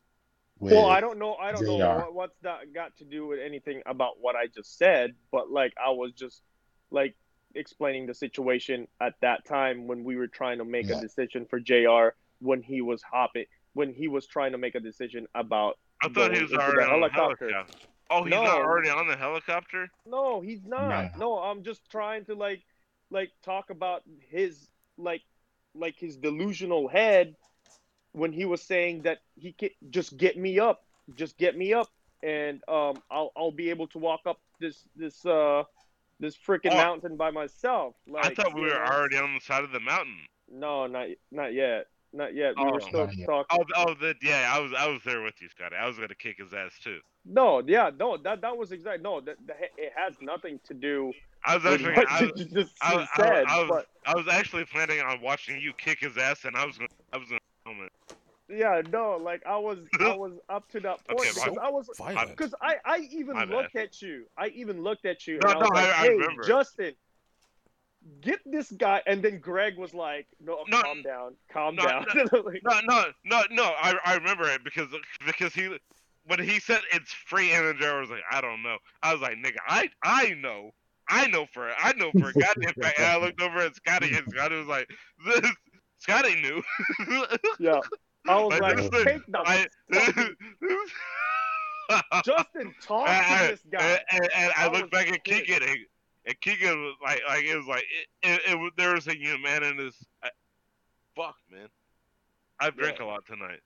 With, 0.58 0.74
Well, 0.74 0.86
I 0.86 1.00
don't 1.00 1.18
know. 1.18 1.36
I 1.36 1.52
don't 1.52 1.64
know 1.64 1.78
what, 1.78 2.14
what's 2.14 2.36
that 2.42 2.74
got 2.74 2.94
to 2.98 3.04
do 3.04 3.26
with 3.26 3.38
anything 3.38 3.80
about 3.86 4.20
what 4.20 4.36
I 4.36 4.46
just 4.46 4.76
said, 4.76 5.14
but 5.32 5.50
like 5.50 5.72
I 5.82 5.90
was 5.90 6.12
just 6.12 6.42
like 6.90 7.14
explaining 7.54 8.06
the 8.06 8.14
situation 8.14 8.86
at 9.00 9.14
that 9.22 9.46
time 9.46 9.86
when 9.86 10.04
we 10.04 10.16
were 10.16 10.28
trying 10.28 10.58
to 10.58 10.64
make 10.64 10.88
Yeah. 10.88 10.98
a 10.98 11.00
decision 11.00 11.46
for 11.46 11.58
JR 11.58 12.10
when 12.40 12.62
he 12.62 12.80
was 12.80 13.02
hopping 13.02 13.44
when 13.74 13.92
he 13.92 14.08
was 14.08 14.26
trying 14.26 14.52
to 14.52 14.58
make 14.58 14.74
a 14.74 14.80
decision 14.80 15.26
about 15.34 15.78
I 16.02 16.08
thought 16.08 16.32
he 16.34 16.42
was 16.42 16.52
into 16.52 16.56
the 16.56 16.62
already 16.62 16.90
on 16.90 17.00
the 17.00 17.08
helicopter. 17.08 17.50
helicopter. 17.50 17.74
Oh, 18.10 18.24
he's 18.24 18.34
No. 18.34 18.42
not 18.42 18.56
already 18.62 18.88
on 18.90 19.06
the 19.06 19.16
helicopter. 19.16 19.88
No, 20.06 20.40
he's 20.40 20.64
not. 20.64 20.88
Right. 20.88 21.10
No, 21.18 21.38
I'm 21.38 21.62
just 21.62 21.88
trying 21.90 22.24
to 22.24 22.34
like 22.34 22.62
like 23.10 23.30
talk 23.44 23.70
about 23.70 24.02
his 24.30 24.68
like 24.98 25.22
like 25.74 25.96
his 25.98 26.16
delusional 26.16 26.88
head 26.88 27.36
when 28.12 28.32
he 28.32 28.44
was 28.44 28.62
saying 28.62 29.02
that 29.02 29.18
he 29.36 29.52
can 29.52 29.70
just 29.90 30.16
get 30.16 30.36
me 30.36 30.58
up, 30.58 30.82
just 31.14 31.38
get 31.38 31.56
me 31.56 31.72
up 31.74 31.88
and 32.22 32.60
um 32.68 33.00
I'll 33.10 33.30
I'll 33.36 33.52
be 33.52 33.70
able 33.70 33.86
to 33.88 33.98
walk 33.98 34.20
up 34.26 34.38
this 34.58 34.82
this 34.96 35.24
uh 35.24 35.62
this 36.18 36.36
freaking 36.36 36.72
Oh. 36.72 36.76
mountain 36.76 37.16
by 37.16 37.30
myself. 37.30 37.94
Like 38.08 38.26
I 38.26 38.34
thought 38.34 38.54
we 38.54 38.62
were 38.62 38.68
know? 38.70 38.74
already 38.74 39.16
on 39.16 39.34
the 39.34 39.40
side 39.40 39.64
of 39.64 39.70
the 39.70 39.80
mountain. 39.80 40.18
No, 40.50 40.86
not 40.86 41.08
not 41.30 41.54
yet. 41.54 41.86
Not 42.12 42.34
yet. 42.34 42.54
We 42.56 42.64
Oh. 42.64 42.72
were 42.72 42.80
still 42.80 43.06
talking. 43.06 43.26
Oh, 43.28 43.64
oh, 43.76 43.94
the, 43.94 44.14
yeah, 44.20 44.50
I 44.52 44.58
was, 44.58 44.72
I 44.76 44.88
was 44.88 45.00
there 45.04 45.22
with 45.22 45.40
you, 45.40 45.48
Scotty. 45.48 45.76
I 45.76 45.86
was 45.86 45.96
gonna 45.96 46.14
kick 46.14 46.38
his 46.38 46.52
ass 46.52 46.72
too. 46.82 46.98
No, 47.24 47.62
yeah, 47.64 47.90
no, 47.98 48.16
that 48.16 48.40
that 48.40 48.56
was 48.56 48.72
exact. 48.72 49.02
No, 49.02 49.20
that, 49.20 49.36
that 49.46 49.58
it 49.76 49.92
has 49.94 50.14
nothing 50.20 50.58
to 50.66 50.74
do 50.74 51.12
I 51.44 51.56
was 51.56 51.64
actually, 51.66 51.92
what 51.94 52.10
I, 52.10 52.20
you 52.20 52.32
was- 52.34 52.44
just 52.52 52.74
I, 52.82 52.96
was- 52.96 53.08
I, 53.14 53.16
said. 53.16 53.42
was- 53.44 53.46
I 53.48 53.58
was, 53.60 53.68
but 53.70 53.86
I 54.10 54.14
was 54.16 54.28
actually 54.28 54.64
planning 54.64 55.00
on 55.00 55.20
watching 55.20 55.60
you 55.60 55.72
kick 55.74 56.00
his 56.00 56.16
ass, 56.18 56.44
and 56.44 56.56
I 56.56 56.64
was 56.66 56.78
gonna, 56.78 56.88
I 57.12 57.16
was 57.18 57.28
gonna 57.28 57.40
film 57.64 57.86
it. 57.86 57.92
Yeah, 58.48 58.82
no, 58.90 59.16
like 59.16 59.46
I 59.46 59.56
was, 59.56 59.78
I 60.00 60.16
was 60.16 60.32
up 60.48 60.68
to 60.70 60.80
that 60.80 61.06
point 61.06 61.20
Okay, 61.20 61.30
because 61.32 61.56
my- 61.56 61.62
I 61.62 61.70
was, 61.70 61.88
because 62.28 62.54
I, 62.60 62.76
I 62.84 62.98
even 63.12 63.34
My 63.36 63.44
bad. 63.44 63.54
looked 63.54 63.76
at 63.76 64.02
you. 64.02 64.24
I 64.36 64.48
even 64.48 64.82
looked 64.82 65.06
at 65.06 65.28
you. 65.28 65.38
No, 65.44 65.50
and 65.50 65.58
I 65.58 65.60
was 65.60 65.68
no, 65.68 65.74
like, 65.76 65.84
I- 65.86 65.90
I 65.90 66.02
hey, 66.06 66.10
remember. 66.14 66.42
Justin, 66.42 66.94
get 68.20 68.40
this 68.44 68.70
guy. 68.72 69.02
And 69.06 69.22
then 69.22 69.38
Greg 69.40 69.76
was 69.78 69.94
like, 69.94 70.26
no, 70.40 70.64
No, 70.68 70.82
calm 70.82 71.02
down, 71.02 71.34
calm 71.52 71.76
no, 71.76 71.86
down. 71.86 72.06
Like, 72.44 72.62
No, 72.64 72.80
no, 72.84 73.04
no, 73.24 73.42
no. 73.50 73.64
I, 73.80 73.94
I 74.04 74.14
remember 74.16 74.48
it 74.48 74.62
because, 74.64 74.88
because 75.26 75.54
he, 75.54 75.68
when 76.24 76.40
he 76.40 76.60
said 76.60 76.80
it's 76.92 77.12
free, 77.12 77.52
and 77.52 77.66
then 77.66 77.76
Jared 77.78 78.00
was 78.02 78.10
like, 78.10 78.22
I 78.30 78.40
don't 78.40 78.62
know. 78.62 78.78
I 79.02 79.12
was 79.12 79.22
like, 79.22 79.36
nigga, 79.38 79.56
I, 79.66 79.88
I 80.02 80.34
know, 80.34 80.72
I 81.08 81.26
know 81.28 81.46
for, 81.52 81.70
I 81.70 81.92
know 81.94 82.10
for 82.18 82.28
a 82.28 82.32
goddamn 82.32 82.74
fact. 82.80 82.98
And 82.98 83.06
I 83.06 83.16
looked 83.18 83.40
over 83.40 83.58
at 83.58 83.74
Scotty, 83.76 84.14
and 84.14 84.26
Scotty 84.30 84.56
was 84.56 84.66
like, 84.66 84.88
this, 85.24 85.50
Scotty 85.98 86.34
knew. 86.40 86.62
yeah, 87.58 87.80
I 88.28 88.40
was 88.42 88.60
Like, 88.60 88.76
like, 88.76 88.90
take 89.04 89.26
the 89.26 89.42
I, 89.44 89.66
Justin, 92.24 92.74
talk 92.80 93.06
to 93.06 93.12
and, 93.12 93.52
this 93.52 93.62
guy. 93.70 94.00
and, 94.12 94.28
and 94.34 94.52
I 94.56 94.66
I 94.66 94.68
looked 94.68 94.82
was 94.82 94.90
back 94.90 95.12
at. 95.12 95.24
Keegan, 95.24 95.62
and, 96.26 96.34
and 96.34 96.40
Keegan 96.40 96.82
was 96.82 96.94
like, 97.02 97.20
like 97.28 97.44
it 97.44 97.56
was 97.56 97.66
like 97.66 97.84
it, 98.22 98.28
it, 98.28 98.52
it 98.52 98.54
was, 98.58 98.70
there 98.76 98.94
was 98.94 99.06
a 99.06 99.14
humanitous. 99.16 99.94
I, 100.22 100.28
uh, 100.28 100.30
fuck, 101.16 101.36
man, 101.50 101.68
I 102.60 102.70
drank 102.70 103.00
a 103.00 103.04
lot 103.04 103.24
tonight. 103.26 103.60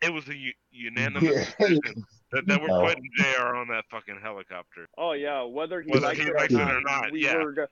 It 0.00 0.12
was 0.12 0.28
a 0.28 0.36
u- 0.36 0.52
unanimous 0.70 1.24
Yeah. 1.58 1.66
decision 1.68 2.04
that, 2.32 2.46
that 2.46 2.60
we're 2.60 2.68
No. 2.68 2.82
putting 2.86 3.02
Jr. 3.18 3.56
on 3.56 3.66
that 3.68 3.84
fucking 3.90 4.20
helicopter. 4.22 4.88
Oh 4.96 5.12
yeah, 5.12 5.42
whether 5.42 5.80
he 5.82 5.90
Whether 5.90 6.06
likes 6.06 6.18
he 6.20 6.26
it 6.26 6.34
likes 6.36 6.54
or 6.54 6.60
it 6.60 6.64
not, 6.64 6.74
or 6.74 6.80
not, 6.82 7.12
we 7.12 7.24
yeah. 7.24 7.36
were. 7.42 7.52
go- 7.52 7.66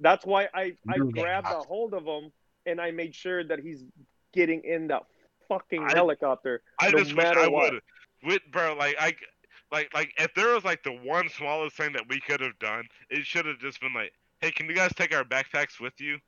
That's 0.00 0.24
why 0.24 0.48
I 0.54 0.76
I 0.88 0.98
grabbed 0.98 1.48
a 1.48 1.60
hold 1.60 1.94
of 1.94 2.04
him 2.04 2.30
and 2.66 2.80
I 2.80 2.92
made 2.92 3.14
sure 3.14 3.42
that 3.44 3.58
he's 3.58 3.82
getting 4.32 4.62
in 4.64 4.86
that 4.88 5.02
fucking 5.48 5.82
I- 5.82 5.92
helicopter. 5.94 6.62
I 6.80 6.90
no 6.90 6.98
just 6.98 7.10
wish 7.10 7.16
matter 7.16 7.40
I 7.40 7.48
what. 7.48 7.72
would, 7.72 7.82
with 8.24 8.42
bro, 8.52 8.74
like 8.76 8.94
I, 9.00 9.14
like 9.72 9.92
like 9.94 10.12
if 10.18 10.32
there 10.34 10.54
was 10.54 10.64
like 10.64 10.82
the 10.84 10.92
one 10.92 11.28
smallest 11.28 11.76
thing 11.76 11.92
that 11.94 12.04
we 12.08 12.20
could 12.20 12.40
have 12.40 12.58
done, 12.60 12.84
it 13.10 13.24
should 13.26 13.46
have 13.46 13.58
just 13.58 13.80
been 13.80 13.94
like, 13.94 14.12
hey, 14.40 14.50
can 14.52 14.66
you 14.68 14.74
guys 14.74 14.92
take 14.94 15.14
our 15.14 15.24
backpacks 15.24 15.80
with 15.80 15.98
you, 16.00 16.18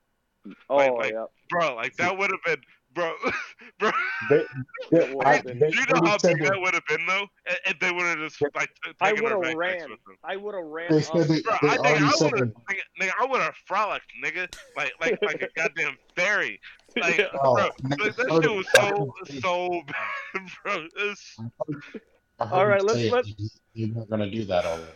Oh 0.70 0.76
Like- 0.76 0.92
like- 0.92 1.12
yeah, 1.12 1.26
bro? 1.50 1.74
Like 1.76 1.94
that 1.96 2.16
would 2.16 2.30
have 2.30 2.42
been, 2.44 2.62
bro, 2.94 3.12
bro. 3.78 3.90
They, 4.30 4.44
they, 4.90 5.14
I, 5.24 5.40
they, 5.40 5.52
Do 5.52 5.66
you 5.66 5.86
know 5.92 6.00
they 6.02 6.08
how 6.08 6.16
big 6.18 6.38
that- 6.40 6.50
that 6.52 6.60
would 6.60 6.74
have 6.74 6.86
been 6.88 7.04
though? 7.06 7.26
If- 7.46 7.58
If 7.66 7.78
they 7.80 7.90
would 7.92 8.02
have 8.06 8.18
just 8.18 8.40
like 8.54 8.70
taken 9.02 9.26
our 9.26 9.38
would've 9.38 9.54
backpacks 9.54 9.56
ran. 9.58 9.90
with 9.90 10.04
them. 10.04 10.16
I 10.24 10.36
would 10.36 10.54
have 10.54 10.64
ran 10.64 10.90
They 10.92 11.02
said 11.02 11.28
they, 11.28 11.42
Bro, 11.42 11.54
they 11.62 11.68
I 11.68 11.76
think 11.76 11.86
I 11.86 11.92
would 11.92 12.02
have, 12.02 12.20
that- 12.20 12.54
nigga, 12.70 12.80
nigga, 13.00 13.10
I 13.20 13.24
would 13.26 13.40
have 13.42 13.54
frolicked, 13.66 14.10
nigga, 14.24 14.54
like 14.76 14.92
like 15.00 15.18
like 15.22 15.42
a 15.42 15.48
goddamn 15.54 15.96
fairy. 16.16 16.60
Like, 16.96 17.18
Yeah. 17.18 17.26
Oh, 17.44 17.54
bro, 17.54 17.70
nigga, 17.90 18.04
like, 18.06 18.16
that 18.16 18.42
shit 18.42 18.56
was 18.56 18.66
so 18.74 19.14
so 19.40 19.82
bad, 19.86 20.50
bro. 20.62 20.86
It's, 20.96 21.36
I 21.38 21.42
heard 21.74 21.92
All 22.40 22.66
right, 22.66 22.82
let's- 22.82 23.10
let's- 23.10 23.28
You- 23.38 23.48
You're 23.76 23.96
not 23.96 24.08
gonna 24.08 24.30
do 24.30 24.44
that 24.44 24.64
already. 24.64 24.92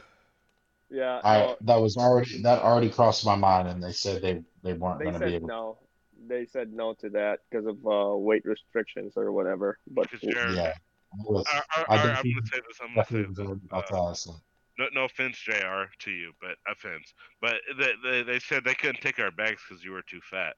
Yeah, 0.90 1.20
I 1.24 1.38
no, 1.40 1.56
that 1.62 1.76
was 1.76 1.96
already 1.96 2.40
that 2.42 2.62
already 2.62 2.90
crossed 2.90 3.26
my 3.26 3.34
mind, 3.34 3.68
and 3.68 3.82
they 3.82 3.92
said 3.92 4.22
they 4.22 4.42
they 4.62 4.72
weren't 4.72 5.00
they 5.00 5.06
gonna 5.06 5.18
be 5.18 5.34
able. 5.34 5.48
no. 5.48 5.78
They 6.26 6.46
said 6.46 6.72
no 6.72 6.94
to 6.94 7.10
that 7.10 7.40
because 7.48 7.66
of 7.66 7.84
uh, 7.86 8.16
weight 8.16 8.44
restrictions 8.44 9.14
or 9.16 9.32
whatever. 9.32 9.78
But 9.88 10.08
Yeah, 10.22 10.74
I 11.12 11.16
was, 11.24 11.44
I, 11.48 11.62
I, 11.70 11.82
I 11.82 11.96
I, 11.96 12.18
I'm 12.18 12.22
gonna 12.22 12.46
say 12.46 12.60
this. 12.66 12.78
I'm 12.80 12.94
gonna 12.94 13.06
say 13.06 13.22
this. 13.22 13.38
uh, 13.72 13.82
to 13.82 14.32
no, 14.78 14.88
no 14.92 15.04
offense, 15.04 15.38
Jr. 15.38 15.84
to 16.00 16.10
you, 16.10 16.32
but 16.40 16.56
offense. 16.70 17.12
But 17.40 17.60
they, 17.78 17.94
they, 18.02 18.22
they 18.22 18.38
said 18.38 18.64
they 18.64 18.74
couldn't 18.74 19.00
take 19.00 19.18
our 19.18 19.30
bags 19.30 19.62
because 19.68 19.84
you 19.84 19.92
were 19.92 20.02
too 20.02 20.20
fat. 20.22 20.56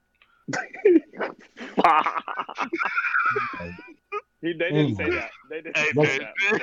he, 4.43 4.53
they 4.53 4.71
didn't 4.71 4.95
Mm. 4.95 4.97
say 4.97 5.11
that. 5.11 5.31
They 5.51 5.61
didn't 5.63 5.77
Hey, 5.77 5.91
say 6.05 6.19
that. 6.19 6.61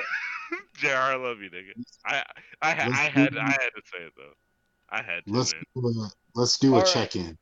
Jr. 0.76 0.88
I 0.88 1.14
love 1.16 1.40
you, 1.40 1.50
nigga. 1.50 1.72
I 2.06 2.22
I, 2.62 2.74
ha- 2.74 2.86
Let's 2.88 2.98
I 2.98 3.02
had 3.20 3.32
do- 3.32 3.38
I 3.38 3.50
had 3.50 3.58
to 3.76 3.82
say 3.84 3.98
it 4.04 4.12
though. 4.16 4.32
I 4.90 5.02
had 5.02 5.24
to. 5.26 5.32
Let's 5.32 5.52
man. 5.52 5.62
do 5.74 5.88
a, 5.88 6.10
let's 6.34 6.58
do 6.58 6.70
a 6.70 6.72
All 6.76 6.80
right. 6.82 6.88
check 6.92 7.16
in. 7.16 7.36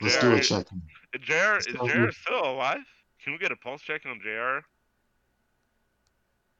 Let's 0.00 0.18
do 0.18 0.32
a 0.34 0.40
check 0.40 0.66
in. 0.72 0.82
Jr. 1.20 1.56
Is 1.58 1.64
So- 1.76 1.88
Jr. 1.88 2.10
still 2.10 2.44
alive? 2.44 2.80
Can 3.24 3.32
we 3.32 3.38
get 3.38 3.52
a 3.52 3.56
pulse 3.56 3.80
check 3.82 4.02
on 4.04 4.20
Jr. 4.22 4.66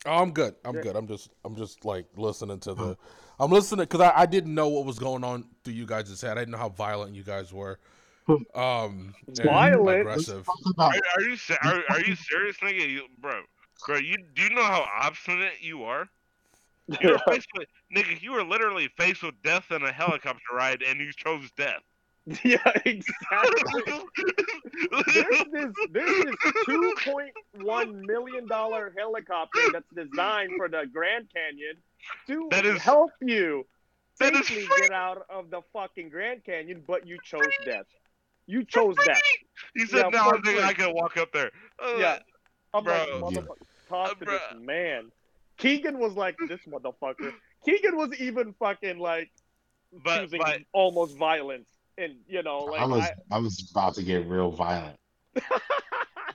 Oh, 0.05 0.21
I'm 0.23 0.33
good. 0.33 0.55
I'm 0.65 0.81
good. 0.81 0.97
I'm 0.97 1.07
just 1.07 1.31
I'm 1.45 1.55
just 1.57 1.85
like 1.85 2.07
listening 2.17 2.59
to 2.61 2.75
the 2.75 2.97
I'm 3.39 3.51
listening 3.51 3.85
because 3.85 4.01
I, 4.01 4.13
I 4.23 4.27
didn't 4.27 4.55
know 4.55 4.69
what 4.69 4.85
was 4.85 4.99
going 4.99 5.23
on 5.25 5.45
through 5.65 5.75
you 5.75 5.87
guys' 5.87 6.21
head. 6.21 6.33
I 6.39 6.41
didn't 6.41 6.53
know 6.53 6.59
how 6.59 6.69
violent 6.71 7.15
you 7.15 7.23
guys 7.23 7.53
were. 7.53 7.79
Um 8.29 9.15
and 9.27 9.37
Violent? 9.45 10.01
aggressive. 10.01 10.47
Are, 10.79 10.93
are 11.17 11.23
you 11.23 11.37
are, 11.65 11.83
are 11.91 12.01
you 12.01 12.15
serious, 12.17 12.57
nigga? 12.59 12.89
You, 12.89 13.03
bro, 13.19 13.43
bro, 13.87 13.97
you 13.99 14.17
do 14.35 14.43
you 14.43 14.51
know 14.51 14.63
how 14.63 14.87
obstinate 15.01 15.61
you 15.61 15.85
are? 15.85 16.09
You 17.01 17.11
were 17.11 17.21
faced 17.33 17.49
with, 17.57 17.69
nigga, 17.97 18.21
you 18.21 18.33
were 18.33 18.43
literally 18.45 18.89
faced 18.99 19.23
with 19.23 19.35
death 19.43 19.71
in 19.71 19.83
a 19.83 19.93
helicopter 19.93 20.41
ride, 20.55 20.83
and 20.83 21.01
you 21.01 21.13
chose 21.17 21.49
death. 21.57 21.81
yeah, 22.45 22.59
exactly. 22.85 23.93
There's 24.91 25.45
this 25.53 25.73
there's 25.93 26.25
this 26.25 26.35
two 26.67 26.95
point 27.05 27.33
one 27.61 28.03
million 28.07 28.47
dollar 28.47 28.93
helicopter 28.97 29.61
that's 29.73 29.89
designed 29.95 30.53
for 30.57 30.69
the 30.69 30.85
Grand 30.93 31.27
Canyon 31.35 31.77
to 32.27 32.49
That 32.51 32.65
is- 32.67 32.81
help 32.83 33.11
you 33.21 33.67
that 34.21 34.35
is 34.35 34.47
safely 34.47 34.67
free. 34.67 34.79
get 34.83 34.93
out 34.93 35.25
of 35.31 35.51
the 35.51 35.63
fucking 35.73 36.11
Grand 36.11 36.45
Canyon, 36.45 36.83
but 36.87 37.07
you 37.07 37.19
chose 37.25 37.47
death. 37.65 37.87
You 38.53 38.65
chose 38.65 38.95
that. 39.07 39.19
He 39.75 39.87
said, 39.87 40.07
Yeah, 40.13 40.19
"No, 40.19 40.25
for 40.31 40.37
I 40.37 40.41
think 40.43 40.59
I 40.63 40.73
can 40.75 40.93
walk 40.95 41.17
up 41.17 41.33
there." 41.33 41.51
Uh, 41.83 41.95
Yeah. 41.97 42.19
I'm 42.75 42.85
like, 42.85 43.09
Bro. 43.09 43.21
motherfucker, 43.23 43.57
talk 43.89 44.19
to 44.19 44.27
Uh, 44.29 44.31
this 44.33 44.61
man. 44.61 45.11
Keegan 45.57 45.99
was 45.99 46.13
like, 46.15 46.37
this 46.49 46.61
motherfucker. 46.69 47.33
Keegan 47.65 47.97
was 47.97 48.11
even 48.21 48.53
fucking 48.59 48.99
like 48.99 49.31
but 50.05 50.23
choosing 50.23 50.41
but 50.41 50.61
almost 50.73 51.17
violence, 51.17 51.69
and 51.97 52.17
you 52.29 52.43
know, 52.43 52.59
like 52.65 52.81
I 52.81 52.85
was 52.85 53.03
I- 53.05 53.15
I 53.31 53.39
was 53.39 53.71
about 53.71 53.95
to 53.95 54.03
get 54.03 54.27
real 54.27 54.51
violent. 54.51 54.99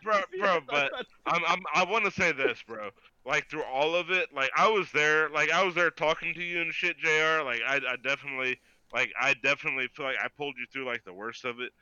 Bro, 0.03 0.21
bro, 0.39 0.59
but- 0.67 0.91
I'm, 1.25 1.41
I'm 1.47 1.61
I 1.73 1.83
want 1.83 2.05
to 2.05 2.11
say 2.11 2.31
this, 2.31 2.63
bro. 2.65 2.89
Like 3.25 3.49
through 3.49 3.63
all 3.65 3.93
of 3.95 4.09
it, 4.09 4.29
like 4.33 4.49
I 4.55 4.67
was 4.69 4.89
there, 4.93 5.29
like 5.29 5.51
I 5.51 5.63
was 5.63 5.75
there 5.75 5.91
talking 5.91 6.33
to 6.33 6.43
you 6.43 6.61
and 6.61 6.73
shit, 6.73 6.97
Jr. 6.97 7.43
Like 7.43 7.61
I, 7.67 7.75
I 7.87 7.95
definitely, 8.01 8.57
like 8.93 9.11
I 9.19 9.33
definitely 9.43 9.89
feel 9.93 10.05
like 10.05 10.15
I 10.23 10.27
pulled 10.37 10.55
you 10.57 10.65
through 10.71 10.85
like 10.85 11.03
the 11.03 11.13
worst 11.13 11.43
of 11.45 11.59
it. 11.59 11.73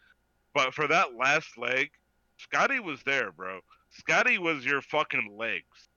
But 0.56 0.74
for 0.74 0.88
that 0.88 1.18
last 1.20 1.58
leg, 1.58 1.92
Scotty 2.38 2.80
was 2.80 3.04
there, 3.04 3.32
bro. 3.34 3.60
Scotty 3.92 4.38
was 4.38 4.66
your 4.66 4.82
fucking 4.82 5.36
legs. 5.38 5.90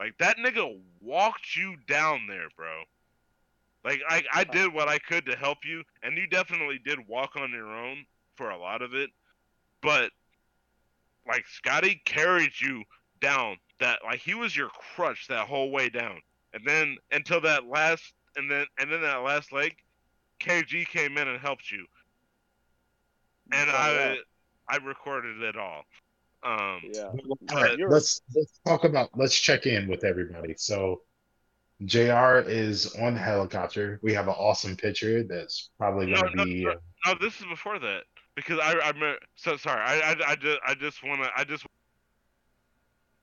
Like 0.00 0.16
that 0.18 0.38
nigga 0.38 0.80
walked 1.00 1.54
you 1.54 1.76
down 1.86 2.26
there, 2.26 2.48
bro. 2.56 2.82
Like 3.84 4.00
I, 4.08 4.22
I 4.32 4.44
did 4.44 4.72
what 4.72 4.88
I 4.88 4.98
could 4.98 5.26
to 5.26 5.36
help 5.36 5.58
you, 5.64 5.82
and 6.02 6.16
you 6.16 6.26
definitely 6.26 6.80
did 6.82 7.06
walk 7.06 7.36
on 7.36 7.50
your 7.50 7.68
own 7.68 8.06
for 8.36 8.50
a 8.50 8.58
lot 8.58 8.80
of 8.80 8.94
it. 8.94 9.10
But 9.82 10.10
like 11.28 11.46
Scotty 11.46 12.00
carried 12.06 12.52
you 12.60 12.84
down 13.20 13.58
that 13.78 13.98
like 14.04 14.20
he 14.20 14.34
was 14.34 14.56
your 14.56 14.70
crutch 14.70 15.28
that 15.28 15.46
whole 15.46 15.70
way 15.70 15.90
down, 15.90 16.18
and 16.54 16.66
then 16.66 16.96
until 17.10 17.42
that 17.42 17.66
last 17.66 18.14
and 18.36 18.50
then 18.50 18.64
and 18.78 18.90
then 18.90 19.02
that 19.02 19.22
last 19.22 19.52
leg, 19.52 19.76
KG 20.40 20.86
came 20.88 21.18
in 21.18 21.28
and 21.28 21.38
helped 21.38 21.70
you, 21.70 21.86
and 23.52 23.70
Oh, 23.70 23.74
I 23.74 23.92
yeah. 23.92 24.14
I 24.68 24.76
recorded 24.78 25.42
it 25.42 25.56
all. 25.56 25.84
Um, 26.42 26.80
Yeah. 26.84 27.02
All 27.04 27.36
But- 27.46 27.54
right, 27.54 27.78
let's 27.88 28.22
let's 28.34 28.58
talk 28.66 28.84
about 28.84 29.10
let's 29.16 29.38
check 29.38 29.66
in 29.66 29.86
with 29.88 30.04
everybody. 30.04 30.54
So 30.56 31.02
JR 31.84 32.38
is 32.46 32.94
on 32.96 33.14
the 33.14 33.20
helicopter. 33.20 33.98
We 34.02 34.12
have 34.14 34.28
an 34.28 34.34
awesome 34.34 34.76
picture 34.76 35.22
that's 35.24 35.70
probably 35.78 36.06
No, 36.06 36.20
gonna 36.22 36.34
no, 36.36 36.44
be 36.44 36.64
no. 36.64 36.70
uh, 36.72 36.76
No, 37.06 37.14
this 37.20 37.38
is 37.40 37.46
before 37.46 37.78
that 37.80 38.04
because 38.34 38.58
I 38.58 38.72
I 38.72 38.90
remember. 38.90 39.18
So 39.36 39.56
sorry, 39.56 39.80
I 39.82 40.12
I, 40.12 40.30
I 40.32 40.36
just 40.36 40.60
I 40.66 40.74
just 40.74 41.02
wanna 41.04 41.30
I 41.36 41.44
just 41.44 41.64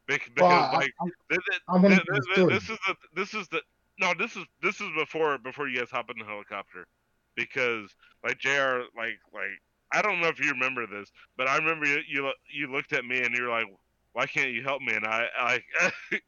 because 0.08 0.30
well, 0.38 0.72
like 0.74 0.92
I, 1.02 1.06
th- 1.06 1.42
th- 1.50 1.62
I'm 1.68 1.82
gonna 1.82 1.96
th- 1.96 2.06
tell 2.06 2.16
the 2.16 2.22
th- 2.22 2.36
story. 2.36 2.54
this 2.54 2.70
is 2.70 2.78
the 2.88 2.96
this 3.14 3.34
is 3.34 3.48
the 3.50 3.62
no 4.00 4.14
this 4.18 4.36
is 4.36 4.46
this 4.62 4.82
is 4.82 4.90
before 4.98 5.38
before 5.38 5.68
you 5.68 5.80
guys 5.80 5.90
hop 5.92 6.10
in 6.10 6.18
the 6.20 6.26
helicopter 6.26 6.88
because 7.36 7.94
like 8.24 8.40
Jr. 8.40 8.82
like 8.98 9.20
like 9.34 9.60
I 9.92 10.02
don't 10.02 10.22
know 10.22 10.28
if 10.28 10.40
you 10.44 10.52
remember 10.52 10.86
this 10.88 11.12
but 11.38 11.48
I 11.48 11.58
remember 11.58 11.86
you 11.86 12.00
you, 12.08 12.32
you 12.52 12.68
looked 12.72 12.94
at 12.94 13.06
me 13.06 13.22
and 13.24 13.36
you 13.36 13.44
were 13.44 13.50
like 13.50 13.66
why 14.14 14.26
can't 14.26 14.52
you 14.52 14.64
help 14.64 14.82
me 14.82 14.94
and 14.94 15.06
I 15.06 15.28
like 15.44 15.64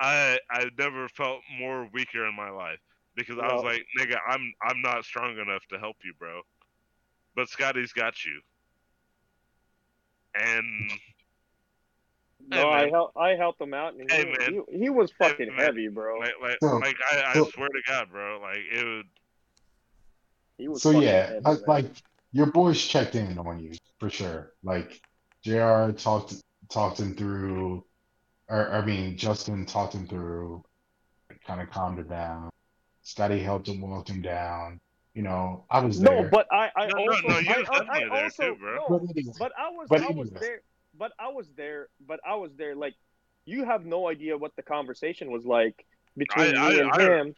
I 0.00 0.38
I 0.50 0.66
never 0.78 1.08
felt 1.08 1.40
more 1.58 1.88
weaker 1.92 2.26
in 2.26 2.34
my 2.36 2.50
life 2.50 2.78
because 3.16 3.38
I 3.38 3.52
was 3.52 3.64
like 3.64 3.84
nigga 3.98 4.16
I'm 4.28 4.52
I'm 4.62 4.80
not 4.82 5.04
strong 5.04 5.38
enough 5.38 5.66
to 5.70 5.78
help 5.78 5.96
you 6.04 6.12
bro 6.18 6.42
but 7.34 7.48
Scotty's 7.48 7.92
got 7.92 8.24
you 8.24 8.40
and 10.34 10.90
No, 12.50 12.56
Hey, 12.56 12.64
I 12.72 12.80
man. 12.84 12.90
helped. 12.90 13.16
I 13.16 13.30
helped 13.34 13.60
him 13.60 13.74
out, 13.74 13.94
and 13.94 14.08
he, 14.10 14.16
Hey, 14.16 14.24
man. 14.24 14.62
he, 14.70 14.78
he 14.78 14.88
was 14.90 15.10
fucking 15.18 15.48
man. 15.48 15.58
heavy, 15.58 15.88
bro. 15.88 16.18
like 16.20 16.32
like, 16.40 16.56
So- 16.60 16.78
like 16.78 16.96
I, 17.12 17.32
I 17.34 17.44
swear 17.50 17.68
to 17.68 17.82
God 17.86 18.10
bro 18.10 18.38
like 18.40 18.60
it 18.72 18.84
would 18.84 19.06
He 20.56 20.68
was 20.68 20.82
so 20.82 21.00
yeah, 21.00 21.26
heavy, 21.26 21.44
I- 21.44 21.56
like 21.66 21.86
your 22.32 22.46
boys 22.46 22.80
checked 22.80 23.14
in 23.14 23.38
on 23.38 23.58
you 23.60 23.72
for 23.98 24.10
sure. 24.10 24.52
Like 24.62 25.00
JR 25.44 25.90
talked 25.92 26.34
talked 26.70 27.00
him 27.00 27.14
through 27.14 27.84
or 28.48 28.70
I 28.72 28.84
mean 28.84 29.16
Justin 29.16 29.64
talked 29.66 29.94
him 29.94 30.06
through, 30.06 30.62
kind 31.46 31.60
of 31.60 31.70
calmed 31.70 31.98
him 31.98 32.08
down. 32.08 32.50
Scotty 33.02 33.38
helped 33.40 33.68
him 33.68 33.80
walk 33.80 34.08
him 34.08 34.20
down. 34.22 34.80
You 35.14 35.22
know, 35.22 35.64
I 35.70 35.80
was 35.80 35.98
there. 36.00 36.22
no, 36.22 36.28
but 36.30 36.46
I, 36.52 36.70
I 36.76 36.86
No, 36.86 36.94
no, 36.96 37.12
also, 37.12 37.28
no, 37.28 37.38
you 37.38 37.50
I, 37.50 37.58
was 37.58 37.68
I, 37.70 37.74
I 37.74 37.78
definitely 37.84 38.08
there 38.10 38.24
also, 38.24 38.42
too, 38.42 38.56
bro. 38.60 38.74
no, 38.76 38.98
But 38.98 39.10
anyway, 39.10 39.32
but 39.38 39.52
I 39.58 39.68
was, 39.70 39.86
But 39.88 40.02
I 40.02 40.10
was 40.10 40.30
there, 40.30 40.60
but 40.96 41.12
I 41.18 41.28
was 41.28 41.46
there, 41.56 41.88
but 42.06 42.20
I 42.24 42.34
was 42.36 42.52
there. 42.56 42.76
Like, 42.76 42.94
you 43.46 43.64
have 43.64 43.84
no 43.84 44.06
idea 44.08 44.36
what 44.36 44.54
the 44.54 44.62
conversation 44.62 45.32
was 45.32 45.44
like 45.44 45.84
between 46.16 46.54
I- 46.56 46.68
me 46.70 46.78
I- 46.78 46.82
and 46.82 46.90
I- 46.92 47.02
him, 47.02 47.34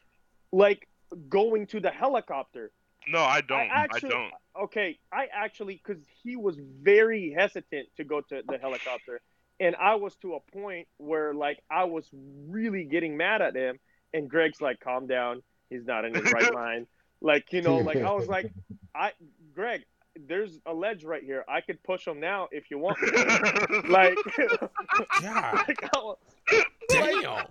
like 0.52 0.86
going 1.28 1.66
to 1.68 1.80
the 1.80 1.90
helicopter. 1.90 2.70
No 3.08 3.20
I 3.20 3.40
don't 3.40 3.58
I, 3.58 3.84
actually- 3.84 4.10
don't 4.10 4.32
Okay, 4.60 4.98
I 5.12 5.28
actually, 5.32 5.80
because 5.82 6.02
he 6.22 6.36
was 6.36 6.58
very 6.82 7.30
hesitant 7.36 7.88
to 7.96 8.04
go 8.04 8.20
to 8.20 8.42
the 8.46 8.58
helicopter, 8.58 9.20
and 9.60 9.76
I 9.76 9.94
was 9.94 10.16
to 10.16 10.34
a 10.34 10.40
point 10.52 10.88
where 10.98 11.32
like 11.32 11.60
I 11.70 11.84
was 11.84 12.04
really 12.48 12.84
getting 12.84 13.16
mad 13.16 13.42
at 13.42 13.54
him, 13.54 13.78
and 14.12 14.28
Greg's 14.28 14.60
like, 14.60 14.80
"Calm 14.80 15.06
down, 15.06 15.42
he's 15.70 15.86
not 15.86 16.04
in 16.04 16.14
his 16.14 16.30
right 16.32 16.52
mind." 16.64 16.88
Like 17.22 17.52
you 17.52 17.62
know, 17.62 17.76
like 17.78 17.98
I 17.98 18.10
was 18.12 18.26
like, 18.26 18.52
I 18.94 19.12
Greg, 19.54 19.84
there's 20.28 20.58
a 20.66 20.74
ledge 20.74 21.04
right 21.04 21.22
here. 21.22 21.44
I 21.48 21.60
could 21.60 21.82
push 21.84 22.06
him 22.06 22.18
now 22.18 22.48
if 22.50 22.70
you 22.70 22.78
want 22.78 23.00
me. 23.00 23.10
like, 23.88 24.18
God 25.22 25.64
like, 25.68 25.88
I 25.94 25.98
was- 25.98 26.18
damn. 26.88 27.46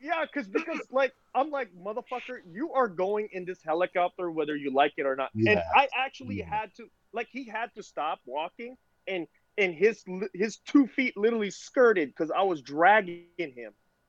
Yeah, 0.00 0.24
cause 0.32 0.48
because 0.48 0.86
like 0.90 1.12
I'm 1.34 1.50
like 1.50 1.70
motherfucker, 1.74 2.38
you 2.50 2.72
are 2.72 2.88
going 2.88 3.28
in 3.32 3.44
this 3.44 3.62
helicopter 3.62 4.30
whether 4.30 4.56
you 4.56 4.72
like 4.74 4.94
it 4.96 5.06
or 5.06 5.16
not. 5.16 5.30
And 5.46 5.60
I 5.74 5.88
actually 5.96 6.40
Yeah. 6.40 6.48
had 6.48 6.74
to 6.76 6.86
like 7.12 7.28
he 7.30 7.46
had 7.46 7.70
to 7.74 7.82
stop 7.82 8.20
walking 8.26 8.76
and 9.06 9.26
and 9.58 9.74
his 9.74 10.04
his 10.34 10.58
two 10.58 10.86
feet 10.86 11.16
literally 11.16 11.50
skirted 11.50 12.08
because 12.10 12.30
I 12.30 12.42
was 12.42 12.62
dragging 12.62 13.20
him 13.26 13.44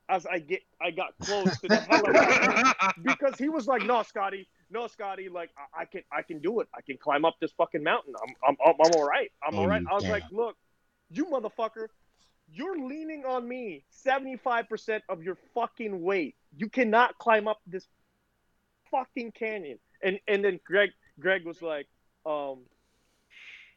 as 0.10 0.26
I 0.26 0.40
get 0.40 0.62
I 0.82 0.92
got 0.92 0.92
close 0.96 1.30
to 1.38 1.46
the 1.46 1.60
helicopter 1.82 2.42
because 3.02 3.38
he 3.38 3.50
was 3.50 3.68
like, 3.68 3.84
"No, 3.84 4.02
Scotty, 4.04 4.48
no, 4.70 4.88
Scotty, 4.88 5.30
like 5.30 5.50
I, 5.58 5.82
I 5.82 5.86
can 5.86 6.02
I 6.12 6.22
can 6.22 6.40
do 6.42 6.60
it. 6.62 6.68
I 6.76 6.82
can 6.82 6.98
climb 6.98 7.26
up 7.26 7.36
this 7.42 7.52
fucking 7.54 7.84
mountain. 7.84 8.14
I'm 8.22 8.34
I'm 8.48 8.58
I'm, 8.66 8.76
I'm 8.86 8.94
all 8.94 9.04
right. 9.04 9.32
I'm 9.46 9.58
Oh, 9.58 9.60
all 9.60 9.68
right." 9.68 9.82
I 9.90 9.96
was 9.96 10.08
can. 10.08 10.22
like, 10.22 10.26
"Look, 10.32 10.56
you 11.10 11.26
motherfucker, 11.26 11.88
you're 12.54 12.78
leaning 12.78 13.26
on 13.26 13.48
me 13.48 13.84
75% 14.06 15.02
of 15.10 15.24
your 15.24 15.38
fucking 15.54 16.02
weight. 16.02 16.36
You 16.56 16.70
cannot 16.70 17.18
climb 17.18 17.48
up 17.48 17.60
this 17.66 17.88
fucking 18.92 19.32
canyon." 19.32 19.80
And 20.04 20.20
and 20.28 20.44
then 20.44 20.60
Greg 20.66 20.90
Greg 21.20 21.46
was 21.46 21.62
like, 21.62 21.88
um 22.26 22.60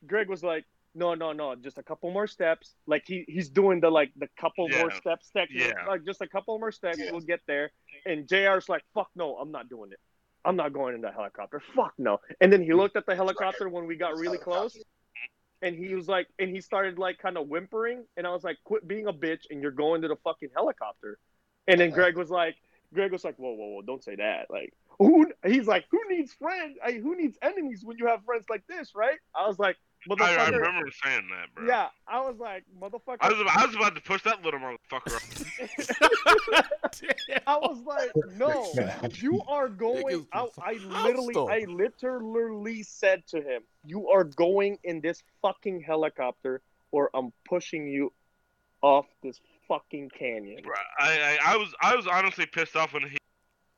Greg 0.07 0.29
was 0.29 0.43
like, 0.43 0.65
"No, 0.95 1.15
no, 1.15 1.33
no, 1.33 1.55
just 1.55 1.79
a 1.79 1.83
couple 1.83 2.11
more 2.11 2.27
steps." 2.27 2.75
Like 2.87 3.05
he 3.07 3.25
he's 3.29 3.49
doing 3.49 3.81
the 3.81 3.91
like 3.91 4.11
the 4.17 4.29
couple 4.39 4.69
more 4.69 4.91
Yeah. 4.91 4.97
steps 4.97 5.31
technique. 5.31 5.73
Yeah. 5.75 5.87
Like 5.87 6.05
just 6.05 6.21
a 6.21 6.29
couple 6.29 6.59
more 6.59 6.73
steps, 6.73 6.99
Yeah. 6.99 7.11
we'll 7.13 7.21
get 7.21 7.41
there. 7.47 7.71
And 8.07 8.27
JR's 8.27 8.69
like, 8.69 8.83
"Fuck 8.95 9.11
no, 9.15 9.37
I'm 9.37 9.51
not 9.53 9.69
doing 9.69 9.93
it. 9.93 10.01
I'm 10.45 10.57
not 10.57 10.73
going 10.73 10.95
in 10.95 11.01
the 11.01 11.11
helicopter. 11.13 11.61
Fuck 11.75 11.95
no." 11.99 12.21
And 12.41 12.53
then 12.53 12.63
he 12.63 12.73
looked 12.75 12.97
at 12.97 13.07
the 13.07 13.15
helicopter 13.15 13.69
when 13.69 13.87
we 13.87 13.97
got 13.97 14.17
really 14.19 14.39
close. 14.39 14.77
And 15.63 15.77
he 15.77 15.95
was 15.95 16.09
like, 16.09 16.29
and 16.39 16.51
he 16.51 16.61
started 16.61 16.99
like 16.99 17.19
kind 17.19 17.39
of 17.39 17.49
whimpering, 17.49 18.05
and 18.17 18.27
I 18.27 18.31
was 18.31 18.45
like, 18.45 18.59
"Quit 18.65 18.87
being 18.87 19.07
a 19.07 19.13
bitch, 19.13 19.45
and 19.51 19.63
you're 19.63 19.71
going 19.71 20.03
to 20.03 20.09
the 20.09 20.17
fucking 20.17 20.51
helicopter." 20.55 21.19
And 21.67 21.81
then 21.81 21.91
Greg 21.91 22.17
was 22.17 22.31
like, 22.31 22.57
Greg 22.93 23.13
was 23.13 23.25
like, 23.25 23.37
"Whoa, 23.37 23.53
whoa, 23.53 23.69
whoa! 23.69 23.83
Don't 23.83 24.03
say 24.05 24.17
that." 24.17 24.51
Like, 24.51 24.75
who? 24.99 25.33
He's 25.45 25.67
like, 25.67 25.87
"Who 25.91 26.01
needs 26.09 26.33
friends? 26.35 26.79
I, 26.85 26.93
who 26.93 27.17
needs 27.17 27.39
enemies 27.43 27.83
when 27.85 27.99
you 27.99 28.07
have 28.07 28.25
friends 28.25 28.45
like 28.51 28.67
this?" 28.67 28.95
Right? 28.95 29.19
I 29.35 29.47
was 29.47 29.59
like, 29.59 29.77
I, 30.11 30.37
I 30.37 30.49
remember 30.49 30.91
saying 31.05 31.29
that 31.31 31.55
bro 31.55 31.67
yeah, 31.67 31.89
I 32.07 32.21
was 32.21 32.37
like, 32.39 32.65
"Motherfucker." 32.81 33.19
I 33.21 33.29
was, 33.29 33.53
I 33.55 33.67
was 33.67 33.75
about 33.75 33.95
to 33.95 34.01
push 34.01 34.23
that 34.23 34.43
little 34.43 34.61
motherfucker 34.61 35.15
up. 35.17 35.23
I 37.47 37.57
was 37.57 37.81
like, 37.87 38.11
"No, 38.37 38.73
you 39.17 39.41
are 39.49 39.69
going." 39.69 40.05
Niggas 40.05 40.27
I, 40.33 40.49
I 40.63 40.73
literally. 40.75 41.35
I 41.37 41.65
literally 41.69 42.83
said 42.83 43.27
to 43.29 43.39
him, 43.41 43.63
"You 43.85 44.09
are 44.09 44.25
going 44.25 44.79
in 44.85 45.01
this 45.01 45.23
fucking 45.43 45.81
helicopter, 45.81 46.61
or 46.93 47.11
I'm 47.15 47.33
pushing 47.45 47.87
you 47.87 48.13
off 48.83 49.07
this 49.23 49.41
fucking 49.69 50.11
canyon." 50.11 50.63
Bro, 50.63 50.75
I, 50.99 51.39
I 51.43 51.55
I 51.55 51.57
was 51.57 51.75
I 51.81 51.97
was 51.97 52.07
honestly 52.07 52.47
pissed 52.47 52.77
off 52.77 52.93
when 52.93 53.03
he 53.05 53.17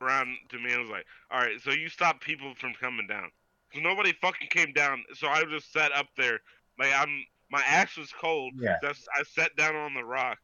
around 0.01 0.37
to 0.51 0.59
me 0.59 0.73
and 0.73 0.83
was 0.83 0.91
like, 0.91 1.07
all 1.31 1.41
right, 1.41 1.61
so 1.61 1.71
you 1.71 1.89
stop 1.89 2.21
people 2.21 2.55
from 2.57 2.75
coming 2.81 3.07
down. 3.07 3.31
So 3.75 3.81
nobody 3.81 4.13
fucking 4.21 4.49
came 4.49 4.73
down. 4.73 5.05
So 5.15 5.29
I 5.29 5.45
just 5.45 5.73
sat 5.73 5.93
up 5.93 6.07
there, 6.17 6.41
like 6.79 6.93
I'm 6.95 7.25
my 7.51 7.63
ass 7.63 7.97
was 7.97 8.13
cold. 8.13 8.55
Yeah. 8.57 8.79
So 8.81 8.87
I 8.89 8.91
s- 8.91 9.09
I 9.19 9.23
sat 9.23 9.55
down 9.57 9.77
on 9.77 9.95
the 9.95 10.05
rock, 10.05 10.39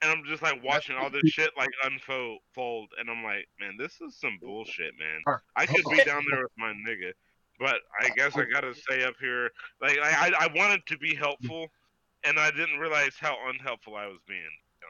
and 0.00 0.10
I'm 0.10 0.24
just 0.24 0.42
like 0.42 0.62
watching 0.64 0.96
all 0.96 1.10
this 1.10 1.22
shit 1.26 1.50
like 1.56 1.70
unfold, 1.84 2.88
and 2.98 3.10
I'm 3.10 3.22
like, 3.22 3.48
man, 3.60 3.76
this 3.78 4.00
is 4.00 4.16
some 4.18 4.38
bullshit, 4.40 4.92
man. 4.98 5.22
I 5.56 5.66
could 5.66 5.84
be 5.90 6.02
down 6.04 6.24
there 6.30 6.42
with 6.42 6.52
my 6.56 6.72
nigga, 6.72 7.12
but 7.58 7.76
I 8.00 8.10
guess 8.16 8.36
I 8.36 8.44
gotta 8.44 8.74
stay 8.74 9.04
up 9.04 9.14
here. 9.20 9.50
Like 9.80 9.98
I 9.98 10.28
I, 10.28 10.44
I 10.44 10.46
wanted 10.54 10.84
to 10.86 10.98
be 10.98 11.14
helpful, 11.14 11.68
and 12.24 12.38
I 12.38 12.50
didn't 12.50 12.78
realize 12.78 13.14
how 13.18 13.36
unhelpful 13.48 13.96
I 13.96 14.06
was 14.06 14.18
being. 14.26 14.40
to. 14.40 14.86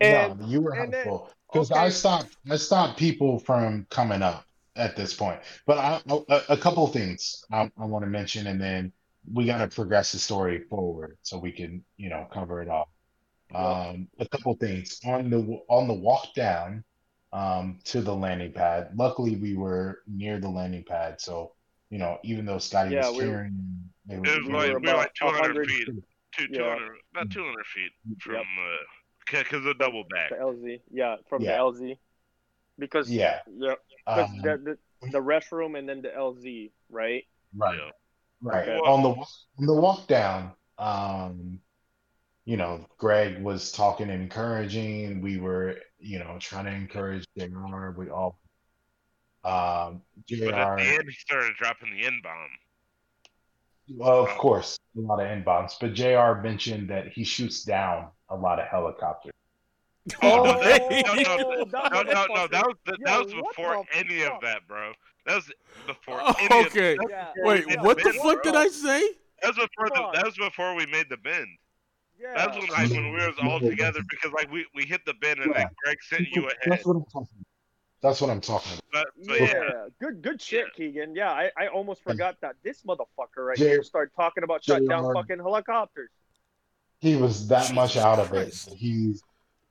And 0.00 0.38
no, 0.40 0.46
you 0.46 0.60
were 0.60 0.74
helpful 0.74 1.30
because 1.52 1.70
I 1.72 1.88
stopped. 1.88 2.36
I 2.50 2.56
stopped 2.56 2.98
people 2.98 3.38
from 3.40 3.86
coming 3.90 4.22
up 4.22 4.44
at 4.78 4.96
this 4.96 5.12
point. 5.14 5.40
But 5.66 5.78
I, 5.78 6.00
a, 6.08 6.42
a 6.50 6.56
couple 6.56 6.84
of 6.86 6.92
things 6.92 7.44
I, 7.52 7.70
I 7.78 7.84
want 7.84 8.04
to 8.04 8.10
mention, 8.10 8.46
and 8.46 8.60
then 8.60 8.92
we 9.30 9.44
got 9.46 9.58
to 9.58 9.68
progress 9.68 10.12
the 10.12 10.18
story 10.18 10.64
forward 10.70 11.18
so 11.22 11.38
we 11.38 11.52
can, 11.52 11.84
you 11.96 12.08
know, 12.08 12.26
cover 12.32 12.62
it 12.62 12.68
all. 12.68 12.88
Um, 13.54 14.08
a 14.18 14.28
couple 14.28 14.52
of 14.52 14.58
things 14.60 15.00
on 15.04 15.30
the 15.30 15.38
on 15.68 15.88
the 15.88 15.94
walk 15.94 16.34
down 16.34 16.84
um, 17.32 17.78
to 17.84 18.00
the 18.02 18.14
landing 18.14 18.52
pad. 18.52 18.90
Luckily, 18.94 19.36
we 19.36 19.54
were 19.56 20.00
near 20.06 20.38
the 20.38 20.48
landing 20.50 20.84
pad, 20.84 21.20
so 21.20 21.52
you 21.90 21.98
know, 21.98 22.18
even 22.22 22.44
though 22.44 22.58
Scotty 22.58 22.94
Yeah, 22.94 23.08
was 23.08 23.18
we 23.18 23.24
were- 23.28 23.32
carrying, 23.34 23.90
they 24.06 24.14
It 24.16 24.20
was 24.20 24.46
We 24.46 24.52
like 24.52 24.72
were 24.72 24.80
we 24.80 24.88
were 24.88 24.96
like 24.98 25.12
about 25.20 25.32
200 25.32 25.40
100 25.56 25.66
feet, 25.70 25.86
two, 26.32 26.46
Yeah. 26.50 26.58
200, 26.58 26.96
about 27.14 27.30
200 27.30 27.66
feet 27.66 27.92
from 28.20 28.34
Yep. 28.34 28.44
uh, 28.44 29.42
because 29.44 29.64
of 29.66 29.78
double 29.78 30.04
back. 30.10 30.30
the 30.30 30.36
LZ, 30.36 30.80
yeah, 30.90 31.16
from 31.30 31.42
Yeah. 31.42 31.52
the 31.52 31.58
LZ, 31.58 31.98
because 32.78 33.10
yeah, 33.10 33.40
yeah, 33.56 33.74
because 34.06 34.30
um, 34.30 34.40
the, 34.42 34.76
the 35.02 35.10
the 35.12 35.18
restroom 35.18 35.78
and 35.78 35.88
then 35.88 36.02
the 36.02 36.08
LZ, 36.08 36.70
right? 36.90 37.24
right. 37.56 37.78
Yeah. 37.78 37.90
Right. 38.40 38.68
Okay. 38.68 38.78
On 38.78 39.02
the 39.02 39.10
on 39.10 39.66
the 39.66 39.74
walk 39.74 40.06
down, 40.06 40.52
um, 40.78 41.58
you 42.44 42.56
know, 42.56 42.86
Greg 42.98 43.42
was 43.42 43.72
talking 43.72 44.10
encouraging. 44.10 45.20
We 45.20 45.38
were, 45.38 45.76
you 45.98 46.18
know, 46.18 46.36
trying 46.40 46.66
to 46.66 46.72
encourage 46.72 47.24
JR. 47.36 47.90
We 47.96 48.10
all 48.10 48.38
um 49.44 50.02
But 50.28 50.54
at 50.54 50.76
the 50.76 50.84
JR 50.84 50.94
end, 50.94 51.04
he 51.08 51.14
started 51.14 51.54
dropping 51.58 51.90
the 51.96 52.06
N 52.06 52.20
bomb. 52.22 52.48
well, 53.96 54.24
of 54.24 54.30
course, 54.30 54.78
a 54.96 55.00
lot 55.00 55.20
of 55.20 55.26
N 55.26 55.42
bombs, 55.42 55.76
but 55.80 55.94
JR 55.94 56.40
mentioned 56.42 56.90
that 56.90 57.08
he 57.08 57.24
shoots 57.24 57.64
down 57.64 58.08
a 58.28 58.36
lot 58.36 58.58
of 58.58 58.66
helicopters. 58.66 59.32
Oh, 60.22 60.44
no, 60.44 60.52
no, 60.52 60.58
no, 60.60 60.62
no, 60.62 61.64
that 61.64 61.90
No, 61.92 62.02
no, 62.02 62.26
no. 62.34 62.46
That 62.48 62.66
was 62.66 62.76
that 62.86 62.98
Yo, 63.00 63.22
was 63.22 63.32
before 63.32 63.84
the 63.92 63.98
any 63.98 64.22
of 64.22 64.40
that, 64.42 64.66
bro. 64.66 64.92
That 65.26 65.36
was 65.36 65.50
before 65.86 66.20
Oh, 66.22 66.34
any 66.38 66.60
of 66.60 66.66
okay. 66.66 66.96
that 66.96 67.06
Yeah. 67.10 67.44
Wait, 67.44 67.64
Yeah, 67.68 67.82
what 67.82 68.02
the 68.02 68.12
fuck 68.12 68.42
did. 68.42 68.54
I 68.56 68.68
say? 68.68 69.00
was 69.44 69.56
before 69.56 69.88
the, 69.94 70.10
that 70.14 70.24
was 70.24 70.36
before 70.36 70.74
we 70.74 70.86
made 70.86 71.06
the 71.10 71.16
bend. 71.18 71.46
Yeah. 72.20 72.34
That 72.34 72.48
was 72.48 72.58
when 72.58 72.68
like 72.70 72.90
when 72.90 73.12
we 73.12 73.18
was 73.18 73.36
all 73.42 73.60
together 73.60 74.00
because 74.10 74.32
like 74.32 74.50
we, 74.50 74.66
we 74.74 74.84
hit 74.84 75.04
the 75.06 75.14
bend 75.14 75.38
and 75.40 75.54
then 75.54 75.66
Greg 75.84 75.98
sent 76.02 76.28
you 76.32 76.42
ahead. 76.46 76.56
That's 76.66 76.84
what 76.86 76.96
I'm 76.96 77.04
talking 77.04 77.28
about. 77.36 77.44
That's 78.00 78.20
what 78.20 78.30
I'm 78.30 78.40
talking 78.40 78.72
about. 78.92 79.06
But, 79.16 79.26
but 79.28 79.40
yeah, 79.40 79.46
yeah. 79.46 79.86
good 80.00 80.22
good 80.22 80.40
shit, 80.40 80.66
Keegan. 80.76 81.14
Yeah, 81.14 81.30
I, 81.30 81.50
I 81.56 81.66
almost 81.68 82.02
forgot 82.02 82.36
that 82.42 82.56
this 82.62 82.82
motherfucker 82.82 83.38
right 83.46 83.56
J- 83.56 83.68
here 83.68 83.82
started 83.82 84.12
talking 84.16 84.44
about 84.44 84.64
shutting 84.64 84.88
down 84.88 85.12
fucking 85.14 85.38
helicopters. 85.38 86.10
He 87.00 87.14
was 87.16 87.46
that 87.48 87.72
much 87.74 87.92
Jesus 87.92 88.04
out 88.04 88.18
of 88.18 88.32
it. 88.34 88.54
He's 88.76 89.22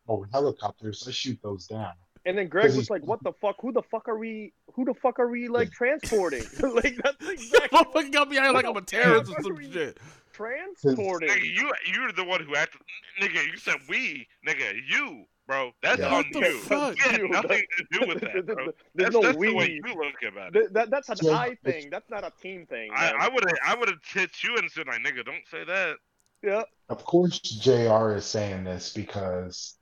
oh 0.07 0.25
helicopters. 0.31 1.05
I 1.07 1.11
shoot 1.11 1.39
those 1.43 1.67
down. 1.67 1.93
And 2.25 2.37
then 2.37 2.47
Greg 2.49 2.65
'Cause 2.67 2.75
was 2.77 2.89
like, 2.89 3.03
"What 3.05 3.23
the 3.23 3.31
fuck? 3.39 3.55
Who 3.61 3.71
the 3.71 3.83
fuck 3.83 4.07
are 4.09 4.17
we? 4.17 4.51
Who 4.73 4.83
the 4.83 4.93
fuck 4.93 5.17
are 5.19 5.29
we 5.29 5.47
like 5.47 5.71
transporting? 5.71 6.43
like 6.59 6.97
that's 7.03 7.25
exactly 7.29 7.79
what- 7.93 8.11
got 8.11 8.29
me 8.29 8.37
out 8.37 8.53
like 8.53 8.65
I'm 8.65 8.75
a 8.75 8.81
terrorist 8.81 9.31
or 9.31 9.41
some 9.43 9.71
shit. 9.71 9.97
transporting." 10.33 11.29
Nigga, 11.29 11.43
you 11.43 11.71
you're 11.93 12.11
the 12.11 12.23
one 12.25 12.43
who 12.43 12.55
acted. 12.55 12.81
Nigga, 13.21 13.45
you 13.49 13.57
said 13.57 13.75
we. 13.87 14.27
Nigga, 14.45 14.73
you, 14.89 15.23
bro. 15.47 15.71
That's 15.81 15.99
Yeah. 15.99 16.07
on 16.07 16.13
What 16.15 16.25
the 16.33 16.39
you. 16.39 16.59
fuck? 16.59 16.95
It 17.13 17.21
You, 17.21 17.29
nothing 17.29 17.63
to 17.77 17.99
do 17.99 18.07
with 18.07 18.19
that, 18.21 18.45
bro. 18.45 18.55
There's 18.65 18.73
That's, 18.95 19.13
no 19.13 19.21
that's 19.21 19.37
we. 19.37 19.47
the 19.47 19.53
way 19.55 19.71
you 19.71 19.81
look 19.95 20.15
about 20.31 20.47
it. 20.49 20.59
Th- 20.59 20.69
that, 20.73 20.89
that's 20.89 21.07
an 21.09 21.17
Yeah, 21.21 21.31
I 21.37 21.55
thing. 21.63 21.89
That's 21.89 22.09
not 22.09 22.23
a 22.25 22.31
team 22.41 22.65
thing. 22.65 22.91
I. 22.93 23.13
I 23.17 23.29
would 23.29 23.45
have 23.45 23.57
I 23.65 23.75
would 23.75 23.87
have 23.87 23.99
hit 24.03 24.43
you 24.43 24.55
and 24.57 24.69
said 24.69 24.87
like, 24.87 24.99
nigga, 25.01 25.23
don't 25.25 25.47
say 25.49 25.63
that. 25.63 25.95
yeah. 26.43 26.63
Of 26.89 27.05
course, 27.05 27.39
Jr. 27.39 28.15
is 28.15 28.25
saying 28.25 28.65
this 28.65 28.91
because 28.93 29.75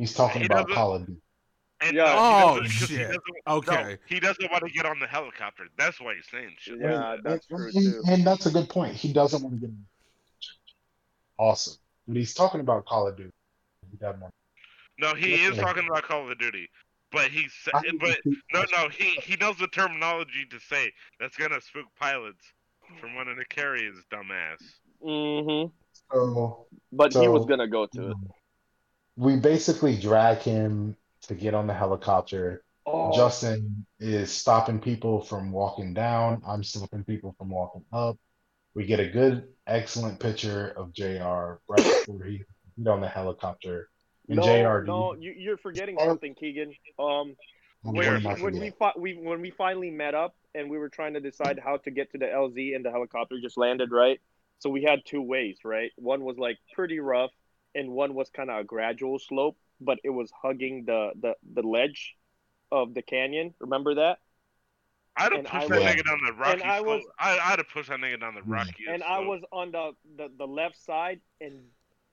he's 0.00 0.14
talking 0.14 0.40
He 0.42 0.46
about 0.46 0.66
doesn't- 0.66 0.74
Call 0.74 0.94
of 0.94 1.06
Duty. 1.06 1.20
And 1.82 1.96
Yeah. 1.96 2.04
no, 2.04 2.14
Oh, 2.18 2.62
he 2.62 2.68
shit. 2.68 3.06
doesn't- 3.08 3.22
Okay. 3.46 3.82
No, 3.82 3.96
he 4.06 4.20
doesn't 4.20 4.50
want 4.50 4.64
to 4.64 4.70
get 4.70 4.84
on 4.86 4.98
the 4.98 5.06
helicopter. 5.06 5.66
That's 5.78 6.00
why 6.00 6.14
he's 6.14 6.28
saying 6.30 6.54
shit. 6.58 6.78
Yeah, 6.78 7.14
And- 7.14 7.24
that's 7.24 7.46
and, 7.48 7.58
true 7.58 7.66
and- 7.68 7.74
too. 7.74 8.02
And 8.08 8.26
that's 8.26 8.46
a 8.46 8.50
good 8.50 8.68
point. 8.68 8.94
He 8.96 9.12
doesn't 9.12 9.42
want 9.42 9.60
to 9.60 9.66
get. 9.66 9.76
Awesome, 11.38 11.74
but 12.06 12.16
he's 12.16 12.34
talking 12.34 12.60
about 12.60 12.84
Call 12.84 13.08
of 13.08 13.16
Duty. 13.16 13.32
He 13.90 13.96
doesn't 13.96 14.20
want- 14.20 14.34
No, 14.98 15.14
he 15.14 15.34
is 15.44 15.56
Yeah. 15.56 15.62
talking 15.62 15.86
about 15.86 16.02
Call 16.02 16.30
of 16.30 16.38
Duty, 16.38 16.68
but 17.10 17.30
he's 17.30 17.52
I- 17.72 17.80
but 17.98 18.18
no, 18.52 18.64
no, 18.76 18.88
he 18.90 19.18
he 19.22 19.36
knows 19.36 19.56
the 19.56 19.68
terminology 19.68 20.44
to 20.50 20.60
say 20.60 20.92
that's 21.18 21.36
gonna 21.36 21.60
spook 21.62 21.86
pilots 21.98 22.52
from 23.00 23.14
wanting 23.14 23.36
to 23.36 23.44
carry 23.46 23.84
his 23.84 24.04
dumbass. 24.12 24.58
Mm-hmm. 25.02 25.72
So 26.12 26.66
But 26.92 27.14
he 27.14 27.26
was 27.28 27.46
gonna 27.46 27.68
go 27.68 27.86
to 27.86 28.10
it. 28.10 28.16
We 29.20 29.36
basically 29.36 29.96
drag 29.98 30.38
him 30.38 30.96
to 31.22 31.34
get 31.34 31.52
on 31.52 31.66
the 31.66 31.74
helicopter. 31.74 32.64
Oh, 32.86 33.14
Justin 33.14 33.84
is 33.98 34.32
stopping 34.32 34.80
people 34.80 35.20
from 35.20 35.52
walking 35.52 35.92
down. 35.92 36.40
I'm 36.46 36.64
stopping 36.64 37.04
people 37.04 37.34
from 37.36 37.50
walking 37.50 37.84
up. 37.92 38.18
We 38.74 38.86
get 38.86 38.98
a 38.98 39.06
good, 39.06 39.48
excellent 39.66 40.18
picture 40.18 40.72
of 40.74 40.94
JR 40.94 41.60
right 41.68 41.84
before 42.06 42.24
he 42.24 42.42
get 42.82 42.88
on 42.88 43.02
the 43.02 43.08
helicopter. 43.08 43.90
And 44.30 44.38
no, 44.38 44.42
JR, 44.42 44.86
no, 44.86 45.14
you- 45.14 45.34
you're 45.36 45.58
forgetting 45.58 45.96
Oh. 46.00 46.06
something, 46.08 46.34
Keegan. 46.34 46.72
Um, 46.98 47.36
what 47.82 47.96
when, 47.96 48.08
am 48.16 48.26
I 48.26 48.34
when 48.34 48.58
we 48.58 48.70
fi- 48.70 48.94
we 48.96 49.14
when 49.14 49.42
we 49.42 49.50
finally 49.50 49.90
met 49.90 50.14
up 50.14 50.34
and 50.54 50.70
we 50.70 50.78
were 50.78 50.88
trying 50.88 51.12
to 51.14 51.20
decide 51.20 51.58
how 51.62 51.76
to 51.76 51.90
get 51.90 52.10
to 52.12 52.18
the 52.18 52.26
LZ 52.26 52.74
and 52.74 52.82
the 52.84 52.90
helicopter 52.90 53.38
just 53.38 53.58
landed 53.58 53.90
right. 53.92 54.18
So 54.60 54.70
we 54.70 54.82
had 54.82 55.04
two 55.04 55.20
ways, 55.22 55.58
right? 55.64 55.90
One 55.96 56.24
was 56.24 56.38
like 56.38 56.56
pretty 56.74 57.00
rough, 57.00 57.30
and 57.74 57.90
one 57.90 58.14
was 58.14 58.30
kind 58.30 58.50
of 58.50 58.60
a 58.60 58.64
gradual 58.64 59.18
slope, 59.18 59.56
but 59.80 59.98
it 60.04 60.10
was 60.10 60.30
hugging 60.42 60.84
the 60.86 61.12
the 61.20 61.34
the 61.54 61.62
ledge 61.62 62.16
of 62.72 62.94
the 62.94 63.02
canyon. 63.02 63.54
Remember 63.60 63.94
that? 63.96 64.18
I'd 65.16 65.32
have 65.32 65.40
And 65.40 65.48
pushed 65.48 65.54
I 65.64 65.68
that 65.68 65.70
was- 65.70 65.84
nigga 65.94 66.04
down 66.06 66.18
the 66.24 66.32
rocky. 66.32 66.62
I 66.62 66.80
was- 66.80 67.02
slope. 67.02 67.14
I, 67.18 67.38
I'd 67.52 67.58
have 67.58 67.68
pushed 67.68 67.88
that 67.88 67.98
nigga 68.00 68.20
down 68.20 68.34
the 68.34 68.42
Hmm. 68.42 68.52
rocky. 68.52 68.84
and 68.88 69.02
I 69.02 69.18
was 69.20 69.42
on 69.52 69.72
the, 69.72 69.92
the 70.16 70.28
the 70.36 70.46
left 70.46 70.76
side, 70.76 71.20
and 71.40 71.68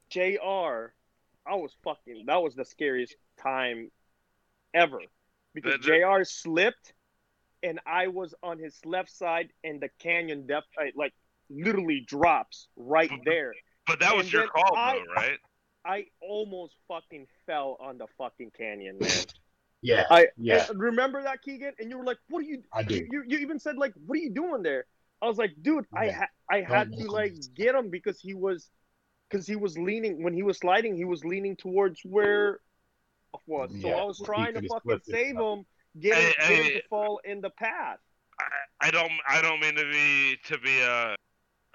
Jr. 0.10 0.94
I 1.45 1.56
was 1.56 1.74
fucking. 1.84 2.26
That 2.26 2.42
was 2.42 2.56
the 2.56 2.66
scariest 2.66 3.16
time 3.38 3.92
ever 4.74 5.00
because 5.53 5.74
The- 5.82 5.92
the- 5.92 6.00
Jr. 6.19 6.24
slipped, 6.24 6.94
and 7.64 7.80
I 7.86 8.08
was 8.08 8.34
on 8.44 8.58
his 8.60 8.84
left 8.86 9.10
side, 9.11 9.53
and 9.64 9.80
the 9.82 9.90
canyon 10.00 10.48
depth 10.48 10.68
like 10.95 11.14
literally 11.50 12.02
drops 12.02 12.68
right 12.76 13.11
there. 13.24 13.53
But 13.88 13.99
that 14.01 14.16
was 14.16 14.32
your 14.32 14.48
call, 14.48 14.75
I- 14.75 14.93
though, 14.93 15.14
right? 15.16 15.40
I 15.85 16.06
almost 16.22 16.74
fucking 16.90 17.27
fell 17.45 17.77
on 17.80 17.98
the 17.98 18.07
fucking 18.17 18.51
canyon, 18.57 18.99
man. 18.99 19.24
Yeah, 19.83 20.06
I 20.09 20.27
Yeah. 20.38 20.66
remember 20.74 21.22
that 21.22 21.43
Keegan, 21.43 21.74
and 21.77 21.90
you 21.91 21.99
were 21.99 22.03
like, 22.03 22.17
"What 22.30 22.40
are 22.40 22.48
you?" 22.48 22.64
I 22.74 22.82
do. 22.82 22.95
You, 22.95 23.24
you 23.27 23.38
even 23.38 23.59
said 23.59 23.77
like, 23.77 23.93
"What 24.07 24.17
are 24.17 24.22
you 24.22 24.32
doing 24.32 24.64
there?" 24.64 24.85
I 25.22 25.27
was 25.27 25.38
like, 25.38 25.51
"Dude, 25.61 25.85
I 25.95 26.06
Yeah. 26.06 26.17
ha- 26.17 26.30
I 26.49 26.61
had 26.61 26.90
Don't 26.91 27.01
to 27.06 27.11
like 27.11 27.32
on 27.32 27.35
this. 27.38 27.48
get 27.49 27.75
him 27.75 27.90
because 27.91 28.19
he 28.19 28.33
was, 28.33 28.69
because 29.30 29.45
he 29.45 29.56
was 29.56 29.77
leaning 29.77 30.24
when 30.24 30.33
he 30.33 30.41
was 30.41 30.57
sliding, 30.57 30.95
he 30.95 31.06
was 31.06 31.24
leaning 31.24 31.56
towards 31.56 32.01
where 32.03 32.59
was. 33.45 33.69
So 33.82 33.90
Yeah, 33.90 33.95
I 33.98 34.03
was 34.03 34.19
trying 34.19 34.56
to 34.56 34.67
fucking 34.67 34.99
save 35.03 35.35
him, 35.38 35.66
get 35.99 36.17
him, 36.17 36.24
Hey, 36.40 36.56
get 36.56 36.66
him 36.66 36.82
to 36.82 36.88
fall 36.90 37.22
in 37.24 37.40
the 37.41 37.51
path. 37.51 37.99
I, 38.40 38.88
I 38.88 38.91
don't 38.91 39.11
I 39.30 39.41
don't 39.41 39.59
mean 39.59 39.75
to 39.75 39.85
be 39.85 40.38
to 40.45 40.57
be 40.57 40.82
uh 40.82 41.16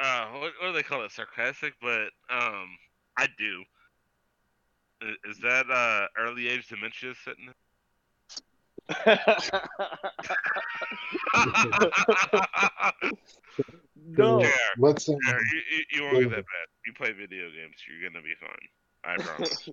uh 0.03 0.27
what, 0.33 0.53
what 0.61 0.69
do 0.69 0.73
they 0.73 0.83
call 0.83 1.05
it 1.05 1.13
sarcastic, 1.13 1.75
but 1.81 2.09
um 2.31 2.69
I 3.19 3.29
do. 3.39 3.63
Is 5.29 5.39
that 5.43 5.69
uh 5.71 6.07
early 6.19 6.49
age 6.49 6.69
dementia 6.69 7.15
sitting? 7.25 7.47
There? 7.47 7.55
No, 14.17 14.41
Yeah. 14.41 14.49
Let's 14.79 15.09
uh, 15.09 15.13
Yeah, 15.27 15.39
you, 15.53 15.61
you, 15.77 15.85
you 15.93 16.03
won't 16.03 16.21
get 16.21 16.31
that 16.31 16.37
bad. 16.37 16.67
You 16.87 16.93
play 16.95 17.13
video 17.13 17.49
games, 17.51 17.75
you're 17.89 18.11
gonna 18.11 18.23
be 18.23 18.35
fine. 18.41 18.69
I 19.05 19.17
promise. 19.23 19.69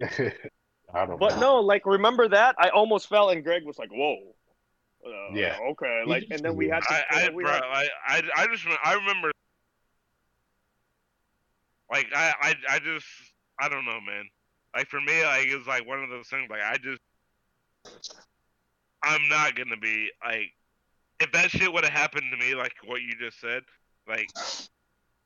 I 0.94 1.06
don't 1.06 1.18
but 1.18 1.34
know. 1.34 1.40
no, 1.40 1.60
like 1.60 1.86
remember 1.86 2.28
that 2.28 2.54
I 2.58 2.68
almost 2.70 3.08
fell, 3.08 3.30
and 3.30 3.42
Greg 3.44 3.64
was 3.64 3.78
like, 3.78 3.90
"Whoa." 3.90 4.34
Uh, 5.04 5.34
Yeah. 5.34 5.56
Okay. 5.70 6.02
Like, 6.06 6.26
and 6.30 6.44
then 6.44 6.56
we 6.56 6.68
had 6.68 6.80
to. 6.80 6.94
I, 6.94 7.04
I, 7.10 7.28
we 7.30 7.42
bro, 7.42 7.52
had- 7.52 7.62
I, 7.62 7.88
I, 8.06 8.22
I 8.36 8.46
just, 8.46 8.64
I 8.84 8.94
remember, 8.94 9.30
like, 11.90 12.06
I, 12.14 12.32
I, 12.40 12.54
I 12.68 12.78
just, 12.78 13.06
I 13.60 13.68
don't 13.68 13.84
know, 13.84 14.00
man. 14.00 14.24
Like 14.74 14.88
for 14.88 15.00
me, 15.00 15.24
like 15.24 15.46
it's 15.46 15.66
like 15.66 15.86
one 15.86 16.02
of 16.02 16.10
those 16.10 16.28
things. 16.28 16.48
Like 16.48 16.62
I 16.62 16.76
just, 16.76 17.00
I'm 19.02 19.28
not 19.28 19.56
gonna 19.56 19.76
be 19.76 20.10
like, 20.24 20.52
if 21.20 21.32
that 21.32 21.50
shit 21.50 21.72
would 21.72 21.84
have 21.84 21.92
happened 21.92 22.26
to 22.30 22.36
me, 22.36 22.54
like 22.54 22.72
what 22.84 23.02
you 23.02 23.12
just 23.20 23.40
said, 23.40 23.62
like, 24.08 24.30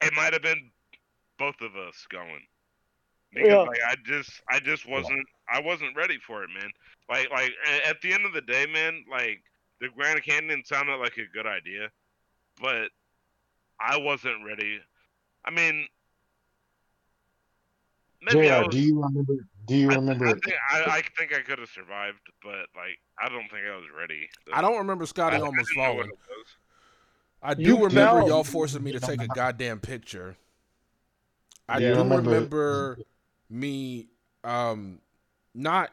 it 0.02 0.12
might 0.14 0.32
have 0.32 0.42
been 0.42 0.70
both 1.38 1.60
of 1.60 1.76
us 1.76 2.06
going. 2.10 2.40
Because 3.32 3.50
Yeah. 3.50 3.62
like 3.62 3.80
I 3.86 3.96
just, 4.04 4.30
I 4.48 4.60
just 4.60 4.88
wasn't, 4.88 5.26
I 5.52 5.60
wasn't 5.60 5.96
ready 5.96 6.18
for 6.26 6.44
it, 6.44 6.50
man. 6.50 6.70
Like, 7.08 7.30
like 7.30 7.52
at 7.86 8.00
the 8.00 8.12
end 8.12 8.24
of 8.24 8.32
the 8.32 8.40
day, 8.40 8.66
man, 8.66 9.04
like 9.10 9.42
the 9.80 9.88
Grand 9.88 10.22
Canyon 10.24 10.62
sounded 10.64 10.96
like 10.96 11.16
a 11.18 11.32
good 11.34 11.46
idea, 11.46 11.90
but 12.60 12.90
I 13.80 13.98
wasn't 13.98 14.44
ready. 14.46 14.78
I 15.44 15.50
mean, 15.50 15.86
maybe 18.24 18.50
I 18.50 18.58
JR, 18.60 18.66
was, 18.66 18.74
do 18.74 18.80
you 18.80 19.02
remember? 19.02 19.34
Do 19.66 19.74
you 19.76 19.90
I, 19.90 19.94
remember? 19.94 20.26
I 20.26 20.32
think 20.32 20.54
I, 20.70 20.80
I 20.98 21.02
think 21.18 21.32
I 21.34 21.40
could 21.42 21.58
have 21.58 21.68
survived, 21.70 22.18
but 22.42 22.66
like 22.76 22.98
I 23.18 23.28
don't 23.28 23.48
think 23.50 23.62
I 23.70 23.76
was 23.76 23.86
ready. 23.98 24.28
I 24.52 24.60
don't 24.60 24.78
remember 24.78 25.06
Scotty 25.06 25.36
almost 25.38 25.68
didn't 25.68 25.82
know 25.82 25.94
what 25.94 26.06
falling. 26.06 26.10
I 27.42 27.54
do 27.54 27.62
You 27.62 27.74
remember 27.76 28.20
fell. 28.20 28.28
y'all 28.28 28.44
forcing 28.44 28.82
me 28.82 28.92
to 28.92 29.00
take 29.00 29.20
a 29.22 29.26
goddamn 29.34 29.80
picture. 29.80 30.36
I 31.68 31.78
Yeah, 31.78 31.94
do 31.94 31.98
remember- 32.00 32.30
remember, 32.30 32.98
me 33.50 34.08
um 34.44 35.00
not 35.54 35.90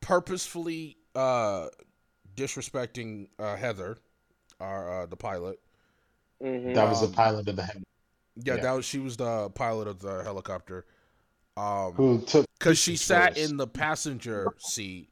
purposefully 0.00 0.96
uh 1.14 1.68
disrespecting 2.34 3.28
uh 3.38 3.56
Heather, 3.56 3.98
our 4.60 5.02
uh, 5.02 5.06
the 5.06 5.16
pilot. 5.16 5.58
Mhm. 6.42 6.74
that 6.74 6.88
was 6.88 7.00
the 7.00 7.06
um, 7.06 7.12
pilot 7.14 7.48
of 7.48 7.56
the 7.56 7.62
heli 7.62 7.82
Yeah, 8.36 8.56
Yeah. 8.56 8.62
that 8.62 8.72
was 8.72 8.84
she 8.84 8.98
was 8.98 9.16
the 9.16 9.48
pilot 9.50 9.88
of 9.88 10.00
the 10.00 10.22
helicopter. 10.22 10.84
Um 11.56 11.92
who 11.92 12.20
took 12.20 12.46
because 12.58 12.78
she 12.78 12.96
sat 12.96 13.38
in 13.38 13.56
the 13.56 13.66
passenger 13.66 14.48
seat 14.58 15.08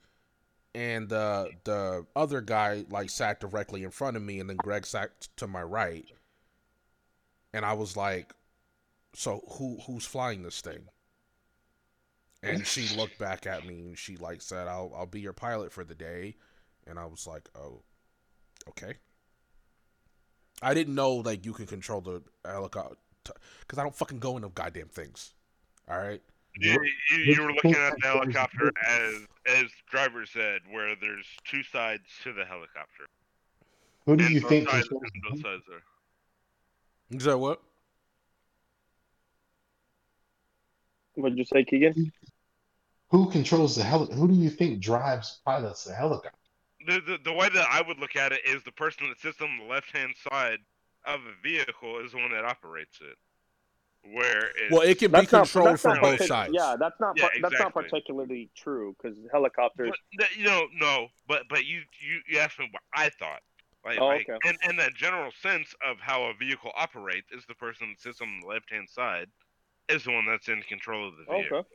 and 0.75 1.09
the 1.09 1.51
the 1.65 2.05
other 2.17 2.41
guy 2.41 2.85
like 2.91 3.09
sat 3.09 3.41
directly 3.41 3.83
in 3.83 3.91
front 3.91 4.17
of 4.17 4.23
me 4.23 4.41
and 4.41 4.51
then 4.51 4.57
greg 4.57 4.85
sat 4.85 5.29
to 5.37 5.47
my 5.47 5.63
right. 5.63 6.07
And 7.53 7.65
i 7.65 7.73
was 7.73 7.97
like 7.97 8.35
so 9.15 9.43
who 9.53 9.79
who's 9.87 10.05
flying 10.05 10.43
this 10.43 10.61
thing? 10.61 10.89
And 12.43 12.67
she 12.67 12.95
looked 12.95 13.19
back 13.19 13.47
at 13.47 13.65
me 13.67 13.81
and 13.81 13.99
she 13.99 14.17
like 14.17 14.43
said 14.43 14.69
i'll 14.69 14.93
i'll 14.97 15.07
be 15.07 15.21
your 15.21 15.33
pilot 15.33 15.73
for 15.73 15.85
the 15.85 15.95
day. 15.95 16.37
And 16.87 16.99
i 16.99 17.07
was 17.07 17.27
like 17.27 17.49
oh 17.57 17.83
okay. 18.69 18.95
I 20.61 20.75
didn't 20.75 20.95
know 20.95 21.15
like 21.15 21.47
you 21.47 21.53
can 21.53 21.67
control 21.67 22.01
the 22.01 22.23
helicopter 22.45 22.97
because 23.61 23.79
i 23.79 23.83
don't 23.83 23.95
fucking 23.95 24.19
go 24.19 24.37
in 24.37 24.43
the 24.43 24.51
goddamn 24.51 24.89
things. 24.89 25.33
All 25.89 25.99
right 25.99 26.21
You, 26.57 26.81
you, 27.11 27.19
you 27.19 27.43
were 27.43 27.53
looking 27.53 27.75
at 27.75 27.95
the 28.01 28.07
helicopter 28.07 28.73
as 28.87 29.15
as 29.47 29.65
driver 29.91 30.25
said, 30.25 30.61
where 30.71 30.95
there's 30.95 31.27
two 31.45 31.63
sides 31.63 32.05
to 32.23 32.33
the 32.33 32.45
helicopter. 32.45 33.07
Who 34.07 34.17
do 34.17 34.25
And 34.25 34.35
you 34.35 34.41
both 34.41 34.51
think 34.51 34.69
sides, 34.69 34.89
controls, 34.89 35.13
and 35.15 35.23
both 35.23 35.43
sides 35.43 35.63
are. 35.69 37.17
Is 37.17 37.25
that 37.25 37.39
what? 37.39 37.63
What'd 41.15 41.39
you 41.39 41.45
say, 41.45 41.65
Keegan? 41.65 42.13
who 43.15 43.31
controls 43.31 43.77
the 43.77 43.85
heli? 43.85 44.13
Who 44.15 44.27
do 44.27 44.35
you 44.35 44.51
think 44.51 44.81
drives 44.81 45.41
pilots 45.45 45.85
the 45.85 45.95
helicopter? 45.95 46.37
The, 46.87 47.01
the 47.01 47.19
the 47.25 47.33
way 47.33 47.49
that 47.49 47.67
I 47.71 47.83
would 47.87 47.99
look 47.99 48.17
at 48.17 48.33
it 48.33 48.41
is 48.45 48.63
the 48.65 48.73
person 48.73 49.09
that 49.09 49.21
sits 49.21 49.41
on 49.41 49.57
the 49.59 49.65
left 49.65 49.97
hand 49.97 50.15
side 50.31 50.59
of 51.07 51.21
the 51.23 51.49
vehicle 51.49 52.01
is 52.05 52.13
the 52.13 52.19
one 52.19 52.33
that 52.33 52.45
operates 52.45 52.99
it. 53.01 53.17
Where 54.13 54.49
it's, 54.57 54.71
Well, 54.71 54.83
it 54.83 54.99
can 54.99 55.11
be 55.11 55.21
That's 55.21 55.33
not, 55.33 55.45
controlled 55.49 55.81
from 55.81 55.99
both 56.01 56.21
partic- 56.21 56.27
sides. 56.27 56.53
Yeah, 56.55 56.77
that's 56.79 57.01
not 57.01 57.17
Yeah, 57.17 57.23
par- 57.29 57.33
that's 57.41 57.59
not 57.59 57.73
particularly 57.73 58.51
true 58.55 58.95
because 59.01 59.17
helicopters. 59.33 59.91
But, 59.91 59.99
that- 60.19 60.37
you 60.37 60.45
know, 60.45 60.67
no, 60.75 61.09
but 61.27 61.45
but 61.49 61.65
you 61.65 61.81
you, 62.01 62.21
you 62.29 62.39
asked 62.39 62.59
me 62.59 62.69
what 62.71 62.83
I 62.95 63.09
thought. 63.09 63.41
Like, 63.85 63.99
Oh, 63.99 64.07
like 64.07 64.29
okay. 64.29 64.49
in, 64.49 64.71
in 64.71 64.77
that 64.77 64.95
general 64.95 65.31
sense 65.43 65.75
of 65.87 65.99
how 66.01 66.25
a 66.25 66.35
vehicle 66.35 66.73
operates 66.77 67.33
is 67.33 67.45
the 67.49 67.55
person 67.55 67.89
that 67.91 68.01
sits 68.01 68.21
on 68.21 68.41
the 68.41 68.47
left 68.47 68.71
hand 68.71 68.89
side 68.91 69.29
is 69.89 70.05
the 70.05 70.13
one 70.13 70.27
that's 70.27 70.49
in 70.49 70.63
control 70.63 71.09
of 71.09 71.15
the 71.17 71.25
vehicle. 71.25 71.59
Okay. 71.59 71.69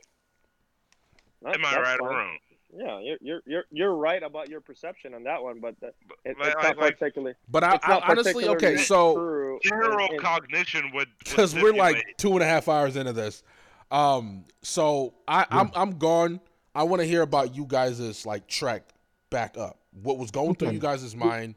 That- 1.42 1.54
Am 1.56 1.64
I 1.64 1.70
that's 1.74 1.82
right 1.88 2.00
or 2.00 2.10
wrong? 2.10 2.38
Yeah, 2.76 3.00
you're, 3.00 3.18
you're 3.20 3.42
you're 3.46 3.64
you're 3.72 3.94
right 3.94 4.22
about 4.22 4.48
your 4.48 4.60
perception 4.60 5.14
on 5.14 5.24
that 5.24 5.42
one, 5.42 5.58
but 5.60 5.74
that, 5.80 5.94
But, 6.06 6.18
it, 6.24 6.38
like- 6.38 6.48
it's 6.48 6.62
not 6.62 6.78
like, 6.78 6.98
particularly. 6.98 7.34
But 7.48 7.64
I, 7.64 7.78
I 7.82 8.00
honestly, 8.08 8.46
okay, 8.48 8.76
so 8.76 9.14
true 9.14 9.54
in- 9.64 9.68
general 9.68 10.08
in- 10.12 10.18
cognition 10.20 10.84
would 10.94 11.08
would 11.08 11.08
because 11.24 11.54
we're 11.54 11.72
like 11.74 12.14
two 12.16 12.32
and 12.34 12.42
a 12.42 12.46
half 12.46 12.68
hours 12.68 12.96
into 12.96 13.12
this, 13.12 13.42
um, 13.90 14.44
so 14.62 15.14
I, 15.26 15.46
I'm 15.50 15.70
I'm 15.74 15.98
gone. 15.98 16.40
I 16.74 16.84
want 16.84 17.00
to 17.02 17.06
hear 17.06 17.22
about 17.22 17.56
you 17.56 17.64
guys' 17.66 18.24
like 18.24 18.46
track 18.46 18.88
back 19.30 19.58
up. 19.58 19.78
What 20.02 20.18
was 20.18 20.30
going 20.30 20.54
through 20.54 20.70
you 20.70 20.78
guys' 20.78 21.16
mind, 21.16 21.56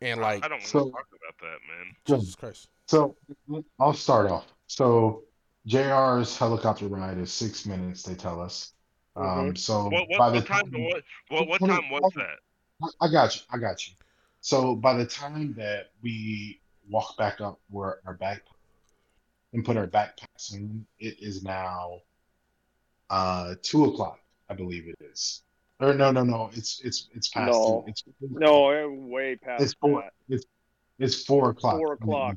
and 0.00 0.20
like 0.20 0.44
I 0.44 0.48
don't 0.48 0.58
want 0.58 0.68
So- 0.68 0.84
to 0.86 0.90
talk 0.92 1.08
about 1.10 1.38
that, 1.40 1.58
man. 1.68 1.96
Jesus 2.20 2.34
Christ. 2.36 2.68
So 2.86 3.16
I'll 3.80 3.94
start 3.94 4.30
off. 4.30 4.46
So 4.68 5.24
JR's 5.66 6.36
helicopter 6.36 6.86
ride 6.86 7.18
is 7.18 7.32
six 7.32 7.66
minutes. 7.66 8.02
They 8.02 8.14
tell 8.14 8.40
us. 8.40 8.72
Um, 9.16 9.54
so 9.54 9.84
What 9.88 10.08
what, 10.08 10.18
by 10.18 10.30
the 10.30 10.36
what 10.38 10.46
time? 10.46 10.72
What 10.72 11.02
what, 11.28 11.48
what 11.48 11.60
time 11.60 11.90
was 11.90 12.12
that? 12.16 12.38
I 13.00 13.08
got 13.08 13.36
you. 13.36 13.42
I 13.50 13.58
got 13.58 13.86
you. 13.86 13.94
So 14.40 14.74
by 14.74 14.94
the 14.94 15.06
time 15.06 15.54
that 15.54 15.90
we 16.02 16.60
walk 16.90 17.16
back 17.16 17.40
up 17.40 17.60
where 17.70 17.98
our 18.06 18.16
backpack 18.16 18.40
and 19.52 19.64
put 19.64 19.76
our 19.76 19.86
backpacks 19.86 20.52
in, 20.52 20.84
it 20.98 21.16
is 21.20 21.42
now 21.42 22.00
uh 23.10 23.54
two 23.62 23.84
o'clock, 23.84 24.18
I 24.50 24.54
believe 24.54 24.88
it 24.88 24.96
is. 25.00 25.42
Or 25.80 25.94
no, 25.94 26.10
no, 26.10 26.24
no. 26.24 26.50
It's 26.52 26.80
it's 26.84 27.08
it's 27.14 27.28
past. 27.28 27.52
No. 27.52 27.84
two. 27.86 27.90
It's 27.90 28.04
No, 28.20 28.90
way 28.90 29.36
past 29.36 29.62
It's 29.62 29.74
four. 29.74 30.02
that. 30.02 30.12
It's 30.28 30.44
it's 30.98 31.24
four 31.24 31.50
o'clock. 31.50 31.76
Four 31.76 31.92
o'clock. 31.94 32.36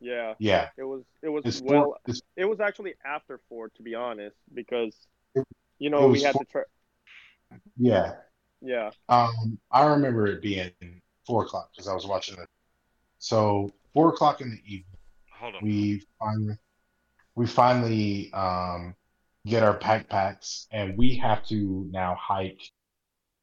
Yeah, 0.00 0.34
Yeah, 0.38 0.68
it 0.78 0.84
was 0.84 1.02
it 1.22 1.28
was 1.28 1.44
it's 1.44 1.60
well 1.60 1.96
four. 2.06 2.14
It 2.36 2.44
was 2.46 2.58
actually 2.60 2.94
after 3.04 3.40
four 3.48 3.68
to 3.68 3.82
be 3.82 3.94
honest 3.94 4.36
because 4.54 4.94
It- 4.94 5.06
you 5.80 5.90
know 5.90 6.06
we 6.06 6.22
had 6.22 6.34
four- 6.34 6.44
to 6.44 6.50
try. 6.50 6.62
yeah. 7.76 8.14
Yeah. 8.62 8.90
Um, 9.08 9.58
I 9.72 9.86
remember 9.86 10.26
it 10.26 10.42
being 10.42 10.70
four 11.26 11.44
o'clock 11.44 11.70
because 11.72 11.88
I 11.88 11.94
was 11.94 12.06
watching 12.06 12.38
it. 12.38 12.48
So 13.18 13.72
four 13.94 14.10
o'clock 14.10 14.40
in 14.42 14.50
the 14.50 14.60
evening. 14.66 14.84
Hold 15.32 15.54
on. 15.56 15.64
we 15.64 16.02
finally 16.18 16.58
we 17.34 17.46
finally 17.46 18.30
um, 18.34 18.94
get 19.46 19.62
our 19.62 19.78
backpacks 19.78 20.66
and 20.70 20.96
we 20.98 21.16
have 21.16 21.42
to 21.46 21.88
now 21.90 22.14
hike 22.20 22.60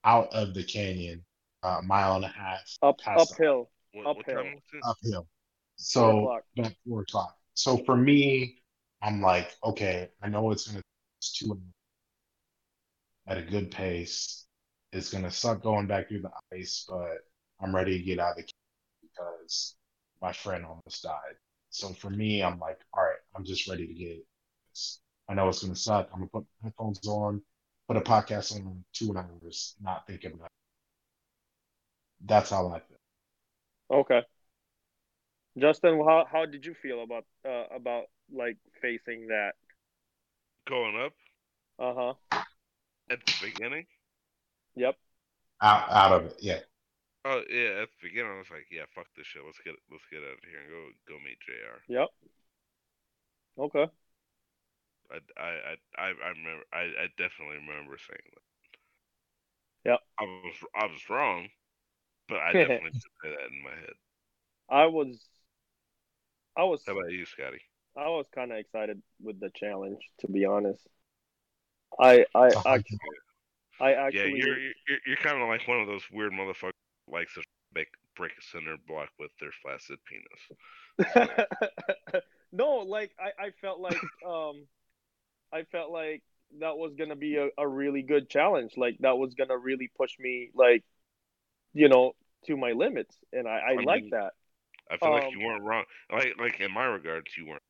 out 0.03 0.31
of 0.33 0.53
the 0.53 0.63
canyon 0.63 1.23
a 1.63 1.81
mile 1.81 2.15
and 2.17 2.25
a 2.25 2.27
half 2.27 2.61
Up 2.83 2.99
uphill. 3.07 3.69
What, 3.93 4.05
what 4.05 4.17
uphill. 4.19 4.35
time 4.43 4.61
uphill 4.83 5.21
Four 5.21 5.27
so 5.77 6.19
o'clock. 6.19 6.73
four 6.87 7.01
o'clock 7.01 7.35
so 7.55 7.77
for 7.85 7.97
me 7.97 8.61
i'm 9.01 9.21
like 9.21 9.55
okay 9.63 10.09
i 10.21 10.29
know 10.29 10.51
it's 10.51 10.67
gonna 10.67 10.81
it's 11.19 11.33
two 11.33 11.49
hours 11.51 11.57
at 13.27 13.37
a 13.37 13.41
good 13.41 13.71
pace. 13.71 14.45
It's 14.93 15.11
gonna 15.11 15.31
suck 15.31 15.61
going 15.61 15.87
back 15.87 16.09
through 16.09 16.21
the 16.21 16.31
ice 16.53 16.85
but 16.87 17.19
i'm 17.61 17.75
ready 17.75 17.97
to 17.97 18.03
get 18.03 18.19
out 18.19 18.31
of 18.31 18.37
the 18.37 18.43
canyon 18.43 18.53
because 19.01 19.75
my 20.21 20.31
friend 20.31 20.65
almost 20.65 21.03
died. 21.03 21.35
So 21.69 21.89
for 21.93 22.09
me 22.09 22.41
i'm 22.43 22.59
like 22.59 22.79
all 22.93 23.03
right 23.03 23.19
i'm 23.35 23.45
just 23.45 23.67
ready 23.67 23.87
to 23.87 23.93
get 23.93 24.25
this. 24.69 25.01
I 25.29 25.33
know 25.33 25.49
it's 25.49 25.61
gonna 25.63 25.75
suck. 25.75 26.09
I'm 26.13 26.19
gonna 26.19 26.29
put 26.29 26.45
my 26.61 26.67
headphones 26.69 27.05
on 27.07 27.41
put 27.87 27.97
a 27.97 28.01
podcast 28.01 28.53
on 28.53 28.61
in 28.61 28.83
two 28.93 29.15
hours 29.17 29.75
not 29.81 30.05
thinking 30.07 30.33
about 30.33 30.45
it. 30.45 30.51
That's 32.27 32.49
how 32.49 32.67
i 32.67 32.79
feel. 32.79 32.97
Okay. 33.99 34.21
Justin, 35.57 35.99
how 36.05 36.25
how 36.31 36.45
did 36.45 36.65
you 36.65 36.75
feel 36.81 37.03
about 37.03 37.25
uh 37.45 37.65
about 37.75 38.05
like 38.31 38.57
facing 38.81 39.27
that? 39.27 39.53
Going 40.69 40.95
up? 41.05 41.13
Uh 41.79 41.93
huh. 41.95 42.13
At 43.09 43.19
the 43.25 43.33
beginning. 43.41 43.85
Yep. 44.75 44.95
out, 45.61 45.91
out 45.91 46.11
of 46.11 46.25
it 46.27 46.35
yeah 46.39 46.59
Oh 47.27 47.43
yeah, 47.51 47.83
at 47.83 47.91
the 47.91 48.07
beginning 48.07 48.31
I 48.31 48.39
was 48.39 48.51
like, 48.51 48.71
yeah, 48.71 48.87
fuck 48.95 49.07
this 49.17 49.27
shit. 49.27 49.43
Let's 49.43 49.59
get 49.59 49.75
let's 49.91 50.07
get 50.07 50.23
out 50.23 50.39
of 50.39 50.47
here 50.47 50.63
and 50.63 50.71
go 50.71 50.81
go 51.11 51.19
meet 51.19 51.35
Jr. 51.43 51.83
Yep. 51.91 52.07
Okay. 53.59 53.87
I 55.11 55.17
I 55.35 55.49
I 55.51 55.75
I, 55.99 56.07
I 56.07 56.29
remember. 56.31 56.63
I, 56.71 56.83
I 57.03 57.05
definitely 57.19 57.59
remember 57.67 57.99
saying 57.99 58.27
that. 58.31 58.45
Yep. 59.91 59.99
I 60.19 60.23
was 60.23 60.55
I 60.71 60.85
was 60.87 61.03
wrong, 61.09 61.47
but 62.29 62.39
I 62.39 62.53
definitely 62.55 62.95
did 62.95 63.01
say 63.01 63.29
that 63.35 63.51
in 63.51 63.59
my 63.59 63.75
head. 63.75 63.97
I 64.69 64.85
was. 64.85 65.19
I 66.55 66.63
was. 66.63 66.83
How 66.87 66.97
about 66.97 67.11
you, 67.11 67.25
Scotty? 67.25 67.59
I 67.97 68.07
was 68.07 68.27
kind 68.33 68.53
of 68.53 68.57
excited 68.57 69.01
with 69.21 69.41
the 69.41 69.51
challenge, 69.53 69.99
to 70.19 70.31
be 70.31 70.45
honest. 70.45 70.87
I 71.99 72.25
I 72.35 72.47
It's 72.47 72.55
a 72.55 72.59
I, 72.65 72.69
hike. 72.69 72.85
I 73.79 73.93
Yeah, 73.93 74.07
actually 74.07 74.39
you're 74.39 74.57
you're 74.59 74.99
you're 75.05 75.17
kind 75.17 75.41
of 75.41 75.47
like 75.47 75.67
one 75.67 75.79
of 75.79 75.87
those 75.87 76.03
weird 76.11 76.31
motherfuckers 76.31 76.71
who 77.07 77.13
likes 77.13 77.33
to 77.35 77.43
break 77.73 77.87
break 78.15 78.31
a 78.31 78.41
cinder 78.41 78.77
block 78.87 79.09
with 79.19 79.31
their 79.39 79.51
flaccid 79.61 79.99
penis. 80.05 80.51
no, 82.51 82.77
like 82.77 83.11
I, 83.19 83.47
I 83.47 83.51
felt 83.61 83.79
like 83.79 84.01
um 84.25 84.65
I 85.53 85.63
felt 85.63 85.91
like 85.91 86.23
that 86.59 86.77
was 86.77 86.95
gonna 86.95 87.15
be 87.15 87.37
a, 87.37 87.49
a 87.57 87.67
really 87.67 88.01
good 88.01 88.29
challenge. 88.29 88.73
Like 88.77 88.97
that 88.99 89.17
was 89.17 89.33
gonna 89.35 89.57
really 89.57 89.89
push 89.97 90.11
me 90.19 90.49
like 90.53 90.83
you 91.73 91.89
know, 91.89 92.13
to 92.47 92.57
my 92.57 92.71
limits. 92.71 93.15
And 93.31 93.47
I, 93.47 93.59
I, 93.59 93.71
I 93.79 93.83
like 93.83 94.05
that. 94.11 94.33
I 94.89 94.97
feel 94.97 95.11
like 95.11 95.23
Um, 95.25 95.33
you 95.33 95.45
weren't 95.45 95.63
wrong. 95.63 95.83
Like 96.11 96.35
like 96.39 96.59
in 96.59 96.71
my 96.71 96.85
regards, 96.85 97.37
you 97.37 97.45
weren't. 97.47 97.61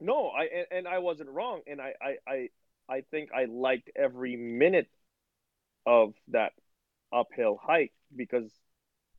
No, 0.00 0.28
I 0.28 0.44
and, 0.44 0.66
and 0.70 0.88
I 0.88 0.98
wasn't 0.98 1.30
wrong. 1.30 1.60
And 1.66 1.80
I, 1.80 1.94
I, 2.00 2.16
I 2.26 2.48
I 2.88 3.02
think 3.10 3.30
I 3.32 3.46
liked 3.46 3.90
every 3.96 4.36
minute 4.36 4.88
of 5.86 6.14
that 6.28 6.52
uphill 7.12 7.58
hike 7.62 7.92
because 8.14 8.50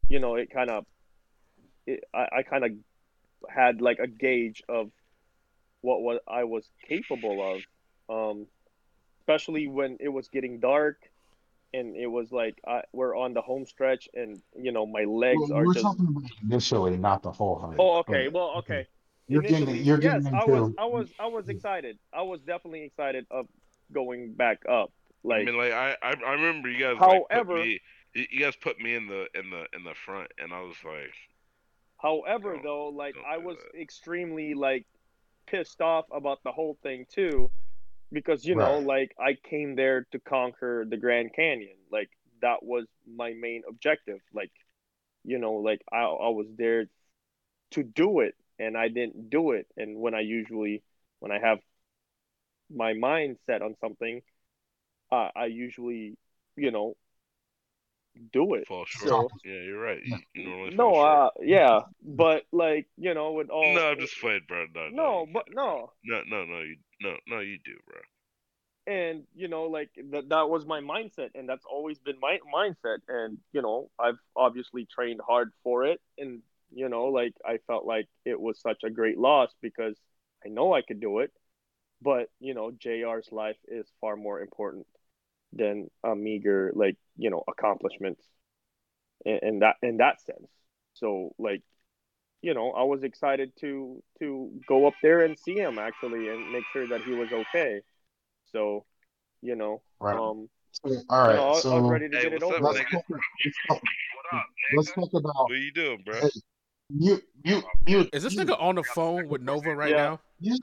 you 0.10 0.20
know 0.20 0.36
it 0.36 0.50
kind 0.52 0.70
of 0.70 0.86
I, 2.14 2.28
I 2.38 2.44
kind 2.44 2.64
of 2.66 2.72
had 3.50 3.82
like 3.82 4.00
a 4.00 4.08
gauge 4.08 4.64
of 4.68 4.92
what 5.82 6.02
was 6.02 6.20
I 6.28 6.46
was 6.46 6.68
capable 6.88 7.62
of, 8.10 8.32
um, 8.32 8.48
especially 9.22 9.68
when 9.68 9.98
it 10.00 10.10
was 10.10 10.28
getting 10.30 10.60
dark, 10.60 10.98
and 11.74 11.96
it 11.96 12.08
was 12.08 12.32
like 12.32 12.60
I, 12.68 12.82
we're 12.92 13.16
on 13.16 13.34
the 13.34 13.42
home 13.42 13.66
stretch, 13.66 14.10
and 14.14 14.42
you 14.60 14.72
know 14.72 14.86
my 14.86 15.04
legs 15.04 15.42
Well, 15.50 15.60
are 15.60 15.66
we're 15.66 15.74
just. 15.74 15.86
talking 15.86 16.08
about 16.08 16.24
initially, 16.44 16.98
not 16.98 17.22
the 17.22 17.32
whole 17.32 17.60
hike. 17.60 17.76
Oh, 17.80 18.00
okay. 18.00 18.28
Well, 18.30 18.54
okay. 18.58 18.88
You're 19.28 19.42
getting, 19.42 19.76
you're 19.84 20.00
yes, 20.02 20.24
getting 20.24 20.38
I 20.40 20.46
was, 20.46 20.74
I 20.78 20.86
was, 20.86 21.10
I 21.20 21.28
was 21.28 21.50
excited. 21.50 21.98
I 22.14 22.22
was 22.22 22.42
definitely 22.42 22.84
excited 22.84 23.26
of 23.32 23.48
going 23.92 24.34
back 24.34 24.60
up. 24.70 24.92
Like, 25.24 25.42
I 25.42 25.46
mean, 25.46 25.58
like 25.58 25.72
I 25.74 25.96
I, 26.04 26.16
I 26.26 26.34
remember 26.34 26.70
you 26.70 26.78
guys. 26.80 26.98
like, 27.00 27.24
However- 27.32 27.56
put 27.56 27.66
me, 27.66 27.82
you 28.14 28.26
you 28.32 28.40
guys 28.40 28.56
put 28.56 28.80
me 28.80 28.94
in 28.96 29.08
the 29.08 29.28
in 29.34 29.50
the 29.50 29.66
in 29.76 29.84
the 29.84 29.96
front, 30.06 30.32
and 30.38 30.54
I 30.54 30.62
was 30.62 30.76
like, 30.86 31.14
however, 31.98 32.60
though, 32.64 32.90
like 32.90 33.16
I 33.28 33.38
was 33.38 33.58
that. 33.58 33.82
extremely 33.82 34.54
like 34.54 34.86
pissed 35.48 35.82
off 35.82 36.06
about 36.12 36.44
the 36.44 36.52
whole 36.52 36.78
thing 36.84 37.06
too, 37.12 37.50
because 38.12 38.46
you 38.46 38.54
know, 38.56 38.78
like 38.80 39.16
I 39.20 39.36
came 39.44 39.76
there 39.76 40.06
to 40.12 40.20
conquer 40.20 40.86
the 40.88 40.98
Grand 40.98 41.34
Canyon. 41.34 41.78
Like 41.92 42.10
that 42.42 42.62
was 42.64 42.86
my 43.12 43.34
main 43.34 43.64
objective. 43.68 44.20
Like, 44.34 44.52
you 45.24 45.40
know, 45.40 45.54
like 45.54 45.82
I 45.92 46.02
I 46.04 46.30
was 46.30 46.48
there 46.56 46.86
to 47.72 47.84
do 47.84 48.20
it, 48.20 48.36
and 48.60 48.78
I 48.78 48.88
didn't 48.90 49.30
do 49.30 49.52
it. 49.52 49.68
And 49.78 49.98
when 50.00 50.14
I 50.14 50.22
usually, 50.22 50.84
when 51.20 51.32
I 51.32 51.40
have 51.40 51.60
my 52.70 52.94
mind 52.94 53.38
set 53.46 53.62
on 53.62 53.76
something, 53.82 54.22
uh, 55.12 55.30
I 55.36 55.46
usually, 55.46 56.18
you 56.56 56.72
know, 56.72 56.96
do 58.32 58.54
it. 58.56 58.68
fall 58.68 58.86
short. 58.86 59.28
So 59.28 59.30
yeah, 59.44 59.62
you're 59.62 59.80
right. 59.80 60.02
You, 60.04 60.20
you 60.34 60.44
normally 60.44 60.72
no, 60.72 60.94
fall 60.94 60.94
short. 60.94 61.22
uh, 61.22 61.30
yeah, 61.42 61.82
but 62.04 62.44
like 62.52 62.88
you 62.98 63.14
know, 63.14 63.34
with 63.34 63.50
all 63.50 63.74
no, 63.76 63.92
I'm 63.92 64.00
just 64.00 64.20
playing, 64.20 64.42
bro. 64.48 64.66
No, 64.74 64.90
no, 64.90 65.26
you 65.28 65.34
but 65.34 65.46
no, 65.54 65.92
no, 66.04 66.22
no, 66.28 66.46
no, 66.46 66.60
you 66.62 66.78
no, 67.02 67.16
no, 67.28 67.40
you 67.40 67.58
do, 67.64 67.76
bro. 67.88 67.98
and 68.88 69.24
you 69.36 69.48
know 69.48 69.64
like 69.64 69.90
that 70.12 70.30
that 70.30 70.50
was 70.50 70.66
my 70.66 70.80
mindset 70.80 71.30
and 71.36 71.50
that's 71.50 71.66
always 71.66 71.98
been 72.00 72.20
my 72.20 72.40
mindset 72.54 73.00
and 73.08 73.38
you 73.52 73.62
know 73.62 73.90
i've 74.00 74.20
obviously 74.36 74.86
trained 74.86 75.20
hard 75.26 75.52
for 75.64 75.86
it 75.86 76.00
and 76.18 76.42
you 76.76 76.90
know 76.90 77.06
like 77.08 77.34
i 77.46 77.60
felt 77.68 77.86
like 77.88 78.08
it 78.26 78.40
was 78.42 78.62
such 78.62 78.84
a 78.86 78.92
great 78.92 79.20
loss 79.20 79.52
because 79.62 79.98
i 80.46 80.50
know 80.50 80.74
i 80.74 80.84
could 80.84 81.02
do 81.02 81.20
it 81.20 81.32
but 82.02 82.30
you 82.40 82.54
know 82.56 82.72
jr's 82.72 83.32
life 83.32 83.58
is 83.68 83.88
far 84.02 84.18
more 84.18 84.42
important 84.42 84.88
than 85.54 85.90
a 86.04 86.16
meager 86.16 86.72
like 86.76 86.98
you 87.18 87.32
know 87.32 87.44
accomplishments 87.50 88.24
in, 89.26 89.40
in 89.44 89.60
that 89.60 89.76
in 89.84 89.98
that 89.98 90.22
sense 90.22 90.50
so 90.94 91.34
like 91.40 91.62
you 92.42 92.54
know 92.54 92.72
i 92.72 92.84
was 92.84 93.04
excited 93.04 93.52
to 93.60 94.02
to 94.20 94.52
go 94.68 94.88
up 94.88 94.94
there 95.02 95.24
and 95.24 95.38
see 95.40 95.56
him 95.56 95.80
actually 95.80 96.28
and 96.30 96.52
make 96.52 96.64
sure 96.74 96.88
that 96.88 97.02
he 97.06 97.14
was 97.14 97.32
okay 97.34 97.82
so, 98.52 98.86
you 99.42 99.56
know, 99.56 99.82
Right. 100.00 100.20
um, 100.20 100.50
So, 100.72 100.90
all 101.10 101.28
you 101.28 101.34
know, 101.34 101.64
I, 101.72 101.76
I 101.76 101.80
so 101.80 101.80
ready 101.80 102.10
to 102.10 102.18
Hey, 102.18 102.28
get 102.30 102.34
it 102.34 102.44
what's 102.44 102.44
over. 102.44 102.58
let's 102.60 102.80
talk, 102.92 103.06
let's 103.46 103.58
talk, 103.68 103.82
What 103.82 104.38
up, 104.38 104.46
let's 104.74 104.92
talk 104.94 105.10
about 105.14 105.48
What 105.48 105.56
you 105.58 105.72
doing, 105.74 106.02
bro? 106.06 106.22
Hey, 106.22 106.30
mute, 106.92 107.24
mute, 107.44 107.64
mute. 107.86 108.10
Is 108.14 108.24
this 108.24 108.36
mute. 108.36 108.48
nigga 108.48 108.62
on 108.62 108.76
the 108.76 108.84
phone 108.84 109.28
with 109.28 109.42
Nova 109.42 109.76
right 109.76 109.90
Yeah. 109.92 109.96
now? 109.98 110.20
Yeah. 110.40 110.56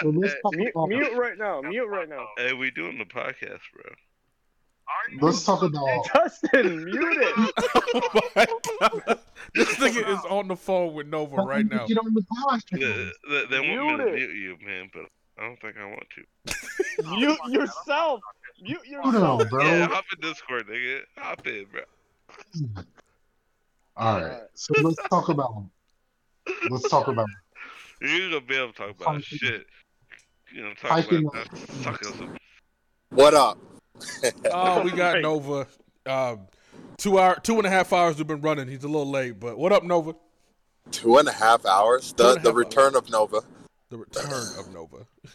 So 0.00 0.08
let's 0.10 0.34
Hey, 0.34 0.40
talk 0.42 0.56
Mute, 0.56 0.70
about 0.74 0.88
mute 0.88 1.12
right 1.16 1.38
now. 1.38 1.60
Mute 1.62 1.86
right 1.86 2.08
now. 2.08 2.26
Hey, 2.36 2.52
we 2.52 2.70
doing 2.72 2.98
the 2.98 3.04
podcast, 3.04 3.60
bro. 3.72 3.84
let's 5.20 5.44
talk 5.44 5.62
about 5.62 6.06
Justin, 6.12 6.84
mute 6.84 7.18
it. 7.20 7.52
oh 7.94 8.30
my 8.34 8.46
god. 8.80 9.18
This 9.54 9.68
nigga 9.76 10.08
is 10.12 10.24
on 10.28 10.48
the 10.48 10.56
phone 10.56 10.94
with 10.94 11.06
Nova 11.06 11.36
right 11.36 11.64
now. 11.68 11.86
Get 11.86 11.98
on 11.98 12.12
the 12.14 12.22
They, 12.72 12.78
podcast. 12.78 13.10
they, 13.30 13.46
they 13.46 13.60
want 13.60 13.68
me 13.68 13.76
Mute 13.76 13.96
to 13.98 14.06
it. 14.08 14.14
mute 14.14 14.34
you, 14.34 14.56
man, 14.66 14.90
but 14.92 15.02
I 15.38 15.46
don't 15.46 15.60
think 15.60 15.76
I 15.76 15.84
want 15.84 16.06
to. 16.16 17.10
Mute 17.16 17.38
yourself. 17.48 18.20
Mute 18.60 18.78
Hold 19.02 19.14
yourself. 19.14 19.40
on, 19.42 19.48
bro. 19.48 19.64
Yeah, 19.64 19.86
hop 19.86 20.04
in 20.14 20.20
Discord, 20.28 20.66
nigga. 20.66 21.00
Hop 21.18 21.46
in, 21.46 21.66
bro. 21.70 21.82
Hmm. 22.54 22.80
All 23.96 24.20
right. 24.22 24.40
So 24.54 24.74
let's 24.82 24.96
talk 25.08 25.28
about 25.28 25.64
let's 26.70 26.88
talk 26.88 27.08
about 27.08 27.26
You're 28.00 28.28
gonna 28.30 28.40
be 28.42 28.56
able 28.56 28.72
to 28.72 28.78
talk 28.78 28.90
about 28.90 29.08
Hiking. 29.14 29.38
shit. 29.38 29.66
You 30.54 30.62
know, 30.62 30.74
talk 30.74 30.90
Hiking 30.90 31.26
about 31.26 31.50
that. 31.50 31.58
Suck 31.82 32.02
us 32.06 32.14
some 32.16 32.36
What 33.10 33.34
up? 33.34 33.58
Oh, 34.52 34.82
we 34.82 34.90
got 34.90 35.14
Right. 35.14 35.22
Nova. 35.22 35.66
Um, 36.04 36.46
two 36.98 37.18
hour, 37.18 37.36
two 37.42 37.56
and 37.56 37.66
a 37.66 37.70
half 37.70 37.92
hours 37.92 38.18
we've 38.18 38.26
been 38.26 38.42
running. 38.42 38.68
He's 38.68 38.84
a 38.84 38.88
little 38.88 39.10
late, 39.10 39.40
but 39.40 39.58
what 39.58 39.72
up, 39.72 39.82
Nova? 39.82 40.14
Two 40.90 41.16
and 41.16 41.26
a 41.26 41.32
half 41.32 41.64
hours. 41.66 42.12
The 42.12 42.34
and 42.34 42.42
the 42.42 42.50
half 42.50 42.56
return 42.56 42.94
of 42.94 43.10
Nova. 43.10 43.40
The 43.90 43.96
return 43.98 44.46
of 44.58 44.72
Nova. 44.72 45.06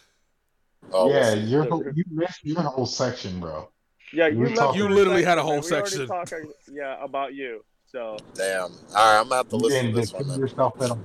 Oh, 0.94 1.08
yeah, 1.10 1.30
what's- 1.30 1.48
your 1.48 1.64
whole, 1.64 1.84
you 1.94 2.04
missed 2.10 2.44
your 2.44 2.60
whole 2.60 2.86
section, 2.86 3.38
bro. 3.38 3.70
Yeah, 4.12 4.28
We 4.30 4.50
you 4.50 4.56
left 4.56 4.76
You 4.76 4.88
literally 4.88 5.22
had 5.24 5.38
a 5.38 5.42
whole 5.42 5.52
man. 5.60 5.62
We 5.62 5.70
already 5.76 5.90
section. 5.90 6.06
talking- 6.08 6.52
yeah, 6.72 7.02
about 7.02 7.34
you. 7.34 7.64
So 7.92 8.16
damn. 8.34 8.62
All 8.62 8.68
right, 8.94 9.18
I'm 9.20 9.24
gonna 9.24 9.36
have 9.36 9.48
to 9.50 9.56
listen 9.56 9.86
to 9.86 9.92
this 10.00 10.12
one. 10.12 10.38
yourself 10.38 10.80
at 10.80 10.90
all. 10.90 10.98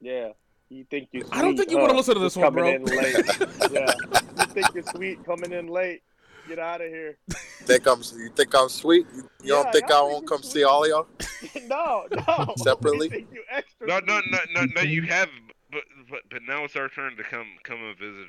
yeah, 0.00 0.30
you 0.70 0.84
think 0.90 1.10
you? 1.12 1.24
I 1.30 1.42
don't 1.42 1.56
think 1.56 1.70
you 1.70 1.76
huh? 1.76 1.82
wanna 1.82 1.96
listen 1.96 2.14
to 2.14 2.20
this 2.20 2.36
one, 2.36 2.52
bro. 2.52 2.68
In 2.74 2.84
late. 2.84 3.16
yeah, 3.70 3.92
you 4.38 4.46
think 4.54 4.68
you're 4.74 4.82
sweet 4.82 5.24
coming 5.24 5.52
in 5.52 5.66
late? 5.68 6.02
Get 6.48 6.58
out 6.58 6.80
of 6.80 6.88
here. 6.88 7.18
Think 7.64 7.86
I'm? 7.86 8.00
You 8.16 8.30
think 8.34 8.54
I'm 8.54 8.70
sweet? 8.70 9.06
You, 9.14 9.18
you 9.22 9.28
Yeah, 9.54 9.62
don't 9.62 9.72
think 9.72 9.88
y'all 9.90 10.08
I 10.08 10.12
won't 10.12 10.26
come 10.26 10.42
sweet. 10.42 10.52
see 10.52 10.64
all 10.64 10.88
y'all? 10.88 11.06
no, 11.66 12.06
no. 12.26 12.54
Separately? 12.64 13.04
You 13.06 13.10
think 13.10 13.28
extra 13.52 13.86
No, 13.86 14.00
no, 14.00 14.20
no, 14.30 14.38
no, 14.54 14.64
no. 14.74 14.80
You 14.80 15.02
have, 15.02 15.28
but 15.70 15.82
but 16.10 16.20
but 16.30 16.40
now 16.48 16.64
it's 16.64 16.76
our 16.76 16.88
turn 16.88 17.16
to 17.18 17.22
come 17.24 17.46
come 17.62 17.78
and 17.84 17.98
visit, 17.98 18.28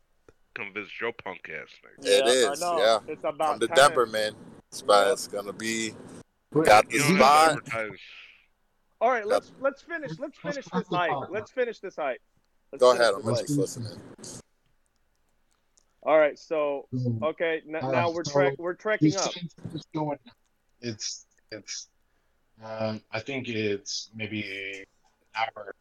come 0.56 0.74
visit 0.74 0.92
your 1.00 1.14
punk 1.14 1.50
ass. 1.50 1.70
Nigga. 2.04 2.06
It 2.06 2.26
Yeah, 2.26 2.50
I 2.50 2.54
is, 2.54 2.60
know. 2.62 2.78
yeah. 2.80 2.98
It's 3.08 3.24
about 3.24 3.54
I'm 3.54 3.60
to 3.62 3.68
time. 3.68 3.76
Denver, 3.78 4.06
man. 4.08 4.34
It's, 4.70 4.82
about- 4.82 5.08
Yeah. 5.08 5.14
it's 5.14 5.28
gonna 5.28 5.54
be. 5.54 5.94
But 6.52 6.66
Got 6.66 6.90
the 6.90 6.98
You 6.98 7.04
you- 7.04 7.18
don't 7.18 7.18
have 7.20 7.64
to 7.64 7.70
spot. 7.70 7.86
All 9.00 9.10
right, 9.10 9.26
let's 9.26 9.52
let's 9.60 9.82
finish. 9.82 10.12
Let's 10.20 10.20
Let's 10.20 10.38
finish 10.58 10.66
this 10.66 10.88
the 10.88 10.96
hype. 10.98 11.30
Let's 11.30 11.52
finish 11.52 11.80
this 11.80 11.96
hype. 11.96 12.22
Let's 12.72 12.82
Go 12.82 12.92
ahead. 12.94 13.14
I'm 13.16 13.22
this 13.26 13.26
like 13.26 13.48
hype. 13.48 13.58
listening. 13.58 13.98
All 16.04 16.18
right, 16.18 16.38
so 16.38 16.88
um, 16.94 17.20
okay, 17.24 17.62
n- 17.68 17.76
Uh, 17.76 17.92
now 17.92 18.10
we're 18.12 18.24
so 18.24 18.32
trek 18.32 18.56
we're 18.58 18.74
trekking 18.74 19.16
up. 19.16 19.34
things 19.34 19.54
going. 19.94 20.18
It's 20.82 21.26
it's. 21.52 21.90
Um, 22.64 23.02
I 23.12 23.20
think 23.20 23.48
it's 23.48 24.10
maybe 24.16 24.44
an 24.80 24.86
hour. 25.36 25.74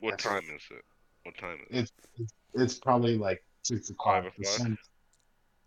What 0.00 0.10
That's 0.12 0.24
time 0.24 0.42
is 0.54 0.62
it? 0.70 0.84
What 1.24 1.38
time 1.38 1.58
is 1.70 1.70
it? 1.70 1.78
It's 1.78 1.92
it's, 2.18 2.32
it's 2.54 2.74
probably 2.74 3.16
like 3.18 3.42
six 3.62 3.88
o'clock. 3.90 4.24
Five 4.24 4.26
o'clock? 4.32 4.46
sun- 4.58 4.78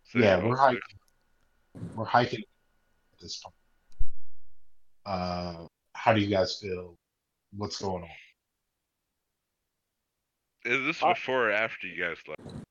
Six, 0.04 0.24
yeah, 0.24 0.40
oh, 0.44 0.50
we're 0.50 0.56
hiking. 0.58 0.80
We're 1.96 2.06
hiking 2.06 2.40
at 3.14 3.20
this 3.22 3.38
point. 3.38 3.54
Uh, 5.10 5.66
how 5.94 6.14
do 6.14 6.22
you 6.22 6.28
guys 6.28 6.60
feel? 6.62 6.96
What's 7.58 7.82
going 7.82 8.04
on? 8.04 8.10
Is 10.66 10.86
this 10.86 11.02
Uh, 11.02 11.14
before 11.14 11.50
or 11.50 11.52
after 11.52 11.88
you 11.88 12.00
guys 12.00 12.18
left? 12.28 12.64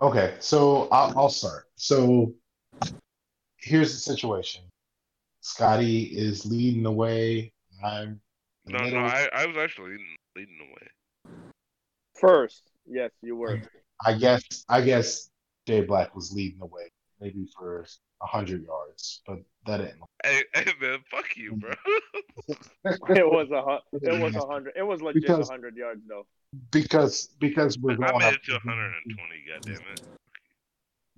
Okay, 0.00 0.36
so 0.40 0.88
I'll, 0.90 1.18
I'll 1.18 1.28
start. 1.28 1.64
So 1.76 2.34
here's 3.58 3.92
the 3.92 3.98
situation. 3.98 4.62
Scotty 5.42 6.04
is 6.04 6.46
leading 6.46 6.82
the 6.82 6.90
way. 6.90 7.52
I'm 7.84 8.18
the 8.64 8.72
No, 8.72 8.88
no. 8.88 9.00
I, 9.00 9.28
I 9.34 9.44
was 9.44 9.58
actually 9.58 9.90
leading, 9.90 10.16
leading 10.34 10.56
the 10.56 10.64
way. 10.64 11.42
First, 12.18 12.62
yes, 12.86 13.10
you 13.20 13.36
were. 13.36 13.60
I 14.04 14.14
guess 14.14 14.64
I 14.66 14.80
guess 14.80 15.28
Jay 15.66 15.82
Black 15.82 16.14
was 16.16 16.32
leading 16.32 16.58
the 16.58 16.66
way, 16.66 16.88
maybe 17.22 17.46
for 17.56 17.86
a 18.22 18.26
hundred 18.26 18.64
yards, 18.64 19.22
but 19.26 19.38
that 19.66 19.78
didn't. 19.78 20.00
Hey, 20.24 20.42
hey, 20.54 20.72
man, 20.80 20.98
fuck 21.10 21.36
you, 21.36 21.56
bro. 21.56 21.72
It 22.84 23.26
was 23.26 23.48
a 23.52 23.62
hu- 23.62 23.98
it 24.02 24.20
was 24.20 24.34
a 24.34 24.44
hundred. 24.46 24.72
It 24.76 24.82
was 24.82 25.00
legit 25.00 25.28
a 25.30 25.44
hundred 25.44 25.76
yards 25.76 26.00
though. 26.08 26.26
because 26.72 27.28
because 27.38 27.78
we're 27.78 27.92
I 27.92 27.96
going 27.96 28.18
made 28.18 28.24
up. 28.24 28.34
it 28.34 28.44
to 28.46 28.52
120. 28.54 29.44
Goddamn 29.48 29.74
it! 29.74 30.00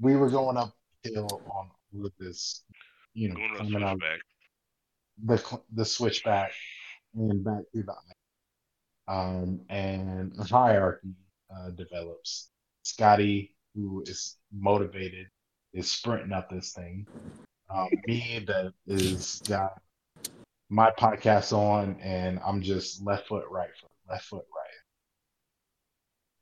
We 0.00 0.16
were 0.16 0.28
going 0.28 0.56
uphill 0.58 1.42
on 1.50 1.70
with 1.92 2.12
this, 2.18 2.64
you 3.14 3.30
know, 3.30 3.36
Going 3.36 3.56
coming 3.56 3.82
out 3.82 3.98
switchback. 3.98 4.20
the 5.24 5.60
the 5.74 5.84
switchback 5.84 6.52
and 7.14 7.42
back 7.42 7.62
through 7.72 7.84
the 7.84 9.12
um 9.12 9.60
and 9.70 10.32
a 10.38 10.44
hierarchy 10.44 11.14
uh, 11.54 11.70
develops. 11.70 12.50
Scotty, 12.82 13.54
who 13.74 14.02
is 14.06 14.36
motivated, 14.52 15.28
is 15.74 15.90
sprinting 15.90 16.32
up 16.32 16.48
this 16.48 16.72
thing. 16.72 17.06
Um, 17.68 17.88
me 18.06 18.44
that 18.46 18.72
is 18.86 19.42
got 19.46 19.80
my 20.70 20.90
podcast 20.92 21.52
on, 21.52 21.96
and 22.00 22.40
I'm 22.46 22.62
just 22.62 23.04
left 23.04 23.28
foot, 23.28 23.44
right 23.50 23.70
foot, 23.80 23.90
left 24.08 24.24
foot, 24.26 24.44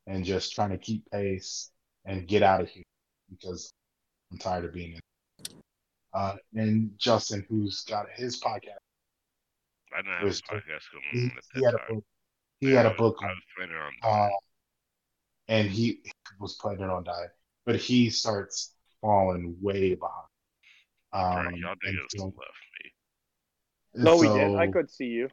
right, 0.07 0.15
and 0.15 0.25
just 0.25 0.55
trying 0.55 0.70
to 0.70 0.78
keep 0.78 1.11
pace 1.11 1.70
and 2.05 2.28
get 2.28 2.43
out 2.43 2.61
of 2.61 2.69
here 2.69 2.85
because 3.31 3.73
I'm 4.31 4.39
tired 4.39 4.67
of 4.67 4.75
being 4.75 4.93
in. 4.93 5.01
Uh, 6.15 6.36
and 6.55 6.91
Justin, 6.99 7.47
who's 7.49 7.85
got 7.85 8.07
his 8.15 8.39
podcast, 8.39 8.77
I 9.94 10.02
didn't 10.02 10.19
have 10.19 10.28
podcast 10.28 10.85
going 10.93 11.05
he, 11.12 11.20
on 11.23 11.31
he 11.55 11.65
had 11.65 11.75
a 11.75 11.93
book. 11.93 12.05
He 12.61 12.70
had 12.73 12.86
a 12.86 12.94
book 12.94 13.17
I 13.23 13.27
on 13.27 13.31
was 13.31 13.44
planning 13.57 13.77
on. 13.77 14.27
uh, 14.27 14.31
and 15.49 15.69
he 15.69 16.02
was 16.39 16.55
planning 16.55 16.85
on 16.85 17.05
dying, 17.05 17.28
but 17.65 17.77
he 17.77 18.11
starts 18.11 18.75
falling 19.12 19.55
way 19.60 19.94
behind. 19.94 20.26
Um, 21.12 21.20
Alright, 21.22 21.56
y'all 21.58 21.74
and 21.82 21.98
niggas 21.98 22.18
so- 22.18 22.24
left 22.24 22.36
me. 22.39 24.02
No, 24.05 24.16
we 24.16 24.28
did. 24.28 24.56
I 24.56 24.68
could 24.68 24.90
see 24.90 25.05
you. 25.05 25.28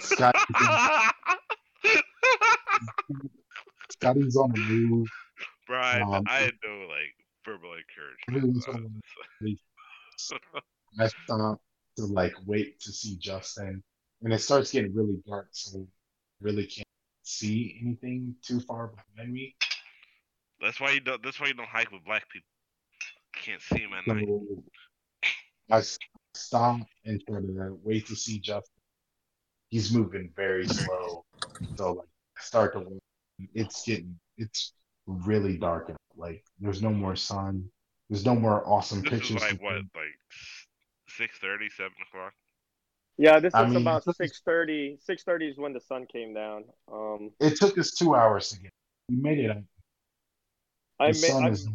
Scotty, 0.00 0.38
Scotty's 3.90 4.36
on 4.36 4.52
the 4.52 4.58
move. 4.60 5.08
Brian, 5.66 6.02
Um, 6.02 6.24
I 6.26 6.38
had 6.38 6.54
no 6.64 6.86
like 6.88 7.14
verbal 7.44 7.72
encouragement. 7.74 8.54
was 8.54 8.66
on 8.68 9.02
the 9.42 9.58
I 10.98 11.08
stopped 11.08 11.60
to 11.98 12.04
like 12.06 12.32
wait 12.46 12.80
to 12.80 12.92
see 12.92 13.16
Justin, 13.18 13.82
and 14.22 14.32
it 14.32 14.38
starts 14.40 14.70
getting 14.72 14.94
really 14.94 15.18
dark, 15.28 15.48
so 15.50 15.86
really 16.40 16.66
can't 16.66 16.88
see 17.24 17.78
anything 17.82 18.34
too 18.42 18.60
far 18.60 18.88
behind 18.88 19.32
me. 19.32 19.54
That's 20.62 20.80
why 20.80 20.92
you 20.92 21.00
don't. 21.00 21.22
That's 21.22 21.38
why 21.38 21.48
you 21.48 21.54
don't 21.54 21.68
hike 21.68 21.90
with 21.92 22.04
black 22.04 22.28
people. 22.30 22.48
Can't 23.42 23.62
see 23.62 23.80
him 23.80 23.92
at 23.94 24.06
night. 24.06 24.26
So 24.26 24.62
I 25.70 25.78
s- 25.78 25.98
stop 26.34 26.80
and 27.04 27.22
try 27.26 27.40
to 27.40 27.78
wait 27.82 28.06
to 28.06 28.16
see 28.16 28.38
Justin. 28.38 28.74
He's 29.70 29.92
moving 29.92 30.30
very 30.34 30.66
slow, 30.66 31.24
so 31.76 31.92
like 31.92 32.06
I 32.38 32.40
start 32.42 32.72
to. 32.74 32.80
walk. 32.80 33.02
It's 33.54 33.84
getting 33.84 34.18
it's 34.36 34.72
really 35.06 35.56
dark. 35.58 35.90
out. 35.90 35.96
Like 36.16 36.42
there's 36.60 36.82
no 36.82 36.90
more 36.90 37.16
sun. 37.16 37.70
There's 38.08 38.24
no 38.24 38.34
more 38.34 38.66
awesome 38.66 39.02
This 39.02 39.12
pictures. 39.12 39.36
is 39.36 39.42
like 39.42 39.62
what, 39.62 39.74
take. 39.76 39.84
like 39.94 40.18
six 41.08 41.38
thirty, 41.38 41.68
seven 41.70 41.92
o'clock. 42.08 42.32
Yeah, 43.18 43.40
this 43.40 43.52
I 43.54 43.64
is 43.64 43.72
mean, 43.74 43.82
about 43.82 44.04
6:30. 44.04 44.98
6:30 45.04 45.50
is 45.50 45.58
when 45.58 45.72
the 45.72 45.80
sun 45.80 46.06
came 46.06 46.34
down. 46.34 46.64
Um, 46.90 47.32
It 47.40 47.56
took 47.56 47.76
us 47.76 47.90
two 47.90 48.14
hours 48.14 48.50
to 48.50 48.60
get. 48.60 48.70
We 49.08 49.16
made 49.16 49.38
it. 49.40 49.56
I 51.00 51.06
the 51.08 51.12
made 51.12 51.14
sun 51.14 51.44
I, 51.44 51.50
is 51.50 51.68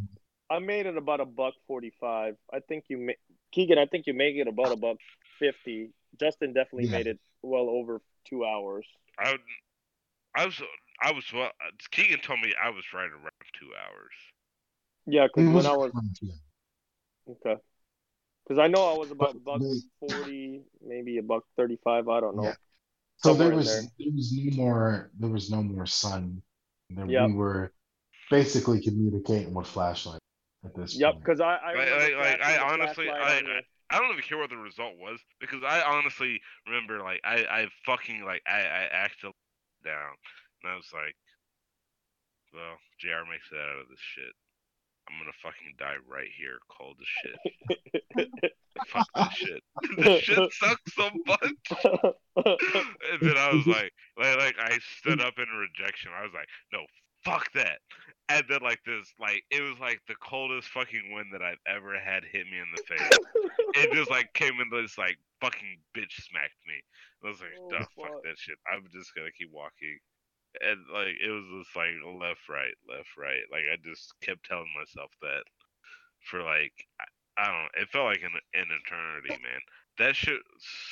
I 0.49 0.59
made 0.59 0.85
it 0.85 0.97
about 0.97 1.19
a 1.19 1.25
buck 1.25 1.53
forty 1.67 1.91
five. 1.99 2.35
I 2.53 2.59
think 2.59 2.85
you 2.89 2.97
ma- 2.97 3.13
Keegan. 3.51 3.77
I 3.77 3.85
think 3.85 4.07
you 4.07 4.13
make 4.13 4.35
it 4.35 4.47
about 4.47 4.71
a 4.71 4.75
buck 4.75 4.97
fifty. 5.39 5.89
Justin 6.19 6.53
definitely 6.53 6.85
Yeah. 6.85 6.97
made 6.97 7.07
it 7.07 7.19
well 7.41 7.69
over 7.69 8.01
two 8.25 8.45
hours. 8.45 8.85
I 9.17 9.31
would, 9.31 9.41
I 10.35 10.45
was 10.45 10.61
I 11.01 11.11
was 11.11 11.25
well. 11.33 11.49
Keegan 11.91 12.19
told 12.19 12.39
me 12.41 12.53
I 12.61 12.69
was 12.69 12.83
right 12.93 13.09
around 13.09 13.31
two 13.59 13.71
hours. 13.75 14.11
Yeah, 15.05 15.27
because 15.27 15.49
when 15.53 15.65
I 15.65 15.75
was 15.75 15.91
okay, 17.29 17.55
because 18.45 18.59
I 18.59 18.67
know 18.67 18.93
I 18.93 18.97
was 18.97 19.11
about 19.11 19.33
But 19.33 19.43
buck 19.43 19.59
the- 19.61 19.81
forty, 19.99 20.61
maybe 20.85 21.17
a 21.17 21.23
buck 21.23 21.45
thirty 21.55 21.77
five. 21.83 22.07
I 22.09 22.19
don't 22.19 22.35
know. 22.35 22.43
Yeah. 22.43 22.53
So 23.17 23.33
there 23.33 23.55
was 23.55 23.67
there. 23.67 23.89
there 23.99 24.11
was 24.13 24.31
no 24.33 24.55
more 24.55 25.11
there 25.19 25.29
was 25.29 25.49
no 25.49 25.63
more 25.63 25.85
sun. 25.85 26.41
There, 26.89 27.05
Yep. 27.05 27.27
We 27.29 27.33
were 27.33 27.73
basically 28.29 28.81
communicating 28.81 29.53
with 29.53 29.67
flashlight 29.67 30.19
at 30.65 30.75
this 30.75 30.95
Yep, 30.95 31.15
because 31.19 31.39
I 31.41 31.55
I, 31.55 31.73
Like- 31.73 31.91
like- 31.91 32.15
like, 32.15 32.41
I 32.41 32.57
honestly- 32.57 33.05
flashlight 33.05 33.45
I- 33.47 33.61
I 33.95 33.99
don't 33.99 34.09
even 34.11 34.23
care 34.23 34.37
what 34.39 34.49
the 34.49 34.57
result 34.57 34.97
was 34.97 35.19
because 35.39 35.61
I 35.63 35.81
honestly 35.81 36.41
remember 36.65 36.99
like 37.03 37.21
I 37.23 37.45
I 37.45 37.67
fucking 37.85 38.23
like 38.23 38.41
I 38.47 38.61
I 38.61 38.83
acted 38.91 39.31
down 39.83 40.15
and 40.63 40.71
I 40.71 40.75
was 40.75 40.89
like, 40.93 41.15
well, 42.53 42.77
Jr. 42.99 43.29
makes 43.29 43.51
it 43.51 43.57
out 43.59 43.81
of 43.81 43.89
this 43.89 43.99
shit. 43.99 44.33
I'm 45.09 45.19
gonna 45.19 45.33
fucking 45.43 45.75
die 45.77 45.97
right 46.07 46.29
here, 46.37 46.57
cold 46.71 46.97
as 47.01 47.07
shit. 47.21 48.51
Fuck 48.87 49.07
this 49.15 49.33
shit. 49.33 49.63
this 49.97 50.23
shit 50.23 50.53
sucks 50.53 50.95
so 50.95 51.09
much. 51.27 51.41
and 52.37 53.19
then 53.21 53.37
I 53.37 53.51
was 53.53 53.67
like, 53.67 53.91
like, 54.17 54.37
like 54.37 54.55
I 54.59 54.79
stood 54.99 55.19
up 55.21 55.33
in 55.37 55.45
rejection. 55.59 56.11
I 56.17 56.23
was 56.23 56.31
like, 56.33 56.47
no, 56.71 56.79
fuck 57.23 57.51
that. 57.53 57.79
And 58.29 58.43
then 58.49 58.59
like 58.63 58.79
this, 58.85 59.13
like 59.19 59.43
it 59.51 59.61
was 59.61 59.79
like 59.79 59.99
the 60.07 60.15
coldest 60.15 60.69
fucking 60.69 61.11
wind 61.13 61.27
that 61.33 61.41
I've 61.41 61.59
ever 61.67 61.99
had 61.99 62.23
hit 62.23 62.45
me 62.47 62.57
in 62.57 62.71
the 62.75 62.81
face. 62.83 63.19
it 63.75 63.91
just 63.93 64.09
like 64.09 64.33
came 64.33 64.59
in 64.61 64.69
this 64.71 64.97
like 64.97 65.17
fucking 65.41 65.77
bitch 65.95 66.13
smacked 66.23 66.55
me. 66.65 66.79
I 67.23 67.27
was 67.27 67.41
like, 67.41 67.51
Oh, 67.59 67.69
fuck 67.69 68.11
fuck. 68.13 68.23
that 68.23 68.37
shit. 68.37 68.55
I'm 68.71 68.85
just 68.91 69.13
gonna 69.13 69.31
keep 69.37 69.51
walking. 69.51 69.99
And 70.61 70.79
like 70.93 71.15
it 71.19 71.29
was 71.31 71.65
just 71.65 71.75
like 71.75 71.91
left, 72.05 72.47
right, 72.47 72.73
left, 72.87 73.09
right. 73.17 73.43
Like 73.51 73.63
I 73.71 73.75
just 73.83 74.13
kept 74.21 74.45
telling 74.45 74.71
myself 74.77 75.11
that 75.21 75.43
for 76.29 76.41
like 76.41 76.73
I, 77.37 77.45
don't 77.45 77.53
know. 77.55 77.67
It 77.81 77.89
felt 77.89 78.05
like 78.05 78.23
an 78.23 78.39
an 78.53 78.67
eternity, 78.71 79.29
man. 79.43 79.59
That 79.99 80.15
shit 80.15 80.39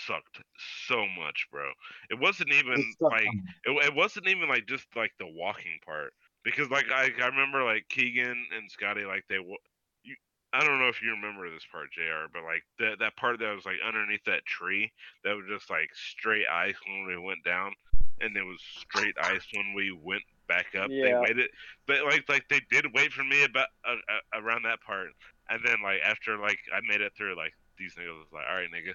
sucked 0.06 0.42
so 0.86 1.06
much, 1.18 1.48
bro. 1.52 1.72
It 2.12 2.20
wasn't 2.20 2.52
even 2.54 2.84
stuck 2.94 3.12
like 3.12 3.26
it, 3.66 3.86
it 3.88 3.96
wasn't 3.96 4.28
even 4.28 4.50
like 4.50 4.68
just 4.68 4.86
like 4.96 5.12
the 5.18 5.28
walking 5.28 5.80
part 5.86 6.14
because 6.44 6.70
like 6.70 6.92
I 6.92 7.10
I 7.22 7.28
remember 7.28 7.64
like 7.64 7.88
Keegan 7.90 8.46
and 8.56 8.70
Scotty 8.72 9.06
like 9.06 9.24
they 9.30 9.36
you 9.38 10.16
I 10.54 10.64
don't 10.64 10.80
know 10.80 10.90
if 10.90 11.02
you 11.02 11.12
remember 11.12 11.50
this 11.50 11.66
part 11.72 11.92
Jr. 11.92 12.28
but 12.34 12.44
like 12.44 12.64
that 12.80 13.00
that 13.00 13.16
part 13.16 13.40
that 13.40 13.56
was 13.56 13.66
like 13.66 13.78
underneath 13.86 14.24
that 14.26 14.46
tree 14.46 14.92
that 15.24 15.36
was 15.36 15.46
just 15.50 15.70
like 15.70 15.90
straight 15.94 16.48
ice 16.52 16.76
when 16.88 17.06
we 17.08 17.18
went 17.18 17.44
down 17.44 17.74
and 18.20 18.36
it 18.36 18.44
was 18.44 18.62
straight 18.80 19.16
ice 19.22 19.46
when 19.54 19.74
we 19.76 19.92
went 19.92 20.24
back 20.48 20.68
up 20.78 20.92
they 21.02 21.14
Yeah. 21.14 21.22
waited 21.22 21.50
they 21.88 22.02
like 22.02 22.24
like 22.28 22.44
they 22.50 22.62
did 22.70 22.86
wait 22.94 23.12
for 23.12 23.24
me 23.24 23.44
about 23.44 23.68
uh, 23.88 23.94
uh, 23.94 24.42
around 24.42 24.64
that 24.64 24.82
part 24.82 25.10
and 25.50 25.62
then 25.66 25.78
like 25.84 26.02
after 26.06 26.38
like 26.38 26.60
I 26.74 26.80
made 26.88 27.02
it 27.02 27.14
through 27.16 27.38
like 27.38 27.54
these 27.78 27.96
niggas 27.96 28.18
was 28.20 28.32
like 28.34 28.46
all 28.50 28.56
right 28.56 28.70
nigga 28.70 28.94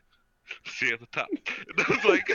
see 0.67 0.93
at 0.93 1.01
the 1.01 1.07
top 1.07 1.27
and 1.69 1.81
I 1.81 1.85
was 1.91 2.05
like 2.05 2.29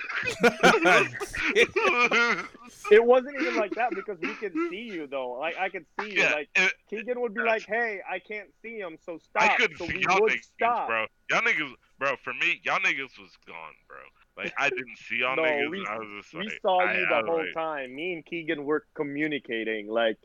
It 2.91 3.05
wasn't 3.05 3.35
even 3.41 3.55
like 3.55 3.73
that 3.75 3.91
because 3.91 4.17
we 4.21 4.33
could 4.35 4.53
see 4.69 4.81
you 4.83 5.07
though. 5.07 5.31
Like 5.39 5.55
I 5.57 5.69
could 5.69 5.85
see 5.99 6.11
you. 6.13 6.21
yeah, 6.21 6.31
Like 6.33 6.49
it- 6.55 6.73
Keegan 6.89 7.21
would 7.21 7.33
be 7.33 7.41
like, 7.41 7.65
"Hey, 7.65 8.01
I 8.09 8.19
can't 8.19 8.49
see 8.61 8.77
him, 8.79 8.97
so 9.05 9.17
stop." 9.17 9.43
I 9.43 9.55
couldn't 9.55 9.77
so 9.77 9.85
see 9.87 9.93
we 9.97 10.01
y'all 10.03 10.19
niggas, 10.19 10.43
stop. 10.55 10.87
bro. 10.87 11.05
Y'all 11.29 11.41
niggas, 11.41 11.71
bro. 11.99 12.15
For 12.23 12.33
me, 12.33 12.59
y'all 12.63 12.79
niggas 12.79 13.17
was 13.19 13.31
gone, 13.47 13.73
bro. 13.87 13.97
Like 14.37 14.53
I 14.57 14.69
didn't 14.69 14.97
see 14.97 15.17
y'all 15.17 15.35
No, 15.35 15.43
niggas. 15.43 15.69
we- 15.69 15.85
I 15.87 15.97
was 15.97 16.07
just 16.21 16.33
We 16.33 16.43
like, 16.45 16.59
saw 16.61 16.79
I- 16.81 16.97
you 16.97 17.05
the 17.07 17.21
whole 17.25 17.37
like, 17.45 17.53
time. 17.53 17.95
Me 17.95 18.13
and 18.13 18.25
Keegan 18.25 18.63
were 18.65 18.85
communicating. 18.93 19.87
Like, 19.87 20.17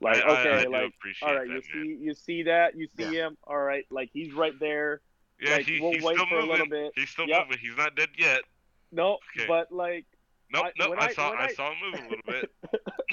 like 0.00 0.18
I- 0.24 0.40
okay, 0.40 0.68
like 0.68 0.92
all 1.22 1.34
right, 1.34 1.46
that, 1.46 1.46
you 1.48 1.52
man. 1.54 1.62
see, 1.72 2.04
you 2.04 2.14
see 2.14 2.42
that, 2.44 2.76
you 2.76 2.88
see 2.96 3.04
him. 3.14 3.36
All 3.44 3.58
right, 3.58 3.86
like 3.90 4.10
he's 4.12 4.32
right 4.34 4.54
there. 4.60 5.00
Yeah, 5.40 5.56
like, 5.56 5.66
he, 5.66 5.80
we'll 5.80 5.92
he's 5.92 6.02
wait 6.02 6.14
still 6.16 6.26
for 6.26 6.34
a 6.38 6.46
moving. 6.46 6.50
little 6.50 6.66
bit. 6.68 6.92
He's 6.96 7.10
still 7.10 7.26
Yep. 7.28 7.46
moving. 7.48 7.58
He's 7.62 7.76
not 7.76 7.94
dead 7.96 8.08
yet. 8.18 8.42
No, 8.90 9.18
Okay. 9.36 9.46
but 9.46 9.70
like 9.70 10.04
Nope, 10.50 10.64
I- 10.66 10.72
nope. 10.78 10.94
I, 10.98 11.06
I- 11.06 11.12
saw, 11.12 11.30
I, 11.30 11.44
I- 11.44 11.52
saw 11.52 11.70
him 11.72 11.76
move 11.84 11.94
a 11.94 12.08
little 12.08 12.22
bit. 12.26 12.50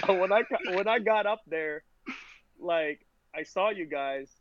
when 0.20 0.32
I 0.32 0.42
got- 0.44 0.76
when 0.76 0.88
I 0.88 1.00
got 1.00 1.26
up 1.26 1.42
there, 1.48 1.84
like 2.60 3.06
I 3.36 3.44
saw 3.44 3.70
you 3.70 3.86
guys. 3.86 4.32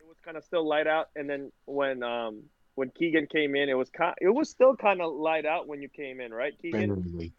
It 0.00 0.06
was 0.08 0.16
kind 0.24 0.36
of 0.36 0.44
still 0.44 0.66
light 0.66 0.86
out, 0.86 1.08
and 1.16 1.28
then 1.28 1.50
when 1.66 2.02
um 2.02 2.42
when 2.76 2.90
Keegan 2.90 3.26
came 3.26 3.54
in, 3.54 3.68
it 3.68 3.74
was 3.74 3.88
kind 3.90 4.14
it 4.20 4.28
was 4.28 4.50
still 4.50 4.74
kind 4.76 5.00
of 5.00 5.12
light 5.14 5.46
out 5.46 5.66
when 5.68 5.80
you 5.82 5.88
came 5.88 6.20
in, 6.20 6.32
right, 6.32 6.52
Keegan? 6.60 6.94
barely, 6.94 7.32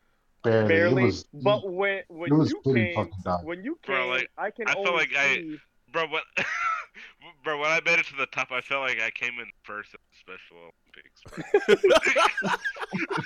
barely. 0.43 0.67
Barely, 0.67 1.03
was, 1.03 1.23
but 1.33 1.69
when 1.69 2.01
when 2.07 2.31
it 2.31 2.35
was 2.35 2.49
you 2.51 2.61
pretty 2.63 2.85
came, 2.87 2.95
fucking 2.95 3.13
dark. 3.23 3.43
when 3.43 3.63
you 3.63 3.77
Bro, 3.85 3.95
came, 3.97 4.09
like, 4.09 4.29
I 4.37 4.49
can 4.51 4.67
I 4.67 4.73
felt 4.73 4.87
only 4.87 4.99
like 4.99 5.11
I- 5.17 5.43
Bro, 5.91 6.07
what? 6.07 6.23
bro, 7.45 7.57
when 7.59 7.69
I 7.71 7.79
made 7.85 7.99
it 7.99 8.05
to 8.07 8.15
the 8.17 8.25
top, 8.25 8.51
I 8.51 8.59
felt 8.59 8.81
like 8.81 8.99
I 8.99 9.11
came 9.11 9.39
in 9.39 9.45
first 9.63 9.93
at 9.93 10.01
the 10.01 10.17
Special 10.19 10.57
Olympics. 10.57 11.21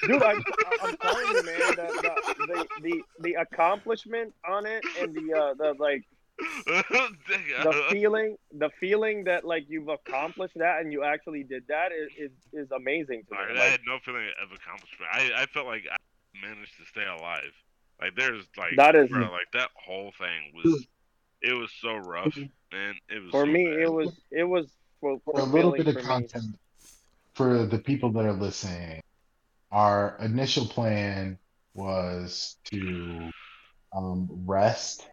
Dude, 0.08 0.22
I, 0.22 0.36
I'm 0.84 0.98
telling 0.98 1.28
you, 1.28 1.44
man, 1.44 1.60
the, 1.76 1.88
the, 2.02 2.46
the, 2.48 2.68
the, 2.82 3.02
the 3.22 3.34
accomplishment 3.36 4.34
on 4.48 4.66
it 4.66 4.84
and 5.00 5.14
the 5.16 5.34
uh, 5.34 5.54
the 5.56 5.74
like 5.80 6.04
the 6.66 7.86
feeling 7.92 8.38
the 8.54 8.70
feeling 8.80 9.24
that 9.26 9.44
like 9.44 9.66
you've 9.68 9.90
accomplished 9.90 10.58
that 10.58 10.80
and 10.82 10.92
you 10.94 11.04
actually 11.04 11.44
did 11.44 11.64
that 11.68 11.92
is 11.92 12.10
is, 12.18 12.32
is 12.54 12.72
amazing 12.72 13.24
to 13.30 13.36
me. 13.36 13.60
I, 13.60 13.62
I 13.62 13.66
had 13.66 13.82
no 13.86 13.98
feeling 14.04 14.28
of 14.42 14.52
accomplishment. 14.52 15.10
I, 15.12 15.44
I 15.44 15.46
felt 15.48 15.66
like 15.66 15.84
I 15.92 15.98
managed 16.46 16.78
to 16.78 16.86
stay 16.86 17.06
alive. 17.06 17.52
Like 18.02 18.16
there's 18.16 18.46
like 18.58 18.76
That 18.78 18.96
is- 18.96 19.10
bro, 19.10 19.22
like 19.24 19.52
that 19.54 19.70
whole 19.76 20.12
thing 20.18 20.54
was 20.56 20.88
it 21.42 21.54
was 21.54 21.72
so 21.82 21.96
rough, 21.96 22.38
man. 22.72 22.96
It 23.10 23.22
was 23.24 23.32
for 23.32 23.46
so 23.46 23.52
me, 23.52 23.66
bad. 23.66 23.80
it 23.80 23.92
was 23.92 24.20
it 24.32 24.44
was 24.44 24.68
fu- 25.02 25.22
For 25.26 25.40
a 25.40 25.44
little 25.44 25.72
bit 25.72 25.88
of 25.88 25.94
for 25.94 26.00
me. 26.00 26.06
content 26.06 26.46
for 27.34 27.66
the 27.66 27.80
people 27.80 28.12
that 28.12 28.26
are 28.26 28.34
listening, 28.34 29.02
our 29.72 30.18
initial 30.22 30.66
plan 30.66 31.38
was 31.74 32.58
to 32.66 33.30
um, 33.96 34.28
rest 34.46 35.10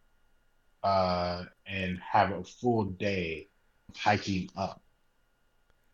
uh, 0.82 1.44
and 1.66 1.98
have 2.00 2.32
a 2.32 2.42
full 2.42 2.84
day 2.84 3.48
of 3.88 3.96
hiking 3.96 4.50
up. 4.56 4.80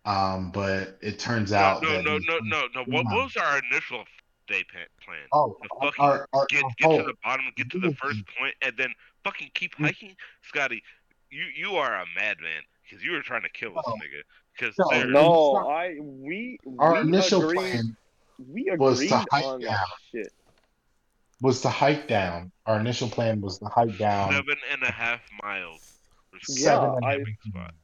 Um, 0.05 0.51
but 0.51 0.99
it 1.01 1.19
turns 1.19 1.53
out 1.53 1.83
no, 1.83 1.91
that 1.91 2.05
no, 2.05 2.19
no, 2.19 2.39
no, 2.43 2.67
no. 2.75 2.85
What, 2.87 3.05
what 3.05 3.25
was 3.25 3.37
our 3.37 3.61
initial 3.71 4.05
day 4.49 4.65
pa- 4.73 5.05
plan? 5.05 5.21
Oh, 5.33 5.57
The 5.63 5.69
fucking 5.81 6.05
our, 6.05 6.29
our, 6.33 6.47
Get 6.49 6.65
our 6.65 6.71
get 6.77 6.91
to 6.99 7.03
the 7.05 7.15
bottom, 7.23 7.45
get 7.57 7.71
to 7.71 7.79
the 7.79 7.95
first 7.95 8.23
point, 8.39 8.55
and 8.63 8.73
then 8.77 8.93
fucking 9.23 9.51
keep 9.55 9.75
hiking, 9.77 10.17
Scotty. 10.43 10.83
You 11.33 11.45
you 11.57 11.77
are 11.77 11.95
a 11.95 12.05
madman 12.15 12.63
because 12.85 13.03
you 13.03 13.13
were 13.13 13.23
trying 13.23 13.43
to 13.43 13.49
kill 13.49 13.73
this 13.75 13.83
oh. 13.87 13.91
No. 13.91 13.97
nigga. 13.97 14.23
Because 14.55 14.75
No, 14.79 15.11
No, 15.11 15.53
not- 15.63 15.71
I 15.71 15.97
we 15.99 16.59
our 16.79 16.93
we 16.95 17.01
initial 17.01 17.43
agreed, 17.43 17.57
plan 17.57 17.97
we 18.51 18.63
agreed 18.69 18.79
was 18.81 19.07
to 19.09 19.25
hike 19.31 19.61
down. 19.61 19.77
shit. 20.13 20.33
was 21.41 21.61
to 21.63 21.71
hike 21.71 22.07
down. 22.07 22.53
Our 22.67 22.79
initial 22.79 23.09
plan 23.09 23.41
was 23.41 23.59
to 23.61 23.65
hike 23.67 23.97
down. 23.99 24.31
seven 24.33 24.57
and 24.71 24.83
a 24.83 24.93
half 24.93 25.21
miles. 25.43 25.99
was 26.33 26.43
the 26.55 26.61
Yeah, 26.61 26.67
seven 26.67 26.89
and 26.97 27.05
a 27.05 27.07
I- 27.09 27.49
spot. 27.49 27.75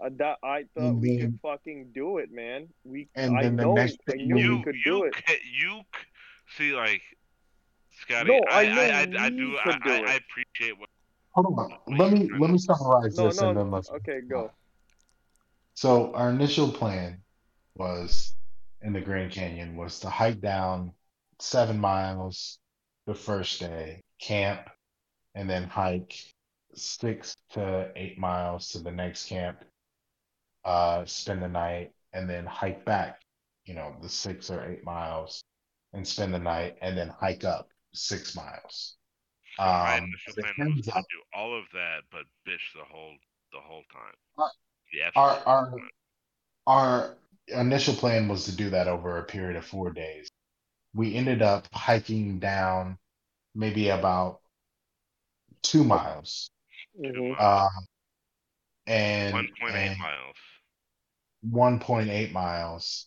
I, 0.00 0.04
uh, 0.06 0.10
that, 0.16 0.38
I 0.42 0.62
thought 0.74 0.82
And 0.84 1.00
we 1.02 1.16
then- 1.18 1.32
could 1.32 1.40
fucking 1.42 1.90
do 1.94 2.18
it, 2.18 2.30
man. 2.32 2.68
We 2.84 3.08
And 3.14 3.36
I 3.36 3.42
then 3.44 3.56
the 3.56 3.72
next 3.74 3.98
I 4.08 4.12
thing 4.12 4.26
knew 4.28 4.38
you 4.38 4.56
we 4.58 4.62
could 4.64 4.74
you 4.76 4.82
do 4.84 5.04
it. 5.04 5.14
ca- 5.14 5.34
you 5.60 5.82
see 6.56 6.72
like 6.72 7.02
Scotty. 8.00 8.30
No, 8.30 8.40
I 8.50 8.60
I 8.60 8.74
know 8.74 8.80
I, 8.82 8.84
I, 8.86 9.00
I 9.00 9.04
do 9.30 9.56
I, 9.64 9.78
do 9.78 9.90
I. 9.92 10.12
I 10.12 10.14
appreciate 10.20 10.78
what 10.78 10.88
Hold 11.36 11.58
on. 11.58 11.98
Let 11.98 12.12
me 12.12 12.30
let 12.38 12.50
me 12.50 12.58
summarize 12.58 13.16
No, 13.16 13.26
this 13.26 13.42
and 13.42 13.56
then 13.56 13.70
no. 13.70 13.76
let's 13.76 13.90
Okay, 13.90 14.20
go. 14.28 14.50
So 15.74 16.14
our 16.14 16.30
initial 16.30 16.72
plan 16.72 17.22
was 17.74 18.34
in 18.82 18.92
the 18.94 19.00
Grand 19.02 19.32
Canyon 19.32 19.76
was 19.76 20.00
to 20.00 20.10
hike 20.10 20.40
down 20.40 20.92
seven 21.38 21.78
miles 21.78 22.58
the 23.06 23.14
first 23.14 23.60
day, 23.60 24.02
camp, 24.20 24.68
and 25.34 25.48
then 25.48 25.64
hike 25.64 26.16
six 26.74 27.36
to 27.50 27.92
eight 27.96 28.18
miles 28.18 28.70
to 28.70 28.80
the 28.80 28.90
next 28.92 29.28
camp, 29.28 29.62
uh, 30.64 31.04
spend 31.04 31.42
the 31.42 31.48
night, 31.48 31.92
and 32.14 32.28
then 32.28 32.46
hike 32.46 32.84
back, 32.84 33.20
you 33.66 33.74
know, 33.74 33.96
the 34.00 34.08
six 34.08 34.50
or 34.50 34.64
eight 34.70 34.84
miles 34.84 35.44
and 35.92 36.06
spend 36.06 36.34
the 36.34 36.38
night, 36.38 36.76
and 36.82 36.96
then 36.96 37.08
hike 37.08 37.44
up 37.44 37.68
six 37.94 38.34
miles. 38.34 38.95
My 39.82 39.96
Um, 39.96 40.08
initial 40.10 40.34
it 40.36 40.46
plan 40.54 40.56
was 40.76 40.86
to 40.94 41.02
do 41.10 41.22
all 41.34 41.58
of 41.58 41.64
that, 41.72 42.02
but 42.10 42.24
bitch 42.46 42.72
the 42.74 42.84
whole 42.84 43.16
the 43.52 43.60
whole 43.60 43.84
time. 43.92 44.14
Uh, 44.38 44.48
Yeah. 44.92 45.10
our 45.16 45.38
our 45.46 45.82
our 46.66 47.16
initial 47.48 47.94
plan 47.94 48.28
was 48.28 48.44
to 48.46 48.52
do 48.56 48.70
that 48.70 48.88
over 48.88 49.18
a 49.18 49.24
period 49.24 49.56
of 49.56 49.66
four 49.66 49.90
days. 49.92 50.28
We 50.94 51.16
ended 51.16 51.42
up 51.42 51.68
hiking 51.74 52.38
down 52.40 52.98
maybe 53.54 53.88
about 53.90 54.40
two 55.62 55.84
miles 55.84 56.50
Mhm. 57.04 57.36
miles. 57.38 57.66
Um, 57.70 57.86
and 58.86 59.34
One 59.34 59.48
point 59.60 59.76
eight 59.76 59.92
and 59.92 59.98
miles. 59.98 60.36
1.8 61.42 62.32
miles 62.32 63.06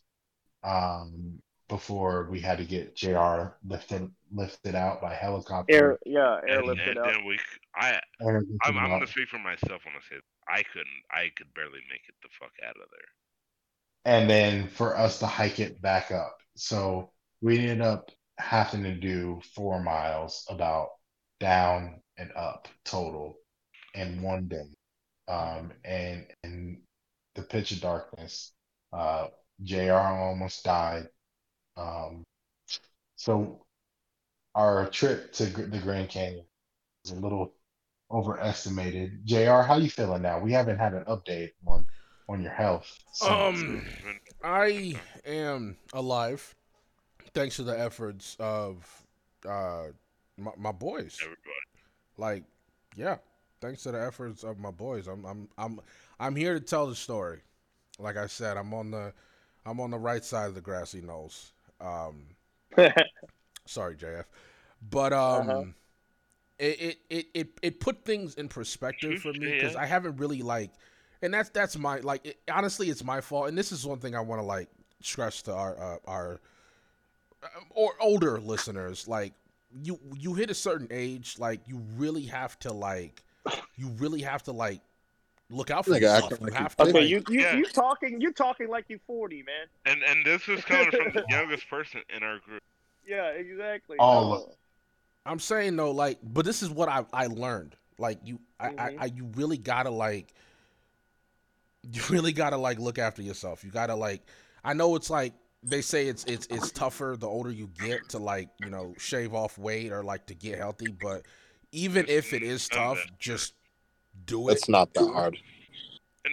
um, 0.63 1.41
before 1.69 2.27
we 2.29 2.41
had 2.41 2.57
to 2.57 2.65
get 2.65 2.95
JR 2.95 3.55
lifted 3.65 4.11
lifted 4.31 4.75
out 4.75 5.01
by 5.01 5.13
helicopter. 5.13 5.73
Air, 5.73 5.99
yeah, 6.05 6.39
And, 6.47 6.67
airlifted 6.67 6.97
out. 6.97 7.05
then 7.07 7.25
we, 7.25 7.37
c- 7.37 7.43
I, 7.75 8.01
Air 8.21 8.43
I'm, 8.63 8.77
I'm 8.77 8.89
gonna 8.89 9.07
speak 9.07 9.29
for 9.29 9.39
myself 9.39 9.85
when 9.85 9.95
I 9.95 10.01
say 10.09 10.19
I 10.49 10.63
couldn't, 10.63 11.03
I 11.11 11.29
could 11.37 11.53
barely 11.53 11.79
make 11.89 12.03
it 12.09 12.15
the 12.23 12.29
fuck 12.39 12.51
out 12.63 12.75
of 12.75 12.89
there. 12.91 13.09
and 14.05 14.29
then 14.29 14.67
for 14.67 14.97
us 14.97 15.19
to 15.19 15.27
hike 15.27 15.59
it 15.59 15.81
back 15.81 16.11
up. 16.11 16.37
So 16.55 17.11
we 17.41 17.59
ended 17.59 17.81
up 17.81 18.09
having 18.37 18.83
to 18.83 18.93
do 18.95 19.41
four 19.55 19.81
miles 19.81 20.45
about 20.49 20.89
down 21.39 22.01
and 22.17 22.31
up 22.35 22.67
total 22.85 23.37
in 23.93 24.21
one 24.21 24.47
day. 24.47 24.65
Um, 25.27 25.71
and 25.85 26.25
in 26.43 26.81
the 27.35 27.43
pitch 27.43 27.71
of 27.71 27.81
darkness, 27.81 28.53
uh, 28.93 29.27
JR 29.63 29.93
almost 29.93 30.63
died. 30.63 31.07
Um, 31.79 32.25
so 33.15 33.65
our 34.55 34.89
trip 34.89 35.31
to 35.33 35.45
the 35.45 35.79
Grand 35.79 36.09
Canyon 36.09 36.45
was 37.03 37.11
a 37.13 37.15
little 37.15 37.53
overestimated. 38.11 39.25
JR, 39.25 39.61
how 39.61 39.77
you 39.77 39.89
feeling 39.89 40.21
now? 40.21 40.39
We 40.39 40.51
haven't 40.51 40.77
had 40.77 40.93
an 40.93 41.05
update 41.05 41.51
on 41.65 41.85
on 42.27 42.41
your 42.41 42.51
health. 42.51 42.87
since. 43.11 43.31
Um, 43.31 43.85
I 44.43 44.95
am 45.25 45.77
alive, 45.93 46.55
thanks 47.33 47.55
to 47.57 47.63
the 47.63 47.77
efforts 47.79 48.35
of 48.39 49.05
uh 49.47 49.85
my, 50.37 50.51
my 50.57 50.71
boys. 50.71 51.17
Everybody. 51.21 51.43
Like, 52.17 52.43
yeah, 52.95 53.17
thanks 53.61 53.83
to 53.83 53.91
the 53.91 54.01
efforts 54.01 54.43
of 54.43 54.59
my 54.59 54.71
boys. 54.71 55.07
I'm 55.07 55.25
I'm 55.25 55.47
I'm 55.57 55.79
I'm 56.19 56.35
here 56.35 56.53
to 56.53 56.59
tell 56.59 56.87
the 56.87 56.95
story. 56.95 57.39
Like 57.97 58.17
I 58.17 58.27
said, 58.27 58.57
I'm 58.57 58.73
on 58.73 58.91
the 58.91 59.13
I'm 59.65 59.79
on 59.79 59.91
the 59.91 59.97
right 59.97 60.23
side 60.23 60.47
of 60.47 60.55
the 60.55 60.61
grassy 60.61 61.01
knolls. 61.01 61.53
Um, 61.81 62.35
sorry, 63.65 63.95
JF, 63.95 64.25
but 64.89 65.13
um, 65.13 65.49
Uh-huh. 65.49 65.65
it, 66.59 66.81
it 66.81 66.97
it 67.09 67.27
it 67.33 67.49
it 67.61 67.79
put 67.79 68.03
things 68.05 68.35
in 68.35 68.47
perspective 68.49 69.17
for 69.17 69.33
me 69.33 69.49
because 69.51 69.75
Yeah. 69.75 69.77
I 69.77 69.85
haven't 69.85 70.17
really 70.17 70.41
like, 70.41 70.71
and 71.21 71.33
that's 71.33 71.49
that's 71.49 71.77
my 71.77 71.99
like 71.99 72.25
it, 72.25 72.39
honestly, 72.51 72.89
it's 72.89 73.03
my 73.03 73.21
fault, 73.21 73.49
and 73.49 73.57
this 73.57 73.71
is 73.71 73.85
one 73.85 73.99
thing 73.99 74.15
I 74.15 74.21
want 74.21 74.41
to 74.41 74.45
like 74.45 74.69
stress 75.01 75.41
to 75.43 75.53
our 75.53 75.79
uh, 75.79 75.97
our 76.07 76.41
uh, 77.43 77.47
or 77.71 77.93
older 78.01 78.39
listeners 78.39 79.07
like 79.07 79.33
you 79.83 79.99
you 80.17 80.33
hit 80.33 80.49
a 80.49 80.53
certain 80.53 80.87
age 80.91 81.35
like 81.39 81.61
you 81.67 81.77
really 81.95 82.23
have 82.23 82.57
to 82.59 82.71
like 82.73 83.23
you 83.75 83.87
really 83.99 84.21
have 84.21 84.43
to 84.43 84.51
like 84.51 84.81
look 85.49 85.71
out 85.71 85.85
for 85.85 85.91
Nigga 85.91 86.01
yourself 86.01 86.31
acting 86.33 86.47
you 86.47 86.53
like 86.53 86.61
have 86.61 86.75
you 86.79 86.85
to 86.85 86.89
okay, 86.91 86.99
like, 86.99 87.09
you 87.09 87.23
you 87.29 87.41
Yeah. 87.41 87.55
you 87.55 87.65
talking 87.65 88.21
you 88.21 88.31
talking 88.31 88.69
like 88.69 88.85
you 88.87 88.99
forty, 89.05 89.43
man. 89.43 89.67
And 89.85 90.03
and 90.03 90.25
this 90.25 90.47
is 90.47 90.63
coming 90.63 90.91
from 90.91 91.11
the 91.13 91.25
youngest 91.29 91.69
person 91.69 92.01
in 92.15 92.23
our 92.23 92.39
group. 92.39 92.61
Yeah, 93.05 93.29
exactly. 93.29 93.97
Oh. 93.99 94.03
All 94.03 94.33
of 94.33 94.43
I'm 95.25 95.39
saying 95.39 95.75
though, 95.75 95.91
like, 95.91 96.17
but 96.23 96.45
this 96.45 96.63
is 96.63 96.69
what 96.69 96.89
I 96.89 97.05
I 97.13 97.27
learned. 97.27 97.75
Like 97.97 98.19
you, 98.23 98.39
I, 98.59 98.67
I. 98.67 98.69
Mm-hmm. 98.71 99.01
I, 99.01 99.05
you 99.05 99.29
really 99.35 99.57
gotta 99.57 99.89
like, 99.89 100.33
you 101.83 102.01
really 102.09 102.31
gotta 102.31 102.57
like 102.57 102.79
look 102.79 102.97
after 102.97 103.21
yourself. 103.21 103.63
You 103.63 103.71
gotta 103.71 103.95
like, 103.95 104.21
I 104.63 104.73
know 104.73 104.95
it's 104.95 105.09
like 105.09 105.33
they 105.61 105.81
say 105.81 106.07
it's 106.07 106.23
it's 106.25 106.47
it's 106.49 106.71
tougher 106.71 107.17
the 107.19 107.27
older 107.27 107.51
you 107.51 107.69
get 107.79 108.07
to 108.09 108.17
like 108.17 108.49
you 108.59 108.69
know 108.69 108.93
shave 108.97 109.33
off 109.33 109.57
weight 109.57 109.91
or 109.91 110.03
like 110.03 110.25
to 110.27 110.33
get 110.33 110.57
healthy, 110.57 110.91
but 110.91 111.23
even 111.71 112.05
if 112.07 112.33
it 112.33 112.41
is 112.41 112.67
tough, 112.67 113.05
just 113.19 113.53
do 114.25 114.49
it. 114.49 114.53
It's 114.53 114.69
not 114.69 114.93
that 114.93 115.07
hard. 115.07 115.37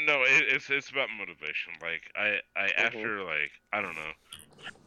No, 0.07 0.23
it, 0.23 0.45
it's 0.49 0.69
it's 0.69 0.91
about 0.91 1.09
motivation. 1.17 1.73
Like 1.81 2.03
I, 2.17 2.39
I 2.57 2.71
after 2.77 3.23
like 3.23 3.51
I 3.73 3.81
don't 3.81 3.95
know. 3.95 4.13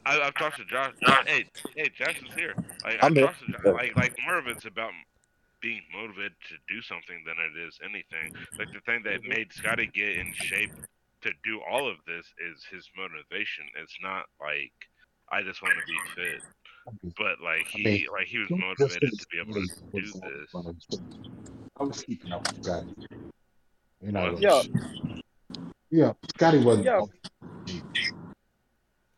I, 0.05 0.19
I've 0.19 0.33
talked 0.35 0.57
to 0.57 0.65
Josh. 0.65 0.93
Hey, 1.25 1.45
hey, 1.75 1.89
Josh 1.95 2.21
is 2.21 2.33
here. 2.35 2.53
Like, 2.83 2.95
I've 2.95 3.03
I'm 3.03 3.15
here. 3.15 3.25
talked 3.27 3.39
to 3.39 3.51
Josh, 3.51 3.73
like 3.73 3.95
like 3.95 4.15
more 4.25 4.37
of 4.37 4.47
it's 4.47 4.65
about 4.65 4.91
being 5.61 5.81
motivated 5.93 6.35
to 6.49 6.55
do 6.73 6.81
something 6.81 7.23
than 7.25 7.35
it 7.37 7.67
is 7.67 7.79
anything. 7.83 8.33
Like 8.57 8.71
the 8.73 8.81
thing 8.81 9.03
that 9.03 9.23
made 9.23 9.51
Scotty 9.51 9.87
get 9.87 10.17
in 10.17 10.33
shape 10.33 10.71
to 11.21 11.31
do 11.43 11.59
all 11.69 11.89
of 11.89 11.97
this 12.07 12.25
is 12.51 12.65
his 12.69 12.89
motivation. 12.95 13.65
It's 13.81 13.97
not 14.01 14.25
like 14.39 14.71
I 15.31 15.43
just 15.43 15.61
want 15.61 15.75
to 15.75 15.85
be 15.85 15.99
fit, 16.15 17.13
but 17.17 17.41
like 17.43 17.67
he 17.67 17.83
mean, 17.83 18.05
like 18.11 18.27
he 18.27 18.39
was 18.39 18.49
motivated 18.51 19.11
to 19.17 19.27
be 19.31 19.39
able 19.39 19.53
to 19.53 19.67
do 19.93 20.01
this. 20.01 21.48
I 21.79 21.83
was 21.83 22.01
keeping 22.01 22.31
up 22.31 22.47
with 22.51 22.63
Scotty. 22.63 22.93
You 24.01 24.11
know, 24.11 24.37
Yeah. 24.39 24.61
yeah, 25.89 26.13
Scotty 26.35 26.59
wasn't. 26.59 26.85
Yeah. 26.85 27.01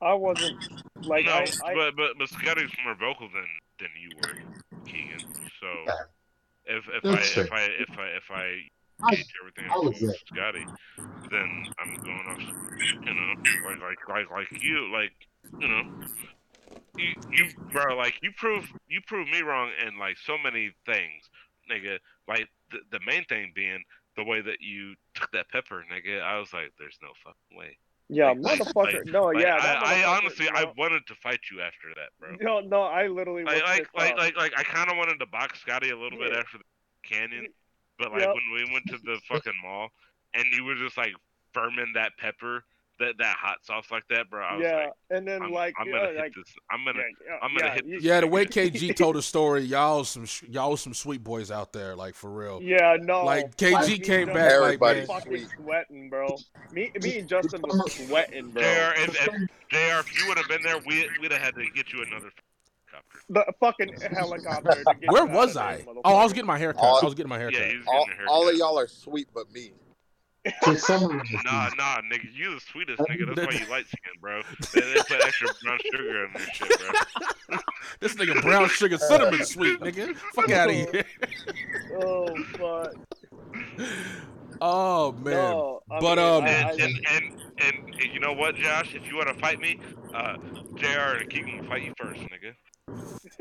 I 0.01 0.13
wasn't 0.13 0.57
like 1.03 1.25
no, 1.25 1.31
I, 1.31 1.45
I 1.63 1.73
but 1.75 1.95
but 1.95 2.17
but 2.17 2.29
Scotty's 2.29 2.71
more 2.83 2.95
vocal 2.95 3.29
than 3.29 3.45
than 3.79 3.89
you 4.01 4.15
were, 4.17 4.81
Keegan. 4.85 5.19
So 5.59 5.67
Yeah. 5.87 6.77
if 6.77 6.83
if 6.89 7.05
I 7.05 7.41
if. 7.41 7.51
I 7.51 7.61
if 7.61 7.99
I 7.99 8.07
if 8.17 8.31
I 8.31 8.43
I- 9.03 9.23
everything 9.41 9.65
I 9.69 9.73
I 9.73 9.77
was 9.77 9.97
do 9.99 10.05
with 10.07 10.15
there. 10.33 10.37
Scotty, 10.51 10.65
then 11.29 11.65
I'm 11.79 11.95
going 12.03 12.27
off. 12.29 12.39
You 13.05 13.13
know, 13.13 13.33
like 13.67 13.79
like 13.81 14.09
like 14.09 14.31
like 14.31 14.63
you, 14.63 14.91
like 14.91 15.11
you 15.59 15.67
know. 15.67 15.83
You, 16.97 17.13
you 17.31 17.45
bro 17.71 17.95
like 17.95 18.15
you 18.21 18.31
prove 18.37 18.65
you 18.87 18.99
prove 19.07 19.27
me 19.29 19.41
wrong 19.41 19.71
in 19.85 19.97
like 19.97 20.17
so 20.17 20.37
many 20.37 20.71
things 20.85 21.29
nigga 21.69 21.97
like 22.27 22.47
the, 22.71 22.79
the 22.91 22.99
main 23.05 23.23
thing 23.25 23.51
being 23.55 23.83
the 24.17 24.23
way 24.23 24.41
that 24.41 24.57
you 24.61 24.93
took 25.15 25.31
that 25.31 25.49
pepper 25.49 25.83
nigga 25.91 26.21
I 26.21 26.37
was 26.39 26.53
like 26.53 26.71
there's 26.79 26.97
no 27.01 27.09
fucking 27.23 27.57
way 27.57 27.77
yeah, 28.13 28.33
like- 28.37 28.59
motherfucker. 28.59 28.93
like- 28.93 29.05
no, 29.05 29.23
Like, 29.27 29.39
yeah. 29.43 29.55
I, 29.57 30.03
I 30.03 30.17
honestly 30.17 30.45
you 30.45 30.51
I 30.53 30.65
wanted 30.77 31.05
to 31.07 31.15
fight 31.15 31.39
you 31.51 31.61
after 31.61 31.87
that 31.95 32.09
bro 32.19 32.35
no, 32.41 32.59
no, 32.67 32.81
I 32.83 33.07
literally 33.07 33.43
like 33.43 33.63
like 33.95 34.17
like, 34.17 34.35
like 34.35 34.53
I 34.57 34.63
kind 34.63 34.89
of 34.91 34.97
wanted 34.97 35.19
to 35.19 35.25
box 35.27 35.59
Scotty 35.61 35.91
a 35.91 35.97
little 35.97 36.19
bit 36.19 36.35
after 36.35 36.57
the 36.57 36.63
canyon, 37.03 37.47
but 37.97 38.11
like 38.11 38.21
Yep. 38.21 38.29
when 38.35 38.53
we 38.67 38.73
went 38.73 38.85
to 38.87 38.97
the 39.03 39.19
fucking 39.29 39.53
mall 39.63 39.89
and 40.33 40.45
you 40.53 40.63
were 40.65 40.75
just 40.75 40.97
like 40.97 41.13
firming 41.55 41.93
that 41.95 42.11
pepper, 42.17 42.63
that 43.01 43.17
that 43.17 43.35
hot 43.37 43.57
sauce 43.63 43.85
like 43.91 44.07
that, 44.09 44.29
bro. 44.29 44.43
I 44.43 44.55
was 44.55 44.63
yeah, 44.63 44.75
like, 44.75 44.91
and 45.09 45.27
then 45.27 45.43
I'm, 45.43 45.51
like 45.51 45.75
I'm 45.79 45.91
gonna 45.91 46.07
hit 46.07 46.15
like 46.17 46.33
this. 46.33 46.53
I'm 46.71 46.85
gonna. 46.85 46.99
yeah, 46.99 47.05
yeah, 47.27 47.37
I'm 47.41 47.51
gonna 47.55 47.65
yeah, 47.65 47.73
hit 47.73 47.89
this 47.89 48.03
Yeah, 48.03 48.21
the 48.21 48.27
way 48.27 48.45
KG 48.45 48.95
told 48.97 49.15
the 49.15 49.21
story, 49.21 49.63
y'all 49.63 50.03
some 50.03 50.25
sh- 50.25 50.43
y'all 50.49 50.77
some 50.77 50.93
sweet 50.93 51.23
boys 51.23 51.51
out 51.51 51.73
there, 51.73 51.95
like 51.95 52.15
for 52.15 52.29
real. 52.29 52.61
Yeah, 52.61 52.97
no. 52.99 53.25
Like, 53.25 53.59
fuck, 53.59 53.83
KG 53.83 53.87
me 53.89 53.99
came 53.99 54.27
back 54.27 54.35
Justin 54.35 54.61
like, 54.61 54.65
Everybody's 54.65 55.07
man, 55.07 55.17
fucking 55.17 55.37
sweet. 55.37 55.49
sweating, 55.57 56.09
bro. 56.09 56.37
Me, 56.71 56.91
me 57.01 57.19
and 57.19 57.27
Justin 57.27 57.61
was 57.61 57.93
sweating, 57.93 58.51
bro. 58.51 58.63
Jr. 58.63 59.01
If, 59.01 59.09
if 59.09 59.33
Jr. 59.69 59.99
If 59.99 60.19
you 60.19 60.27
would 60.27 60.37
have 60.37 60.47
been 60.47 60.61
there, 60.63 60.77
we 60.85 61.09
we'd 61.19 61.31
have 61.31 61.41
had 61.41 61.55
to 61.55 61.65
get 61.75 61.91
you 61.91 62.03
another 62.03 62.31
helicopter. 62.91 63.19
The 63.29 63.53
fucking 63.59 64.15
helicopter. 64.15 64.83
To 64.83 64.95
get 64.99 65.11
where 65.11 65.25
was 65.25 65.57
I? 65.57 65.77
there, 65.77 65.85
Oh, 66.03 66.15
I 66.15 66.23
was 66.23 66.33
getting 66.33 66.47
my 66.47 66.57
haircut. 66.57 66.83
All- 66.83 66.99
I 67.01 67.05
was 67.05 67.13
getting 67.15 67.29
my 67.29 67.37
haircut. 67.39 67.59
Yeah, 67.59 67.65
he's 67.67 67.85
getting 67.85 67.87
All, 67.87 68.03
a 68.03 68.07
haircut. 68.07 68.27
all 68.27 68.49
of 68.49 68.55
y'all 68.55 68.79
are 68.79 68.87
sweet, 68.87 69.27
but 69.33 69.51
me. 69.51 69.71
For 70.63 70.75
some 70.75 71.05
reason, 71.05 71.39
Nah, 71.45 71.69
nah, 71.77 72.01
nigga, 72.01 72.33
you 72.33 72.55
the 72.55 72.59
sweetest 72.61 72.99
nigga. 73.01 73.35
That's 73.35 73.47
why 73.47 73.59
you 73.63 73.69
light 73.69 73.85
skin, 73.87 74.13
bro. 74.19 74.41
They, 74.73 74.81
they 74.81 74.99
put 75.07 75.23
extra 75.23 75.47
brown 75.63 75.77
sugar 75.91 76.25
in 76.25 76.33
this 76.33 76.49
shit, 76.53 76.79
bro. 77.47 77.59
This 77.99 78.15
nigga 78.15 78.41
brown 78.41 78.67
sugar 78.69 78.97
cinnamon 78.97 79.45
sweet, 79.45 79.79
nigga. 79.81 80.15
Fuck 80.33 80.49
out 80.51 80.69
of 80.69 80.75
here. 80.75 81.03
Oh 82.01 82.35
fuck. 82.57 82.93
Oh 84.63 85.11
man. 85.13 85.33
No, 85.33 85.79
I 85.89 85.99
But, 85.99 86.17
mean, 86.19 86.27
um, 86.27 86.45
And, 86.45 86.79
and, 86.79 86.93
and, 87.09 87.41
and, 87.57 87.95
and 87.99 88.13
you 88.13 88.19
know 88.19 88.33
what, 88.33 88.53
Josh? 88.55 88.93
If 88.93 89.07
you 89.09 89.15
want 89.17 89.29
to 89.29 89.33
fight 89.35 89.59
me, 89.59 89.79
uh, 90.13 90.37
JR 90.75 91.17
and 91.19 91.27
Keegan 91.31 91.57
will 91.57 91.65
fight 91.65 91.81
you 91.83 91.93
first, 91.97 92.21
nigga. 92.21 92.53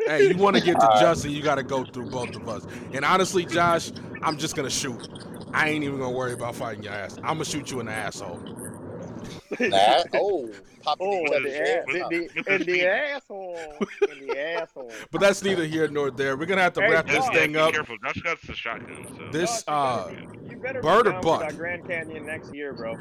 Hey, 0.07 0.29
you 0.31 0.37
want 0.39 0.57
to 0.57 0.63
get 0.63 0.81
to 0.81 0.89
Justin, 0.99 1.33
you 1.33 1.43
got 1.43 1.57
to 1.57 1.63
go 1.63 1.85
through 1.85 2.07
both 2.07 2.35
of 2.37 2.49
us. 2.49 2.67
And 2.95 3.05
honestly, 3.05 3.45
Josh, 3.45 3.93
I'm 4.23 4.39
just 4.39 4.57
gonna 4.57 4.71
shoot. 4.71 5.07
I 5.53 5.69
ain't 5.71 5.85
even 5.85 5.99
gonna 5.99 6.11
worry 6.17 6.33
about 6.33 6.55
fighting 6.55 6.85
your 6.85 6.93
ass. 6.93 7.17
I'm 7.19 7.35
gonna 7.35 7.45
shoot 7.45 7.71
you 7.71 7.81
in 7.81 7.87
the 7.87 7.93
asshole. 7.93 8.41
That? 9.59 10.07
Oh, 10.15 10.49
popping 10.83 11.07
Oh, 11.07 11.27
each 11.27 11.33
in 11.33 11.43
the, 11.43 11.61
ass, 11.61 11.85
in, 11.89 11.95
the, 12.09 12.55
in 12.55 12.63
the 12.67 12.87
asshole. 12.87 13.79
In 14.13 14.27
the 14.27 14.39
asshole. 14.39 14.91
But 15.13 15.21
that's 15.21 15.43
neither 15.43 15.65
here 15.67 15.89
nor 15.89 16.11
there. 16.11 16.37
We're 16.37 16.47
gonna 16.47 16.63
have 16.63 16.73
to 16.75 16.81
Hey, 16.81 16.91
wrap 16.91 17.07
this 17.07 17.25
Josh. 17.25 17.35
Yeah, 17.35 17.41
thing 17.41 17.57
up. 17.57 17.73
careful. 17.73 17.97
Josh 17.99 18.23
got 18.23 18.41
the 18.43 18.55
shotgun, 18.55 19.07
so. 19.19 19.29
This, 19.33 19.51
Josh, 19.51 19.65
uh, 19.67 20.07
better 20.07 20.21
you 20.49 20.57
better 20.59 20.83
bird 20.83 21.07
be 21.07 21.11
or 21.11 21.21
buck? 21.21 21.57
Grand 21.57 21.85
Canyon 21.87 22.27
next 22.27 22.53
year, 22.53 22.73
bro. 22.73 22.97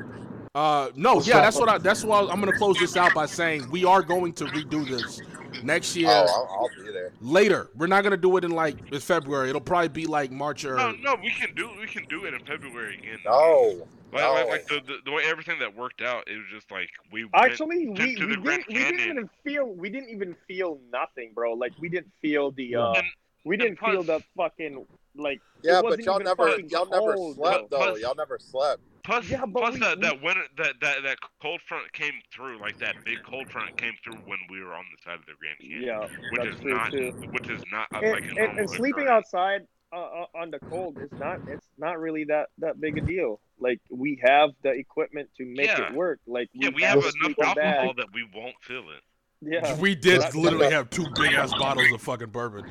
Uh, 0.56 0.90
no, 0.96 1.22
yeah, 1.22 1.42
that's 1.42 1.58
what 1.58 1.70
I. 1.70 1.78
That's 1.78 2.04
why 2.04 2.20
I'm 2.22 2.40
gonna 2.40 2.58
close 2.58 2.78
this 2.80 2.98
out 2.98 3.14
by 3.14 3.26
saying 3.28 3.70
we 3.70 3.86
are 3.86 4.02
going 4.02 4.34
to 4.34 4.46
redo 4.46 4.88
this 4.88 5.22
next 5.64 5.96
year. 5.96 6.08
Oh, 6.10 6.26
I'll, 6.28 6.60
I'll 6.62 6.84
be 6.86 6.92
there. 6.92 7.12
Later, 7.22 7.70
we're 7.76 7.88
not 7.88 8.04
gonna 8.04 8.18
do 8.18 8.36
it 8.38 8.44
in 8.44 8.52
like 8.52 8.76
in 8.92 9.00
February. 9.00 9.50
It'll 9.50 9.62
probably 9.62 9.90
be 9.90 10.08
like 10.08 10.32
March 10.32 10.66
or. 10.66 10.76
No, 10.76 10.92
no, 10.92 11.16
we 11.22 11.30
can 11.30 11.54
do 11.56 11.70
we 11.80 11.86
can 11.86 12.06
do 12.06 12.26
it 12.26 12.34
in 12.34 12.44
February 12.46 12.98
again. 12.98 13.20
No. 13.26 13.86
Like, 14.12 14.24
like, 14.24 14.46
no. 14.46 14.52
like 14.52 14.68
the, 14.68 14.82
the 14.88 14.98
the 15.06 15.12
way 15.12 15.24
everything 15.28 15.60
that 15.60 15.76
worked 15.78 16.02
out, 16.02 16.28
it 16.28 16.36
was 16.36 16.46
just 16.52 16.72
like 16.72 16.90
we 17.12 17.30
Actually, 17.36 17.86
to- 17.86 17.92
we, 17.92 18.16
to 18.16 18.26
we 18.26 18.36
the 18.36 18.42
didn't 18.42 18.68
we 18.70 18.74
didn't 18.74 19.00
even 19.02 19.30
feel 19.44 19.66
we 19.68 19.90
didn't 19.92 20.10
even 20.10 20.36
feel 20.48 20.80
nothing, 20.92 21.32
bro. 21.36 21.54
Like 21.54 21.74
we 21.80 21.90
didn't 21.90 22.12
feel 22.24 22.50
the 22.52 22.76
uh 22.76 22.94
And- 22.94 23.04
we 23.46 23.56
didn't 23.56 23.78
plus- 23.78 23.92
feel 23.92 24.04
the 24.04 24.24
fucking 24.36 24.84
like 25.16 25.42
Yeah, 25.62 25.74
It 25.74 25.76
but 25.76 25.84
wasn't 25.86 26.06
y'all 26.06 26.16
even 26.16 26.26
never 26.26 26.60
y'all 26.62 26.86
never 26.90 27.14
cold, 27.14 27.36
slept 27.36 27.70
though. 27.70 27.78
though. 27.78 27.96
Y'all 27.98 28.16
never 28.16 28.40
slept. 28.40 28.82
Plus, 29.04 29.30
Yeah, 29.30 29.44
plus 29.52 29.74
we- 29.74 29.80
that 29.80 29.98
we- 29.98 30.02
that 30.04 30.22
winter 30.22 30.44
that, 30.58 30.80
that 30.82 31.04
that 31.04 31.18
cold 31.42 31.62
front 31.68 31.92
came 31.94 32.14
through 32.34 32.60
like 32.60 32.78
that 32.80 32.96
big 33.06 33.24
cold 33.24 33.50
front 33.52 33.76
came 33.78 33.94
through 34.04 34.18
when 34.26 34.40
we 34.50 34.62
were 34.64 34.74
on 34.74 34.86
the 34.96 35.02
side 35.04 35.20
of 35.20 35.26
the 35.26 35.34
Grand 35.40 35.58
Canyon, 35.60 35.84
yeah, 35.84 36.08
which 36.32 36.54
is 36.54 36.62
not 36.64 36.92
too. 36.92 37.12
which 37.32 37.50
is 37.50 37.62
not 37.72 37.88
And, 37.94 38.12
like 38.12 38.24
and, 38.24 38.60
and 38.60 38.70
sleeping 38.70 39.04
occurrence. 39.04 39.28
outside 39.34 39.62
uh, 39.92 39.96
uh, 39.96 40.26
on 40.36 40.52
the 40.52 40.60
cold 40.60 40.98
is 41.00 41.12
not 41.20 41.40
it's 41.48 41.66
not 41.78 42.00
really 42.00 42.24
that 42.26 42.50
that 42.60 42.80
big 42.80 42.98
a 42.98 43.02
deal. 43.02 43.40
Like 43.60 43.82
we 43.90 44.22
have 44.24 44.52
the 44.62 44.70
equipment 44.72 45.30
to 45.38 45.46
make 45.46 45.68
Yeah. 45.68 45.88
it 45.88 45.94
work. 45.94 46.20
Like 46.28 46.50
Yeah, 46.54 46.70
we 46.70 46.84
have 46.84 47.04
have 47.04 47.14
enough 47.24 47.36
alcohol 47.40 47.56
bag. 47.56 47.96
that 47.98 48.14
we 48.14 48.24
won't 48.34 48.56
feel 48.62 48.90
it. 48.92 49.02
Yeah, 49.42 49.74
We 49.80 49.96
did 49.96 50.18
That's- 50.20 50.36
literally 50.36 50.70
have 50.70 50.90
two 50.90 51.06
big 51.16 51.32
ass 51.34 51.52
bottles 51.58 51.90
of 51.94 52.02
fucking 52.02 52.28
bourbon. 52.30 52.66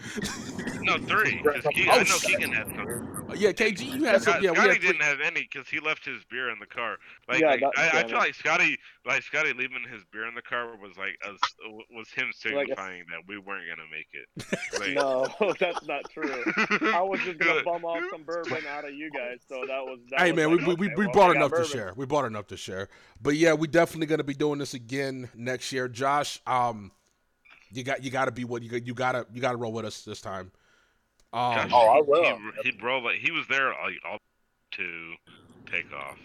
No, 0.82 0.98
three. 0.98 1.40
Because 1.42 1.64
Keegan, 1.72 1.88
Oh, 1.90 1.92
I 1.92 2.02
know. 2.02 2.18
Keegan 2.20 2.52
had 2.52 2.66
some. 2.66 3.34
yeah, 3.36 3.52
KG, 3.52 3.84
you 3.94 4.04
had 4.04 4.22
some. 4.22 4.42
Yeah, 4.42 4.50
we 4.50 4.56
Scotty 4.58 4.78
didn't 4.78 5.00
have 5.02 5.20
any 5.20 5.48
because 5.50 5.66
he 5.68 5.80
left 5.80 6.04
his 6.04 6.22
beer 6.30 6.50
in 6.50 6.58
the 6.58 6.66
car. 6.66 6.98
Like, 7.26 7.40
Yeah, 7.40 7.48
like, 7.48 7.60
that- 7.60 7.94
I, 7.94 8.00
I 8.00 8.06
feel 8.06 8.18
like 8.18 8.34
Scotty, 8.34 8.78
like 9.06 9.22
Scotty 9.22 9.52
leaving 9.54 9.84
his 9.90 10.02
beer 10.12 10.26
in 10.28 10.34
the 10.34 10.42
car 10.42 10.76
was 10.76 10.96
like 10.98 11.16
us, 11.26 11.38
was 11.90 12.10
him 12.10 12.26
Like 12.26 12.34
a- 12.34 12.68
signifying 12.72 13.04
that 13.10 13.20
we 13.26 13.38
weren't 13.38 13.64
gonna 13.68 13.88
make 13.90 14.08
it. 14.12 14.78
Like, 14.78 14.92
no, 14.92 15.26
that's 15.58 15.86
not 15.86 16.08
true. 16.10 16.30
I 16.92 17.00
was 17.00 17.20
just 17.20 17.38
gonna 17.38 17.62
bum 17.64 17.84
off 17.86 18.02
some 18.10 18.24
bourbon 18.24 18.64
out 18.68 18.84
of 18.86 18.92
you 18.94 19.10
guys, 19.10 19.38
so 19.48 19.60
that 19.66 19.82
was. 19.84 20.00
That 20.10 20.20
Hey 20.20 20.32
was 20.32 20.36
man, 20.36 20.50
we, 20.50 20.56
we, 20.58 20.64
we, 20.74 20.86
okay, 20.86 20.94
we 20.96 21.06
well, 21.06 21.14
bought 21.14 21.30
I 21.30 21.36
enough 21.36 21.50
to 21.50 21.56
bourbon. 21.56 21.70
share. 21.72 21.92
We 21.96 22.04
bought 22.06 22.24
enough 22.26 22.46
to 22.48 22.56
share. 22.58 22.88
But 23.22 23.36
yeah, 23.36 23.54
we 23.54 23.68
definitely 23.68 24.06
gonna 24.06 24.24
be 24.24 24.34
doing 24.34 24.58
this 24.58 24.74
again 24.74 25.28
next 25.34 25.72
year. 25.72 25.88
Josh, 25.88 26.40
um, 26.58 26.90
you 27.72 27.82
got 27.84 28.02
you 28.02 28.10
gotta 28.10 28.30
be 28.32 28.44
what 28.44 28.62
you 28.62 28.70
got. 28.70 28.86
You 28.86 28.94
gotta 28.94 29.26
you 29.32 29.40
gotta 29.40 29.56
roll 29.56 29.72
with 29.72 29.84
us 29.84 30.02
this 30.02 30.20
time. 30.20 30.50
Josh, 31.34 31.64
Um, 31.66 31.70
Oh, 31.74 31.88
I 31.90 31.96
he- 31.96 32.02
will. 32.02 32.38
He, 32.62 32.70
he 32.70 32.78
rolled 32.82 33.04
like 33.04 33.18
he 33.18 33.30
was 33.30 33.46
there 33.48 33.68
like 33.68 33.94
all 34.08 34.18
to 34.72 35.14
take 35.70 35.92
off. 35.92 36.18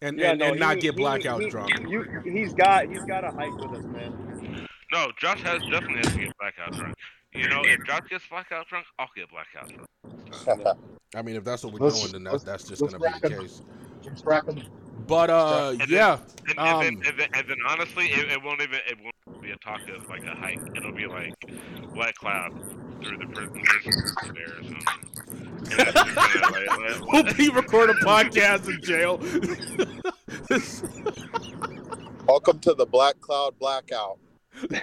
and 0.00 0.18
Yeah, 0.18 0.30
and, 0.30 0.40
no, 0.40 0.46
and 0.46 0.58
not 0.60 0.80
get 0.80 0.96
blackout 0.96 1.42
he- 1.42 1.48
drunk. 1.50 1.70
You, 1.88 2.04
he's 2.24 2.52
got 2.52 2.88
he's 2.88 3.04
got 3.04 3.24
a 3.24 3.30
hike 3.30 3.54
with 3.56 3.78
us, 3.78 3.84
man. 3.84 4.66
No, 4.92 5.10
Josh 5.18 5.40
has 5.42 5.62
definitely 5.70 5.98
has 6.04 6.12
to 6.12 6.18
get 6.18 6.36
blackout 6.38 6.72
drunk. 6.72 6.94
You 7.32 7.48
know, 7.48 7.62
if 7.64 7.82
Josh 7.86 8.08
gets 8.10 8.26
blackout 8.26 8.66
drunk, 8.68 8.84
I'll 8.98 9.08
get 9.16 9.28
blackout 9.30 9.72
drunk. 9.72 10.78
I 11.14 11.22
mean, 11.22 11.36
if 11.36 11.44
that's 11.44 11.62
what 11.64 11.72
we're 11.74 11.86
Let's- 11.86 12.00
doing, 12.00 12.12
then 12.12 12.24
that's 12.24 12.42
that's 12.44 12.64
just 12.68 12.82
let's 12.82 12.94
gonna 12.94 13.12
be 13.12 13.28
the 13.28 13.36
case. 13.42 13.62
Let's 14.04 14.24
wrap 14.24 14.48
it. 14.48 14.64
But 15.06 15.30
uh, 15.30 15.70
And 15.70 15.80
then- 15.80 15.88
yeah, 15.90 16.18
And, 16.48 16.58
Um, 16.58 16.68
and, 16.68 16.82
then, 17.02 17.08
and, 17.10 17.18
then, 17.20 17.28
and 17.34 17.48
then 17.48 17.56
honestly, 17.68 18.06
it, 18.06 18.30
it 18.32 18.42
won't 18.42 18.60
even 18.62 18.80
it 18.86 18.98
won't 19.02 19.42
be 19.42 19.50
a 19.50 19.56
talk 19.56 19.80
of 19.88 20.08
like 20.08 20.24
a 20.24 20.34
hike. 20.34 20.60
It'll 20.76 20.92
be 20.92 21.06
like 21.06 21.34
black 21.94 22.14
cloud 22.16 22.52
through 23.02 23.18
the 23.18 23.26
prison 23.26 23.62
prison 23.62 24.34
there 24.34 24.58
or 24.58 24.62
something. 24.62 24.86
And 25.72 25.80
it's 25.80 25.92
just 25.92 26.34
gonna, 26.34 26.52
like, 26.52 26.78
like- 27.00 27.00
we'll 27.12 27.34
be 27.34 27.48
recording 27.48 27.96
podcast 28.02 28.68
in 28.68 28.80
jail. 28.82 29.18
Welcome 32.26 32.58
to 32.60 32.74
the 32.74 32.86
Black 32.86 33.20
Cloud 33.20 33.58
Blackout. 33.58 34.18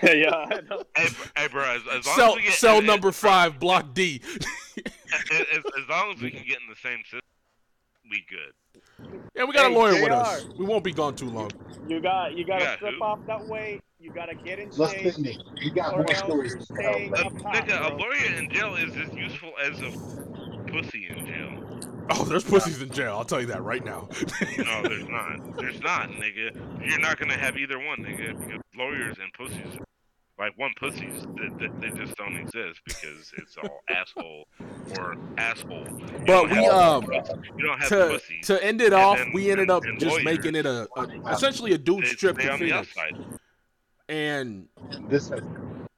yeah, 0.03 0.29
I 0.33 0.61
know. 0.69 0.83
Hey, 0.95 1.07
hey, 1.37 1.47
bro, 1.47 1.63
as, 1.63 1.81
as 1.91 2.05
long 2.05 2.15
cell 2.15 2.29
as 2.31 2.35
we 2.35 2.41
get 2.43 2.53
cell 2.53 2.77
as- 2.79 2.83
number 2.83 3.11
five, 3.11 3.59
block 3.59 3.93
D. 3.93 4.21
as, 4.77 4.83
as, 5.31 5.63
as 5.81 5.89
long 5.89 6.11
as 6.13 6.21
we 6.21 6.31
can 6.31 6.43
get 6.45 6.59
in 6.61 6.67
the 6.69 6.75
same 6.81 6.99
system, 7.03 7.21
we 8.09 8.23
good. 8.29 8.53
Yeah, 9.35 9.45
we 9.45 9.53
got 9.53 9.67
a 9.67 9.69
Hey, 9.69 9.75
lawyer 9.75 10.01
with 10.03 10.11
us. 10.11 10.45
We 10.57 10.65
won't 10.65 10.83
be 10.83 10.91
gone 10.91 11.15
too 11.15 11.29
long. 11.29 11.51
You 11.87 12.01
got 12.01 12.35
you 12.35 12.45
got 12.45 12.57
to 12.59 12.63
Yeah, 12.63 12.75
strip 12.75 12.95
who? 12.95 13.03
off 13.03 13.19
that 13.27 13.47
weight. 13.47 13.81
You 13.99 14.11
got 14.11 14.27
to 14.27 14.35
get 14.35 14.59
in 14.59 14.69
Let's 14.77 14.93
shape. 14.93 15.15
finish. 15.15 15.37
You 15.61 15.71
got 15.71 15.97
more 15.97 16.13
stories 16.13 16.51
you're 16.51 16.59
to 16.59 17.09
tell. 17.11 17.25
Up 17.25 17.41
top, 17.41 17.53
nigga, 17.53 17.91
a 17.91 17.95
lawyer 17.95 18.37
in 18.37 18.49
jail 18.49 18.75
is 18.75 18.95
as 18.95 19.13
useful 19.15 19.51
as 19.61 19.81
a 19.81 19.91
pussy 20.71 21.07
in 21.09 21.25
jail. 21.25 21.63
Oh, 22.11 22.23
there's 22.25 22.43
pussies 22.43 22.81
in 22.81 22.89
jail. 22.89 23.15
I'll 23.17 23.25
tell 23.25 23.41
you 23.41 23.47
that 23.47 23.61
right 23.63 23.83
now. 23.83 24.07
No, 24.57 24.81
there's 24.83 25.07
not. 25.09 25.57
There's 25.57 25.79
not, 25.81 26.09
nigga. 26.09 26.55
You're 26.87 26.99
not 26.99 27.19
gonna 27.19 27.37
have 27.37 27.57
either 27.57 27.77
one, 27.77 27.99
nigga. 27.99 28.39
Because 28.39 28.61
lawyers 28.75 29.17
and 29.21 29.31
pussies, 29.33 29.79
like 30.39 30.57
one 30.57 30.71
pussies, 30.79 31.25
they, 31.37 31.49
they, 31.59 31.69
they 31.81 31.89
just 32.05 32.15
don't 32.17 32.35
exist 32.37 32.79
because 32.85 33.31
it's 33.37 33.57
all 33.57 33.81
asshole 33.89 34.45
or 34.97 35.15
asshole. 35.37 35.85
You 35.99 36.25
But 36.25 36.49
we 36.49 36.57
um 36.67 37.03
you 37.57 37.65
don't 37.65 37.79
have 37.79 37.89
to 37.89 38.07
pussies. 38.11 38.47
to 38.47 38.63
end 38.63 38.81
it 38.81 38.87
And 38.87 38.93
off, 38.95 39.17
then- 39.17 39.31
we 39.33 39.51
ended 39.51 39.69
up 39.69 39.83
and 39.83 39.99
just 39.99 40.11
lawyers. 40.13 40.25
making 40.25 40.55
it 40.55 40.65
a, 40.65 40.87
a 40.95 41.07
essentially 41.31 41.73
a 41.73 41.77
dude 41.77 42.03
They 42.03 42.07
strip 42.09 42.37
to 42.39 42.51
on 42.51 42.59
the 42.59 42.71
outside. 42.71 43.13
and 44.07 44.67
This 45.09 45.29
is 45.31 45.41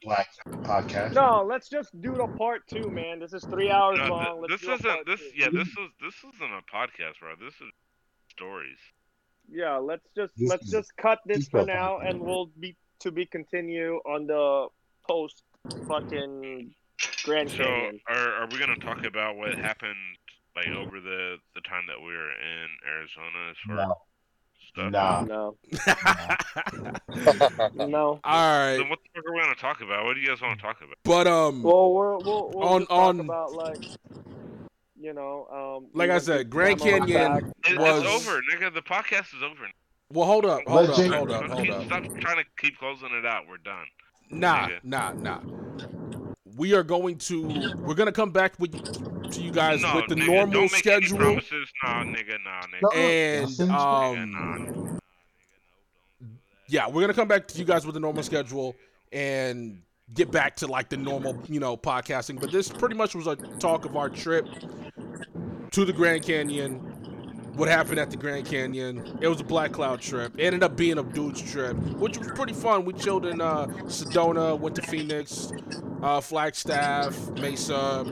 Black 0.01 0.27
Podcast. 0.65 1.13
No, 1.13 1.45
let's 1.47 1.69
just 1.69 1.89
do 2.01 2.17
the 2.17 2.27
part 2.37 2.61
two, 2.67 2.89
man. 2.89 3.19
This 3.19 3.33
is 3.33 3.45
three 3.45 3.69
hours 3.69 3.99
No, 3.99 4.07
long. 4.09 4.39
th- 4.47 4.49
Let's 4.49 4.65
this 4.65 4.79
isn't 4.79 5.05
this. 5.05 5.19
two. 5.19 5.31
Yeah, 5.35 5.49
this 5.53 5.67
is 5.67 5.89
this 6.01 6.15
isn't 6.33 6.51
a 6.51 6.61
podcast, 6.75 7.19
bro. 7.19 7.35
This 7.39 7.53
is 7.55 7.71
stories. 8.31 8.77
Yeah, 9.51 9.77
let's 9.77 10.07
just 10.15 10.33
let's 10.39 10.69
just 10.69 10.95
cut 10.97 11.19
this 11.25 11.39
this 11.39 11.47
for 11.49 11.65
now, 11.65 11.99
and 11.99 12.19
we'll 12.19 12.47
be 12.59 12.75
to 13.01 13.11
be 13.11 13.25
continue 13.25 13.95
on 14.05 14.27
the 14.27 14.67
post 15.07 15.43
fucking 15.87 16.73
Grand 17.23 17.49
So, 17.49 17.63
Canyon. 17.63 17.99
are 18.07 18.33
are 18.33 18.47
we 18.51 18.59
gonna 18.59 18.75
talk 18.77 19.03
about 19.05 19.35
what 19.35 19.53
happened 19.55 19.95
like 20.55 20.67
over 20.67 20.99
the 20.99 21.37
the 21.55 21.61
time 21.61 21.85
that 21.87 21.99
we 21.99 22.13
were 22.13 22.31
in 22.31 22.67
Arizona 22.87 23.49
as 23.49 23.57
far 23.65 23.75
No. 23.75 23.83
as 23.83 23.89
stuff? 24.69 24.91
Nah. 24.91 25.21
No, 25.23 25.57
all 27.83 27.87
no. 27.87 28.19
right. 28.23 28.77
Then 28.77 28.89
what 28.89 28.99
the 29.03 29.09
fuck 29.15 29.25
are 29.27 29.33
we 29.33 29.39
gonna 29.41 29.55
talk 29.55 29.81
about? 29.81 30.05
What 30.05 30.15
do 30.15 30.21
you 30.21 30.27
guys 30.27 30.41
want 30.41 30.59
to 30.59 30.65
talk 30.65 30.77
about? 30.81 30.95
But 31.03 31.27
um, 31.27 31.63
Well, 31.63 31.93
we're, 31.93 32.17
we'll 32.17 32.51
we'll 32.53 32.67
On- 32.67 32.81
just 32.81 32.89
talk 32.89 32.99
on- 32.99 33.19
about 33.19 33.53
like 33.53 33.83
you 34.99 35.13
know 35.13 35.47
um. 35.51 35.87
Like 35.93 36.09
I 36.09 36.13
went 36.13 36.25
to 36.25 36.25
said, 36.25 36.49
Grand 36.49 36.79
Grandma 36.79 37.05
Canyon 37.05 37.33
back. 37.33 37.43
It, 37.69 37.77
was- 37.79 38.03
It's 38.03 38.27
over, 38.27 38.41
nigga. 38.53 38.73
The 38.73 38.81
podcast 38.81 39.35
is 39.35 39.43
over. 39.43 39.67
Well, 40.13 40.25
hold 40.25 40.45
up, 40.45 40.61
hold 40.67 40.81
Let 40.81 40.89
up, 40.89 40.95
Jay- 40.95 41.07
hold 41.07 41.31
up, 41.31 41.45
hold 41.49 41.69
up. 41.69 41.85
Stop 41.85 42.03
trying 42.19 42.37
to 42.37 42.43
keep 42.59 42.77
closing 42.77 43.09
it 43.11 43.25
out. 43.25 43.43
We're 43.49 43.57
done. 43.57 43.85
Nah, 44.29 44.67
nigga. 44.67 44.79
nah, 44.83 45.11
nah. 45.13 45.39
We 46.57 46.73
are 46.73 46.83
going 46.83 47.17
to 47.19 47.47
we're 47.77 47.93
gonna 47.95 48.11
come 48.11 48.31
back 48.31 48.59
with 48.59 48.71
to 49.31 49.41
you 49.41 49.51
guys 49.51 49.81
no, 49.81 49.95
with 49.95 50.07
the 50.07 50.15
nigga, 50.15 50.27
normal 50.27 50.53
don't 50.53 50.71
make 50.71 50.85
any 50.87 51.05
schedule 51.05 51.17
promises. 51.17 51.69
Nah, 51.83 52.03
nigga, 52.03 52.37
nah, 52.43 52.61
nigga. 52.67 52.95
And 52.95 53.45
Listen 53.47 53.67
to- 53.67 53.73
Nigga, 53.73 53.77
um. 53.77 54.31
nah, 54.31 54.37
nigga, 54.37 54.55
nah, 54.57 54.57
nigga, 54.57 54.57
no, 54.57 54.65
don't 54.65 54.83
do 54.83 54.89
that. 54.93 54.99
yeah, 56.67 56.87
we're 56.89 57.01
gonna 57.01 57.13
come 57.13 57.27
back 57.27 57.47
to 57.47 57.57
you 57.57 57.65
guys 57.65 57.85
with 57.85 57.93
the 57.93 57.99
normal 57.99 58.23
schedule 58.23 58.75
and 59.11 59.81
get 60.13 60.29
back 60.31 60.55
to 60.57 60.67
like 60.67 60.89
the 60.89 60.97
normal, 60.97 61.41
you 61.47 61.59
know, 61.59 61.77
podcasting. 61.77 62.39
But 62.39 62.51
this 62.51 62.67
pretty 62.69 62.95
much 62.95 63.15
was 63.15 63.27
a 63.27 63.35
talk 63.35 63.85
of 63.85 63.95
our 63.95 64.09
trip 64.09 64.45
to 65.71 65.85
the 65.85 65.93
Grand 65.93 66.23
Canyon. 66.23 66.90
What 67.55 67.67
happened 67.67 67.99
at 67.99 68.09
the 68.09 68.17
Grand 68.17 68.45
Canyon? 68.45 69.17
It 69.21 69.27
was 69.27 69.41
a 69.41 69.43
Black 69.43 69.73
Cloud 69.73 70.01
trip. 70.01 70.33
It 70.37 70.45
ended 70.45 70.63
up 70.63 70.75
being 70.77 70.97
a 70.97 71.03
dude's 71.03 71.41
trip, 71.41 71.75
which 71.97 72.17
was 72.17 72.27
pretty 72.29 72.53
fun. 72.53 72.85
We 72.85 72.93
chilled 72.93 73.25
in 73.25 73.41
uh, 73.41 73.67
Sedona, 73.85 74.57
went 74.57 74.75
to 74.77 74.81
Phoenix, 74.81 75.51
uh, 76.01 76.21
Flagstaff, 76.21 77.29
Mesa, 77.31 78.05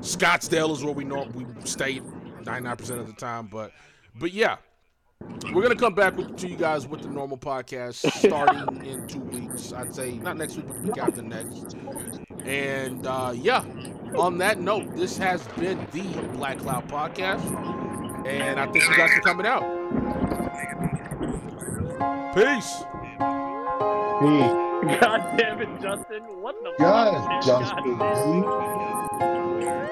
Scottsdale 0.00 0.72
is 0.72 0.82
where 0.82 0.94
we 0.94 1.04
know 1.04 1.28
we 1.34 1.46
stayed 1.64 2.02
99% 2.42 2.98
of 2.98 3.06
the 3.06 3.12
time. 3.12 3.46
But, 3.46 3.72
but 4.18 4.32
yeah, 4.32 4.56
we're 5.52 5.62
gonna 5.62 5.76
come 5.76 5.94
back 5.94 6.16
with, 6.16 6.36
to 6.38 6.48
you 6.48 6.56
guys 6.56 6.86
with 6.86 7.02
the 7.02 7.08
normal 7.08 7.36
podcast 7.36 8.10
starting 8.26 8.84
in 8.86 9.06
two 9.06 9.20
weeks. 9.20 9.72
I'd 9.72 9.94
say 9.94 10.12
not 10.12 10.36
next 10.36 10.56
week, 10.56 10.66
but 10.66 10.76
the 10.76 10.82
week 10.82 10.98
after 10.98 11.22
next. 11.22 11.76
And 12.44 13.06
uh, 13.06 13.34
yeah, 13.36 13.64
on 14.16 14.38
that 14.38 14.60
note, 14.60 14.96
this 14.96 15.18
has 15.18 15.46
been 15.58 15.86
the 15.92 16.02
Black 16.32 16.58
Cloud 16.58 16.88
Podcast, 16.88 17.44
and 18.26 18.60
I 18.60 18.66
think 18.66 18.88
you 18.88 18.96
guys 18.96 19.16
are 19.16 19.20
coming 19.20 19.46
out. 19.46 19.62
Peace. 22.34 22.84
Peace. 24.20 24.52
God 25.00 25.36
damn 25.38 25.60
it, 25.60 25.80
Justin. 25.80 26.22
What 26.40 26.56
the 26.62 26.72
God, 26.78 27.42
fuck? 27.42 27.42
Justin. 27.44 27.98
God, 27.98 28.14
Justin. 28.16 29.90